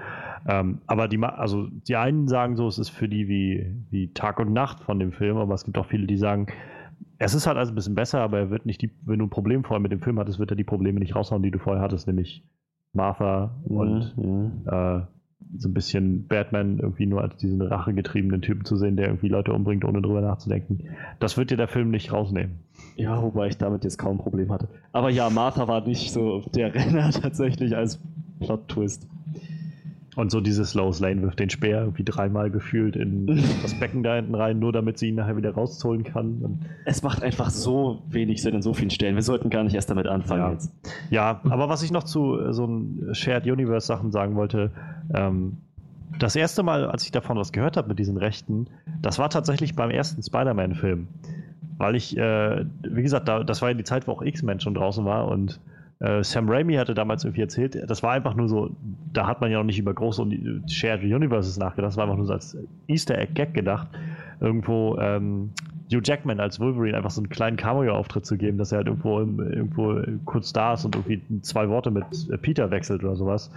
Ähm, 0.48 0.82
aber 0.88 1.08
die, 1.08 1.22
also 1.24 1.68
die 1.70 1.96
einen 1.96 2.28
sagen 2.28 2.58
so, 2.58 2.68
es 2.68 2.78
ist 2.78 2.90
für 2.90 3.08
die 3.08 3.28
wie, 3.30 3.74
wie 3.90 4.14
Tag 4.14 4.40
und 4.40 4.52
Nacht 4.52 4.84
von 4.84 5.00
dem 5.00 5.14
Film, 5.14 5.38
aber 5.38 5.54
es 5.54 5.64
gibt 5.64 5.78
auch 5.78 5.86
viele, 5.86 6.06
die 6.06 6.18
sagen, 6.18 6.48
es 7.18 7.34
ist 7.34 7.48
halt 7.48 7.58
also 7.58 7.72
ein 7.72 7.76
bisschen 7.76 7.96
besser, 7.96 8.20
aber 8.20 8.40
er 8.40 8.50
wird 8.50 8.66
nicht 8.66 8.82
die, 8.82 8.92
wenn 9.06 9.20
du 9.20 9.26
ein 9.26 9.30
Problem 9.30 9.64
vorher 9.64 9.80
mit 9.80 9.92
dem 9.94 10.02
Film 10.02 10.20
hattest, 10.20 10.38
wird 10.38 10.52
er 10.52 10.58
die 10.58 10.66
Probleme 10.66 11.00
nicht 11.00 11.16
raushauen, 11.16 11.42
die 11.42 11.52
du 11.52 11.60
vorher 11.60 11.82
hattest, 11.82 12.08
nämlich 12.08 12.44
Martha 12.92 13.56
und 13.64 14.16
Mhm. 14.18 14.64
äh, 14.68 15.02
so 15.58 15.70
ein 15.70 15.74
bisschen 15.74 16.28
Batman 16.28 16.80
irgendwie 16.80 17.06
nur 17.06 17.22
als 17.22 17.38
diesen 17.38 17.62
rachegetriebenen 17.62 18.42
Typen 18.42 18.66
zu 18.66 18.78
sehen, 18.78 18.98
der 18.98 19.08
irgendwie 19.08 19.30
Leute 19.30 19.54
umbringt, 19.54 19.86
ohne 19.86 20.02
drüber 20.02 20.22
nachzudenken. 20.22 20.90
Das 21.20 21.38
wird 21.38 21.52
dir 21.52 21.58
der 21.58 21.68
Film 21.68 21.92
nicht 21.92 22.12
rausnehmen. 22.12 22.60
Ja, 22.96 23.22
wobei 23.22 23.48
ich 23.48 23.58
damit 23.58 23.84
jetzt 23.84 23.98
kaum 23.98 24.18
ein 24.18 24.20
Problem 24.20 24.52
hatte. 24.52 24.68
Aber 24.92 25.10
ja, 25.10 25.30
Martha 25.30 25.68
war 25.68 25.86
nicht 25.86 26.12
so 26.12 26.42
der 26.54 26.74
Renner 26.74 27.10
tatsächlich 27.22 27.76
als 27.76 28.02
Plot-Twist. 28.40 29.08
Und 30.16 30.32
so 30.32 30.40
dieses 30.40 30.74
Lois 30.76 31.00
Lane 31.02 31.22
wirft 31.24 31.40
den 31.40 31.50
Speer 31.50 31.82
irgendwie 31.82 32.04
dreimal 32.06 32.50
gefühlt 32.50 32.96
in 32.96 33.28
das 33.62 33.74
Becken 33.80 34.02
da 34.02 34.16
hinten 34.16 34.34
rein, 34.36 34.60
nur 34.60 34.72
damit 34.72 34.98
sie 34.98 35.10
ihn 35.10 35.16
nachher 35.16 35.36
wieder 35.36 35.52
rausholen 35.54 36.04
kann. 36.04 36.40
Und 36.42 36.60
Es 36.86 37.04
macht 37.04 37.22
einfach 37.22 37.50
so 37.50 38.02
wenig 38.10 38.42
Sinn 38.42 38.56
an 38.56 38.62
so 38.62 38.74
vielen 38.74 38.92
Stellen. 38.92 39.16
Wir 39.16 39.24
sollten 39.24 39.50
gar 39.50 39.64
nicht 39.64 39.74
erst 39.76 39.90
damit 39.90 40.08
anfangen 40.08 40.42
Ja. 40.42 40.52
jetzt. 40.54 40.72
Ja, 41.10 41.42
aber 41.50 41.68
was 41.70 41.84
ich 41.84 41.92
noch 41.92 42.04
zu 42.04 42.40
äh, 42.40 42.54
so 42.54 42.66
ein 42.66 43.10
Shared 43.14 43.46
Universe 43.46 43.88
Sachen 43.88 44.12
sagen 44.12 44.36
wollte, 44.36 44.72
ähm, 45.14 45.58
das 46.18 46.36
erste 46.38 46.64
Mal, 46.64 46.86
als 46.90 47.04
ich 47.04 47.12
davon 47.12 47.38
was 47.38 47.52
gehört 47.52 47.76
habe 47.76 47.90
mit 47.90 48.00
diesen 48.00 48.16
Rechten, 48.16 48.68
das 49.02 49.20
war 49.20 49.30
tatsächlich 49.30 49.76
beim 49.76 49.90
ersten 49.90 50.24
Spider-Man-Film. 50.24 51.08
Weil 51.78 51.96
ich, 51.96 52.18
äh, 52.18 52.64
wie 52.84 53.02
gesagt, 53.02 53.28
da, 53.28 53.44
das 53.44 53.62
war 53.62 53.70
ja 53.70 53.76
die 53.76 53.84
Zeit, 53.84 54.08
wo 54.08 54.14
auch 54.14 54.22
X-Men 54.22 54.62
schon 54.62 54.76
draußen 54.76 55.04
war 55.04 55.28
und 55.28 55.60
äh, 56.00 56.24
Sam 56.24 56.50
Raimi 56.50 56.76
hatte 56.76 56.94
damals 56.94 57.24
irgendwie 57.24 57.42
erzählt, 57.42 57.78
das 57.88 58.04
war 58.04 58.12
einfach 58.12 58.36
nur 58.36 58.50
so, 58.50 58.76
da 59.14 59.28
hat 59.28 59.42
man 59.42 59.52
ja 59.52 59.58
noch 59.58 59.66
nicht 59.66 59.80
über 59.80 59.94
große 59.94 60.22
Uni 60.22 60.62
Shared 60.70 61.04
Universes 61.04 61.58
nachgedacht, 61.58 61.90
das 61.90 61.98
war 61.98 62.04
einfach 62.04 62.18
nur 62.18 62.26
so 62.26 62.34
als 62.34 62.58
Easter 62.88 63.18
Egg-Gag 63.18 63.54
gedacht, 63.54 63.88
irgendwo 64.40 64.98
ähm, 65.00 65.52
Hugh 65.92 66.02
Jackman 66.04 66.40
als 66.40 66.60
Wolverine 66.60 66.98
einfach 66.98 67.12
so 67.12 67.22
einen 67.22 67.30
kleinen 67.30 67.58
Cameo-Auftritt 67.58 68.26
zu 68.26 68.38
geben, 68.38 68.58
dass 68.58 68.72
er 68.72 68.80
halt 68.80 68.88
irgendwo, 68.88 69.20
irgendwo 69.20 70.02
kurz 70.26 70.52
da 70.52 70.74
ist 70.74 70.84
und 70.84 70.96
irgendwie 70.96 71.22
zwei 71.42 71.70
Worte 71.70 71.92
mit 71.92 72.06
Peter 72.42 72.72
wechselt 72.72 73.04
oder 73.04 73.16
sowas. 73.16 73.52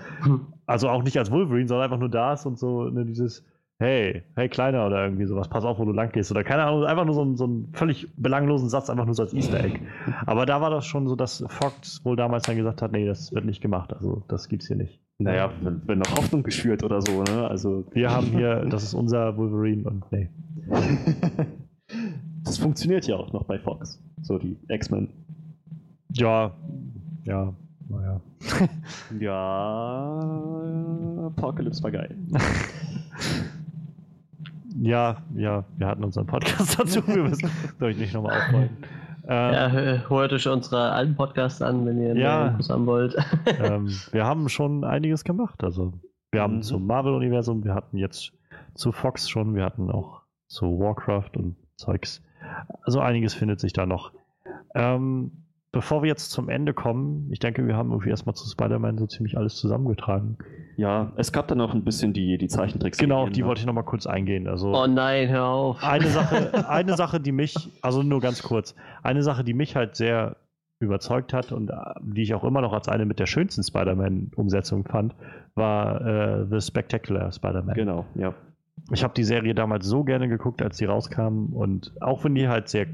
Also 0.67 0.91
auch 0.91 1.03
nicht 1.03 1.17
als 1.17 1.31
Wolverine, 1.31 1.67
sondern 1.67 1.85
einfach 1.85 1.99
nur 1.99 2.11
da 2.11 2.35
ist 2.35 2.45
und 2.45 2.59
so 2.59 2.91
ne, 2.91 3.07
dieses 3.07 3.43
Hey, 3.81 4.25
hey 4.35 4.49
Kleiner 4.49 4.87
oder 4.87 5.05
irgendwie 5.05 5.27
sowas, 5.27 5.49
pass 5.49 5.65
auf, 5.65 5.79
wo 5.79 5.85
du 5.85 5.93
lang 5.93 6.11
gehst. 6.11 6.33
Oder 6.33 6.43
keine 6.43 6.65
Ahnung, 6.65 6.85
einfach 6.85 7.05
nur 7.05 7.15
so 7.15 7.23
einen, 7.23 7.37
so 7.37 7.45
einen 7.45 7.73
völlig 7.75 8.09
belanglosen 8.17 8.69
Satz, 8.69 8.91
einfach 8.91 9.05
nur 9.05 9.15
so 9.15 9.23
als 9.23 9.33
Easter 9.33 9.63
Egg. 9.63 9.79
Aber 10.27 10.47
da 10.47 10.61
war 10.61 10.71
das 10.71 10.85
schon 10.85 11.07
so, 11.07 11.15
dass 11.15 11.45
Fox 11.49 12.05
wohl 12.05 12.17
damals 12.17 12.43
dann 12.45 12.57
gesagt 12.57 12.83
hat, 12.83 12.91
nee, 12.91 13.07
das 13.07 13.33
wird 13.33 13.45
nicht 13.45 13.61
gemacht. 13.61 13.93
Also 13.93 14.25
das 14.27 14.49
gibt's 14.49 14.67
hier 14.67 14.77
nicht. 14.77 14.99
Naja, 15.19 15.53
wenn, 15.63 15.81
wenn 15.87 15.99
noch 16.01 16.11
Hoffnung 16.17 16.43
geschürt 16.43 16.83
oder 16.83 17.01
so, 17.03 17.23
ne? 17.23 17.47
Also, 17.49 17.85
Wir 17.93 18.11
haben 18.11 18.27
hier, 18.27 18.65
das 18.67 18.83
ist 18.83 18.95
unser 18.95 19.37
Wolverine 19.37 19.89
und 19.89 20.11
nee. 20.11 20.29
das 22.45 22.59
funktioniert 22.59 23.07
ja 23.07 23.17
auch 23.17 23.33
noch 23.33 23.45
bei 23.45 23.61
Fox. 23.61 24.03
So 24.23 24.39
die 24.39 24.57
X-Men. 24.69 25.09
Ja, 26.15 26.53
ja, 27.25 27.55
naja. 27.89 28.21
Ja, 29.21 30.21
Apocalypse 31.27 31.83
war 31.83 31.91
geil. 31.93 32.17
Ja, 34.77 35.23
ja, 35.35 35.65
wir 35.77 35.87
hatten 35.87 36.05
unseren 36.05 36.27
Podcast 36.27 36.79
dazu. 36.79 37.07
Wir 37.07 37.23
müssen 37.25 37.51
soll 37.79 37.91
ich 37.93 37.99
nicht 37.99 38.15
nochmal 38.15 38.39
aufrollen. 38.39 38.71
Ähm, 39.27 39.53
Ja, 39.55 39.71
hört 40.09 40.33
euch 40.33 40.49
unsere 40.49 40.91
alten 40.93 41.15
Podcasts 41.17 41.61
an, 41.63 41.85
wenn 41.87 42.01
ihr 42.01 42.17
Ja. 42.17 42.39
mehr 42.45 42.51
Infos 42.53 42.71
haben 42.71 42.87
wollt. 42.87 43.17
ähm, 43.61 43.89
wir 44.13 44.25
haben 44.25 44.49
schon 44.49 44.85
einiges 44.85 45.25
gemacht. 45.25 45.63
Also 45.65 45.93
wir 46.33 46.43
haben 46.43 46.57
Mhm. 46.57 46.63
zum 46.63 46.87
Marvel-Universum, 46.87 47.65
wir 47.65 47.75
hatten 47.75 47.97
jetzt 47.97 48.33
zu 48.75 48.93
Fox 48.93 49.29
schon, 49.29 49.55
wir 49.55 49.65
hatten 49.65 49.91
auch 49.91 50.23
zu 50.47 50.79
Warcraft 50.79 51.31
und 51.37 51.57
Zeugs. 51.77 52.23
Also 52.83 53.01
einiges 53.01 53.35
findet 53.35 53.61
sich 53.61 53.73
da 53.73 53.87
noch. 53.87 54.13
Ähm, 54.75 55.45
bevor 55.73 56.03
wir 56.03 56.09
jetzt 56.09 56.31
zum 56.31 56.49
Ende 56.49 56.73
kommen, 56.75 57.29
ich 57.31 57.39
denke, 57.39 57.67
wir 57.67 57.77
haben 57.77 57.91
irgendwie 57.91 58.11
erstmal 58.11 58.35
zu 58.35 58.49
Spider-Man 58.49 58.99
so 58.99 59.07
ziemlich 59.07 59.37
alles 59.37 59.57
zusammengetragen. 59.57 60.39
Ja, 60.77 61.13
es 61.17 61.33
gab 61.33 61.49
dann 61.49 61.59
noch 61.59 61.75
ein 61.75 61.85
bisschen 61.85 62.13
die, 62.13 62.39
die 62.39 62.49
Zeichentricks. 62.49 62.99
Genau, 62.99 63.25
auf 63.25 63.31
die 63.31 63.45
wollte 63.45 63.61
ich 63.61 63.67
nochmal 63.67 63.85
kurz 63.85 64.07
eingehen. 64.07 64.49
Also 64.49 64.73
oh 64.73 64.87
nein, 64.87 65.29
hör 65.29 65.47
auf. 65.47 65.83
eine 65.83 66.07
Sache, 66.07 66.69
eine 66.69 66.97
Sache, 66.97 67.21
die 67.21 67.33
mich, 67.33 67.55
also 67.83 68.03
nur 68.03 68.21
ganz 68.21 68.43
kurz, 68.43 68.75
eine 69.03 69.23
Sache, 69.23 69.45
die 69.45 69.55
mich 69.55 69.77
halt 69.77 69.97
sehr 69.97 70.37
überzeugt 70.81 71.33
hat 71.33 71.53
und 71.53 71.71
äh, 71.71 71.75
die 72.03 72.23
ich 72.23 72.35
auch 72.35 72.45
immer 72.45 72.61
noch 72.61 72.73
als 72.73 72.89
eine 72.89 73.05
mit 73.05 73.19
der 73.19 73.27
schönsten 73.27 73.63
Spider-Man-Umsetzung 73.63 74.85
fand, 74.85 75.15
war 75.55 76.01
äh, 76.01 76.47
The 76.49 76.61
Spectacular 76.61 77.33
Spider-Man. 77.33 77.75
Genau, 77.75 78.07
ja. 78.15 78.35
Ich 78.93 79.03
habe 79.03 79.13
die 79.15 79.25
Serie 79.25 79.55
damals 79.55 79.87
so 79.87 80.05
gerne 80.05 80.29
geguckt, 80.29 80.63
als 80.63 80.77
die 80.77 80.85
rauskam 80.85 81.53
und 81.53 81.93
auch 82.01 82.25
wenn 82.25 82.37
die 82.37 82.49
halt 82.49 82.69
sehr, 82.69 82.87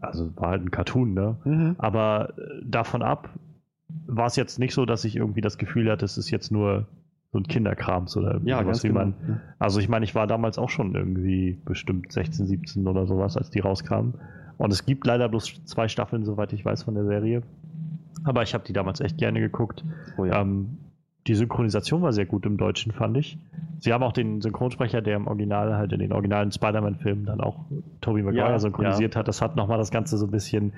also 0.00 0.30
war 0.36 0.50
halt 0.50 0.62
ein 0.62 0.70
Cartoon, 0.70 1.14
ne? 1.14 1.74
Aber 1.78 2.34
äh, 2.38 2.62
davon 2.64 3.02
ab 3.02 3.30
war 4.06 4.26
es 4.26 4.36
jetzt 4.36 4.58
nicht 4.58 4.74
so, 4.74 4.84
dass 4.86 5.04
ich 5.04 5.16
irgendwie 5.16 5.40
das 5.40 5.58
Gefühl 5.58 5.90
hatte, 5.90 6.04
es 6.04 6.18
ist 6.18 6.30
jetzt 6.30 6.50
nur 6.50 6.86
so 7.32 7.38
ein 7.38 7.44
Kinderkrams 7.44 8.16
oder 8.16 8.40
Ja, 8.44 8.62
sowas, 8.62 8.82
wie 8.84 8.88
genau. 8.88 9.00
man 9.00 9.14
also 9.58 9.80
ich 9.80 9.88
meine, 9.88 10.04
ich 10.04 10.14
war 10.14 10.26
damals 10.26 10.58
auch 10.58 10.70
schon 10.70 10.94
irgendwie 10.94 11.58
bestimmt 11.64 12.12
16, 12.12 12.46
17 12.46 12.86
oder 12.86 13.06
sowas, 13.06 13.36
als 13.36 13.50
die 13.50 13.60
rauskamen. 13.60 14.14
Und 14.58 14.72
es 14.72 14.86
gibt 14.86 15.06
leider 15.06 15.28
bloß 15.28 15.64
zwei 15.64 15.88
Staffeln, 15.88 16.24
soweit 16.24 16.52
ich 16.52 16.64
weiß, 16.64 16.84
von 16.84 16.94
der 16.94 17.04
Serie. 17.04 17.42
Aber 18.24 18.42
ich 18.42 18.54
habe 18.54 18.64
die 18.64 18.72
damals 18.72 19.00
echt 19.00 19.18
gerne 19.18 19.40
geguckt. 19.40 19.84
Oh 20.16 20.24
ja. 20.24 20.40
Ähm, 20.40 20.78
die 21.26 21.34
Synchronisation 21.34 22.02
war 22.02 22.12
sehr 22.12 22.26
gut 22.26 22.46
im 22.46 22.56
Deutschen, 22.56 22.92
fand 22.92 23.16
ich. 23.16 23.38
Sie 23.78 23.92
haben 23.92 24.02
auch 24.02 24.12
den 24.12 24.40
Synchronsprecher, 24.40 25.02
der 25.02 25.16
im 25.16 25.26
Original 25.26 25.76
halt 25.76 25.92
in 25.92 25.98
den 25.98 26.12
originalen 26.12 26.52
Spider-Man-Filmen 26.52 27.26
dann 27.26 27.40
auch 27.40 27.64
Tobey 28.00 28.22
Maguire 28.22 28.50
Ja, 28.50 28.58
synchronisiert 28.58 29.16
hat. 29.16 29.28
Das 29.28 29.42
hat 29.42 29.56
nochmal 29.56 29.78
das 29.78 29.90
Ganze 29.90 30.16
so 30.16 30.26
ein 30.26 30.30
bisschen 30.30 30.72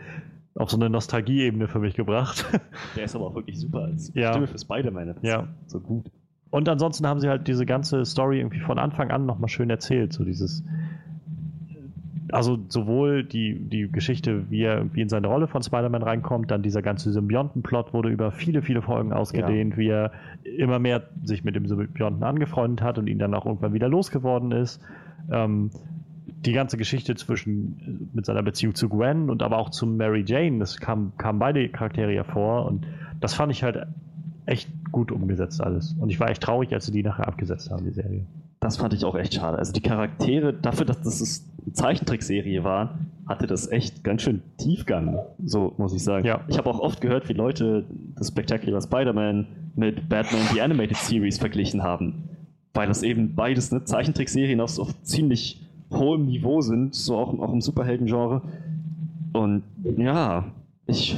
auf 0.55 0.71
so 0.71 0.77
eine 0.77 0.91
Nostalgie-Ebene 0.91 1.69
für 1.69 1.79
mich 1.79 1.95
gebracht. 1.95 2.45
Der 2.97 3.05
ist 3.05 3.15
aber 3.15 3.27
auch 3.27 3.35
wirklich 3.35 3.61
super 3.61 3.83
als 3.83 4.13
Ja. 4.15 4.33
Stimme 4.33 4.49
für 4.49 4.59
Spider-Man. 4.59 5.17
Ja. 5.23 5.49
So 5.67 5.81
gut. 5.81 6.11
Und 6.51 6.69
ansonsten 6.69 7.07
haben 7.07 7.21
sie 7.21 7.29
halt 7.29 7.47
diese 7.47 7.67
ganze 7.67 8.05
Story 8.05 8.39
irgendwie 8.41 8.61
von 8.61 8.79
Anfang 8.79 9.11
an 9.11 9.27
nochmal 9.27 9.49
schön 9.49 9.71
erzählt. 9.71 10.13
So 10.13 10.25
dieses. 10.25 10.65
Also 12.33 12.59
sowohl 12.69 13.25
die, 13.25 13.59
die 13.59 13.91
Geschichte, 13.91 14.51
wie 14.51 14.63
er 14.63 14.79
irgendwie 14.79 15.01
in 15.01 15.09
seine 15.09 15.29
Rolle 15.29 15.47
von 15.47 15.63
Spider-Man 15.63 16.03
reinkommt, 16.03 16.51
dann 16.51 16.63
dieser 16.63 16.83
ganze 16.83 17.13
Symbionten-Plot 17.13 17.93
wurde 17.93 18.11
über 18.11 18.33
viele, 18.33 18.63
viele 18.63 18.83
Folgen 18.83 19.13
ausgedehnt, 19.13 19.77
wie 19.77 19.89
er 19.89 20.13
immer 20.45 20.79
mehr 20.79 21.03
sich 21.23 21.45
mit 21.45 21.57
dem 21.57 21.67
Symbionten 21.67 22.23
angefreundet 22.23 22.83
hat 22.83 22.99
und 22.99 23.07
ihn 23.07 23.19
dann 23.19 23.35
auch 23.35 23.47
irgendwann 23.47 23.73
wieder 23.73 23.89
losgeworden 23.89 24.53
ist. 24.53 24.81
Ähm, 25.31 25.71
die 26.45 26.53
ganze 26.53 26.77
Geschichte 26.77 27.15
zwischen 27.17 28.11
mit 28.13 28.27
seiner 28.27 28.43
Beziehung 28.43 28.75
zu 28.75 28.89
Gwen 28.89 29.31
und 29.31 29.43
aber 29.43 29.59
auch 29.59 29.71
zu 29.71 29.87
Mary 29.87 30.25
Jane, 30.27 30.59
das 30.59 30.79
kam, 30.79 31.13
kamen 31.17 31.39
beide 31.39 31.69
Charaktere 31.69 32.15
ja 32.15 32.25
vor 32.25 32.67
und 32.67 32.87
das 33.21 33.35
fand 33.35 33.51
ich 33.51 33.63
halt 33.65 33.87
echt 34.47 34.71
gut 34.93 35.13
umgesetzt 35.13 35.61
alles. 35.61 35.95
Und 35.99 36.11
ich 36.11 36.21
war 36.21 36.31
echt 36.31 36.43
traurig, 36.43 36.73
als 36.73 36.87
sie 36.87 36.93
die 36.93 37.03
nachher 37.03 37.27
abgesetzt 37.27 37.71
haben, 37.71 37.85
die 37.85 37.91
Serie. 37.91 38.25
Das 38.61 38.77
fand 38.77 38.95
ich 38.95 39.05
auch 39.05 39.15
echt 39.15 39.35
schade. 39.35 39.59
Also 39.59 39.73
die 39.73 39.81
Charaktere, 39.81 40.53
dafür, 40.53 40.87
dass 40.87 41.01
das 41.01 41.21
eine 41.21 41.58
Zeichentrickserie 41.73 42.65
war, 42.65 42.99
hatte 43.27 43.47
das 43.47 43.71
echt 43.71 44.05
ganz 44.05 44.23
schön 44.23 44.43
Tiefgang, 44.57 45.19
so 45.45 45.75
muss 45.77 45.93
ich 45.95 46.03
sagen. 46.03 46.27
Ja. 46.27 46.41
Ich 46.49 46.59
habe 46.59 46.71
auch 46.71 46.81
oft 46.81 47.01
gehört, 47.01 47.29
wie 47.29 47.35
Leute 47.35 47.85
das 48.17 48.29
Spectacular 48.29 48.81
Spider-Man 48.81 49.47
mit 49.77 50.09
Batman 50.09 50.43
The 50.53 50.61
Animated 50.61 50.97
Series 50.97 51.39
verglichen 51.39 51.83
haben. 51.83 52.25
Weil 52.75 52.89
das 52.89 53.03
eben 53.03 53.35
beides 53.35 53.73
ne, 53.73 53.85
Zeichentrickserien 53.85 54.61
auf, 54.61 54.79
auf 54.79 55.03
ziemlich 55.03 55.67
hohem 55.91 56.27
Niveau 56.27 56.61
sind, 56.61 56.95
so 56.95 57.17
auch, 57.17 57.39
auch 57.39 57.53
im 57.53 57.61
Superhelden-Genre. 57.61 58.43
Und 59.33 59.63
ja, 59.97 60.45
ich 60.87 61.17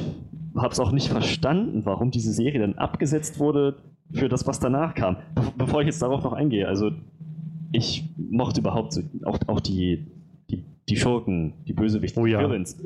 habe 0.57 0.73
es 0.73 0.81
auch 0.81 0.93
nicht 0.93 1.09
verstanden, 1.09 1.83
warum 1.85 2.11
diese 2.11 2.33
Serie 2.33 2.61
dann 2.61 2.75
abgesetzt 2.75 3.39
wurde 3.39 3.77
für 4.13 4.29
das, 4.29 4.47
was 4.47 4.59
danach 4.59 4.95
kam. 4.95 5.17
Be 5.35 5.43
bevor 5.57 5.81
ich 5.81 5.87
jetzt 5.87 6.03
darauf 6.03 6.25
noch 6.25 6.33
eingehe, 6.33 6.67
also 6.67 6.91
ich 7.73 8.09
mochte 8.17 8.61
überhaupt 8.61 8.99
auch, 9.25 9.39
auch 9.47 9.61
die, 9.61 10.07
die, 10.91 10.97
Schurken, 10.97 11.55
die 11.67 11.73
Bösewichte, 11.73 12.21
Oh 12.21 12.27
die. 12.27 12.33
Villains, 12.37 12.77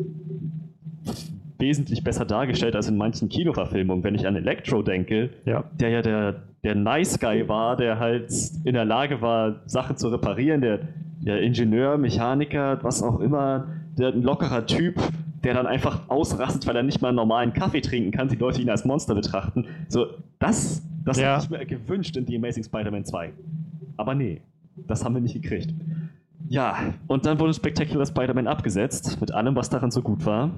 wesentlich 1.58 2.02
besser 2.04 2.24
dargestellt 2.24 2.74
als 2.76 2.88
in 2.88 2.96
manchen 2.96 3.28
Kinoverfilmungen. 3.28 4.02
Wenn 4.04 4.14
ich 4.14 4.26
an 4.26 4.36
Electro 4.36 4.82
denke, 4.82 5.30
Ja. 5.44 5.64
der 5.78 5.88
ja 5.90 6.02
der, 6.02 6.42
der 6.62 6.74
Nice 6.74 7.18
Guy 7.18 7.48
war, 7.48 7.76
der 7.76 7.98
halt 7.98 8.32
in 8.64 8.74
der 8.74 8.84
Lage 8.84 9.20
war, 9.22 9.60
Sachen 9.66 9.96
zu 9.96 10.08
reparieren, 10.08 10.60
der, 10.60 10.80
der 11.20 11.40
Ingenieur, 11.42 11.96
Mechaniker, 11.98 12.78
was 12.82 13.02
auch 13.02 13.20
immer, 13.20 13.68
der 13.96 14.08
ein 14.08 14.22
lockerer 14.22 14.66
Typ, 14.66 14.96
der 15.44 15.54
dann 15.54 15.66
einfach 15.66 16.08
ausrastet, 16.08 16.66
weil 16.66 16.76
er 16.76 16.82
nicht 16.82 17.02
mal 17.02 17.08
einen 17.08 17.16
normalen 17.16 17.52
Kaffee 17.52 17.80
trinken 17.82 18.10
kann, 18.10 18.28
die 18.28 18.36
Leute 18.36 18.60
ihn 18.62 18.70
als 18.70 18.84
Monster 18.84 19.14
betrachten. 19.14 19.66
So, 19.88 20.06
das, 20.38 20.82
das 21.04 21.18
Ja. 21.20 21.34
hätte 21.36 21.44
ich 21.44 21.50
mir 21.50 21.66
gewünscht 21.66 22.16
in 22.16 22.26
The 22.26 22.36
Amazing 22.36 22.64
Spider-Man 22.64 23.04
2. 23.04 23.32
Aber 23.96 24.14
nee, 24.14 24.40
das 24.88 25.04
haben 25.04 25.14
wir 25.14 25.20
nicht 25.20 25.40
gekriegt. 25.40 25.72
Ja, 26.48 26.94
und 27.06 27.26
dann 27.26 27.38
wurde 27.38 27.54
Spectacular 27.54 28.06
Spider-Man 28.06 28.46
abgesetzt, 28.46 29.18
mit 29.20 29.32
allem, 29.32 29.56
was 29.56 29.70
daran 29.70 29.90
so 29.90 30.02
gut 30.02 30.26
war. 30.26 30.50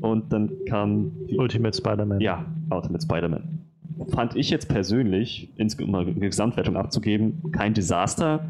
Und 0.00 0.32
dann 0.32 0.50
kam 0.66 1.12
die 1.30 1.38
Ultimate 1.38 1.76
Spider-Man. 1.76 2.20
ja, 2.20 2.44
Ultimate 2.70 3.02
Spider-Man. 3.02 3.60
Fand 4.08 4.36
ich 4.36 4.50
jetzt 4.50 4.68
persönlich, 4.68 5.50
um 5.80 5.90
mal 5.90 6.02
eine 6.02 6.14
Gesamtwertung 6.14 6.76
abzugeben, 6.76 7.52
kein 7.52 7.74
Desaster, 7.74 8.44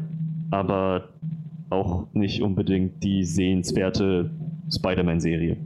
aber 0.51 1.09
auch 1.69 2.07
nicht 2.13 2.41
unbedingt 2.41 3.03
die 3.03 3.23
sehenswerte 3.23 4.31
Spider-Man-Serie. 4.73 5.57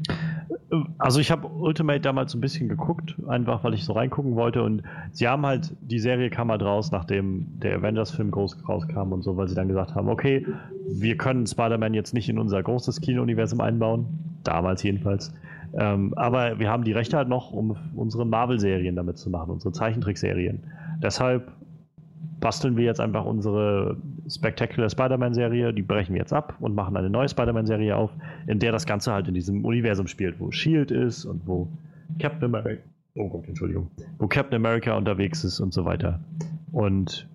Also 0.97 1.19
ich 1.19 1.31
habe 1.31 1.47
Ultimate 1.47 1.99
damals 1.99 2.33
ein 2.33 2.41
bisschen 2.41 2.69
geguckt, 2.69 3.15
einfach 3.27 3.63
weil 3.63 3.73
ich 3.73 3.85
so 3.85 3.93
reingucken 3.93 4.35
wollte. 4.35 4.63
Und 4.63 4.83
sie 5.11 5.27
haben 5.27 5.45
halt, 5.45 5.75
die 5.81 5.99
Serie 5.99 6.29
kam 6.29 6.49
halt 6.49 6.63
raus, 6.63 6.91
nachdem 6.91 7.45
der 7.59 7.77
Avengers-Film 7.77 8.31
groß 8.31 8.57
rauskam 8.67 9.11
und 9.11 9.23
so, 9.23 9.37
weil 9.37 9.47
sie 9.47 9.55
dann 9.55 9.67
gesagt 9.67 9.95
haben, 9.95 10.09
okay, 10.09 10.45
wir 10.87 11.17
können 11.17 11.45
Spider-Man 11.45 11.93
jetzt 11.93 12.13
nicht 12.13 12.29
in 12.29 12.39
unser 12.39 12.63
großes 12.63 13.01
Kino-Universum 13.01 13.61
einbauen, 13.61 14.07
damals 14.43 14.81
jedenfalls, 14.83 15.31
ähm, 15.73 16.13
aber 16.15 16.59
wir 16.59 16.69
haben 16.69 16.83
die 16.83 16.93
Rechte 16.93 17.17
halt 17.17 17.29
noch, 17.29 17.51
um 17.51 17.75
unsere 17.95 18.25
Marvel-Serien 18.25 18.95
damit 18.95 19.17
zu 19.17 19.29
machen, 19.29 19.51
unsere 19.51 19.71
Zeichentrickserien. 19.71 20.63
Deshalb 21.01 21.51
basteln 22.39 22.77
wir 22.77 22.85
jetzt 22.85 22.99
einfach 22.99 23.25
unsere 23.25 23.97
Spectacular 24.29 24.89
Spider-Man-Serie, 24.89 25.73
die 25.73 25.81
brechen 25.81 26.13
wir 26.13 26.21
jetzt 26.21 26.33
ab 26.33 26.55
und 26.59 26.75
machen 26.75 26.95
eine 26.95 27.09
neue 27.09 27.29
Spider-Man-Serie 27.29 27.95
auf, 27.95 28.11
in 28.47 28.59
der 28.59 28.71
das 28.71 28.85
Ganze 28.85 29.11
halt 29.11 29.27
in 29.27 29.33
diesem 29.33 29.65
Universum 29.65 30.07
spielt, 30.07 30.39
wo 30.39 30.51
Shield 30.51 30.91
ist 30.91 31.25
und 31.25 31.45
wo 31.45 31.67
Captain 32.19 32.45
America, 32.45 32.81
oh 33.15 33.29
Gott, 33.29 33.47
Entschuldigung, 33.47 33.89
wo 34.17 34.27
Captain 34.27 34.55
America 34.55 34.95
unterwegs 34.95 35.43
ist 35.43 35.59
und 35.59 35.73
so 35.73 35.85
weiter. 35.85 36.19
Und 36.71 37.27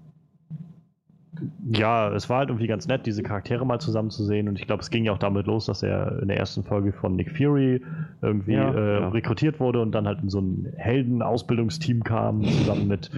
ja, 1.73 2.13
es 2.13 2.31
war 2.31 2.39
halt 2.39 2.49
irgendwie 2.49 2.67
ganz 2.67 2.87
nett, 2.87 3.07
diese 3.07 3.23
Charaktere 3.23 3.67
mal 3.67 3.81
zusammen 3.81 4.11
zu 4.11 4.25
sehen. 4.25 4.49
Und 4.49 4.59
ich 4.59 4.67
glaube, 4.67 4.83
es 4.83 4.91
ging 4.91 5.05
ja 5.05 5.13
auch 5.13 5.19
damit 5.19 5.47
los, 5.47 5.67
dass 5.67 5.83
er 5.83 6.23
in 6.23 6.29
der 6.29 6.39
ersten 6.39 6.63
Folge 6.63 6.93
von 6.93 7.17
Nick 7.17 7.37
Fury 7.37 7.83
irgendwie 8.23 8.53
Ja, 8.53 8.73
äh, 8.73 9.01
ja. 9.01 9.09
rekrutiert 9.09 9.61
wurde 9.61 9.81
und 9.81 9.93
dann 9.93 10.07
halt 10.07 10.23
in 10.23 10.29
so 10.29 10.41
ein 10.41 10.73
Helden-Ausbildungsteam 10.77 12.05
kam, 12.05 12.45
zusammen 12.45 12.89
mit 12.89 13.11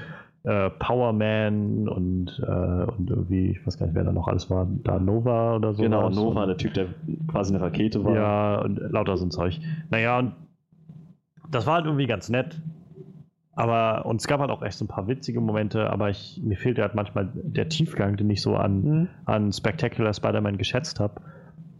äh, 0.46 0.70
Power 0.70 1.12
Man 1.12 1.88
und, 1.88 2.40
äh, 2.46 2.50
und 2.84 3.10
irgendwie, 3.10 3.50
ich 3.50 3.66
weiß 3.66 3.78
gar 3.78 3.86
nicht, 3.86 3.94
wer 3.96 4.04
da 4.04 4.12
noch 4.12 4.28
alles 4.28 4.48
war, 4.48 4.66
da 4.84 4.98
Nova 4.98 5.56
oder 5.56 5.74
so. 5.74 5.82
genau, 5.82 6.08
Nova, 6.08 6.46
der 6.46 6.56
Typ, 6.56 6.72
der 6.74 6.86
quasi 7.28 7.52
eine 7.54 7.62
Rakete 7.62 8.04
war. 8.04 8.14
Ja, 8.14 8.60
und 8.62 8.78
lauter 8.78 9.16
so 9.16 9.26
ein 9.26 9.30
Zeug. 9.32 9.58
Naja, 9.90 10.18
und 10.20 10.32
das 11.50 11.66
war 11.66 11.74
halt 11.74 11.86
irgendwie 11.86 12.06
ganz 12.06 12.28
nett. 12.28 12.62
Aber, 13.58 14.04
und 14.06 14.20
es 14.20 14.26
gab 14.28 14.40
halt 14.40 14.50
auch 14.50 14.62
echt 14.62 14.76
so 14.78 14.84
ein 14.84 14.88
paar 14.88 15.08
witzige 15.08 15.40
Momente, 15.40 15.88
aber 15.90 16.10
ich, 16.10 16.40
mir 16.44 16.56
fehlte 16.56 16.82
halt 16.82 16.94
manchmal 16.94 17.30
der 17.34 17.68
Tiefgang, 17.68 18.16
den 18.16 18.28
ich 18.30 18.42
so 18.42 18.54
an, 18.56 18.82
Mhm. 18.82 19.08
an 19.24 19.52
Spectacular 19.52 20.12
Spider-Man 20.12 20.58
geschätzt 20.58 21.00
habe. 21.00 21.22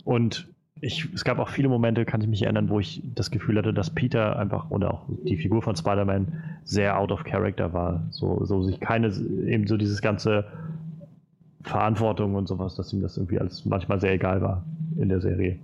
Und 0.05 0.49
ich, 0.81 1.09
es 1.15 1.25
gab 1.25 1.39
auch 1.39 1.49
viele 1.49 1.69
Momente, 1.69 2.05
kann 2.05 2.21
ich 2.21 2.29
mich 2.29 2.43
erinnern, 2.43 2.69
wo 2.69 2.81
ich 2.81 3.03
das 3.15 3.31
Gefühl 3.31 3.57
hatte, 3.57 3.73
dass 3.73 3.91
Peter 3.91 4.39
einfach 4.39 4.71
oder 4.71 4.93
auch 4.93 5.07
die 5.25 5.37
Figur 5.37 5.63
von 5.63 5.75
Spider-Man 5.75 6.33
sehr 6.65 6.99
out 6.99 7.13
of 7.13 7.25
character 7.25 7.73
war. 7.73 8.05
So, 8.11 8.45
so 8.45 8.63
sich 8.63 8.79
keine, 8.79 9.09
eben 9.09 9.67
so 9.67 9.77
dieses 9.77 10.03
ganze 10.03 10.45
Verantwortung 11.63 12.35
und 12.35 12.47
sowas, 12.47 12.75
dass 12.75 12.93
ihm 12.93 13.01
das 13.01 13.17
irgendwie 13.17 13.39
alles 13.41 13.65
manchmal 13.65 14.01
sehr 14.01 14.13
egal 14.13 14.43
war 14.43 14.65
in 14.99 15.09
der 15.09 15.21
Serie. 15.21 15.59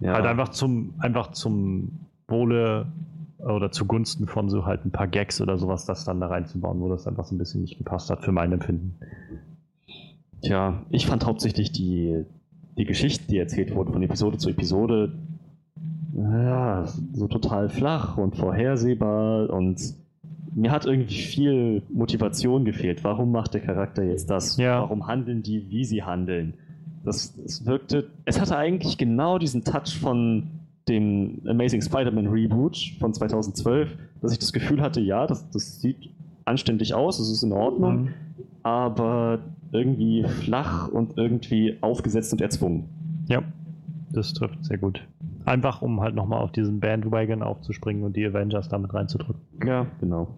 Ja. 0.00 0.14
Halt 0.14 0.26
einfach 0.26 0.48
zum, 0.50 0.94
einfach 0.98 1.30
zum 1.30 2.00
Wohle 2.28 2.86
oder 3.38 3.70
zugunsten 3.70 4.26
von 4.26 4.50
so 4.50 4.66
halt 4.66 4.84
ein 4.84 4.90
paar 4.90 5.06
Gags 5.06 5.40
oder 5.40 5.58
sowas, 5.58 5.86
das 5.86 6.04
dann 6.04 6.20
da 6.20 6.26
reinzubauen, 6.26 6.80
wo 6.80 6.88
das 6.88 7.06
einfach 7.06 7.24
so 7.24 7.34
ein 7.34 7.38
bisschen 7.38 7.62
nicht 7.62 7.78
gepasst 7.78 8.10
hat 8.10 8.24
für 8.24 8.32
mein 8.32 8.52
Empfinden. 8.52 8.96
Tja, 10.42 10.82
ich 10.90 11.06
fand 11.06 11.24
hauptsächlich 11.24 11.72
die, 11.72 12.24
die 12.76 12.84
Geschichten, 12.84 13.30
die 13.30 13.38
erzählt 13.38 13.74
wurden 13.74 13.92
von 13.92 14.02
Episode 14.02 14.38
zu 14.38 14.50
Episode, 14.50 15.12
ja, 16.14 16.86
so 17.12 17.28
total 17.28 17.68
flach 17.68 18.16
und 18.16 18.36
vorhersehbar 18.36 19.50
und 19.50 19.80
mir 20.54 20.70
hat 20.70 20.86
irgendwie 20.86 21.14
viel 21.14 21.82
Motivation 21.92 22.64
gefehlt. 22.64 23.04
Warum 23.04 23.30
macht 23.30 23.52
der 23.52 23.60
Charakter 23.60 24.02
jetzt 24.02 24.30
das? 24.30 24.56
Ja. 24.56 24.80
Warum 24.80 25.06
handeln 25.06 25.42
die, 25.42 25.68
wie 25.68 25.84
sie 25.84 26.02
handeln? 26.02 26.54
Das, 27.04 27.34
das 27.36 27.66
wirkte, 27.66 28.08
es 28.24 28.40
hatte 28.40 28.56
eigentlich 28.56 28.96
genau 28.96 29.38
diesen 29.38 29.64
Touch 29.64 29.98
von 30.00 30.44
dem 30.88 31.42
Amazing 31.46 31.82
Spider-Man 31.82 32.28
Reboot 32.28 32.78
von 32.98 33.12
2012, 33.12 33.90
dass 34.22 34.32
ich 34.32 34.38
das 34.38 34.52
Gefühl 34.52 34.80
hatte, 34.80 35.00
ja, 35.00 35.26
das, 35.26 35.48
das 35.50 35.80
sieht 35.80 36.08
anständig 36.46 36.94
aus, 36.94 37.18
es 37.18 37.30
ist 37.30 37.42
in 37.42 37.52
Ordnung, 37.52 38.04
Mhm. 38.04 38.08
aber 38.62 39.40
irgendwie 39.72 40.24
flach 40.24 40.88
und 40.88 41.16
irgendwie 41.16 41.78
aufgesetzt 41.80 42.32
und 42.32 42.40
erzwungen. 42.40 42.84
Ja, 43.28 43.42
das 44.10 44.32
trifft 44.32 44.64
sehr 44.64 44.78
gut. 44.78 45.06
Einfach, 45.44 45.82
um 45.82 46.00
halt 46.00 46.14
nochmal 46.14 46.40
auf 46.40 46.52
diesen 46.52 46.80
Bandwagon 46.80 47.42
aufzuspringen 47.42 48.02
und 48.02 48.16
die 48.16 48.26
Avengers 48.26 48.68
damit 48.68 48.92
reinzudrücken. 48.94 49.40
Ja, 49.64 49.86
genau. 50.00 50.28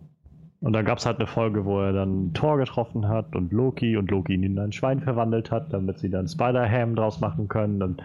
Und 0.61 0.73
dann 0.73 0.85
gab 0.85 0.99
es 0.99 1.07
halt 1.07 1.19
eine 1.19 1.27
Folge, 1.27 1.65
wo 1.65 1.81
er 1.81 1.93
dann 1.93 2.33
Thor 2.35 2.59
getroffen 2.59 3.09
hat 3.09 3.37
und 3.37 3.53
Loki 3.53 3.97
und 3.97 4.11
Loki 4.11 4.35
ihn 4.35 4.43
in 4.43 4.59
ein 4.59 4.73
Schwein 4.73 5.01
verwandelt 5.01 5.53
hat, 5.53 5.73
damit 5.73 5.99
sie 5.99 6.11
dann 6.11 6.27
Spider-Ham 6.27 6.97
draus 6.97 7.21
machen 7.21 7.47
können. 7.47 7.81
Und 7.83 8.03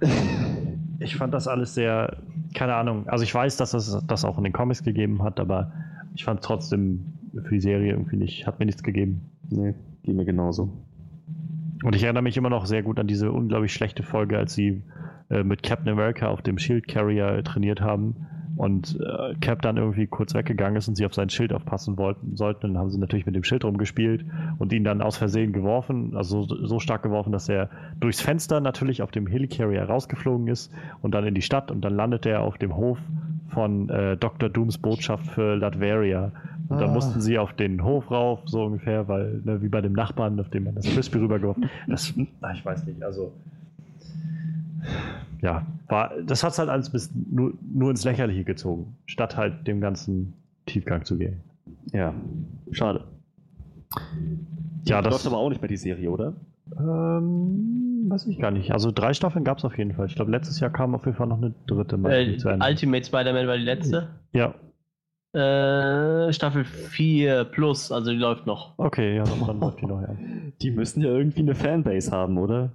ich 0.98 1.16
fand 1.16 1.32
das 1.32 1.46
alles 1.46 1.74
sehr, 1.74 2.16
keine 2.52 2.74
Ahnung, 2.74 3.08
also 3.08 3.22
ich 3.22 3.32
weiß, 3.32 3.56
dass 3.56 3.74
es 3.74 4.02
das 4.06 4.24
auch 4.24 4.38
in 4.38 4.44
den 4.44 4.52
Comics 4.52 4.82
gegeben 4.82 5.22
hat, 5.22 5.38
aber 5.38 5.72
ich 6.14 6.24
fand 6.24 6.42
trotzdem 6.42 7.12
für 7.32 7.54
die 7.54 7.60
Serie 7.60 7.92
irgendwie 7.92 8.16
nicht, 8.16 8.46
hat 8.46 8.58
mir 8.58 8.66
nichts 8.66 8.82
gegeben. 8.82 9.30
Nee, 9.50 9.74
ging 10.04 10.16
mir 10.16 10.24
genauso. 10.24 10.70
Und 11.82 11.94
ich 11.94 12.04
erinnere 12.04 12.22
mich 12.22 12.36
immer 12.36 12.50
noch 12.50 12.66
sehr 12.66 12.82
gut 12.82 12.98
an 12.98 13.06
diese 13.06 13.32
unglaublich 13.32 13.72
schlechte 13.72 14.02
Folge, 14.02 14.38
als 14.38 14.54
sie 14.54 14.82
äh, 15.28 15.42
mit 15.42 15.62
Captain 15.62 15.88
America 15.88 16.28
auf 16.28 16.42
dem 16.42 16.58
Shield 16.58 16.88
Carrier 16.88 17.28
äh, 17.28 17.42
trainiert 17.42 17.80
haben 17.80 18.16
und 18.56 18.98
äh, 19.00 19.34
Cap 19.40 19.62
dann 19.62 19.76
irgendwie 19.76 20.06
kurz 20.06 20.34
weggegangen 20.34 20.76
ist 20.76 20.88
und 20.88 20.94
sie 20.94 21.04
auf 21.04 21.14
sein 21.14 21.28
Schild 21.28 21.52
aufpassen 21.52 21.98
wollten, 21.98 22.36
sollten. 22.36 22.68
Dann 22.68 22.78
haben 22.78 22.90
sie 22.90 22.98
natürlich 22.98 23.26
mit 23.26 23.34
dem 23.34 23.44
Schild 23.44 23.64
rumgespielt 23.64 24.24
und 24.58 24.72
ihn 24.72 24.84
dann 24.84 25.02
aus 25.02 25.16
Versehen 25.16 25.52
geworfen, 25.52 26.16
also 26.16 26.42
so, 26.44 26.64
so 26.64 26.78
stark 26.78 27.02
geworfen, 27.02 27.32
dass 27.32 27.48
er 27.48 27.68
durchs 28.00 28.20
Fenster 28.20 28.60
natürlich 28.60 29.02
auf 29.02 29.10
dem 29.10 29.26
Helicarrier 29.26 29.84
rausgeflogen 29.84 30.48
ist 30.48 30.72
und 31.02 31.14
dann 31.14 31.26
in 31.26 31.34
die 31.34 31.42
Stadt 31.42 31.70
und 31.70 31.82
dann 31.84 31.94
landete 31.94 32.30
er 32.30 32.42
auf 32.42 32.56
dem 32.58 32.76
Hof 32.76 32.98
von 33.48 33.88
äh, 33.88 34.16
Dr. 34.16 34.48
Dooms 34.48 34.78
Botschaft 34.78 35.26
für 35.26 35.56
Latveria. 35.56 36.32
Und 36.68 36.80
da 36.80 36.86
Ah. 36.86 36.92
mussten 36.92 37.20
sie 37.20 37.38
auf 37.38 37.52
den 37.52 37.84
Hof 37.84 38.10
rauf, 38.10 38.40
so 38.46 38.64
ungefähr, 38.64 39.06
weil, 39.06 39.40
ne, 39.44 39.60
wie 39.62 39.68
bei 39.68 39.80
dem 39.82 39.92
Nachbarn, 39.92 40.40
auf 40.40 40.48
dem 40.48 40.64
man 40.64 40.74
das 40.74 40.86
Frisbee 40.88 41.18
rübergeworfen 41.18 41.68
das, 41.86 42.14
na, 42.40 42.52
Ich 42.52 42.64
weiß 42.64 42.86
nicht, 42.86 43.02
also. 43.02 43.32
Ja, 45.42 45.66
war, 45.88 46.12
das 46.26 46.42
hat 46.42 46.52
es 46.52 46.58
halt 46.58 46.70
alles 46.70 46.90
bis 46.90 47.10
nur, 47.30 47.52
nur 47.72 47.90
ins 47.90 48.04
Lächerliche 48.04 48.44
gezogen, 48.44 48.94
statt 49.06 49.36
halt 49.36 49.66
dem 49.66 49.80
ganzen 49.80 50.32
Tiefgang 50.66 51.04
zu 51.04 51.18
gehen. 51.18 51.40
Ja, 51.92 52.14
schade. 52.72 53.04
Ja, 54.86 55.02
das- 55.02 55.12
läuft 55.12 55.26
aber 55.26 55.36
auch 55.36 55.48
nicht 55.50 55.60
mehr 55.60 55.68
die 55.68 55.76
Serie, 55.76 56.10
oder? 56.10 56.32
Ähm, 56.78 58.06
weiß 58.08 58.26
ich 58.26 58.38
gar 58.38 58.50
nicht. 58.50 58.72
Also 58.72 58.90
drei 58.90 59.12
Staffeln 59.12 59.44
gab 59.44 59.58
es 59.58 59.64
auf 59.66 59.76
jeden 59.76 59.92
Fall. 59.92 60.06
Ich 60.06 60.14
glaube, 60.16 60.30
letztes 60.30 60.60
Jahr 60.60 60.70
kam 60.70 60.94
auf 60.94 61.04
jeden 61.04 61.16
Fall 61.16 61.26
noch 61.26 61.36
eine 61.38 61.52
dritte 61.66 61.98
mal 61.98 62.10
Äh, 62.12 62.36
zu 62.38 62.48
Ende. 62.48 62.66
Ultimate 62.66 63.04
Spider-Man 63.04 63.46
war 63.46 63.56
die 63.58 63.64
letzte. 63.64 64.08
Ja, 64.32 64.54
Äh, 65.34 66.32
Staffel 66.32 66.64
4 66.64 67.44
plus, 67.44 67.90
also 67.90 68.10
die 68.10 68.16
läuft 68.16 68.46
noch. 68.46 68.74
okay, 68.78 69.16
ja, 69.16 69.24
dann 69.24 69.58
läuft 69.60 69.80
die 69.80 69.86
noch, 69.86 70.00
ja. 70.00 70.14
Die 70.62 70.70
müssen 70.70 71.02
ja 71.02 71.08
irgendwie 71.08 71.40
eine 71.40 71.54
Fanbase 71.54 72.12
haben, 72.12 72.38
oder? 72.38 72.72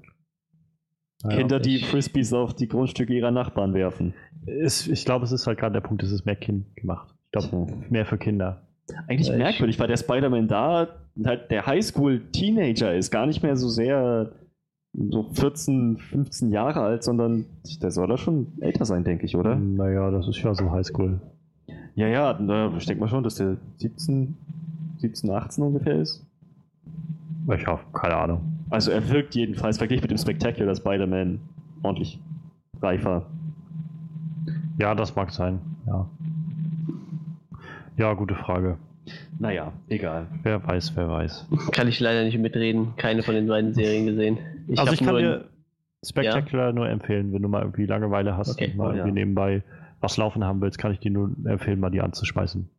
Ja, 1.24 1.30
Kinder, 1.30 1.60
die 1.60 1.80
Frisbees 1.80 2.34
auf 2.34 2.54
die 2.54 2.68
Grundstücke 2.68 3.14
ihrer 3.14 3.32
Nachbarn 3.32 3.74
werfen. 3.74 4.14
Ist, 4.46 4.88
ich 4.88 5.06
glaube, 5.06 5.26
es 5.26 5.32
ist 5.32 5.48
halt 5.48 5.58
gerade 5.58 5.74
der 5.74 5.82
Punkt, 5.82 6.04
es 6.04 6.12
ist 6.12 6.26
mehr 6.26 6.36
Kind 6.36 6.76
gemacht. 6.76 7.14
Ich 7.26 7.32
glaube, 7.32 7.68
mehr 7.90 8.06
für 8.06 8.18
Kinder. 8.18 8.68
Eigentlich 9.08 9.30
Äh, 9.30 9.38
merkwürdig, 9.38 9.80
weil 9.80 9.88
der 9.88 9.98
Spider-Man 9.98 10.48
da 10.48 10.88
halt 11.24 11.52
der 11.52 11.66
Highschool-Teenager 11.66 12.94
ist, 12.96 13.12
gar 13.12 13.26
nicht 13.26 13.44
mehr 13.44 13.56
so 13.56 13.70
sehr 13.70 14.32
so 14.94 15.24
14, 15.34 15.98
15 15.98 16.52
Jahre 16.52 16.82
alt, 16.82 17.04
sondern 17.04 17.46
der 17.82 17.92
soll 17.92 18.08
da 18.08 18.18
schon 18.18 18.54
älter 18.60 18.86
sein, 18.86 19.04
denke 19.04 19.26
ich, 19.26 19.36
oder? 19.36 19.56
Naja, 19.56 20.10
das 20.12 20.28
ist 20.28 20.42
ja 20.42 20.54
so 20.54 20.72
Highschool. 20.72 21.22
Ja, 22.00 22.08
ja, 22.08 22.38
na, 22.40 22.72
ich 22.78 22.86
denke 22.86 23.02
mal 23.02 23.10
schon, 23.10 23.26
dass 23.26 23.36
der 23.36 23.58
17, 23.76 24.38
17, 25.00 25.30
18 25.30 25.64
ungefähr 25.66 26.00
ist. 26.00 26.26
Ich 27.54 27.68
habe 27.68 27.82
keine 27.92 28.16
Ahnung. 28.16 28.42
Also 28.70 28.92
er 28.92 29.10
wirkt 29.10 29.36
jedenfalls 29.36 29.78
verglichen 29.78 30.04
mit 30.04 30.12
dem 30.12 30.18
Spectacular 30.18 30.74
Spider-Man 30.74 31.42
ordentlich 31.84 32.22
reifer. 32.82 33.26
Ja, 34.78 34.96
das 34.96 35.14
mag 35.18 35.32
sein. 35.32 35.60
Ja. 35.88 36.10
Ja, 37.98 38.14
gute 38.14 38.36
Frage. 38.36 38.78
Naja, 39.38 39.74
egal. 39.90 40.28
Wer 40.44 40.66
weiß, 40.66 40.96
wer 40.96 41.10
weiß. 41.10 41.48
Kann 41.74 41.90
ich 41.90 42.00
leider 42.00 42.24
nicht 42.24 42.38
mitreden. 42.38 42.94
Keine 42.96 43.24
von 43.24 43.36
den 43.36 43.48
beiden 43.48 43.74
Serien 43.74 44.06
gesehen. 44.06 44.38
Ich 44.70 44.80
also 44.80 44.92
hab 44.92 44.94
ich 44.94 45.00
kann 45.06 45.16
nur 45.16 45.20
dir 45.22 45.50
Spectacular 46.06 46.72
nur 46.72 46.88
empfehlen, 46.88 47.34
wenn 47.34 47.42
du 47.42 47.50
mal 47.50 47.64
irgendwie 47.64 47.88
Langeweile 47.88 48.38
hast 48.38 48.52
Okay. 48.52 48.68
und 48.72 48.78
mal 48.78 48.86
Oh, 48.86 48.92
irgendwie 48.92 49.10
ja. 49.10 49.14
nebenbei 49.16 49.64
was 50.02 50.18
laufen 50.18 50.44
haben 50.44 50.62
willst, 50.62 50.78
kann 50.78 50.92
ich 50.92 51.00
dir 51.00 51.12
nur 51.12 51.32
empfehlen, 51.46 51.80
mal 51.80 51.90
die 51.90 52.02
anzuschmeißen. 52.02 52.70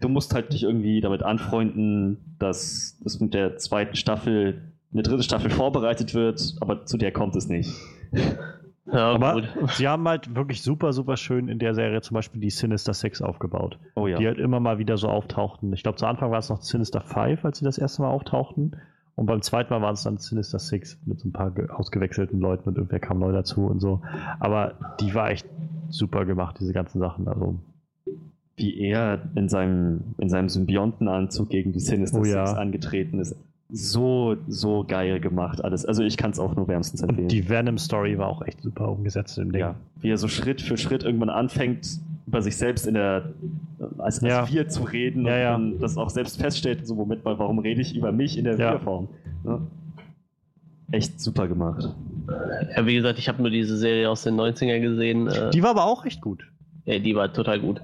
Du 0.00 0.08
musst 0.08 0.34
halt 0.34 0.52
dich 0.52 0.62
irgendwie 0.64 1.00
damit 1.00 1.22
anfreunden, 1.22 2.36
dass 2.38 2.98
das 3.02 3.18
mit 3.20 3.32
der 3.34 3.56
zweiten 3.56 3.96
Staffel, 3.96 4.72
eine 4.92 5.02
dritte 5.02 5.22
Staffel 5.22 5.50
vorbereitet 5.50 6.14
wird, 6.14 6.54
aber 6.60 6.84
zu 6.84 6.98
der 6.98 7.12
kommt 7.12 7.34
es 7.36 7.48
nicht. 7.48 7.72
ja, 8.92 9.14
Aber 9.14 9.40
gut. 9.40 9.70
sie 9.72 9.88
haben 9.88 10.06
halt 10.06 10.34
wirklich 10.34 10.62
super, 10.62 10.92
super 10.92 11.16
schön 11.16 11.48
in 11.48 11.58
der 11.58 11.74
Serie 11.74 12.00
zum 12.02 12.14
Beispiel 12.14 12.40
die 12.40 12.50
Sinister 12.50 12.94
Six 12.94 13.20
aufgebaut. 13.22 13.78
Oh 13.94 14.06
ja. 14.06 14.18
die 14.18 14.26
halt 14.26 14.38
immer 14.38 14.60
mal 14.60 14.78
wieder 14.78 14.96
so 14.96 15.08
auftauchten. 15.08 15.72
Ich 15.72 15.82
glaube, 15.82 15.96
zu 15.98 16.06
Anfang 16.06 16.30
war 16.30 16.38
es 16.38 16.48
noch 16.50 16.60
Sinister 16.62 17.00
5, 17.00 17.44
als 17.44 17.58
sie 17.58 17.64
das 17.64 17.78
erste 17.78 18.02
Mal 18.02 18.08
auftauchten. 18.10 18.76
Und 19.16 19.26
beim 19.26 19.40
zweiten 19.40 19.72
Mal 19.72 19.80
waren 19.80 19.94
es 19.94 20.02
dann 20.02 20.18
Sinister 20.18 20.58
6 20.58 21.00
mit 21.06 21.18
so 21.20 21.28
ein 21.28 21.32
paar 21.32 21.50
ge- 21.50 21.68
ausgewechselten 21.70 22.38
Leuten 22.38 22.68
und 22.68 22.76
irgendwer 22.76 23.00
kam 23.00 23.18
neu 23.18 23.32
dazu 23.32 23.64
und 23.66 23.80
so. 23.80 24.02
Aber 24.40 24.74
die 25.00 25.14
war 25.14 25.30
echt 25.30 25.46
super 25.90 26.24
gemacht, 26.24 26.56
diese 26.60 26.72
ganzen 26.72 26.98
Sachen. 27.00 27.28
Also, 27.28 27.56
Wie 28.56 28.78
er 28.78 29.20
in 29.34 29.48
seinem, 29.48 30.14
in 30.18 30.28
seinem 30.28 30.48
Symbiontenanzug 30.48 31.48
gegen 31.50 31.72
die 31.72 31.80
Sinister 31.80 32.20
Oh 32.20 32.24
Six 32.24 32.34
ja. 32.34 32.52
angetreten 32.54 33.18
ist. 33.20 33.36
So, 33.68 34.36
so 34.46 34.84
geil 34.86 35.18
gemacht 35.18 35.64
alles. 35.64 35.84
Also 35.84 36.04
ich 36.04 36.16
kann 36.16 36.30
es 36.30 36.38
auch 36.38 36.54
nur 36.54 36.68
wärmstens 36.68 37.02
empfehlen. 37.02 37.24
und 37.24 37.32
die 37.32 37.48
Venom-Story 37.48 38.16
war 38.16 38.28
auch 38.28 38.42
echt 38.42 38.62
super 38.62 38.88
umgesetzt 38.88 39.38
im 39.38 39.50
Ding. 39.50 39.60
ja, 39.60 39.74
wie 40.00 40.10
er 40.10 40.18
so 40.18 40.28
Schritt 40.28 40.60
für 40.62 40.76
Schritt 40.76 41.02
irgendwann 41.02 41.30
anfängt, 41.30 41.98
über 42.28 42.42
sich 42.42 42.56
selbst 42.56 42.86
in 42.86 42.94
der 42.94 43.32
als, 43.98 44.20
als 44.20 44.20
Ja. 44.20 44.48
Wir 44.48 44.68
zu 44.68 44.84
reden 44.84 45.26
Ja, 45.26 45.56
und 45.56 45.72
ja. 45.72 45.78
das 45.80 45.96
auch 45.96 46.10
selbst 46.10 46.40
feststellt, 46.40 46.86
so 46.86 46.94
Moment 46.94 47.24
mal, 47.24 47.38
warum 47.40 47.58
rede 47.58 47.80
ich 47.80 47.96
über 47.96 48.12
mich 48.12 48.38
in 48.38 48.44
der. 48.44 48.56
Wir-Form? 48.56 49.08
Ne? 49.42 49.60
Echt 50.92 51.20
super 51.20 51.48
gemacht. 51.48 51.92
Ja, 52.76 52.86
wie 52.86 52.94
gesagt, 52.94 53.18
ich 53.18 53.28
habe 53.28 53.40
nur 53.42 53.50
diese 53.50 53.76
Serie 53.76 54.10
aus 54.10 54.22
den 54.22 54.34
90ern 54.36 54.80
gesehen. 54.80 55.28
Äh, 55.28 55.50
Die 55.50 55.62
war 55.62 55.70
aber 55.70 55.84
auch 55.84 56.04
echt 56.04 56.20
gut. 56.20 56.44
ja, 56.84 56.98
die 56.98 57.14
war 57.14 57.32
total 57.32 57.60
gut. 57.60 57.80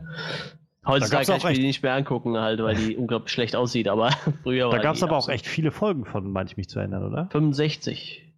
Heutzutage 0.86 1.26
kann 1.26 1.36
ich 1.36 1.44
mir 1.44 1.52
die 1.54 1.66
nicht 1.66 1.82
mehr 1.82 1.94
angucken, 1.94 2.36
halt, 2.38 2.60
weil 2.60 2.74
die 2.74 2.96
unglaublich 2.96 3.32
schlecht 3.32 3.54
aussieht, 3.54 3.86
aber 3.86 4.10
früher 4.42 4.66
war 4.66 4.72
Da 4.76 4.82
gab 4.82 4.96
es 4.96 5.02
aber 5.04 5.16
auch 5.16 5.28
echt 5.28 5.46
viele 5.46 5.70
Folgen 5.70 6.04
von, 6.04 6.30
meine 6.32 6.48
ich 6.50 6.56
mich 6.56 6.68
zu 6.68 6.80
erinnern, 6.80 7.04
oder? 7.06 7.28
65. 7.30 8.28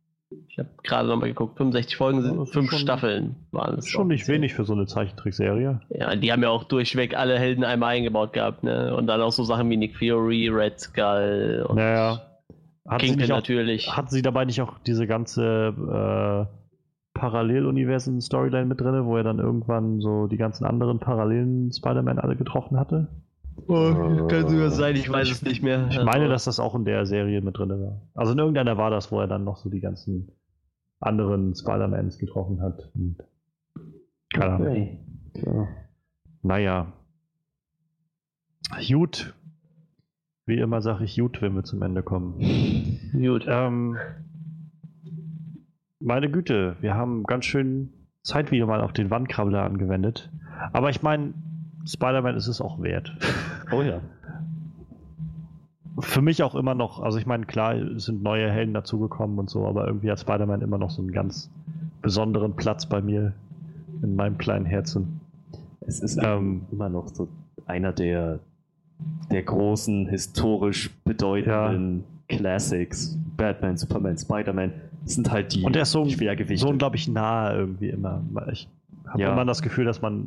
Ich 0.48 0.58
habe 0.58 0.68
gerade 0.82 1.08
nochmal 1.08 1.28
geguckt. 1.28 1.56
65 1.56 1.96
Folgen 1.96 2.22
sind 2.22 2.40
ist 2.42 2.52
fünf 2.52 2.70
schon- 2.70 2.78
Staffeln 2.80 3.36
waren 3.50 3.78
es. 3.78 3.88
Schon 3.88 4.08
nicht 4.08 4.26
wenig 4.28 4.52
für 4.54 4.64
so 4.64 4.72
eine 4.72 4.86
Zeichentrickserie. 4.86 5.80
Ja, 5.90 6.16
die 6.16 6.32
haben 6.32 6.42
ja 6.42 6.48
auch 6.50 6.64
durchweg 6.64 7.16
alle 7.16 7.38
Helden 7.38 7.64
einmal 7.64 7.94
eingebaut 7.96 8.32
gehabt, 8.32 8.62
ne? 8.64 8.94
Und 8.96 9.06
dann 9.06 9.20
auch 9.20 9.32
so 9.32 9.44
Sachen 9.44 9.70
wie 9.70 9.76
Nick 9.76 9.96
Fury, 9.96 10.48
Red 10.48 10.78
Skull 10.80 11.64
und 11.68 11.76
Naja. 11.76 12.20
Hat 12.86 13.00
sie, 13.00 13.06
Kingpin 13.06 13.22
nicht 13.22 13.32
auch, 13.32 13.36
natürlich. 13.36 13.96
hatten 13.96 14.10
sie 14.10 14.22
dabei 14.22 14.44
nicht 14.44 14.60
auch 14.60 14.78
diese 14.80 15.06
ganze 15.06 15.74
äh, 16.48 17.18
Paralleluniversen-Storyline 17.18 18.66
mit 18.66 18.80
drin, 18.80 19.06
wo 19.06 19.16
er 19.16 19.22
dann 19.22 19.38
irgendwann 19.38 20.00
so 20.00 20.26
die 20.26 20.36
ganzen 20.36 20.64
anderen 20.64 20.98
parallelen 20.98 21.72
Spider-Man 21.72 22.18
alle 22.18 22.36
getroffen 22.36 22.78
hatte? 22.78 23.08
Oh, 23.68 24.26
kann 24.28 24.48
sogar 24.48 24.70
sein, 24.70 24.96
ich 24.96 25.08
weiß 25.08 25.30
es 25.30 25.42
nicht 25.42 25.62
mehr. 25.62 25.86
Ich 25.88 26.02
meine, 26.02 26.28
dass 26.28 26.44
das 26.44 26.58
auch 26.58 26.74
in 26.74 26.84
der 26.84 27.06
Serie 27.06 27.40
mit 27.40 27.56
drin 27.56 27.70
war. 27.70 28.02
Also 28.14 28.32
in 28.32 28.38
irgendeiner 28.38 28.76
war 28.76 28.90
das, 28.90 29.12
wo 29.12 29.20
er 29.20 29.28
dann 29.28 29.44
noch 29.44 29.56
so 29.56 29.70
die 29.70 29.80
ganzen 29.80 30.32
anderen 31.00 31.54
Spider-Mans 31.54 32.18
getroffen 32.18 32.60
hat. 32.60 32.90
Und 32.94 33.18
keine 34.32 34.52
Ahnung. 34.54 34.68
Okay. 34.68 34.98
Ja. 35.46 35.68
Naja. 36.42 36.92
Gut. 38.88 39.34
Wie 40.46 40.58
immer 40.58 40.82
sage 40.82 41.04
ich 41.04 41.16
gut, 41.16 41.40
wenn 41.40 41.54
wir 41.54 41.64
zum 41.64 41.82
Ende 41.82 42.02
kommen. 42.02 42.34
Gut. 43.12 43.46
Ähm, 43.48 43.96
meine 46.00 46.30
Güte, 46.30 46.76
wir 46.80 46.94
haben 46.94 47.24
ganz 47.24 47.46
schön 47.46 47.90
Zeit 48.22 48.50
wieder 48.50 48.66
mal 48.66 48.80
auf 48.80 48.92
den 48.92 49.10
Wandkrabbler 49.10 49.62
angewendet. 49.62 50.30
Aber 50.72 50.90
ich 50.90 51.02
meine, 51.02 51.32
Spider-Man 51.86 52.36
ist 52.36 52.46
es 52.46 52.60
auch 52.60 52.82
wert. 52.82 53.16
Oh 53.72 53.82
ja. 53.82 54.00
Für 55.98 56.22
mich 56.22 56.42
auch 56.42 56.54
immer 56.54 56.74
noch, 56.74 57.00
also 57.00 57.18
ich 57.18 57.26
meine, 57.26 57.46
klar, 57.46 57.74
es 57.74 58.04
sind 58.04 58.22
neue 58.22 58.50
Helden 58.50 58.74
dazugekommen 58.74 59.38
und 59.38 59.48
so, 59.48 59.66
aber 59.66 59.86
irgendwie 59.86 60.10
hat 60.10 60.20
Spider-Man 60.20 60.60
immer 60.60 60.78
noch 60.78 60.90
so 60.90 61.00
einen 61.00 61.12
ganz 61.12 61.50
besonderen 62.02 62.56
Platz 62.56 62.86
bei 62.86 63.00
mir 63.00 63.32
in 64.02 64.16
meinem 64.16 64.36
kleinen 64.36 64.66
Herzen. 64.66 65.20
Es 65.80 66.00
ist 66.00 66.18
ähm, 66.22 66.66
immer 66.72 66.88
noch 66.88 67.08
so 67.08 67.28
einer 67.66 67.92
der, 67.92 68.40
der 69.30 69.42
großen, 69.42 70.08
historisch 70.08 70.90
bedeutenden 71.04 72.04
ja. 72.28 72.36
Classics. 72.36 73.18
Batman, 73.36 73.76
Superman, 73.76 74.16
Spider-Man 74.16 74.72
sind 75.04 75.30
halt 75.30 75.54
die 75.54 75.62
Und 75.62 75.76
er 75.76 75.82
ist 75.82 75.92
so, 75.92 76.06
so 76.06 76.68
unglaublich 76.68 77.08
nah 77.08 77.52
irgendwie 77.52 77.88
immer. 77.88 78.22
Ich 78.52 78.68
habe 79.06 79.22
ja. 79.22 79.32
immer 79.32 79.44
das 79.44 79.62
Gefühl, 79.62 79.84
dass 79.84 80.00
man 80.00 80.26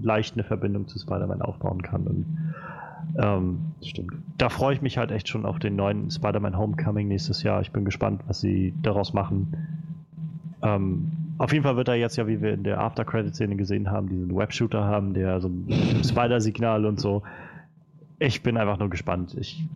leicht 0.00 0.34
eine 0.34 0.44
Verbindung 0.44 0.88
zu 0.88 0.98
Spider-Man 0.98 1.42
aufbauen 1.42 1.82
kann. 1.82 2.06
Und, 2.06 2.26
ähm, 3.18 3.58
Stimmt. 3.82 4.12
Da 4.38 4.48
freue 4.48 4.74
ich 4.74 4.82
mich 4.82 4.98
halt 4.98 5.10
echt 5.10 5.28
schon 5.28 5.46
auf 5.46 5.58
den 5.58 5.76
neuen 5.76 6.10
Spider-Man 6.10 6.56
Homecoming 6.56 7.08
nächstes 7.08 7.42
Jahr. 7.42 7.60
Ich 7.60 7.70
bin 7.70 7.84
gespannt, 7.84 8.22
was 8.26 8.40
sie 8.40 8.74
daraus 8.82 9.12
machen. 9.12 9.54
Ähm, 10.62 11.12
auf 11.38 11.52
jeden 11.52 11.64
Fall 11.64 11.76
wird 11.76 11.88
er 11.88 11.96
jetzt 11.96 12.16
ja, 12.16 12.26
wie 12.26 12.40
wir 12.40 12.52
in 12.54 12.62
der 12.62 12.80
After-Credit-Szene 12.80 13.56
gesehen 13.56 13.90
haben, 13.90 14.08
diesen 14.08 14.34
Web-Shooter 14.34 14.84
haben, 14.84 15.14
der 15.14 15.40
so 15.40 15.48
ein 15.48 16.04
Spider-Signal 16.04 16.86
und 16.86 17.00
so. 17.00 17.22
Ich 18.18 18.42
bin 18.42 18.56
einfach 18.56 18.78
nur 18.78 18.90
gespannt. 18.90 19.34
Ich, 19.38 19.66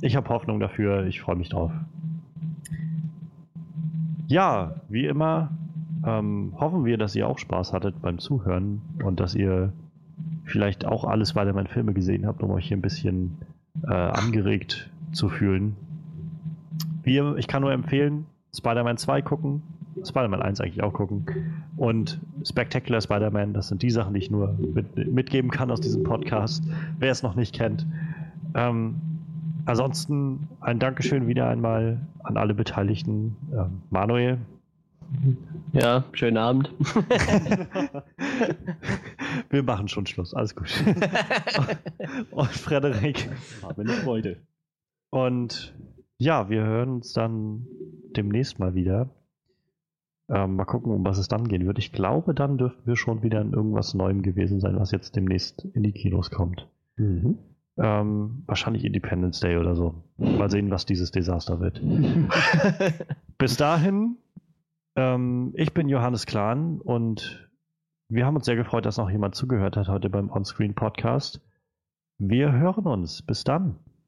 ich 0.00 0.16
habe 0.16 0.28
Hoffnung 0.28 0.60
dafür. 0.60 1.06
Ich 1.06 1.20
freue 1.20 1.36
mich 1.36 1.48
drauf. 1.48 1.72
Ja, 4.26 4.74
wie 4.88 5.06
immer 5.06 5.50
ähm, 6.06 6.54
hoffen 6.58 6.84
wir, 6.84 6.98
dass 6.98 7.14
ihr 7.14 7.28
auch 7.28 7.38
Spaß 7.38 7.72
hattet 7.72 8.00
beim 8.00 8.18
Zuhören 8.18 8.82
und 9.04 9.20
dass 9.20 9.34
ihr 9.34 9.72
vielleicht 10.44 10.84
auch 10.84 11.04
alles 11.04 11.34
meine 11.34 11.54
Filme 11.66 11.92
gesehen 11.92 12.26
habt, 12.26 12.42
um 12.42 12.50
euch 12.50 12.68
hier 12.68 12.76
ein 12.76 12.82
bisschen 12.82 13.38
äh, 13.82 13.92
angeregt 13.92 14.90
zu 15.12 15.28
fühlen. 15.28 15.76
Wir, 17.02 17.36
ich 17.36 17.46
kann 17.46 17.62
nur 17.62 17.72
empfehlen, 17.72 18.26
Spider-Man 18.54 18.96
2 18.96 19.22
gucken, 19.22 19.62
Spider-Man 20.04 20.42
1 20.42 20.60
eigentlich 20.60 20.82
auch 20.82 20.92
gucken 20.92 21.26
und 21.76 22.20
Spectacular 22.44 23.00
Spider-Man, 23.00 23.52
das 23.52 23.68
sind 23.68 23.82
die 23.82 23.90
Sachen, 23.90 24.14
die 24.14 24.20
ich 24.20 24.30
nur 24.30 24.56
mit, 24.74 25.12
mitgeben 25.12 25.50
kann 25.50 25.70
aus 25.70 25.80
diesem 25.80 26.02
Podcast, 26.02 26.64
wer 26.98 27.10
es 27.10 27.22
noch 27.22 27.34
nicht 27.34 27.54
kennt. 27.54 27.86
Ähm, 28.54 28.96
ansonsten 29.66 30.48
ein 30.60 30.78
Dankeschön 30.78 31.26
wieder 31.26 31.48
einmal 31.48 31.98
an 32.22 32.36
alle 32.36 32.54
Beteiligten. 32.54 33.36
Ähm, 33.52 33.82
Manuel, 33.90 34.38
ja, 35.72 36.04
schönen 36.12 36.36
Abend. 36.36 36.72
Wir 39.50 39.62
machen 39.62 39.88
schon 39.88 40.06
Schluss, 40.06 40.34
alles 40.34 40.54
gut. 40.54 40.72
Und 42.30 42.48
Frederik. 42.48 43.28
Habe 43.62 43.82
eine 43.82 43.92
Freude. 43.92 44.36
Und 45.10 45.74
ja, 46.18 46.48
wir 46.48 46.62
hören 46.62 46.90
uns 46.96 47.12
dann 47.12 47.66
demnächst 48.16 48.58
mal 48.58 48.74
wieder. 48.74 49.10
Ähm, 50.32 50.56
mal 50.56 50.64
gucken, 50.64 50.92
um 50.92 51.04
was 51.04 51.18
es 51.18 51.28
dann 51.28 51.48
gehen 51.48 51.66
wird. 51.66 51.78
Ich 51.78 51.92
glaube, 51.92 52.34
dann 52.34 52.56
dürften 52.56 52.86
wir 52.86 52.96
schon 52.96 53.22
wieder 53.22 53.40
in 53.40 53.52
irgendwas 53.52 53.94
Neuem 53.94 54.22
gewesen 54.22 54.60
sein, 54.60 54.78
was 54.78 54.92
jetzt 54.92 55.16
demnächst 55.16 55.64
in 55.64 55.82
die 55.82 55.92
Kinos 55.92 56.30
kommt. 56.30 56.68
Mhm. 56.96 57.38
Ähm, 57.76 58.44
wahrscheinlich 58.46 58.84
Independence 58.84 59.40
Day 59.40 59.56
oder 59.56 59.74
so. 59.74 60.04
Mal 60.18 60.50
sehen, 60.50 60.70
was 60.70 60.86
dieses 60.86 61.10
Desaster 61.10 61.60
wird. 61.60 61.82
Bis 63.38 63.56
dahin 63.56 64.18
ähm, 64.96 65.52
ich 65.54 65.72
bin 65.72 65.88
Johannes 65.88 66.26
Klahn 66.26 66.80
und 66.80 67.48
wir 68.08 68.26
haben 68.26 68.36
uns 68.36 68.46
sehr 68.46 68.56
gefreut, 68.56 68.86
dass 68.86 68.96
noch 68.96 69.10
jemand 69.10 69.34
zugehört 69.34 69.76
hat 69.76 69.88
heute 69.88 70.10
beim 70.10 70.30
Onscreen 70.30 70.74
Podcast. 70.74 71.40
Wir 72.18 72.52
hören 72.52 72.86
uns. 72.86 73.22
Bis 73.22 73.44
dann. 73.44 73.76